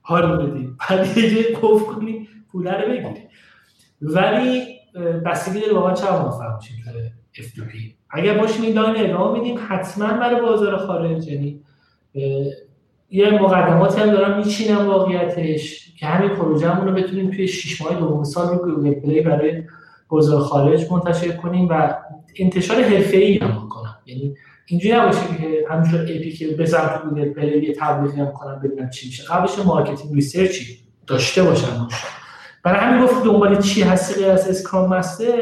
حال 0.00 0.36
بدی. 0.36 0.68
بعد 0.90 1.18
یه 1.18 1.52
کف 1.52 1.82
کنی 1.86 2.28
پوله 2.52 2.72
رو 2.72 2.88
بگیری. 2.88 3.28
ولی 4.02 4.62
بستگی 5.26 5.60
داره 5.60 5.74
واقعا 5.74 5.94
چه 5.94 6.10
موفق 6.10 6.56
میشیم 6.56 6.84
تو 6.84 7.42
F2P 7.42 7.76
اگر 8.10 8.38
باشیم 8.38 8.62
این 8.62 8.74
line 8.74 9.04
ادامه 9.04 9.38
میدیم 9.38 9.58
حتما 9.68 10.06
برای 10.06 10.40
بازار 10.40 10.76
خارج 10.76 11.28
یعنی 11.28 11.62
یه 13.10 13.30
مقدماتی 13.30 14.00
هم 14.00 14.10
دارم 14.10 14.38
میچینم 14.38 14.86
واقعیتش 14.86 15.94
که 15.98 16.06
همین 16.06 16.30
پروژه‌مون 16.30 16.88
رو 16.88 16.94
بتونیم 16.94 17.30
توی 17.30 17.48
6 17.48 17.82
ماه 17.82 17.94
دوم 17.94 18.24
سال 18.24 18.48
رو 18.48 18.74
گوگل 18.74 18.94
پلی 18.94 19.20
برای 19.20 19.62
بازار 20.08 20.40
خارج 20.40 20.92
منتشر 20.92 21.28
کنیم 21.28 21.68
و 21.68 21.94
انتشار 22.36 22.82
حرفه‌ای 22.82 23.38
هم 23.38 23.50
بکنم. 23.50 23.96
یعنی 24.06 24.34
اینجوری 24.66 24.94
نباشه 24.94 25.18
که 25.40 25.64
همینجور 25.70 26.04
پی 26.04 26.32
که 26.32 26.46
بزن 26.46 26.86
تو 26.86 27.08
گوگل 27.08 27.28
پلی 27.28 27.66
یه 27.66 27.74
تبلیغی 27.74 28.20
هم 28.20 28.32
کنم 28.32 28.60
ببینم 28.64 28.90
چی 28.90 29.06
میشه. 29.06 29.24
قبلش 29.24 29.58
marketing 29.66 30.14
research 30.14 30.71
ی 30.71 30.78
داشته 31.06 31.42
باشم 31.42 31.88
برای 32.64 32.80
همین 32.80 33.04
گفت 33.04 33.24
دنبال 33.24 33.62
چی 33.62 33.82
هستی 33.82 34.20
غیر 34.20 34.32
از 34.32 34.48
scrum 34.48 34.94
master 34.94 35.34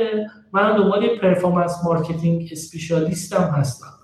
من 0.52 0.76
دنبال 0.76 1.18
performance 1.22 1.84
marketing 1.84 2.48
specialist 2.52 3.32
هم 3.32 3.50
هستم. 3.50 3.95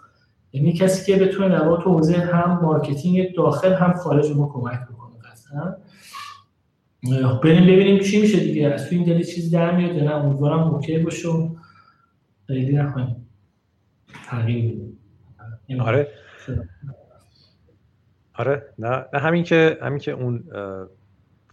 یعنی 0.53 0.73
کسی 0.73 1.13
که 1.13 1.25
بتونه 1.25 1.49
در 1.49 1.59
تو 1.59 1.91
حوزه 1.91 2.17
هم 2.17 2.61
marketing 2.63 3.35
داخل 3.35 3.73
هم 3.73 3.93
خارج 3.93 4.31
ما 4.31 4.51
کمک 4.53 4.81
بکنه 4.89 5.13
قطعا. 5.19 5.77
بریم 7.43 7.63
ببینیم 7.63 8.01
چی 8.01 8.21
میشه 8.21 8.41
دیگه. 8.41 8.69
از 8.69 8.89
تو 8.89 8.95
این 8.95 9.05
دلی 9.05 9.25
چیز 9.25 9.51
در 9.51 9.77
میاد 9.77 9.97
یا 9.97 10.05
نه؟ 10.05 10.15
امیدوارم 10.15 10.61
اوکی 10.61 10.99
باشه 10.99 11.29
و 11.29 11.49
خیلی 12.47 12.77
نخواهیم 12.77 13.29
تغییر 14.27 14.93
آره. 15.81 16.09
آره. 18.35 18.63
نه, 18.79 19.05
نه 19.13 19.21
همین 19.21 19.45
که 19.45 19.79
همین 19.83 19.99
که 19.99 20.11
اون 20.13 20.45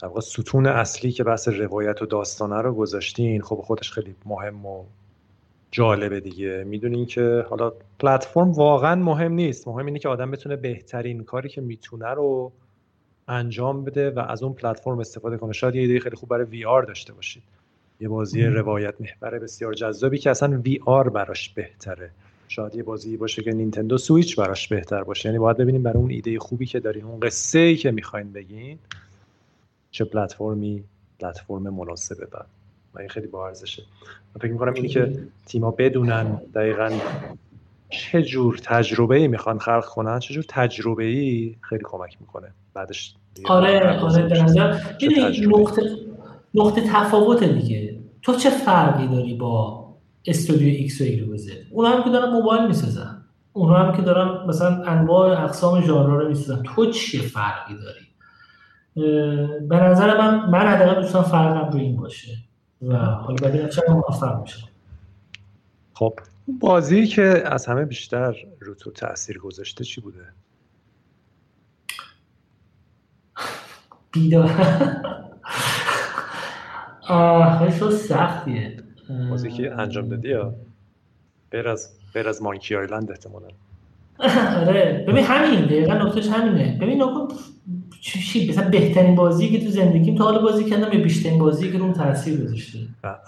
در 0.02 0.19
ستون 0.19 0.66
اصلی 0.66 1.11
که 1.11 1.24
بحث 1.24 1.48
روایت 1.48 2.02
و 2.02 2.06
داستانه 2.06 2.61
رو 2.61 2.74
گذاشتین 2.74 3.42
خب 3.42 3.56
خودش 3.56 3.92
خیلی 3.92 4.16
مهم 4.26 4.66
و 4.66 4.86
جالبه 5.72 6.19
دیگه. 6.19 6.64
می‌دونین 6.67 7.06
که 7.06 7.45
حالا 7.49 7.73
پلتفرم 7.99 8.51
واقعا 8.51 8.95
مهم 8.95 9.33
نیست. 9.33 9.67
مهم 9.67 9.85
اینه 9.85 9.99
که 9.99 10.09
آدم 10.09 10.31
بتونه 10.31 10.56
بهترین 10.56 11.23
کاری 11.23 11.49
که 11.49 11.61
می‌تونه 11.61 12.09
رو 12.09 12.51
انجام 13.27 13.83
بده 13.83 14.11
و 14.11 14.19
از 14.19 14.43
اون 14.43 14.53
پلتفرم 14.53 14.99
استفاده 14.99 15.38
کنه. 15.38 15.53
شاید 15.53 15.75
یه 15.75 15.81
ایده 15.81 15.99
خیلی 15.99 16.15
خوب 16.15 16.30
برای 16.30 16.45
وی 16.45 16.65
آر 16.65 16.83
داشته 16.83 17.14
باشید. 17.14 17.43
یه 18.01 18.07
بازی 18.07 18.43
روایت 18.43 18.93
محور 18.99 19.39
بسیار 19.39 19.73
جذابی 19.73 20.17
که 20.17 20.30
اصلا 20.30 20.61
وی 20.65 20.80
آر 20.85 21.09
براش 21.09 21.49
بهتره. 21.49 22.11
شاید 22.48 22.75
یه 22.75 22.83
بازی 22.83 23.17
باشه 23.17 23.43
که 23.43 23.51
نینتندو 23.51 23.98
سویچ 23.98 24.35
براش 24.39 24.67
بهتر 24.67 25.03
باشه. 25.03 25.30
یعنی 25.30 25.39
باید 25.39 25.57
ببینیم 25.57 25.83
برای 25.83 25.98
اون 25.98 26.11
ایده 26.11 26.39
خوبی 26.39 26.65
که 26.65 26.80
دارین 26.80 27.03
اون 27.03 27.19
قصه 27.19 27.59
ای 27.59 27.75
که 27.75 27.91
می‌خواین 27.91 28.33
بگین 28.33 28.80
چه 29.91 30.06
پلتفرمی 30.06 30.83
پلتفرم 31.19 31.69
مناسبه 31.69 32.25
بعد. 32.25 32.45
و 32.93 33.00
این 33.00 33.09
خیلی 33.09 33.27
با 33.27 33.48
ارزشه. 33.48 33.84
من 34.35 34.42
فکر 34.42 34.51
می‌کنم 34.51 34.74
اینی 34.74 34.88
که 34.88 35.19
تیما 35.45 35.72
بدونن 35.72 36.42
دقیقا 36.56 36.92
چه 37.90 38.24
جور 38.24 38.58
تجربه 38.64 39.16
ای 39.16 39.27
می‌خوان 39.27 39.59
خلق 39.59 39.85
کنن 39.85 40.19
چه 40.19 40.34
جور 40.34 40.45
تجربه 40.50 41.03
ای 41.03 41.56
خیلی 41.61 41.84
کمک 41.84 42.18
می‌کنه. 42.22 42.48
بعدش 42.74 43.16
آره 43.45 44.00
آره 44.00 44.27
به 44.27 44.43
نظر 44.43 44.80
نقطه 45.48 45.82
نقطه 46.53 46.82
تفاوت 46.82 47.43
دیگه. 47.43 48.00
تو 48.22 48.35
چه 48.35 48.50
فرقی 48.50 49.08
داری 49.08 49.34
با 49.34 49.85
استودیو 50.26 50.68
ایکس 50.68 51.01
و 51.01 51.03
ایگلوزه 51.03 51.53
اونا 51.72 51.90
هم 51.90 52.03
که 52.03 52.09
دارن 52.09 52.32
موبایل 52.32 52.68
می‌سازن. 52.68 53.22
اونا 53.53 53.76
هم 53.76 53.95
که 53.95 54.01
دارن 54.01 54.48
مثلا 54.48 54.84
انواع 54.84 55.43
اقسام 55.43 55.82
ژانر 55.82 56.16
رو 56.16 56.27
می‌سازن. 56.27 56.64
تو 56.64 56.92
چه 56.92 57.18
فرقی 57.18 57.74
داری؟ 57.74 58.06
به 59.68 59.76
نظر 59.76 60.18
من 60.18 60.50
من 60.50 60.68
حداقل 60.68 61.01
دوستان 61.01 61.24
فرقم 61.24 61.72
رو 61.72 61.80
این 61.80 61.95
باشه. 61.95 62.32
و 62.82 62.95
حالا 62.98 63.48
ببینم 63.49 63.69
چقدر 63.69 63.93
موفق 63.93 64.41
میشه. 64.41 64.67
خب. 65.93 66.19
بازی 66.59 67.08
که 67.08 67.43
از 67.45 67.66
همه 67.66 67.85
بیشتر 67.85 68.35
رو 68.59 68.75
تو 68.75 68.91
تاثیر 68.91 69.40
گذاشته 69.40 69.83
چی 69.83 70.01
بوده؟ 70.01 70.25
بیدار. 74.11 74.51
آه 77.08 77.59
خیلی 77.59 77.91
سختیه. 77.91 78.77
بازی 79.30 79.51
که 79.51 79.72
انجام 79.72 80.08
دادی 80.08 80.30
یا؟ 80.30 80.53
بیر 81.49 81.67
از 81.67 81.90
بیر 82.14 82.30
از 82.30 82.41
مانکی 82.41 82.75
آیلند 82.75 83.11
احتمالا. 83.11 83.48
آره. 84.67 85.06
ببین 85.08 85.24
همین. 85.24 85.66
دقیقا 85.66 85.93
نقطش 85.93 86.27
همینه. 86.27 86.77
ببین 86.82 87.03
نکن 87.03 87.27
چی 88.02 88.50
مثلا 88.50 88.69
بهترین 88.69 89.16
بازی 89.16 89.50
که 89.50 89.66
تو 89.66 89.69
زندگیم 89.72 90.16
تا 90.16 90.24
حالا 90.24 90.42
بازی 90.42 90.64
کردم 90.64 90.94
یا 90.94 91.03
بیشترین 91.03 91.40
بازی 91.40 91.72
که 91.72 91.78
رو 91.78 91.94
تاثیر 91.94 92.42
گذاشته؟ 92.42 92.80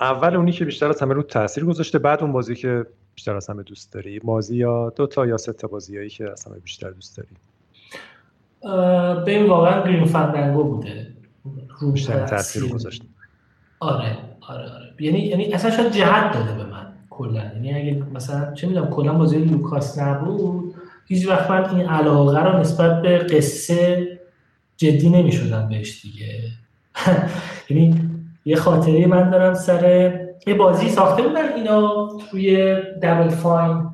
اول 0.02 0.36
اونی 0.36 0.52
که 0.52 0.66
بیشتر 0.66 0.90
از 0.90 1.02
همه 1.02 1.14
رو 1.14 1.24
تاثیر 1.24 1.66
گذاشته 1.66 2.00
بعد 2.00 2.22
اون 2.22 2.32
بازی 2.32 2.56
که 2.56 2.86
بیشتر 3.16 3.36
از 3.36 3.50
همه 3.50 3.64
دوست 3.64 3.94
داری. 3.94 4.20
بازی 4.20 4.56
یا 4.58 4.90
دو 4.96 5.08
تا 5.08 5.26
یا 5.26 5.38
سه 5.38 5.54
تا 5.54 5.68
بازیایی 5.68 6.10
که 6.10 6.32
از 6.32 6.46
همه 6.46 6.60
بیشتر 6.60 6.90
دوست 6.90 7.18
داری؟ 7.18 7.30
ببین 9.22 9.46
واقعا 9.46 9.84
گرین 9.84 10.06
فندنگو 10.06 10.64
بوده. 10.64 11.08
رو 11.80 11.92
بیشتر 11.92 12.26
تاثیر 12.26 12.66
گذاشته. 12.66 13.06
آره 13.80 14.18
آره 14.50 14.64
آره. 14.64 14.94
یعنی 15.00 15.20
یعنی 15.20 15.54
اصلا 15.54 15.72
شاید 15.72 15.92
جهت 15.92 16.34
داده 16.34 16.54
به 16.54 16.66
من 16.72 16.88
کلا. 17.10 17.44
یعنی 17.44 17.74
اگه 17.74 18.04
مثلا 18.14 18.54
چه 18.54 18.68
می‌دونم 18.68 18.90
کلا 18.90 19.14
بازی 19.14 19.38
لوکاس 19.38 20.00
نبود 20.00 20.76
هیچ 21.08 21.28
وقت 21.28 21.50
من 21.52 21.76
این 21.76 21.88
علاقه 21.88 22.44
رو 22.44 22.60
نسبت 22.60 23.02
به 23.02 23.18
قصه 23.18 24.08
جدی 24.82 25.10
نمی 25.10 25.32
شدم 25.32 25.70
بهش 25.70 26.02
دیگه. 26.02 26.42
یعنی 27.70 27.96
یه 28.46 28.56
خاطره 28.56 29.06
من 29.08 29.30
دارم 29.30 29.54
سر 29.54 30.14
یه 30.48 30.54
بازی 30.54 30.90
ساخته 30.90 31.24
بودن 31.24 31.54
اینا 31.54 32.08
توی 32.32 32.76
دبل 33.04 33.30
فاین 33.30 33.90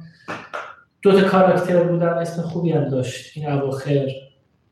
دو 1.02 1.20
تا 1.22 1.28
کاراکتر 1.28 1.84
بودن 1.84 2.08
اسم 2.08 2.42
خوبی 2.42 2.72
هم 2.72 2.90
داشت. 2.90 3.38
این 3.38 3.50
اواخر. 3.50 4.08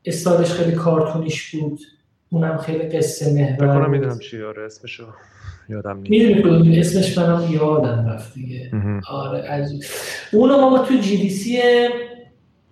استادش 0.04 0.52
خیلی 0.52 0.72
کارتونیش 0.72 1.50
بود. 1.54 1.80
اونم 2.30 2.56
خیلی 2.56 2.88
قصه 2.88 3.32
محور 3.34 3.66
بکنم 3.66 3.90
می‌دونم 3.90 4.18
چی 4.18 4.42
آره 4.42 4.64
اسمشو 4.64 5.04
یادم 5.68 5.98
نیست. 6.00 6.36
می‌دونی 6.36 6.80
اسمش 6.80 7.18
منم 7.18 7.52
یادم 7.52 8.08
رفت 8.08 8.34
دیگه. 8.34 8.70
آره 9.10 9.38
عجیب 9.42 9.82
اونو 10.32 10.70
ما 10.70 10.78
تو 10.78 10.94
جی 10.94 11.16
دی 11.16 11.30
سی 11.30 11.58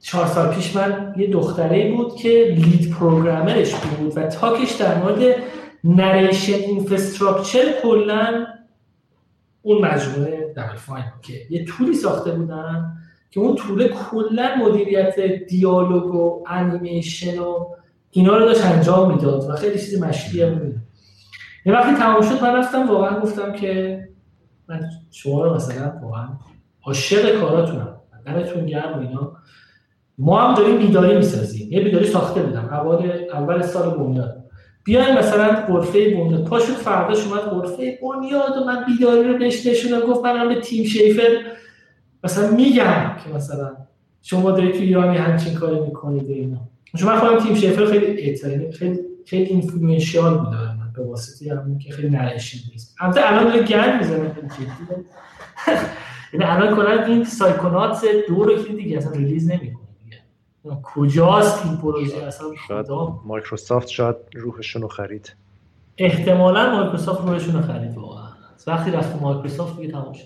چهار 0.04 0.26
سال 0.26 0.54
پیش 0.54 0.76
من 0.76 1.14
یه 1.16 1.30
دختره 1.30 1.92
بود 1.92 2.16
که 2.16 2.54
لید 2.58 2.90
پروگرامرش 2.90 3.74
بود 3.74 4.12
و 4.16 4.22
تاکش 4.26 4.72
در 4.72 4.98
مورد 4.98 5.36
نریشن 5.84 6.54
اینفراستراکچر 6.54 7.64
کلا 7.82 8.46
اون 9.62 9.84
مجموعه 9.84 10.54
دبل 10.56 11.02
که 11.22 11.32
یه 11.50 11.64
تولی 11.64 11.94
ساخته 11.94 12.30
بودن 12.30 12.92
که 13.30 13.40
اون 13.40 13.56
طول 13.56 13.88
کلا 13.88 14.56
مدیریت 14.56 15.20
دیالوگ 15.48 16.14
و 16.14 16.44
انیمیشن 16.48 17.38
و 17.38 17.66
اینا 18.10 18.36
رو 18.36 18.44
داشت 18.44 18.64
انجام 18.64 19.14
می‌داد 19.14 19.50
و 19.50 19.52
خیلی 19.52 19.78
چیز 19.78 20.02
مشکی 20.02 20.42
هم 20.42 20.54
بود. 20.54 20.76
یه 21.66 21.72
وقتی 21.72 21.94
تمام 21.94 22.22
شد 22.22 22.42
من 22.42 22.54
رفتم 22.56 22.88
واقعا 22.88 23.20
گفتم 23.20 23.52
که 23.52 24.00
من 24.68 24.80
شما 25.10 25.44
رو 25.44 25.54
مثلا 25.54 25.92
واقعا 26.02 26.28
عاشق 26.82 27.40
کاراتونم. 27.40 28.00
دمتون 28.26 28.66
گرم 28.66 28.98
و 28.98 29.00
اینا. 29.00 29.32
ما 30.18 30.40
هم 30.40 30.54
داریم 30.54 30.78
بیداری 30.78 31.16
می‌سازیم. 31.16 31.72
یه 31.72 31.80
بیداری 31.80 32.06
ساخته 32.06 32.42
بودم. 32.42 32.64
اول 32.64 33.10
اول 33.32 33.62
سال 33.62 33.98
بنیاد. 33.98 34.44
بیاین 34.84 35.18
مثلا 35.18 35.64
غرفه 35.68 36.10
بنیاد. 36.14 36.44
پاشو 36.44 36.72
فرداش 36.72 37.26
اومد 37.26 37.40
غرفه 37.40 37.98
بنیاد 38.02 38.56
و 38.56 38.64
من 38.64 38.84
بیداری 38.84 39.28
رو 39.28 39.38
بهش 39.38 39.66
نشونم 39.66 40.00
گفت 40.00 40.24
من 40.24 40.48
به 40.48 40.60
تیم 40.60 40.84
شیفر 40.84 41.42
مثلا 42.24 42.50
میگم 42.50 43.16
که 43.24 43.36
مثلا 43.36 43.76
شما 44.22 44.50
دارید 44.50 44.72
تو 44.74 44.80
ایرانی 44.80 45.16
همچین 45.16 45.54
کاری 45.54 45.80
می‌کنید 45.80 46.30
اینا. 46.30 46.60
چون 46.98 47.08
من 47.08 47.18
خودم 47.18 47.38
تیم 47.38 47.54
شیفر 47.54 47.86
خیلی 47.86 48.36
خیلی 48.72 48.98
خیلی 49.26 49.44
influential 49.44 50.38
بود 50.38 50.48
من. 50.48 50.78
به 50.96 51.04
واسطه 51.04 51.54
همون 51.54 51.78
که 51.78 51.92
خیلی 51.92 52.10
نرشید 52.10 52.62
نیست. 52.72 52.96
البته 53.00 53.20
الان 53.32 53.44
داره 53.44 53.62
گرد 53.62 53.98
می‌زنه. 53.98 54.18
یعنی 56.32 56.44
الان 56.44 56.76
کلا 56.76 57.04
این 57.04 57.24
Psychonauts 57.24 58.04
دو 58.28 58.42
رو 58.44 58.56
دیگه 58.62 58.96
اصلا 58.96 59.12
release 59.12 59.50
نمی‌کنه. 59.50 59.83
کجاست 60.82 61.66
این 61.66 61.76
پروژه؟ 61.76 62.16
اصلا 62.16 62.46
شاید 62.68 62.86
مایکروسافت 63.24 63.88
شاید 63.88 64.16
روحشون 64.34 64.82
رو 64.82 64.88
خرید. 64.88 65.36
احتمالا 65.98 66.76
مایکروسافت 66.76 67.28
روحشون 67.28 67.54
رو 67.54 67.62
خرید 67.62 67.96
واقعا. 67.96 68.28
وقتی 68.66 68.90
رفت 68.90 69.22
مایکروسافت 69.22 69.76
دیگه 69.76 69.92
تموم 69.92 70.12
شد. 70.12 70.24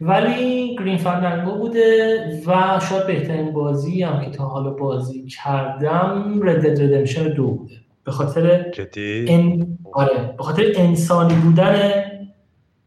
ولی 0.00 0.76
Grim 0.76 0.98
Fandango 0.98 1.58
بوده 1.58 2.42
و 2.46 2.80
شاید 2.88 3.06
بهترین 3.06 3.52
بازی 3.52 4.02
هم 4.02 4.24
که 4.24 4.30
تا 4.30 4.44
حالا 4.44 4.70
بازی 4.70 5.26
کردم 5.26 6.40
Red 6.42 6.52
Dead 6.52 6.66
Redemption 6.66 7.28
دو 7.28 7.46
بوده. 7.46 7.74
به 8.04 8.12
خاطر 8.12 8.72
ان... 9.04 9.78
آره 9.92 10.34
به 10.36 10.42
خاطر 10.42 10.62
انسانی 10.76 11.34
بودن 11.34 12.02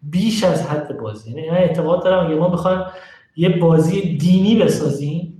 بیش 0.02 0.44
از 0.44 0.68
حد 0.68 0.98
بازی. 0.98 1.32
یعنی 1.32 1.50
اعتقاد 1.50 2.04
دارم 2.04 2.26
اگه 2.26 2.36
ما 2.36 2.50
بخوایم 2.50 2.82
یه 3.36 3.50
بازی 3.50 4.18
دینی 4.18 4.56
بسازیم 4.56 5.33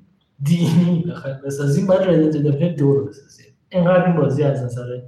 دینی 0.44 1.06
بخوایم 1.10 1.42
بسازیم 1.46 1.88
باید 1.88 2.02
رد 2.02 2.38
ردمشن 2.38 2.76
دو 2.76 2.94
رو 2.94 3.06
بسازیم. 3.06 3.46
اینقدر 3.70 4.06
این 4.06 4.16
بازی 4.16 4.44
از 4.44 4.64
نظر 4.64 5.02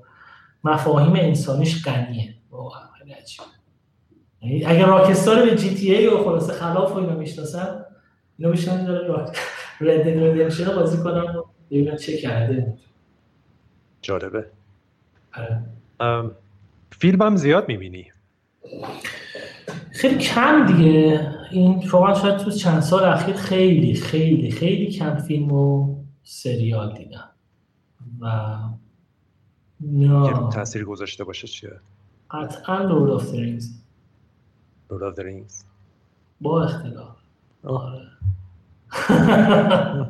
مفاهیم 0.64 1.14
انسانیش 1.16 1.86
غنیه. 1.86 2.36
واقعا 2.52 2.82
خیلی 3.00 3.12
عجیبه. 3.12 3.44
یعنی 4.42 4.66
اگر 4.66 4.86
راکستار 4.86 5.46
به 5.46 5.56
جی 5.56 5.76
تی 5.76 5.96
ای 5.96 6.08
و 6.08 6.24
خلاصه 6.24 6.54
خلاف 6.54 6.92
و 6.92 6.98
اینا 6.98 7.16
می‌شناسن 7.16 7.86
اینا 8.38 8.52
بشن 8.52 8.86
داره 8.86 9.32
رد 9.82 10.08
ردمشن 10.08 10.66
رو 10.66 10.80
بازی 10.80 10.98
کنم 10.98 11.36
و 11.38 11.44
ببینن 11.72 11.96
چه 11.96 12.18
کرده. 12.18 12.74
جالبه. 14.02 14.46
آره. 15.34 15.62
فیلم 16.92 17.22
هم 17.22 17.36
زیاد 17.36 17.68
می‌بینی. 17.68 18.12
خیلی 19.92 20.18
کم 20.18 20.66
دیگه. 20.66 21.32
این 21.52 21.90
واقعا 21.92 22.14
شاید 22.14 22.38
تو 22.38 22.52
چند 22.52 22.80
سال 22.80 23.04
اخیر 23.04 23.36
خیلی 23.36 23.94
خیلی 23.94 24.52
خیلی 24.52 24.92
کم 24.92 25.16
فیلم 25.16 25.52
و 25.52 25.96
سریال 26.24 26.94
دیدم. 26.98 27.30
و 28.20 28.56
نه 29.82 30.50
تاثیر 30.50 30.86
گذاشته 30.86 31.24
باشه 31.24 31.48
چیه؟ 31.48 31.72
قطعا 32.32 32.82
Lord 32.82 33.12
of 33.12 33.32
the 33.32 33.46
Rings 33.46 33.70
Lord 34.92 35.04
of 35.04 35.20
the 35.20 35.36
Rings 35.36 35.64
با 36.42 36.64
اختلاف. 36.64 37.16
آره. 37.64 38.02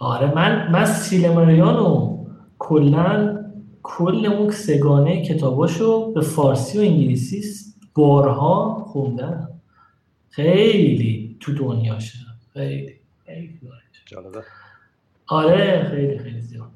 آره 0.00 0.34
من 0.34 0.72
من 0.72 0.84
سیلماریلیونو 0.84 2.24
کلا 2.58 3.44
کل 3.82 4.26
اون 4.26 4.50
سه‌گانه 4.50 5.24
کتاباشو 5.24 6.12
به 6.12 6.20
فارسی 6.20 6.78
و 6.78 6.80
انگلیسی 6.80 7.42
بارها 7.94 8.84
خوندم 8.88 9.48
خیلی 10.30 11.36
تو 11.40 11.54
دنیاشه. 11.54 12.18
خیلی. 12.52 12.94
خیلی 13.26 13.60
جالبه. 14.06 14.42
آره 15.26 15.88
خیلی 15.90 16.18
خیلی 16.18 16.40
زیاد. 16.40 16.70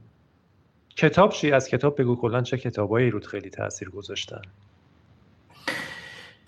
کتاب 0.96 1.30
چی؟ 1.32 1.52
از 1.52 1.68
کتاب 1.68 2.00
بگو 2.00 2.16
کلا 2.16 2.42
چه 2.42 2.58
کتابایی 2.58 3.10
رود 3.10 3.26
خیلی 3.26 3.50
تاثیر 3.50 3.90
گذاشتن؟ 3.90 4.42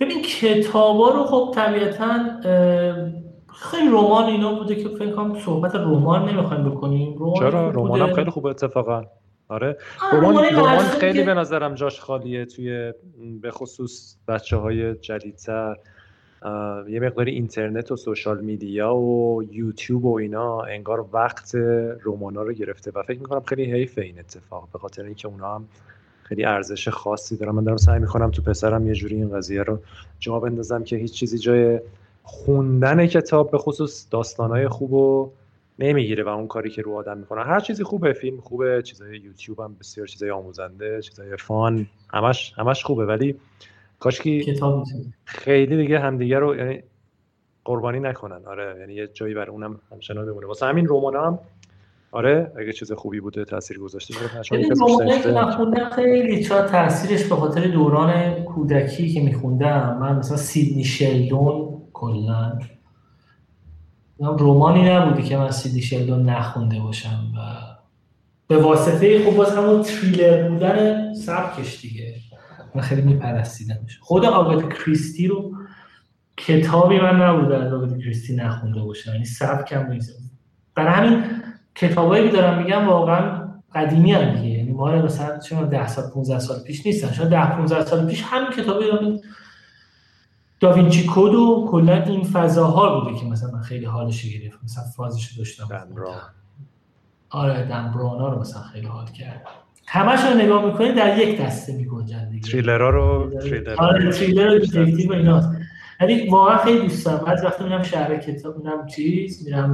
ببین 0.01 0.23
کتابا 0.23 1.11
رو 1.11 1.25
خب 1.25 1.53
طبیعتا 1.55 2.41
خیلی 3.47 3.89
رمان 3.89 4.25
اینا 4.25 4.55
بوده 4.55 4.83
که 4.83 4.89
فکر 4.89 5.11
کنم 5.11 5.41
صحبت 5.41 5.75
رمان 5.75 6.29
نمی‌خوایم 6.29 6.71
بکنیم. 6.71 7.19
رمان 7.19 7.35
چرا؟ 7.35 7.71
رمان 7.71 8.01
هم 8.01 8.15
خیلی 8.15 8.31
خوبه 8.31 8.51
اتفاقا. 8.51 9.05
آره. 9.51 9.77
رمان 10.13 10.45
رمان 10.45 10.85
خیلی 10.85 11.23
به 11.23 11.35
نظرم 11.35 11.75
جاش 11.75 12.01
خالیه 12.01 12.45
توی 12.45 12.93
به 13.43 13.51
خصوص 13.51 14.17
بچه 14.29 14.57
های 14.57 14.95
جدیدتر 14.95 15.77
یه 16.89 17.01
مقداری 17.01 17.31
اینترنت 17.33 17.93
و 17.93 17.97
سوشال 17.97 18.41
میدیا 18.41 18.95
و 18.95 19.43
یوتیوب 19.43 20.05
و 20.05 20.19
اینا 20.19 20.63
انگار 20.63 21.07
وقت 21.13 21.55
رومانا 22.03 22.43
رو 22.43 22.53
گرفته 22.53 22.93
و 22.95 23.03
فکر 23.03 23.19
می‌کنم 23.19 23.41
خیلی 23.41 23.73
حیف 23.73 23.99
این 23.99 24.19
اتفاق 24.19 24.69
به 24.73 24.79
خاطر 24.79 25.03
اینکه 25.05 25.29
اونا 25.29 25.55
هم 25.55 25.69
خیلی 26.23 26.45
ارزش 26.45 26.89
خاصی 26.89 27.37
دارن. 27.37 27.53
من 27.53 27.65
دارم 27.65 27.77
سعی 27.77 27.99
می‌کنم 27.99 28.31
تو 28.31 28.43
پسرم 28.43 28.87
یه 28.87 28.95
جوری 28.95 29.17
این 29.17 29.37
قضیه 29.37 29.63
رو 29.63 29.79
جا 30.19 30.41
بندازم 30.41 30.85
که 30.85 30.97
هیچ 30.97 31.13
چیزی 31.13 31.39
جای 31.39 31.81
خوندن 32.23 33.07
کتاب 33.07 33.51
به 33.51 33.59
خصوص 33.59 34.07
داستانهای 34.11 34.69
خوب 34.69 34.93
و 34.93 35.31
نمی‌گیره 35.81 36.25
و 36.25 36.29
اون 36.29 36.47
کاری 36.47 36.71
که 36.71 36.83
رو 36.83 36.95
آدم 36.95 37.19
می‌کنن 37.19 37.43
هر 37.43 37.61
چیزی 37.61 37.85
خوبه 37.85 38.13
فیلم 38.13 38.41
خوبه 38.41 38.83
چیزای 38.83 39.19
یوتیوب 39.19 39.61
هم 39.61 39.77
بسیار 39.81 40.07
چیزای 40.07 40.31
آموزنده 40.31 41.03
چیزای 41.03 41.37
فان 41.37 41.87
همش 42.13 42.53
همش 42.57 42.85
خوبه. 42.85 43.07
ولی 43.07 43.35
کاش 43.99 44.21
کتاب 44.21 44.85
خیلی 45.25 45.77
دیگه 45.77 45.99
همدیگه 45.99 46.39
رو 46.39 46.57
یعنی 46.57 46.83
قربانی 47.65 48.01
نکنن. 48.01 48.41
آره 48.47 48.77
یعنی 48.81 48.95
یه 48.95 49.07
جایی 49.07 49.35
برای 49.35 49.51
اونم 49.51 49.81
همچنان 49.93 50.27
بمونه. 50.27 50.47
واسه 50.47 50.67
همین 50.67 50.87
رمان 50.89 51.17
هم 51.17 51.39
آره 52.13 52.53
اگه 52.57 52.73
چیز 52.73 52.93
خوبی 52.93 53.21
بوده 53.21 53.45
تاثیر 53.45 53.79
گذاشته 53.79 54.15
رمان 54.81 55.91
خیلی 55.91 56.45
چرا 56.45 56.63
تاثیرش 56.63 57.25
به 57.29 57.35
خاطر 57.35 57.61
دوران 57.61 58.45
کودکی 58.45 59.13
که 59.13 59.21
میخوندم. 59.21 59.99
من 60.01 60.17
مثلا 60.17 60.37
سیدنی 60.37 60.85
شلدون 60.85 61.83
کلا 61.93 62.59
رومانی 64.21 64.91
نبودی 64.91 65.23
که 65.23 65.37
من 65.37 65.51
سیدنی 65.51 65.83
شلدون 65.83 66.31
نخونده 66.31 66.81
باشم 66.81 67.33
و 67.37 67.41
به 68.49 68.57
واسطه 68.57 69.25
خب 69.25 69.37
باز 69.37 69.57
همون 69.57 69.83
تریلر 69.83 70.49
بودن 70.49 71.15
سبکش 71.15 71.81
دیگه. 71.81 72.15
من 72.75 72.83
خیلی 72.83 73.03
میپرستیدمش. 73.03 73.99
خود 74.01 74.25
آگات 74.25 74.73
کریستی 74.73 75.27
رو 75.27 75.53
کتابی 76.37 77.01
من 77.01 77.23
نبوده 77.23 77.57
از 77.57 77.73
آگات 77.73 77.99
کریستی 77.99 78.37
نخونده 78.37 78.81
باشم. 78.81 79.13
یعنی 79.13 79.25
سبکم 79.25 79.87
نیست. 79.93 80.19
برای 80.75 80.93
همین 80.93 81.25
کتابایی 81.75 82.31
که 82.31 82.37
دارم 82.37 82.63
میگم 82.63 82.89
واقعا 82.89 83.49
قدیمی 83.75 84.13
هم 84.13 84.35
دیگه. 84.35 84.59
یعنی 84.59 84.73
ما 84.73 84.93
مثلا 84.93 85.39
چه 85.39 85.57
10 85.57 85.87
سال 85.87 86.11
15 86.15 86.39
سال 86.39 86.61
پیش 86.61 86.87
نیستن. 86.87 87.13
شاید 87.13 87.29
10 87.29 87.57
15 87.57 87.85
سال 87.85 88.07
پیش 88.07 88.23
همین 88.23 88.51
کتابی 88.51 88.85
دارم 88.85 89.21
Da 90.61 90.74
Vinci 90.74 91.07
Code 91.15 91.35
و 91.35 91.69
کلا 91.71 92.05
این 92.05 92.25
فضاها 92.25 93.01
بوده 93.01 93.17
که 93.17 93.27
مثلا 93.27 93.51
من 93.51 93.61
خیلی 93.61 93.85
حالش 93.85 94.23
گرفت. 94.23 94.59
مثلا 94.65 94.85
فازش 94.97 95.33
داشتم. 95.39 95.69
آره 97.31 97.65
دن 97.65 97.93
براونا 97.95 98.29
رو 98.29 98.41
مثلا 98.41 98.63
خیلی 98.63 98.87
حال 98.87 99.07
کرد. 99.07 99.43
همش 99.87 100.21
رو 100.25 100.35
نگاه 100.35 100.65
می‌کنید 100.67 100.95
در 100.95 101.19
یک 101.19 101.41
دسته 101.41 101.77
میگنجن 101.77 102.29
دیگه. 102.31 102.51
تریلرها 102.51 102.91
رو 102.91 103.31
تریلر 103.41 103.75
آره 103.79 104.11
تریلر 104.11 104.55
و 104.55 104.59
detective 104.59 105.15
و 105.15 105.43
یعنی 106.01 106.29
واقعا 106.29 106.59
خیلی 106.59 106.79
دوست 106.79 107.07
دارم. 107.07 107.25
بعضی 107.25 107.47
وقتا 107.47 107.65
میرم 107.65 107.83
شهر 107.83 108.17
کتاب 108.17 108.59
میرم 108.59 108.87
چیز 108.87 109.45
میرم 109.45 109.71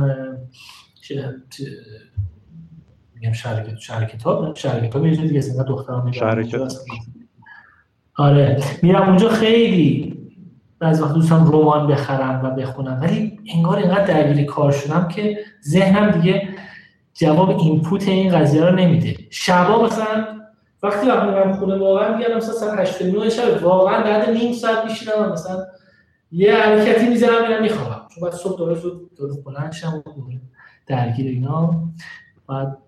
میگم 3.14 3.32
شهر 3.32 3.76
شهر 3.76 4.04
کتاب 4.04 4.56
شهر 4.56 4.86
کتاب. 4.86 5.06
یه 5.06 5.16
دیگه 5.16 5.38
اصلا 5.38 5.62
دخترام 5.62 6.04
میرم 6.04 6.12
شهر 6.12 6.42
کتاب. 6.42 6.68
آره. 8.16 8.62
میرم 8.82 9.08
اونجا 9.08 9.28
خیلی 9.28 10.15
بعضی 10.78 11.02
وقت 11.02 11.14
دوستم 11.14 11.50
رمان 11.52 11.86
بخرم 11.86 12.40
و 12.44 12.50
بخونم 12.50 13.00
ولی 13.02 13.40
انگار 13.54 13.78
اینقدر 13.78 14.04
درگیر 14.04 14.44
کار 14.44 14.72
شدم 14.72 15.08
که 15.08 15.38
ذهنم 15.68 16.10
دیگه 16.10 16.48
جواب 17.14 17.50
اینپوت 17.50 18.08
این 18.08 18.38
قضیه 18.38 18.64
رو 18.64 18.76
نمیده. 18.76 19.16
شبا 19.30 19.84
مثلا 19.84 20.26
وقتی 20.82 21.06
وقت 21.06 21.22
میرم 21.22 21.52
خونه 21.52 21.78
واقعا 21.78 22.16
میگم 22.16 22.36
مثلا 22.36 22.54
ساعت 22.54 22.78
8 22.78 23.02
9 23.02 23.30
شب 23.30 23.62
واقعا 23.62 24.02
بعد 24.02 24.30
نیم 24.30 24.52
ساعت 24.52 24.84
میشینم 24.84 25.32
مثلا 25.32 25.64
یه 26.32 26.56
حرکتی 26.56 27.08
می‌زنم 27.08 27.48
میرم 27.48 27.62
می‌خوام 27.62 28.00
چون 28.14 28.24
بعد 28.24 28.32
صبح 28.32 28.58
دوباره 28.58 28.78
زود 28.78 29.44
بلند 29.44 29.72
شم 29.72 30.02
و 30.06 30.22
درگیر 30.86 31.26
اینا. 31.26 31.70
بعد 32.48 32.78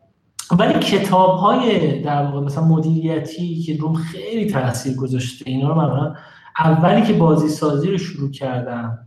ولی 0.59 0.79
کتاب 0.79 1.39
های 1.39 2.01
در 2.01 2.23
واقع 2.23 2.41
مثلا 2.41 2.65
مدیریتی 2.65 3.63
که 3.63 3.77
روم 3.77 3.95
خیلی 3.95 4.51
تاثیر 4.51 4.97
گذاشته 4.97 5.51
اینا 5.51 5.69
رو 5.69 5.75
من 5.75 6.17
اولی 6.59 7.03
که 7.07 7.13
بازی 7.13 7.49
سازی 7.49 7.91
رو 7.91 7.99
شروع 7.99 8.31
کردم 8.31 9.07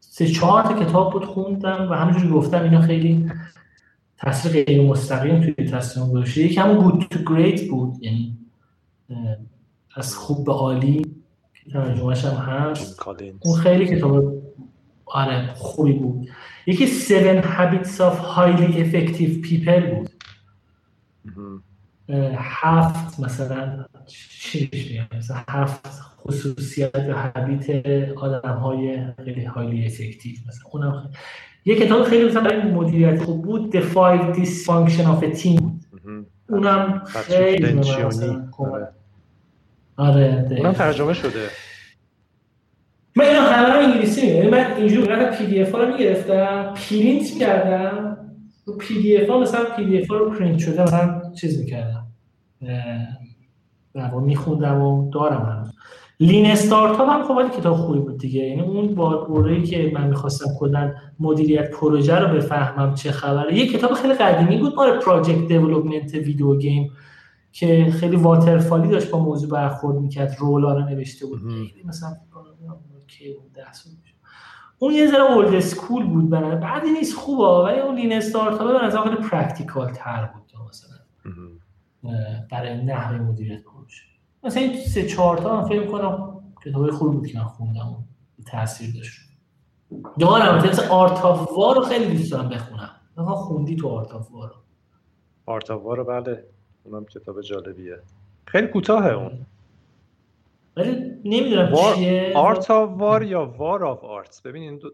سه 0.00 0.26
چهار 0.26 0.62
تا 0.62 0.84
کتاب 0.84 1.12
بود 1.12 1.24
خوندم 1.24 1.88
و 1.90 1.94
همینجوری 1.94 2.28
گفتم 2.28 2.62
اینا 2.62 2.80
خیلی 2.80 3.30
تاثیر 4.16 4.64
غیر 4.64 4.82
مستقیم 4.82 5.40
توی 5.40 5.68
تصمیم 5.68 6.10
گذاشته. 6.10 6.40
یکی 6.40 6.60
همون 6.60 6.76
گود 6.76 7.06
تو 7.10 7.34
گریت 7.34 7.68
بود 7.68 8.02
یعنی 8.02 8.38
از 9.94 10.14
خوب 10.16 10.46
به 10.46 10.52
عالی 10.52 11.02
ترجمهش 11.72 12.24
هم 12.24 12.36
هست. 12.36 13.08
اون 13.40 13.56
خیلی 13.56 13.86
کتاب 13.86 14.34
آره 15.06 15.54
خوبی 15.54 15.92
بود. 15.92 16.28
یکی 16.66 16.86
Seven 16.86 17.44
Habits 17.44 17.98
of 17.98 18.14
Highly 18.36 18.72
Effective 18.74 19.46
People 19.46 19.94
بود. 19.94 20.10
هفت 22.36 23.20
مثلا 23.20 23.84
چی 24.06 25.00
مثلا 25.18 25.36
هفت 25.48 25.86
خصوصیت 26.18 26.94
و 26.94 27.14
حبیت 27.14 27.70
آدم 28.16 28.52
های 28.52 28.98
خیلی 29.24 29.44
هایلی 29.44 29.86
افکتیو 29.86 30.32
مثلا 30.48 30.70
اونم 30.70 31.10
یه 31.64 31.74
کتاب 31.74 32.04
خیلی 32.04 32.28
مثلا 32.28 32.40
برای 32.40 32.62
مدیریت 32.62 33.22
خوب 33.22 33.42
بود 33.42 33.76
The 33.76 33.82
Five 33.82 34.36
Dysfunction 34.36 35.04
of 35.04 35.24
a 35.24 35.42
Team. 35.42 35.62
اونم 36.48 37.02
خیلی 37.06 37.80
آره, 37.80 38.82
آره، 39.96 40.46
اونم 40.56 40.72
ترجمه 40.72 41.14
شده. 41.14 41.48
من 43.16 43.24
اینا 43.24 43.40
همه 43.40 43.74
رو 43.74 43.80
انگلیسی 43.80 44.20
میگم 44.26 44.36
یعنی 44.36 44.50
من 44.50 44.72
اینجور 44.76 45.04
قرار 45.04 45.30
PDF 45.30 45.72
ها 45.72 45.82
رو 45.82 45.92
می‌گرفتم 45.92 46.74
پرینت 46.74 47.38
کردم. 47.40 48.07
رو 48.68 48.76
PDF 48.76 49.28
ها 49.28 49.40
مثلا 49.40 49.64
PDF 49.76 50.10
ها 50.10 50.16
رو 50.16 50.30
پرینت 50.30 50.58
شده 50.58 50.82
مثلا 50.82 51.32
چیز 51.40 51.60
می‌کردم 51.60 52.06
در 53.94 54.14
میخوندم 54.14 54.82
و 54.82 55.10
دارم 55.10 55.42
هم 55.42 55.72
Lean 56.20 56.46
Startup 56.46 57.08
هم 57.10 57.22
خب 57.22 57.58
کتاب 57.58 57.76
خوبی 57.76 57.98
بود 57.98 58.18
دیگه. 58.18 58.40
یعنی 58.40 58.60
اون 58.60 58.94
باری 58.94 59.62
که 59.62 59.92
من 59.94 60.08
می‌خواستم 60.08 60.46
کلا 60.58 60.92
مدیریت 61.20 61.70
پروژه 61.70 62.16
رو 62.16 62.36
بفهمم 62.36 62.94
چه 62.94 63.10
خبره. 63.10 63.54
یه 63.54 63.72
کتاب 63.72 63.92
خیلی 63.92 64.14
قدیمی 64.14 64.58
بود 64.58 64.74
مال 64.74 64.98
project 64.98 65.48
development 65.48 66.14
video 66.14 66.56
game 66.56 66.90
که 67.52 67.90
خیلی 67.90 68.16
waterfall 68.16 68.81
ی 68.81 68.88
داشت 68.88 69.10
با 69.10 69.18
موضوع 69.18 69.50
برخورد 69.50 69.96
می‌کرد 69.96 70.36
role 70.38 70.65
ا 70.65 70.72
رو 70.72 70.80
نوشته 70.80 71.26
بود. 71.26 71.40
مثلا 71.84 72.16
اون 74.78 74.94
یه 74.94 75.06
ذره 75.06 75.22
old 75.22 75.54
school 75.54 76.06
بود 76.06 76.30
بنا 76.30 76.56
بعدی 76.56 76.90
نیست 76.90 77.16
خوبه 77.16 77.44
ولی 77.44 77.80
اون 77.80 77.94
Lean 77.94 78.12
Startup 78.12 78.80
به 78.80 78.86
نظر 78.86 79.02
خیلی 79.02 79.16
practical 79.16 79.92
تر 79.92 80.26
بود 80.26 80.42
مثلا. 80.68 80.98
برای 82.50 82.84
نحوه 82.84 83.18
مدیریت 83.18 83.62
پروژه 83.64 84.02
مثلا 84.44 84.62
این 84.62 84.80
سه 84.80 85.06
چهار 85.06 85.36
تا 85.38 85.56
من 85.60 85.68
فکر 85.68 85.86
کنم 85.86 86.40
کتاب 86.64 86.90
خوبی 86.90 87.16
بود 87.16 87.26
که 87.26 87.38
من 87.38 87.44
خوندم 87.44 88.04
تاثیر 88.46 88.94
داشت. 88.94 89.20
دارم 90.18 90.68
مثلا 90.68 90.88
Art 90.88 91.24
of 91.24 91.52
War 91.52 91.76
رو 91.76 91.82
خیلی 91.82 92.16
دوست 92.16 92.32
دارم 92.32 92.48
بخونم. 92.48 92.90
مثلا 93.16 93.34
خوندی 93.34 93.76
تو 93.76 93.88
Art 93.88 94.12
of 94.12 94.30
War 94.32 94.54
Art 95.46 95.70
of 95.70 95.82
War 95.82 96.02
بله 96.04 96.44
اونم 96.84 97.04
کتاب 97.04 97.40
جالبیه. 97.40 97.98
خیلی 98.44 98.66
کوتاهه 98.66 99.12
اون. 99.12 99.46
ولی 100.78 100.90
نمی‌دونم 101.24 101.72
War... 101.72 101.94
چیه. 101.94 102.32
Art 102.34 102.70
of 102.70 102.90
War 103.00 103.22
یا 103.22 103.44
War 103.58 103.84
of 103.84 104.04
Art 104.04 104.42
ببین 104.44 104.62
این 104.62 104.78
دو... 104.78 104.90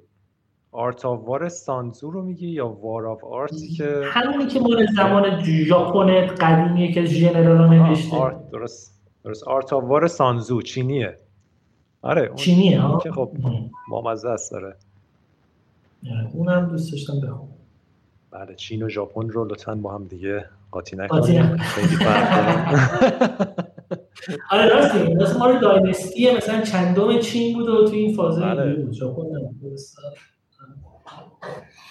Art 0.72 1.04
of 1.04 1.28
War 1.28 1.48
سان‌تزو 1.48 2.10
رو 2.10 2.22
میگی 2.22 2.48
یا 2.48 2.68
War 2.68 3.06
of 3.06 3.24
Art 3.24 3.54
که 3.76 4.00
همونی 4.04 4.46
که 4.46 4.60
مال 4.60 4.86
زمان 4.96 5.44
ژاپن 5.44 6.26
قدیمیه 6.26 6.92
که 6.92 7.04
ژنرال 7.04 7.68
نوشته. 7.68 8.16
Art 8.16 8.50
درست. 8.50 9.00
درست. 9.24 9.48
Art 9.48 9.72
of 9.72 9.84
War 9.84 10.06
سان‌تزو 10.06 10.62
چینیه. 10.62 11.18
آره 12.02 12.26
اون 12.26 12.36
چینیه 12.36 12.80
ها 12.80 12.98
که 12.98 13.12
خب 13.12 13.30
بامزه 13.88 14.28
است 14.28 14.52
داره. 14.52 14.76
آره، 16.10 16.30
اونم 16.32 16.68
دوست 16.68 16.92
داشتم 16.92 17.20
بخونم. 17.20 17.48
بله 18.30 18.54
چین 18.54 18.82
و 18.82 18.88
ژاپن 18.88 19.28
رو 19.28 19.44
لطفا 19.44 19.74
با 19.74 19.94
هم 19.94 20.04
دیگه 20.04 20.44
قاطی 20.70 20.96
نکنیم 20.96 21.56
خیلی 21.56 21.96
فرق 21.96 23.63
آره 24.50 24.66
راستی 24.68 25.14
مثلا 25.14 25.38
ما 25.38 25.46
رو 25.46 25.60
dynasty 25.60 26.27
ه 26.27 26.36
مثلا 26.36 26.60
چندم 26.60 27.18
چین 27.18 27.58
بود 27.58 27.68
و 27.68 27.88
تو 27.88 27.92
این 27.94 28.16
فاز 28.16 28.40
بله. 28.40 28.86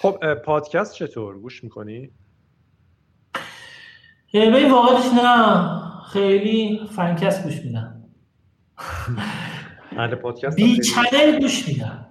خب 0.02 0.34
پادکست 0.34 0.94
چطور؟ 0.94 1.38
گوش 1.38 1.64
می‌کنی؟ 1.64 2.10
ببین 4.34 4.70
واقعش 4.70 5.04
نه. 5.22 5.84
خیلی 6.12 6.80
پادکست 6.96 7.44
گوش 7.44 7.64
میدم. 7.64 8.04
بله 9.96 10.14
پادکست 10.16 10.56
بی‌پلاس 10.56 10.80
چنل 10.80 11.40
گوش 11.40 11.68
میدم. 11.68 12.06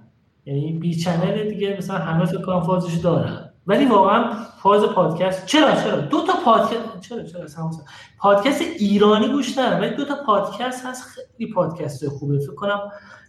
یعنی 0.45 0.71
بی 0.71 0.95
چنل 0.95 1.49
دیگه 1.49 1.75
مثلا 1.77 1.97
همه 1.97 2.25
فکر 2.25 2.41
کنم 2.41 2.63
فازش 2.63 2.93
دارن. 2.95 3.42
ولی 3.67 3.85
واقعا 3.85 4.33
فاز 4.61 4.83
پادکست 4.83 5.45
چرا 5.45 5.75
چرا؟ 5.75 5.95
دو 5.95 6.21
تا 6.27 6.33
پادکست 6.45 6.99
چرا 7.01 7.23
چرا؟ 7.23 7.43
مثلا 7.43 7.71
پادکست 8.17 8.61
ایرانی 8.61 9.27
گوش 9.27 9.57
ندارم 9.57 9.81
ولی 9.81 9.95
دو 9.95 10.05
تا 10.05 10.15
پادکست 10.25 10.85
هست 10.85 11.03
خیلی 11.03 11.53
پادکست 11.53 12.07
خوبه. 12.07 12.39
فکر 12.39 12.55
کنم 12.55 12.79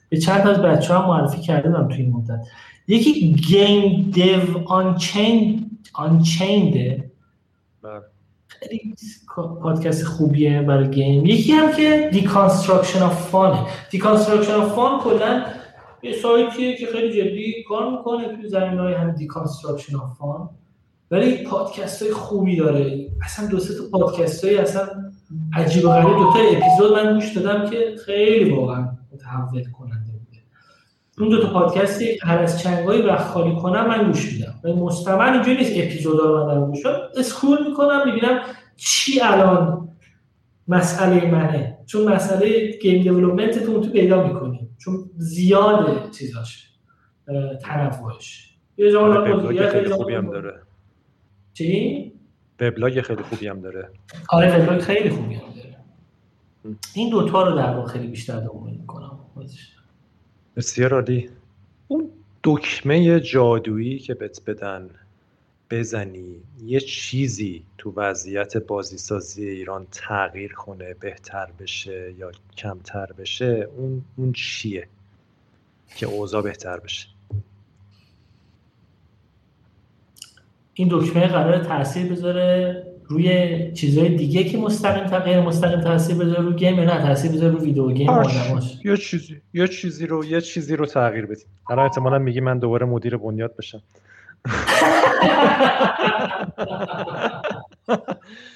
به 0.08 0.16
چند 0.16 0.48
از 0.48 0.58
بچه 0.58 0.94
ها 0.94 1.08
معرفی 1.08 1.40
کرده 1.40 1.68
بودم 1.68 1.88
توی 1.88 2.02
این 2.02 2.12
مدت. 2.12 2.46
یکی 2.88 3.32
Game 3.32 4.10
Dev 4.10 4.68
Unchain 4.68 5.70
Unchained 5.92 6.89
ـه. 6.89 7.10
خیلی 8.46 8.94
پادکست 9.62 10.04
خوبیه 10.04 10.62
برای 10.62 10.90
game. 10.90 11.26
یکی 11.26 11.52
هم 11.52 11.72
که 11.72 12.10
Deconstruction 12.12 13.02
of 13.02 13.30
Fun 13.30 13.66
ـه 13.90 13.94
Deconstruction 13.94 14.54
of 14.54 14.74
Fun 14.74 15.00
کلا 15.00 15.44
یه 16.04 16.12
سایتیه 16.12 16.76
که 16.76 16.86
خیلی 16.86 17.22
جدی 17.22 17.62
کار 17.68 17.90
می‌کنه 17.90 18.36
توی 18.36 18.48
زمین 18.48 18.78
های 18.78 18.94
هم 18.94 19.10
Deconstruction 19.10 19.96
of 19.96 20.18
Fun 20.18 20.48
ولی 21.10 21.36
پادکست 21.36 22.02
های 22.02 22.12
خوبی 22.12 22.56
داره. 22.56 23.08
اصلا 23.22 23.48
دو 23.48 23.58
سه 23.58 23.74
تا 23.74 23.98
پادکست 23.98 24.44
های 24.44 24.56
اصلا 24.56 24.88
عجیب 25.52 25.84
و 25.84 25.88
غریب. 25.88 26.08
دو 26.08 26.32
تا 26.32 26.38
اپیزود 26.38 26.92
من 26.92 27.14
گوش 27.14 27.36
دادم 27.36 27.70
که 27.70 27.96
خیلی 28.06 28.50
واقعا 28.50 28.88
متحول 29.12 29.64
کننده 29.72 30.12
بوده. 30.12 30.42
اون 31.18 31.28
دو 31.28 31.42
تا 31.42 31.52
پادکستی 31.52 32.18
هر 32.22 32.38
از 32.38 32.62
چنگایی 32.62 33.02
وقت 33.02 33.26
خالی 33.26 33.56
کنم 33.56 33.88
من 33.88 34.06
گوش 34.06 34.32
میدم. 34.32 34.54
ولی 34.64 34.72
مستمر 34.72 35.32
اینجوری 35.32 35.56
نیست 35.56 35.72
اپیزودا 35.76 36.24
رو 36.24 36.46
من 36.46 36.70
گوش 36.70 36.86
اسکرول 37.16 37.68
می‌کنم 37.68 38.02
می‌بینم 38.04 38.40
چی 38.76 39.20
الان 39.20 39.88
مسئله 40.68 41.30
منه. 41.30 41.78
چون 41.86 42.12
مسئله 42.12 42.78
گیم 42.82 43.02
دیولپمنت 43.02 43.64
تو 43.66 43.80
پیدا 43.80 44.28
می‌کنی. 44.28 44.63
چون 44.78 45.10
زیاده 45.16 46.10
چیزاش 46.10 46.68
تنوعش. 47.62 48.54
یه 48.76 48.92
جا 48.92 49.00
آره، 49.00 49.70
خیلی 49.70 49.88
خوبی 49.88 50.14
هم 50.14 50.30
داره. 50.30 50.60
چی؟ 51.52 52.12
وبلاگ 52.60 53.00
خیلی 53.00 53.22
خوبی 53.22 53.46
هم 53.46 53.60
داره. 53.60 53.90
آره 54.28 54.58
وبلاگ 54.58 54.80
خیلی 54.80 55.10
خوبی 55.10 55.34
هم 55.34 55.52
داره. 55.56 55.76
این 56.94 57.10
دوتا 57.10 57.48
رو 57.48 57.56
در 57.56 57.74
واقع 57.74 57.88
خیلی 57.92 58.06
بیشتر 58.06 58.40
دنبال 58.40 58.70
می‌کنم. 58.70 59.18
بسیار 60.56 60.94
عالی. 60.94 61.30
اون 61.88 62.10
دکمه 62.44 63.20
جادویی 63.20 63.98
که 63.98 64.14
بهت 64.14 64.40
بدن 64.46 64.90
بزنی 65.70 66.42
یه 66.64 66.80
چیزی 66.80 67.64
تو 67.78 67.92
وضعیت 67.96 68.56
بازیسازی 68.56 69.48
ایران 69.48 69.86
تغییر 69.92 70.52
کنه 70.52 70.94
بهتر 70.94 71.48
بشه 71.58 72.14
یا 72.18 72.32
کمتر 72.56 73.06
بشه 73.06 73.68
اون 73.76 74.02
اون 74.16 74.32
چیه 74.32 74.88
که 75.96 76.06
اوضاع 76.06 76.42
بهتر 76.42 76.80
بشه؟ 76.80 77.08
این 80.74 80.88
دکمه 80.90 81.26
قرار 81.26 81.64
تاثیر 81.64 82.12
بذاره 82.12 82.82
روی 83.08 83.72
چیزهای 83.72 84.16
دیگه 84.16 84.44
که 84.44 84.58
مستقیم 84.58 85.06
تا 85.06 85.18
غیر 85.18 85.40
مستقیم 85.40 85.80
تاثیر 85.80 86.16
بذاره 86.16 86.42
روی 86.42 86.54
گیم 86.54 86.74
یا 86.74 86.84
نه؟ 86.84 87.02
تاثیر 87.02 87.32
بذاره 87.32 87.50
روی 87.50 87.64
ویدیو 87.64 87.92
گیم 87.92 88.10
یه 88.84 88.96
چیزی 88.96 89.40
یه 89.54 89.68
چیزی 89.68 90.06
رو 90.06 90.24
یه 90.24 90.40
چیزی 90.40 90.76
رو 90.76 90.86
تغییر 90.86 91.26
بدی 91.26 91.44
الان 91.70 91.84
احتمالاً 91.84 92.18
میگی 92.18 92.40
من 92.40 92.58
دوباره 92.58 92.86
مدیر 92.86 93.16
بنیاد 93.16 93.56
بشم. 93.56 93.82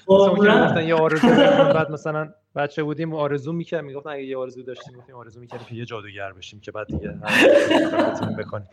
مثلا 0.08 0.82
یه 0.82 0.94
آرزو 0.94 1.28
بعد 1.74 1.90
مثلا 1.90 2.28
بچه 2.54 2.82
بودیم 2.82 3.14
آرزو 3.14 3.52
می‌کرد 3.52 3.84
می‌گفتن 3.84 4.10
اگه 4.10 4.22
یه 4.24 4.38
آرزو 4.38 4.62
داشتیم 4.62 4.94
گفتیم 4.98 5.14
آرزو 5.14 5.40
می‌کردیم 5.40 5.66
که 5.66 5.74
یه 5.74 5.84
جادوگر 5.84 6.32
بشیم 6.32 6.60
که 6.60 6.72
بعد 6.72 6.86
دیگه 6.86 7.14
بکنیم. 8.38 8.66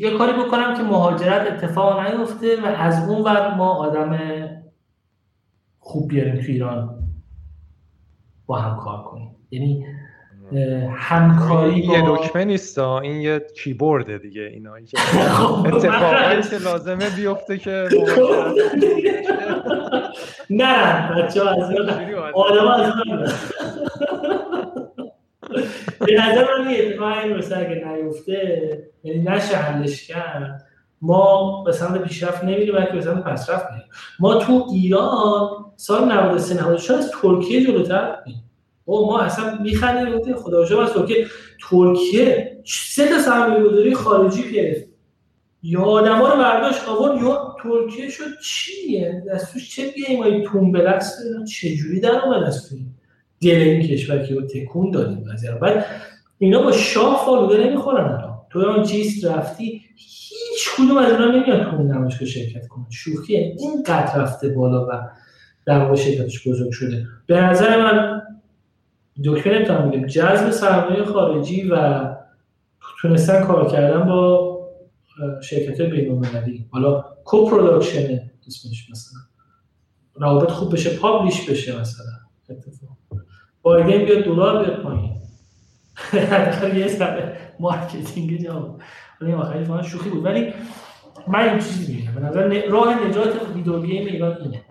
یه 0.00 0.18
کاری 0.18 0.32
بکنم 0.32 0.76
که 0.76 0.82
مهاجرت 0.82 1.52
اتفاق 1.52 2.00
نیفته 2.00 2.62
و 2.62 2.66
از 2.66 3.08
اون 3.08 3.22
ور 3.24 3.54
ما 3.54 3.74
آدم 3.74 4.18
خوب 5.78 6.08
بیاریم 6.08 6.34
تو 6.36 6.46
ایران 6.52 6.98
با 8.46 8.58
هم 8.58 8.76
کار 8.76 9.02
کنیم. 9.04 9.36
یعنی 9.50 9.86
همکاری 10.96 11.74
این 11.80 11.90
یه 11.90 12.02
با 12.02 12.16
دکمه 12.16 12.44
نیست 12.44 12.78
این 12.78 13.20
یه 13.20 13.46
کیبورده 13.56 14.18
دیگه 14.18 14.42
اینا. 14.42 14.74
این 14.74 14.86
که 14.86 16.58
لازمه 16.64 17.10
بیفته 17.10 17.58
که 17.58 17.88
نه 20.50 21.10
بچه 21.10 21.44
ها 21.44 21.50
از 21.50 21.70
آدم 22.34 22.68
از 22.68 22.92
به 26.00 26.14
نظر 26.14 26.44
من 26.58 26.70
یه 26.70 26.86
اتفاقی 26.86 27.34
مثلا 27.34 27.58
اگه 27.58 27.84
نیفته 27.88 28.88
یعنی 29.02 29.20
نشه 29.20 29.56
حلش 29.56 30.06
کرد. 30.06 30.66
ما 31.02 31.62
به 31.62 31.72
سمت 31.72 32.02
پیشرفت 32.02 32.44
نمیریم 32.44 32.74
بلکه 32.74 32.92
به 32.92 33.00
سمت 33.00 33.24
پسرفت 33.24 33.70
میریم 33.70 33.88
ما 34.20 34.34
تو 34.34 34.66
ایران 34.72 35.48
سال 35.76 36.12
93 36.12 36.54
94 36.54 36.98
از 36.98 37.10
ترکیه 37.10 37.66
جلوتر 37.66 38.16
بودیم. 38.16 38.45
او 38.88 39.06
ما 39.06 39.20
اصلا 39.20 39.58
میخندیم 39.62 40.18
گفتیم 40.18 40.36
خدا 40.36 40.66
شکر 40.66 40.80
از 40.80 40.92
ترکیه. 41.70 42.58
سه 42.66 43.08
تا 43.08 43.18
سرمایه 43.18 43.64
گذاری 43.64 43.94
خارجی 43.94 44.52
گرفت. 44.52 44.86
یا 45.62 45.82
آدما 45.82 46.28
رو 46.28 46.36
برداشت 46.36 46.88
آورد 46.88 47.22
یا 47.22 47.56
ترکیه 47.62 48.08
شد 48.10 48.24
چیه؟ 48.42 49.24
از 49.30 49.52
توش 49.52 49.76
چه 49.76 49.92
گیمای 49.92 50.42
تومبلکس 50.42 51.18
دارن 51.24 51.44
چجوری 51.44 52.00
در 52.00 52.24
اومد 52.24 52.42
از 52.42 52.68
توی 52.68 52.78
دل 53.42 53.60
این 53.60 53.82
کشور 53.82 54.18
که 54.18 54.34
تکون 54.34 54.90
دادیم 54.90 55.24
رو. 55.52 55.58
بعد 55.58 55.86
اینا 56.38 56.62
با 56.62 56.72
شاه 56.72 57.22
فالوده 57.26 57.64
نمی‌خورن 57.64 58.04
الان. 58.04 58.38
تو 58.50 58.58
اون 58.58 58.82
جیست 58.82 59.24
رفتی؟ 59.24 59.82
هیچ 59.96 60.68
کدوم 60.76 60.96
از 60.96 61.12
اینا 61.12 61.30
نمیاد 61.30 61.62
تو 61.62 61.76
اون 61.76 61.92
نمایشگاه 61.92 62.28
شرکت 62.28 62.66
کنه 62.68 62.84
شوخیه 62.90 63.56
اینقدر 63.58 64.16
رفته 64.16 64.48
بالا 64.48 64.86
و 64.86 64.90
در 65.66 65.78
واقع 65.78 65.94
شرکتش 65.94 66.48
بزرگ 66.48 66.70
شده. 66.70 67.06
به 67.26 67.40
نظر 67.40 67.82
من 67.82 68.22
دکتر 69.24 69.58
نمی‌تونم 69.58 69.90
بگم 69.90 70.06
جذب 70.06 70.50
سرمایه 70.50 71.04
خارجی 71.04 71.68
و 71.70 72.04
تونستن 73.00 73.44
کار 73.44 73.70
کردن 73.70 74.04
با 74.04 74.56
شرکت 75.42 75.80
بین 75.80 76.10
المللی 76.12 76.66
حالا 76.70 77.04
co-production 77.24 78.30
اسمش 78.46 78.90
مثلا. 78.90 79.20
روابط 80.14 80.50
خوب 80.50 80.72
بشه 80.72 80.96
publish 80.96 81.50
بشه 81.50 81.80
مثلا. 81.80 82.06
اتفاق. 82.50 82.96
بایدن 83.62 84.04
بیاد 84.04 84.24
دلار 84.24 84.64
بیاد 84.64 84.82
پایین. 84.82 85.20
حداقل 86.12 86.76
یه 86.76 86.88
سر 86.88 87.36
marketing 87.60 88.42
جواب. 88.42 88.80
ولی 89.20 89.32
آخری 89.32 89.64
فقط 89.64 89.84
شوخی 89.84 90.10
بود. 90.10 90.24
ولی 90.24 90.52
من 91.28 91.48
این 91.48 91.58
چیزی 91.58 91.94
میگم. 91.94 92.14
به 92.14 92.20
نظر 92.20 92.68
راه 92.68 93.06
نجات 93.06 93.48
video 93.54 93.82
game 93.82 94.06
ایران 94.06 94.36
اینه. 94.42 94.62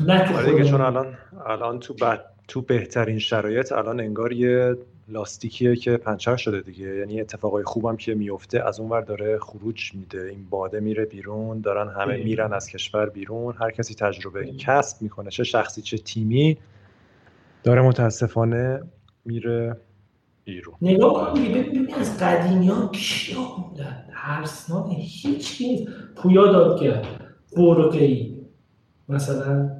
نه 0.00 0.28
تو 0.28 0.36
آره 0.36 0.64
چون 0.64 0.80
الان 0.80 1.18
الان 1.46 1.78
تو 1.78 1.94
بعد 1.94 2.31
تو 2.52 2.60
بهترین 2.60 3.18
شرایط 3.18 3.72
الان 3.72 4.00
انگار 4.00 4.32
یه 4.32 4.76
لاستیکیه 5.08 5.76
که 5.76 5.96
پنچر 5.96 6.36
شده 6.36 6.60
دیگه. 6.60 6.96
یعنی 6.96 7.20
اتفاقای 7.20 7.64
خوبم 7.64 7.96
که 7.96 8.14
میفته 8.14 8.66
از 8.66 8.80
اونور 8.80 9.00
داره 9.00 9.38
خروج 9.38 9.94
میده. 9.94 10.22
این 10.22 10.46
باده 10.50 10.80
میره 10.80 11.04
بیرون 11.04 11.60
دارن 11.60 11.88
همه 11.88 12.16
میرن 12.16 12.52
از 12.52 12.68
کشور 12.68 13.08
بیرون. 13.08 13.54
هر 13.58 13.70
کسی 13.70 13.94
تجربه 13.94 14.52
کسب 14.52 15.02
می‌کنه. 15.02 15.30
چه 15.30 15.44
شخصی 15.44 15.82
چه 15.82 15.98
تیمی 15.98 16.56
داره 17.62 17.82
متاسفانه 17.82 18.82
میره 19.24 19.76
بیرون. 20.44 20.74
نگاه 20.82 21.34
کن 21.34 21.44
ببین 21.44 21.94
از 21.94 22.18
قدیمی 22.18 22.68
ها 22.68 22.88
کیا 22.88 23.42
بودن؟ 23.56 24.04
ترسناک. 24.12 24.86
هیچ 24.98 25.58
کی 25.58 25.88
پویا 26.16 26.52
دادگر 26.52 27.02
بورقی 27.56 28.36
مثلا 29.08 29.70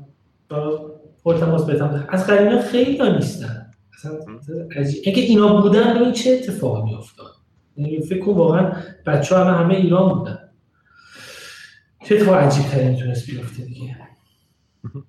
پرتماس 1.24 1.70
بتم 1.70 2.06
از 2.08 2.26
قدیمی 2.26 2.62
خیلی 2.62 2.98
ها 2.98 3.08
نیستن. 3.08 3.70
اگه 5.06 5.22
اینا 5.22 5.60
بودن 5.62 5.94
ببین 5.94 6.12
چه 6.12 6.30
اتفاقی 6.30 6.82
میافتاد؟ 6.90 7.32
یعنی 7.76 8.00
فکر 8.00 8.24
کن 8.24 8.32
واقعا 8.32 8.72
بچه 9.06 9.36
همه 9.36 9.56
همه 9.56 9.74
ایران 9.74 10.18
بودن. 10.18 10.38
چه 12.04 12.14
اتفاق 12.14 12.34
عجیب 12.34 12.64
تری 12.64 12.88
می‌تونست 12.88 13.26
بیفته 13.26 13.64
دیگه؟ 13.64 13.96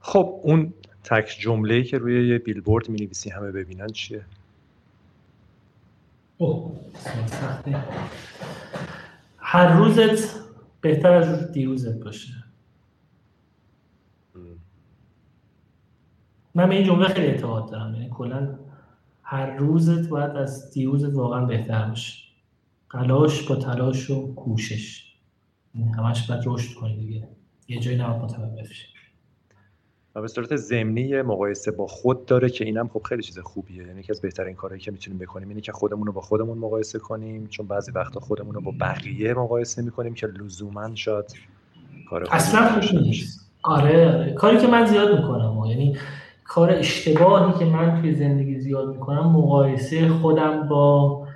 خب 0.00 0.40
اون 0.42 0.74
تک 1.04 1.36
جمله 1.40 1.82
که 1.82 1.98
روی 1.98 2.28
یه 2.28 2.38
بیلبورد 2.38 2.88
می 2.88 2.98
نویسی 3.00 3.30
همه 3.30 3.50
ببینن 3.50 3.86
چیه؟ 3.86 4.24
اوه 6.38 6.72
هر 9.38 9.78
روزت 9.78 10.34
بهتر 10.80 11.12
از 11.12 11.52
دیروزت 11.52 12.04
باشه. 12.04 12.37
من 16.58 16.68
به 16.68 16.74
این 16.74 16.84
جمله 16.84 17.08
خیلی 17.08 17.26
اعتقاد 17.26 17.70
دارم. 17.70 17.94
یعنی 17.94 18.10
کلا 18.10 18.58
هر 19.22 19.56
روزت 19.56 20.08
باید 20.08 20.30
از 20.30 20.70
دیروزت 20.70 21.14
واقعا 21.14 21.44
بهتر 21.44 21.88
باشه. 21.88 22.24
تلاش 22.92 23.42
با 23.42 23.56
تلاش 23.56 24.10
و 24.10 24.34
کوشش. 24.34 25.04
یعنی 25.74 25.92
همش 25.92 26.30
باید 26.30 26.42
رشد 26.46 26.74
کنی 26.74 26.96
دیگه. 26.96 27.28
یه 27.68 27.80
جایی 27.80 27.98
نباید 27.98 28.22
متوقف 28.22 28.70
و 30.14 30.20
به 30.20 30.28
صورت 30.28 30.56
ضمنی 30.56 31.22
مقایسه 31.22 31.70
با 31.70 31.86
خود 31.86 32.26
داره 32.26 32.50
که 32.50 32.64
اینم 32.64 32.88
خب 32.88 33.02
خیلی 33.02 33.22
چیز 33.22 33.38
خوبیه. 33.38 33.86
یعنی 33.86 34.02
که 34.02 34.12
از 34.12 34.20
بهترین 34.20 34.54
کارهایی 34.54 34.80
که 34.80 34.90
می‌تونیم 34.90 35.18
بکنیم 35.18 35.48
اینه 35.48 35.60
که 35.60 35.72
خودمون 35.72 36.06
رو 36.06 36.12
با 36.12 36.20
خودمون 36.20 36.58
مقایسه 36.58 36.98
کنیم. 36.98 37.46
چون 37.46 37.66
بعضی 37.66 37.92
وقتا 37.92 38.20
خودمون 38.20 38.54
رو 38.54 38.60
با 38.60 38.72
بقیه 38.80 39.34
مقایسه 39.34 39.82
می‌کنیم 39.82 40.14
که 40.14 40.26
لزوما 40.26 40.94
شاید 40.94 41.24
کار 42.10 42.28
اصلا 42.30 42.80
خوب 42.80 43.00
نیست. 43.00 43.50
آره, 43.62 44.14
آره. 44.14 44.32
کاری 44.32 44.58
که 44.58 44.66
من 44.66 44.86
زیاد 44.86 45.20
می‌کنم. 45.20 45.64
یعنی 45.66 45.96
کار 46.48 46.70
اشتباهی 46.70 47.58
که 47.58 47.64
من 47.64 48.00
توی 48.00 48.14
زندگی 48.14 48.60
زیاد 48.60 48.88
می‌کنم 48.88 49.32
مقایسه 49.32 50.08
خودم 50.08 50.68
با 50.68 51.26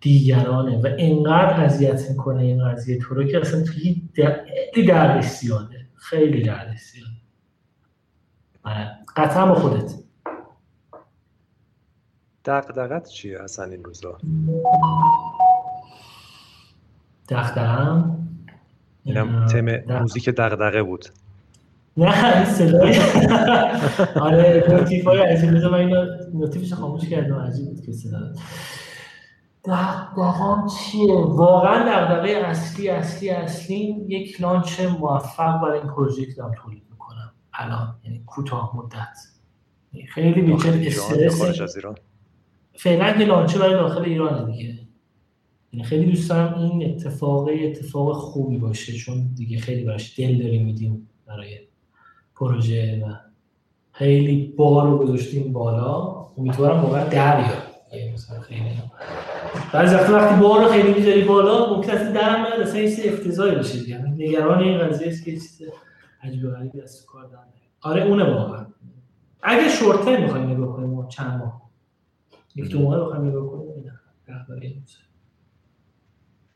دیگرانه 0.00 0.78
و 0.78 0.88
انقدر 0.98 1.64
اذیت 1.64 2.10
می‌کنه 2.10 2.42
این 2.42 2.68
قضیه 2.68 2.98
تو 2.98 3.14
رو 3.14 3.24
که 3.24 3.40
اصلا 3.40 3.62
توی 3.62 4.02
خیلی 4.14 4.86
دردش 4.86 5.24
زیاده. 5.24 5.86
خیلی 5.94 6.42
دردش 6.42 6.78
زیاده. 6.80 7.10
قطعا 9.16 9.46
با 9.46 9.54
خودت. 9.54 9.94
دقدقت 12.44 13.08
چیه 13.08 13.42
اصلا 13.42 13.64
این 13.64 13.84
روزا؟ 13.84 14.18
دقدقم 17.28 18.28
اینم 19.04 19.46
تم 19.46 19.98
موزیک 20.00 20.28
دقدقه 20.28 20.82
بود. 20.82 21.04
نه 21.96 22.36
این 22.36 22.44
صدای 22.44 22.98
آره 24.20 24.64
نوتیف 24.68 25.04
های 25.04 25.18
عجیب. 25.18 25.50
بذار 25.50 25.70
من 25.70 25.78
اینو 25.78 26.06
نوتیفش 26.34 26.72
خاموش 26.72 27.08
کردم 27.08 27.38
عجیب 27.38 27.66
بود 27.66 27.86
که 27.86 27.92
صدا 27.92 28.18
دقدقم 29.64 30.66
چیه؟ 30.66 31.14
واقعا 31.14 31.84
دقدقه 31.84 32.28
اصلی 32.30 32.88
اصلی 32.88 33.30
اصلی 33.30 34.04
یک 34.08 34.40
لانچ 34.40 34.80
موفق 34.80 35.60
برای 35.62 35.78
این 35.78 35.88
پروژه 35.88 36.34
دارم 36.36 36.52
تولید 36.62 36.82
می‌کنم 36.90 37.32
الان. 37.52 37.94
یعنی 38.04 38.22
کوتاه 38.26 38.76
مدت. 38.76 39.18
خیلی 40.08 40.42
بیچاره 40.42 40.86
استرس. 40.86 41.76
فعلا 42.74 43.12
که 43.12 43.24
لانچه 43.24 43.58
برای 43.58 43.74
داخل 43.74 44.02
ایران 44.02 44.50
دیگه. 44.50 44.78
یعنی 45.72 45.84
خیلی 45.84 46.04
دوست 46.04 46.30
دارم 46.30 46.58
این 46.58 46.90
اتفاق 46.90 47.48
اتفاق 47.64 48.16
خوبی 48.16 48.58
باشه 48.58 48.92
چون 48.92 49.34
دیگه 49.34 49.58
خیلی 49.58 49.84
براش 49.84 50.18
دل 50.18 50.42
داریم 50.42 50.64
میدیم 50.66 51.08
برای 51.26 51.58
پروژه 52.36 53.04
و 53.06 53.14
خیلی 53.92 54.54
بار 54.56 54.88
رو 54.88 54.98
گذاشتیم 54.98 55.52
بالا. 55.52 56.24
امیدوارم 56.38 56.80
واقعا 56.80 57.04
در 57.04 57.36
بیاد. 57.36 57.74
مثلا 58.14 58.40
خیلی 58.40 58.60
بعضی 59.72 59.94
وقت 59.94 60.10
وقتی 60.10 60.40
بار 60.40 60.64
رو 60.64 60.68
خیلی 60.68 60.94
می‌ذاری 60.94 61.24
بالا 61.24 61.74
ممکن 61.74 61.90
است 61.90 62.12
درم 62.12 62.46
نیاد. 62.46 62.60
اصلا 62.60 62.80
یه 62.80 63.12
افتضاحی 63.12 63.54
بشه 63.54 63.88
یعنی 63.88 64.28
نگران 64.28 64.58
این 64.58 64.78
قضیه 64.78 65.08
است 65.08 65.24
که 65.24 65.32
چیز 65.32 65.62
عجیب 66.22 66.50
غریبی 66.50 66.80
از 66.80 67.06
کار 67.06 67.24
در 67.24 67.38
آره 67.80 68.04
اونه 68.04 68.34
واقعا. 68.34 68.66
اگه 69.42 69.68
شورت 69.68 70.04
تایم 70.04 70.22
می‌خوایم 70.22 70.50
نگاه 70.50 70.76
کنیم 70.76 71.08
چند 71.08 71.38
ماه. 71.38 71.62
یک 72.56 72.68
دو 72.70 72.82
ماه 72.82 73.00
بخوایم 73.00 73.28
نگاه 73.28 73.50
کنیم 73.50 73.64
نه 73.84 74.00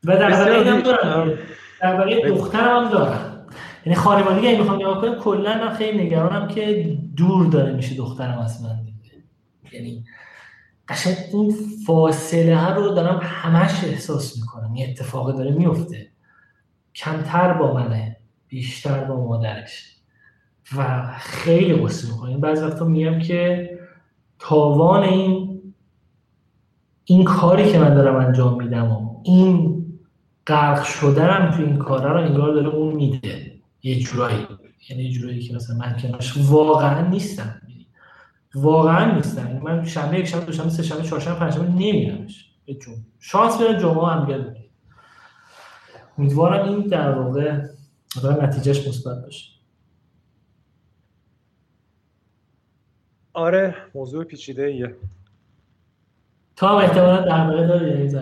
و 0.03 0.17
در 0.17 0.31
واقع 0.31 0.69
هم 0.69 0.79
دارم 0.79 1.37
در 1.81 1.99
واقع 1.99 2.29
دخترم 2.29 2.83
هم 2.83 2.91
دارم 2.91 3.28
یعنی 3.85 3.95
خانوادگی 3.95 4.47
اگه 4.47 4.57
می‌خوام 4.57 4.79
نگاه 4.79 5.01
کنم 5.01 5.15
کلا 5.15 5.57
من 5.57 5.73
خیلی 5.73 6.05
نگرانم 6.05 6.47
که 6.47 6.97
دور 7.17 7.45
داره 7.45 7.73
میشه 7.73 7.95
دخترم 7.95 8.39
از 8.39 8.63
من 8.63 8.83
دیگه. 8.83 9.23
یعنی 9.71 10.05
قشنگ 10.87 11.15
این 11.33 11.55
فاصله 11.85 12.57
ها 12.57 12.73
رو 12.73 12.89
دارم 12.89 13.19
همش 13.23 13.83
احساس 13.83 14.37
می‌کنم. 14.37 14.75
یه 14.75 14.89
اتفاقی 14.89 15.33
داره 15.33 15.51
میفته 15.51 16.07
کمتر 16.95 17.53
با 17.53 17.73
منه 17.73 18.17
بیشتر 18.47 19.03
با 19.03 19.25
مادرش. 19.27 19.95
و 20.77 21.11
خیلی 21.19 21.75
غصه 21.75 22.11
می‌کنم 22.11 22.41
بعضی 22.41 22.65
وقتا 22.65 22.85
میگم 22.85 23.19
که 23.19 23.69
تاوان 24.39 25.03
این 25.03 25.61
این 27.05 27.23
کاری 27.23 27.71
که 27.71 27.79
من 27.79 27.93
دارم 27.93 28.15
انجام 28.15 28.63
میدم 28.63 28.91
و 28.91 29.21
این 29.23 29.85
غرق 30.47 30.83
شدنم 30.83 31.51
تو 31.51 31.63
این 31.63 31.77
کارا 31.77 32.11
رو 32.11 32.27
انگار 32.27 32.53
داره 32.53 32.67
اون 32.67 32.95
میده. 32.95 33.48
یه 33.83 33.99
جورایی. 33.99 34.47
یعنی 34.89 35.03
یه 35.03 35.11
جورایی 35.11 35.39
که 35.39 35.55
مثلا 35.55 35.75
من 35.75 35.97
کنارش 35.97 36.33
واقعا 36.37 37.07
نیستم. 37.07 37.61
واقعا 38.55 39.15
نیستم. 39.15 39.59
من 39.63 39.85
شنبه 39.85 40.19
یک 40.19 40.25
شنبه 40.25 40.45
دوشنبه 40.45 40.69
سه 40.69 40.83
شنبه 40.83 41.03
چهارشنبه 41.03 41.39
پنجشنبه 41.39 41.69
نمیرمش 41.69 42.51
به 42.65 42.73
جون. 42.73 42.95
شانس 43.19 43.57
بیارم 43.57 43.79
جمعه 43.79 44.07
هم 44.07 44.25
دیگه 44.25 44.69
امیدوارم 46.17 46.69
این 46.69 46.87
در 46.87 47.11
واقع 47.11 47.61
نتیجهش 48.41 48.87
مثبت 48.87 49.23
باشه. 49.23 49.51
آره 53.33 53.75
موضوع 53.95 54.23
پیچیده 54.23 54.63
ایه. 54.63 54.95
تا 56.55 56.67
هم 56.67 56.75
احتمالا 56.75 57.21
در 57.21 57.49
واقع 57.49 57.67
داری 57.67 58.15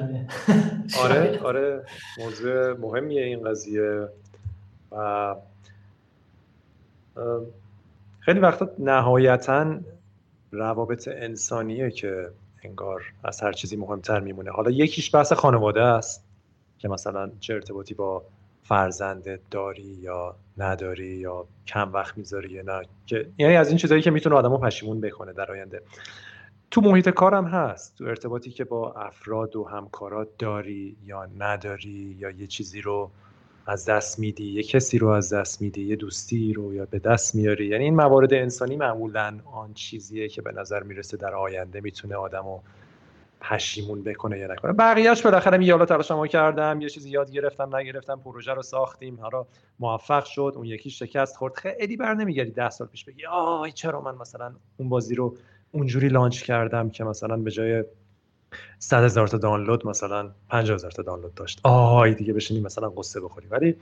آره 1.04 1.40
آره. 1.50 1.84
موضوع 2.20 2.74
مهمیه 2.74 3.24
این 3.24 3.44
قضیه. 3.50 4.08
و 4.92 5.36
خیلی 8.20 8.40
وقتا 8.40 8.70
نهایتا 8.80 9.78
روابط 10.52 11.08
انسانیه 11.08 11.92
که 11.92 12.30
انگار 12.64 13.04
از 13.24 13.42
هر 13.42 13.52
چیزی 13.52 13.76
مهمتر 13.76 14.20
میمونه. 14.20 14.52
حالا 14.52 14.72
یکیش 14.72 15.16
بحث 15.16 15.34
خانواده 15.34 15.82
است 15.82 16.24
که 16.78 16.88
مثلا 16.88 17.32
چه 17.40 17.54
ارتباطی 17.54 17.94
با 17.94 18.24
فرزندت 18.64 19.40
داری 19.52 19.98
یا 20.02 20.36
نداری 20.58 21.08
یا 21.08 21.46
کم 21.68 21.94
وقت 21.94 22.18
می‌ذاری 22.18 22.50
یا 22.50 22.62
نه 22.62 22.82
که 23.06 23.30
یعنی 23.38 23.56
از 23.56 23.68
این 23.68 23.78
چیزهایی 23.78 24.04
که 24.04 24.12
می‌تونه 24.12 24.36
آدمو 24.36 24.58
پشیمون 24.58 25.02
بکنه 25.02 25.34
در 25.34 25.52
آینده. 25.52 25.82
تو 26.72 26.82
محیط 26.82 27.10
کارم 27.10 27.46
هست. 27.46 27.98
تو 27.98 28.04
ارتباطی 28.06 28.52
که 28.52 28.64
با 28.64 28.94
افراد 28.94 29.56
و 29.56 29.64
همکارات 29.64 30.28
داری 30.40 30.98
یا 31.06 31.26
نداری 31.26 32.16
یا 32.20 32.30
یه 32.30 32.48
چیزی 32.48 32.82
رو 32.82 33.12
از 33.70 33.86
دست 33.86 34.20
میدی 34.20 34.46
یه 34.46 34.64
کسی 34.64 34.98
رو 34.98 35.08
از 35.08 35.34
دست 35.34 35.62
میدی 35.62 35.84
یه 35.84 35.96
دوستی 35.96 36.54
رو 36.54 36.74
یا 36.74 36.86
به 36.86 37.00
دست 37.00 37.36
میاری؟ 37.36 37.66
یعنی 37.66 37.84
این 37.84 37.96
موارد 37.96 38.34
انسانی 38.34 38.76
معمولا 38.76 39.40
آن 39.54 39.74
چیزیه 39.74 40.30
که 40.30 40.42
به 40.42 40.52
نظر 40.52 40.84
می‌رسه 40.84 41.18
در 41.18 41.36
آینده 41.36 41.82
می‌تونه 41.82 42.16
آدمو 42.16 42.60
پشیمون 43.42 44.04
بکنه 44.04 44.40
یا 44.40 44.48
نکنه. 44.48 44.74
بقیهش 44.74 45.22
بالاخره 45.22 45.66
یه 45.66 45.74
حالا 45.74 45.86
تلاشمو 45.86 46.28
کردم 46.28 46.82
یه 46.82 46.90
چیزی 46.90 47.10
یاد 47.10 47.32
گرفتم 47.32 47.76
نگرفتم 47.76 48.22
پروژه 48.26 48.54
رو 48.54 48.62
ساختیم 48.62 49.20
حالا 49.22 49.46
موفق 49.80 50.26
شد 50.26 50.54
اون 50.56 50.66
یکی 50.66 50.90
شکست 50.90 51.36
خورد. 51.36 51.54
خیلی 51.54 51.98
بر 51.98 52.14
نمیگردی 52.14 52.52
ده 52.52 52.70
سال 52.70 52.88
پیش 52.88 53.06
بگی 53.06 53.26
آی 53.26 53.72
چرا 53.72 54.02
من 54.02 54.16
مثلا 54.16 54.56
اون 54.78 54.90
بازی 54.90 55.16
رو 55.16 55.36
اونجوری 55.72 56.08
لانچ 56.08 56.44
کردم 56.44 56.90
که 56.90 57.04
مثلا 57.04 57.38
به 57.38 57.52
جای 57.52 57.84
100 58.80 59.04
هزار 59.04 59.28
تا 59.28 59.38
دانلود 59.38 59.88
مثلا 59.88 60.32
50 60.50 60.76
هزار 60.76 60.92
تا 60.92 61.04
دانلود 61.04 61.34
داشت. 61.34 61.60
آهای 61.64 62.14
دیگه 62.14 62.34
بشینی 62.34 62.62
مثلا 62.62 62.90
قصه 62.90 63.22
بخوری 63.22 63.48
ولی 63.48 63.76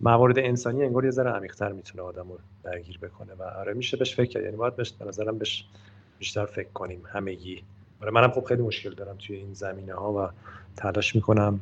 موارد 0.00 0.38
انسانی 0.38 0.84
انگار 0.84 1.04
یه 1.04 1.10
ذره 1.10 1.30
عمیق‌تر 1.30 1.72
می‌تونه 1.72 2.02
آدم 2.02 2.28
رو 2.28 2.38
درگیر 2.64 2.98
بکنه. 2.98 3.32
و 3.38 3.42
آره 3.42 3.74
میشه 3.74 3.96
بهش 3.96 4.14
فکر 4.14 4.30
کرد. 4.30 4.42
یعنی 4.42 4.56
باید 4.56 4.76
بهش 4.76 4.92
به 4.92 5.04
نظرم 5.04 5.38
بهش 5.38 5.64
بیشتر 6.18 6.46
فکر 6.46 6.68
کنیم 6.68 7.02
همگی. 7.12 7.64
آره 8.02 8.10
منم 8.10 8.30
خب 8.30 8.44
خیلی 8.44 8.62
مشکل 8.62 8.94
دارم 8.94 9.16
توی 9.26 9.36
این 9.36 9.52
زمینه 9.52 9.94
ها 9.94 10.12
و 10.12 10.28
تلاش 10.76 11.14
می‌کنم 11.14 11.60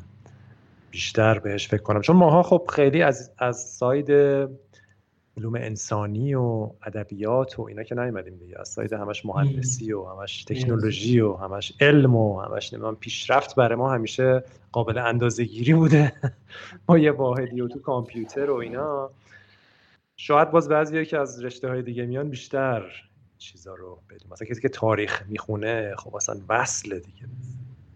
بیشتر 0.91 1.39
بهش 1.39 1.69
فکر 1.69 1.83
کنم. 1.83 2.01
چون 2.01 2.17
ماها 2.17 2.43
خب 2.43 2.71
خیلی 2.75 3.03
از 3.03 3.31
از 3.39 3.61
ساید 3.61 4.11
علوم 5.37 5.55
انسانی 5.55 6.35
و 6.35 6.71
ادبیات 6.83 7.59
و 7.59 7.63
اینا 7.63 7.83
که 7.83 7.95
نیومدیم 7.95 8.37
دیگه. 8.37 8.61
از 8.61 8.69
ساید 8.69 8.93
همش 8.93 9.27
مهندسی 9.27 9.93
و 9.93 10.05
همش 10.05 10.45
تکنولوژی 10.45 11.21
و 11.21 11.33
همش 11.33 11.73
علم 11.81 12.17
و 12.17 12.41
همش 12.41 12.73
نمی‌دونم 12.73 12.97
پیشرفت 12.97 13.55
برای 13.55 13.79
ما 13.79 13.93
همیشه 13.93 14.45
قابل 14.73 14.99
اندازه 14.99 15.45
گیری 15.45 15.75
بوده. 15.75 16.13
ما 16.89 16.99
یه 16.99 17.13
واحدی 17.13 17.61
و 17.61 17.69
تو 17.69 17.79
کامپیوتر 17.79 18.51
و 18.51 18.55
اینا. 18.55 19.11
شاید 20.17 20.51
باز 20.51 20.69
بعضی 20.69 21.07
که 21.07 21.19
از 21.19 21.45
رشته 21.45 21.69
های 21.69 21.83
دیگه 21.83 22.07
میان 22.07 22.29
بیشتر 22.29 22.83
چیزا 23.39 23.75
رو 23.75 23.99
بدون 24.11 24.33
مثلا 24.33 24.49
کسی 24.49 24.61
که 24.61 24.69
تاریخ 24.69 25.23
می‌خونه 25.29 25.95
خب 25.97 26.17
اصلا 26.17 26.41
وصل 26.49 26.99
دیگه. 26.99 27.29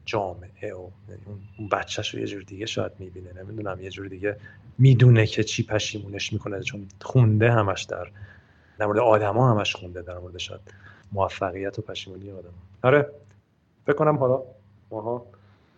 جامعه 0.04 0.74
و 0.74 0.90
یعنی 1.08 1.22
اون 1.58 1.68
بچهش 1.68 2.14
رو 2.14 2.20
یه 2.20 2.26
جور 2.26 2.42
دیگه 2.42 2.66
شاید 2.66 2.92
می‌بینه. 2.98 3.32
نمی‌دونم 3.32 3.80
یه 3.80 3.90
جور 3.90 4.08
دیگه 4.08 4.36
می‌دونه 4.78 5.26
که 5.26 5.44
چی 5.44 5.62
پشیمونش 5.66 6.32
می‌کنه 6.32 6.62
چون 6.62 6.86
خونده 7.02 7.52
همش 7.52 7.82
در 7.82 8.06
در 8.78 8.86
مورد 8.86 8.98
آدما 8.98 9.50
همش 9.50 9.76
خونده 9.76 10.02
در 10.02 10.18
مورد 10.18 10.38
شاید 10.38 10.60
موفقیت 11.12 11.78
و 11.78 11.82
پشیمونی 11.82 12.30
آدم 12.30 12.48
آره 12.82 13.10
فکر 13.86 13.96
کنم 13.96 14.16
حالا 14.16 14.42
ماها 14.90 15.26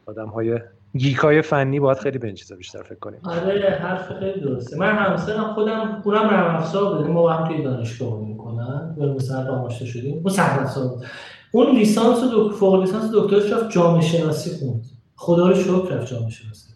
آدم 0.07 0.29
های 0.29 0.61
گیکای 0.97 1.43
فنی 1.43 1.81
باید 1.81 1.99
خیلی 1.99 2.19
به 2.19 2.27
این 2.27 2.37
چیزا 2.37 2.57
بیشتر 2.57 2.83
فکر 2.83 2.99
کنیم. 2.99 3.21
آره 3.25 3.79
حرف 3.83 4.13
خیلی 4.19 4.41
درسته. 4.41 4.77
من 4.77 4.97
همسرم 4.97 5.55
خودم 5.55 6.03
اونم 6.05 6.27
نرم 6.27 6.57
افزار 6.57 7.07
ما 7.07 7.33
هم 7.33 7.49
توی 7.49 7.63
دانشگاه 7.63 8.21
می‌کنن. 8.21 8.97
مثلا 9.17 9.55
آموزش 9.55 9.83
شدیم. 9.83 10.15
اون 10.15 10.29
سخت 10.29 10.61
افزار 10.61 11.07
اون 11.53 11.77
لیسانس 11.77 12.23
و 12.25 12.51
فوق 12.51 12.81
لیسانس 12.81 13.11
دکترش 13.15 13.53
رفت 13.53 13.71
جامعه 13.71 14.01
شناسی 14.01 14.51
خوند. 14.51 14.85
خدا 15.17 15.49
رو 15.49 15.55
شکر 15.55 15.95
رفت 15.95 16.07
جامعه 16.07 16.31
شناسی. 16.31 16.68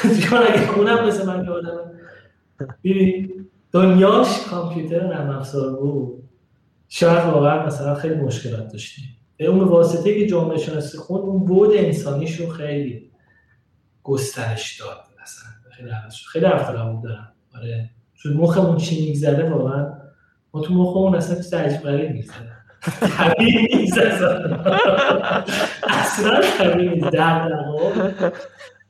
چون 0.00 0.38
اگه 0.38 0.78
اونم 0.78 1.06
مثل 1.06 1.26
من 1.26 1.44
که 1.44 1.50
آدم؟ 1.50 1.78
دنیاش 3.72 4.46
کامپیوتر 4.50 5.06
نرم 5.06 5.30
افزار 5.30 5.76
بود. 5.76 6.28
شاید 6.88 7.24
واقعا 7.24 7.66
مثلا 7.66 7.94
خیلی 7.94 8.14
مشکلات 8.14 8.72
داشتیم. 8.72 9.04
به 9.36 9.46
اون 9.46 9.60
واسطه 9.60 10.14
که 10.14 10.26
جامعه 10.26 10.58
شناسی 10.58 10.98
خوند 10.98 11.22
اون 11.22 11.44
بود 11.44 11.70
انسانیش 11.74 12.40
رو 12.40 12.46
خیلی 12.46 13.10
گسترش 14.02 14.80
داد 14.80 14.98
مثلا. 15.22 15.50
خیلی 15.70 15.90
خیلی 16.32 16.46
حرف 16.46 16.70
دارم. 16.70 17.02
آره. 17.56 17.90
چون 18.14 18.32
مخمون 18.32 18.76
چی 18.76 19.06
میگذره 19.06 19.50
واقعا؟ 19.50 19.92
ما 20.54 20.60
تو 20.60 20.74
مخمون 20.74 21.14
اصلا 21.14 21.36
چیز 21.36 21.54
عجیب 21.54 21.80
غریب 21.80 22.10
میگذره. 22.10 22.52
طبیعی 23.00 23.76
نیست 23.76 23.98
اصلا. 23.98 24.58
طبیعی 26.58 26.88
نیست. 26.88 27.10
در 27.10 27.48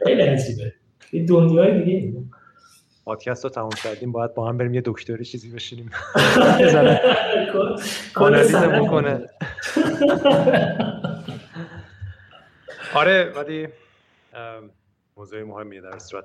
خیلی 0.04 0.22
عجیبه. 0.22 0.72
یه 1.12 1.26
دنیای 1.26 1.84
دیگه 1.84 2.22
پادکست 3.04 3.44
رو 3.44 3.50
تموم 3.50 3.70
کردیم 3.84 4.12
باید 4.12 4.34
با 4.34 4.48
هم 4.48 4.58
بریم 4.58 4.74
یه 4.74 4.82
دکتری 4.84 5.24
چیزی 5.24 5.50
بشینیم. 5.50 5.90
آنالیزمون 8.16 8.86
کنه 8.88 9.20
آره 12.94 13.32
ولی 13.36 13.68
موضوع 15.16 15.42
مهمیه 15.42 15.80
در 15.80 15.98
صورت. 15.98 16.24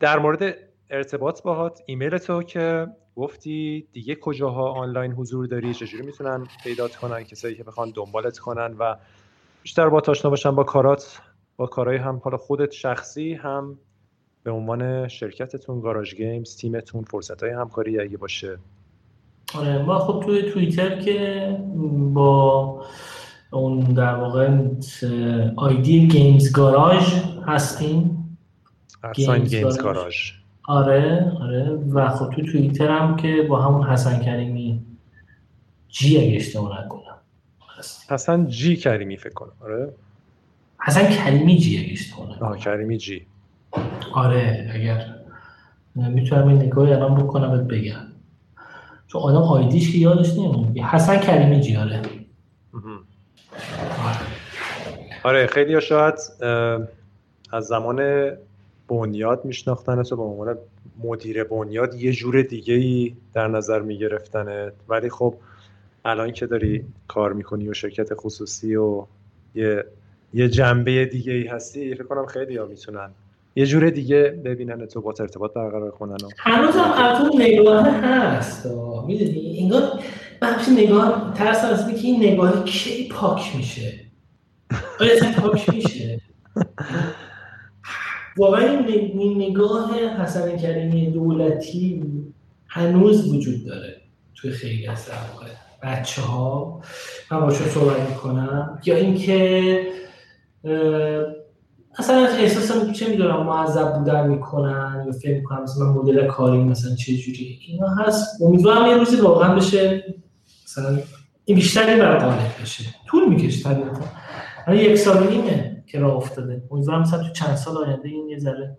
در 0.00 0.18
مورد 0.18 0.56
ارتباط 0.90 1.42
باهات 1.42 1.80
ایمیل 1.86 2.18
تو 2.18 2.42
که 2.42 2.86
گفتی 3.16 3.88
دیگه 3.92 4.14
کجاها 4.14 4.70
آنلاین 4.70 5.12
حضور 5.12 5.46
داری 5.46 5.74
چجوری 5.74 6.06
می‌تونن 6.06 6.46
پیدات 6.64 6.96
کنن 6.96 7.24
کسایی 7.24 7.54
که 7.54 7.64
بخوان 7.64 7.92
دنبالت 7.94 8.38
کنن 8.38 8.76
و 8.78 8.96
بیشتر 9.62 9.88
با 9.88 10.02
آشنا 10.08 10.30
باشن 10.30 10.50
با 10.50 10.64
کارات 10.64 11.20
با 11.56 11.66
کارهای 11.66 11.96
هم 11.96 12.20
حالا 12.24 12.36
خودت 12.36 12.70
شخصی 12.70 13.34
هم 13.34 13.78
به 14.42 14.50
عنوان 14.50 15.08
شرکتتون 15.08 15.80
Garage 15.80 16.14
Games 16.14 16.56
تیمتون 16.56 17.04
فرصت 17.04 17.42
های 17.42 17.52
همکاری 17.52 18.00
اگه 18.00 18.16
باشه. 18.16 18.58
آره 19.54 19.82
ما 19.82 19.98
خب 19.98 20.24
توی 20.26 20.42
توییتر 20.42 21.00
که 21.00 21.56
با 22.12 22.84
اون 23.50 23.80
در 23.80 24.14
واقع 24.14 24.58
آیدی 25.56 26.08
Games 26.08 26.52
Garage 26.52 27.22
هستیم. 27.46 28.14
Games, 29.14 29.54
Games 29.54 29.78
Garage. 29.78 30.32
آره 30.68 31.32
آره. 31.40 31.64
و 31.70 32.08
خب 32.08 32.30
تو 32.30 32.42
توییتر 32.42 32.90
هم 32.90 33.16
که 33.16 33.42
با 33.42 33.62
همون 33.62 33.86
حسن 33.86 34.20
کریمی 34.20 34.82
G 35.88 36.18
اگه 36.18 36.36
اشتباه 36.36 36.84
نکنم. 36.84 37.18
حسن 38.10 38.46
G 38.46 38.76
کریمی 38.76 39.16
فکر 39.16 39.34
کنم. 39.34 39.52
آره. 39.60 39.94
حسن 40.86 41.10
کریمی 41.10 41.58
G 41.58 41.78
اگه 41.78 41.92
اشتباه 41.92 42.36
نکنم. 42.36 42.56
کریمی 42.56 42.98
G. 42.98 43.26
آره 44.12 44.70
اگر 44.74 45.14
می‌تونم 45.94 46.48
این 46.48 46.62
نگاهی 46.62 46.92
الان 46.92 47.14
بکنم 47.14 47.50
بهت 47.50 47.80
بگم. 47.80 48.00
چون 49.06 49.22
آدم 49.22 49.42
آیدیش 49.42 49.92
که 49.92 49.98
یادش 49.98 50.32
نمیاد. 50.32 50.78
حسن 50.78 51.18
کریمی 51.18 51.60
جی 51.60 51.76
آره. 51.76 52.02
آره 55.22 55.46
خیلی 55.46 55.80
شاید 55.80 56.14
از 57.52 57.64
زمان 57.64 58.30
بنیاد 58.88 59.44
میشناختن 59.44 60.02
تو 60.02 60.16
به 60.16 60.22
عنوان 60.22 60.56
مدیر 61.04 61.44
بنیاد 61.44 61.94
یه 61.94 62.12
جور 62.12 62.42
دیگه 62.42 62.74
ای 62.74 63.16
در 63.34 63.48
نظر 63.48 63.80
میگرفتنت. 63.80 64.72
ولی 64.88 65.10
خب 65.10 65.34
الان 66.04 66.32
که 66.32 66.46
داری 66.46 66.84
کار 67.08 67.32
می‌کنی 67.32 67.68
و 67.68 67.74
شرکت 67.74 68.08
خصوصی 68.14 68.76
و 68.76 69.06
یه 69.54 69.84
یه 70.34 70.48
جنبه 70.48 71.04
دیگه 71.04 71.32
ای 71.32 71.46
هستی 71.46 71.94
فکر 71.94 72.04
کنم 72.04 72.26
خیلی 72.26 72.56
ها 72.56 72.66
می‌تونن 72.66 73.10
یه 73.58 73.66
جور 73.66 73.90
دیگه 73.90 74.22
ببینن 74.44 74.86
تو 74.86 75.00
با 75.00 75.14
ارتباط 75.20 75.52
برقرار 75.54 75.90
کنن 75.90 76.16
هنوز 76.38 76.74
هم 76.74 76.92
البته 77.04 77.38
نگاه 77.38 77.88
هست. 77.88 78.66
می‌دونی؟ 79.06 79.58
انگار 79.60 79.82
من 80.42 80.56
نگاه 80.76 81.32
ترس 81.34 81.64
از 81.64 81.88
که 81.88 81.94
این 81.94 82.22
نگاه 82.22 82.64
کی 82.64 83.08
پاک 83.08 83.56
میشه؟ 83.56 83.92
آیا 85.00 85.12
پاک 85.40 85.74
میشه؟ 85.74 86.20
واقعا 88.36 88.86
این 88.86 89.42
نگاه 89.50 89.94
حسن 89.94 90.56
کریمی 90.56 91.10
دولتی 91.10 92.02
هنوز 92.68 93.34
وجود 93.34 93.66
داره 93.66 93.96
توی 94.34 94.50
خیلی 94.50 94.86
از 94.86 95.10
بچه 95.82 96.22
ها 96.22 96.80
من 97.30 97.40
باشون 97.40 97.68
صحبت 97.68 98.10
می‌کنم. 98.10 98.80
یا 98.84 98.96
اینکه 98.96 99.86
اصلا 101.98 102.26
احساس 102.26 102.92
چه 102.92 103.08
می‌دونم 103.08 103.42
معذب 103.42 103.94
بودن 103.94 104.28
می‌کنن 104.28 105.04
یا 105.06 105.12
فکر 105.12 105.34
می‌کنم 105.34 105.62
مثلا 105.62 105.92
مدل 105.92 106.26
کاری 106.26 106.64
مثلا 106.64 106.94
چه 106.94 107.16
جوری. 107.16 107.58
اینا 107.68 107.88
هست. 107.88 108.42
امیدوارم 108.42 108.86
یه 108.86 108.96
روزی 108.96 109.16
واقعا 109.16 109.54
بشه 109.54 110.04
مثلا 110.64 110.98
این 111.44 111.56
بیشتر 111.56 111.86
این 111.86 111.98
برای 111.98 112.40
بشه. 112.62 112.84
طول 113.06 113.28
می‌کشه 113.28 113.62
طبیعتا. 113.62 114.74
یک 114.74 114.96
سال 114.96 115.28
نیمه 115.28 115.84
که 115.86 115.98
راه 115.98 116.16
افتاده. 116.16 116.62
امیدوارم 116.70 117.00
مثلا 117.00 117.22
تو 117.22 117.32
چند 117.32 117.54
سال 117.54 117.76
آینده 117.76 118.08
این 118.08 118.28
یه 118.28 118.38
ذره 118.38 118.76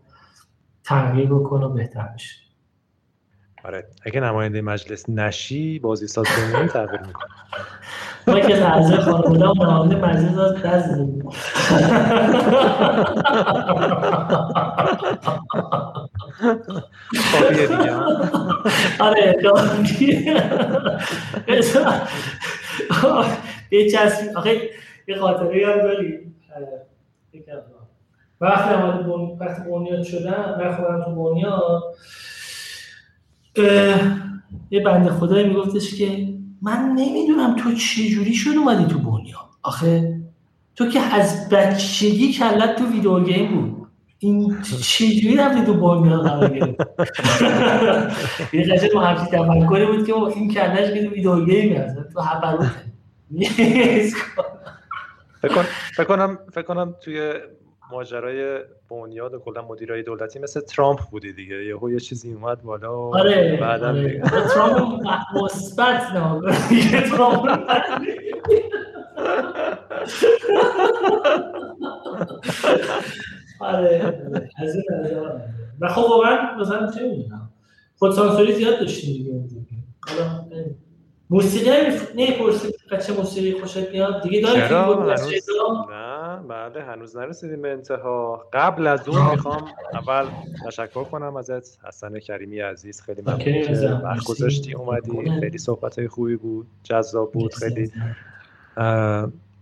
تغییر 0.83 1.29
بکنه 1.29 1.65
و 1.65 1.69
بهتر 1.69 2.09
بشه. 2.15 2.35
آره. 3.63 3.87
اگه 4.03 4.19
نماینده 4.19 4.61
مجلس 4.61 5.09
نشی 5.09 5.79
بازی 5.79 6.07
ساز 6.07 6.25
تغییر 6.25 7.01
می‌کنه. 7.01 7.13
ما 8.29 8.39
که 8.39 8.65
اعضای 8.65 8.97
خانواده 8.97 9.45
و 9.45 9.53
نماینده 9.53 9.95
مجلس 9.95 10.37
از 10.37 10.53
دست 10.63 10.89
زدیم 10.89 11.29
خواهیه 17.31 17.67
دیگه 17.67 17.91
آره 18.99 19.35
یه 23.71 23.91
چسبی 23.91 24.29
آخه 24.35 24.61
یه 25.07 25.17
خاطره 25.17 25.57
یاد 25.57 25.81
داری 25.81 26.19
وقتی. 28.41 28.73
وقتی 29.39 29.69
بنیاد 29.69 30.03
شدن 30.03 30.55
وقتی 30.59 30.83
تو 31.05 31.15
بنیاد 31.15 31.83
یه 34.71 34.83
بنده 34.83 35.09
خدایی 35.09 35.47
میگفتش 35.47 35.95
که 35.95 36.28
من 36.61 36.93
نمی‌دونم 36.95 37.55
تو 37.55 37.73
چه 37.73 38.09
جوری 38.09 38.33
شد 38.33 38.57
اومدی 38.57 38.85
تو 38.85 38.99
بنیاد. 38.99 39.49
آخه 39.63 40.19
تو 40.75 40.89
که 40.89 40.99
از 40.99 41.49
بچگی 41.49 42.33
کلت 42.33 42.75
تو 42.75 42.85
ویدیو 42.85 43.19
گیم 43.19 43.61
بود. 43.61 43.87
این 44.19 44.61
چجوری 44.61 45.35
رفتی 45.35 45.65
تو 45.65 45.73
بنیاد 45.73 46.27
قرار 46.27 46.49
گرفت؟ 46.49 46.79
یه 48.53 48.63
قشنگ 48.63 48.93
با 48.93 49.01
همچین 49.01 49.25
تفکری 49.25 49.85
بود 49.85 50.07
که 50.07 50.13
این 50.13 50.53
کلش 50.53 50.93
که 50.93 51.05
تو 51.05 51.13
ویدیو 51.13 51.45
گیم 51.45 51.77
هست 51.77 51.95
تو 52.13 52.21
هبروته 52.21 52.71
فکر 55.41 56.03
کنم 56.03 56.39
فکر 56.53 56.61
کنم 56.61 56.95
توی 57.01 57.33
ماجرای 57.91 58.59
بنیاد 58.89 59.33
و 59.33 59.39
کلا 59.39 59.61
مدیرای 59.67 60.03
دولتی 60.03 60.39
مثل 60.39 60.61
ترامپ 60.61 60.99
بودی 61.11 61.33
دیگه. 61.33 61.65
یهو 61.65 61.91
یه 61.91 61.99
چیزی 61.99 62.33
اومد 62.33 62.61
بالا 62.61 63.01
و 63.01 63.17
آره 63.17 63.57
بعدا 63.61 63.87
آره. 63.87 64.21
ترامپ 64.53 65.07
مثبت 65.43 66.01
نه. 66.13 66.41
ترامپ. 67.09 67.59
آره 73.59 74.21
از 74.57 74.75
این 74.75 74.83
و 75.81 75.87
خب 75.87 76.01
واقعا 76.09 76.57
مثلا 76.59 76.91
چه 76.91 77.07
می‌دونم. 77.07 77.51
خود 77.97 78.11
سانسوری 78.11 78.53
زیاد 78.53 78.79
داشتیم 78.79 79.13
دیگه 79.13 79.33
حالا 80.07 80.45
موسیقی 81.29 81.69
نمی‌پرسید 82.15 82.75
بچه 82.91 83.13
موسیقی 83.13 83.59
خوشت 83.59 83.91
میاد. 83.91 84.21
دیگه 84.23 84.41
داری 84.41 84.61
چرا؟ 84.61 84.95
هنوز... 84.95 85.33
نه 86.39 86.47
بله 86.47 86.83
هنوز 86.83 87.17
نرسیدیم 87.17 87.61
به 87.61 87.71
انتها. 87.71 88.45
قبل 88.53 88.87
از 88.87 89.09
اون 89.09 89.31
می‌خوام 89.31 89.65
اول 89.93 90.25
تشکر 90.65 91.03
کنم 91.03 91.35
ازت 91.35 91.85
حسن 91.85 92.19
کریمی 92.19 92.59
عزیز 92.59 93.01
خیلی 93.01 93.21
ممنون 93.21 93.39
که 93.39 93.99
وقت 94.03 94.25
گذاشتی 94.25 94.73
اومدی. 94.73 95.39
خیلی 95.39 95.57
صحبت 95.57 95.99
های 95.99 96.07
خوبی 96.07 96.35
بود 96.35 96.67
جذاب 96.83 97.31
بود 97.31 97.53
خیلی 97.53 97.91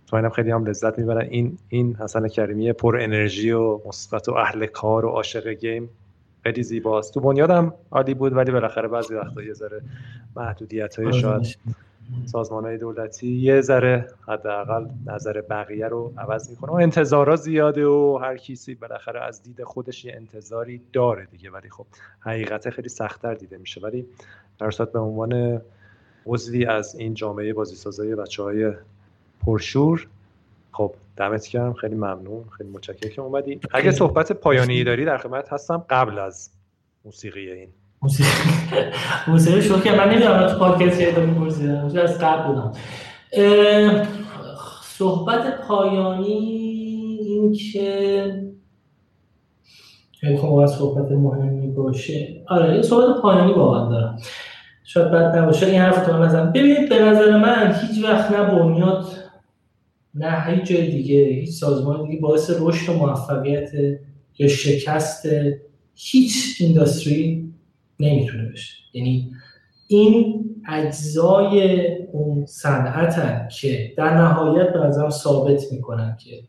تو 0.07 0.29
خیلی 0.29 0.51
هم 0.51 0.65
لذت 0.65 0.99
می‌برن. 0.99 1.27
این 1.29 1.57
این 1.69 1.95
حسن 1.95 2.27
کریمی 2.27 2.73
پر 2.73 2.97
انرژی 3.01 3.51
و 3.51 3.79
مثبت 3.87 4.29
و 4.29 4.33
اهل 4.33 4.65
کار 4.65 5.05
و 5.05 5.09
عاشق 5.09 5.47
گیم 5.47 5.89
خیلی 6.43 6.63
زیباست. 6.63 7.13
تو 7.13 7.19
بنیادم 7.19 7.73
عالی 7.91 8.13
بود 8.13 8.33
ولی 8.33 8.51
بالاخره 8.51 8.87
بعضی 8.87 9.13
وقتا 9.13 9.41
یه 9.41 9.53
ذره 9.53 9.81
محدودیت 10.35 10.99
های 10.99 11.13
شاید 11.13 11.57
سازمان 12.25 12.65
های 12.65 12.77
دولتی 12.77 13.27
یه 13.27 13.61
ذره 13.61 14.07
حداقل 14.27 14.85
نظر 15.05 15.41
بقیه 15.41 15.87
رو 15.87 16.13
عوض 16.17 16.49
می‌کنه. 16.49 16.71
و 16.71 16.75
انتظارا 16.75 17.35
زیاده 17.35 17.85
و 17.85 18.19
هر 18.21 18.37
کیسی 18.37 18.75
بالاخره 18.75 19.23
از 19.23 19.43
دید 19.43 19.63
خودش 19.63 20.05
یه 20.05 20.13
انتظاری 20.15 20.81
داره 20.93 21.25
دیگه. 21.25 21.51
ولی 21.51 21.69
خب 21.69 21.85
حقیقت 22.19 22.69
خیلی 22.69 22.89
سختتر 22.89 23.33
دیده 23.33 23.57
میشه. 23.57 23.81
ولی 23.81 24.05
در 24.59 24.69
به 24.93 24.99
عنوان 24.99 25.61
عضوی 26.25 26.65
از 26.65 26.95
این 26.95 27.13
جامعه 27.13 27.53
بازیسازای 27.53 28.15
بچه 28.15 28.43
های 28.43 28.71
پرشور 29.45 30.07
خب 30.71 30.93
دمت 31.17 31.47
گرم. 31.47 31.73
خیلی 31.73 31.95
ممنون. 31.95 32.43
خیلی 32.57 32.69
متشکرم 32.69 33.11
که 33.11 33.21
اومدی 33.21 33.59
اگه 33.71 33.91
صحبت 33.91 34.31
پایانی 34.31 34.83
داری 34.83 35.05
در 35.05 35.17
خدمت 35.17 35.53
هستم 35.53 35.85
قبل 35.89 36.19
از 36.19 36.49
موسیقی 37.05 37.51
این. 37.51 37.69
موسیقی. 39.27 39.61
شو 39.61 39.79
که 39.79 39.91
من 39.91 40.09
نمی‌دونم 40.09 40.47
تو 40.47 40.57
پادکست 40.57 41.01
یه 41.01 41.19
میپرسیدم 41.19 41.85
از 41.85 42.19
قبل 42.19 42.47
بودم. 42.47 42.71
صحبت 44.83 45.61
پایانی 45.67 46.27
این 47.21 47.53
که 47.53 48.47
خیلی 50.19 50.37
خب 50.37 50.65
صحبت 50.65 51.11
مهمی 51.11 51.67
باشه. 51.67 52.43
آره 52.47 52.81
صحبت 52.81 53.21
پایانی 53.21 53.53
واقعا 53.53 53.89
دارم. 53.89 54.19
شاید 54.83 55.11
بد 55.11 55.37
نباشه. 55.37 55.65
این 55.65 55.81
حرف 55.81 56.05
تو 56.05 56.23
نزن 56.23 56.51
ببینید 56.51 56.89
به 56.89 56.99
نظر 56.99 57.37
من 57.37 57.75
هیچ 57.81 58.03
وقت 58.05 58.31
نه 58.31 58.43
بنیاد 58.43 59.05
نه 60.13 60.43
هیچ 60.47 60.63
جای 60.63 60.91
دیگه 60.91 61.23
هیچ 61.23 61.49
سازمان 61.49 62.09
دیگه 62.09 62.21
باعث 62.21 62.51
رشد 62.59 62.89
و 62.89 62.93
موفقیت 62.93 63.69
یا 64.37 64.47
شکست 64.47 65.27
هیچ 65.95 66.57
اینداستری 66.59 67.53
نمی‌تونه 67.99 68.49
بشه. 68.49 68.73
یعنی 68.93 69.31
این 69.87 70.43
اجزای 70.69 71.87
اون 72.11 72.45
صنعت 72.45 73.49
که 73.49 73.93
در 73.97 74.17
نهایت 74.17 74.73
به 74.73 74.79
نظرم 74.79 75.09
ثابت 75.09 75.71
می‌کنن 75.71 76.17
که 76.19 76.43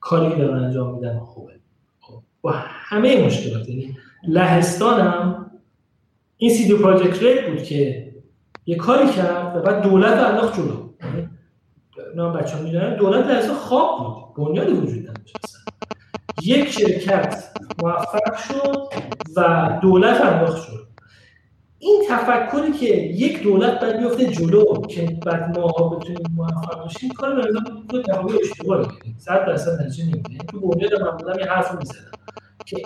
کاری 0.00 0.30
که 0.30 0.36
دارن 0.36 0.64
انجام 0.64 0.94
میدن 0.94 1.18
خوبه. 1.18 1.52
خب 2.00 2.22
با 2.42 2.52
همه 2.56 3.26
مشکلات. 3.26 3.68
یعنی 3.68 3.96
لهستانم 4.28 5.50
این 6.36 6.50
سی 6.50 6.64
دی 6.64 6.74
پراجکت 6.74 7.22
رید 7.22 7.46
بود 7.46 7.62
که 7.62 8.12
یه 8.66 8.76
کاری 8.76 9.08
کرد 9.08 9.56
و 9.56 9.60
بعد 9.60 9.82
دولت 9.82 10.18
انداخت 10.18 10.56
جلو. 10.56 10.88
یعنی 11.04 11.28
نه 12.16 12.28
بچه 12.28 12.56
ها 12.56 12.62
می‌دونن 12.62 12.96
دولت 12.96 13.26
از 13.26 13.50
خواب 13.50 13.98
بود. 13.98 14.46
بنیادی 14.46 14.72
وجود 14.72 15.10
نداشت 15.10 15.36
یک 16.42 16.68
شرکت 16.68 17.44
موفق 17.82 18.36
شد 18.36 18.88
و 19.36 19.68
دولت 19.82 20.20
انداخت 20.20 20.66
شد 20.66 20.88
این 21.84 22.02
تفکری 22.08 22.72
که 22.72 22.96
یک 22.96 23.42
دولت 23.42 23.80
باید 23.80 23.98
بیفته 23.98 24.26
جلو 24.26 24.86
که 24.86 25.18
بعد 25.26 25.58
ما 25.58 25.88
بتونیم 25.88 26.22
موفق 26.36 26.84
بشیم 26.86 27.10
کار 27.10 27.34
به 27.34 27.48
نظام 27.48 27.86
تو 27.88 28.02
نهایی 28.08 28.38
اشتباه 28.42 28.78
بگیریم 28.78 29.16
صد 29.18 29.46
درصد 29.46 29.82
نتیجه 29.82 30.04
نمیده 30.04 30.44
تو 30.50 30.60
بنیاد 30.68 31.02
من 31.02 31.10
بودم 31.10 31.38
یه 31.38 31.46
حرف 31.46 31.74
می‌زدم 31.74 32.10
که 32.66 32.76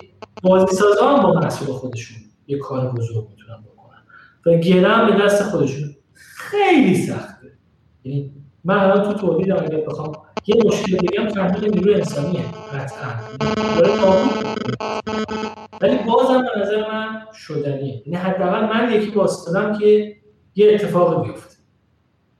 بازی 0.43 0.75
سازا 0.75 1.09
هم 1.09 1.23
با 1.23 1.39
مسئول 1.39 1.75
خودشون 1.75 2.17
یه 2.47 2.57
کار 2.57 2.91
بزرگ 2.91 3.27
می‌تونن 3.29 3.57
بکنن. 3.61 4.03
و 4.45 4.59
گرم 4.59 5.07
به 5.07 5.23
دست 5.23 5.43
خودشون. 5.43 5.95
خیلی 6.13 6.95
سخته. 6.95 7.51
یعنی 8.03 8.36
من 8.67 8.79
الان 8.79 9.03
تو 9.03 9.13
تولید 9.13 9.51
اگر 9.51 9.77
بخوام 9.77 10.11
یه 10.47 10.55
مشکل 10.65 10.97
بگم 10.97 11.27
تحمیل 11.27 11.73
نیروی 11.73 11.93
انسانیه 11.93 12.41
قطعا. 12.73 13.09
ولی 15.81 15.97
بازم 15.97 16.41
به 16.41 16.61
نظر 16.61 16.91
من 16.91 17.25
شدنیه. 17.33 18.07
یعنی 18.07 18.15
حداقل 18.15 18.65
من 18.65 18.93
یکی 18.93 19.11
باستادم 19.11 19.79
که 19.79 20.15
یه 20.55 20.73
اتفاق 20.73 21.23
بیفته. 21.23 21.55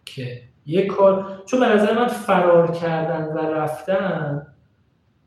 که 0.05 0.41
یه 0.65 0.85
کار 0.85 1.43
چون 1.45 1.59
به 1.59 1.65
نظر 1.65 1.93
من 1.93 2.07
فرار 2.07 2.71
کردن 2.71 3.25
و 3.25 3.37
رفتن 3.37 4.47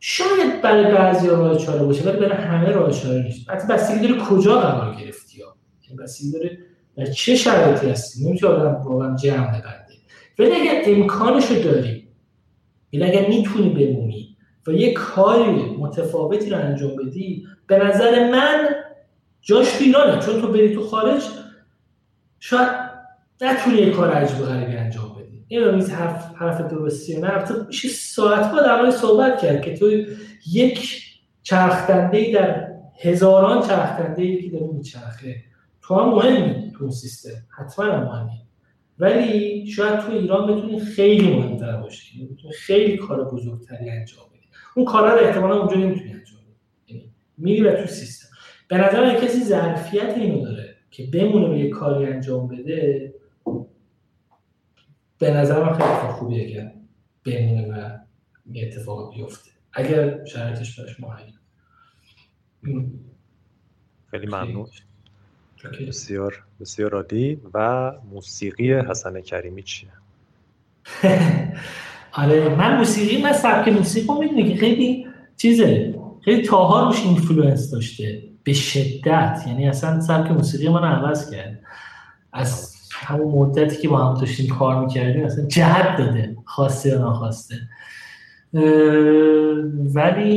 شاید 0.00 0.62
برای 0.62 0.94
بعضی 0.94 1.28
راه 1.28 1.56
چاره 1.56 1.84
باشه 1.84 2.08
ولی 2.08 2.18
برای 2.18 2.42
همه 2.42 2.68
راه 2.68 2.90
چاره 2.90 3.22
نیست. 3.22 3.50
حتی 3.50 3.68
بستگی 3.68 4.08
داره 4.08 4.20
کجا 4.20 4.60
قرار 4.60 4.94
گرفتی 4.94 5.42
ها؟ 5.42 5.54
یعنی 5.84 6.02
بستگی 6.02 6.32
داره 6.32 6.58
در 6.96 7.06
چه 7.06 7.36
شرایطی 7.36 7.90
هستی؟ 7.90 8.28
نمیشه 8.28 8.46
آدم 8.46 8.74
واقعا 8.74 9.16
جمع 9.16 9.79
ولی 10.40 10.52
اگر 10.52 10.82
امکانشو 10.86 11.54
داری 11.54 12.08
یعنی 12.92 13.10
اگر 13.10 13.28
می‌تونی 13.28 13.68
بمونی 13.68 14.36
و 14.66 14.72
یه 14.72 14.92
کاری 14.92 15.50
متفاوتی 15.78 16.50
رو 16.50 16.56
انجام 16.56 16.96
بدی 16.96 17.46
به 17.66 17.78
نظر 17.78 18.30
من 18.30 18.68
جاش 19.40 19.72
تو 19.72 20.18
چون 20.18 20.40
تو 20.40 20.48
بری 20.48 20.74
تو 20.74 20.86
خارج 20.86 21.22
شاید 22.40 22.68
نتونی 23.40 23.78
یه 23.78 23.90
کار 23.90 24.10
عجب 24.10 24.38
غریبی 24.38 24.76
انجام 24.76 25.16
بدی. 25.18 25.44
این 25.48 25.82
حرف 25.82 26.34
حرف 26.34 26.60
درستی 26.60 27.20
نه. 27.20 27.44
تو 27.44 27.54
میشه 27.66 27.88
ساعت 27.88 28.46
ها 28.46 28.62
در 28.62 28.90
صحبت 28.90 29.42
کرد 29.42 29.62
که 29.62 29.76
تو 29.76 29.90
یک 30.52 31.02
چرخدنده 31.42 32.32
در 32.32 32.66
هزاران 33.00 33.62
چرخدنده 33.62 34.42
که 34.42 34.50
داره 34.50 34.66
میچرخه. 34.66 35.36
تو 35.82 35.94
هم 35.94 36.08
مهمی 36.08 36.72
تو 36.78 36.90
سیستم. 36.90 37.30
حتما 37.58 37.84
هم 37.84 38.02
مهمی. 38.02 38.49
ولی 39.00 39.66
شاید 39.66 40.00
تو 40.00 40.12
ایران 40.12 40.56
بتونی 40.56 40.80
خیلی 40.80 41.36
مهمتر 41.36 41.76
باشی. 41.76 42.26
بتونی 42.26 42.52
خیلی 42.52 42.96
کار 42.96 43.30
بزرگتری 43.30 43.90
انجام 43.90 44.24
بدی. 44.32 44.48
اون 44.76 44.84
کارا 44.84 45.14
رو 45.14 45.26
احتمالا 45.26 45.58
اونجا 45.58 45.76
نمی‌تونی 45.76 46.12
انجام 46.12 46.40
بدی. 46.40 46.94
یعنی 46.94 47.12
میری 47.38 47.60
و 47.60 47.76
تو 47.76 47.86
سیستم. 47.86 48.28
به 48.68 48.76
نظر 48.76 49.20
کسی 49.20 49.44
ظرفیت 49.44 50.14
اینو 50.16 50.44
داره 50.44 50.76
که 50.90 51.06
بمونه 51.06 51.48
به 51.48 51.58
یه 51.58 51.70
کاری 51.70 52.06
انجام 52.06 52.48
بده 52.48 53.14
به 55.18 55.30
نظر 55.30 55.62
من 55.62 55.72
خیلی 55.72 56.12
خوبیه 56.12 56.52
که 56.52 56.72
بمونه 57.24 57.68
و 57.68 57.98
یه 58.52 58.66
اتفاق 58.66 59.14
بیفته. 59.14 59.50
اگر 59.72 60.24
شرایطش 60.24 60.80
براش 60.80 61.00
مهیا 61.00 61.34
خیلی 64.06 64.26
ممنون. 64.26 64.66
بسیار 65.68 66.44
بسیار 66.60 66.94
عالی. 66.94 67.40
و 67.54 67.92
موسیقی 68.10 68.72
حسن 68.72 69.20
کریمی 69.20 69.62
چیه؟ 69.62 69.90
آره 72.12 72.48
من 72.48 72.78
موسیقی 72.78 73.22
من 73.22 73.32
سبک 73.32 73.68
موسیقی 73.68 74.12
می‌دونی 74.20 74.52
که 74.52 74.60
خیلی 74.60 75.06
چیزه 75.36 75.94
خیلی 76.24 76.42
تاها 76.42 76.86
روش 76.86 77.04
influence 77.04 77.70
داشته 77.70 78.22
به 78.44 78.52
شدت. 78.52 79.44
یعنی 79.46 79.68
اصلا 79.68 80.00
سبک 80.00 80.30
موسیقی 80.30 80.68
من 80.68 80.84
عوض 80.84 81.30
کرد. 81.30 81.60
از 82.32 82.76
همون 82.92 83.34
مدتی 83.34 83.76
که 83.76 83.88
با 83.88 83.98
هم 83.98 84.20
داشتیم 84.20 84.56
کار 84.56 84.84
می‌کردیم 84.84 85.24
اصلا 85.24 85.46
جهت 85.46 85.98
داده 85.98 86.36
خواسته 86.46 86.88
یا 86.88 86.98
ناخواسته 86.98 87.54
ولی 89.94 90.30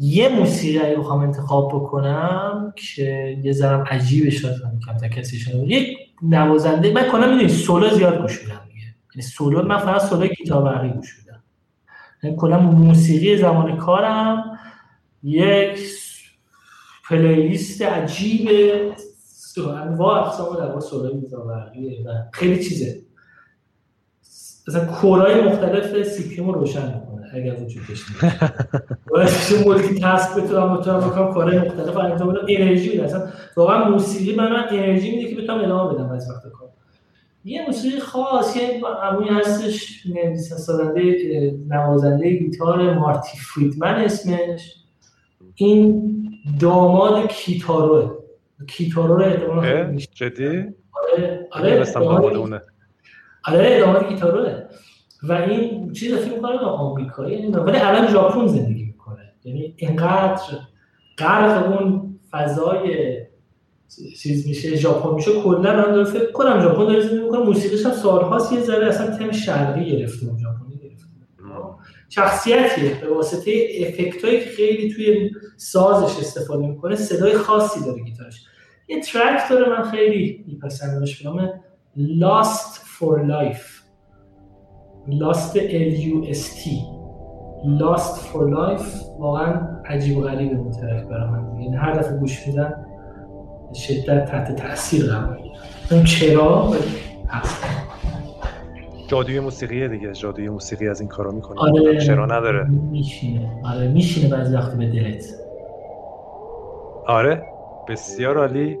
یه 0.00 0.28
موسیقی 0.28 0.94
رو 0.94 1.02
بخوام 1.02 1.20
انتخاب 1.20 1.68
بکنم 1.68 2.72
که 2.76 3.38
یه 3.42 3.52
ذرم 3.52 3.84
عجیبه 3.90 4.30
شاید 4.30 4.56
کم 4.86 4.96
تا 4.96 5.08
کسی 5.08 5.36
شده 5.36 5.56
یک 5.56 5.98
نوازنده 6.22 6.92
من 6.92 7.10
کنم 7.10 7.30
می‌دونی 7.30 7.48
سولو 7.48 7.88
زیاد 7.88 8.22
گوش 8.22 8.42
میدم 8.42 8.60
دیگه. 8.68 8.86
یعنی 9.14 9.22
سولو 9.22 9.62
من 9.62 9.78
فقط 9.78 10.02
سولو 10.02 10.26
گیتار 10.26 10.62
برقی 10.62 10.88
گوش 10.88 11.18
میدم. 11.18 11.42
یعنی 12.22 12.36
کلا 12.36 12.58
موسیقی 12.58 13.36
زمان 13.36 13.76
کارم 13.76 14.58
یک 15.22 15.80
playlist 17.08 17.82
عجیب 17.82 18.48
انواع 19.58 20.26
اقسام 20.26 20.56
در 20.56 20.80
سولای 20.80 21.14
و 22.06 22.12
خیلی 22.32 22.64
چیزه. 22.64 23.05
مثلا 24.68 24.84
core 24.84 25.29
ای 25.29 25.40
مختلف 25.40 26.02
CPU 26.02 26.36
رو 26.36 26.52
روشن 26.52 26.86
می‌کنه 26.86 27.30
اگر 27.34 27.54
وجود 27.54 27.82
داشته 27.88 28.12
باشه. 29.10 29.62
multitask 29.64 30.34
بتونم 30.36 30.76
بتونم 30.76 31.00
بکنم 31.00 31.34
کارهای 31.34 31.58
مختلف 31.58 31.96
انجام 31.96 32.32
بدم 32.32 32.46
انرژی 32.48 32.90
میده 32.90 33.04
اصلا 33.04 33.28
واقعا 33.56 33.88
موسیقی 33.88 34.36
من, 34.36 34.52
من 34.52 34.64
انرژی 34.70 35.16
میده 35.16 35.34
که 35.34 35.42
بتونم 35.42 35.64
ادامه 35.64 35.94
بدم 35.94 36.10
از 36.10 36.30
وقت 36.30 36.52
کار. 36.52 36.68
یه 37.44 37.66
موسیقی 37.66 38.00
خاص 38.00 38.56
یه 38.56 38.80
عمومی 39.02 39.28
هستش 39.28 40.06
سازنده 40.36 41.16
نوازنده 41.68 42.30
گیتار 42.30 42.94
مارتی 42.94 43.38
فریدمن 43.38 43.94
اسمش. 43.94 44.74
این 45.54 46.12
داماد 46.60 47.28
کیتاروه 47.28 48.18
کیتارو 48.68 49.16
رو 49.16 49.24
احتمال 49.24 49.96
جدی؟ 49.96 50.64
آره 50.92 51.48
آره 51.52 51.84
آره 53.46 53.80
داماد 53.80 54.08
گیتاروه 54.08 54.62
و 55.22 55.32
این 55.32 55.92
چیز 55.92 56.14
فکر 56.14 56.34
می‌کنم 56.34 56.58
آمریکایی 56.58 57.46
ولی 57.46 57.78
الان 57.78 58.08
ژاپن 58.08 58.46
زندگی 58.46 58.84
می‌کنه. 58.84 59.32
یعنی 59.44 59.74
اینقدر 59.76 60.42
غرق 61.18 61.72
اون 61.72 62.18
فضای 62.30 63.16
چیز 64.22 64.48
میشه 64.48 64.76
ژاپن 64.76 65.14
میشه 65.14 65.40
کلا 65.40 65.76
من 65.76 65.92
داره 65.92 66.04
فکر 66.04 66.32
کنم 66.32 66.60
ژاپن 66.60 66.84
داره 66.84 67.00
زندگی 67.00 67.20
می‌کنه. 67.20 67.40
موسیقیش 67.40 67.86
هم 67.86 67.92
سالهاست 67.92 68.52
یه 68.52 68.60
ذره 68.60 68.86
اصلا 68.86 69.16
تم 69.16 69.32
شرقی 69.32 69.84
گرفته 69.84 70.26
اون 70.26 70.38
ژاپنی 70.38 70.78
گرفته. 70.82 71.06
شخصیتیه. 72.08 73.00
به 73.00 73.14
واسطه 73.14 73.68
افکتایی 73.80 74.40
که 74.40 74.50
خیلی 74.50 74.94
توی 74.94 75.30
سازش 75.56 76.18
استفاده 76.18 76.66
می‌کنه 76.66 76.94
صدای 76.94 77.34
خاصی 77.34 77.84
داره 77.84 78.02
گیتارش. 78.02 78.44
یه 78.88 79.00
ترک 79.00 79.50
داره 79.50 79.70
من 79.70 79.90
خیلی 79.90 80.44
میپسندمش 80.46 81.22
به 81.22 81.30
نام 81.30 81.50
Lost 81.96 82.85
for 82.98 83.14
Life. 83.36 83.66
Lost 85.22 85.52
L 85.86 85.90
U 86.12 86.16
S 86.40 86.42
T. 86.58 86.60
Lost 87.82 88.14
for 88.30 88.44
Life. 88.58 89.18
واقعا 89.18 89.80
عجیب 89.84 90.18
و 90.18 90.20
غریبه 90.20 90.56
اون 90.56 90.70
ترک 90.70 91.06
برای 91.08 91.30
من. 91.30 91.60
یعنی 91.60 91.76
هر 91.76 91.92
دفعه 91.92 92.16
گوش 92.18 92.46
میدم 92.46 92.86
شدت 93.74 94.24
تحت 94.24 94.56
تاثیر 94.56 95.06
قرار 95.06 95.36
می‌گیرم. 95.36 96.04
چرا؟ 96.04 96.72
هست 97.28 97.64
جادوی 99.08 99.40
موسیقی 99.40 99.88
دیگه. 99.88 100.12
جادوی 100.12 100.48
موسیقی 100.48 100.88
از 100.88 101.00
این 101.00 101.08
کارا 101.08 101.30
می‌کنه. 101.30 101.60
آره. 101.60 102.00
چرا 102.00 102.26
نداره؟ 102.26 102.64
میشینه. 102.68 103.60
آره 103.64 103.88
میشینه 103.88 104.36
بعضی 104.36 104.54
وقتی 104.54 104.76
به 104.76 104.86
دلت. 104.86 105.24
آره. 107.06 107.42
بسیار 107.88 108.38
عالی. 108.38 108.78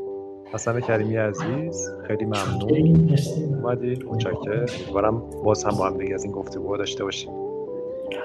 حسن 0.52 0.80
کریمی 0.80 1.16
عزیز 1.16 1.90
خیلی 2.06 2.24
ممنون. 2.24 2.96
اومدی؟ 3.62 3.98
متشکرم. 4.10 4.66
امیدوارم 4.78 5.22
باز 5.44 5.64
هم 5.64 5.76
با 5.78 5.86
هم 5.86 5.98
دیگه 5.98 6.14
از 6.14 6.24
این 6.24 6.32
گفتگو 6.32 6.76
داشته 6.76 7.04
باشیم. 7.04 7.30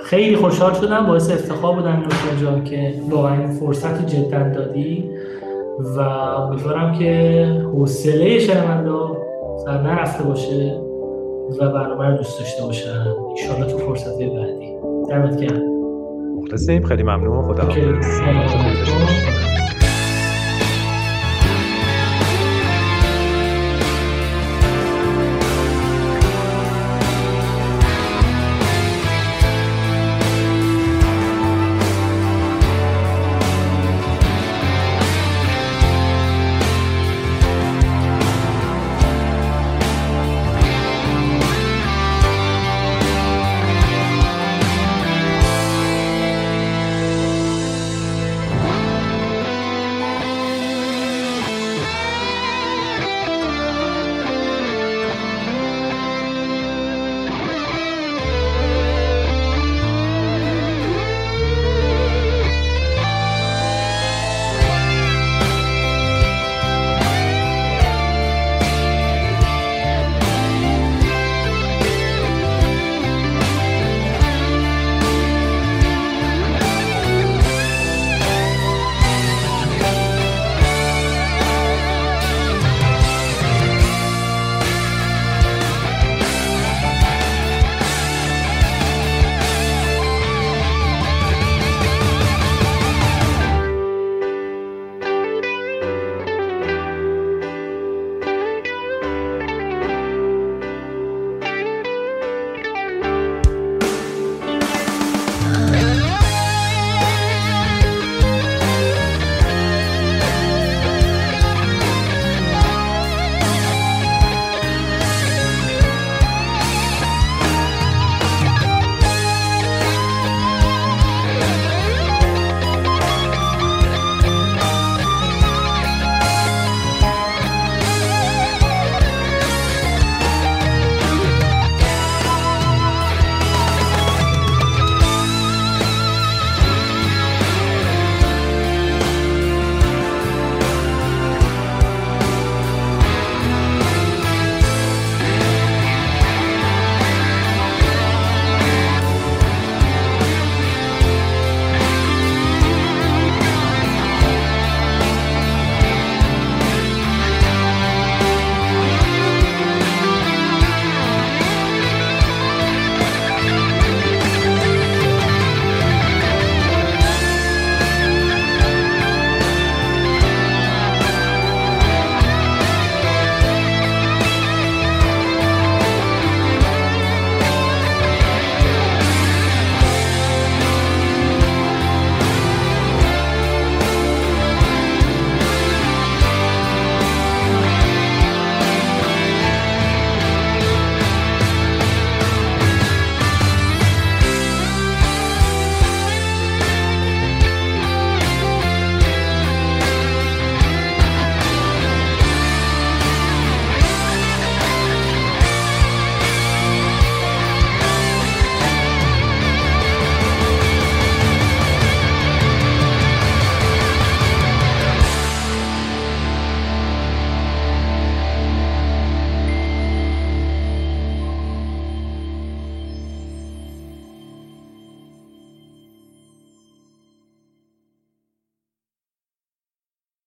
خیلی 0.04 0.36
خوشحال 0.36 0.74
شدم 0.74 1.08
باعث 1.08 1.32
افتخار 1.32 1.76
بودم 1.76 1.96
نوشن 1.96 2.46
جان 2.46 2.64
که 2.64 2.94
واقعا 3.10 3.40
این 3.40 3.52
فرصت 3.52 4.08
جدا 4.08 4.50
دادی 4.50 5.10
و 5.80 6.00
امیدوارم 6.00 7.00
که 7.00 7.44
حوصله 7.74 8.40
شنونده 8.40 9.18
سر 9.66 9.82
نرفته 9.82 10.24
باشه 10.24 10.82
و 11.60 11.70
برنامه 11.72 12.06
رو 12.10 12.18
دوست 12.18 12.40
داشته 12.40 12.64
باشن 12.64 13.08
ایشالله 13.36 13.72
تو 13.72 13.78
فرصت 13.78 14.18
بعدی. 14.18 14.76
دمت 15.10 15.42
گرم. 15.42 15.62
مخلصیم. 16.38 16.84
خیلی 16.84 17.04
ممنون. 17.04 17.54
خدا 17.54 17.64
حافظ. 17.64 18.22